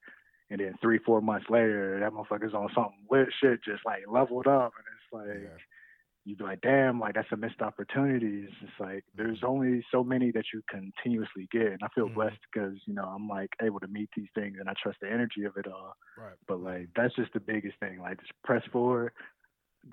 and 0.50 0.60
then 0.60 0.74
three, 0.82 1.00
four 1.00 1.22
months 1.22 1.46
later, 1.50 1.98
that 2.02 2.12
motherfucker's 2.12 2.54
on 2.54 2.68
something 2.76 3.06
lit 3.10 3.30
shit, 3.42 3.64
just 3.64 3.86
like 3.86 4.04
leveled 4.12 4.48
up, 4.48 4.74
and 4.78 4.86
it's 4.94 5.14
like 5.14 5.44
Yeah. 5.50 5.58
you'd 6.26 6.40
be 6.40 6.44
like, 6.44 6.60
damn, 6.62 7.00
like 7.00 7.16
that's 7.16 7.32
a 7.32 7.38
missed 7.38 7.62
opportunity. 7.62 8.44
It's 8.48 8.60
just 8.60 8.80
like 8.82 9.06
there's 9.16 9.44
only 9.46 9.86
so 9.92 10.04
many 10.04 10.32
that 10.32 10.44
you 10.54 10.62
continuously 10.70 11.48
get, 11.52 11.68
and 11.68 11.80
I 11.84 11.88
feel 11.96 12.10
Mhm. 12.10 12.16
blessed 12.16 12.40
because 12.52 12.76
you 12.86 12.94
know 12.96 13.04
I'm 13.06 13.30
like 13.30 13.52
able 13.62 13.80
to 13.80 13.88
meet 13.88 14.10
these 14.18 14.30
things, 14.36 14.58
and 14.60 14.68
I 14.70 14.74
trust 14.82 14.98
the 15.02 15.10
energy 15.10 15.46
of 15.46 15.56
it 15.56 15.68
all. 15.68 15.94
Right. 16.18 16.36
But 16.48 16.60
like 16.60 16.90
that's 16.96 17.16
just 17.16 17.32
the 17.34 17.40
biggest 17.40 17.78
thing. 17.80 18.00
Like 18.00 18.20
just 18.20 18.34
press 18.44 18.66
forward, 18.74 19.14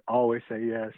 always 0.08 0.42
say 0.48 0.64
yes. 0.64 0.92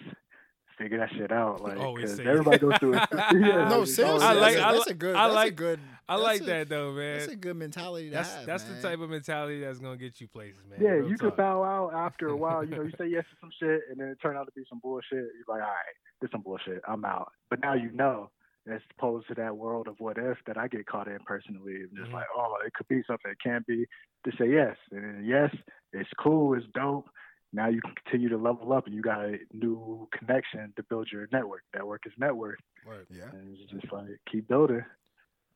Figure 0.79 0.99
that 0.99 1.09
shit 1.17 1.33
out, 1.33 1.63
like 1.63 1.79
Always 1.79 2.03
because 2.05 2.17
say 2.19 2.27
everybody 2.27 2.57
yes. 2.57 2.61
goes 2.61 2.79
through 2.79 2.95
it. 2.95 3.09
yeah, 3.13 3.69
no, 3.69 3.79
like, 3.79 3.89
seriously, 3.89 4.05
always 4.05 4.23
I 4.23 4.33
like- 4.35 4.43
that's, 4.43 4.55
yes. 4.57 4.61
a, 4.63 4.67
I 4.67 4.73
that's 4.73 4.87
a 4.91 4.95
good. 4.95 5.17
I 5.17 5.23
that's 5.27 5.35
like- 5.35 5.49
a 5.49 5.55
good. 5.55 5.81
I 6.09 6.15
like 6.17 6.41
a- 6.43 6.45
that 6.45 6.69
though, 6.69 6.93
man. 6.93 7.19
That's 7.19 7.33
a 7.33 7.37
good 7.37 7.57
mentality 7.57 8.09
to 8.11 8.15
That's 8.15 8.35
have. 8.35 8.47
that's 8.47 8.65
man. 8.69 8.77
the 8.77 8.83
type 8.83 9.01
of 9.01 9.09
mentality 9.11 9.61
that's 9.61 9.79
gonna 9.79 9.97
get 9.97 10.21
you 10.21 10.29
places, 10.29 10.61
man. 10.69 10.79
Yeah, 10.83 10.91
Real 10.91 11.09
you 11.09 11.17
talk. 11.17 11.31
could 11.31 11.37
bow 11.39 11.65
out 11.65 11.95
after 11.95 12.29
a 12.29 12.37
while. 12.37 12.63
You 12.63 12.77
know, 12.77 12.83
you 12.83 12.93
say 12.99 13.09
yes 13.09 13.25
to 13.31 13.37
some 13.41 13.51
shit, 13.59 13.81
and 13.91 13.99
then 13.99 14.09
it 14.09 14.19
turned 14.23 14.37
out 14.37 14.45
to 14.47 14.53
be 14.53 14.63
some 14.69 14.79
bullshit. 14.83 15.11
You're 15.13 15.49
like, 15.49 15.63
all 15.63 15.69
right, 15.69 15.97
this 16.21 16.31
some 16.31 16.43
bullshit. 16.43 16.83
I'm 16.87 17.05
out. 17.07 17.33
But 17.49 17.61
now 17.63 17.73
you 17.75 17.91
know, 17.93 18.31
as 18.71 18.81
opposed 18.99 19.29
to 19.29 19.35
that 19.37 19.57
world 19.57 19.89
of 19.89 19.95
what 19.99 20.19
if 20.19 20.37
that 20.47 20.59
I 20.59 20.69
get 20.69 20.85
caught 20.87 21.09
in 21.09 21.19
personally. 21.25 21.77
I'm 21.91 21.97
just 21.97 22.11
Mhm. 22.11 22.15
like, 22.15 22.27
oh, 22.37 22.55
it 22.67 22.73
could 22.75 22.87
be 22.89 23.03
something. 23.07 23.31
It 23.31 23.39
can't 23.43 23.67
be. 23.67 23.87
To 24.27 24.33
say 24.39 24.51
yes, 24.51 24.77
and 24.91 25.03
then 25.05 25.25
yes, 25.25 25.55
it's 25.93 26.11
cool. 26.21 26.55
It's 26.55 26.67
dope. 26.75 27.07
Now 27.57 27.69
you 27.69 27.81
can 27.81 27.95
continue 28.05 28.29
to 28.29 28.37
level 28.37 28.73
up, 28.75 28.85
and 28.87 28.95
you 28.95 29.01
got 29.01 29.21
a 29.25 29.39
new 29.53 30.07
connection 30.17 30.75
to 30.77 30.83
build 30.83 31.09
your 31.11 31.27
network. 31.33 31.63
Network 31.75 32.03
is 32.07 32.13
network, 32.19 32.59
Word. 32.87 33.07
Yeah, 33.11 33.31
and 33.33 33.57
it's 33.59 33.73
just 33.73 33.91
like 33.91 34.05
keep 34.31 34.47
building. 34.47 34.85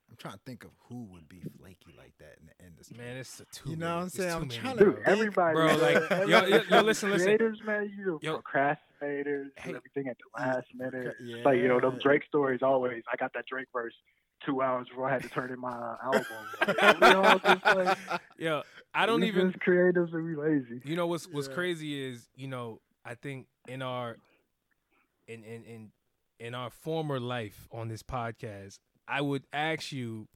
I'm 0.08 0.16
trying 0.16 0.34
to 0.34 0.40
think 0.44 0.64
of 0.64 0.70
who 0.88 1.04
would 1.12 1.28
be 1.28 1.40
flaky 1.60 1.94
like 1.96 2.14
that 2.18 2.36
in 2.40 2.46
the 2.48 2.66
industry. 2.66 2.96
Man, 2.96 3.16
it's 3.18 3.38
a 3.38 3.44
too. 3.54 3.70
You 3.70 3.76
know 3.76 3.96
what 3.96 4.02
I'm 4.04 4.08
saying? 4.08 4.32
I'm 4.32 4.48
trying 4.48 4.78
to 4.78 4.84
Dude, 4.86 4.98
everybody, 5.04 5.54
Bro, 5.54 5.66
man, 5.66 5.80
like, 5.80 5.94
yo, 5.94 6.06
everybody- 6.10 6.50
yo, 6.50 6.58
yo, 6.78 6.80
listen, 6.82 7.10
listen. 7.10 7.26
creators, 7.26 7.60
man, 7.64 7.92
you 7.96 8.18
Yo. 8.22 8.40
procrastinators, 8.40 9.44
do 9.44 9.50
Hey. 9.58 9.74
everything 9.76 10.08
at 10.08 10.16
the 10.18 10.42
last 10.42 10.66
minute. 10.74 11.14
Yeah. 11.22 11.42
Like 11.44 11.58
you 11.58 11.68
know, 11.68 11.78
them 11.80 11.98
Drake 12.02 12.24
stories 12.26 12.60
always. 12.62 13.04
I 13.12 13.16
got 13.16 13.32
that 13.34 13.44
Drake 13.46 13.68
verse 13.72 13.94
two 14.44 14.62
hours 14.62 14.88
before 14.88 15.08
I 15.08 15.12
had 15.14 15.22
to 15.22 15.28
turn 15.28 15.50
in 15.52 15.60
my 15.60 15.94
album. 16.04 16.24
Like, 16.66 17.00
we 17.00 17.14
all 17.14 17.38
just 17.38 17.64
like, 17.66 17.98
Yo, 18.38 18.62
I 18.94 19.06
don't 19.06 19.20
we 19.20 19.28
even. 19.28 19.50
just 19.52 19.62
creatives 19.64 20.12
and 20.14 20.24
we 20.24 20.34
lazy. 20.36 20.80
You 20.84 20.96
know 20.96 21.06
what's 21.06 21.26
what's 21.28 21.48
Yeah. 21.48 21.54
crazy 21.54 22.02
is 22.08 22.28
you 22.36 22.48
know 22.48 22.80
I 23.04 23.14
think 23.14 23.46
in 23.68 23.82
our 23.82 24.16
in 25.28 25.44
in 25.44 25.64
in 25.64 25.92
in 26.38 26.54
our 26.54 26.70
former 26.70 27.20
life 27.20 27.68
on 27.70 27.88
this 27.88 28.02
podcast, 28.02 28.78
I 29.06 29.20
would 29.20 29.44
ask 29.52 29.92
you 29.92 30.28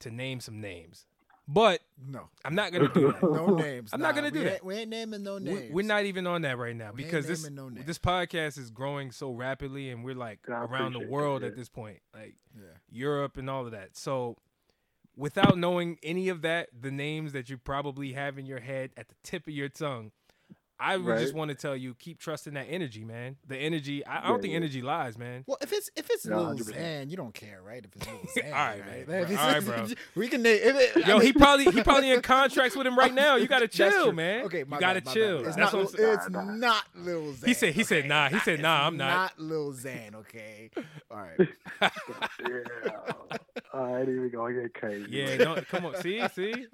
to 0.00 0.10
name 0.10 0.40
some 0.40 0.60
names, 0.60 1.06
but 1.46 1.80
No, 2.06 2.28
I'm 2.44 2.54
not 2.54 2.72
gonna 2.72 2.88
do 2.92 3.12
that. 3.12 3.22
no 3.22 3.54
names. 3.56 3.90
I'm 3.92 4.00
not 4.00 4.14
gonna 4.14 4.30
do 4.30 4.38
we 4.40 4.44
that. 4.46 4.64
We 4.64 4.74
ain't 4.76 4.90
naming 4.90 5.22
no 5.22 5.34
We- 5.36 5.40
names. 5.42 5.72
We're 5.74 5.84
not 5.86 6.04
even 6.04 6.26
on 6.26 6.42
that 6.42 6.56
right 6.58 6.74
now 6.74 6.92
We 6.94 7.04
because 7.04 7.26
this 7.26 7.48
no 7.50 7.70
this 7.70 7.98
podcast 7.98 8.58
is 8.58 8.70
growing 8.70 9.10
so 9.10 9.30
rapidly 9.30 9.90
and 9.90 10.04
we're 10.04 10.14
like 10.14 10.40
I 10.48 10.52
around 10.52 10.68
the 10.68 10.76
appreciate 10.98 11.00
that, 11.00 11.10
world 11.10 11.42
at 11.44 11.56
this 11.56 11.68
point, 11.68 11.98
like 12.14 12.36
Yeah. 12.56 12.62
Europe 12.90 13.36
and 13.36 13.48
all 13.50 13.66
of 13.66 13.72
that. 13.72 13.96
So 13.96 14.36
without 15.16 15.56
knowing 15.58 15.98
any 16.02 16.28
of 16.28 16.42
that, 16.42 16.70
the 16.78 16.90
names 16.90 17.32
that 17.32 17.48
you 17.50 17.58
probably 17.58 18.12
have 18.12 18.38
in 18.38 18.46
your 18.46 18.60
head 18.60 18.90
at 18.96 19.08
the 19.08 19.14
tip 19.22 19.46
of 19.46 19.52
your 19.54 19.68
tongue, 19.68 20.12
I 20.84 20.96
would 20.96 21.18
just 21.18 21.34
want 21.34 21.48
to 21.50 21.54
tell 21.54 21.74
you 21.76 21.94
keep 21.94 22.18
trusting 22.18 22.54
that 22.54 22.66
energy, 22.68 23.04
man. 23.04 23.36
The 23.46 23.56
energy. 23.56 24.04
I, 24.06 24.18
I 24.18 24.22
Yeah, 24.22 24.28
don't 24.28 24.40
think 24.42 24.50
yeah. 24.52 24.56
energy 24.58 24.82
lies, 24.82 25.16
man. 25.18 25.44
Well, 25.46 25.58
if 25.62 25.72
it's 25.72 25.90
if 25.96 26.10
it's 26.10 26.26
No, 26.26 26.42
Lil 26.42 26.56
100%. 26.58 26.74
Xan, 26.74 27.10
you 27.10 27.16
don't 27.16 27.32
care, 27.34 27.60
right? 27.62 27.84
If 27.84 27.96
it's 27.96 28.06
Lil 28.06 28.16
Xan, 28.36 28.46
All 28.46 28.50
right, 28.52 28.80
right? 28.86 29.08
man. 29.08 29.22
If 29.24 29.38
All 29.38 29.46
right, 29.48 29.64
bro. 29.64 29.86
We 30.14 30.28
can 30.28 30.42
name. 30.42 30.60
If 30.62 30.96
it, 30.96 31.06
Yo, 31.06 31.18
I 31.18 31.24
he 31.24 31.32
probably 31.32 31.64
he 31.70 31.82
probably 31.82 32.10
in 32.10 32.20
contracts 32.22 32.76
with 32.76 32.86
him 32.86 32.98
right 32.98 33.14
now. 33.14 33.36
You 33.36 33.46
gotta 33.48 33.68
chill, 33.68 34.12
man. 34.12 34.44
Okay, 34.44 34.64
my 34.64 34.76
you 34.76 34.80
gotta 34.80 35.00
bad, 35.00 35.14
chill. 35.14 35.38
bad. 35.38 35.46
It's 35.46 35.56
That's 35.56 35.72
not. 35.72 35.82
what 35.82 35.92
Lil- 35.94 35.98
saying. 35.98 36.14
It's 36.18 36.30
Nah, 36.30 36.44
nah. 36.44 36.54
not 36.54 36.84
Lil 36.96 37.22
Xan. 37.32 37.46
He 37.46 37.54
said- 37.54 37.74
he 37.74 37.82
said 37.84 38.06
nah. 38.06 38.28
He 38.28 38.38
said 38.40 38.60
nah, 38.60 38.86
I'm 38.86 38.96
not. 38.96 39.08
Not 39.38 39.38
Lil 39.40 39.72
Xan. 39.72 40.14
Okay. 40.16 40.70
All 41.10 41.16
right. 41.18 41.48
Yeah, 41.80 43.00
I 43.72 44.00
ain't 44.00 44.08
even 44.08 44.30
gonna 44.30 44.54
get 44.62 44.74
crazy. 44.74 45.06
Yeah, 45.10 45.36
don't 45.38 45.66
come 45.68 45.86
on. 45.86 45.96
See, 45.96 46.26
see, 46.28 46.66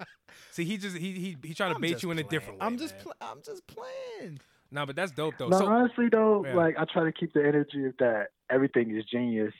see. 0.51 0.63
He 0.65 0.77
just 0.77 0.97
he 0.97 1.11
he 1.13 1.37
he 1.43 1.53
trying 1.53 1.71
to 1.71 1.75
I'm 1.75 1.81
bait 1.81 1.91
just 1.91 2.03
you 2.03 2.11
in 2.11 2.19
a 2.19 2.23
different 2.23 2.59
way. 2.59 2.65
I'm 2.65 2.77
just. 2.77 2.97
Pl- 2.99 3.13
I'm 3.21 3.41
just 3.43 3.65
playing. 3.67 4.39
Nah, 4.71 4.85
but 4.85 4.95
that's 4.95 5.11
dope 5.11 5.35
though. 5.37 5.49
No, 5.49 5.59
so 5.59 5.65
honestly 5.67 6.07
though, 6.09 6.45
Yeah. 6.45 6.55
like 6.55 6.75
I 6.77 6.85
try 6.85 7.03
to 7.03 7.11
keep 7.11 7.33
the 7.33 7.45
energy 7.45 7.85
of 7.85 7.93
that 7.99 8.27
everything 8.49 8.95
is 8.95 9.03
genius 9.05 9.53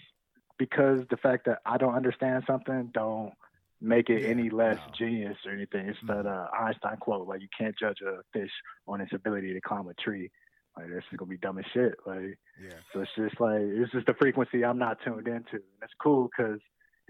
because 0.58 1.02
the 1.10 1.18
fact 1.18 1.46
that 1.46 1.60
I 1.66 1.78
don't 1.78 1.96
understand 1.96 2.44
something 2.48 2.92
don't 2.94 3.34
make 3.82 4.10
it 4.10 4.22
Yeah, 4.24 4.30
any 4.30 4.50
less 4.50 4.78
no. 4.78 4.94
genius 4.98 5.38
or 5.46 5.52
anything. 5.52 5.88
It's 5.88 5.98
that 6.08 6.26
uh, 6.28 6.48
Einstein 6.58 6.98
quote, 6.98 7.28
like 7.28 7.42
you 7.42 7.48
can't 7.58 7.76
judge 7.78 7.98
a 8.02 8.22
fish 8.32 8.52
on 8.88 9.02
its 9.02 9.12
ability 9.14 9.54
to 9.54 9.62
climb 9.62 9.88
a 9.88 9.94
tree. 9.96 10.30
Like 10.78 10.88
this 10.88 11.04
is 11.12 11.18
gonna 11.18 11.30
be 11.30 11.38
dumb 11.38 11.58
as 11.58 11.66
shit. 11.74 11.96
Like 12.06 12.38
Yeah. 12.64 12.70
so 12.94 13.02
it's 13.02 13.12
just 13.18 13.40
like 13.42 13.60
it's 13.62 13.92
just 13.92 14.06
the 14.08 14.14
frequency 14.14 14.64
I'm 14.64 14.78
not 14.78 15.00
tuned 15.04 15.28
into. 15.28 15.54
And 15.56 15.82
it's 15.82 15.94
cool 16.02 16.30
because 16.36 16.60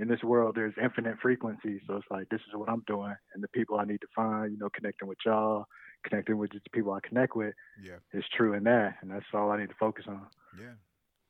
in 0.02 0.08
this 0.08 0.24
world 0.24 0.56
there's 0.56 0.74
infinite 0.82 1.18
frequencies. 1.22 1.80
So 1.88 1.96
it's 1.98 2.08
like 2.10 2.28
this 2.30 2.42
is 2.42 2.56
what 2.56 2.70
I'm 2.70 2.84
doing 2.88 3.14
and 3.34 3.44
the 3.44 3.48
people 3.50 3.78
I 3.80 3.86
need 3.86 4.02
to 4.02 4.08
find, 4.16 4.52
you 4.52 4.58
know, 4.58 4.70
connecting 4.76 5.08
with 5.08 5.20
y'all, 5.26 5.66
connecting 6.04 6.38
with 6.38 6.52
just 6.52 6.64
the 6.66 6.72
people 6.72 6.92
I 6.94 7.00
connect 7.08 7.36
with 7.36 7.54
Yeah. 7.82 7.98
is 8.12 8.26
true 8.36 8.54
in 8.54 8.64
that, 8.66 8.96
and 9.02 9.12
that's 9.12 9.26
all 9.34 9.52
I 9.52 9.60
need 9.60 9.70
to 9.70 9.76
focus 9.80 10.06
on. 10.08 10.26
Yeah. 10.60 10.74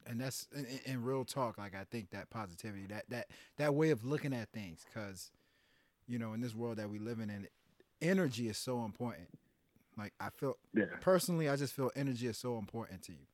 And 0.07 0.19
that's 0.19 0.47
in, 0.55 0.65
in- 0.85 1.03
real 1.03 1.25
talk. 1.25 1.57
Like 1.57 1.75
I 1.75 1.83
think 1.91 2.09
that 2.11 2.29
positivity, 2.31 2.87
that 2.87 3.05
that 3.09 3.27
that 3.57 3.75
way 3.75 3.91
of 3.91 4.03
looking 4.03 4.33
at 4.33 4.49
things, 4.51 4.83
because 4.85 5.31
you 6.07 6.17
know, 6.17 6.33
in 6.33 6.41
this 6.41 6.55
world 6.55 6.77
that 6.77 6.89
we 6.89 6.97
live 6.97 7.19
in, 7.19 7.29
and 7.29 7.47
energy 8.01 8.47
is 8.49 8.57
so 8.57 8.83
important. 8.83 9.27
Like 9.97 10.13
I 10.19 10.29
feel 10.29 10.57
Yeah, 10.73 10.85
personally, 11.01 11.49
I 11.49 11.55
just 11.55 11.73
feel 11.73 11.91
energy 11.95 12.25
is 12.27 12.37
so 12.37 12.57
important 12.57 13.03
to 13.03 13.11
you. 13.11 13.27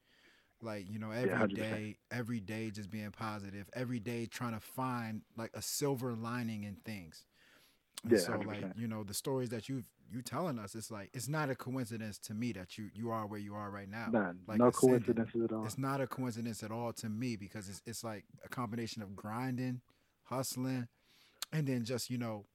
Like 0.62 0.90
you 0.90 0.98
know, 1.00 1.12
every 1.12 1.30
100%. 1.30 1.56
day, 1.56 1.98
every 2.12 2.40
day, 2.40 2.72
just 2.72 2.90
being 2.90 3.12
positive. 3.12 3.70
Every 3.74 4.00
day, 4.00 4.26
trying 4.26 4.54
to 4.54 4.60
find 4.60 5.22
like 5.38 5.52
a 5.54 5.62
silver 5.62 6.14
lining 6.16 6.64
in 6.64 6.76
things. 6.84 7.26
And 8.04 8.14
Yeah, 8.14 8.20
so 8.20 8.32
like 8.34 8.62
100%. 8.62 8.74
you 8.78 8.88
know, 8.88 9.04
the 9.04 9.14
stories 9.14 9.50
that 9.50 9.70
you've 9.70 9.86
you 10.10 10.22
telling 10.22 10.58
us, 10.58 10.74
it's 10.74 10.90
like 10.90 11.10
it's 11.14 11.28
not 11.28 11.50
a 11.50 11.56
coincidence 11.56 12.18
to 12.20 12.34
me 12.34 12.54
that 12.54 12.78
you 12.78 12.90
you 12.94 13.12
are 13.12 13.28
where 13.28 13.40
you 13.40 13.54
are 13.56 13.70
right 13.70 13.90
now. 13.90 14.08
None, 14.12 14.40
like 14.48 14.58
no 14.58 14.68
ascending. 14.70 15.00
coincidences 15.04 15.44
at 15.44 15.52
all. 15.52 15.66
It's 15.66 15.78
not 15.78 16.02
a 16.02 16.08
coincidence 16.08 16.64
at 16.64 16.72
all 16.72 16.94
to 16.94 17.10
me 17.10 17.36
because 17.36 17.70
it's 17.70 17.82
it's 17.86 18.04
like 18.04 18.24
a 18.44 18.50
combination 18.50 19.02
of 19.04 19.16
grinding, 19.16 19.82
hustling, 20.24 20.88
and 21.52 21.68
then 21.68 21.84
just 21.84 22.10
you 22.10 22.18
know, 22.18 22.46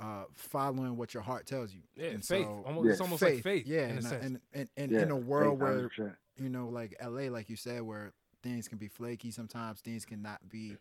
uh, 0.00 0.24
following 0.34 0.96
what 0.96 1.12
your 1.14 1.22
heart 1.22 1.46
tells 1.46 1.72
you. 1.74 1.82
yeah, 1.94 2.08
and 2.08 2.24
faith. 2.24 2.46
so- 2.46 2.62
almost, 2.66 2.88
It's 2.90 2.98
Yeah. 2.98 3.04
almost 3.04 3.22
like 3.22 3.42
faith. 3.42 3.66
Yeah, 3.66 3.84
in 3.88 3.90
and, 3.98 4.02
sense. 4.04 4.24
and, 4.24 4.40
and, 4.54 4.68
and 4.76 4.90
yeah, 4.92 5.02
in 5.02 5.10
a 5.10 5.16
world 5.16 5.60
where 5.60 5.88
100%. 5.88 6.16
You 6.40 6.48
know, 6.48 6.68
like 6.68 6.96
LA, 7.04 7.30
like 7.30 7.48
you 7.50 7.56
said, 7.56 7.82
where 7.82 8.12
things 8.42 8.66
can 8.66 8.78
be 8.78 8.88
flaky 8.88 9.30
sometimes, 9.30 9.80
things 9.80 10.04
cannot 10.04 10.48
be. 10.48 10.76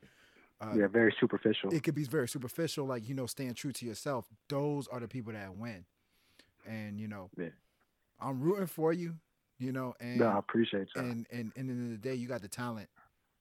Uh, 0.61 0.73
yeah, 0.75 0.87
very 0.87 1.13
superficial. 1.19 1.73
It 1.73 1.83
could 1.83 1.95
be 1.95 2.03
very 2.05 2.27
superficial, 2.27 2.85
like 2.85 3.07
you 3.07 3.13
know, 3.15 3.25
staying 3.25 3.53
true 3.55 3.71
to 3.73 3.85
yourself. 3.85 4.25
Those 4.47 4.87
are 4.87 4.99
the 4.99 5.07
people 5.07 5.33
that 5.33 5.55
win, 5.55 5.85
and 6.65 6.99
you 6.99 7.07
know, 7.07 7.29
Yeah. 7.37 7.49
I'm 8.21 8.41
rooting 8.41 8.67
for 8.67 8.91
you. 8.93 9.15
You 9.57 9.73
know, 9.73 9.93
and 9.99 10.19
no, 10.19 10.27
I 10.27 10.39
appreciate 10.39 10.87
you. 10.95 11.01
and 11.01 11.27
and 11.31 11.51
and 11.57 11.69
at 11.69 11.75
the 11.75 11.81
end 11.81 11.93
of 11.93 12.01
the 12.01 12.09
day, 12.09 12.15
you 12.15 12.27
got 12.29 12.41
the 12.41 12.47
talent. 12.47 12.89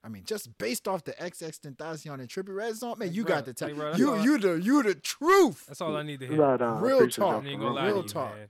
I 0.02 0.08
mean, 0.08 0.24
just 0.24 0.56
based 0.58 0.86
off 0.88 1.02
the 1.04 1.12
XXXTentacion 1.12 2.14
and 2.14 2.28
Trippie 2.28 2.54
Redd 2.54 2.76
song, 2.76 2.96
man, 2.98 3.12
you 3.12 3.24
Bruh, 3.24 3.28
got 3.28 3.44
the 3.44 3.50
hey, 3.50 3.54
talent. 3.54 3.76
bro, 3.78 3.86
that's 3.90 3.98
you 4.00 4.10
all 4.10 4.18
I- 4.18 4.24
you 4.24 4.38
the 4.38 4.54
you 4.60 4.82
the 4.82 4.94
truth. 4.96 5.66
That's 5.66 5.80
all 5.80 5.96
I 5.96 6.02
need 6.02 6.18
to 6.20 6.26
hear. 6.26 6.36
no, 6.36 6.56
no, 6.56 6.66
Real 6.80 7.08
talk, 7.08 7.18
y'all 7.18 7.30
I 7.30 7.34
ain't 7.48 7.60
for 7.60 7.66
gonna 7.66 7.74
lie 7.74 7.86
real 7.86 8.02
to 8.02 8.08
you, 8.08 8.12
talk. 8.14 8.34
man. 8.36 8.48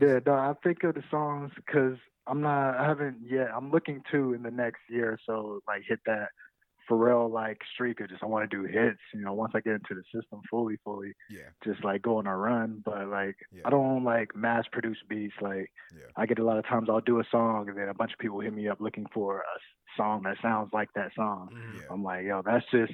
Yeah, 0.00 0.18
no, 0.26 0.32
I 0.34 0.54
think 0.62 0.82
of 0.84 0.94
the 0.94 1.04
songs 1.10 1.52
because 1.56 1.96
I'm 2.26 2.40
not, 2.40 2.76
I 2.76 2.84
haven't 2.86 3.18
yet. 3.24 3.48
I'm 3.54 3.70
looking 3.70 4.02
to 4.12 4.34
in 4.34 4.42
the 4.42 4.50
next 4.50 4.80
year 4.88 5.12
or 5.12 5.18
so, 5.26 5.60
like 5.68 5.82
hit 5.88 6.00
that 6.06 6.28
Pharrell 6.90 7.28
like 7.30 7.58
streak 7.74 8.00
of 8.00 8.08
just 8.08 8.22
I 8.22 8.26
want 8.26 8.48
to 8.48 8.56
do 8.56 8.62
hits. 8.64 9.00
You 9.12 9.22
know, 9.22 9.32
once 9.32 9.52
I 9.56 9.60
get 9.60 9.72
into 9.74 9.94
the 9.94 10.02
system 10.14 10.40
fully, 10.48 10.76
fully, 10.84 11.12
Yeah, 11.30 11.48
just 11.64 11.82
like 11.84 12.02
go 12.02 12.18
on 12.18 12.26
a 12.28 12.36
run. 12.36 12.82
But 12.84 13.08
like, 13.08 13.36
Yeah. 13.52 13.62
I 13.64 13.70
don't 13.70 14.04
like 14.04 14.36
mass 14.36 14.64
produce 14.70 14.98
beats. 15.08 15.34
Like, 15.40 15.70
Yeah. 15.92 16.06
I 16.16 16.26
get 16.26 16.38
a 16.38 16.44
lot 16.44 16.58
of 16.58 16.66
times 16.66 16.88
I'll 16.88 17.00
do 17.00 17.18
a 17.20 17.24
song 17.30 17.68
and 17.68 17.76
then 17.76 17.88
a 17.88 17.94
bunch 17.94 18.12
of 18.12 18.18
people 18.20 18.38
hit 18.40 18.52
me 18.52 18.68
up 18.68 18.80
looking 18.80 19.06
for 19.12 19.40
a 19.40 19.58
song 19.96 20.22
that 20.24 20.36
sounds 20.40 20.70
like 20.72 20.92
that 20.94 21.12
song. 21.14 21.48
Mhm. 21.52 21.76
yeah, 21.80 21.86
I'm 21.90 22.04
like, 22.04 22.24
yo, 22.24 22.42
that's 22.42 22.66
just 22.70 22.92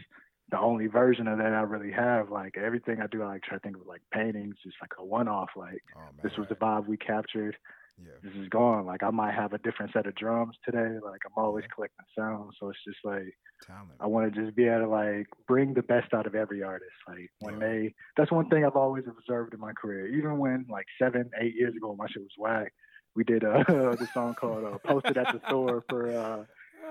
the 0.51 0.59
only 0.59 0.87
version 0.87 1.27
of 1.29 1.37
that 1.39 1.53
I 1.53 1.61
really 1.63 1.93
have. 1.93 2.31
Like 2.31 2.57
everything 2.57 3.01
I 3.03 3.07
do, 3.09 3.23
I 3.23 3.27
like 3.27 3.43
try 3.43 3.57
to 3.57 3.61
think 3.61 3.77
of 3.77 3.87
like 3.87 4.03
paintings, 4.11 4.57
just 4.63 4.77
like 4.81 4.93
a 4.99 5.05
one-off. 5.05 5.51
Like 5.55 5.83
oh 5.97 6.01
man, 6.01 6.21
this 6.23 6.37
was 6.39 6.49
the 6.49 6.55
vibe 6.55 6.87
we 6.87 6.97
captured. 6.97 7.57
Yeah, 7.99 8.13
This 8.23 8.35
is 8.43 8.49
gone. 8.49 8.87
Like 8.87 9.03
I 9.03 9.11
might 9.11 9.35
have 9.35 9.53
a 9.53 9.59
different 9.59 9.93
set 9.93 10.07
of 10.07 10.15
drums 10.15 10.57
today. 10.65 10.99
Like 11.05 11.21
I'm 11.27 11.33
always 11.37 11.65
collecting 11.75 12.05
sounds, 12.19 12.57
so 12.59 12.69
it's 12.71 12.79
just 12.87 12.99
like 13.05 13.33
talent. 13.67 13.93
I 14.01 14.07
want 14.07 14.33
to 14.33 14.41
just 14.43 14.57
be 14.57 14.65
able 14.67 14.81
to 14.87 14.89
like 14.89 15.27
bring 15.47 15.75
the 15.75 15.83
best 15.83 16.13
out 16.15 16.27
of 16.27 16.35
every 16.35 16.63
artist. 16.63 16.91
Like 17.07 17.31
when 17.41 17.55
Yeah. 17.61 17.67
they, 17.67 17.95
that's 18.17 18.33
one 18.33 18.49
thing 18.49 18.65
I've 18.65 18.77
always 18.77 19.05
observed 19.07 19.55
in 19.55 19.61
my 19.61 19.73
career. 19.73 20.07
Even 20.09 20.39
when 20.39 20.67
like 20.71 20.87
seven, 21.01 21.31
eight 21.41 21.55
years 21.55 21.75
ago, 21.77 21.95
my 21.97 22.07
shit 22.09 22.23
was 22.23 22.33
whack. 22.39 22.73
We 23.15 23.25
did 23.25 23.45
uh, 23.45 23.63
the 23.69 24.09
song 24.15 24.35
called 24.35 24.65
uh, 24.65 24.79
"Posted 24.87 25.19
at 25.19 25.33
the 25.33 25.41
Store" 25.47 25.85
for. 25.89 26.17
uh 26.19 26.45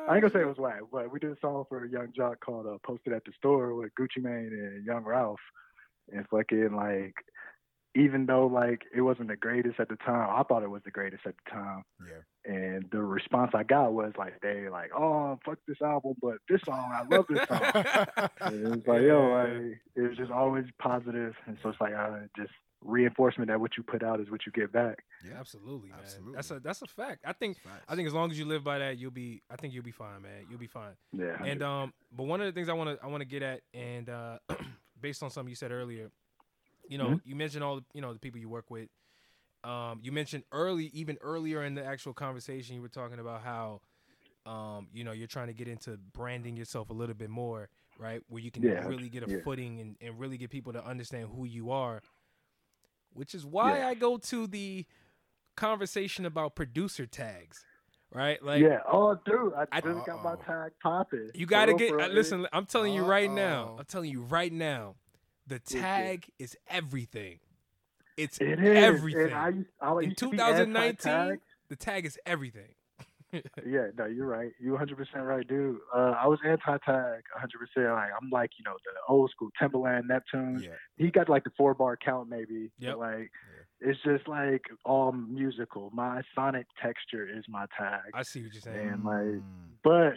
I 0.07 0.13
ain't 0.15 0.21
gonna 0.21 0.33
say 0.33 0.41
it 0.41 0.47
was 0.47 0.57
whack, 0.57 0.79
but 0.91 1.11
we 1.11 1.19
did 1.19 1.31
a 1.31 1.39
song 1.41 1.65
for 1.67 1.83
a 1.83 1.89
Yung 1.89 2.13
Joc 2.17 2.35
called 2.39 2.65
uh, 2.65 2.77
"Posted 2.85 3.11
at 3.13 3.23
the 3.25 3.33
Store" 3.37 3.75
with 3.75 3.91
Gucci 3.99 4.23
Mane 4.23 4.49
and 4.51 4.85
Yung 4.85 5.03
Ralph, 5.03 5.39
and 6.11 6.25
fucking 6.29 6.73
like, 6.73 7.13
even 7.95 8.25
though 8.25 8.47
like 8.47 8.83
it 8.95 9.01
wasn't 9.01 9.27
the 9.27 9.35
greatest 9.35 9.79
at 9.79 9.89
the 9.89 9.95
time, 9.97 10.29
I 10.31 10.43
thought 10.43 10.63
it 10.63 10.69
was 10.69 10.81
the 10.85 10.91
greatest 10.91 11.23
at 11.25 11.33
the 11.45 11.51
time. 11.51 11.83
Yeah, 12.07 12.53
And 12.53 12.85
the 12.91 13.01
response 13.01 13.51
I 13.53 13.63
got 13.63 13.93
was 13.93 14.13
like, 14.17 14.39
they 14.41 14.69
like, 14.69 14.91
oh 14.95 15.39
fuck 15.45 15.57
this 15.67 15.81
album, 15.81 16.13
but 16.21 16.37
this 16.49 16.61
song, 16.65 16.91
I 16.93 17.03
love 17.13 17.25
this 17.29 17.47
song. 17.47 18.29
And 18.41 18.65
it 18.65 18.69
was 18.69 18.87
like, 18.87 19.01
yo, 19.01 19.27
Yeah. 19.27 19.43
like, 19.43 19.81
it 19.95 20.01
was 20.01 20.17
just 20.17 20.31
always 20.31 20.65
positive, 20.79 21.35
and 21.47 21.57
so 21.61 21.69
it's 21.69 21.81
like 21.81 21.93
I 21.93 22.27
just 22.37 22.51
reinforcement 22.83 23.47
that 23.47 23.59
what 23.59 23.77
you 23.77 23.83
put 23.83 24.01
out 24.03 24.19
is 24.19 24.31
what 24.31 24.41
you 24.45 24.51
get 24.53 24.71
back. 24.71 25.03
Yeah, 25.23 25.33
Absolutely, 25.39 25.89
man. 25.89 25.99
Absolutely. 26.01 26.33
That's 26.35 26.51
a 26.51 26.59
that's 26.59 26.81
a 26.81 26.87
fact. 26.87 27.19
I 27.25 27.33
think 27.33 27.57
Facts. 27.59 27.85
I 27.87 27.95
think 27.95 28.07
as 28.07 28.13
long 28.13 28.31
as 28.31 28.39
you 28.39 28.45
live 28.45 28.63
by 28.63 28.79
that, 28.79 28.97
you'll 28.97 29.11
be. 29.11 29.41
I 29.51 29.55
think 29.55 29.73
you'll 29.73 29.83
be 29.83 29.91
fine, 29.91 30.21
man. 30.23 30.45
You'll 30.49 30.59
be 30.59 30.65
fine. 30.67 30.93
Yeah. 31.13 31.43
And 31.43 31.61
um, 31.61 31.93
but 32.15 32.23
one 32.23 32.41
of 32.41 32.47
the 32.47 32.51
things 32.53 32.69
I 32.69 32.73
want 32.73 32.97
to 32.97 33.05
I 33.05 33.07
want 33.07 33.21
to 33.21 33.27
get 33.27 33.43
at, 33.43 33.61
and 33.73 34.09
uh, 34.09 34.39
based 34.99 35.21
on 35.21 35.29
something 35.29 35.49
you 35.49 35.55
said 35.55 35.71
earlier, 35.71 36.09
you 36.91 36.97
know, 36.97 37.11
Mhm. 37.11 37.21
you 37.23 37.35
mentioned 37.35 37.63
all 37.63 37.77
the 37.77 37.85
you 37.93 38.01
know 38.01 38.13
the 38.13 38.19
people 38.19 38.39
you 38.39 38.49
work 38.49 38.69
with. 38.69 38.89
Um, 39.63 39.99
you 40.03 40.11
mentioned 40.11 40.43
early, 40.51 40.87
even 40.93 41.17
earlier 41.21 41.63
in 41.63 41.73
the 41.75 41.83
actual 41.85 42.13
conversation, 42.13 42.75
you 42.75 42.81
were 42.81 42.89
talking 42.89 43.19
about 43.19 43.41
how, 43.43 43.81
um, 44.45 44.89
you 44.91 45.03
know, 45.03 45.11
you're 45.11 45.27
trying 45.27 45.47
to 45.47 45.53
get 45.53 45.67
into 45.67 45.97
branding 46.13 46.57
yourself 46.57 46.89
a 46.89 46.93
little 46.93 47.13
bit 47.15 47.29
more, 47.29 47.69
right? 47.99 48.21
Where 48.27 48.41
you 48.41 48.49
can 48.51 48.63
Yeah, 48.63 48.87
really 48.87 49.07
get 49.07 49.23
a 49.23 49.29
yeah. 49.29 49.37
footing 49.43 49.79
and, 49.79 49.95
and 50.01 50.19
really 50.19 50.37
get 50.37 50.49
people 50.49 50.73
to 50.73 50.83
understand 50.83 51.29
who 51.35 51.45
you 51.45 51.69
are. 51.71 52.01
Which 53.13 53.35
is 53.35 53.45
why 53.45 53.79
Yeah. 53.79 53.87
I 53.89 53.93
go 53.93 54.17
to 54.17 54.47
the 54.47 54.85
conversation 55.55 56.25
about 56.25 56.55
producer 56.55 57.05
tags, 57.05 57.63
right? 58.11 58.41
Like, 58.43 58.61
yeah. 58.63 58.79
Oh, 58.91 59.15
dude, 59.25 59.53
I 59.53 59.65
I- 59.71 59.81
just 59.81 60.05
got 60.07 60.23
my 60.23 60.35
tag 60.37 60.71
popping. 60.81 61.29
you 61.35 61.45
got 61.45 61.67
to 61.67 61.73
get. 61.75 61.91
Uh, 61.93 62.07
listen, 62.07 62.47
I'm 62.51 62.65
telling 62.65 62.93
you 62.93 63.03
right 63.03 63.29
now. 63.29 63.75
I'm 63.79 63.85
telling 63.85 64.09
you 64.11 64.21
right 64.23 64.51
now. 64.51 64.95
The 65.47 65.61
yeah. 65.69 65.81
tag 65.81 66.29
is 66.39 66.55
everything. 66.69 67.39
It's 68.17 68.37
It 68.39 68.59
everything. 68.59 69.33
I, 69.33 69.51
I 69.81 69.97
In 69.99 70.09
used 70.09 70.17
to 70.19 70.29
be 70.29 70.37
2019, 70.37 71.39
the 71.69 71.75
tag 71.75 72.05
is 72.05 72.19
everything. 72.25 72.69
Yeah, 73.65 73.87
no, 73.97 74.03
you're 74.07 74.27
right. 74.27 74.51
You're 74.59 74.73
100 74.73 74.97
percent 74.97 75.23
right, 75.23 75.47
dude. 75.47 75.77
Uh, 75.95 76.15
I 76.21 76.27
was 76.27 76.39
anti-tag 76.45 76.83
100. 76.85 77.59
percent 77.59 77.85
Like 77.93 78.09
I'm 78.21 78.29
like, 78.29 78.49
you 78.59 78.65
know, 78.65 78.73
the 78.83 78.91
old 79.07 79.31
school 79.31 79.47
Timberland, 79.57 80.09
Neptune. 80.09 80.59
Yeah. 80.61 80.71
He 80.97 81.11
got 81.11 81.29
like 81.29 81.45
the 81.45 81.51
four 81.57 81.73
bar 81.73 81.95
count 81.95 82.27
maybe. 82.27 82.71
but, 82.77 82.85
Yep. 82.87 82.97
Like 82.97 83.31
it's 83.79 83.99
just 84.03 84.27
like 84.27 84.63
all 84.83 85.13
musical. 85.13 85.91
My 85.93 86.23
sonic 86.35 86.65
texture 86.83 87.25
is 87.25 87.45
my 87.47 87.67
tag. 87.79 88.01
I 88.13 88.23
see 88.23 88.43
what 88.43 88.51
you're 88.51 88.61
saying. 88.61 88.89
And 88.89 89.03
like, 89.05 89.15
Mm. 89.41 89.43
but 89.81 90.13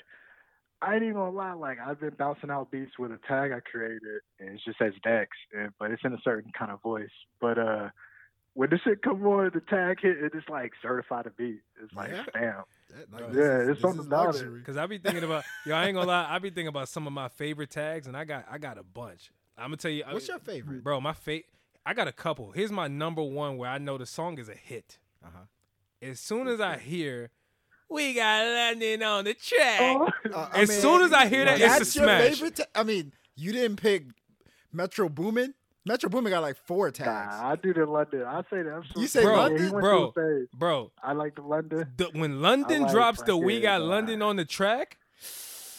I 0.83 0.94
ain't 0.94 1.03
even 1.03 1.15
gonna 1.15 1.31
lie. 1.31 1.53
Like 1.53 1.78
I've 1.81 2.01
been 2.01 2.15
bouncing 2.19 2.51
out 2.51 2.70
beats 2.70 2.99
with 2.99 3.11
a 3.12 3.19
tag 3.27 3.53
I 3.53 3.61
created, 3.61 4.20
and 4.41 4.51
it 4.51 4.61
just 4.65 4.78
says 4.78 4.93
Dex, 5.03 5.31
and, 5.57 5.73
but 5.78 5.91
it's 5.91 6.03
in 6.05 6.12
a 6.12 6.20
certain 6.23 6.53
kind 6.59 6.70
of 6.70 6.83
voice. 6.83 7.09
But 7.41 7.59
uh, 7.59 7.89
when 8.55 8.70
the 8.70 8.78
shit 8.85 9.03
come 9.03 9.25
on, 9.27 9.51
the 9.55 9.61
tag 9.61 9.99
hit, 10.01 10.19
it 10.23 10.33
just 10.33 10.51
like 10.51 10.73
certified 10.83 11.25
the 11.27 11.31
beat. 11.31 11.61
It's 11.83 11.93
like 11.94 12.11
Yeah. 12.11 12.25
stamp. 12.31 12.67
That- 12.91 13.12
like, 13.12 13.20
Yeah, 13.23 13.27
this 13.28 13.35
there's 13.36 13.61
is- 13.62 13.69
this 13.77 13.81
something 13.83 14.01
is 14.01 14.07
about 14.07 14.23
it. 14.35 14.39
luxury. 14.39 14.62
Cause 14.62 14.77
I 14.77 14.86
be 14.86 14.99
thinking 14.99 15.25
about 15.25 15.44
yo, 15.65 15.75
I 15.75 15.86
ain't 15.86 15.94
gonna 15.94 16.07
lie, 16.07 16.27
I 16.28 16.39
be 16.39 16.51
thinking 16.51 16.69
about 16.69 16.89
some 16.89 17.07
of 17.07 17.12
my 17.12 17.28
favorite 17.28 17.70
tags, 17.70 18.07
and 18.07 18.17
I 18.17 18.25
got 18.25 18.44
I 18.51 18.59
got 18.59 18.77
a 18.78 18.83
bunch. 18.85 19.33
I'm 19.57 19.67
gonna 19.67 19.77
tell 19.78 19.91
you, 19.91 20.05
What's 20.11 20.28
I, 20.28 20.35
your 20.35 20.41
favorite? 20.41 20.83
bro? 20.85 21.01
My 21.01 21.12
fa- 21.12 21.43
I 21.86 21.94
got 21.94 22.09
a 22.09 22.12
couple. 22.12 22.53
Here's 22.53 22.73
my 22.73 22.89
number 22.89 23.23
one 23.23 23.57
where 23.57 23.70
I 23.70 23.78
know 23.78 23.97
the 23.99 24.07
song 24.07 24.39
is 24.39 24.49
a 24.49 24.55
hit. 24.55 24.99
Uh-huh. 25.25 25.44
As 26.03 26.19
soon 26.20 26.49
as 26.49 26.61
I 26.61 26.77
hear, 26.78 27.31
we 27.94 28.14
got 28.14 28.44
London 28.47 29.02
on 29.02 29.24
the 29.24 29.34
track. 29.34 29.81
Oh, 29.81 30.08
Uh, 30.34 30.48
As 30.52 30.68
mean, 30.68 30.78
soon 30.81 31.02
as 31.02 31.12
I 31.12 31.26
hear 31.26 31.44
that, 31.44 31.60
it's 31.60 31.64
a 31.64 31.78
that's 31.78 31.97
your 31.97 32.05
smash. 32.05 32.23
favorite. 32.34 32.56
ta- 32.56 32.64
I 32.74 32.82
mean, 32.82 33.12
you 33.36 33.52
didn't 33.52 33.76
pick 33.76 34.06
Metro 34.73 35.08
Boomin. 35.08 35.55
Metro 35.86 36.08
Boomin 36.08 36.31
got 36.32 36.40
like 36.42 36.56
four 36.66 36.90
tags. 36.90 37.36
Nah, 37.36 37.50
I 37.50 37.56
do 37.56 37.74
the 37.74 37.84
London. 37.86 38.23
I 38.24 38.40
say 38.50 38.62
that. 38.62 38.73
I'm 38.73 38.84
so 38.94 39.00
You 39.00 39.06
say 39.06 39.23
sorry. 39.23 39.36
London? 39.36 39.64
He 39.66 39.70
Bro. 39.70 40.10
to 40.12 40.20
a 40.20 40.39
phase. 40.40 40.48
Bro, 40.55 40.92
I 41.02 41.12
like 41.12 41.34
the 41.34 41.42
London. 41.42 41.86
the, 41.97 42.05
when 42.14 42.40
London 42.40 42.82
like 42.82 42.90
drops 42.92 43.23
the 43.23 43.36
"We 43.36 43.60
Got 43.60 43.82
London 43.82 44.23
on 44.23 44.36
the 44.36 44.44
track," 44.47 44.97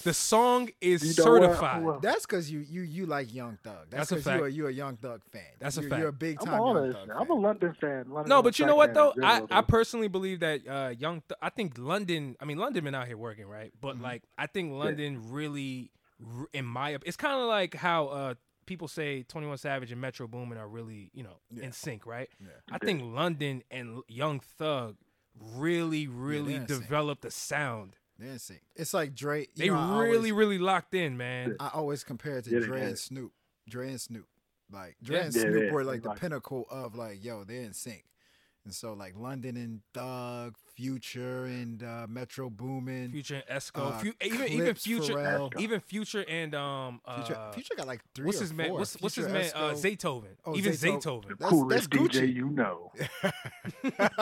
the 0.05 0.13
song 0.13 0.69
is 0.79 1.01
You 1.03 1.09
know 1.23 1.29
certified. 1.31 1.83
Well, 1.83 1.99
That's 1.99 2.25
because 2.25 2.49
you 2.49 2.59
you 2.59 2.81
you 2.83 3.05
like 3.05 3.33
Young 3.33 3.57
Thug. 3.63 3.87
That's 3.89 4.09
That's 4.09 4.11
a 4.11 4.15
because 4.15 4.25
you 4.25 4.31
fact. 4.31 4.43
are 4.43 4.47
you 4.47 4.67
a 4.67 4.71
Young 4.71 4.95
Thug 4.95 5.21
fan. 5.31 5.41
That's 5.59 5.77
a 5.77 5.81
you're, 5.81 5.89
fact. 5.89 5.99
You're 5.99 6.09
a 6.09 6.13
big 6.13 6.37
I'm 6.39 6.45
time 6.45 6.55
Young 6.55 6.77
honest. 6.77 6.97
Thug 6.99 7.09
I'm 7.19 7.29
a. 7.29 7.33
London 7.33 7.73
fan. 7.81 8.05
London 8.09 8.29
No, 8.29 8.41
but 8.41 8.57
you 8.57 8.65
know 8.65 8.75
what 8.77 8.93
though? 8.93 9.13
I, 9.21 9.41
I 9.51 9.61
personally 9.61 10.07
believe 10.07 10.39
that 10.39 10.61
uh, 10.67 10.93
young. 10.97 11.21
Th- 11.27 11.37
I 11.41 11.49
think 11.49 11.77
London. 11.77 12.37
I 12.39 12.45
mean, 12.45 12.57
London 12.57 12.83
been 12.85 12.95
out 12.95 13.07
here 13.07 13.17
working, 13.17 13.45
right? 13.47 13.73
But 13.81 13.97
Mhm. 13.97 14.01
like, 14.03 14.23
I 14.37 14.47
think 14.47 14.71
London 14.71 15.31
really, 15.31 15.91
in 16.53 16.65
my, 16.65 16.95
op- 16.95 17.03
it's 17.05 17.17
kind 17.17 17.33
of 17.41 17.47
like 17.47 17.75
how 17.75 18.07
uh, 18.07 18.33
people 18.65 18.87
say 18.87 19.23
Twenty 19.23 19.47
One 19.47 19.57
Savage 19.57 19.91
and 19.91 19.99
Metro 19.99 20.27
Boomin 20.27 20.57
are 20.57 20.67
really, 20.67 21.09
you 21.13 21.23
know, 21.23 21.37
Yeah. 21.51 21.63
in 21.65 21.71
sync, 21.71 22.05
right? 22.05 22.29
Yeah. 22.39 22.47
I 22.71 22.77
think 22.77 23.01
London 23.03 23.63
and 23.71 24.01
Young 24.07 24.39
Thug 24.39 24.95
really, 25.39 26.07
really 26.07 26.53
they're 26.53 26.61
in 26.61 26.67
sync. 26.67 26.81
developed 26.83 27.25
a 27.25 27.31
sound. 27.31 27.95
They're 28.17 28.31
in 28.31 28.39
sync. 28.39 28.61
It's 28.75 28.93
like 28.93 29.13
Dre. 29.13 29.41
you 29.41 29.47
They 29.55 29.67
know, 29.69 29.99
really, 29.99 30.15
always, 30.17 30.31
really 30.31 30.57
locked 30.57 30.93
in, 30.93 31.17
man. 31.17 31.55
I 31.59 31.69
always 31.73 32.03
compare 32.03 32.37
it 32.37 32.45
to 32.45 32.51
Yeah, 32.51 32.59
Dre 32.65 32.81
and. 32.85 32.97
Snoop. 32.99 33.31
Dre 33.67 33.89
and 33.89 33.99
Snoop. 34.01 34.27
Like 34.71 34.95
Dre 35.03 35.17
Yeah. 35.17 35.23
and 35.25 35.33
Snoop 35.33 35.63
yeah, 35.65 35.71
were 35.71 35.83
like 35.83 36.01
the 36.03 36.11
pinnacle 36.11 36.65
of 36.71 36.95
like, 36.95 37.23
yo, 37.23 37.43
they're 37.43 37.61
in 37.63 37.73
sync. 37.73 38.05
And 38.65 38.73
so 38.73 38.93
like 38.93 39.13
London 39.15 39.57
and 39.57 39.81
Thug, 39.93 40.55
Future 40.75 41.45
and 41.45 41.83
uh, 41.83 42.07
Metro 42.09 42.49
Boomin. 42.49 43.11
Future 43.11 43.43
and 43.47 43.59
Esco, 43.59 43.91
uh, 43.93 43.97
Fu- 43.99 44.11
even 44.23 44.47
even 44.47 44.73
Future, 44.73 45.13
Pharrell. 45.13 45.61
even 45.61 45.79
Future 45.79 46.25
and 46.27 46.55
um, 46.55 46.99
Future, 47.15 47.35
uh, 47.37 47.51
Future 47.51 47.75
got 47.77 47.85
like 47.85 48.01
three 48.15 48.25
what's 48.25 48.39
or 48.39 48.41
his 48.41 48.53
man? 48.53 48.69
four. 48.69 48.79
What's, 48.79 48.95
what's 48.99 49.15
his 49.15 49.27
man? 49.27 49.51
Uh, 49.53 49.73
Zaytoven. 49.73 50.23
Oh, 50.45 50.55
even 50.55 50.73
Zaytoven. 50.73 51.01
Zaytoven. 51.01 51.27
the 51.27 51.35
That's- 51.35 51.49
coolest 51.51 51.89
that's 51.91 52.03
Gucci. 52.03 52.21
DJ 52.23 52.33
you 52.35 52.49
know. 52.49 52.91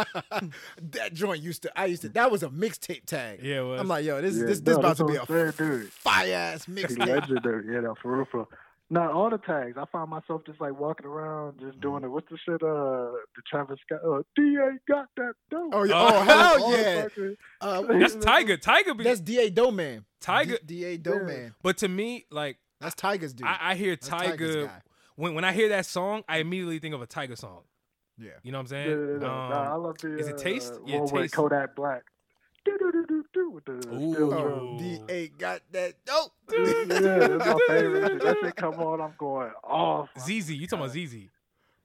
that 0.92 1.14
joint 1.14 1.42
used 1.42 1.62
to. 1.64 1.72
I 1.80 1.86
used 1.86 2.02
to. 2.02 2.10
That 2.10 2.30
was 2.30 2.44
a 2.44 2.50
mixtape 2.50 3.06
tag. 3.06 3.40
Yeah, 3.42 3.60
it 3.60 3.62
was. 3.64 3.80
I'm 3.80 3.88
like, 3.88 4.04
yo, 4.06 4.22
this 4.22 4.36
Yeah, 4.36 4.46
this 4.46 4.60
this 4.60 4.74
no, 4.76 4.80
about 4.82 4.98
to 4.98 5.06
be 5.06 5.16
a 5.16 5.20
a 5.20 5.22
I'm 5.22 5.28
saying, 5.28 5.54
dude. 5.58 5.90
fire 5.92 6.34
ass 6.34 6.66
mixtape. 6.66 7.08
legendary. 7.08 7.74
Yeah, 7.74 7.80
no, 7.82 7.96
for 7.96 8.18
real, 8.18 8.26
for 8.26 8.38
real. 8.40 8.50
Not 8.90 9.12
all 9.12 9.30
the 9.30 9.38
tags. 9.40 9.76
I 9.78 9.86
find 9.92 10.10
myself 10.10 10.42
just 10.46 10.62
like 10.62 10.78
walking 10.80 11.08
around, 11.08 11.60
just 11.60 11.80
doing 11.82 12.04
it. 12.04 12.08
What's 12.10 12.30
the 12.30 12.38
shit? 12.38 12.62
Uh, 12.62 13.12
the 13.36 13.42
Travis 13.50 13.80
Scott. 13.86 14.02
Uh, 14.06 14.22
Da 14.36 14.70
got 14.88 15.08
that 15.18 15.34
dope. 15.50 15.72
Oh, 15.74 15.84
yeah. 15.84 15.94
Oh, 15.96 16.10
oh 16.14 16.22
hell 16.22 16.72
yeah! 16.72 17.08
Uh, 17.62 17.82
That's 18.00 18.16
Tyga. 18.18 18.58
Tyga 18.62 18.96
be 18.96 19.04
that's 19.04 19.20
DA 19.20 19.50
Doman. 19.50 20.06
Tyga. 20.22 20.58
DA 20.66 20.98
Doman. 20.98 21.56
But 21.64 21.78
to 21.78 21.88
me, 21.88 22.26
like 22.30 22.58
That's 22.80 22.94
Tyga's 22.96 23.34
dude. 23.34 23.48
I, 23.48 23.72
I 23.72 23.76
hear 23.76 23.96
That's 23.96 24.10
Tyga 24.10 24.70
when 25.16 25.34
when 25.34 25.44
I 25.44 25.54
hear 25.54 25.70
that 25.70 25.86
song, 25.86 26.24
I 26.28 26.38
immediately 26.40 26.80
think 26.80 26.94
of 26.94 27.02
a 27.02 27.08
Tyga 27.08 27.38
song. 27.38 27.62
Yeah. 28.18 28.32
You 28.44 28.52
know 28.52 28.60
what 28.60 28.72
I'm 28.72 28.78
Yeah, 28.78 28.86
saying? 28.86 29.08
yeah, 29.10 29.16
Um, 29.16 29.22
nah, 29.22 29.72
I 29.74 29.76
love 29.76 29.98
the. 29.98 30.18
is 30.20 30.28
it 30.28 30.36
uh, 30.36 30.38
Taste? 30.38 30.74
Yeah, 30.86 31.06
Taste. 31.08 31.34
Kodak 31.34 31.76
Black. 31.76 32.04
With 33.54 33.66
the 33.66 33.74
Ooh. 33.74 34.14
steel 34.14 34.34
Oh. 34.34 34.78
Da 35.08 35.28
got 35.38 35.62
that 35.72 35.94
dope. 36.06 36.32
yeah, 36.52 37.28
that's 37.28 37.46
my 37.46 37.60
favorite. 37.68 38.22
That 38.22 38.38
shit 38.42 38.56
come 38.56 38.76
on, 38.76 39.02
I'm 39.02 39.14
going 39.18 39.52
off. 39.64 40.10
ZZ, 40.20 40.52
you 40.52 40.68
talking 40.68 40.86
about 40.86 40.96
uh, 40.96 41.06
ZZ? 41.06 41.16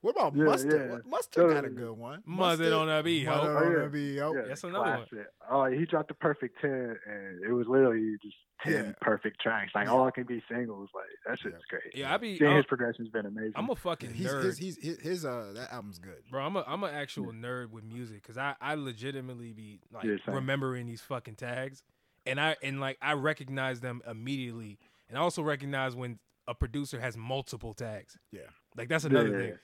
What 0.01 0.13
about 0.13 0.37
Yeah, 0.37 0.45
mustard? 0.45 0.73
yeah. 0.73 0.93
What- 0.93 1.07
Mustard 1.07 1.51
got 1.51 1.65
a 1.65 1.69
good 1.71 1.93
one. 1.99 2.23
Mustard 2.25 2.73
on 2.73 2.87
that 2.87 3.05
beat, 3.05 3.25
ho. 3.25 3.33
Mustard 3.35 3.51
Oh, 3.51 3.57
on 3.67 3.73
yeah. 3.73 3.79
that 3.81 3.93
beat, 3.93 4.15
yo. 4.15 4.33
Yeah, 4.35 4.43
That's 4.47 4.65
another 4.65 5.05
one. 5.11 5.27
Oh, 5.51 5.65
he 5.65 5.85
dropped 5.87 6.09
the 6.09 6.15
perfect 6.15 6.61
ten, 6.61 6.97
and 7.07 7.45
it 7.45 7.53
was 7.53 7.67
literally 7.67 8.17
just 8.23 8.37
ten 8.63 8.85
Yeah. 8.87 8.93
perfect 9.01 9.41
tracks. 9.41 9.73
Like 9.75 9.87
Yeah. 9.87 9.93
all 9.93 10.11
can 10.13 10.23
be 10.25 10.41
singles. 10.49 10.89
Like 10.95 11.07
that 11.27 11.41
shit's 11.41 11.57
Yeah. 11.57 11.79
great. 11.81 11.97
Yeah, 11.97 12.15
I 12.15 12.17
be. 12.17 12.39
Seeing 12.39 12.55
his 12.57 12.67
progression's 12.67 13.09
been 13.09 13.27
amazing. 13.27 13.55
I'm 13.57 13.71
a 13.71 13.75
fucking 13.77 14.15
He's, 14.15 14.29
nerd, 14.29 14.45
his, 14.45 14.59
he's, 14.59 14.77
his, 14.81 15.01
his, 15.01 15.25
uh, 15.25 15.53
that 15.57 15.73
album's 15.73 15.99
good. 15.99 16.23
bro. 16.31 16.45
I'm 16.45 16.55
a 16.57 16.65
I'm 16.67 16.85
an 16.85 16.95
actual 16.95 17.33
nerd 17.33 17.71
with 17.71 17.83
music 17.85 18.23
because 18.23 18.39
I 18.39 18.55
I 18.61 18.75
legitimately 18.77 19.53
be 19.53 19.81
like 19.91 20.05
Yeah, 20.05 20.17
remembering 20.29 20.87
these 20.87 21.01
fucking 21.03 21.35
tags, 21.37 21.83
and 22.25 22.41
I 22.41 22.57
and 22.63 22.79
like 22.81 22.99
I 23.03 23.15
recognize 23.15 23.81
them 23.81 24.01
immediately, 24.07 24.79
and 25.09 25.19
I 25.19 25.23
also 25.23 25.43
recognize 25.43 25.97
when 25.97 26.21
a 26.49 26.55
producer 26.55 26.99
has 27.01 27.17
multiple 27.17 27.75
tags. 27.75 28.19
Yeah. 28.33 28.41
Like 28.77 28.89
that's 28.89 29.05
another 29.05 29.29
Yeah. 29.41 29.47
thing. 29.51 29.59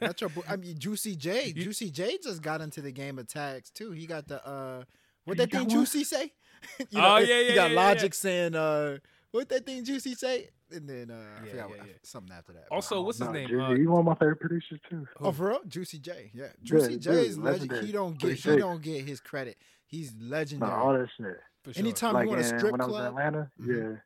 Metro, 0.00 0.28
Bo- 0.28 0.44
I 0.48 0.56
mean, 0.56 0.78
Juicy 0.78 1.16
J. 1.16 1.46
You- 1.48 1.64
Juicy 1.64 1.90
J 1.90 2.18
just 2.22 2.42
got 2.42 2.60
into 2.60 2.80
the 2.82 2.92
game 2.92 3.18
of 3.18 3.26
tags 3.26 3.70
too. 3.70 3.90
He 3.92 4.06
got 4.06 4.28
the 4.28 4.44
uh, 4.46 4.84
what 5.24 5.36
He 5.38 5.44
that 5.44 5.50
thing 5.50 5.60
got 5.60 5.68
what? 5.68 5.74
Juicy 5.80 6.04
say? 6.04 6.32
you 6.90 6.98
know, 7.00 7.14
Oh, 7.14 7.16
yeah, 7.18 7.26
He 7.26 7.48
yeah, 7.48 7.54
got 7.54 7.70
yeah, 7.70 7.76
yeah, 7.76 7.86
Logic 7.88 8.14
saying 8.14 8.54
uh, 8.54 8.98
what 9.30 9.48
that 9.48 9.64
thing 9.66 9.84
Juicy 9.84 10.14
say? 10.14 10.48
And 10.70 10.88
then 10.88 11.10
uh, 11.10 11.24
I 11.36 11.40
forgot 11.40 11.54
yeah, 11.54 11.66
what, 11.66 11.76
yeah. 11.86 11.92
something 12.02 12.34
after 12.36 12.52
that. 12.54 12.64
Also, 12.70 12.96
Oh, 12.96 13.02
what's 13.02 13.18
his 13.18 13.26
nah, 13.26 13.32
name? 13.32 13.48
Jay-Z, 13.48 13.60
Uh, 13.60 13.74
he's 13.74 13.86
one 13.88 14.00
of 14.00 14.06
my 14.06 14.14
favorite 14.14 14.40
producers 14.40 14.80
too. 14.90 15.06
who? 15.18 15.26
Oh, 15.26 15.32
for 15.32 15.48
real? 15.48 15.60
Juicy 15.68 15.98
J. 15.98 16.30
Yeah, 16.34 16.46
Juicy 16.62 16.88
dude, 16.94 17.02
J 17.02 17.10
is 17.26 17.38
legend. 17.38 17.44
legendary. 17.44 17.86
He 17.86 17.92
don't 17.92 18.18
Pretty 18.18 18.26
get 18.36 18.44
he 18.44 18.50
sick. 18.50 18.58
don't 18.58 18.82
get 18.82 19.04
his 19.06 19.20
credit. 19.20 19.56
He's 19.86 20.12
No, 20.14 20.26
legendary. 20.36 20.72
all 20.72 20.92
that 20.94 21.08
shit. 21.16 21.36
for 21.62 21.72
sure. 21.74 21.80
Anytime 21.80 22.14
like 22.14 22.24
you 22.24 22.28
want 22.30 22.40
a 22.40 22.48
in- 22.50 22.58
strip 22.58 22.72
when 22.72 22.80
I 22.80 22.86
was 22.86 22.94
in 22.96 23.00
club, 23.00 23.06
Atlanta, 23.18 23.50
Mhm. 23.60 23.92
yeah. 23.92 23.98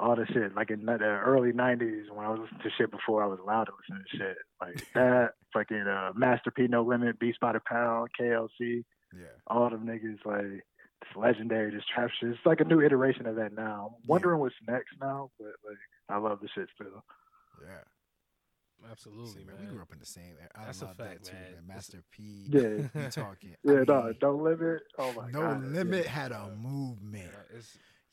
All 0.00 0.14
the 0.16 0.26
shit, 0.26 0.54
like 0.54 0.70
in 0.70 0.84
the 0.86 0.92
early 1.02 1.52
'90s 1.52 2.10
when 2.12 2.24
I 2.24 2.30
was 2.30 2.40
listening 2.40 2.60
to 2.62 2.70
shit 2.78 2.90
before 2.90 3.22
I 3.22 3.26
was 3.26 3.40
allowed 3.40 3.64
to 3.64 3.72
listen 3.80 4.04
to 4.04 4.16
shit, 4.16 4.36
like 4.60 4.84
that. 4.94 5.30
fucking 5.52 5.86
uh, 5.88 6.12
Master 6.14 6.50
P, 6.52 6.68
No 6.68 6.82
Limit, 6.82 7.18
Beats 7.18 7.38
by 7.40 7.52
the 7.52 7.60
Pound, 7.68 8.10
KLC, 8.20 8.84
yeah, 9.12 9.26
all 9.48 9.68
them 9.70 9.86
niggas 9.86 10.24
like 10.24 10.62
it's 11.02 11.16
legendary, 11.16 11.72
just 11.72 11.88
trap 11.88 12.10
shit. 12.20 12.30
It's 12.30 12.38
like 12.46 12.60
a 12.60 12.64
new 12.64 12.80
iteration 12.80 13.26
of 13.26 13.36
that 13.36 13.52
now. 13.54 13.94
I'm 13.96 14.08
wondering 14.08 14.40
what's 14.40 14.54
next 14.68 14.90
now, 15.00 15.30
but 15.38 15.52
like 15.66 15.78
I 16.08 16.18
love 16.18 16.38
the 16.42 16.48
shit 16.54 16.68
still. 16.74 17.02
yeah. 17.62 17.82
Absolutely, 18.92 19.42
See, 19.42 19.44
man. 19.44 19.56
We 19.60 19.66
grew 19.66 19.82
up 19.82 19.92
in 19.92 19.98
the 19.98 20.06
same 20.06 20.34
era. 20.38 20.48
I 20.54 20.66
That's 20.66 20.82
a 20.82 20.84
love 20.86 20.96
fact, 20.96 21.24
that 21.24 21.30
too, 21.30 21.34
man. 21.34 21.52
man. 21.54 21.62
Master 21.66 22.04
P. 22.12 22.46
Yeah, 22.48 22.60
You 23.04 23.10
talking? 23.10 23.56
I 23.66 23.72
yeah, 23.72 23.82
no, 23.88 24.02
mean, 24.04 24.14
no 24.22 24.36
limit. 24.36 24.82
Oh 24.98 25.12
my 25.14 25.30
No 25.32 25.40
god, 25.40 25.62
no 25.64 25.68
Limit 25.80 26.04
Yeah, 26.04 26.10
had 26.10 26.30
a 26.32 26.50
movement. 26.56 27.28
Uh, 27.34 27.56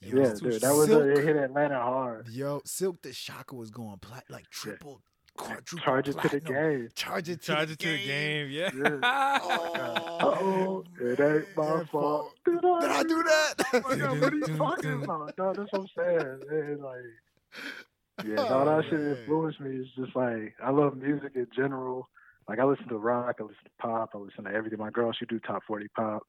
it's- 0.05 0.13
yeah 0.25 0.31
It's 0.31 0.39
too 0.39 0.49
dude, 0.51 0.61
that 0.61 0.73
was 0.75 0.87
Silk. 0.87 1.03
a, 1.03 1.09
it 1.11 1.23
hit 1.25 1.35
Atlanta 1.35 1.79
hard. 1.79 2.27
Yo, 2.29 2.61
Silk 2.65 3.01
the 3.01 3.13
Shocker 3.13 3.55
was 3.55 3.71
going 3.71 3.97
plat 3.99 4.23
like 4.29 4.49
triple 4.49 5.01
Quadruple 5.37 5.79
Charge 5.79 6.07
it 6.07 6.17
to 6.21 6.27
the 6.29 6.39
game. 6.39 6.87
Charge 6.95 7.27
it 7.29 7.41
to 7.41 7.45
Charge 7.53 7.67
the 7.67 7.73
it 7.73 7.79
to 7.79 7.87
the 7.89 8.05
game. 8.05 8.49
Yeah. 8.51 8.69
Yeah. 8.73 8.99
Oh, 9.43 10.29
Uh-oh, 10.31 10.83
it 11.01 11.19
ain't 11.19 11.57
my 11.57 11.67
Your 11.67 11.85
fault. 11.87 12.33
Did 12.45 12.63
I 12.63 13.03
do 13.03 13.21
that? 13.23 13.53
Oh 13.73 13.95
God, 13.97 14.21
what 14.21 14.33
are 14.33 14.35
you 14.37 14.47
talking 14.57 15.03
about? 15.03 15.33
No, 15.37 15.53
that's 15.53 15.71
what 15.73 15.81
I'm 15.81 15.87
saying. 15.97 16.39
Man, 16.49 16.81
like, 16.81 18.25
yeah, 18.25 18.35
oh, 18.49 18.59
all 18.59 18.65
that 18.65 18.85
shit 18.85 18.93
Oh, 18.99 19.15
influenced 19.19 19.59
me. 19.59 19.75
It's 19.77 19.89
just 19.97 20.15
like 20.15 20.55
I 20.63 20.69
love 20.71 20.95
music 20.95 21.33
in 21.35 21.47
general. 21.55 22.07
Like 22.47 22.59
I 22.59 22.63
listen 22.63 22.87
to 22.87 22.97
rock, 22.97 23.35
I 23.39 23.43
listen 23.43 23.63
to 23.65 23.69
pop, 23.79 24.11
I 24.15 24.19
listen 24.19 24.45
to 24.45 24.51
everything. 24.51 24.79
My 24.79 24.89
girl, 24.89 25.11
she 25.11 25.25
do 25.25 25.39
top 25.39 25.63
forty 25.67 25.87
pop. 25.97 26.23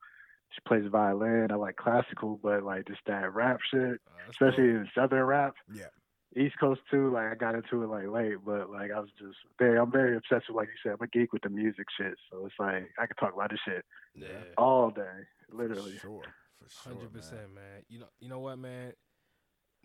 She 0.50 0.60
plays 0.66 0.84
violin. 0.90 1.48
I 1.50 1.56
like 1.56 1.76
classical, 1.76 2.38
but 2.42 2.62
like 2.62 2.86
just 2.86 3.00
that 3.06 3.34
rap 3.34 3.58
shit, 3.70 4.00
Uh, 4.06 4.30
especially 4.30 4.68
dope. 4.72 4.76
in 4.82 4.88
southern 4.94 5.24
rap. 5.24 5.54
Yeah. 5.72 5.86
East 6.36 6.58
Coast 6.60 6.80
too. 6.90 7.10
Like 7.12 7.32
I 7.32 7.34
got 7.34 7.54
into 7.54 7.82
it 7.82 7.88
like 7.88 8.08
late, 8.08 8.36
but 8.44 8.70
like 8.70 8.90
I 8.90 9.00
was 9.00 9.10
just 9.18 9.36
very. 9.58 9.78
I'm 9.78 9.90
very 9.90 10.16
obsessed 10.16 10.44
with, 10.48 10.56
like 10.56 10.68
you 10.68 10.74
said, 10.82 10.96
I'm 10.98 11.02
a 11.04 11.06
geek 11.08 11.32
with 11.32 11.42
the 11.42 11.48
music 11.48 11.86
shit. 11.96 12.14
So 12.30 12.44
it's 12.46 12.54
like 12.58 12.90
I 12.98 13.06
could 13.06 13.16
talk 13.18 13.34
about 13.34 13.50
this 13.50 13.60
shit 13.66 13.84
yeah. 14.14 14.28
all 14.58 14.90
day, 14.90 15.24
literally. 15.50 15.92
For 15.92 16.00
sure. 16.00 16.22
For 16.62 16.68
sure. 16.70 16.92
Hundred 16.94 17.12
percent, 17.12 17.54
man. 17.54 17.82
You 17.88 18.00
know, 18.00 18.06
you 18.20 18.28
know 18.28 18.40
what, 18.40 18.58
man. 18.58 18.92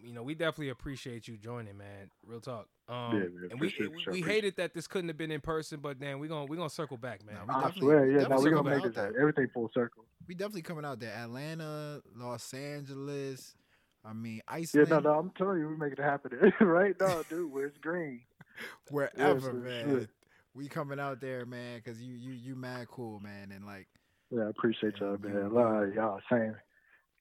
You 0.04 0.14
know, 0.14 0.24
we 0.24 0.34
definitely 0.36 0.70
appreciate 0.70 1.28
you 1.28 1.38
joining, 1.38 1.78
man. 1.78 2.10
Real 2.26 2.40
talk. 2.42 2.68
Um, 2.90 3.14
Yeah, 3.14 3.20
man, 3.20 3.48
and 3.52 3.60
we 3.60 3.74
we, 3.80 4.12
we 4.12 4.22
hated 4.22 4.56
that 4.58 4.74
this 4.74 4.88
couldn't 4.88 5.10
have 5.10 5.18
been 5.18 5.32
in 5.32 5.42
person, 5.42 5.80
but 5.82 6.00
then 6.00 6.20
we 6.20 6.28
gonna 6.28 6.46
we 6.46 6.58
gonna 6.58 6.70
circle 6.70 6.98
back, 6.98 7.26
man. 7.26 7.36
Nah, 7.36 7.42
we 7.46 7.50
I 7.50 7.68
definitely- 7.68 7.82
swear, 7.82 8.06
yeah. 8.08 8.12
No, 8.14 8.20
definitely 8.22 8.44
we 8.46 8.50
gonna 8.56 8.64
gonna 8.70 8.76
make 8.78 8.86
it 8.86 8.96
there. 8.96 9.20
everything 9.20 9.48
full 9.54 9.70
circle. 9.74 10.06
We 10.28 10.36
definitely 10.36 10.62
coming 10.64 10.86
out 10.86 11.00
there. 11.00 11.14
Atlanta, 11.14 12.02
Los 12.16 12.54
Angeles. 12.54 13.56
I 14.04 14.14
mean, 14.14 14.42
Iceland. 14.48 14.88
Yeah, 14.90 14.96
Iceland. 14.98 15.04
no, 15.06 15.14
no. 15.14 15.20
I'm 15.20 15.30
telling 15.38 15.60
you, 15.60 15.68
we 15.70 15.76
make 15.78 15.94
it 15.94 16.00
happen 16.00 16.32
right 16.62 16.96
now, 17.00 17.22
dude. 17.30 17.52
Where's 17.52 17.78
green? 17.78 18.22
wherever, 18.90 19.40
for 19.40 19.54
man. 19.54 19.90
sure. 19.90 20.08
We 20.54 20.68
coming 20.68 21.00
out 21.00 21.22
there, 21.22 21.46
man, 21.46 21.78
because 21.84 22.02
you 22.02 22.16
you 22.16 22.32
you 22.34 22.56
mad 22.56 22.88
cool, 22.90 23.20
man, 23.20 23.52
and 23.54 23.66
like 23.66 23.88
Yeah, 24.32 24.44
I 24.48 24.50
appreciate 24.50 24.98
y'all, 25.00 25.16
we- 25.22 25.30
man. 25.30 25.50
we- 25.54 25.62
Love 25.62 25.94
y'all. 25.94 26.20
Same. 26.30 26.56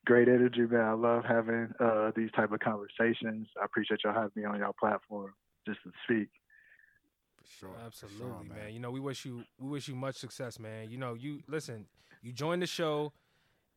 Great 0.06 0.28
energy, 0.28 0.62
man. 0.62 0.80
I 0.80 0.92
love 0.92 1.24
having 1.24 1.68
uh, 1.78 2.10
these 2.16 2.30
type 2.32 2.52
of 2.52 2.60
conversations. 2.60 3.48
I 3.60 3.64
appreciate 3.64 4.00
y'all 4.04 4.14
having 4.14 4.30
me 4.34 4.44
on 4.44 4.58
y'all 4.58 4.74
platform 4.78 5.34
just 5.66 5.78
to 5.84 5.90
speak. 6.04 6.28
for 7.36 7.66
sure, 7.66 7.76
Absolutely, 7.84 8.18
sure, 8.18 8.42
man. 8.48 8.72
You 8.72 8.80
know, 8.80 8.90
we 8.90 9.00
wish 9.00 9.24
you 9.24 9.44
we 9.58 9.68
wish 9.68 9.88
you 9.88 9.94
much 9.94 10.16
success, 10.16 10.58
man. 10.58 10.90
You 10.90 10.96
know, 10.96 11.14
you 11.14 11.42
listen, 11.48 11.86
you 12.22 12.32
joined 12.32 12.62
the 12.62 12.66
show, 12.66 13.12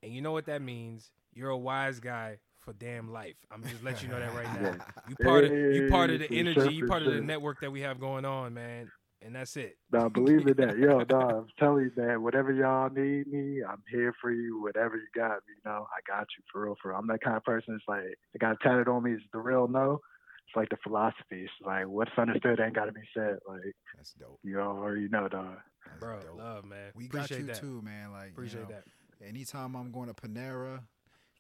and 0.02 0.14
you 0.14 0.22
know 0.22 0.32
what 0.32 0.46
that 0.46 0.62
means. 0.62 1.12
You're 1.34 1.50
a 1.50 1.58
wise 1.58 2.00
guy 2.00 2.38
for 2.60 2.74
damn 2.74 3.12
life. 3.12 3.36
I'm 3.52 3.64
just 3.64 3.84
let 3.84 4.02
you 4.02 4.08
know 4.08 4.20
that 4.20 4.34
right 4.34 4.62
now. 4.62 4.76
You 5.10 5.16
part 5.22 5.44
of 5.44 5.52
you 5.52 5.90
part 5.90 6.10
of 6.10 6.20
the 6.20 6.32
energy. 6.32 6.74
You 6.74 6.88
part 6.88 7.04
of 7.04 7.14
the 7.14 7.22
network 7.22 7.60
that 7.62 7.72
we 7.72 7.82
have 7.82 8.00
going 8.00 8.24
on, 8.24 8.54
man. 8.54 8.90
And 9.26 9.36
that's 9.36 9.56
it. 9.58 9.78
Now, 9.92 10.10
believe 10.14 10.48
in 10.48 10.58
that. 10.58 10.78
Yo, 10.78 11.04
dog, 11.04 11.32
I'm 11.32 11.48
telling 11.58 11.86
you, 11.86 11.92
man, 11.96 12.22
whatever 12.24 12.52
y'all 12.52 12.90
need 12.90 13.28
me, 13.28 13.64
I'm 13.64 13.82
here 13.90 14.14
for 14.22 14.32
you. 14.32 14.62
Whatever 14.62 14.96
you 14.98 15.08
got, 15.16 15.38
you 15.48 15.56
know, 15.66 15.88
I 15.92 16.00
got 16.08 16.28
you 16.38 16.44
for 16.52 16.64
real, 16.66 16.76
for 16.82 16.90
real. 16.90 16.98
I'm 17.00 17.08
that 17.08 17.22
kind 17.24 17.38
of 17.38 17.44
person. 17.44 17.76
It's 17.76 17.84
like, 17.88 18.18
I 18.36 18.38
got 18.40 18.60
tatted 18.62 18.88
on 18.88 19.04
me 19.04 19.14
is 19.14 19.22
the 19.32 19.40
real 19.40 19.68
no. 19.68 20.02
It's 20.48 20.56
like 20.58 20.70
the 20.70 20.78
philosophy. 20.84 21.44
It's 21.44 21.52
like, 21.66 21.88
what's 21.88 22.12
understood 22.18 22.60
ain't 22.60 22.76
got 22.76 22.86
to 22.86 22.92
be 22.92 23.02
said. 23.16 23.38
Like, 23.48 23.74
That's 23.96 24.14
dope. 24.14 24.40
you 24.44 24.60
already 24.60 25.08
know, 25.08 25.28
dog. 25.30 25.58
That's 25.86 26.00
Bro, 26.00 26.20
dope. 26.22 26.38
love, 26.38 26.66
man. 26.66 26.92
We 26.96 27.08
got 27.08 27.26
Appreciate 27.26 27.40
you 27.42 27.48
that. 27.48 27.62
too, 27.62 27.82
man. 27.82 28.12
Like 28.12 28.32
Appreciate 28.32 28.62
you 28.62 28.68
know, 28.68 28.76
that. 29.22 29.28
Anytime 29.28 29.76
I'm 29.76 29.92
going 29.92 30.08
to 30.10 30.14
Panera, 30.14 30.82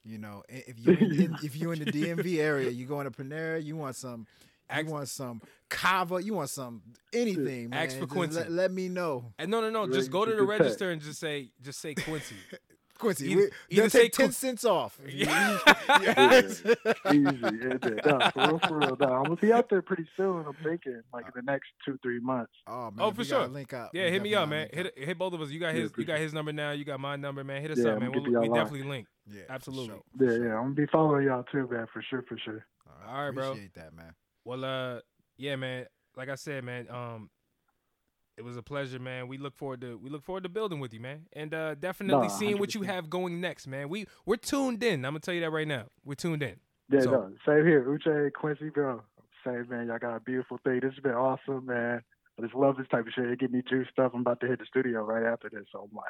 you 0.06 0.18
know, 0.18 0.44
if 0.48 0.80
you 0.86 0.94
in, 0.94 1.12
in- 1.22 1.38
if 1.44 1.60
you 1.60 1.72
in 1.72 1.80
the 1.80 1.86
DMV 1.86 2.40
area, 2.40 2.70
you 2.70 2.86
going 2.86 3.10
to 3.10 3.12
Panera, 3.12 3.64
you 3.64 3.76
want 3.76 3.96
some, 3.96 4.26
you 4.76 4.86
want 4.86 5.08
some 5.08 5.42
kava, 5.70 6.22
you 6.24 6.34
want 6.34 6.50
some 6.50 6.82
anything, 7.14 7.70
man. 7.70 7.86
Ask 7.88 7.98
for 7.98 8.08
Quincy. 8.08 8.40
Let, 8.40 8.52
let 8.52 8.72
me 8.72 8.90
know, 8.90 9.34
And 9.40 9.50
no, 9.52 9.62
no, 9.62 9.70
no. 9.70 9.88
Just 9.92 10.12
go 10.12 10.26
to 10.26 10.32
to 10.32 10.38
the 10.38 10.44
register 10.44 10.92
and 10.92 11.02
just 11.02 11.20
say, 11.20 11.52
just 11.62 11.80
say 11.80 11.94
Quincy. 11.96 12.36
Quincy. 13.00 13.32
Either- 13.32 13.42
we, 13.42 13.46
either 13.46 13.82
they'll 13.82 13.90
say 13.90 14.02
take 14.04 14.14
ten 14.14 14.28
Qu- 14.28 14.32
cents 14.34 14.64
off. 14.66 14.98
Yeah. 15.10 15.58
Easy. 16.42 16.76
Yeah, 17.12 17.78
yeah. 17.84 18.00
No, 18.06 18.20
for 18.32 18.48
real, 18.48 18.60
for 18.60 18.78
real. 18.80 18.98
No, 19.00 19.08
I'm 19.08 19.24
going 19.26 19.36
to 19.38 19.42
be 19.42 19.52
out 19.52 19.70
there 19.70 19.82
pretty 19.82 20.08
soon. 20.16 20.46
I'm 20.48 20.54
thinking, 20.64 21.02
like, 21.14 21.26
in 21.26 21.32
the 21.36 21.42
next 21.52 21.68
two, 21.86 21.98
three 22.02 22.20
months. 22.20 22.52
Oh 22.68 22.92
man, 22.92 22.94
Oh, 23.00 23.12
for 23.12 23.24
sure. 23.24 23.48
Link 23.48 23.74
up. 23.74 23.92
Yeah, 23.94 24.06
we 24.06 24.12
hit 24.12 24.22
me 24.22 24.36
up, 24.36 24.48
man. 24.48 24.70
Hit 24.72 24.98
hit 24.98 25.18
both 25.18 25.34
of 25.34 25.42
us. 25.42 25.50
You 25.50 25.60
got 25.60 25.74
Yeah, 25.76 25.82
his 25.82 25.92
you 25.98 26.06
got 26.06 26.20
his 26.20 26.34
number 26.34 26.54
now. 26.54 26.72
You 26.72 26.86
got 26.86 27.00
my 27.00 27.16
number, 27.16 27.44
man. 27.44 27.62
Hit 27.62 27.72
us 27.72 27.80
Yeah, 27.80 27.92
up, 27.94 28.00
man. 28.00 28.12
We'll, 28.12 28.24
we 28.24 28.32
line. 28.36 28.54
definitely 28.54 28.84
link. 28.84 29.08
Yeah, 29.28 29.42
Absolutely. 29.50 29.88
sure, 29.88 30.04
Yeah, 30.20 30.48
yeah. 30.48 30.54
I'm 30.56 30.64
going 30.64 30.76
to 30.76 30.82
be 30.82 30.88
following 30.88 31.26
y'all 31.26 31.44
too, 31.52 31.68
man, 31.70 31.88
for 31.92 32.02
sure, 32.10 32.24
for 32.28 32.38
sure. 32.38 32.66
All 33.08 33.16
All 33.16 33.26
right, 33.26 33.32
bro. 33.36 33.50
Appreciate 33.52 33.74
that, 33.76 33.94
man. 33.96 34.14
Well, 34.46 34.64
uh, 34.66 35.00
yeah, 35.38 35.56
man. 35.56 35.86
Like 36.16 36.30
I 36.30 36.36
said, 36.36 36.64
man. 36.64 36.88
Um, 36.90 37.30
it 38.38 38.44
was 38.44 38.58
a 38.58 38.64
pleasure, 38.64 39.00
man. 39.00 39.28
We 39.28 39.38
look 39.38 39.56
forward 39.56 39.82
to 39.82 39.98
we 39.98 40.10
look 40.10 40.24
forward 40.24 40.44
to 40.44 40.50
building 40.50 40.80
with 40.80 40.94
you, 40.94 41.00
man, 41.00 41.28
and 41.34 41.54
uh, 41.54 41.76
definitely 41.76 42.28
Nah, 42.28 42.28
seeing 42.34 42.58
what 42.58 42.74
you 42.74 42.82
have 42.82 43.10
going 43.10 43.40
next, 43.40 43.68
man. 43.68 43.90
We 43.90 44.08
we're 44.26 44.38
tuned 44.38 44.82
in. 44.84 45.06
I'm 45.06 45.12
gonna 45.14 45.20
tell 45.20 45.34
you 45.34 45.42
that 45.42 45.52
right 45.52 45.68
now. 45.68 45.86
We're 46.04 46.16
tuned 46.16 46.42
in. 46.42 46.56
Yeah, 46.90 47.02
So- 47.02 47.12
no, 47.12 47.32
same 47.46 47.66
here. 47.66 47.84
Uchay, 47.86 48.34
Quincy, 48.34 48.70
bro. 48.70 49.04
Same, 49.46 49.68
man. 49.70 49.88
Y'all 49.88 50.00
got 50.00 50.16
a 50.16 50.20
beautiful 50.20 50.58
thing. 50.64 50.80
This 50.82 50.94
has 50.94 51.04
been 51.04 51.14
awesome, 51.14 51.66
man. 51.66 52.02
I 52.40 52.42
just 52.42 52.56
love 52.56 52.78
this 52.78 52.88
type 52.88 53.06
of 53.06 53.14
shit. 53.14 53.26
It 53.30 53.40
get 53.40 53.52
me 53.52 53.62
juiced 53.70 54.00
up. 54.00 54.14
I'm 54.16 54.22
about 54.22 54.40
to 54.40 54.48
hit 54.48 54.60
the 54.60 54.66
studio 54.66 55.04
right 55.04 55.24
after 55.26 55.50
this. 55.50 55.66
So 55.72 55.88
I'm 55.90 55.96
like, 55.96 56.06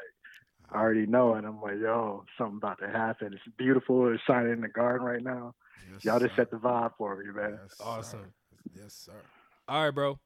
I 0.71 0.79
already 0.79 1.05
know 1.05 1.35
it. 1.35 1.43
I'm 1.43 1.61
like, 1.61 1.79
yo, 1.81 2.23
something 2.37 2.57
about 2.57 2.79
to 2.79 2.87
happen. 2.87 3.33
It's 3.33 3.55
beautiful. 3.57 4.13
It's 4.13 4.23
shining 4.23 4.53
in 4.53 4.61
the 4.61 4.67
garden 4.69 5.05
right 5.05 5.21
now. 5.23 5.55
Yes, 5.91 6.05
Y'all 6.05 6.19
just 6.19 6.35
sir. 6.35 6.41
set 6.43 6.51
the 6.51 6.57
vibe 6.57 6.91
for 6.97 7.15
me, 7.17 7.31
man. 7.31 7.59
Yes, 7.61 7.77
sir. 7.77 7.83
Awesome. 7.83 8.33
Yes, 8.75 8.93
sir. 8.93 9.11
All 9.67 9.83
right, 9.85 9.91
bro. 9.91 10.19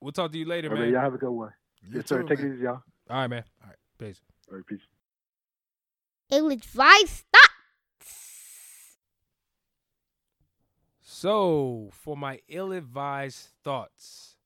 We'll 0.00 0.12
talk 0.12 0.32
to 0.32 0.38
you 0.38 0.44
later, 0.46 0.68
All 0.68 0.74
right, 0.74 0.82
man. 0.84 0.92
y'all 0.92 1.00
have 1.02 1.14
a 1.14 1.18
good 1.18 1.30
one. 1.30 1.52
You 1.82 1.96
yes, 1.98 2.06
sir. 2.06 2.22
too, 2.22 2.28
Take 2.28 2.38
man. 2.40 2.50
it 2.50 2.54
easy, 2.54 2.62
y'all. 2.64 2.82
All 3.08 3.16
right, 3.16 3.26
man. 3.28 3.44
All 3.62 3.68
right. 3.68 3.76
Peace. 3.98 4.20
All 4.50 4.56
right, 4.56 4.66
peace. 4.66 4.80
Ill-advised 6.30 7.24
thoughts. 7.32 8.96
So, 11.02 11.90
for 11.92 12.16
my 12.16 12.40
ill 12.48 12.72
advised 12.72 13.48
thoughts, 13.62 14.36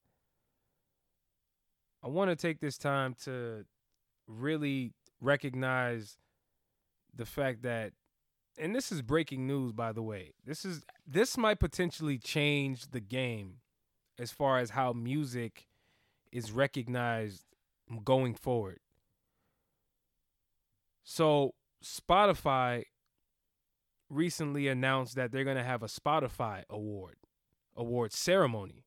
I 2.03 2.09
want 2.09 2.31
to 2.31 2.37
take 2.37 2.61
this 2.61 2.77
time 2.79 3.15
to 3.25 3.65
really 4.27 4.93
recognize 5.21 6.17
the 7.15 7.27
fact 7.27 7.63
that 7.63 7.93
and 8.59 8.75
this 8.75 8.93
is 8.93 9.03
breaking 9.03 9.47
news 9.47 9.73
by 9.73 9.93
the 9.93 10.03
way. 10.03 10.33
This 10.45 10.65
is 10.65 10.85
this 11.07 11.37
might 11.37 11.61
potentially 11.61 12.19
change 12.19 12.91
the 12.91 13.01
game 13.01 13.59
as 14.19 14.31
far 14.31 14.59
as 14.59 14.71
how 14.71 14.93
music 14.93 15.67
is 16.33 16.53
recognized 16.53 17.45
going 18.05 18.35
forward. 18.35 18.81
So, 21.05 21.55
Spotify 21.85 22.85
recently 24.09 24.69
announced 24.69 25.17
that 25.17 25.33
they're 25.33 25.45
going 25.45 25.57
to 25.57 25.65
have 25.65 25.83
a 25.83 25.87
Spotify 25.87 26.63
award 26.71 27.17
award 27.77 28.13
ceremony. 28.13 28.85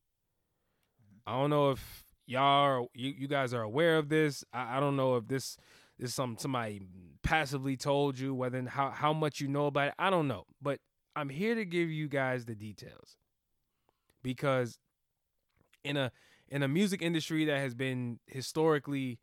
I 1.26 1.32
don't 1.32 1.50
know 1.50 1.70
if 1.70 2.04
y'all 2.26 2.42
are, 2.42 2.80
you, 2.94 3.14
you 3.16 3.28
guys 3.28 3.52
are 3.52 3.62
aware 3.62 3.98
of 3.98 4.08
this. 4.08 4.44
I, 4.52 4.78
I 4.78 4.80
don't 4.80 4.96
know 4.96 5.16
if 5.16 5.28
this 5.28 5.56
is 5.98 6.14
some 6.14 6.36
somebody 6.38 6.80
passively 7.22 7.76
told 7.76 8.18
you 8.18 8.34
whether 8.34 8.62
how 8.68 8.90
how 8.90 9.12
much 9.12 9.40
you 9.40 9.48
know 9.48 9.66
about 9.66 9.88
it. 9.88 9.94
I 9.98 10.10
don't 10.10 10.28
know, 10.28 10.44
but 10.62 10.80
I'm 11.16 11.28
here 11.28 11.54
to 11.54 11.64
give 11.64 11.90
you 11.90 12.08
guys 12.08 12.44
the 12.44 12.54
details 12.54 13.16
because 14.22 14.78
in 15.84 15.96
a 15.96 16.12
in 16.48 16.62
a 16.62 16.68
music 16.68 17.02
industry 17.02 17.44
that 17.46 17.58
has 17.58 17.74
been 17.74 18.20
historically, 18.26 19.18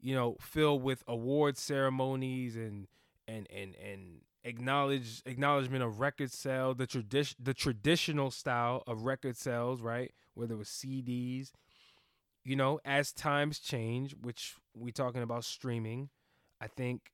you 0.00 0.14
know, 0.14 0.36
filled 0.40 0.82
with 0.82 1.02
award 1.08 1.56
ceremonies 1.56 2.56
and 2.56 2.86
and 3.26 3.46
and 3.50 3.74
and 3.76 4.20
acknowledge 4.44 5.22
acknowledgement 5.26 5.82
of 5.82 6.00
record 6.00 6.32
sale, 6.32 6.74
the 6.74 6.86
tradition 6.86 7.36
the 7.42 7.54
traditional 7.54 8.30
style 8.30 8.82
of 8.86 9.04
record 9.04 9.36
sales, 9.36 9.80
right? 9.80 10.12
Whether 10.34 10.54
it 10.54 10.58
was 10.58 10.68
CDs, 10.68 11.52
you 12.44 12.56
know, 12.56 12.80
as 12.84 13.12
times 13.12 13.58
change, 13.58 14.14
which 14.20 14.54
we 14.74 14.92
talking 14.92 15.22
about 15.22 15.44
streaming, 15.44 16.08
I 16.60 16.66
think 16.66 17.10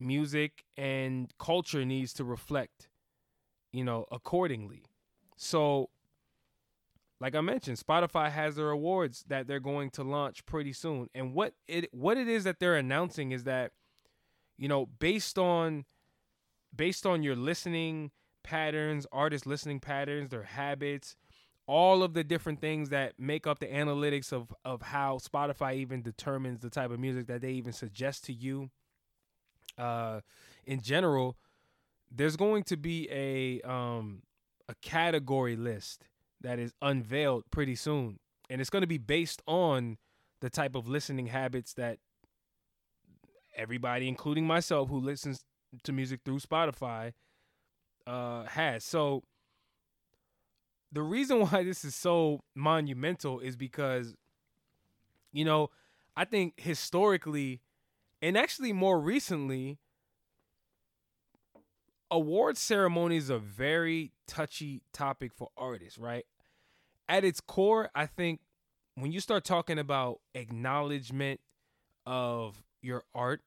music 0.00 0.64
and 0.76 1.32
culture 1.38 1.84
needs 1.84 2.12
to 2.14 2.24
reflect, 2.24 2.88
you 3.72 3.84
know, 3.84 4.06
accordingly. 4.10 4.82
So 5.36 5.90
like 7.22 7.36
I 7.36 7.40
mentioned, 7.40 7.78
Spotify 7.78 8.32
has 8.32 8.56
their 8.56 8.70
awards 8.70 9.24
that 9.28 9.46
they're 9.46 9.60
going 9.60 9.90
to 9.90 10.02
launch 10.02 10.44
pretty 10.44 10.72
soon. 10.72 11.08
And 11.14 11.34
what 11.34 11.54
it 11.68 11.88
what 11.92 12.18
it 12.18 12.26
is 12.26 12.42
that 12.44 12.58
they're 12.58 12.76
announcing 12.76 13.30
is 13.30 13.44
that 13.44 13.70
you 14.58 14.68
know, 14.68 14.86
based 14.86 15.38
on 15.38 15.84
based 16.74 17.06
on 17.06 17.22
your 17.22 17.36
listening 17.36 18.10
patterns, 18.42 19.06
artist 19.12 19.46
listening 19.46 19.78
patterns, 19.78 20.30
their 20.30 20.42
habits, 20.42 21.14
all 21.72 22.02
of 22.02 22.12
the 22.12 22.22
different 22.22 22.60
things 22.60 22.90
that 22.90 23.14
make 23.18 23.46
up 23.46 23.58
the 23.58 23.66
analytics 23.66 24.30
of 24.30 24.54
of 24.62 24.82
how 24.82 25.16
Spotify 25.16 25.76
even 25.76 26.02
determines 26.02 26.60
the 26.60 26.68
type 26.68 26.90
of 26.90 27.00
music 27.00 27.26
that 27.28 27.40
they 27.40 27.52
even 27.52 27.72
suggest 27.72 28.24
to 28.24 28.32
you. 28.34 28.68
Uh, 29.78 30.20
in 30.66 30.82
general, 30.82 31.38
there's 32.14 32.36
going 32.36 32.62
to 32.64 32.76
be 32.76 33.08
a 33.10 33.66
um 33.66 34.20
a 34.68 34.74
category 34.82 35.56
list 35.56 36.04
that 36.42 36.58
is 36.58 36.74
unveiled 36.82 37.44
pretty 37.50 37.74
soon, 37.74 38.18
and 38.50 38.60
it's 38.60 38.68
going 38.68 38.82
to 38.82 38.86
be 38.86 38.98
based 38.98 39.40
on 39.46 39.96
the 40.42 40.50
type 40.50 40.74
of 40.74 40.90
listening 40.90 41.28
habits 41.28 41.72
that 41.72 42.00
everybody, 43.56 44.08
including 44.08 44.46
myself, 44.46 44.90
who 44.90 45.00
listens 45.00 45.42
to 45.84 45.92
music 45.92 46.20
through 46.22 46.40
Spotify, 46.40 47.14
uh, 48.06 48.44
has. 48.44 48.84
So 48.84 49.22
the 50.92 51.02
reason 51.02 51.40
why 51.48 51.64
this 51.64 51.84
is 51.84 51.94
so 51.94 52.40
monumental 52.54 53.40
is 53.40 53.56
because, 53.56 54.14
you 55.32 55.44
know, 55.44 55.70
I 56.16 56.24
think 56.24 56.54
historically, 56.60 57.60
and 58.20 58.36
actually 58.36 58.72
more 58.72 59.00
recently, 59.00 59.78
award 62.10 62.58
ceremonies 62.58 63.30
are 63.30 63.36
a 63.36 63.38
very 63.38 64.12
touchy 64.26 64.82
topic 64.92 65.32
for 65.34 65.48
artists, 65.56 65.98
right? 65.98 66.26
At 67.08 67.24
its 67.24 67.40
core, 67.40 67.90
I 67.94 68.06
think 68.06 68.40
when 68.94 69.10
you 69.10 69.20
start 69.20 69.44
talking 69.44 69.78
about 69.78 70.20
acknowledgement 70.34 71.40
of 72.04 72.62
your 72.82 73.04
art, 73.14 73.40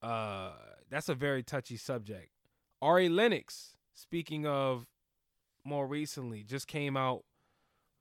uh, 0.00 0.52
that's 0.90 1.10
a 1.10 1.14
very 1.14 1.42
touchy 1.42 1.76
subject. 1.76 2.30
Ari 2.80 3.10
Lennox, 3.10 3.76
speaking 3.94 4.46
of 4.46 4.86
more 5.64 5.86
recently, 5.86 6.42
just 6.42 6.66
came 6.66 6.96
out 6.96 7.24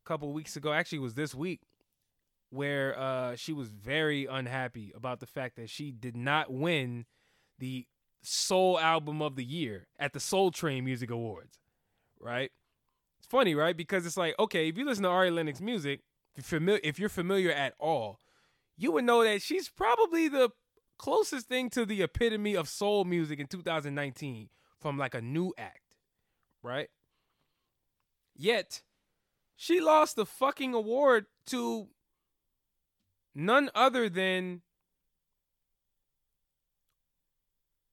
a 0.04 0.08
couple 0.08 0.32
weeks 0.34 0.56
ago. 0.56 0.74
Actually, 0.74 1.00
was 1.00 1.14
this 1.14 1.36
week 1.36 1.62
where 2.50 2.98
uh, 3.00 3.36
she 3.36 3.54
was 3.54 3.70
very 3.70 4.26
unhappy 4.26 4.92
about 4.96 5.20
the 5.20 5.26
fact 5.26 5.56
that 5.56 5.70
she 5.70 5.92
did 5.92 6.16
not 6.18 6.52
win 6.52 7.06
the 7.60 7.88
Soul 8.22 8.80
Album 8.80 9.22
of 9.22 9.36
the 9.36 9.44
Year 9.44 9.88
at 9.98 10.14
the 10.14 10.20
Soul 10.20 10.52
Train 10.52 10.84
Music 10.84 11.10
Awards. 11.10 11.60
Right? 12.20 12.52
It's 13.20 13.28
funny, 13.28 13.56
right? 13.56 13.76
Because 13.76 14.06
it's 14.06 14.18
like, 14.18 14.36
okay, 14.38 14.68
if 14.68 14.78
you 14.78 14.86
listen 14.86 15.04
to 15.04 15.10
Ari 15.10 15.32
Lennox 15.32 15.62
music, 15.62 16.02
if 16.36 16.52
you're 16.52 16.60
familiar, 16.60 16.82
if 16.84 17.00
you're 17.00 17.10
familiar 17.10 17.52
at 17.52 17.74
all, 17.80 18.20
you 18.78 18.92
would 18.92 19.06
know 19.06 19.24
that 19.24 19.42
she's 19.42 19.70
probably 19.70 20.28
the 20.28 20.50
closest 20.98 21.48
thing 21.48 21.70
to 21.72 21.86
the 21.86 22.04
epitome 22.04 22.56
of 22.56 22.68
soul 22.68 23.06
music 23.06 23.40
in 23.40 23.48
2019 23.48 24.50
from 24.80 24.98
like 24.98 25.16
a 25.16 25.22
new 25.22 25.54
act, 25.58 25.96
right? 26.62 26.90
Yet, 28.42 28.82
she 29.56 29.80
lost 29.80 30.16
the 30.16 30.26
fucking 30.26 30.74
award 30.74 31.28
to 31.46 31.90
none 33.36 33.70
other 33.76 34.10
than 34.10 34.64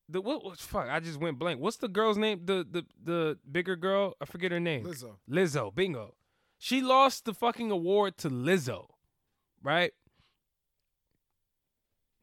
the 0.09 0.23
what, 0.23 0.43
what 0.43 0.59
fuck 0.59 0.89
I 0.89 1.01
just 1.01 1.21
went 1.21 1.39
blank. 1.39 1.61
What's 1.61 1.77
the 1.77 1.87
girl's 1.87 2.17
name? 2.17 2.47
The 2.47 2.67
the 2.69 2.87
the 3.05 3.39
bigger 3.53 3.77
girl? 3.77 4.15
I 4.23 4.25
forget 4.25 4.51
her 4.51 4.59
name. 4.59 4.87
Lizzo. 4.87 5.17
Lizzo, 5.31 5.75
bingo. 5.75 6.15
She 6.57 6.81
lost 6.81 7.27
the 7.27 7.35
fucking 7.35 7.71
award 7.71 8.17
to 8.19 8.31
Lizzo, 8.31 8.87
right? 9.63 9.93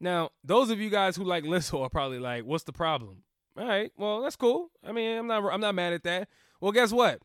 Now, 0.00 0.30
those 0.42 0.70
of 0.70 0.80
you 0.80 0.90
guys 0.90 1.14
who 1.14 1.22
like 1.22 1.44
Lizzo 1.44 1.80
are 1.82 1.90
probably 1.90 2.18
like, 2.18 2.42
"What's 2.44 2.64
the 2.64 2.72
problem?" 2.72 3.22
All 3.56 3.68
right, 3.68 3.92
well, 3.96 4.22
that's 4.22 4.34
cool. 4.34 4.72
I 4.84 4.90
mean, 4.90 5.16
I'm 5.16 5.28
not 5.28 5.44
I'm 5.44 5.60
not 5.60 5.76
mad 5.76 5.92
at 5.92 6.02
that. 6.02 6.28
Well, 6.60 6.72
guess 6.72 6.90
what? 6.90 7.20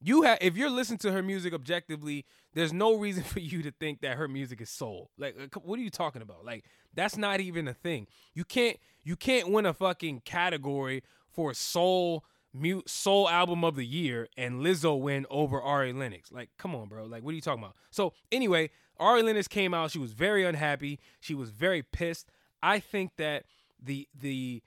You 0.00 0.22
have 0.22 0.38
if 0.40 0.56
you're 0.56 0.70
listening 0.70 0.98
to 0.98 1.12
her 1.12 1.22
music 1.22 1.52
objectively, 1.52 2.24
there's 2.54 2.72
no 2.72 2.96
reason 2.96 3.22
for 3.24 3.40
you 3.40 3.62
to 3.62 3.70
think 3.70 4.00
that 4.00 4.16
her 4.16 4.28
music 4.28 4.60
is 4.60 4.70
soul. 4.70 5.10
Like, 5.18 5.36
uh, 5.40 5.60
what 5.60 5.78
are 5.78 5.82
you 5.82 5.90
talking 5.90 6.22
about? 6.22 6.44
Like, 6.44 6.64
that's 6.94 7.16
not 7.16 7.40
even 7.40 7.68
a 7.68 7.74
thing. 7.74 8.06
You 8.34 8.44
can't 8.44 8.76
you 9.04 9.16
can't 9.16 9.50
win 9.50 9.66
a 9.66 9.74
fucking 9.74 10.22
category 10.24 11.02
for 11.30 11.54
soul 11.54 12.24
mute 12.54 12.88
soul 12.88 13.28
album 13.28 13.62
of 13.64 13.76
the 13.76 13.84
year 13.84 14.28
and 14.36 14.60
Lizzo 14.60 14.98
win 14.98 15.26
over 15.30 15.60
Ari 15.60 15.92
Lennox. 15.92 16.32
Like, 16.32 16.50
come 16.58 16.74
on, 16.74 16.88
bro. 16.88 17.04
Like, 17.04 17.22
what 17.22 17.32
are 17.32 17.34
you 17.34 17.40
talking 17.40 17.62
about? 17.62 17.76
So 17.90 18.12
anyway, 18.32 18.70
Ari 18.98 19.22
Lennox 19.22 19.48
came 19.48 19.74
out. 19.74 19.90
She 19.90 19.98
was 19.98 20.12
very 20.12 20.44
unhappy. 20.44 20.98
She 21.20 21.34
was 21.34 21.50
very 21.50 21.82
pissed. 21.82 22.30
I 22.62 22.80
think 22.80 23.12
that 23.16 23.44
the 23.82 24.08
the 24.18 24.62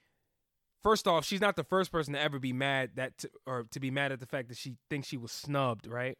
first 0.82 1.06
off, 1.08 1.24
she's 1.24 1.40
not 1.40 1.56
the 1.56 1.64
first 1.64 1.92
person 1.92 2.14
to 2.14 2.20
ever 2.20 2.38
be 2.38 2.52
mad 2.52 2.90
that 2.96 3.24
or 3.46 3.66
to 3.70 3.80
be 3.80 3.90
mad 3.90 4.12
at 4.12 4.20
the 4.20 4.26
fact 4.26 4.48
that 4.48 4.56
she 4.56 4.76
thinks 4.90 5.08
she 5.08 5.16
was 5.16 5.32
snubbed. 5.32 5.86
Right? 5.86 6.18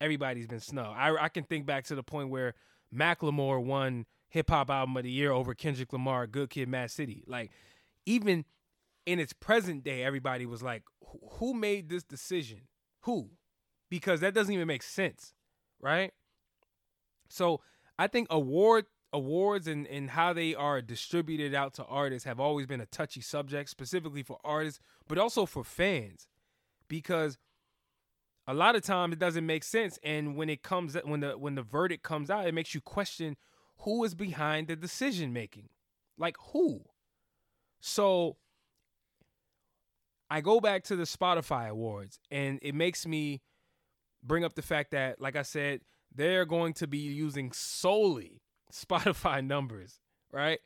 Everybody's 0.00 0.46
been 0.46 0.60
snubbed. 0.60 0.96
I 0.98 1.14
I 1.16 1.28
can 1.28 1.44
think 1.44 1.66
back 1.66 1.84
to 1.84 1.94
the 1.94 2.02
point 2.02 2.30
where 2.30 2.54
Macklemore 2.94 3.62
won 3.62 4.06
Hip 4.30 4.50
Hop 4.50 4.70
Album 4.70 4.96
of 4.96 5.02
the 5.04 5.10
Year 5.10 5.32
over 5.32 5.54
Kendrick 5.54 5.92
Lamar, 5.92 6.26
Good 6.26 6.50
Kid, 6.50 6.68
Mad 6.68 6.90
City. 6.90 7.24
Like, 7.26 7.50
even 8.06 8.44
in 9.06 9.18
its 9.18 9.32
present 9.32 9.82
day, 9.82 10.02
everybody 10.02 10.46
was 10.46 10.62
like, 10.62 10.82
who 11.32 11.54
made 11.54 11.88
this 11.88 12.04
decision? 12.04 12.62
Who? 13.02 13.30
Because 13.90 14.20
that 14.20 14.34
doesn't 14.34 14.52
even 14.52 14.68
make 14.68 14.82
sense, 14.82 15.34
right? 15.80 16.12
So 17.28 17.60
I 17.98 18.06
think 18.06 18.28
award 18.30 18.86
awards 19.12 19.66
and, 19.66 19.86
and 19.86 20.10
how 20.10 20.32
they 20.32 20.54
are 20.54 20.80
distributed 20.80 21.54
out 21.54 21.74
to 21.74 21.84
artists 21.84 22.24
have 22.24 22.40
always 22.40 22.66
been 22.66 22.80
a 22.80 22.86
touchy 22.86 23.20
subject, 23.20 23.68
specifically 23.68 24.22
for 24.22 24.38
artists, 24.44 24.80
but 25.08 25.18
also 25.18 25.46
for 25.46 25.64
fans. 25.64 26.28
Because 26.88 27.38
a 28.46 28.54
lot 28.54 28.76
of 28.76 28.82
times 28.82 29.12
it 29.12 29.18
doesn't 29.18 29.46
make 29.46 29.64
sense. 29.64 29.98
And 30.02 30.36
when 30.36 30.48
it 30.48 30.62
comes 30.62 30.96
when 31.04 31.20
the 31.20 31.38
when 31.38 31.54
the 31.54 31.62
verdict 31.62 32.02
comes 32.02 32.30
out, 32.30 32.46
it 32.46 32.54
makes 32.54 32.74
you 32.74 32.80
question 32.80 33.36
who 33.80 34.04
is 34.04 34.14
behind 34.14 34.68
the 34.68 34.76
decision 34.76 35.32
making. 35.32 35.68
Like 36.18 36.36
who? 36.52 36.82
So 37.80 38.36
I 40.28 40.40
go 40.40 40.60
back 40.60 40.84
to 40.84 40.96
the 40.96 41.04
Spotify 41.04 41.68
awards 41.68 42.18
and 42.30 42.58
it 42.62 42.74
makes 42.74 43.06
me 43.06 43.40
bring 44.22 44.44
up 44.44 44.54
the 44.54 44.62
fact 44.62 44.90
that, 44.92 45.20
like 45.20 45.34
I 45.34 45.42
said, 45.42 45.80
they're 46.14 46.44
going 46.44 46.74
to 46.74 46.86
be 46.86 46.98
using 46.98 47.52
solely 47.52 48.42
Spotify 48.72 49.44
numbers, 49.46 50.00
right? 50.32 50.60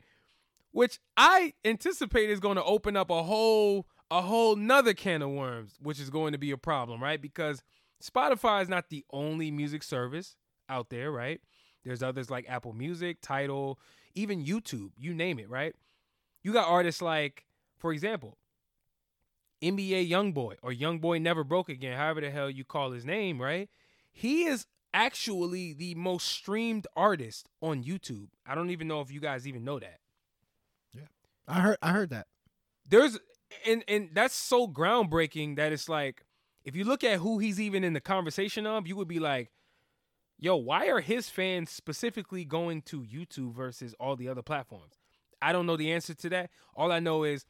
Which 0.71 0.99
I 1.15 1.53
anticipate 1.63 2.29
is 2.29 2.39
going 2.39 2.57
to 2.57 2.63
open 2.63 2.97
up 2.97 3.09
a 3.09 3.23
whole 3.23 3.87
a 4.11 4.21
whole 4.21 4.55
nother 4.55 4.93
can 4.93 5.21
of 5.21 5.31
worms, 5.31 5.77
which 5.81 5.99
is 5.99 6.09
going 6.09 6.33
to 6.33 6.37
be 6.37 6.51
a 6.51 6.57
problem, 6.57 7.01
right? 7.01 7.21
Because 7.21 7.63
Spotify 8.03 8.61
is 8.61 8.69
not 8.69 8.89
the 8.89 9.03
only 9.11 9.49
music 9.49 9.81
service 9.83 10.35
out 10.69 10.89
there, 10.89 11.11
right? 11.11 11.41
There's 11.83 12.03
others 12.03 12.29
like 12.29 12.45
Apple 12.47 12.73
Music, 12.73 13.17
Tidal, 13.21 13.79
even 14.13 14.43
YouTube, 14.43 14.91
you 14.97 15.13
name 15.13 15.39
it, 15.39 15.49
right? 15.49 15.73
You 16.43 16.53
got 16.53 16.67
artists 16.67 17.01
like, 17.01 17.45
for 17.77 17.91
example, 17.91 18.37
NBA 19.61 20.09
Youngboy 20.09 20.55
or 20.61 20.71
Youngboy 20.71 21.21
Never 21.21 21.43
Broke 21.43 21.69
Again, 21.69 21.97
however 21.97 22.21
the 22.21 22.29
hell 22.29 22.49
you 22.49 22.63
call 22.63 22.91
his 22.91 23.05
name, 23.05 23.41
right? 23.41 23.69
He 24.11 24.45
is 24.45 24.65
actually 24.95 25.73
the 25.73 25.93
most 25.93 26.25
streamed 26.25 26.87
artist 26.95 27.49
on 27.61 27.83
YouTube. 27.83 28.29
I 28.47 28.55
don't 28.55 28.69
even 28.69 28.87
know 28.87 29.01
if 29.01 29.11
you 29.11 29.19
guys 29.19 29.45
even 29.45 29.65
know 29.65 29.77
that. 29.77 29.99
Yeah. 30.93 31.07
I 31.47 31.59
heard 31.59 31.77
I 31.81 31.91
heard 31.91 32.09
that. 32.11 32.27
There's 32.87 33.19
and 33.67 33.83
and 33.89 34.09
that's 34.13 34.33
so 34.33 34.67
groundbreaking 34.67 35.57
that 35.57 35.73
it's 35.73 35.89
like 35.89 36.23
if 36.63 36.75
you 36.75 36.85
look 36.85 37.03
at 37.03 37.19
who 37.19 37.39
he's 37.39 37.59
even 37.59 37.83
in 37.83 37.93
the 37.93 38.01
conversation 38.01 38.65
of, 38.65 38.87
you 38.87 38.95
would 38.95 39.07
be 39.07 39.19
like, 39.19 39.51
yo, 40.39 40.55
why 40.55 40.87
are 40.87 41.01
his 41.01 41.29
fans 41.29 41.69
specifically 41.69 42.45
going 42.45 42.81
to 42.83 43.01
YouTube 43.01 43.53
versus 43.53 43.93
all 43.99 44.15
the 44.15 44.29
other 44.29 44.41
platforms? 44.41 44.93
I 45.41 45.51
don't 45.51 45.65
know 45.67 45.77
the 45.77 45.91
answer 45.91 46.15
to 46.15 46.29
that. 46.29 46.49
All 46.73 46.91
I 46.91 46.99
know 46.99 47.23
is 47.23 47.45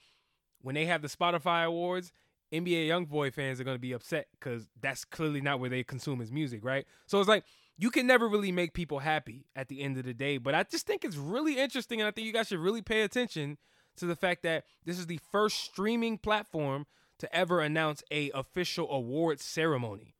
when 0.62 0.76
they 0.76 0.86
have 0.88 1.04
the 1.04 1.08
Spotify 1.08 1.64
awards, 1.64 2.12
NBA 2.54 2.88
YoungBoy 2.88 3.34
fans 3.34 3.60
are 3.60 3.64
going 3.64 3.76
to 3.76 3.82
be 3.82 3.94
upset 3.94 4.28
because 4.32 4.68
that's 4.82 5.04
clearly 5.06 5.42
not 5.42 5.60
where 5.60 5.70
they 5.70 5.84
consume 5.84 6.20
his 6.20 6.32
music, 6.32 6.64
right? 6.64 6.86
So 7.08 7.20
it's 7.20 7.30
like 7.30 7.44
you 7.78 7.90
can 7.90 8.08
never 8.08 8.28
really 8.28 8.52
make 8.52 8.74
people 8.74 9.00
happy 9.00 9.46
at 9.56 9.68
the 9.68 9.82
end 9.82 9.98
of 9.98 10.06
the 10.06 10.14
day. 10.14 10.38
But 10.38 10.56
I 10.56 10.64
just 10.64 10.88
think 10.88 11.04
it's 11.04 11.18
really 11.18 11.58
interesting, 11.58 12.00
and 12.02 12.08
I 12.08 12.12
think 12.12 12.28
you 12.28 12.34
guys 12.34 12.48
should 12.48 12.60
really 12.60 12.82
pay 12.82 13.02
attention 13.02 13.58
to 13.98 14.06
the 14.06 14.16
fact 14.16 14.44
that 14.44 14.66
this 14.86 15.00
is 15.00 15.08
the 15.08 15.20
first 15.32 15.58
streaming 15.58 16.18
platform 16.18 16.86
to 17.20 17.34
ever 17.36 17.62
announce 17.62 18.04
a 18.12 18.30
official 18.32 18.92
award 18.92 19.40
ceremony. 19.40 20.16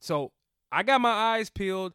So 0.00 0.32
I 0.72 0.82
got 0.82 1.00
my 1.00 1.10
eyes 1.10 1.50
peeled. 1.50 1.94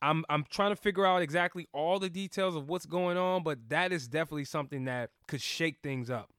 I'm 0.00 0.24
I'm 0.28 0.44
trying 0.48 0.70
to 0.70 0.76
figure 0.76 1.04
out 1.04 1.22
exactly 1.22 1.66
all 1.72 1.98
the 1.98 2.10
details 2.10 2.54
of 2.54 2.68
what's 2.68 2.86
going 2.86 3.16
on, 3.16 3.42
but 3.42 3.58
that 3.68 3.92
is 3.92 4.06
definitely 4.06 4.44
something 4.44 4.84
that 4.84 5.10
could 5.26 5.42
shake 5.42 5.78
things 5.82 6.08
up. 6.10 6.30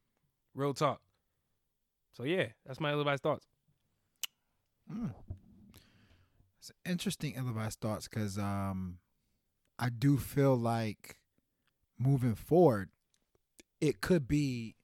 Real 0.56 0.74
talk. 0.74 1.02
So 2.20 2.26
yeah, 2.26 2.48
that's 2.66 2.82
my 2.82 2.92
ill-advised 2.92 3.24
thoughts. 3.24 3.48
It's 6.60 6.72
interesting 6.86 7.36
ill-advised 7.38 7.80
thoughts 7.80 8.10
because 8.10 8.38
um, 8.38 8.98
I 9.78 9.88
do 9.88 10.18
feel 10.18 10.58
like 10.58 11.16
moving 11.98 12.36
forward, 12.36 12.90
it 13.80 14.02
could 14.02 14.28
be, 14.28 14.76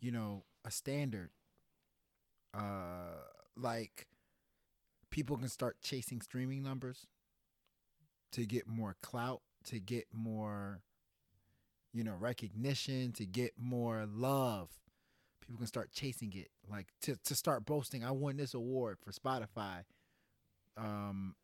you 0.00 0.10
know, 0.10 0.42
a 0.64 0.72
standard. 0.72 1.30
Uh, 2.52 3.14
like 3.56 4.08
people 5.10 5.36
can 5.36 5.48
start 5.48 5.76
chasing 5.82 6.20
streaming 6.20 6.64
numbers 6.64 7.06
to 8.32 8.44
get 8.44 8.66
more 8.66 8.96
clout, 9.02 9.42
to 9.66 9.78
get 9.78 10.06
more, 10.12 10.80
you 11.92 12.02
know, 12.02 12.16
recognition, 12.18 13.12
to 13.12 13.24
get 13.24 13.52
more 13.56 14.04
love. 14.04 14.70
People 15.42 15.58
can 15.58 15.66
start 15.66 15.92
chasing 15.92 16.32
it, 16.34 16.48
like 16.70 16.88
to 17.02 17.16
to 17.24 17.34
start 17.34 17.66
boasting. 17.66 18.04
I 18.04 18.10
won 18.12 18.36
this 18.36 18.54
award 18.54 18.98
for 19.04 19.12
Spotify 19.12 19.84
um 20.76 21.34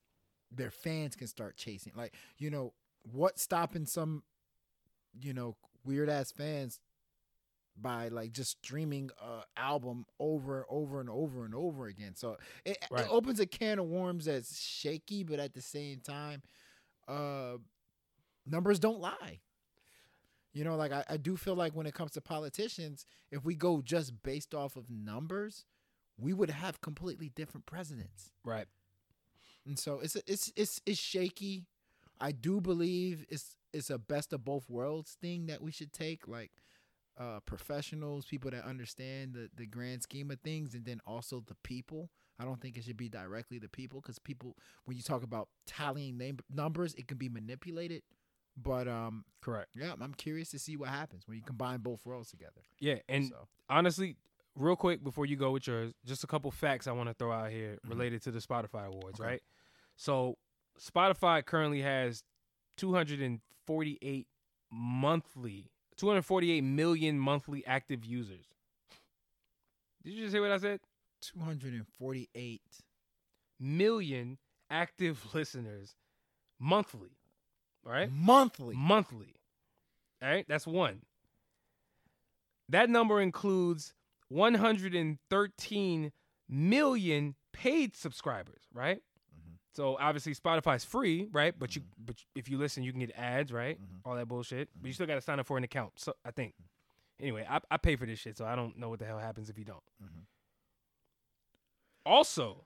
their 0.51 0.70
fans 0.70 1.15
can 1.17 1.27
start 1.28 1.57
chasing. 1.57 1.93
Like, 1.97 2.15
you 2.39 2.51
know, 2.51 2.73
what's 3.02 3.43
stopping 3.43 3.86
some, 3.86 4.23
you 5.20 5.35
know, 5.35 5.57
weird 5.85 6.09
ass 6.09 6.33
fans 6.33 6.81
by 7.81 8.09
like 8.09 8.33
just 8.33 8.52
streaming 8.62 9.10
a 9.23 9.43
album 9.57 10.07
over 10.18 10.57
and 10.59 10.67
over 10.70 11.01
and 11.01 11.10
over 11.10 11.44
and 11.44 11.55
over 11.55 11.86
again. 11.86 12.15
So 12.17 12.36
it, 12.65 12.78
Right. 12.91 13.05
it 13.05 13.09
opens 13.10 13.41
a 13.41 13.47
can 13.47 13.78
of 13.78 13.86
worms 13.86 14.25
that's 14.27 14.59
shaky, 14.60 15.23
but 15.25 15.39
at 15.39 15.55
the 15.55 15.62
same 15.62 16.01
time, 16.01 16.43
uh 17.09 17.59
numbers 18.47 18.78
don't 18.78 19.01
lie. 19.01 19.41
You 20.52 20.65
know, 20.65 20.77
like 20.77 20.93
I, 20.93 21.05
I 21.09 21.17
do 21.18 21.36
feel 21.36 21.55
like 21.55 21.75
when 21.75 21.86
it 21.86 21.94
comes 21.94 22.12
to 22.12 22.20
politicians, 22.20 23.07
if 23.31 23.44
we 23.44 23.55
go 23.55 23.83
just 23.83 24.23
based 24.23 24.55
off 24.55 24.77
of 24.77 24.91
numbers, 24.91 25.65
we 26.18 26.33
would 26.33 26.51
have 26.51 26.81
completely 26.81 27.31
different 27.35 27.67
presidents. 27.67 28.33
Right. 28.44 28.67
And 29.67 29.78
so 29.78 30.01
it's 30.01 30.17
it's 30.27 30.52
it's 30.57 30.81
it's 30.86 30.99
shaky. 30.99 31.67
I 32.20 32.33
do 32.33 32.60
believe 32.60 33.27
it's 33.28 33.57
it's 33.73 33.91
a 33.91 33.99
best 33.99 34.33
of 34.33 34.44
both 34.44 34.68
worlds 34.68 35.17
thing 35.20 35.47
that 35.47 35.62
we 35.62 35.70
should 35.70 35.93
take, 35.93 36.27
like 36.27 36.51
uh, 37.18 37.41
professionals, 37.41 38.25
people 38.25 38.51
that 38.51 38.65
understand 38.65 39.35
the 39.35 39.51
the 39.55 39.67
grand 39.67 40.02
scheme 40.02 40.31
of 40.31 40.41
things, 40.41 40.75
and 40.75 40.85
then 40.85 41.01
also 41.07 41.44
the 41.47 41.57
people. 41.62 42.10
I 42.41 42.44
don't 42.44 42.60
think 42.60 42.77
it 42.77 42.85
should 42.85 42.97
be 42.97 43.09
directly 43.09 43.59
the 43.59 43.68
people 43.68 44.01
because 44.01 44.20
people, 44.20 44.57
when 44.85 44.97
you 44.97 45.02
talk 45.02 45.25
about 45.25 45.49
tallying 45.67 46.17
name 46.17 46.39
numbers, 46.49 46.94
it 46.94 47.09
can 47.09 47.18
be 47.18 47.28
manipulated. 47.28 48.02
But 48.60 48.88
um, 48.88 49.24
Correct. 49.40 49.68
yeah, 49.74 49.92
I'm 50.00 50.14
curious 50.14 50.50
to 50.50 50.58
see 50.58 50.76
what 50.76 50.88
happens 50.88 51.28
when 51.28 51.36
you 51.36 51.44
combine 51.44 51.78
both 51.80 52.04
worlds 52.04 52.30
together. 52.30 52.62
Yeah, 52.80 52.96
and 53.08 53.28
so 53.28 53.46
honestly, 53.70 54.16
real 54.56 54.74
quick 54.76 55.04
before 55.04 55.26
you 55.26 55.36
go 55.36 55.52
with 55.52 55.66
yours, 55.68 55.92
just 56.04 56.24
a 56.24 56.26
couple 56.26 56.50
facts 56.50 56.86
I 56.88 56.92
want 56.92 57.08
to 57.08 57.14
throw 57.14 57.30
out 57.30 57.50
here 57.52 57.78
Mhm. 57.84 57.90
related 57.90 58.22
to 58.22 58.30
the 58.32 58.40
Spotify 58.40 58.86
awards, 58.86 59.20
Okay. 59.20 59.28
right? 59.28 59.42
So, 59.96 60.38
Spotify 60.80 61.44
currently 61.44 61.82
has 61.82 62.24
248 62.76 64.26
monthly, 64.70 65.70
248 65.96 66.62
million 66.62 67.18
monthly 67.18 67.64
active 67.66 68.04
users. 68.04 68.46
Did 70.02 70.14
you 70.14 70.22
just 70.24 70.32
hear 70.32 70.42
what 70.42 70.52
I 70.52 70.58
said? 70.58 70.80
248 71.20 72.62
Million 73.60 74.38
active 74.70 75.24
listeners 75.34 75.96
monthly, 76.60 77.17
right? 77.84 78.10
monthly. 78.12 78.74
monthly. 78.76 79.34
All 80.23 80.28
right, 80.28 80.44
that's 80.48 80.66
one. 80.66 81.02
That 82.68 82.90
number 82.90 83.20
includes 83.20 83.94
113 84.28 86.12
million 86.48 87.34
paid 87.52 87.97
subscribers, 87.97 88.62
right? 88.73 89.02
Mhm. 89.34 89.58
So 89.74 89.97
obviously 89.98 90.34
Spotify's 90.34 90.84
free, 90.84 91.28
right? 91.32 91.58
But 91.58 91.76
you, 91.76 91.82
but 91.98 92.16
if 92.34 92.48
you 92.48 92.58
listen, 92.58 92.82
you 92.82 92.90
can 92.92 93.00
get 93.00 93.12
ads, 93.16 93.52
right? 93.52 93.81
Mhm. 93.81 94.00
All 94.05 94.16
that 94.16 94.26
bullshit. 94.28 94.68
But 94.81 94.86
you 94.89 94.92
still 94.92 95.07
got 95.07 95.15
to 95.15 95.20
sign 95.20 95.39
up 95.40 95.47
for 95.47 95.57
an 95.57 95.65
account. 95.65 95.92
So 95.98 96.15
I 96.24 96.31
think. 96.31 96.55
Anyway, 97.20 97.44
I, 97.48 97.58
I 97.70 97.78
pay 97.78 97.97
for 97.97 98.07
this 98.07 98.20
shit, 98.20 98.36
so 98.36 98.44
I 98.47 98.55
don't 98.55 98.78
know 98.78 98.89
what 98.90 99.00
the 99.00 99.05
hell 99.05 99.18
happens 99.18 99.50
if 99.50 99.58
you 99.58 99.65
don't. 99.65 99.82
Mhm. 100.02 100.24
Also, 102.07 102.65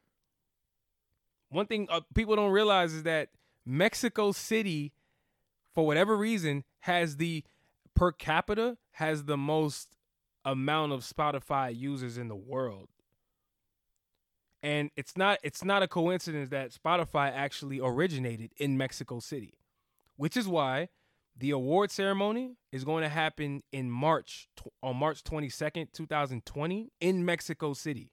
one 1.48 1.66
thing 1.66 1.86
uh, 1.90 2.00
people 2.14 2.36
don't 2.36 2.52
realize 2.52 2.92
is 2.92 3.02
that 3.04 3.30
Mexico 3.64 4.32
City, 4.32 4.92
for 5.74 5.86
whatever 5.86 6.16
reason, 6.16 6.64
has 6.80 7.16
the 7.16 7.44
per 7.94 8.12
capita 8.12 8.76
has 8.92 9.24
the 9.24 9.36
most 9.36 9.96
amount 10.44 10.92
of 10.92 11.00
Spotify 11.00 11.76
users 11.76 12.18
in 12.18 12.28
the 12.28 12.36
world. 12.36 12.88
And 14.62 14.90
it's 14.96 15.16
not 15.16 15.38
it's 15.42 15.64
not 15.64 15.82
a 15.82 15.88
coincidence 15.88 16.50
that 16.50 16.72
Spotify 16.72 17.32
actually 17.32 17.80
originated 17.80 18.52
in 18.56 18.78
Mexico 18.78 19.18
City, 19.18 19.54
which 20.16 20.36
is 20.36 20.46
why 20.46 20.88
the 21.36 21.50
award 21.50 21.90
ceremony 21.90 22.56
is 22.70 22.84
going 22.84 23.02
to 23.02 23.08
happen 23.08 23.62
in 23.72 23.90
March 23.90 24.48
on 24.82 24.96
March 24.96 25.24
22nd, 25.24 25.92
2020 25.92 26.92
in 27.00 27.24
Mexico 27.24 27.72
City. 27.72 28.12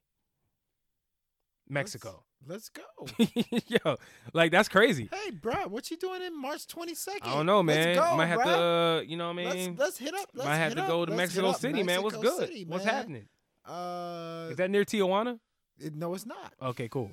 Mexico. 1.68 2.24
Let's, 2.46 2.70
let's 3.08 3.26
go. 3.28 3.52
Yo, 3.84 3.96
like 4.32 4.50
that's 4.50 4.68
crazy. 4.68 5.08
Hey, 5.12 5.30
bro, 5.30 5.68
what 5.68 5.90
you 5.90 5.96
doing 5.96 6.22
in 6.22 6.40
March 6.40 6.66
22nd? 6.66 7.18
I 7.22 7.34
don't 7.34 7.46
know, 7.46 7.62
man. 7.62 7.96
Let's 7.96 8.10
go, 8.10 8.16
Might 8.16 8.26
have 8.26 8.42
to, 8.42 8.46
bruh. 8.48 8.98
uh, 8.98 9.02
you 9.02 9.16
know 9.16 9.28
what 9.32 9.38
I 9.38 9.44
let's, 9.44 9.54
mean? 9.56 9.76
let's 9.78 9.98
hit 9.98 10.14
up. 10.14 10.28
Let's 10.34 10.48
Might 10.48 10.56
have 10.56 10.74
to 10.74 10.82
up. 10.82 10.88
go 10.88 11.04
to 11.06 11.10
Let's 11.12 11.18
Mexico 11.34 11.52
City, 11.52 11.82
man. 11.82 12.02
What's 12.02 12.16
good? 12.16 12.48
City, 12.48 12.64
What's 12.66 12.84
happening? 12.84 13.26
Uh, 13.66 14.48
Is 14.50 14.56
that 14.56 14.70
near 14.70 14.84
Tijuana? 14.84 15.38
it- 15.78 15.94
no, 15.94 16.14
it's 16.14 16.26
not. 16.26 16.52
Okay, 16.62 16.88
cool. 16.88 17.10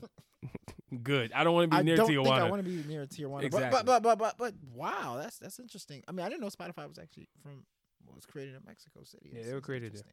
good. 1.03 1.31
I 1.33 1.43
don't 1.43 1.53
want 1.53 1.69
to 1.71 1.75
be 1.75 1.79
I 1.79 1.83
near 1.83 1.95
don't 1.97 2.09
Tijuana. 2.09 2.23
think 2.23 2.35
I 2.35 2.49
want 2.49 2.63
to 2.63 2.69
be 2.69 2.83
near 2.87 3.05
Tijuana. 3.05 3.43
Exactly. 3.43 3.69
But, 3.71 3.85
but 3.85 4.03
but 4.03 4.17
but 4.17 4.37
but 4.37 4.37
but 4.37 4.53
wow, 4.73 5.17
that's 5.21 5.37
that's 5.39 5.59
interesting. 5.59 6.03
I 6.07 6.11
mean, 6.11 6.25
I 6.25 6.29
didn't 6.29 6.41
know 6.41 6.47
Spotify 6.47 6.87
was 6.87 6.97
actually 6.97 7.27
from 7.43 7.63
was 8.15 8.25
created 8.25 8.55
in 8.55 8.61
Mexico 8.65 9.01
City. 9.03 9.31
yeah, 9.33 9.43
they 9.43 9.53
were 9.53 9.61
created 9.61 9.93
there. 9.93 10.03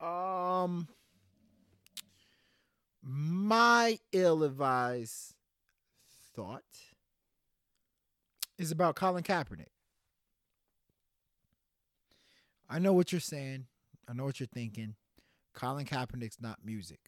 Yep. 0.00 0.08
Um, 0.08 0.88
my 3.02 3.98
ill-advised 4.12 5.34
thought 6.34 6.62
is 8.58 8.70
about 8.70 8.94
Colin 8.94 9.22
Kaepernick. 9.22 9.68
I 12.68 12.78
know 12.78 12.92
what 12.92 13.10
you're 13.10 13.20
saying. 13.20 13.66
I 14.08 14.12
know 14.12 14.24
what 14.24 14.38
you're 14.38 14.46
thinking. 14.46 14.94
Colin 15.54 15.86
Kaepernick's 15.86 16.40
not 16.40 16.58
music. 16.64 17.00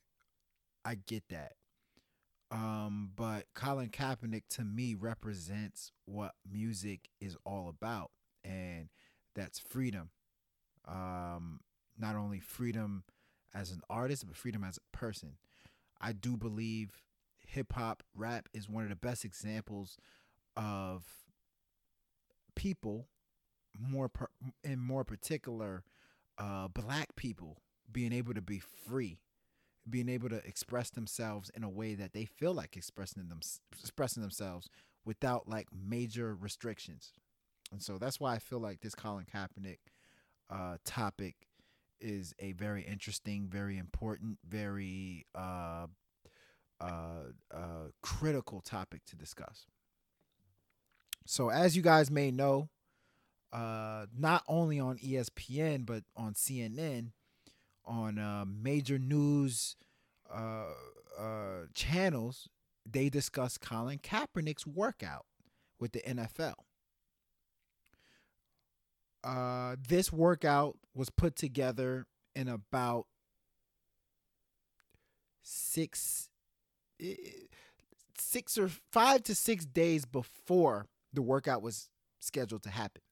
I 0.85 0.97
get 1.07 1.25
that. 1.31 1.53
Um, 2.51 3.11
but 3.17 3.47
Colin 3.55 3.89
Kaepernick 3.89 4.43
to 4.51 4.65
me 4.65 4.95
represents 4.95 5.93
what 6.05 6.33
music 6.51 7.09
is 7.21 7.37
all 7.47 7.69
about, 7.69 8.11
and 8.45 8.89
that's 9.35 9.59
freedom. 9.59 10.11
Um, 10.87 11.61
not 11.99 12.17
only 12.17 12.41
freedom 12.41 13.05
as 13.55 13.71
an 13.71 13.81
artist, 13.89 14.27
but 14.27 14.37
freedom 14.37 14.65
as 14.65 14.79
a 14.79 14.97
person. 14.97 15.37
I 16.03 16.13
do 16.13 16.37
believe 16.37 17.03
hip 17.47 17.73
hop 17.73 18.03
rap 18.15 18.49
is 18.53 18.69
one 18.69 18.83
of 18.83 18.91
the 18.91 18.97
best 18.97 19.25
examples 19.25 19.99
of 20.57 21.05
people, 22.55 23.09
more 23.79 24.09
per, 24.09 24.27
in 24.65 24.79
more 24.79 25.05
particular, 25.05 25.85
uh, 26.39 26.69
black 26.69 27.15
people 27.17 27.59
being 27.91 28.13
able 28.13 28.35
to 28.35 28.43
be 28.43 28.59
free, 28.59 29.21
being 29.89 30.09
able 30.09 30.29
to 30.29 30.45
express 30.47 30.91
themselves 30.91 31.51
in 31.55 31.63
a 31.63 31.71
way 31.71 31.95
that 31.95 32.13
they 32.13 32.25
feel 32.25 32.53
like 32.55 32.77
expressing 32.77 33.29
them 33.29 33.41
expressing 33.79 34.23
themselves 34.23 34.69
without 35.05 35.49
like 35.49 35.69
major 35.73 36.35
restrictions. 36.35 37.13
And 37.71 37.83
so 37.83 37.99
that's 37.99 38.21
why 38.21 38.35
I 38.35 38.39
feel 38.39 38.61
like 38.61 38.81
this 38.81 38.95
Colin 38.95 39.27
Kaepernick 39.33 39.79
uh, 40.51 40.77
topic 40.85 41.49
is 42.03 42.35
a 42.39 42.53
very 42.53 42.83
interesting, 42.83 43.49
very 43.49 43.79
important, 43.79 44.39
very 44.47 45.27
uh, 45.35 45.87
uh, 46.81 46.85
uh, 47.53 47.89
critical 48.03 48.61
topic 48.61 49.05
to 49.07 49.17
discuss. 49.17 49.67
So, 51.25 51.51
as 51.51 51.77
you 51.77 51.83
guys 51.83 52.11
may 52.11 52.31
know, 52.31 52.69
uh, 53.53 54.07
not 54.17 54.43
only 54.49 54.81
on 54.81 54.99
ESPN 54.99 55.87
but 55.87 56.03
on 56.17 56.35
CNN, 56.35 57.13
on 57.85 58.19
uh, 58.19 58.45
major 58.47 58.99
news 58.99 59.77
uh, 60.33 60.65
uh, 61.19 61.67
channels, 61.75 62.49
they 62.91 63.09
discuss 63.09 63.59
Colin 63.59 63.99
Kaepernick's 63.99 64.67
workout 64.67 65.27
with 65.79 65.93
the 65.93 66.01
NFL. 66.01 66.55
Uh, 69.25 69.77
this 69.89 70.13
workout 70.13 70.77
was 70.95 71.11
put 71.11 71.37
together 71.37 72.07
in 72.35 72.49
about 72.49 73.07
six, 75.43 76.29
six 78.19 78.59
or 78.59 78.69
five 78.91 79.23
to 79.25 79.35
six 79.35 79.65
days 79.65 80.05
before 80.05 80.87
the 81.13 81.23
workout 81.23 81.63
was 81.63 81.89
scheduled 82.19 82.63
to 82.63 82.71
happen. 82.71 83.03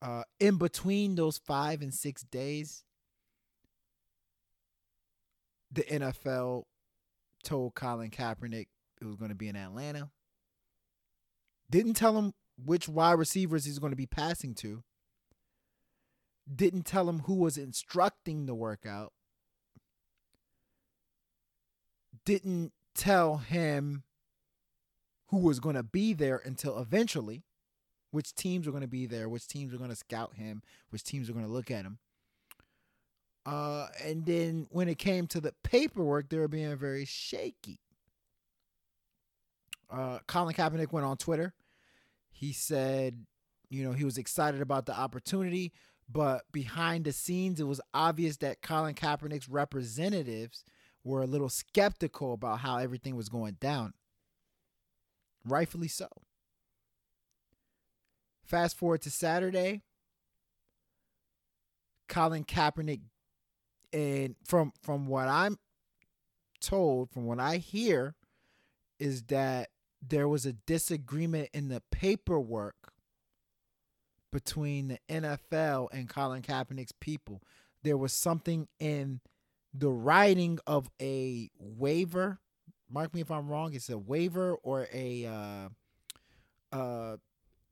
Uh, 0.00 0.24
in 0.40 0.56
between 0.56 1.14
those 1.14 1.38
five 1.38 1.80
and 1.80 1.94
six 1.94 2.22
days, 2.22 2.82
the 5.70 5.82
NFL 5.84 6.64
told 7.44 7.74
Colin 7.74 8.10
Kaepernick 8.10 8.66
it 9.00 9.06
was 9.06 9.16
going 9.16 9.30
to 9.30 9.36
be 9.36 9.48
in 9.48 9.56
Atlanta. 9.56 10.10
Didn't 11.70 11.94
tell 11.94 12.18
him 12.18 12.34
which 12.56 12.88
wide 12.88 13.18
receivers 13.18 13.64
he's 13.64 13.78
going 13.78 13.92
to 13.92 13.96
be 13.96 14.06
passing 14.06 14.54
to. 14.56 14.82
Didn't 16.52 16.84
tell 16.84 17.08
him 17.08 17.20
who 17.20 17.34
was 17.34 17.56
instructing 17.56 18.46
the 18.46 18.54
workout. 18.54 19.12
Didn't 22.24 22.72
tell 22.94 23.38
him 23.38 24.02
who 25.28 25.38
was 25.38 25.60
going 25.60 25.76
to 25.76 25.82
be 25.82 26.12
there 26.12 26.40
until 26.44 26.78
eventually, 26.78 27.42
which 28.10 28.34
teams 28.34 28.66
were 28.66 28.72
going 28.72 28.82
to 28.82 28.88
be 28.88 29.06
there, 29.06 29.28
which 29.28 29.46
teams 29.46 29.72
were 29.72 29.78
going 29.78 29.90
to 29.90 29.96
scout 29.96 30.34
him, 30.34 30.62
which 30.90 31.04
teams 31.04 31.28
were 31.28 31.34
going 31.34 31.46
to 31.46 31.52
look 31.52 31.70
at 31.70 31.84
him. 31.84 31.98
Uh, 33.44 33.88
and 34.04 34.24
then 34.26 34.66
when 34.70 34.88
it 34.88 34.98
came 34.98 35.26
to 35.28 35.40
the 35.40 35.54
paperwork, 35.64 36.28
they 36.28 36.38
were 36.38 36.48
being 36.48 36.76
very 36.76 37.04
shaky. 37.04 37.80
Uh, 39.90 40.18
Colin 40.26 40.54
Kaepernick 40.54 40.92
went 40.92 41.06
on 41.06 41.16
Twitter. 41.16 41.54
He 42.32 42.52
said, 42.52 43.26
you 43.68 43.84
know, 43.84 43.92
he 43.92 44.04
was 44.04 44.18
excited 44.18 44.60
about 44.60 44.86
the 44.86 44.98
opportunity, 44.98 45.72
but 46.10 46.42
behind 46.52 47.04
the 47.04 47.12
scenes, 47.12 47.60
it 47.60 47.66
was 47.66 47.80
obvious 47.94 48.38
that 48.38 48.62
Colin 48.62 48.94
Kaepernick's 48.94 49.48
representatives 49.48 50.64
were 51.04 51.22
a 51.22 51.26
little 51.26 51.48
skeptical 51.48 52.34
about 52.34 52.60
how 52.60 52.78
everything 52.78 53.16
was 53.16 53.28
going 53.28 53.56
down. 53.60 53.94
Rightfully 55.44 55.88
so. 55.88 56.08
Fast 58.44 58.76
forward 58.76 59.02
to 59.02 59.10
Saturday. 59.10 59.82
Colin 62.08 62.44
Kaepernick 62.44 63.00
and 63.92 64.36
from 64.44 64.72
from 64.82 65.06
what 65.06 65.28
I'm 65.28 65.58
told, 66.60 67.10
from 67.10 67.24
what 67.24 67.40
I 67.40 67.56
hear, 67.56 68.14
is 68.98 69.22
that 69.24 69.70
there 70.06 70.28
was 70.28 70.44
a 70.44 70.52
disagreement 70.52 71.48
in 71.54 71.68
the 71.68 71.82
paperwork 71.90 72.92
between 74.32 74.88
the 74.88 74.98
NFL 75.08 75.88
and 75.92 76.08
Colin 76.08 76.42
Kaepernick's 76.42 76.92
people. 77.00 77.42
There 77.82 77.96
was 77.96 78.12
something 78.12 78.68
in 78.80 79.20
the 79.72 79.90
writing 79.90 80.58
of 80.66 80.90
a 81.00 81.50
waiver. 81.58 82.40
Mark 82.90 83.14
me 83.14 83.20
if 83.20 83.30
I'm 83.30 83.48
wrong. 83.48 83.74
It's 83.74 83.90
a 83.90 83.98
waiver 83.98 84.54
or 84.62 84.88
a 84.92 85.26
uh, 85.26 85.68
uh, 86.76 87.16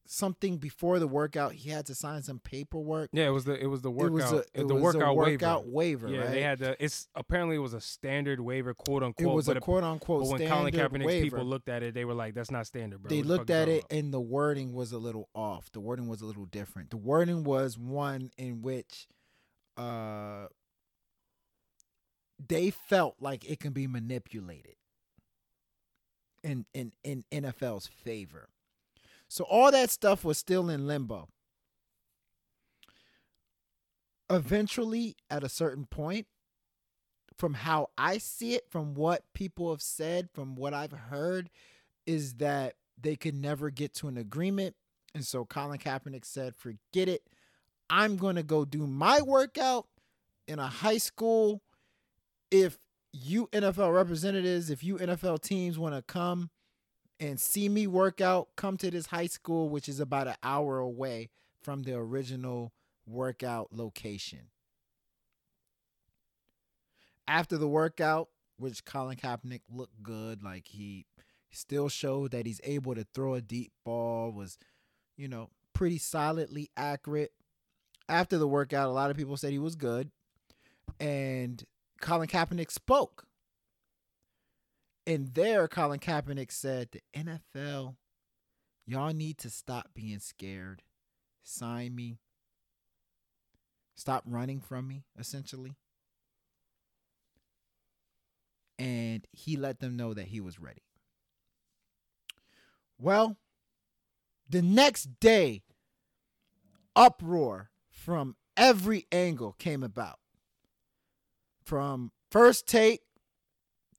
something 0.06 0.58
before 0.58 0.98
the 0.98 1.06
workout. 1.06 1.52
He 1.52 1.70
had 1.70 1.86
to 1.86 1.94
sign 1.94 2.22
some 2.22 2.38
paperwork. 2.40 3.10
Yeah, 3.12 3.26
it 3.26 3.30
was 3.30 3.44
the 3.44 3.54
it 3.54 3.66
was 3.66 3.82
the 3.82 3.90
It 3.90 3.94
workout 3.94 4.12
was 4.12 4.32
a, 4.32 4.36
it 4.54 4.66
the 4.68 4.74
was 4.74 4.94
a 4.94 4.98
workout, 4.98 5.16
workout 5.16 5.66
waiver. 5.68 6.06
waiver. 6.06 6.08
Yeah, 6.08 6.20
right? 6.24 6.30
they 6.32 6.42
had 6.42 6.58
the 6.58 6.82
it's 6.84 7.08
apparently 7.14 7.56
it 7.56 7.60
was 7.60 7.74
a 7.74 7.80
standard 7.80 8.40
waiver, 8.40 8.74
quote 8.74 9.02
unquote 9.02 9.30
it 9.32 9.34
was 9.34 9.46
but, 9.46 9.56
a 9.56 9.60
quote 9.60 9.84
unquote 9.84 10.22
but 10.22 10.38
when 10.40 10.48
Colin 10.48 10.72
Kaepernick's 10.72 11.06
waiver. 11.06 11.24
people 11.36 11.44
looked 11.44 11.68
at 11.68 11.82
it, 11.82 11.94
they 11.94 12.04
were 12.04 12.14
like, 12.14 12.34
"That's 12.34 12.50
not 12.50 12.66
standard, 12.66 13.02
bro." 13.02 13.08
they 13.10 13.18
What 13.18 13.26
looked 13.26 13.50
at 13.50 13.68
it 13.68 13.84
about?" 13.84 13.92
and 13.98 14.12
the 14.14 14.20
wording 14.20 14.72
was 14.72 14.92
a 14.92 14.98
little 14.98 15.28
off. 15.34 15.70
The 15.72 15.80
wording 15.80 16.08
was 16.08 16.20
a 16.20 16.26
little 16.26 16.46
different. 16.46 16.90
The 16.90 16.96
wording 16.96 17.44
was 17.44 17.78
one 17.78 18.30
in 18.36 18.62
which 18.62 19.06
uh 19.76 20.46
they 22.48 22.70
felt 22.70 23.16
like 23.20 23.44
it 23.48 23.60
can 23.60 23.72
be 23.72 23.86
manipulated 23.86 24.76
in 26.42 26.64
in 26.72 26.92
in 27.04 27.24
NFL's 27.30 27.86
favor. 27.86 28.48
So 29.31 29.44
all 29.44 29.70
that 29.70 29.91
stuff 29.91 30.25
was 30.25 30.39
still 30.39 30.68
in 30.68 30.89
limbo. 30.89 31.28
Eventually 34.28 35.15
at 35.31 35.44
a 35.44 35.49
certain 35.49 35.86
point 35.86 36.26
from 37.39 37.55
how 37.55 37.91
I 37.97 38.18
see 38.18 38.55
it 38.55 38.65
from 38.68 38.94
what 38.94 39.23
people 39.33 39.70
have 39.70 39.83
said 39.83 40.31
from 40.34 40.57
what 40.57 40.75
I've 40.75 40.91
heard 40.91 41.49
is 42.07 42.34
that 42.34 42.75
they 43.00 43.15
could 43.15 43.36
never 43.36 43.70
get 43.70 43.94
to 43.94 44.09
an 44.09 44.17
agreement. 44.17 44.75
And 45.15 45.25
so 45.25 45.44
Colin 45.44 45.78
Kaepernick 45.78 46.25
said, 46.25 46.57
forget 46.57 47.09
it. 47.09 47.23
I'm 47.89 48.17
going 48.17 48.34
to 48.34 48.42
go 48.42 48.65
do 48.65 48.84
my 48.84 49.23
workout 49.23 49.86
in 50.49 50.59
a 50.59 50.67
high 50.67 50.99
school. 50.99 51.62
If 52.50 52.78
you 53.12 53.47
NFL 53.52 53.94
representatives, 53.94 54.70
if 54.70 54.83
you 54.83 54.97
NFL 54.97 55.41
teams 55.41 55.78
want 55.78 55.94
to 55.94 56.02
come 56.02 56.50
and 57.20 57.39
see 57.39 57.68
me 57.68 57.86
work 57.86 58.23
out, 58.23 58.49
come 58.57 58.78
to 58.78 58.90
this 58.90 59.07
high 59.07 59.26
school, 59.26 59.68
which 59.68 59.89
is 59.89 60.00
about 60.00 60.26
an 60.26 60.36
hour 60.42 60.78
away 60.78 61.28
from 61.60 61.82
the 61.82 61.94
original 61.94 62.73
workout 63.07 63.68
location. 63.70 64.49
After 67.28 67.58
the 67.58 67.68
workout, 67.68 68.31
which 68.57 68.84
Colin 68.84 69.16
Kaepernick 69.16 69.60
looked 69.70 70.02
good, 70.02 70.42
like 70.42 70.66
he 70.68 71.07
still 71.50 71.89
showed 71.89 72.31
that 72.31 72.47
he's 72.47 72.60
able 72.65 72.94
to 72.94 73.07
throw 73.15 73.34
a 73.34 73.42
deep 73.42 73.73
ball, 73.84 74.32
was, 74.32 74.58
you 75.16 75.28
know, 75.28 75.50
pretty 75.74 75.99
solidly 75.99 76.70
accurate. 76.76 77.32
After 78.08 78.39
the 78.39 78.49
workout, 78.49 78.89
a 78.89 78.92
lot 78.92 79.10
of 79.10 79.16
people 79.16 79.36
said 79.36 79.52
he 79.52 79.58
was 79.58 79.76
good. 79.76 80.10
And 80.99 81.62
Colin 82.00 82.28
Kaepernick 82.28 82.70
spoke. 82.70 83.26
And 85.10 85.34
there, 85.34 85.66
Colin 85.66 85.98
Kaepernick 85.98 86.52
said, 86.52 86.90
the 86.92 87.00
NFL, 87.16 87.97
y'all 88.86 89.12
need 89.12 89.39
to 89.39 89.50
stop 89.50 89.89
being 89.92 90.20
scared. 90.20 90.84
Sign 91.42 91.97
me. 91.97 92.20
Stop 93.97 94.22
running 94.24 94.60
from 94.60 94.86
me, 94.86 95.02
essentially. 95.18 95.74
And 98.78 99.26
he 99.32 99.56
let 99.56 99.80
them 99.80 99.97
know 99.97 100.14
that 100.14 100.28
he 100.28 100.40
was 100.40 100.60
ready. 100.60 100.84
Well, 102.97 103.36
the 104.48 104.62
next 104.62 105.18
day, 105.18 105.62
uproar 106.94 107.70
from 107.90 108.36
every 108.56 109.08
angle 109.10 109.56
came 109.58 109.82
about. 109.82 110.20
From 111.64 112.12
first 112.30 112.68
take 112.68 113.00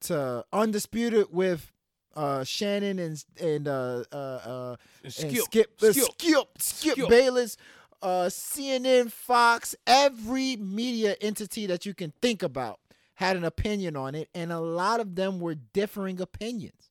to 0.01 0.45
undisputed 0.51 1.27
with 1.31 1.71
uh, 2.15 2.43
Shannon 2.43 2.99
and 2.99 3.23
and 3.39 3.67
uh, 3.67 4.03
uh, 4.11 4.15
uh, 4.15 4.75
and 5.03 5.13
Skip, 5.13 5.43
Skip, 5.43 5.71
uh, 5.81 5.91
Skip, 5.91 6.03
Skip, 6.03 6.47
Skip, 6.57 6.93
Skip. 6.93 7.09
Bayless, 7.09 7.57
uh, 8.01 8.25
CNN, 8.25 9.11
Fox, 9.11 9.75
every 9.85 10.55
media 10.57 11.15
entity 11.21 11.67
that 11.67 11.85
you 11.85 11.93
can 11.93 12.13
think 12.21 12.43
about 12.43 12.79
had 13.15 13.37
an 13.37 13.43
opinion 13.43 13.95
on 13.95 14.15
it, 14.15 14.29
and 14.33 14.51
a 14.51 14.59
lot 14.59 14.99
of 14.99 15.15
them 15.15 15.39
were 15.39 15.55
differing 15.55 16.19
opinions. 16.19 16.89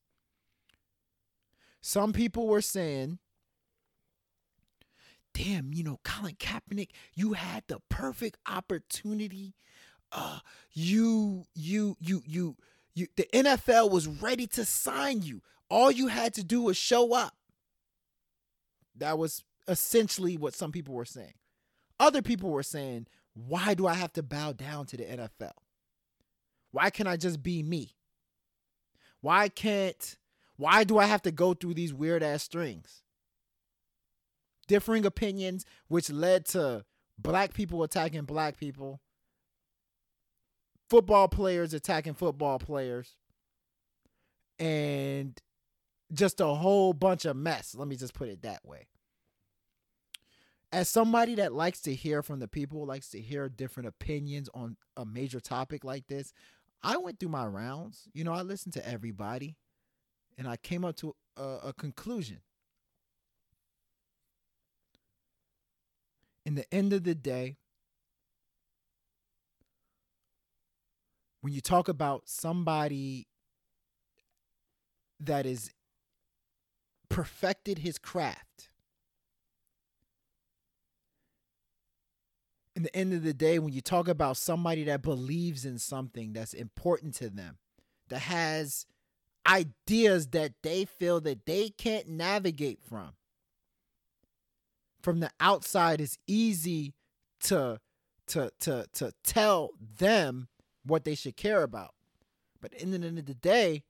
Some 1.80 2.12
people 2.12 2.47
were 2.47 2.60
saying, 2.60 3.18
damn, 5.34 5.72
you 5.72 5.82
know, 5.82 5.98
Colin 6.05 6.36
Kaepernick, 6.36 6.90
you 7.14 7.32
had 7.32 7.64
the 7.66 7.80
perfect 7.89 8.36
opportunity. 8.47 9.55
Uh, 10.12 10.40
you, 10.72 11.47
you, 11.55 11.97
you, 12.00 12.22
you, 12.26 12.56
you, 12.94 13.07
the 13.17 13.27
NFL 13.33 13.91
was 13.91 14.07
ready 14.07 14.47
to 14.49 14.65
sign 14.65 15.23
you. 15.23 15.43
All 15.69 15.91
you 15.91 16.09
had 16.09 16.35
to 16.35 16.44
do 16.44 16.62
was 16.62 16.77
show 16.77 17.15
up. 17.15 17.35
That 18.97 19.19
was 19.19 19.44
essentially 19.69 20.36
what 20.36 20.55
some 20.55 20.73
people 20.73 20.94
were 20.94 21.05
saying. 21.05 21.35
Other 21.99 22.23
people 22.23 22.51
were 22.51 22.62
saying, 22.62 23.07
why 23.35 23.75
do 23.75 23.86
I 23.86 23.94
have 23.94 24.12
to 24.15 24.23
bow 24.23 24.52
down 24.52 24.86
to 24.86 24.97
the 24.97 25.05
NFL? 25.05 25.52
Why 26.73 26.91
can't 26.91 27.09
I 27.09 27.17
just 27.17 27.43
be 27.43 27.62
me? 27.62 27.94
Why 29.20 29.49
can't, 29.49 30.17
why 30.57 30.85
do 30.85 30.99
I 30.99 31.07
have 31.07 31.23
to 31.23 31.31
go 31.31 31.55
through 31.55 31.75
these 31.75 31.94
weird 31.94 32.23
ass 32.23 32.43
strings? 32.43 33.02
Differing 34.67 35.05
opinions, 35.05 35.65
which 35.89 36.10
led 36.10 36.47
to 36.47 36.85
black 37.19 37.55
people 37.55 37.83
attacking 37.83 38.25
black 38.25 38.57
people, 38.57 39.01
football 40.91 41.28
players 41.28 41.73
attacking 41.73 42.15
football 42.15 42.59
players, 42.59 43.17
and 44.59 45.41
just 46.12 46.41
a 46.41 46.47
whole 46.47 46.93
bunch 46.93 47.25
of 47.25 47.36
mess. 47.36 47.75
Let 47.75 47.89
me 47.89 47.97
just 47.97 48.12
put 48.12 48.28
it 48.28 48.43
that 48.43 48.65
way. 48.65 48.89
As 50.73 50.89
somebody 50.89 51.36
that 51.36 51.52
likes 51.52 51.81
to 51.83 51.94
hear 51.94 52.23
from 52.23 52.39
the 52.41 52.49
people, 52.49 52.85
likes 52.85 53.09
to 53.10 53.20
hear 53.20 53.49
different 53.49 53.89
opinions 53.89 54.49
on 54.55 54.77
a 54.97 55.05
major 55.05 55.41
topic 55.41 55.85
like 55.85 56.07
this, 56.07 56.33
I 56.83 56.97
went 56.97 57.19
through 57.19 57.31
my 57.31 57.47
rounds. 57.47 58.09
You 58.12 58.25
know, 58.25 58.33
I 58.33 58.43
listened 58.43 58.75
to 58.75 58.89
everybody 58.89 59.57
and 60.39 60.49
I 60.49 60.57
came 60.57 60.85
up 60.85 60.97
to 60.97 61.15
a, 61.36 61.43
a 61.67 61.73
conclusion. 61.73 62.39
In 66.47 66.55
the 66.55 66.73
end 66.73 66.93
of 66.93 67.05
the 67.05 67.15
day, 67.15 67.57
when 71.41 71.52
you 71.52 71.60
talk 71.60 71.89
about 71.89 72.23
somebody 72.27 73.27
that 75.19 75.47
is 75.47 75.70
perfected 77.09 77.78
his 77.78 77.99
craft, 77.99 78.69
in 82.77 82.83
the 82.85 82.97
end 82.97 83.12
of 83.12 83.23
the 83.23 83.35
day, 83.35 83.59
when 83.59 83.73
you 83.73 83.81
talk 83.81 84.09
about 84.09 84.36
somebody 84.36 84.85
that 84.85 85.02
believes 85.02 85.65
in 85.65 85.78
something 85.78 86.33
that's 86.33 86.55
important 86.55 87.15
to 87.15 87.28
them, 87.28 87.59
that 88.09 88.20
has 88.20 88.86
ideas 89.47 90.28
that 90.28 90.52
they 90.62 90.85
feel 90.85 91.20
that 91.20 91.47
they 91.47 91.70
can't 91.70 92.09
navigate 92.09 92.78
from, 92.89 93.10
from 95.02 95.20
the 95.20 95.31
outside, 95.41 96.01
it's 96.01 96.19
easy 96.27 96.94
to 97.41 97.81
to 98.28 98.51
to 98.60 98.86
to 98.93 99.12
tell 99.25 99.70
them 99.99 100.49
what 100.91 101.05
they 101.05 101.15
should 101.15 101.36
care 101.36 101.62
about. 101.62 101.94
But 102.60 102.75
in 102.75 102.91
the 102.91 103.07
end 103.07 103.19
of 103.19 103.27
the 103.27 103.35
day, 103.35 103.85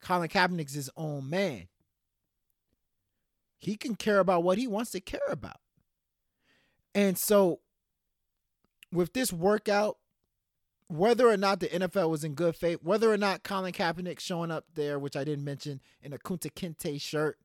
Colin 0.00 0.28
Kaepernick's 0.28 0.74
his 0.74 0.90
own 0.96 1.28
man. 1.28 1.68
He 3.58 3.76
can 3.76 3.96
care 3.96 4.20
about 4.20 4.44
what 4.44 4.58
he 4.58 4.68
wants 4.68 4.90
to 4.92 5.00
care 5.00 5.20
about. 5.28 5.56
And 6.94 7.18
so 7.18 7.60
with 8.92 9.14
this 9.14 9.32
workout 9.32 9.96
whether 10.88 11.28
or 11.28 11.36
not 11.36 11.60
the 11.60 11.68
NFL 11.68 12.10
was 12.10 12.24
in 12.24 12.34
good 12.34 12.54
faith, 12.54 12.78
whether 12.82 13.12
or 13.12 13.16
not 13.16 13.42
Colin 13.42 13.72
Kaepernick 13.72 14.20
showing 14.20 14.50
up 14.50 14.66
there, 14.74 14.98
which 14.98 15.16
I 15.16 15.24
didn't 15.24 15.44
mention, 15.44 15.80
in 16.02 16.12
a 16.12 16.18
Kunta 16.18 16.50
Kinte 16.52 17.00
shirt, 17.00 17.38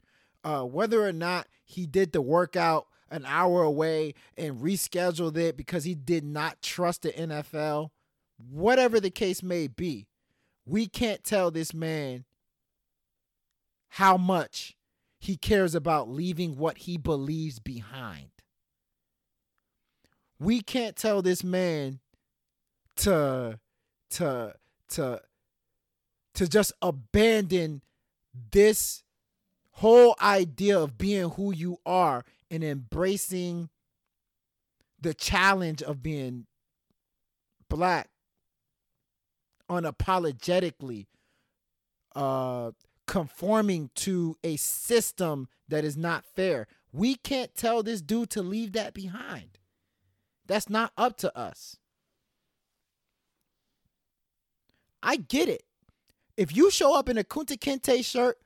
uh, 0.44 0.64
whether 0.64 1.06
or 1.06 1.14
not 1.14 1.48
he 1.64 1.86
did 1.86 2.12
the 2.12 2.22
workout 2.22 2.88
an 3.10 3.26
hour 3.26 3.64
away 3.64 4.14
and 4.38 4.60
rescheduled 4.60 5.38
it 5.38 5.58
because 5.58 5.84
he 5.84 5.96
did 5.96 6.24
not 6.24 6.62
trust 6.62 7.02
the 7.02 7.12
NFL, 7.12 7.90
whatever 8.48 9.00
the 9.00 9.10
case 9.10 9.44
may 9.44 9.68
be, 9.68 10.08
we 10.66 10.88
can't 10.88 11.24
tell 11.24 11.52
this 11.52 11.74
man 11.74 12.26
how 13.90 14.18
much 14.18 14.76
he 15.20 15.36
cares 15.36 15.76
about 15.76 16.10
leaving 16.10 16.58
what 16.58 16.80
he 16.80 16.98
believes 16.98 17.60
behind. 17.60 18.30
We 20.40 20.62
can't 20.62 20.96
tell 20.96 21.22
this 21.22 21.44
man 21.44 22.00
to 22.98 23.60
to 24.12 24.54
to 24.90 25.22
to 26.36 26.48
just 26.48 26.72
abandon 26.82 27.82
this 28.52 29.04
whole 29.72 30.16
idea 30.22 30.80
of 30.80 30.98
being 30.98 31.32
who 31.32 31.54
you 31.54 31.78
are 31.86 32.24
and 32.50 32.64
embracing 32.64 33.70
the 35.02 35.14
challenge 35.14 35.82
of 35.82 36.02
being 36.02 36.46
black 37.70 38.10
unapologetically 39.70 41.06
uh 42.16 42.72
conforming 43.10 43.90
to 43.96 44.38
a 44.44 44.56
system 44.56 45.48
that 45.68 45.84
is 45.84 45.98
not 45.98 46.24
fair. 46.36 46.68
We 46.94 47.16
can't 47.16 47.56
tell 47.56 47.82
this 47.82 48.02
dude 48.02 48.30
to 48.32 48.44
leave 48.44 48.74
that 48.74 48.94
behind. 48.94 49.58
That's 50.46 50.70
not 50.70 50.92
up 50.96 51.18
to 51.18 51.36
us. 51.36 51.78
I 55.02 55.16
get 55.16 55.50
it. 55.50 55.64
If 56.38 56.56
you 56.56 56.70
show 56.70 56.96
up 56.98 57.10
in 57.10 57.18
a 57.18 57.24
Kunta 57.24 57.58
Kinte 57.58 58.06
shirt 58.06 58.38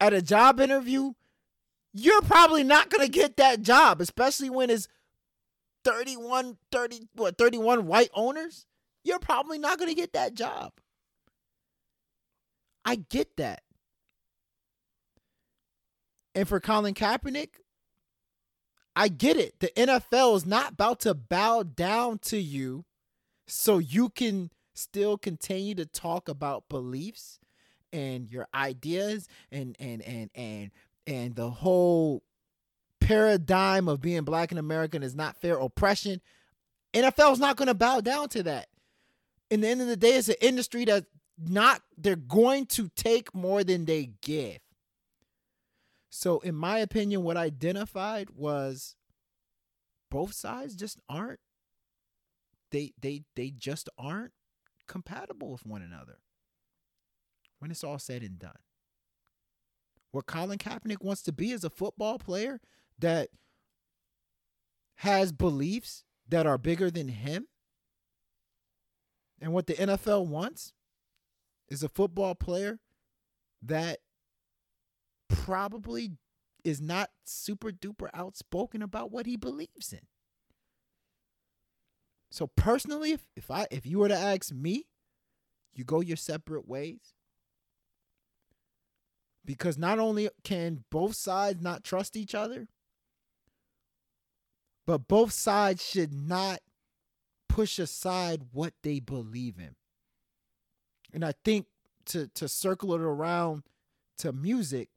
at 0.00 0.12
a 0.12 0.20
job 0.20 0.60
interview, 0.60 1.12
you're 1.94 2.22
probably 2.22 2.64
not 2.64 2.90
going 2.90 3.04
to 3.04 3.10
get 3.10 3.36
that 3.38 3.62
job, 3.62 4.00
especially 4.00 4.50
when 4.50 4.70
it's 4.70 4.86
31 5.84 6.58
30 6.70 7.08
what 7.14 7.38
31 7.38 7.86
white 7.86 8.10
owners. 8.12 8.66
You're 9.08 9.18
probably 9.18 9.58
not 9.58 9.78
going 9.78 9.88
to 9.88 9.94
get 9.94 10.12
that 10.12 10.34
job. 10.34 10.70
I 12.84 12.96
get 12.96 13.38
that. 13.38 13.62
And 16.34 16.46
for 16.46 16.60
Colin 16.60 16.92
Kaepernick, 16.92 17.54
I 18.94 19.08
get 19.08 19.38
it. 19.38 19.60
The 19.60 19.68
NFL 19.68 20.36
is 20.36 20.44
not 20.44 20.72
about 20.72 21.00
to 21.00 21.14
bow 21.14 21.62
down 21.62 22.18
to 22.24 22.36
you 22.36 22.84
so 23.46 23.78
you 23.78 24.10
can 24.10 24.50
still 24.74 25.16
continue 25.16 25.74
to 25.76 25.86
talk 25.86 26.28
about 26.28 26.68
beliefs 26.68 27.40
and 27.94 28.30
your 28.30 28.46
ideas 28.54 29.26
and 29.50 29.74
and 29.80 30.02
and 30.02 30.30
and 30.34 30.70
and 31.06 31.34
the 31.34 31.48
whole 31.48 32.22
paradigm 33.00 33.88
of 33.88 34.02
being 34.02 34.24
black 34.24 34.52
and 34.52 34.58
American 34.58 35.02
is 35.02 35.14
not 35.14 35.40
fair 35.40 35.56
oppression. 35.56 36.20
NFL 36.92 37.32
is 37.32 37.38
not 37.38 37.56
going 37.56 37.68
to 37.68 37.74
bow 37.74 38.02
down 38.02 38.28
to 38.28 38.42
that. 38.42 38.68
In 39.50 39.60
the 39.60 39.68
end 39.68 39.80
of 39.80 39.86
the 39.86 39.96
day, 39.96 40.16
it's 40.16 40.28
an 40.28 40.36
industry 40.40 40.84
that 40.86 41.06
not 41.38 41.82
they're 41.96 42.16
going 42.16 42.66
to 42.66 42.90
take 42.94 43.34
more 43.34 43.64
than 43.64 43.84
they 43.84 44.10
give. 44.20 44.58
So, 46.10 46.40
in 46.40 46.54
my 46.54 46.78
opinion, 46.78 47.22
what 47.22 47.36
I 47.36 47.44
identified 47.44 48.30
was 48.30 48.96
both 50.10 50.32
sides 50.32 50.74
just 50.74 51.00
aren't 51.08 51.40
they 52.70 52.92
they 53.00 53.22
they 53.36 53.50
just 53.50 53.88
aren't 53.98 54.32
compatible 54.86 55.52
with 55.52 55.66
one 55.66 55.82
another. 55.82 56.18
When 57.58 57.70
it's 57.70 57.84
all 57.84 57.98
said 57.98 58.22
and 58.22 58.38
done. 58.38 58.58
What 60.10 60.26
Colin 60.26 60.58
Kaepernick 60.58 61.02
wants 61.02 61.22
to 61.22 61.32
be 61.32 61.50
is 61.50 61.64
a 61.64 61.70
football 61.70 62.18
player 62.18 62.60
that 62.98 63.28
has 64.96 65.32
beliefs 65.32 66.04
that 66.28 66.46
are 66.46 66.58
bigger 66.58 66.90
than 66.90 67.08
him. 67.08 67.46
And 69.40 69.52
what 69.52 69.66
the 69.66 69.74
NFL 69.74 70.26
wants 70.26 70.72
is 71.68 71.82
a 71.82 71.88
football 71.88 72.34
player 72.34 72.80
that 73.62 73.98
probably 75.28 76.12
is 76.64 76.80
not 76.80 77.10
super 77.24 77.70
duper 77.70 78.08
outspoken 78.12 78.82
about 78.82 79.10
what 79.10 79.26
he 79.26 79.36
believes 79.36 79.92
in. 79.92 80.00
So 82.30 82.46
personally, 82.46 83.12
if, 83.12 83.26
if 83.36 83.50
I 83.50 83.66
if 83.70 83.86
you 83.86 83.98
were 83.98 84.08
to 84.08 84.16
ask 84.16 84.52
me, 84.52 84.86
you 85.72 85.84
go 85.84 86.00
your 86.00 86.16
separate 86.16 86.68
ways. 86.68 87.14
Because 89.44 89.78
not 89.78 89.98
only 89.98 90.28
can 90.44 90.84
both 90.90 91.14
sides 91.14 91.62
not 91.62 91.84
trust 91.84 92.16
each 92.16 92.34
other, 92.34 92.68
but 94.86 95.08
both 95.08 95.32
sides 95.32 95.82
should 95.82 96.12
not 96.12 96.58
push 97.48 97.78
aside 97.78 98.42
what 98.52 98.74
they 98.82 99.00
believe 99.00 99.58
in. 99.58 99.74
And 101.12 101.24
I 101.24 101.32
think 101.44 101.66
to 102.06 102.28
to 102.28 102.48
circle 102.48 102.94
it 102.94 103.00
around 103.00 103.62
to 104.18 104.32
music, 104.32 104.88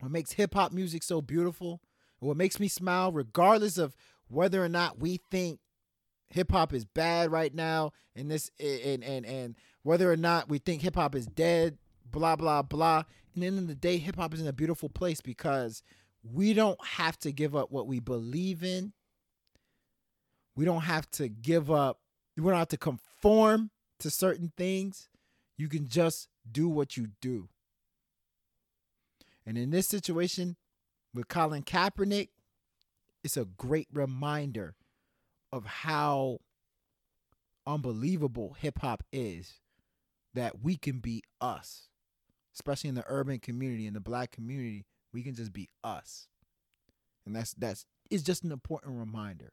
what 0.00 0.10
makes 0.10 0.32
hip 0.32 0.54
hop 0.54 0.72
music 0.72 1.02
so 1.02 1.20
beautiful, 1.20 1.80
what 2.18 2.36
makes 2.36 2.58
me 2.58 2.68
smile, 2.68 3.12
regardless 3.12 3.78
of 3.78 3.96
whether 4.28 4.62
or 4.62 4.68
not 4.68 4.98
we 4.98 5.20
think 5.30 5.60
hip 6.28 6.50
hop 6.50 6.72
is 6.72 6.84
bad 6.84 7.30
right 7.30 7.54
now, 7.54 7.92
and 8.16 8.30
this 8.30 8.50
and 8.58 9.04
and 9.04 9.26
and 9.26 9.56
whether 9.82 10.10
or 10.10 10.16
not 10.16 10.48
we 10.48 10.58
think 10.58 10.82
hip 10.82 10.96
hop 10.96 11.14
is 11.14 11.26
dead, 11.26 11.78
blah 12.10 12.36
blah 12.36 12.62
blah. 12.62 13.04
And 13.34 13.44
end 13.44 13.58
of 13.58 13.66
the 13.66 13.74
day, 13.74 13.98
hip 13.98 14.16
hop 14.16 14.34
is 14.34 14.40
in 14.40 14.46
a 14.46 14.52
beautiful 14.52 14.88
place 14.88 15.20
because 15.20 15.82
we 16.22 16.54
don't 16.54 16.82
have 16.84 17.18
to 17.20 17.32
give 17.32 17.56
up 17.56 17.70
what 17.70 17.86
we 17.86 18.00
believe 18.00 18.62
in. 18.62 18.92
We 20.56 20.64
don't 20.64 20.82
have 20.82 21.10
to 21.12 21.28
give 21.28 21.70
up. 21.70 22.00
We 22.36 22.44
don't 22.44 22.58
have 22.58 22.68
to 22.68 22.76
conform 22.76 23.70
to 24.00 24.10
certain 24.10 24.52
things. 24.56 25.08
You 25.56 25.68
can 25.68 25.88
just 25.88 26.28
do 26.50 26.68
what 26.68 26.96
you 26.96 27.08
do. 27.20 27.48
And 29.46 29.58
in 29.58 29.70
this 29.70 29.88
situation 29.88 30.56
with 31.14 31.28
Colin 31.28 31.62
Kaepernick, 31.62 32.28
it's 33.24 33.36
a 33.36 33.44
great 33.44 33.88
reminder 33.92 34.74
of 35.52 35.66
how 35.66 36.38
unbelievable 37.66 38.56
hip 38.58 38.80
hop 38.80 39.04
is 39.12 39.60
that 40.34 40.62
we 40.62 40.76
can 40.76 40.98
be 40.98 41.22
us, 41.40 41.88
especially 42.54 42.88
in 42.88 42.94
the 42.94 43.04
urban 43.06 43.38
community, 43.38 43.86
in 43.86 43.94
the 43.94 44.00
black 44.00 44.32
community, 44.32 44.84
we 45.12 45.22
can 45.22 45.34
just 45.34 45.52
be 45.52 45.68
us. 45.84 46.28
And 47.26 47.36
that's 47.36 47.52
that's 47.54 47.86
it's 48.10 48.22
just 48.22 48.42
an 48.42 48.52
important 48.52 48.98
reminder. 48.98 49.52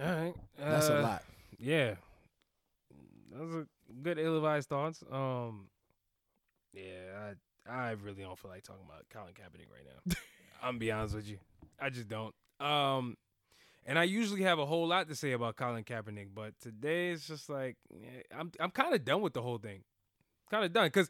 All 0.00 0.06
right. 0.06 0.34
That's 0.58 0.88
a 0.88 0.98
uh, 0.98 1.02
lot. 1.02 1.22
Yeah. 1.58 1.94
Those 3.32 3.54
are 3.54 3.66
good 4.02 4.18
ill-advised 4.18 4.68
thoughts. 4.68 5.02
Um 5.10 5.68
yeah, 6.72 7.32
I 7.68 7.72
I 7.72 7.90
really 7.92 8.22
don't 8.22 8.38
feel 8.38 8.50
like 8.50 8.62
talking 8.62 8.84
about 8.86 9.04
Colin 9.10 9.32
Kaepernick 9.32 9.70
right 9.70 9.86
now. 9.86 10.14
I'm 10.62 10.78
be 10.78 10.90
honest 10.90 11.14
with 11.14 11.28
you. 11.28 11.38
I 11.80 11.90
just 11.90 12.08
don't. 12.08 12.34
Um 12.60 13.16
and 13.86 13.98
I 13.98 14.04
usually 14.04 14.42
have 14.42 14.58
a 14.58 14.66
whole 14.66 14.88
lot 14.88 15.08
to 15.08 15.14
say 15.14 15.32
about 15.32 15.56
Colin 15.56 15.84
Kaepernick, 15.84 16.28
but 16.34 16.54
today 16.60 17.10
it's 17.10 17.26
just 17.26 17.48
like 17.48 17.76
I'm 18.36 18.50
I'm 18.58 18.70
kind 18.70 18.94
of 18.94 19.04
done 19.04 19.22
with 19.22 19.34
the 19.34 19.42
whole 19.42 19.58
thing. 19.58 19.82
Kind 20.50 20.64
of 20.64 20.72
done 20.72 20.90
cuz 20.90 21.08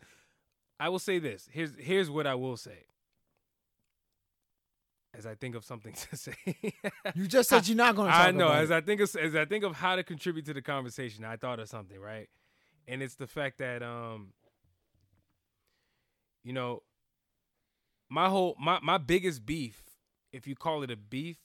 I 0.79 0.89
will 0.89 0.99
say 0.99 1.19
this. 1.19 1.49
Here's 1.51 1.73
here's 1.79 2.11
what 2.11 2.27
I 2.27 2.35
will 2.35 2.57
say. 2.57 2.85
As 5.17 5.26
I 5.26 5.34
think 5.34 5.55
of 5.55 5.65
something 5.65 5.93
to 6.10 6.17
say. 6.17 6.34
You 7.15 7.26
just 7.26 7.49
said 7.49 7.68
you're 7.68 7.76
not 7.76 7.94
going 7.94 8.10
to 8.10 8.17
I 8.17 8.31
know. 8.33 8.49
As 8.49 8.70
it. 8.70 8.75
I 8.75 8.81
think 8.81 9.01
of 9.01 9.15
as 9.17 9.34
I 9.34 9.44
think 9.44 9.65
of 9.65 9.76
how 9.76 9.97
to 9.97 10.02
contribute 10.02 10.47
to 10.47 10.55
the 10.55 10.62
conversation, 10.62 11.25
I 11.25 11.36
thought 11.36 11.60
of 11.60 11.68
something, 11.68 11.99
right? 11.99 12.28
And 12.89 13.02
it's 13.02 13.15
the 13.15 13.26
fact 13.26 13.59
that 13.59 13.83
um, 13.83 14.33
you 16.43 16.52
know, 16.52 16.83
my 18.09 18.28
whole 18.28 18.57
my 18.59 18.78
my 18.83 18.99
biggest 18.99 19.47
beef, 19.47 19.83
if 20.33 20.47
you 20.47 20.55
call 20.55 20.83
it 20.83 20.91
a 20.91 20.97
beef, 20.97 21.39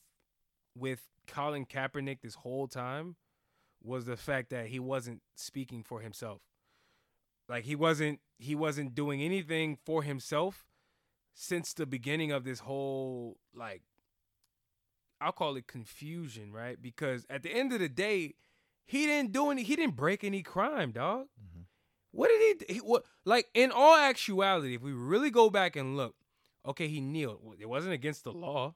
with 0.75 1.07
Colin 1.27 1.65
Kaepernick 1.65 2.21
this 2.21 2.35
whole 2.35 2.67
time, 2.67 3.15
was 3.83 4.05
the 4.05 4.17
fact 4.17 4.49
that 4.49 4.67
he 4.67 4.79
wasn't 4.79 5.21
speaking 5.35 5.83
for 5.83 6.01
himself. 6.01 6.41
Like 7.47 7.65
he 7.65 7.75
wasn't 7.75 8.19
he 8.37 8.55
wasn't 8.55 8.95
doing 8.95 9.21
anything 9.21 9.77
for 9.85 10.03
himself 10.03 10.65
since 11.41 11.73
the 11.73 11.85
beginning 11.85 12.33
of 12.33 12.43
this 12.43 12.59
whole 12.59 13.37
like 13.55 13.81
I'll 15.21 15.31
call 15.31 15.55
it 15.55 15.67
confusion, 15.67 16.51
right? 16.51 16.81
Because 16.81 17.25
at 17.29 17.43
the 17.43 17.51
end 17.51 17.71
of 17.71 17.79
the 17.79 17.87
day, 17.87 18.35
he 18.85 19.05
didn't 19.05 19.31
do 19.31 19.49
any. 19.49 19.63
He 19.63 19.75
didn't 19.75 19.95
break 19.95 20.23
any 20.23 20.43
crime, 20.43 20.91
dog. 20.91 21.27
Mm-hmm. 21.41 21.61
What 22.11 22.27
did 22.27 22.63
he, 22.67 22.73
he? 22.73 22.79
What 22.79 23.05
like 23.23 23.47
in 23.53 23.71
all 23.71 23.95
actuality, 23.95 24.75
if 24.75 24.81
we 24.81 24.91
really 24.91 25.29
go 25.29 25.49
back 25.49 25.77
and 25.77 25.95
look, 25.95 26.15
okay, 26.65 26.89
he 26.89 26.99
kneeled. 26.99 27.55
It 27.57 27.69
wasn't 27.69 27.93
against 27.93 28.25
the 28.25 28.33
law. 28.33 28.75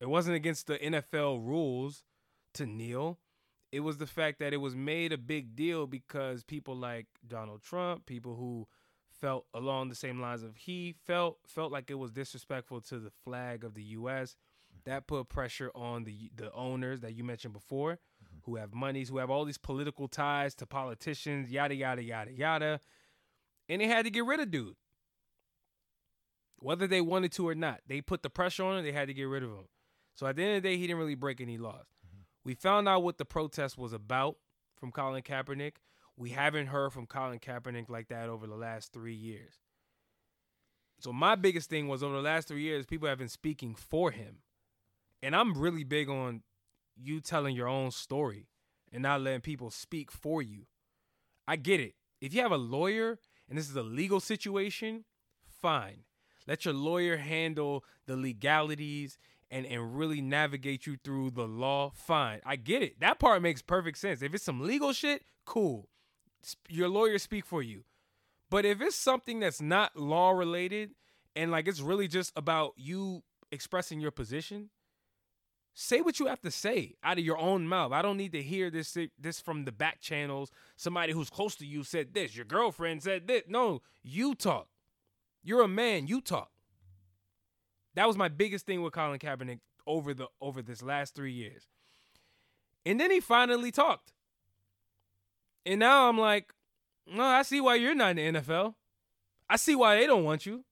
It 0.00 0.08
wasn't 0.08 0.36
against 0.36 0.66
the 0.66 0.78
NFL 0.78 1.46
rules 1.46 2.02
to 2.54 2.66
kneel. 2.66 3.18
It 3.72 3.80
was 3.80 3.98
the 3.98 4.06
fact 4.06 4.38
that 4.40 4.52
it 4.52 4.58
was 4.58 4.74
made 4.74 5.12
a 5.12 5.18
big 5.18 5.54
deal 5.56 5.86
because 5.86 6.42
people 6.42 6.74
like 6.74 7.06
Donald 7.26 7.62
Trump, 7.62 8.04
people 8.04 8.34
who 8.34 8.66
felt 9.20 9.46
along 9.54 9.88
the 9.88 9.94
same 9.94 10.20
lines 10.20 10.42
of 10.42 10.56
he 10.56 10.94
felt 11.06 11.38
felt 11.46 11.72
like 11.72 11.90
it 11.90 11.98
was 11.98 12.10
disrespectful 12.10 12.80
to 12.80 12.98
the 12.98 13.10
flag 13.24 13.64
of 13.64 13.74
the 13.74 13.82
US. 13.82 14.36
That 14.84 15.06
put 15.06 15.28
pressure 15.28 15.70
on 15.74 16.04
the 16.04 16.30
the 16.34 16.52
owners 16.52 17.00
that 17.00 17.14
you 17.14 17.24
mentioned 17.24 17.52
before, 17.52 17.92
mm-hmm. 17.92 18.38
who 18.44 18.56
have 18.56 18.72
monies, 18.72 19.08
who 19.08 19.18
have 19.18 19.30
all 19.30 19.44
these 19.44 19.58
political 19.58 20.08
ties 20.08 20.54
to 20.56 20.66
politicians, 20.66 21.50
yada 21.50 21.74
yada 21.74 22.02
yada 22.02 22.32
yada. 22.32 22.80
And 23.68 23.80
they 23.80 23.86
had 23.86 24.04
to 24.04 24.10
get 24.10 24.24
rid 24.24 24.40
of 24.40 24.50
dude. 24.50 24.76
Whether 26.56 26.86
they 26.86 27.00
wanted 27.00 27.32
to 27.32 27.48
or 27.48 27.54
not, 27.54 27.80
they 27.86 28.00
put 28.00 28.22
the 28.22 28.30
pressure 28.30 28.64
on 28.64 28.78
him, 28.78 28.84
they 28.84 28.92
had 28.92 29.08
to 29.08 29.14
get 29.14 29.24
rid 29.24 29.42
of 29.42 29.50
him. 29.50 29.68
So 30.14 30.26
at 30.26 30.36
the 30.36 30.42
end 30.42 30.56
of 30.56 30.62
the 30.62 30.68
day, 30.68 30.76
he 30.76 30.86
didn't 30.86 30.98
really 30.98 31.14
break 31.14 31.40
any 31.40 31.56
laws. 31.56 31.86
Mm-hmm. 32.06 32.22
We 32.44 32.54
found 32.54 32.88
out 32.88 33.02
what 33.02 33.18
the 33.18 33.24
protest 33.24 33.78
was 33.78 33.92
about 33.92 34.36
from 34.78 34.92
Colin 34.92 35.22
Kaepernick. 35.22 35.76
We 36.20 36.28
haven't 36.28 36.66
heard 36.66 36.92
from 36.92 37.06
Colin 37.06 37.38
Kaepernick 37.38 37.88
like 37.88 38.08
that 38.08 38.28
over 38.28 38.46
the 38.46 38.54
last 38.54 38.92
three 38.92 39.14
years. 39.14 39.54
So 40.98 41.14
my 41.14 41.34
biggest 41.34 41.70
thing 41.70 41.88
was 41.88 42.02
over 42.02 42.14
the 42.14 42.20
last 42.20 42.46
three 42.46 42.60
years, 42.60 42.84
people 42.84 43.08
have 43.08 43.16
been 43.16 43.30
speaking 43.30 43.74
for 43.74 44.10
him. 44.10 44.40
And 45.22 45.34
I'm 45.34 45.56
really 45.56 45.82
big 45.82 46.10
on 46.10 46.42
you 46.94 47.22
telling 47.22 47.56
your 47.56 47.68
own 47.68 47.90
story 47.90 48.48
and 48.92 49.02
not 49.02 49.22
letting 49.22 49.40
people 49.40 49.70
speak 49.70 50.12
for 50.12 50.42
you. 50.42 50.66
I 51.48 51.56
get 51.56 51.80
it. 51.80 51.94
If 52.20 52.34
you 52.34 52.42
have 52.42 52.52
a 52.52 52.58
lawyer 52.58 53.18
and 53.48 53.56
this 53.56 53.70
is 53.70 53.76
a 53.76 53.82
legal 53.82 54.20
situation, 54.20 55.06
fine. 55.62 56.04
Let 56.46 56.66
your 56.66 56.74
lawyer 56.74 57.16
handle 57.16 57.82
the 58.04 58.16
legalities 58.16 59.16
and, 59.50 59.64
and 59.64 59.96
really 59.96 60.20
navigate 60.20 60.86
you 60.86 60.98
through 61.02 61.30
the 61.30 61.48
law, 61.48 61.92
fine. 61.94 62.40
I 62.44 62.56
get 62.56 62.82
it. 62.82 63.00
That 63.00 63.18
part 63.18 63.40
makes 63.40 63.62
perfect 63.62 63.96
sense. 63.96 64.20
If 64.20 64.34
it's 64.34 64.44
some 64.44 64.60
legal 64.60 64.92
shit, 64.92 65.22
cool. 65.46 65.88
Your 66.68 66.88
lawyer 66.88 67.18
speak 67.18 67.44
for 67.44 67.62
you. 67.62 67.84
But 68.50 68.64
if 68.64 68.80
it's 68.80 68.96
something 68.96 69.40
that's 69.40 69.60
not 69.60 69.96
law 69.96 70.30
related 70.30 70.90
and 71.36 71.50
like 71.50 71.68
it's 71.68 71.80
really 71.80 72.08
just 72.08 72.32
about 72.36 72.72
you 72.76 73.22
expressing 73.52 74.00
your 74.00 74.10
position, 74.10 74.70
say 75.74 76.00
what 76.00 76.18
you 76.18 76.26
have 76.26 76.40
to 76.42 76.50
say 76.50 76.94
out 77.02 77.18
of 77.18 77.24
your 77.24 77.38
own 77.38 77.66
mouth. 77.66 77.92
I 77.92 78.02
don't 78.02 78.16
need 78.16 78.32
to 78.32 78.42
hear 78.42 78.70
this 78.70 78.96
this 79.18 79.40
from 79.40 79.64
the 79.64 79.72
back 79.72 80.00
channels. 80.00 80.50
Somebody 80.76 81.12
who's 81.12 81.30
close 81.30 81.54
to 81.56 81.66
you 81.66 81.84
said 81.84 82.12
this. 82.12 82.34
Your 82.34 82.44
girlfriend 82.44 83.02
said 83.02 83.28
this. 83.28 83.42
No, 83.46 83.82
you 84.02 84.34
talk. 84.34 84.68
You're 85.42 85.62
a 85.62 85.68
man. 85.68 86.06
You 86.06 86.20
talk. 86.20 86.50
That 87.94 88.06
was 88.06 88.16
my 88.16 88.28
biggest 88.28 88.66
thing 88.66 88.82
with 88.82 88.92
Colin 88.92 89.18
Kaepernick 89.18 89.60
over 89.86 90.12
the 90.14 90.28
over 90.40 90.62
this 90.62 90.82
last 90.82 91.14
three 91.14 91.32
years. 91.32 91.68
And 92.84 92.98
then 92.98 93.10
he 93.10 93.20
finally 93.20 93.70
talked. 93.70 94.12
And 95.66 95.80
now 95.80 96.08
I'm 96.08 96.18
like, 96.18 96.52
no, 97.06 97.22
I 97.24 97.42
see 97.42 97.60
why 97.60 97.74
you're 97.76 97.94
not 97.94 98.16
in 98.18 98.34
the 98.34 98.40
NFL. 98.40 98.74
I 99.48 99.56
see 99.56 99.74
why 99.74 99.96
they 99.96 100.06
don't 100.06 100.24
want 100.24 100.46
you. 100.46 100.64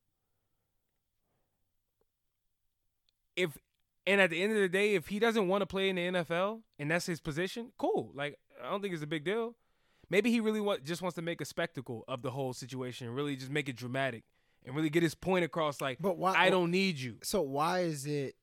If 3.37 3.57
and 4.07 4.21
at 4.21 4.31
the 4.31 4.43
end 4.43 4.53
of 4.53 4.59
the 4.59 4.69
day, 4.69 4.95
if 4.95 5.09
he 5.09 5.19
doesn't 5.19 5.49
want 5.49 5.63
to 5.63 5.67
play 5.67 5.89
in 5.91 5.97
the 5.97 6.03
NFL 6.03 6.63
and 6.79 6.91
that's 6.91 7.07
his 7.07 7.21
position, 7.21 7.73
cool. 7.79 8.11
Like 8.15 8.39
I 8.65 8.71
don't 8.71 8.81
think 8.81 8.95
it's 8.95 9.03
a 9.03 9.07
big 9.07 9.25
deal. 9.25 9.55
Maybe 10.11 10.31
he 10.31 10.41
really 10.41 10.61
want, 10.61 10.85
just 10.85 11.03
wants 11.03 11.17
to 11.17 11.23
make 11.23 11.41
a 11.41 11.45
spectacle 11.45 12.05
of 12.09 12.23
the 12.23 12.31
whole 12.31 12.55
situation, 12.55 13.11
really 13.11 13.37
just 13.37 13.51
make 13.51 13.69
it 13.69 13.77
dramatic 13.77 14.25
and 14.65 14.75
really 14.75 14.89
get 14.89 15.03
his 15.03 15.15
point 15.15 15.45
across. 15.45 15.83
Like, 15.83 15.99
But 16.01 16.17
why- 16.17 16.35
I 16.35 16.49
don't 16.49 16.71
need 16.71 16.99
you. 16.99 17.17
So 17.23 17.43
why 17.43 17.81
is 17.81 18.07
it 18.07 18.35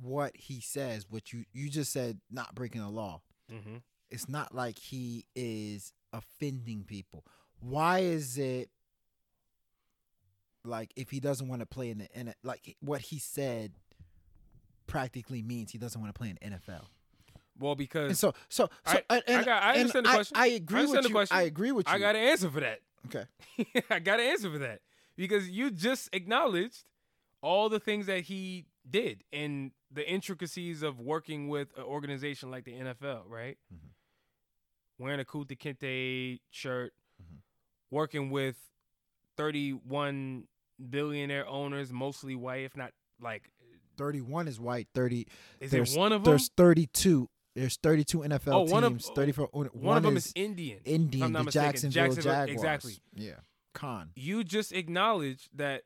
what 0.00 0.34
he 0.34 0.60
says? 0.60 1.06
What 1.08 1.32
you 1.32 1.44
you 1.52 1.68
just 1.68 1.92
said, 1.92 2.20
not 2.30 2.54
breaking 2.54 2.80
the 2.80 2.88
law. 2.88 3.20
Mm-hmm. 3.52 3.76
It's 4.12 4.28
not 4.28 4.54
like 4.54 4.78
he 4.78 5.24
is 5.34 5.92
offending 6.12 6.84
people. 6.84 7.24
Why 7.60 8.00
is 8.00 8.38
it 8.38 8.68
like 10.64 10.92
if 10.96 11.10
he 11.10 11.18
doesn't 11.20 11.48
want 11.48 11.60
to 11.60 11.66
play 11.66 11.90
in 11.90 11.98
the 11.98 12.04
it, 12.28 12.36
like 12.44 12.76
what 12.80 13.00
he 13.00 13.18
said 13.18 13.72
practically 14.86 15.42
means 15.42 15.72
he 15.72 15.78
doesn't 15.78 16.00
want 16.00 16.14
to 16.14 16.18
play 16.18 16.28
in 16.40 16.52
NFL. 16.52 16.84
Well, 17.58 17.74
because 17.74 18.08
And 18.08 18.18
so 18.18 18.34
so 18.48 18.68
so 18.86 18.98
I- 19.10 19.22
and, 19.26 19.38
I 19.38 19.44
got- 19.44 19.62
I 19.62 19.70
and 19.72 19.78
understand 19.80 20.06
the 20.06 20.10
question. 20.10 20.36
I, 20.36 20.42
I 20.42 20.46
agree 20.48 20.78
understand 20.80 21.02
with 21.04 21.08
you. 21.10 21.14
question. 21.14 21.36
I 21.36 21.42
agree 21.42 21.72
with 21.72 21.88
you. 21.88 21.94
I 21.94 21.98
got 21.98 22.16
an 22.16 22.22
answer 22.22 22.50
for 22.50 22.60
that. 22.60 22.80
okay. 23.06 23.24
I 23.90 23.98
got 23.98 24.20
an 24.20 24.26
answer 24.26 24.50
for 24.50 24.58
that 24.58 24.80
because 25.16 25.48
you 25.48 25.70
just 25.70 26.08
acknowledged 26.12 26.84
all 27.40 27.68
the 27.68 27.80
things 27.80 28.06
that 28.06 28.20
he 28.24 28.66
did 28.88 29.24
and 29.32 29.72
the 29.90 30.08
intricacies 30.08 30.82
of 30.82 31.00
working 31.00 31.48
with 31.48 31.68
an 31.76 31.82
organization 31.84 32.50
like 32.50 32.64
the 32.64 32.72
NFL, 32.72 33.22
right? 33.26 33.58
Mhm. 33.72 33.88
Wearing 35.02 35.18
a 35.20 35.24
Kunta 35.24 35.58
Kinte 35.58 36.40
shirt, 36.50 36.94
Mhm. 37.20 37.38
working 37.90 38.30
with 38.30 38.56
31 39.36 40.46
billionaire 40.90 41.46
owners, 41.48 41.92
mostly 41.92 42.34
white, 42.34 42.62
if 42.64 42.76
not 42.76 42.92
like, 43.20 43.50
31 43.96 44.48
is 44.48 44.58
white. 44.60 44.88
30 44.94 45.26
is 45.60 45.70
there's, 45.70 45.96
one 45.96 46.12
of 46.12 46.24
them? 46.24 46.30
There's 46.32 46.48
32. 46.56 47.28
There's 47.54 47.76
32 47.76 48.22
NFL 48.22 48.54
Oh, 48.54 48.62
one 48.62 48.84
of- 48.84 48.92
teams. 48.92 49.10
34 49.14 49.48
one, 49.52 49.66
One, 49.74 49.96
of 49.98 50.02
them 50.04 50.16
is 50.16 50.26
is 50.28 50.32
Indian. 50.34 50.80
Indian, 50.84 51.32
the 51.32 51.44
mistaken. 51.44 51.62
Jacksonville, 51.90 52.02
Jacksonville- 52.04 52.32
Jaguars. 52.32 52.50
exactly. 52.54 53.02
Yeah. 53.14 53.40
Con. 53.74 54.12
you 54.14 54.44
just 54.44 54.70
acknowledge 54.72 55.48
that 55.54 55.84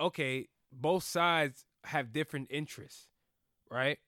okay 0.00 0.48
both 0.72 1.04
sides 1.04 1.64
have 1.84 2.12
different 2.12 2.48
interests 2.50 3.06
right 3.70 4.00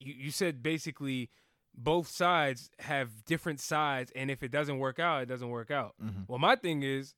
you, 0.00 0.12
you 0.12 0.30
said 0.32 0.60
basically 0.60 1.30
both 1.76 2.08
sides 2.08 2.70
have 2.80 3.24
different 3.24 3.60
sides 3.60 4.10
and 4.16 4.30
if 4.30 4.42
it 4.42 4.50
doesn't 4.50 4.78
work 4.78 4.98
out 4.98 5.22
it 5.22 5.26
doesn't 5.26 5.50
work 5.50 5.70
out. 5.70 5.94
Mhm. 6.02 6.26
well 6.28 6.38
my 6.38 6.56
thing 6.56 6.82
is 6.82 7.14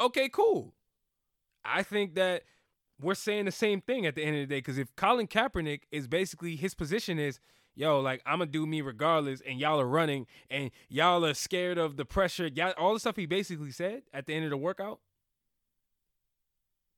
okay 0.00 0.28
cool. 0.28 0.74
I 1.64 1.82
think 1.82 2.14
that 2.14 2.44
we're 3.00 3.14
saying 3.14 3.44
the 3.46 3.52
same 3.52 3.80
thing 3.80 4.06
at 4.06 4.14
the 4.14 4.22
end 4.22 4.36
of 4.36 4.40
the 4.48 4.54
day 4.54 4.58
because 4.58 4.78
if 4.78 4.94
colin 4.96 5.26
kaepernick 5.26 5.82
is 5.90 6.06
basically 6.06 6.56
his 6.56 6.74
position 6.74 7.18
is 7.18 7.38
yo 7.74 7.98
like 8.00 8.20
i'm 8.26 8.38
gonna 8.40 8.50
do 8.50 8.66
me 8.66 8.80
regardless 8.82 9.40
and 9.42 9.58
y'all 9.58 9.80
are 9.80 9.86
running 9.86 10.26
and 10.50 10.70
y'all 10.88 11.24
are 11.24 11.32
scared 11.34 11.78
of 11.78 11.96
the 11.96 12.04
pressure 12.04 12.46
y'all 12.48 12.72
all 12.76 12.92
the 12.94 13.00
stuff 13.00 13.16
he 13.16 13.24
basically 13.26 13.70
said 13.70 14.02
at 14.12 14.26
the 14.26 14.34
end 14.34 14.44
of 14.44 14.50
the 14.50 14.56
workout 14.56 15.00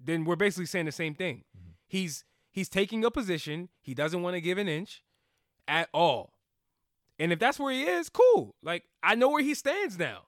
then 0.01 0.25
we're 0.25 0.37
basically 0.37 0.67
saying 0.67 0.87
the 0.87 0.93
same 0.93 1.15
thing. 1.15 1.45
He's 1.87 2.25
he's 2.51 2.69
taking 2.69 3.05
a 3.05 3.11
position. 3.11 3.69
He 3.81 3.95
doesn't 3.95 4.23
want 4.23 4.35
to 4.35 4.41
give 4.41 4.59
an 4.59 4.69
inch 4.69 5.03
at 5.69 5.89
all 5.93 6.33
and 7.23 7.33
if 7.33 7.39
that's 7.39 7.59
where 7.59 7.73
he 7.73 7.83
is 7.84 8.09
cool 8.09 8.55
like 8.62 8.84
i 9.02 9.15
know 9.15 9.28
where 9.31 9.42
he 9.42 9.55
stands 9.55 9.99
now 9.99 10.23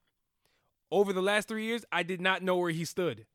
over 0.90 1.12
the 1.12 1.22
last 1.22 1.48
three 1.48 1.64
years 1.64 1.84
i 1.92 2.02
did 2.02 2.20
not 2.20 2.42
know 2.42 2.56
where 2.56 2.70
he 2.70 2.84
stood 2.84 3.26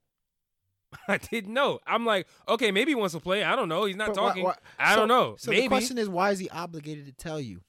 i 1.07 1.17
didn't 1.17 1.53
know 1.53 1.79
i'm 1.85 2.05
like 2.05 2.27
okay 2.47 2.71
maybe 2.71 2.91
he 2.91 2.95
wants 2.95 3.13
to 3.13 3.19
play 3.19 3.43
i 3.43 3.55
don't 3.55 3.69
know 3.69 3.85
he's 3.85 3.95
not 3.95 4.07
But 4.07 4.15
talking 4.15 4.43
why- 4.45 4.55
i 4.79 4.93
so- 4.93 4.99
don't 5.01 5.07
know 5.07 5.35
So 5.37 5.51
maybe 5.51 5.63
the 5.63 5.67
question 5.67 5.97
is, 5.97 6.09
why 6.09 6.31
is 6.31 6.39
he 6.39 6.49
obligated 6.49 7.05
to 7.05 7.11
tell 7.13 7.39
you? 7.39 7.61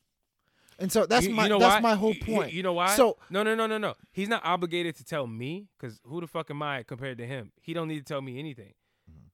And 0.79 0.91
so 0.91 1.05
that's 1.05 1.25
You- 1.25 1.31
you 1.33 1.37
my 1.37 1.47
know 1.49 1.59
that's 1.59 1.75
why? 1.75 1.81
my 1.91 1.95
whole 1.95 2.15
You- 2.15 2.23
you- 2.27 2.35
point. 2.35 2.53
You, 2.55 2.63
know 2.63 2.73
why? 2.73 2.95
So 2.97 3.19
no, 3.29 3.43
no, 3.43 3.55
no, 3.55 3.67
no, 3.67 3.77
no. 3.77 3.93
He's 4.13 4.29
not 4.31 4.43
obligated 4.47 4.95
to 4.97 5.05
tell 5.05 5.27
me 5.27 5.69
because 5.77 6.01
who 6.05 6.23
the 6.23 6.27
fuck 6.27 6.51
am 6.51 6.63
I 6.63 6.83
compared 6.85 7.19
to 7.19 7.27
him? 7.27 7.53
He 7.61 7.75
don't 7.75 7.87
need 7.89 7.99
to 7.99 8.05
tell 8.05 8.23
me 8.23 8.39
anything. 8.39 8.73
Mm-hmm. 9.11 9.27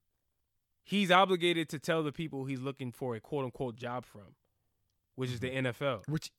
He's 0.83 1.09
obligated 1.09 1.69
to 1.69 1.79
tell 1.79 2.03
the 2.03 2.11
people 2.11 2.43
he's 2.43 2.59
looking 2.59 2.91
for 2.91 3.15
a 3.15 3.21
quote 3.21 3.45
unquote 3.45 3.77
job 3.77 4.05
from, 4.05 4.35
which 5.15 5.29
is 5.31 5.39
the 5.39 5.49
Mm-hmm. 5.51 5.67
NFL. 5.67 6.01
which 6.09 6.31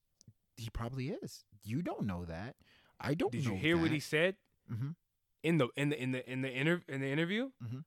he 0.59 0.69
probably 0.71 1.09
is. 1.09 1.45
You 1.63 1.81
don't 1.81 2.05
know 2.07 2.25
that. 2.27 2.57
I 3.01 3.15
don't. 3.15 3.33
Did 3.33 3.45
you 3.47 3.55
hear 3.55 3.79
what 3.79 3.91
he 3.91 4.01
said 4.01 4.37
Mhm. 4.71 4.95
in 5.43 5.57
the 5.59 5.69
in 5.77 5.89
the 5.89 6.03
in 6.03 6.13
the 6.13 6.31
in 6.31 6.43
the 6.43 6.51
inter- 6.53 6.83
in 6.89 7.01
the 7.01 7.09
interview? 7.09 7.53
Mhm. 7.63 7.85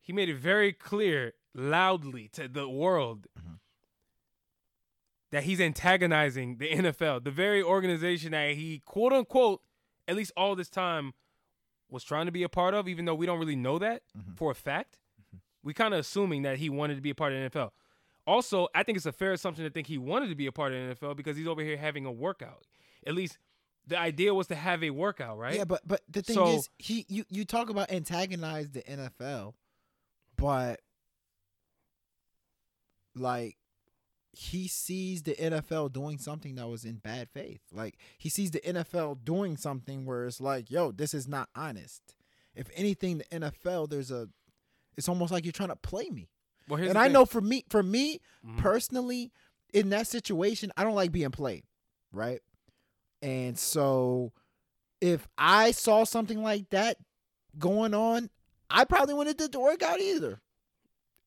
He 0.00 0.12
made 0.12 0.28
it 0.28 0.36
very 0.38 0.72
clear, 0.72 1.34
loudly 1.54 2.28
to 2.30 2.48
the 2.48 2.68
world. 2.68 3.26
Mhm. 3.38 3.60
That 5.30 5.44
he's 5.44 5.60
antagonizing 5.60 6.56
the 6.56 6.70
NFL, 6.70 7.20
the 7.20 7.30
very 7.30 7.62
organization 7.62 8.32
that 8.32 8.54
he 8.54 8.78
quote 8.80 9.12
unquote, 9.12 9.62
at 10.06 10.16
least 10.16 10.32
all 10.36 10.56
this 10.56 10.70
time, 10.70 11.12
was 11.90 12.02
trying 12.04 12.26
to 12.26 12.32
be 12.32 12.42
a 12.42 12.48
part 12.48 12.72
of, 12.74 12.88
even 12.88 13.04
though 13.04 13.14
we 13.14 13.26
don't 13.26 13.38
really 13.38 13.56
know 13.56 13.78
that 13.78 14.02
Mhm. 14.16 14.36
for 14.36 14.50
a 14.50 14.54
fact. 14.54 14.98
We 15.62 15.74
kind 15.74 15.92
of 15.92 16.00
assuming 16.00 16.42
that 16.42 16.58
he 16.58 16.70
wanted 16.70 16.94
to 16.94 17.00
be 17.02 17.10
a 17.10 17.14
part 17.14 17.32
of 17.32 17.38
the 17.38 17.44
NFL. 17.44 17.74
Also, 18.28 18.68
I 18.74 18.82
think 18.82 18.96
it's 18.96 19.06
a 19.06 19.12
fair 19.12 19.32
assumption 19.32 19.64
to 19.64 19.70
think 19.70 19.86
he 19.86 19.96
wanted 19.96 20.28
to 20.28 20.34
be 20.34 20.44
a 20.44 20.52
part 20.52 20.74
of 20.74 20.78
the 20.86 20.94
NFL 21.06 21.16
because 21.16 21.34
he's 21.34 21.48
over 21.48 21.62
here 21.62 21.78
having 21.78 22.04
a 22.04 22.12
workout. 22.12 22.66
At 23.06 23.14
least 23.14 23.38
the 23.86 23.98
idea 23.98 24.34
was 24.34 24.48
to 24.48 24.54
have 24.54 24.84
a 24.84 24.90
workout, 24.90 25.38
right? 25.38 25.54
Yeah, 25.56 25.64
but 25.64 25.80
but 25.88 26.02
the 26.10 26.20
thing 26.20 26.34
So- 26.34 26.56
is, 26.56 26.68
he 26.76 27.06
you 27.08 27.24
you 27.30 27.46
talk 27.46 27.70
about 27.70 27.90
antagonize 27.90 28.68
the 28.68 28.82
NFL, 28.82 29.54
but 30.36 30.80
like 33.14 33.56
he 34.32 34.68
sees 34.68 35.22
the 35.22 35.34
NFL 35.34 35.90
doing 35.94 36.18
something 36.18 36.54
that 36.56 36.68
was 36.68 36.84
in 36.84 36.96
bad 36.96 37.30
faith. 37.30 37.62
Like 37.72 37.96
he 38.18 38.28
sees 38.28 38.50
the 38.50 38.60
NFL 38.60 39.24
doing 39.24 39.56
something 39.56 40.04
where 40.04 40.26
it's 40.26 40.38
like, 40.38 40.70
yo, 40.70 40.92
this 40.92 41.14
is 41.14 41.26
not 41.26 41.48
honest. 41.54 42.14
If 42.54 42.68
anything, 42.74 43.18
the 43.18 43.24
NFL, 43.40 43.88
there's 43.88 44.10
a, 44.10 44.28
it's 44.98 45.08
almost 45.08 45.32
like 45.32 45.44
you're 45.46 45.52
trying 45.52 45.70
to 45.70 45.76
play 45.76 46.10
me. 46.10 46.28
Well, 46.68 46.80
and 46.82 46.98
I 46.98 47.04
thing. 47.04 47.12
know 47.12 47.24
for 47.24 47.40
me, 47.40 47.64
for 47.68 47.82
me 47.82 48.20
Mhm. 48.44 48.58
personally, 48.58 49.32
in 49.72 49.90
that 49.90 50.06
situation, 50.06 50.72
I 50.76 50.84
don't 50.84 50.94
like 50.94 51.12
being 51.12 51.30
played, 51.30 51.64
right? 52.12 52.40
And 53.22 53.58
so 53.58 54.32
if 55.00 55.26
I 55.36 55.70
saw 55.72 56.04
something 56.04 56.42
like 56.42 56.70
that 56.70 56.98
going 57.58 57.94
on, 57.94 58.30
I 58.70 58.84
probably 58.84 59.14
wouldn't 59.14 59.38
have 59.38 59.46
did 59.48 59.52
the 59.52 59.60
workout 59.60 60.00
either. 60.00 60.40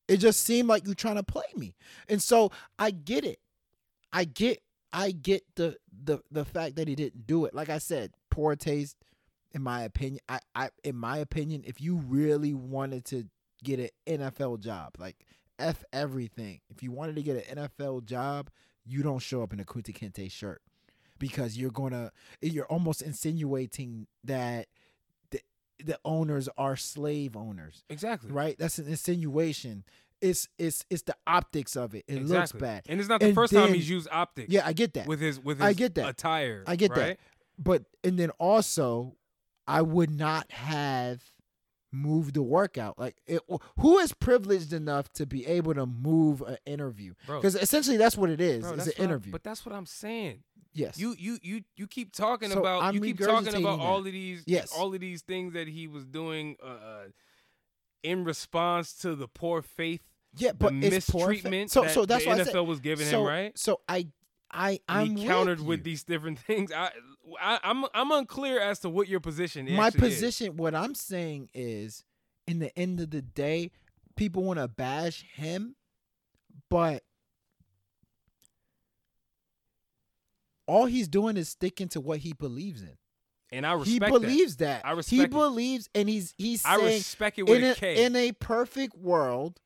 It 0.08 0.18
just 0.18 0.40
seemed 0.40 0.68
like 0.68 0.86
you 0.86 0.94
trying 0.94 1.16
to 1.16 1.22
play 1.22 1.44
me. 1.56 1.74
And 2.08 2.22
so 2.22 2.50
I 2.78 2.90
get 2.90 3.24
it. 3.24 3.40
I 4.12 4.24
get 4.24 4.62
I 4.92 5.10
get 5.12 5.42
the 5.54 5.78
the 5.90 6.22
the 6.30 6.44
fact 6.44 6.76
that 6.76 6.86
he 6.88 6.94
didn't 6.94 7.26
do 7.26 7.44
it. 7.46 7.54
Like 7.54 7.68
I 7.70 7.78
said, 7.78 8.12
poor 8.30 8.56
taste 8.56 8.96
in 9.52 9.62
my 9.62 9.82
opinion. 9.82 10.20
I, 10.28 10.40
I 10.54 10.70
in 10.84 10.96
my 10.96 11.18
opinion, 11.18 11.62
if 11.64 11.80
you 11.80 11.96
really 11.96 12.52
wanted 12.52 13.04
to 13.06 13.28
get 13.62 13.78
an 13.80 13.88
NFL 14.20 14.60
job, 14.60 14.94
like 14.98 15.24
F 15.58 15.84
everything. 15.92 16.60
If 16.70 16.82
you 16.82 16.90
wanted 16.92 17.16
to 17.16 17.22
get 17.22 17.48
an 17.48 17.68
NFL 17.68 18.04
job, 18.04 18.50
you 18.84 19.02
don't 19.02 19.20
show 19.20 19.42
up 19.42 19.52
in 19.52 19.60
a 19.60 19.64
Kunta 19.64 19.92
Kinte 19.96 20.30
shirt 20.30 20.60
because 21.18 21.56
you're 21.56 21.70
gonna 21.70 22.10
you're 22.40 22.66
almost 22.66 23.02
insinuating 23.02 24.06
that 24.24 24.66
the 25.30 25.40
the 25.84 25.98
owners 26.04 26.48
are 26.58 26.76
slave 26.76 27.36
owners, 27.36 27.84
Exactly. 27.90 28.30
right? 28.32 28.56
That's 28.58 28.78
an 28.78 28.88
insinuation. 28.88 29.84
It's 30.20 30.48
it's 30.58 30.84
it's 30.90 31.02
the 31.02 31.16
optics 31.26 31.76
of 31.76 31.94
it. 31.94 32.04
It 32.08 32.24
looks 32.24 32.52
bad. 32.52 32.82
And 32.88 33.00
it's 33.00 33.08
not 33.08 33.20
the 33.20 33.26
And 33.26 33.34
first 33.34 33.52
time 33.52 33.72
he's 33.74 33.90
used 33.90 34.08
optics. 34.10 34.52
Yeah, 34.52 34.62
I 34.64 34.72
get 34.72 34.94
that. 34.94 35.06
With 35.06 35.20
his 35.20 35.38
with 35.40 35.58
his 35.58 35.66
I 35.66 35.72
get 35.72 35.94
that. 35.96 36.08
attire. 36.08 36.62
I 36.66 36.76
get 36.76 36.90
right? 36.90 36.98
that. 36.98 37.18
But 37.58 37.84
and 38.04 38.18
then 38.18 38.30
also, 38.38 39.16
I 39.66 39.82
would 39.82 40.10
not 40.10 40.50
have 40.52 41.22
moved 41.92 42.34
the 42.34 42.42
workout. 42.42 42.98
Like, 42.98 43.16
it, 43.26 43.40
who 43.78 43.98
is 43.98 44.12
privileged 44.14 44.72
enough 44.72 45.12
to 45.14 45.26
be 45.26 45.46
able 45.46 45.74
to 45.74 45.86
move 45.86 46.40
an 46.42 46.56
interview? 46.66 47.14
Because 47.26 47.54
essentially, 47.54 47.96
that's 47.98 48.16
what 48.16 48.30
it 48.30 48.40
is. 48.40 48.62
Bro, 48.62 48.72
it's 48.74 48.86
an 48.86 48.92
what 48.96 49.00
I- 49.00 49.04
interview. 49.04 49.32
but 49.32 49.44
that's 49.44 49.64
what 49.66 49.74
I'm 49.74 49.86
saying. 49.86 50.42
yes. 50.72 50.98
You 50.98 51.14
you 51.18 51.38
you 51.42 51.62
you 51.76 51.86
keep 51.86 52.12
talking 52.12 52.50
So 52.50 52.60
about 52.60 52.82
I'm 52.82 52.94
you 52.94 53.00
keep 53.02 53.18
talking 53.18 53.54
about 53.54 53.78
all 53.80 53.98
of 53.98 54.04
these 54.04 54.42
Yes. 54.46 54.72
all 54.76 54.94
of 54.94 55.00
these 55.00 55.22
things 55.22 55.52
that 55.52 55.68
he 55.68 55.86
was 55.86 56.06
doing 56.06 56.56
uh, 56.62 56.66
uh, 56.66 57.02
in 58.02 58.24
response 58.24 58.94
to 58.94 59.14
the 59.14 59.28
poor 59.28 59.62
faith, 59.62 60.00
yeah, 60.36 60.52
but 60.52 60.72
the 60.80 60.86
it's 60.88 61.08
poor 61.10 61.26
fa- 61.26 61.28
mistreatment 61.32 61.70
So, 61.70 61.82
that 61.82 61.90
so 61.92 62.04
that's 62.06 62.24
the 62.24 62.30
why 62.30 62.36
I 62.36 62.40
NFL 62.40 62.52
said, 62.52 62.58
was 62.60 62.80
giving 62.80 63.06
so, 63.06 63.20
him, 63.20 63.26
right? 63.26 63.58
So 63.58 63.80
I, 63.88 64.08
I, 64.50 64.70
And 64.70 64.80
I'm 64.88 65.16
he 65.16 65.26
countered 65.26 65.60
with, 65.60 65.68
with, 65.68 65.84
these 65.84 66.02
different 66.04 66.38
things. 66.46 66.72
I, 66.72 66.90
I 67.40 67.58
I'm 67.62 67.84
I'm 67.94 68.10
unclear 68.12 68.60
as 68.60 68.80
to 68.80 68.88
what 68.90 69.08
your 69.08 69.20
position 69.20 69.68
is. 69.68 69.76
my 69.76 69.86
actually 69.88 70.08
is. 70.08 70.14
position 70.14 70.56
what 70.56 70.74
i'm 70.74 70.94
saying 70.94 71.48
is 71.54 72.04
in 72.46 72.58
the 72.58 72.76
end 72.78 73.00
of 73.00 73.10
the 73.10 73.22
day 73.22 73.70
people 74.16 74.42
want 74.42 74.58
to 74.58 74.68
bash 74.68 75.24
him 75.34 75.76
but 76.68 77.02
all 80.66 80.86
he's 80.86 81.08
doing 81.08 81.36
is 81.36 81.48
sticking 81.48 81.88
to 81.88 82.00
what 82.00 82.18
he 82.18 82.32
believes 82.32 82.82
in 82.82 82.96
and 83.54 83.66
I 83.66 83.74
respect. 83.74 83.90
he 83.90 83.98
believes 84.18 84.56
that, 84.56 84.80
I 84.84 84.90
he 84.90 84.96
respect 84.96 85.22
it. 85.24 85.30
believes 85.30 85.88
and 85.94 86.08
he's 86.08 86.34
he's 86.38 86.62
that. 86.62 86.70
I 86.70 86.76
saying 86.78 86.86
respect 86.94 87.38
it 87.38 87.42
with 87.42 87.62
in 87.82 87.86
a 87.88 88.06
in 88.06 88.16
a 88.16 88.32
perfect 88.32 88.96
world 88.96 89.60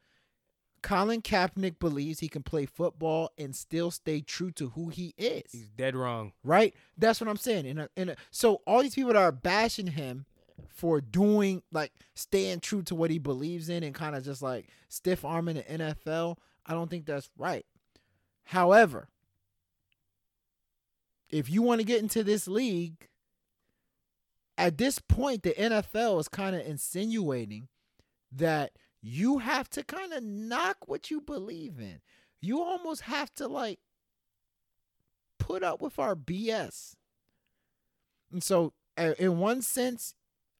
Colin 0.86 1.20
Kaepernick 1.20 1.81
believes 1.81 2.20
he 2.20 2.28
can 2.28 2.44
play 2.44 2.65
football 2.65 3.32
and 3.36 3.56
still 3.56 3.90
stay 3.90 4.20
true 4.20 4.52
to 4.52 4.68
who 4.68 4.89
he 4.89 5.15
is 5.18 5.50
He's 5.50 5.68
dead 5.68 5.97
wrong. 5.97 6.31
right? 6.44 6.74
That's 6.97 7.20
what 7.20 7.28
I'm 7.28 7.36
saying. 7.36 7.66
In 7.66 7.78
a, 7.78 7.89
in 7.97 8.15
so 8.31 8.62
all 8.68 8.82
these 8.82 8.94
people 8.94 9.12
that 9.12 9.20
are 9.20 9.32
bashing 9.32 9.89
him 9.89 10.26
for 10.68 11.00
doing 11.00 11.62
like 11.73 11.90
staying 12.15 12.60
true 12.60 12.82
to 12.84 12.94
what 12.94 13.10
he 13.10 13.18
believes 13.18 13.68
in 13.68 13.82
and 13.82 13.97
kind 13.97 14.15
of 14.15 14.24
just 14.24 14.42
like 14.42 14.66
stiff 14.89 15.24
arming 15.24 15.56
the 15.56 15.65
NFL, 15.65 16.36
I 16.65 16.74
don't 16.74 16.89
think 16.89 17.05
that's 17.05 17.31
right. 17.36 17.66
However, 18.44 19.08
if 21.28 21.50
you 21.50 21.62
want 21.62 21.81
to 21.81 21.84
get 21.84 22.00
into 22.00 22.23
this 22.23 22.47
league, 22.47 23.08
at 24.56 24.78
this 24.78 25.00
point, 25.00 25.42
the 25.42 25.50
NFL 25.50 26.20
is 26.20 26.28
kind 26.28 26.55
of 26.55 26.65
insinuating 26.65 27.66
that 28.31 28.70
you 29.09 29.39
have 29.39 29.70
to 29.70 29.85
kind 29.85 30.12
of 30.12 30.25
knock 30.25 30.89
what 30.89 31.12
you 31.12 31.20
believe 31.20 31.78
in. 31.78 32.01
You 32.41 32.60
almost 32.60 33.02
have 33.02 33.33
to 33.35 33.47
like 33.47 33.78
put 35.39 35.62
up 35.62 35.81
with 35.81 36.01
our 36.01 36.17
BS. 36.17 36.97
And 38.33 38.43
so, 38.43 38.73
in 38.97 39.39
one 39.39 39.62
sense, 39.62 40.15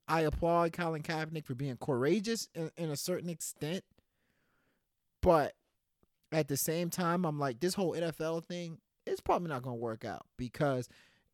I 0.07 0.20
applaud 0.20 0.73
Colin 0.73 1.02
Kaepernick 1.02 1.44
for 1.44 1.57
being 1.57 1.76
courageous 1.76 2.47
in, 2.55 2.70
in 2.76 2.89
a 2.89 2.97
certain 2.97 3.28
extent. 3.28 3.83
But 5.23 5.55
at 6.31 6.47
the 6.47 6.57
same 6.57 6.89
time, 6.89 7.25
I'm 7.25 7.41
like, 7.41 7.58
this 7.58 7.75
whole 7.75 7.94
NFL 7.94 8.44
thing 8.44 8.78
is 9.07 9.20
probably 9.20 9.49
not 9.49 9.62
going 9.62 9.76
to 9.76 9.83
work 9.83 10.05
out 10.05 10.25
because, 10.36 10.89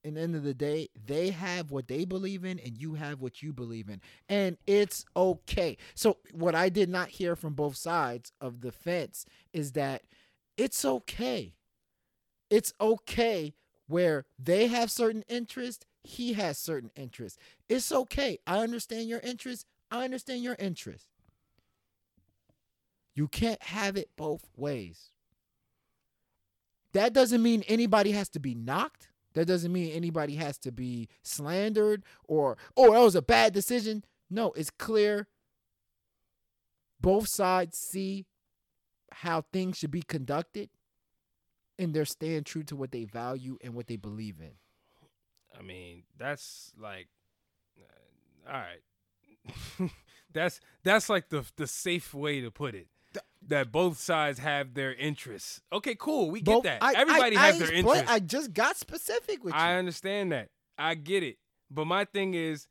in 0.05 0.15
the 0.15 0.21
end 0.21 0.35
of 0.35 0.43
the 0.43 0.55
day, 0.55 0.89
they 1.07 1.31
have 1.31 1.71
what 1.71 1.89
they 1.89 2.05
believe 2.05 2.45
in 2.45 2.59
and 2.59 2.77
you 2.77 2.95
have 2.95 3.21
what 3.21 3.43
you 3.43 3.53
believe 3.53 3.89
in. 3.89 4.01
And 4.29 4.57
it's 4.67 5.05
okay. 5.17 5.77
So, 5.95 6.19
what 6.33 6.55
I 6.55 6.69
did 6.69 6.89
not 6.89 7.09
hear 7.09 7.37
from 7.37 7.55
both 7.55 7.77
sides 7.77 8.33
of 8.41 8.61
the 8.61 8.73
fence 8.73 9.27
is 9.53 9.73
that 9.73 10.03
it's 10.57 10.85
okay 10.85 11.55
it's 12.53 12.75
okay 12.79 13.55
where 13.87 14.27
they 14.39 14.67
have 14.67 14.91
certain 14.91 15.25
interests, 15.27 15.87
he 16.05 16.35
has 16.35 16.59
certain 16.59 16.91
interests. 16.95 17.39
It's 17.67 17.91
okay. 17.91 18.41
I 18.47 18.59
understand 18.59 19.09
your 19.09 19.21
interests. 19.21 19.65
I 19.91 20.05
understand 20.05 20.43
your 20.43 20.57
interests. 20.59 21.09
You 23.15 23.27
can't 23.27 23.63
have 23.63 23.97
it 23.97 24.11
both 24.17 24.51
ways. 24.55 25.13
That 26.93 27.15
doesn't 27.15 27.43
mean 27.43 27.65
anybody 27.67 28.13
has 28.13 28.29
to 28.31 28.39
be 28.39 28.55
knocked. 28.55 29.09
That 29.35 29.47
doesn't 29.47 29.73
mean 29.73 29.93
anybody 29.93 30.36
has 30.36 30.59
to 30.59 30.73
be 30.73 31.09
slandered 31.23 32.05
or, 32.28 32.57
oh, 32.77 32.93
that 32.93 33.01
was 33.01 33.15
a 33.15 33.23
bad 33.23 33.52
decision. 33.52 34.05
No, 34.31 34.52
it's 34.52 34.70
clear. 34.70 35.28
Both 37.01 37.28
sides 37.28 37.78
see 37.78 38.27
how 39.12 39.44
things 39.52 39.78
should 39.78 39.91
be 39.91 40.02
conducted 40.02 40.70
and 41.78 41.94
they're 41.94 42.05
staying 42.05 42.44
true 42.44 42.62
to 42.65 42.77
what 42.77 42.93
they 42.93 43.05
value 43.05 43.59
and 43.62 43.75
what 43.75 43.86
they 43.86 43.97
believe 43.97 44.36
in. 44.41 44.52
I 45.59 45.62
mean, 45.62 46.05
that's 46.19 46.73
like, 46.81 47.09
uh, 47.78 48.52
all 48.52 48.61
right. 48.61 49.91
that's 50.33 50.61
that's 50.85 51.09
like 51.09 51.28
the 51.28 51.44
the 51.57 51.67
safe 51.67 52.15
way 52.15 52.41
to 52.41 52.51
put 52.51 52.75
it. 52.75 52.86
That 53.49 53.73
both 53.73 53.99
sides 53.99 54.39
have 54.39 54.75
their 54.75 54.95
interests. 54.95 55.61
Okay, 55.73 55.97
cool. 55.99 56.31
We 56.31 56.41
get 56.41 56.53
Both- 56.53 56.63
that. 56.65 56.83
I- 56.83 56.95
Everybody 56.95 57.37
I, 57.37 57.41
has 57.47 57.55
I 57.57 57.59
their 57.59 57.69
explain- 57.73 57.97
interests. 57.97 58.11
I 58.13 58.19
just 58.21 58.53
got 58.55 58.77
specific 58.77 59.43
with 59.43 59.53
you. 59.53 59.59
I 59.61 59.75
understand 59.75 60.31
that. 60.33 60.51
I 60.79 60.95
get 60.95 61.23
it. 61.25 61.39
But 61.71 61.87
my 61.87 62.05
thing 62.05 62.35
is, 62.35 62.69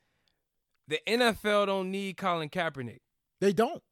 the 0.88 1.00
NFL 1.08 1.66
don't 1.68 1.92
need 1.92 2.16
Colin 2.18 2.50
Kaepernick. 2.50 3.00
they 3.42 3.52
don't. 3.54 3.84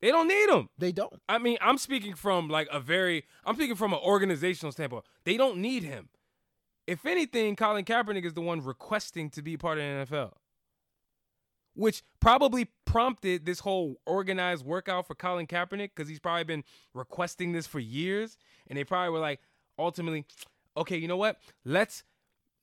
They 0.00 0.10
don't 0.10 0.26
need 0.28 0.48
him. 0.50 0.68
They 0.78 0.90
don't. 0.92 1.12
I 1.28 1.38
mean, 1.38 1.58
I'm 1.60 1.78
speaking 1.78 2.14
from 2.14 2.48
like 2.48 2.68
a 2.72 2.80
very, 2.80 3.24
I'm 3.44 3.54
speaking 3.54 3.76
from 3.76 3.92
an 3.92 4.00
organizational 4.02 4.72
standpoint. 4.72 5.04
They 5.24 5.36
don't 5.36 5.58
need 5.58 5.84
him. 5.84 6.08
If 6.88 7.06
anything, 7.06 7.54
Colin 7.54 7.84
Kaepernick 7.84 8.24
is 8.24 8.34
the 8.34 8.40
one 8.40 8.60
requesting 8.64 9.30
to 9.30 9.42
be 9.42 9.56
part 9.56 9.78
of 9.78 9.84
the 9.84 10.14
NFL, 10.16 10.32
which 11.74 12.02
probably 12.20 12.68
prompted 12.84 13.46
this 13.46 13.60
whole 13.60 14.00
organized 14.06 14.64
workout 14.64 15.06
for 15.06 15.14
Colin 15.14 15.46
Kaepernick 15.46 15.90
because 15.94 16.08
he's 16.08 16.20
probably 16.20 16.44
been 16.44 16.64
requesting 16.94 17.52
this 17.52 17.66
for 17.66 17.78
years, 17.78 18.36
and 18.66 18.78
they 18.78 18.84
probably 18.84 19.10
were 19.10 19.18
like, 19.18 19.40
ultimately, 19.78 20.26
okay, 20.76 20.96
you 20.96 21.08
know 21.08 21.16
what? 21.16 21.38
Let's 21.64 22.04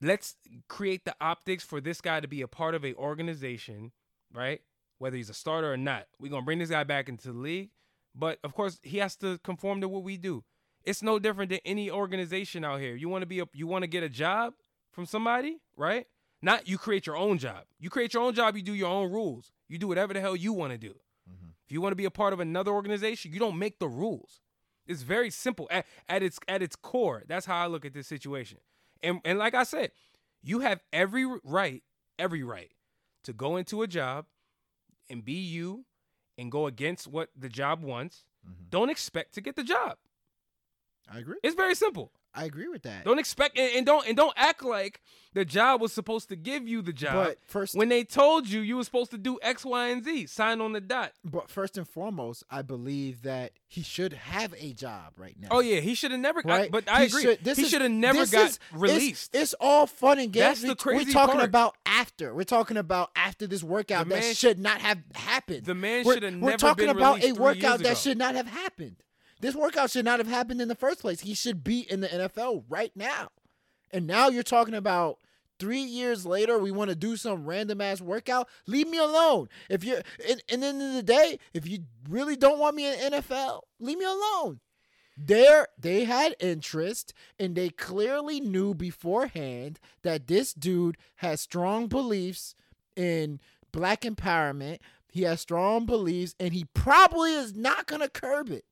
let's 0.01 0.35
create 0.67 1.05
the 1.05 1.15
optics 1.19 1.63
for 1.63 1.81
this 1.81 1.99
guy 2.01 2.19
to 2.19 2.27
be 2.27 2.41
a 2.41 2.47
part 2.47 2.75
of 2.75 2.85
a 2.85 2.93
organization, 2.95 3.91
right? 4.33 4.61
Whether 4.97 5.17
he's 5.17 5.29
a 5.29 5.33
starter 5.33 5.73
or 5.73 5.77
not, 5.77 6.07
we're 6.19 6.31
gonna 6.31 6.45
bring 6.45 6.59
this 6.59 6.69
guy 6.69 6.83
back 6.83 7.09
into 7.09 7.31
the 7.31 7.39
league. 7.39 7.71
But 8.15 8.39
of 8.43 8.53
course, 8.53 8.79
he 8.83 8.97
has 8.97 9.15
to 9.17 9.37
conform 9.39 9.81
to 9.81 9.87
what 9.87 10.03
we 10.03 10.17
do. 10.17 10.43
It's 10.83 11.03
no 11.03 11.19
different 11.19 11.49
than 11.49 11.59
any 11.65 11.91
organization 11.91 12.63
out 12.63 12.79
here. 12.79 12.95
You 12.95 13.09
want 13.09 13.21
to 13.21 13.27
be 13.27 13.39
a, 13.39 13.45
you 13.53 13.67
want 13.67 13.83
to 13.83 13.87
get 13.87 14.03
a 14.03 14.09
job 14.09 14.53
from 14.91 15.05
somebody, 15.05 15.57
right? 15.75 16.07
Not 16.41 16.67
you 16.67 16.77
create 16.77 17.05
your 17.05 17.17
own 17.17 17.37
job. 17.37 17.65
You 17.79 17.89
create 17.89 18.13
your 18.13 18.23
own 18.23 18.33
job. 18.33 18.55
You 18.55 18.61
do 18.61 18.73
your 18.73 18.89
own 18.89 19.11
rules. 19.11 19.51
You 19.67 19.77
do 19.77 19.87
whatever 19.87 20.13
the 20.13 20.21
hell 20.21 20.35
you 20.35 20.53
want 20.53 20.71
to 20.71 20.77
do. 20.77 20.91
Mm-hmm. 21.29 21.49
If 21.65 21.71
you 21.71 21.81
want 21.81 21.91
to 21.91 21.97
be 21.97 22.05
a 22.05 22.11
part 22.11 22.33
of 22.33 22.39
another 22.39 22.71
organization, 22.71 23.33
you 23.33 23.39
don't 23.39 23.57
make 23.59 23.79
the 23.79 23.87
rules. 23.87 24.41
It's 24.87 25.03
very 25.03 25.29
simple 25.29 25.67
at, 25.69 25.85
at 26.07 26.23
its 26.23 26.39
at 26.47 26.63
its 26.63 26.75
core. 26.75 27.23
That's 27.27 27.45
how 27.45 27.63
I 27.63 27.67
look 27.67 27.85
at 27.85 27.93
this 27.93 28.07
situation. 28.07 28.57
And 29.03 29.19
and 29.23 29.37
like 29.37 29.53
I 29.53 29.63
said, 29.63 29.91
you 30.41 30.59
have 30.59 30.81
every 30.91 31.25
right, 31.43 31.83
every 32.17 32.43
right 32.43 32.71
to 33.23 33.33
go 33.33 33.57
into 33.57 33.81
a 33.81 33.87
job 33.87 34.25
and 35.09 35.23
be 35.23 35.33
you 35.33 35.85
and 36.37 36.51
go 36.51 36.65
against 36.67 37.07
what 37.07 37.29
the 37.37 37.49
job 37.49 37.83
wants. 37.83 38.23
Mm-hmm. 38.47 38.63
Don't 38.69 38.89
expect 38.89 39.33
to 39.35 39.41
get 39.41 39.55
the 39.55 39.63
job. 39.63 39.97
I 41.11 41.19
agree. 41.19 41.37
It's 41.43 41.55
very 41.55 41.75
simple. 41.75 42.11
I 42.39 42.45
agree 42.45 42.67
with 42.69 42.83
that. 42.83 43.03
Don't 43.05 43.19
expect 43.19 43.57
and, 43.57 43.71
and 43.75 43.85
don't 43.85 44.07
and 44.07 44.15
don't 44.15 44.33
act 44.37 44.63
like 44.63 45.01
the 45.33 45.45
job 45.45 45.79
was 45.81 45.93
supposed 45.93 46.29
to 46.29 46.35
give 46.35 46.67
you 46.67 46.81
the 46.81 46.93
job. 46.93 47.13
But 47.13 47.37
first, 47.45 47.75
when 47.75 47.89
they 47.89 48.03
told 48.03 48.47
you 48.47 48.61
you 48.61 48.77
were 48.77 48.83
supposed 48.83 49.11
to 49.11 49.17
do 49.17 49.37
X, 49.43 49.63
Y, 49.63 49.87
and 49.89 50.03
Z, 50.03 50.25
sign 50.27 50.59
on 50.59 50.71
the 50.73 50.81
dot. 50.81 51.11
but 51.23 51.51
first 51.51 51.77
and 51.77 51.87
foremost, 51.87 52.43
I 52.49 52.61
believe 52.63 53.21
that 53.23 53.51
he 53.67 53.83
should 53.83 54.13
have 54.13 54.55
a 54.57 54.73
job 54.73 55.13
right 55.17 55.35
now. 55.39 55.49
Oh 55.51 55.59
yeah, 55.59 55.81
he 55.81 55.93
should 55.93 56.11
have 56.11 56.19
never. 56.19 56.41
Right, 56.43 56.65
I, 56.65 56.69
but 56.69 56.89
I 56.89 57.01
He 57.01 57.05
agree. 57.07 57.21
should- 57.23 57.43
this 57.43 57.57
he 57.59 57.65
should 57.65 57.81
have 57.81 57.91
never 57.91 58.25
got 58.25 58.49
is- 58.49 58.59
released. 58.73 59.35
It's, 59.35 59.53
all 59.59 59.85
fun 59.85 60.17
and 60.19 60.31
games. 60.31 60.45
That's 60.45 60.61
the 60.61 60.67
We- 60.69 60.75
crazy 60.75 61.05
We're 61.09 61.11
talking 61.13 61.35
part. 61.35 61.45
about 61.49 61.75
after. 61.85 62.33
We're 62.33 62.43
talking 62.43 62.77
about 62.77 63.11
after 63.15 63.45
this 63.45 63.61
workout 63.63 64.07
The 64.07 64.15
that 64.15 64.21
man- 64.21 64.33
should 64.33 64.57
not 64.59 64.81
have 64.81 64.99
happened. 65.13 65.65
the 65.65 65.75
man 65.75 66.05
should 66.05 66.23
have 66.23 66.33
never. 66.33 66.45
Released. 66.47 66.63
We're 66.63 66.69
talking 66.69 66.89
about 66.89 67.23
a 67.23 67.31
workout 67.33 67.79
that 67.81 67.97
should 67.97 68.17
not 68.17 68.33
have 68.35 68.47
happened. 68.47 68.95
This 69.39 69.55
workout 69.55 69.91
should 69.91 70.05
not 70.05 70.19
have 70.19 70.27
happened 70.27 70.61
in 70.61 70.67
the 70.67 70.75
first 70.75 70.99
place. 70.99 71.21
He 71.21 71.33
should 71.33 71.63
be 71.63 71.79
in 71.79 72.01
the 72.01 72.07
NFL 72.07 72.63
right 72.67 72.91
now. 72.95 73.29
And 73.91 74.05
now 74.05 74.27
you're 74.29 74.43
talking 74.43 74.73
about 74.73 75.17
three 75.59 75.81
years 75.81 76.25
later, 76.25 76.57
we 76.57 76.71
want 76.71 76.89
to 76.89 76.95
do 76.95 77.15
some 77.15 77.45
random 77.45 77.81
ass 77.81 78.01
workout. 78.01 78.47
Leave 78.67 78.87
me 78.87 78.97
alone. 78.97 79.49
If 79.69 79.83
you're, 79.83 80.01
and, 80.27 80.41
and 80.49 80.63
then 80.63 80.81
in 80.81 80.93
the 80.93 81.03
day, 81.03 81.39
if 81.53 81.67
you 81.67 81.79
really 82.07 82.35
don't 82.35 82.59
want 82.59 82.75
me 82.75 82.87
in 82.87 83.13
NFL, 83.13 83.61
leave 83.79 83.97
me 83.97 84.05
alone. 84.05 84.59
There, 85.17 85.67
they 85.77 86.05
had 86.05 86.35
interest, 86.39 87.13
and 87.37 87.53
they 87.53 87.69
clearly 87.69 88.39
knew 88.39 88.73
beforehand 88.73 89.79
that 90.01 90.27
this 90.27 90.53
dude 90.53 90.97
has 91.17 91.41
strong 91.41 91.87
beliefs 91.87 92.55
in 92.95 93.41
black 93.73 94.01
empowerment. 94.01 94.79
He 95.11 95.23
has 95.23 95.41
strong 95.41 95.85
beliefs, 95.85 96.35
and 96.39 96.53
he 96.53 96.65
probably 96.73 97.33
is 97.33 97.53
not 97.53 97.85
gonna 97.85 98.07
curb 98.07 98.49
it. 98.49 98.63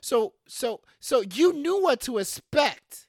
So, 0.00 0.34
so, 0.46 0.80
so 1.00 1.22
you 1.32 1.52
knew 1.52 1.82
what 1.82 2.00
to 2.02 2.18
expect. 2.18 3.06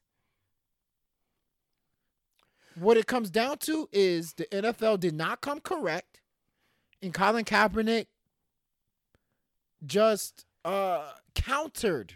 What 2.76 2.98
it 2.98 3.08
comes 3.08 3.30
down 3.30 3.58
to 3.60 3.90
is 3.92 4.34
the 4.34 4.46
NFL 4.46 5.00
did 5.02 5.14
not 5.14 5.42
come 5.42 5.60
correct, 5.60 6.22
and 7.02 7.14
Colin 7.14 7.44
Kaepernick 7.44 8.08
just 9.86 10.46
uh 10.64 11.12
countered. 11.36 12.16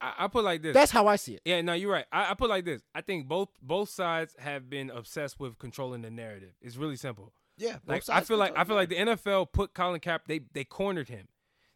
I, 0.00 0.12
I 0.24 0.28
put 0.28 0.44
like 0.44 0.62
this. 0.62 0.74
That's 0.74 0.90
how 0.90 1.06
I 1.06 1.16
see 1.16 1.34
it. 1.34 1.42
Yeah, 1.44 1.60
no, 1.60 1.74
you're 1.74 1.92
right. 1.92 2.06
I, 2.10 2.30
I 2.30 2.34
put 2.34 2.48
like 2.48 2.64
this. 2.64 2.82
I 2.94 3.02
think 3.02 3.28
both 3.28 3.48
both 3.60 3.90
sides 3.90 4.34
have 4.38 4.70
been 4.70 4.90
obsessed 4.90 5.38
with 5.38 5.58
controlling 5.58 6.02
the 6.02 6.10
narrative. 6.10 6.52
It's 6.62 6.76
really 6.76 6.96
simple. 6.96 7.32
Yeah, 7.58 7.76
Like 7.86 8.08
I 8.08 8.22
feel 8.22 8.38
like 8.38 8.56
I 8.56 8.64
feel 8.64 8.76
like 8.76 8.88
the 8.88 8.96
NFL 8.96 9.52
put 9.52 9.74
Colin 9.74 10.00
Kaepernick. 10.00 10.26
They 10.26 10.40
they 10.54 10.64
cornered 10.64 11.10
him. 11.10 11.28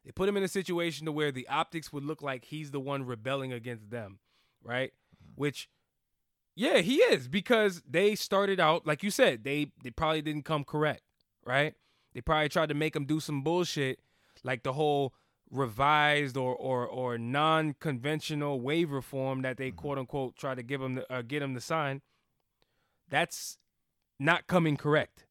They 0.05 0.13
put 0.13 0.29
him 0.29 0.37
in 0.37 0.43
a 0.43 0.49
situation 0.49 1.07
to 1.07 1.13
where 1.13 1.33
the 1.33 1.49
optics 1.49 1.93
would 1.93 2.05
look 2.05 2.21
like 2.21 2.45
he's 2.45 2.71
the 2.71 2.81
one 2.81 3.05
rebelling 3.05 3.53
against 3.53 3.91
them, 3.91 4.19
right? 4.63 4.93
Which, 5.35 5.69
yeah, 6.55 6.79
he 6.79 6.97
is 6.97 7.27
because 7.27 7.83
they 7.89 8.15
started 8.15 8.61
out 8.61 8.87
like 8.87 9.03
you 9.03 9.11
said. 9.11 9.45
They 9.45 9.73
they 9.83 9.91
probably 9.91 10.23
didn't 10.23 10.45
come 10.45 10.65
correct, 10.65 11.03
right? 11.45 11.75
They 12.13 12.21
probably 12.21 12.49
tried 12.51 12.69
to 12.69 12.75
make 12.75 12.95
him 12.95 13.07
do 13.07 13.19
some 13.19 13.43
bullshit, 13.43 13.99
like 14.43 14.63
the 14.63 14.75
whole 14.75 15.15
revised 15.51 16.37
or 16.37 16.55
or 16.55 16.87
or 16.87 17.17
non-conventional 17.17 18.61
waiver 18.61 19.01
form 19.01 19.43
that 19.43 19.57
they 19.57 19.71
quote 19.71 19.99
unquote 19.99 20.37
try 20.37 20.55
to 20.55 20.63
give 20.63 20.83
him 20.83 20.97
the, 20.97 21.13
uh, 21.13 21.23
get 21.23 21.43
him 21.43 21.55
to 21.55 21.61
sign. 21.61 22.03
That's 23.09 23.59
not 24.19 24.47
coming 24.47 24.77
correct. 24.77 25.27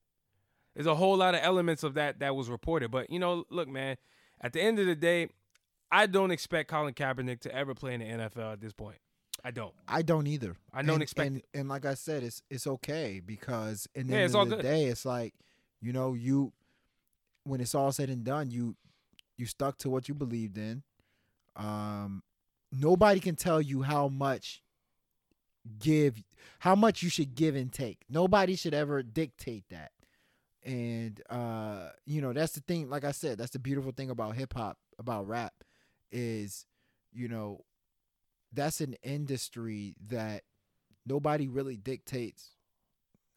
There's 0.74 0.88
a 0.88 0.96
whole 0.96 1.18
lot 1.18 1.36
of 1.36 1.42
elements 1.44 1.84
of 1.84 1.94
that 1.94 2.20
that 2.20 2.36
was 2.36 2.50
reported, 2.50 2.90
but 2.90 3.12
you 3.12 3.20
know, 3.20 3.46
look, 3.52 3.68
man. 3.68 3.98
At 4.44 4.54
the 4.54 4.62
end 4.62 4.78
of 4.80 4.86
the 4.86 4.96
day, 4.96 5.30
I 5.92 6.06
don't 6.06 6.32
expect 6.32 6.70
Colin 6.70 6.94
Kaepernick 6.94 7.40
to 7.42 7.56
ever 7.56 7.74
play 7.74 7.94
in 7.94 8.02
the 8.02 8.06
NFL 8.06 8.54
at 8.54 8.62
this 8.62 8.74
point. 8.74 8.98
I 9.44 9.52
don't. 9.52 9.74
I 9.88 10.02
don't 10.02 10.28
either. 10.28 10.56
I 10.74 10.82
don't 10.84 10.96
and, 10.96 11.04
expect 11.04 11.28
and, 11.28 11.42
and 11.54 11.70
like 11.70 11.86
I 11.86 11.96
said, 11.96 12.24
it's 12.24 12.42
it's 12.50 12.68
okay 12.68 13.22
because 13.26 13.88
in 13.96 14.08
the 14.08 14.14
Yeah, 14.14 14.20
end 14.20 14.26
it's 14.26 14.34
of 14.36 14.40
all 14.40 14.46
the 14.46 14.56
good. 14.58 14.64
day, 14.64 14.86
it's 14.86 15.06
like 15.06 15.34
you 15.82 15.92
know 15.94 16.14
you 16.14 16.54
when 17.44 17.60
it's 17.62 17.74
all 17.76 17.92
said 17.92 18.10
and 18.10 18.24
done, 18.24 18.52
you 18.52 18.76
you 19.38 19.46
stuck 19.46 19.78
to 19.80 19.90
what 19.90 20.08
you 20.08 20.14
believed 20.14 20.58
in. 20.58 20.84
Um, 21.56 22.22
nobody 22.72 23.20
can 23.20 23.36
tell 23.36 23.62
you 23.62 23.82
how 23.82 24.08
much 24.08 24.62
give 25.80 26.24
how 26.60 26.76
much 26.76 27.02
you 27.04 27.10
should 27.10 27.36
give 27.36 27.56
and 27.56 27.72
take. 27.72 28.00
Nobody 28.10 28.56
should 28.56 28.74
ever 28.74 29.02
dictate 29.04 29.66
that. 29.70 29.92
And 30.66 31.22
uh, 31.30 31.90
you 32.06 32.22
know, 32.22 32.34
that's 32.34 32.54
the 32.54 32.62
thing, 32.62 32.90
like 32.90 33.04
I 33.04 33.12
said, 33.12 33.38
that's 33.38 33.52
the 33.52 33.60
beautiful 33.60 33.92
thing 33.92 34.10
about 34.10 34.36
hip 34.36 34.54
hop, 34.54 34.78
about 34.98 35.28
rap, 35.28 35.54
is, 36.12 36.66
you 37.12 37.28
know, 37.28 37.66
that's 38.54 38.82
an 38.82 38.96
industry 39.04 39.96
that 40.08 40.44
nobody 41.06 41.48
really 41.48 41.76
dictates 41.76 42.52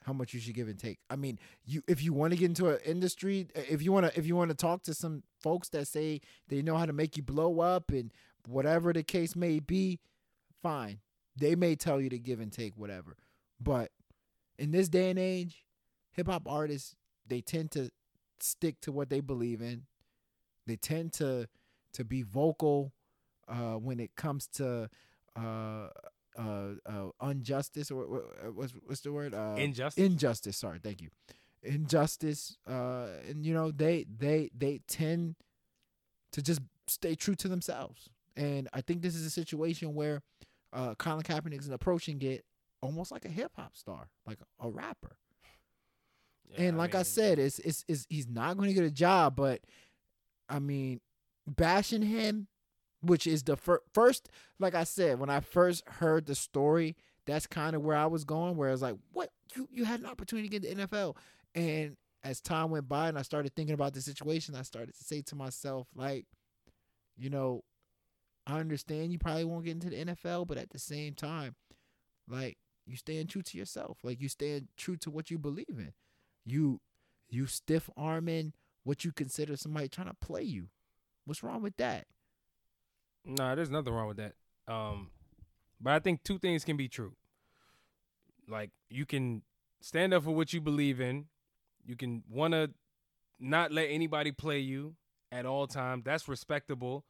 how 0.05 0.13
much 0.13 0.33
you 0.33 0.39
should 0.39 0.55
give 0.55 0.69
and 0.69 0.79
take. 0.79 1.01
I 1.11 1.17
mean, 1.17 1.39
you 1.65 1.83
if 1.89 2.03
you 2.03 2.13
want 2.13 2.33
to 2.33 2.39
get 2.39 2.47
into 2.47 2.69
an 2.69 2.79
industry, 2.85 3.49
if 3.55 3.83
you 3.83 3.91
want 3.91 4.07
to 4.07 4.19
if 4.19 4.25
you 4.25 4.37
want 4.37 4.51
to 4.51 4.57
talk 4.57 4.85
to 4.85 4.95
some 4.95 5.25
folks 5.41 5.69
that 5.71 5.89
say 5.89 6.21
they 6.49 6.63
know 6.63 6.77
how 6.77 6.87
to 6.87 6.93
make 6.93 7.17
you 7.17 7.25
blow 7.25 7.61
up 7.61 7.91
and 7.91 8.13
whatever 8.47 8.93
the 8.93 9.03
case 9.03 9.35
may 9.35 9.59
be, 9.59 9.99
fine. 10.63 11.01
They 11.37 11.57
may 11.57 11.75
tell 11.75 12.01
you 12.01 12.09
to 12.11 12.19
give 12.19 12.41
and 12.41 12.53
take 12.53 12.75
whatever. 12.77 13.17
But 13.61 13.91
in 14.59 14.71
this 14.71 14.89
day 14.89 15.11
and 15.11 15.19
age, 15.19 15.65
hip 16.13 16.29
hop 16.29 16.49
artists 16.49 16.95
they 17.29 17.41
tend 17.41 17.71
to 17.73 17.91
stick 18.41 18.81
to 18.83 18.93
what 18.93 19.11
they 19.11 19.21
believe 19.21 19.61
in. 19.63 19.83
They 20.67 20.77
tend 20.77 21.13
to 21.15 21.49
to 21.95 22.05
be 22.05 22.23
vocal 22.23 22.93
uh, 23.49 23.75
when 23.75 24.01
it 24.01 24.15
comes 24.17 24.47
to 24.49 24.89
uh, 25.37 25.89
uh, 26.39 26.69
uh, 26.87 27.29
injustice 27.31 27.91
or 27.91 28.07
wha- 28.07 28.51
what's 28.53 28.73
what's 28.85 29.01
the 29.01 29.13
word? 29.13 29.35
Uh, 29.35 29.55
Injustice? 29.57 30.05
Injustice. 30.05 30.57
Sorry, 30.57 30.79
thank 30.83 31.01
you. 31.01 31.09
Injustice. 31.63 32.57
Uh, 32.69 33.07
and 33.29 33.45
you 33.47 33.55
know 33.55 33.71
they 33.71 34.07
they 34.19 34.51
they 34.57 34.81
tend 34.87 35.37
to 36.33 36.43
just 36.43 36.61
stay 36.87 37.15
true 37.15 37.35
to 37.37 37.49
themselves. 37.49 38.11
And 38.37 38.69
I 38.75 38.83
think 38.83 39.01
this 39.01 39.15
is 39.15 39.25
a 39.25 39.31
situation 39.31 39.95
where 39.95 40.23
uh, 40.73 40.95
Colin 40.97 41.23
Kaepernick 41.23 41.61
is 41.61 41.71
approaching 41.71 42.21
it 42.21 42.45
almost 42.83 43.11
like 43.11 43.25
a 43.25 43.29
hip 43.29 43.53
hop 43.57 43.77
star, 43.77 44.11
like 44.27 44.39
a 44.61 44.69
rapper. 44.69 45.17
And 46.57 46.79
like 46.79 46.95
I, 46.95 46.99
mean, 46.99 47.05
said, 47.05 47.39
it's, 47.39 47.59
it's 47.61 47.85
it's 47.89 48.07
he's 48.09 48.29
not 48.29 48.57
going 48.57 48.69
to 48.69 48.75
get 48.75 48.85
a 48.85 48.91
job, 48.91 49.37
but 49.37 49.61
I 50.49 50.59
mean, 50.59 51.01
bashing 51.47 52.03
him, 52.03 52.49
which 53.03 53.27
is 53.27 53.43
the 53.43 53.57
fir- 53.57 53.83
first, 53.93 54.29
like 54.59 54.75
I 54.75 54.85
said, 54.85 55.19
when 55.19 55.31
I 55.31 55.41
first 55.41 55.89
heard 55.89 56.27
the 56.27 56.35
story, 56.35 56.97
that's 57.27 57.47
kind 57.47 57.77
of 57.77 57.83
where 57.83 57.97
I 57.97 58.07
was 58.07 58.25
going. 58.25 58.57
Where 58.57 58.69
I 58.69 58.73
was 58.73 58.83
like, 58.83 58.97
what 59.13 59.31
you 59.55 59.69
you 59.71 59.85
had 59.85 60.01
an 60.01 60.07
opportunity 60.07 60.49
to 60.49 60.59
get 60.59 60.77
the 60.77 60.87
NFL, 60.87 61.17
and 61.55 61.97
as 62.25 62.41
time 62.41 62.71
went 62.71 62.89
by 62.89 63.09
and 63.09 63.19
I 63.19 63.23
started 63.23 63.55
thinking 63.55 63.75
about 63.75 63.95
the 63.95 64.01
situation, 64.01 64.57
I 64.57 64.63
started 64.63 64.97
to 64.97 65.05
say 65.05 65.23
to 65.23 65.37
myself, 65.37 65.87
like, 65.95 66.27
you 67.17 67.31
know, 67.31 67.63
I 68.47 68.59
understand 68.59 69.13
you 69.13 69.19
probably 69.19 69.45
won't 69.45 69.65
get 69.65 69.73
into 69.73 69.91
the 69.91 70.05
NFL, 70.05 70.49
but 70.49 70.59
at 70.59 70.71
the 70.71 70.79
same 70.79 71.15
time, 71.15 71.55
like 72.29 72.59
you 72.87 72.97
stand 72.97 73.29
true 73.29 73.43
to 73.43 73.59
yourself. 73.59 73.99
Like 74.03 74.21
you 74.21 74.29
stand 74.29 74.69
true 74.77 74.97
to 74.99 75.11
what 75.11 75.31
you 75.31 75.39
believe 75.39 75.67
in. 75.71 75.93
You 76.47 76.81
you 77.29 77.47
stiff 77.47 77.91
arming 77.97 78.53
what 78.85 79.05
you 79.05 79.13
consider 79.13 79.57
somebody 79.57 79.89
trying 79.89 80.07
to 80.07 80.15
play 80.15 80.43
you. 80.43 80.69
What's 81.25 81.43
wrong 81.43 81.61
with 81.61 81.77
that? 81.77 82.07
Nah, 83.25 83.57
there's 83.57 83.71
nothing 83.71 83.93
wrong 83.93 84.07
with 84.07 84.19
that. 84.19 84.35
Um, 84.69 85.11
but 85.81 85.93
I 85.93 85.99
think 85.99 86.23
two 86.23 86.39
things 86.39 86.65
can 86.65 86.77
be 86.77 86.89
true. 86.89 87.13
Like 88.49 88.71
you 88.89 89.05
can 89.05 89.43
stand 89.81 90.15
up 90.15 90.23
for 90.23 90.31
what 90.31 90.53
you 90.53 90.61
believe 90.61 91.01
in. 91.01 91.27
You 91.85 91.97
can 91.97 92.23
want 92.31 92.55
to 92.55 92.71
not 93.39 93.73
let 93.73 93.87
anybody 93.91 94.31
play 94.31 94.61
you 94.61 94.95
at 95.33 95.47
all 95.47 95.67
times. 95.67 96.05
That's 96.05 96.29
respectable. 96.29 97.05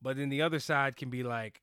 But 0.00 0.16
then 0.16 0.30
the 0.30 0.42
other 0.42 0.58
side 0.58 0.96
can 0.96 1.10
be 1.10 1.22
like, 1.22 1.60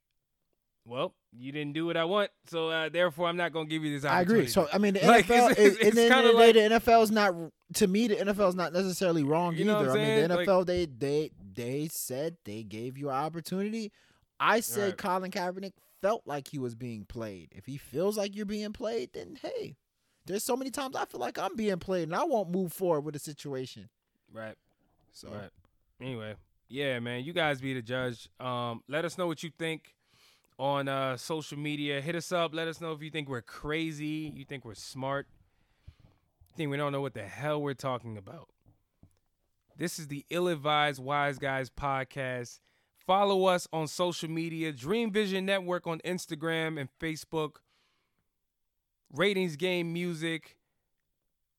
well, 0.89 1.13
you 1.31 1.51
didn't 1.51 1.73
do 1.73 1.85
what 1.85 1.95
I 1.97 2.03
want, 2.05 2.31
so 2.47 2.69
uh, 2.69 2.89
therefore 2.89 3.27
I'm 3.27 3.37
not 3.37 3.53
gonna 3.53 3.67
give 3.69 3.83
you 3.83 3.91
this 3.93 4.03
opportunity. 4.05 4.31
I 4.31 4.39
agree. 4.41 4.47
So 4.51 4.67
I 4.73 4.77
mean, 4.79 4.95
the 4.95 5.01
Like, 5.05 5.25
NFL, 5.27 5.51
it's- 5.51 5.57
is, 5.59 5.77
it's 5.77 5.83
in 5.89 5.95
the 5.95 6.01
the 6.01 6.09
day, 6.09 6.33
like- 6.33 6.53
the 6.55 6.59
NFL 6.79 7.03
is 7.03 7.11
not. 7.11 7.33
To 7.75 7.87
me, 7.87 8.07
the 8.07 8.15
NFL 8.15 8.49
is 8.49 8.55
not 8.55 8.73
necessarily 8.73 9.23
wrong 9.23 9.55
You 9.55 9.65
know 9.65 9.79
either. 9.81 9.91
I 9.91 9.93
mean, 9.93 10.27
the? 10.27 10.37
NFL 10.37 10.65
they 10.65 10.85
they 10.87 11.29
they 11.53 11.87
said 11.91 12.37
they 12.43 12.63
gave 12.63 12.97
you 12.97 13.09
an 13.09 13.15
opportunity. 13.15 13.91
I 14.39 14.61
said 14.61 14.83
Right. 14.85 14.97
Colin 14.97 15.31
Kaepernick 15.31 15.73
felt 16.01 16.23
like 16.25 16.47
he 16.47 16.57
was 16.57 16.73
being 16.73 17.05
played. 17.05 17.49
If 17.55 17.65
he 17.67 17.77
feels 17.77 18.17
like 18.17 18.35
you're 18.35 18.45
being 18.47 18.73
played, 18.73 19.11
then 19.13 19.37
hey, 19.41 19.75
there's 20.25 20.43
so 20.43 20.55
many 20.57 20.71
times 20.71 20.95
I 20.95 21.05
feel 21.05 21.19
like 21.19 21.37
I'm 21.37 21.55
being 21.55 21.77
played, 21.77 22.03
and 22.03 22.15
I 22.15 22.23
won't 22.23 22.49
move 22.49 22.73
forward 22.73 23.01
with 23.01 23.13
the 23.13 23.19
situation. 23.19 23.89
right. 24.33 24.55
So 25.11 25.27
Right. 25.29 25.49
Anyway, 26.01 26.35
yeah, 26.69 26.99
man, 26.99 27.23
you 27.23 27.33
guys 27.33 27.59
be 27.61 27.73
the 27.73 27.81
judge. 27.81 28.29
Um, 28.39 28.81
let 28.87 29.03
us 29.05 29.17
know 29.17 29.27
what 29.27 29.43
you 29.43 29.51
think 29.59 29.93
on 30.59 30.89
uh, 30.89 31.15
social 31.17 31.57
media. 31.57 32.01
Hit 32.01 32.15
us 32.15 32.31
up. 32.31 32.53
Let 32.53 32.67
us 32.67 32.81
know 32.81 32.91
if 32.91 33.01
you 33.01 33.09
think 33.09 33.29
we're 33.29 33.41
crazy. 33.41 34.31
You 34.35 34.43
think 34.43 34.65
we're 34.65 34.75
smart. 34.75 35.25
You 36.49 36.53
think 36.57 36.69
we 36.69 36.77
don't 36.77 36.91
know 36.91 37.01
what 37.01 37.13
the 37.13 37.23
hell 37.23 37.61
we're 37.61 37.73
talking 37.73 38.17
about. 38.17 38.49
This 39.77 39.97
is 39.97 40.07
the 40.07 40.25
Ill 40.29 40.49
Advised 40.49 41.01
Wise 41.01 41.39
Guys 41.39 41.69
podcast. 41.69 42.59
Follow 43.07 43.45
us 43.45 43.67
on 43.71 43.87
social 43.87 44.29
media, 44.29 44.73
Dream 44.73 45.11
Vision 45.11 45.45
Network 45.45 45.87
on 45.87 45.99
Instagram 45.99 46.79
and 46.79 46.89
Facebook. 47.01 47.55
Ratings 49.13 49.55
Game 49.55 49.93
Music. 49.93 50.57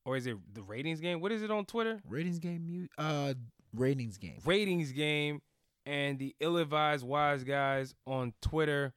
Or 0.05 0.15
is 0.15 0.27
it 0.27 0.37
the 0.53 0.61
Ratings 0.61 0.99
Game? 1.01 1.19
What 1.19 1.31
is 1.31 1.41
it 1.41 1.51
on 1.51 1.65
Twitter? 1.65 1.99
Ratings 2.07 2.39
game, 2.39 2.65
mu- 2.65 3.03
uh, 3.03 3.33
ratings 3.75 4.17
game. 4.17 4.37
Ratings 4.45 4.91
Game 4.91 5.41
and 5.85 6.19
the 6.19 6.35
Ill 6.39 6.57
Advised 6.57 7.05
Wise 7.05 7.43
Guys 7.43 7.93
on 8.05 8.33
Twitter. 8.41 8.93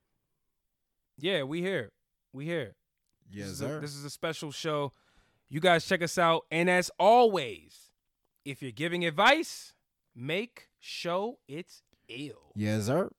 Yeah, 1.19 1.43
we 1.45 1.61
here. 1.63 1.93
We 2.33 2.45
here. 2.45 2.75
This 3.31 3.39
Yes, 3.39 3.47
is 3.49 3.61
a- 3.61 3.65
sir. 3.67 3.81
this 3.81 3.95
is 3.95 4.05
a 4.05 4.11
special 4.11 4.53
show. 4.53 4.93
You 5.49 5.61
guys 5.61 5.87
check 5.87 6.03
us 6.03 6.19
out. 6.19 6.47
And 6.51 6.69
as 6.69 6.91
always, 6.99 7.91
if 8.45 8.63
you're 8.63 8.73
giving 8.73 9.05
advice, 9.05 9.75
make 10.15 10.69
show 10.81 11.39
it's 11.49 11.83
ill. 12.09 12.53
yes, 12.55 12.87
sir. 12.87 13.11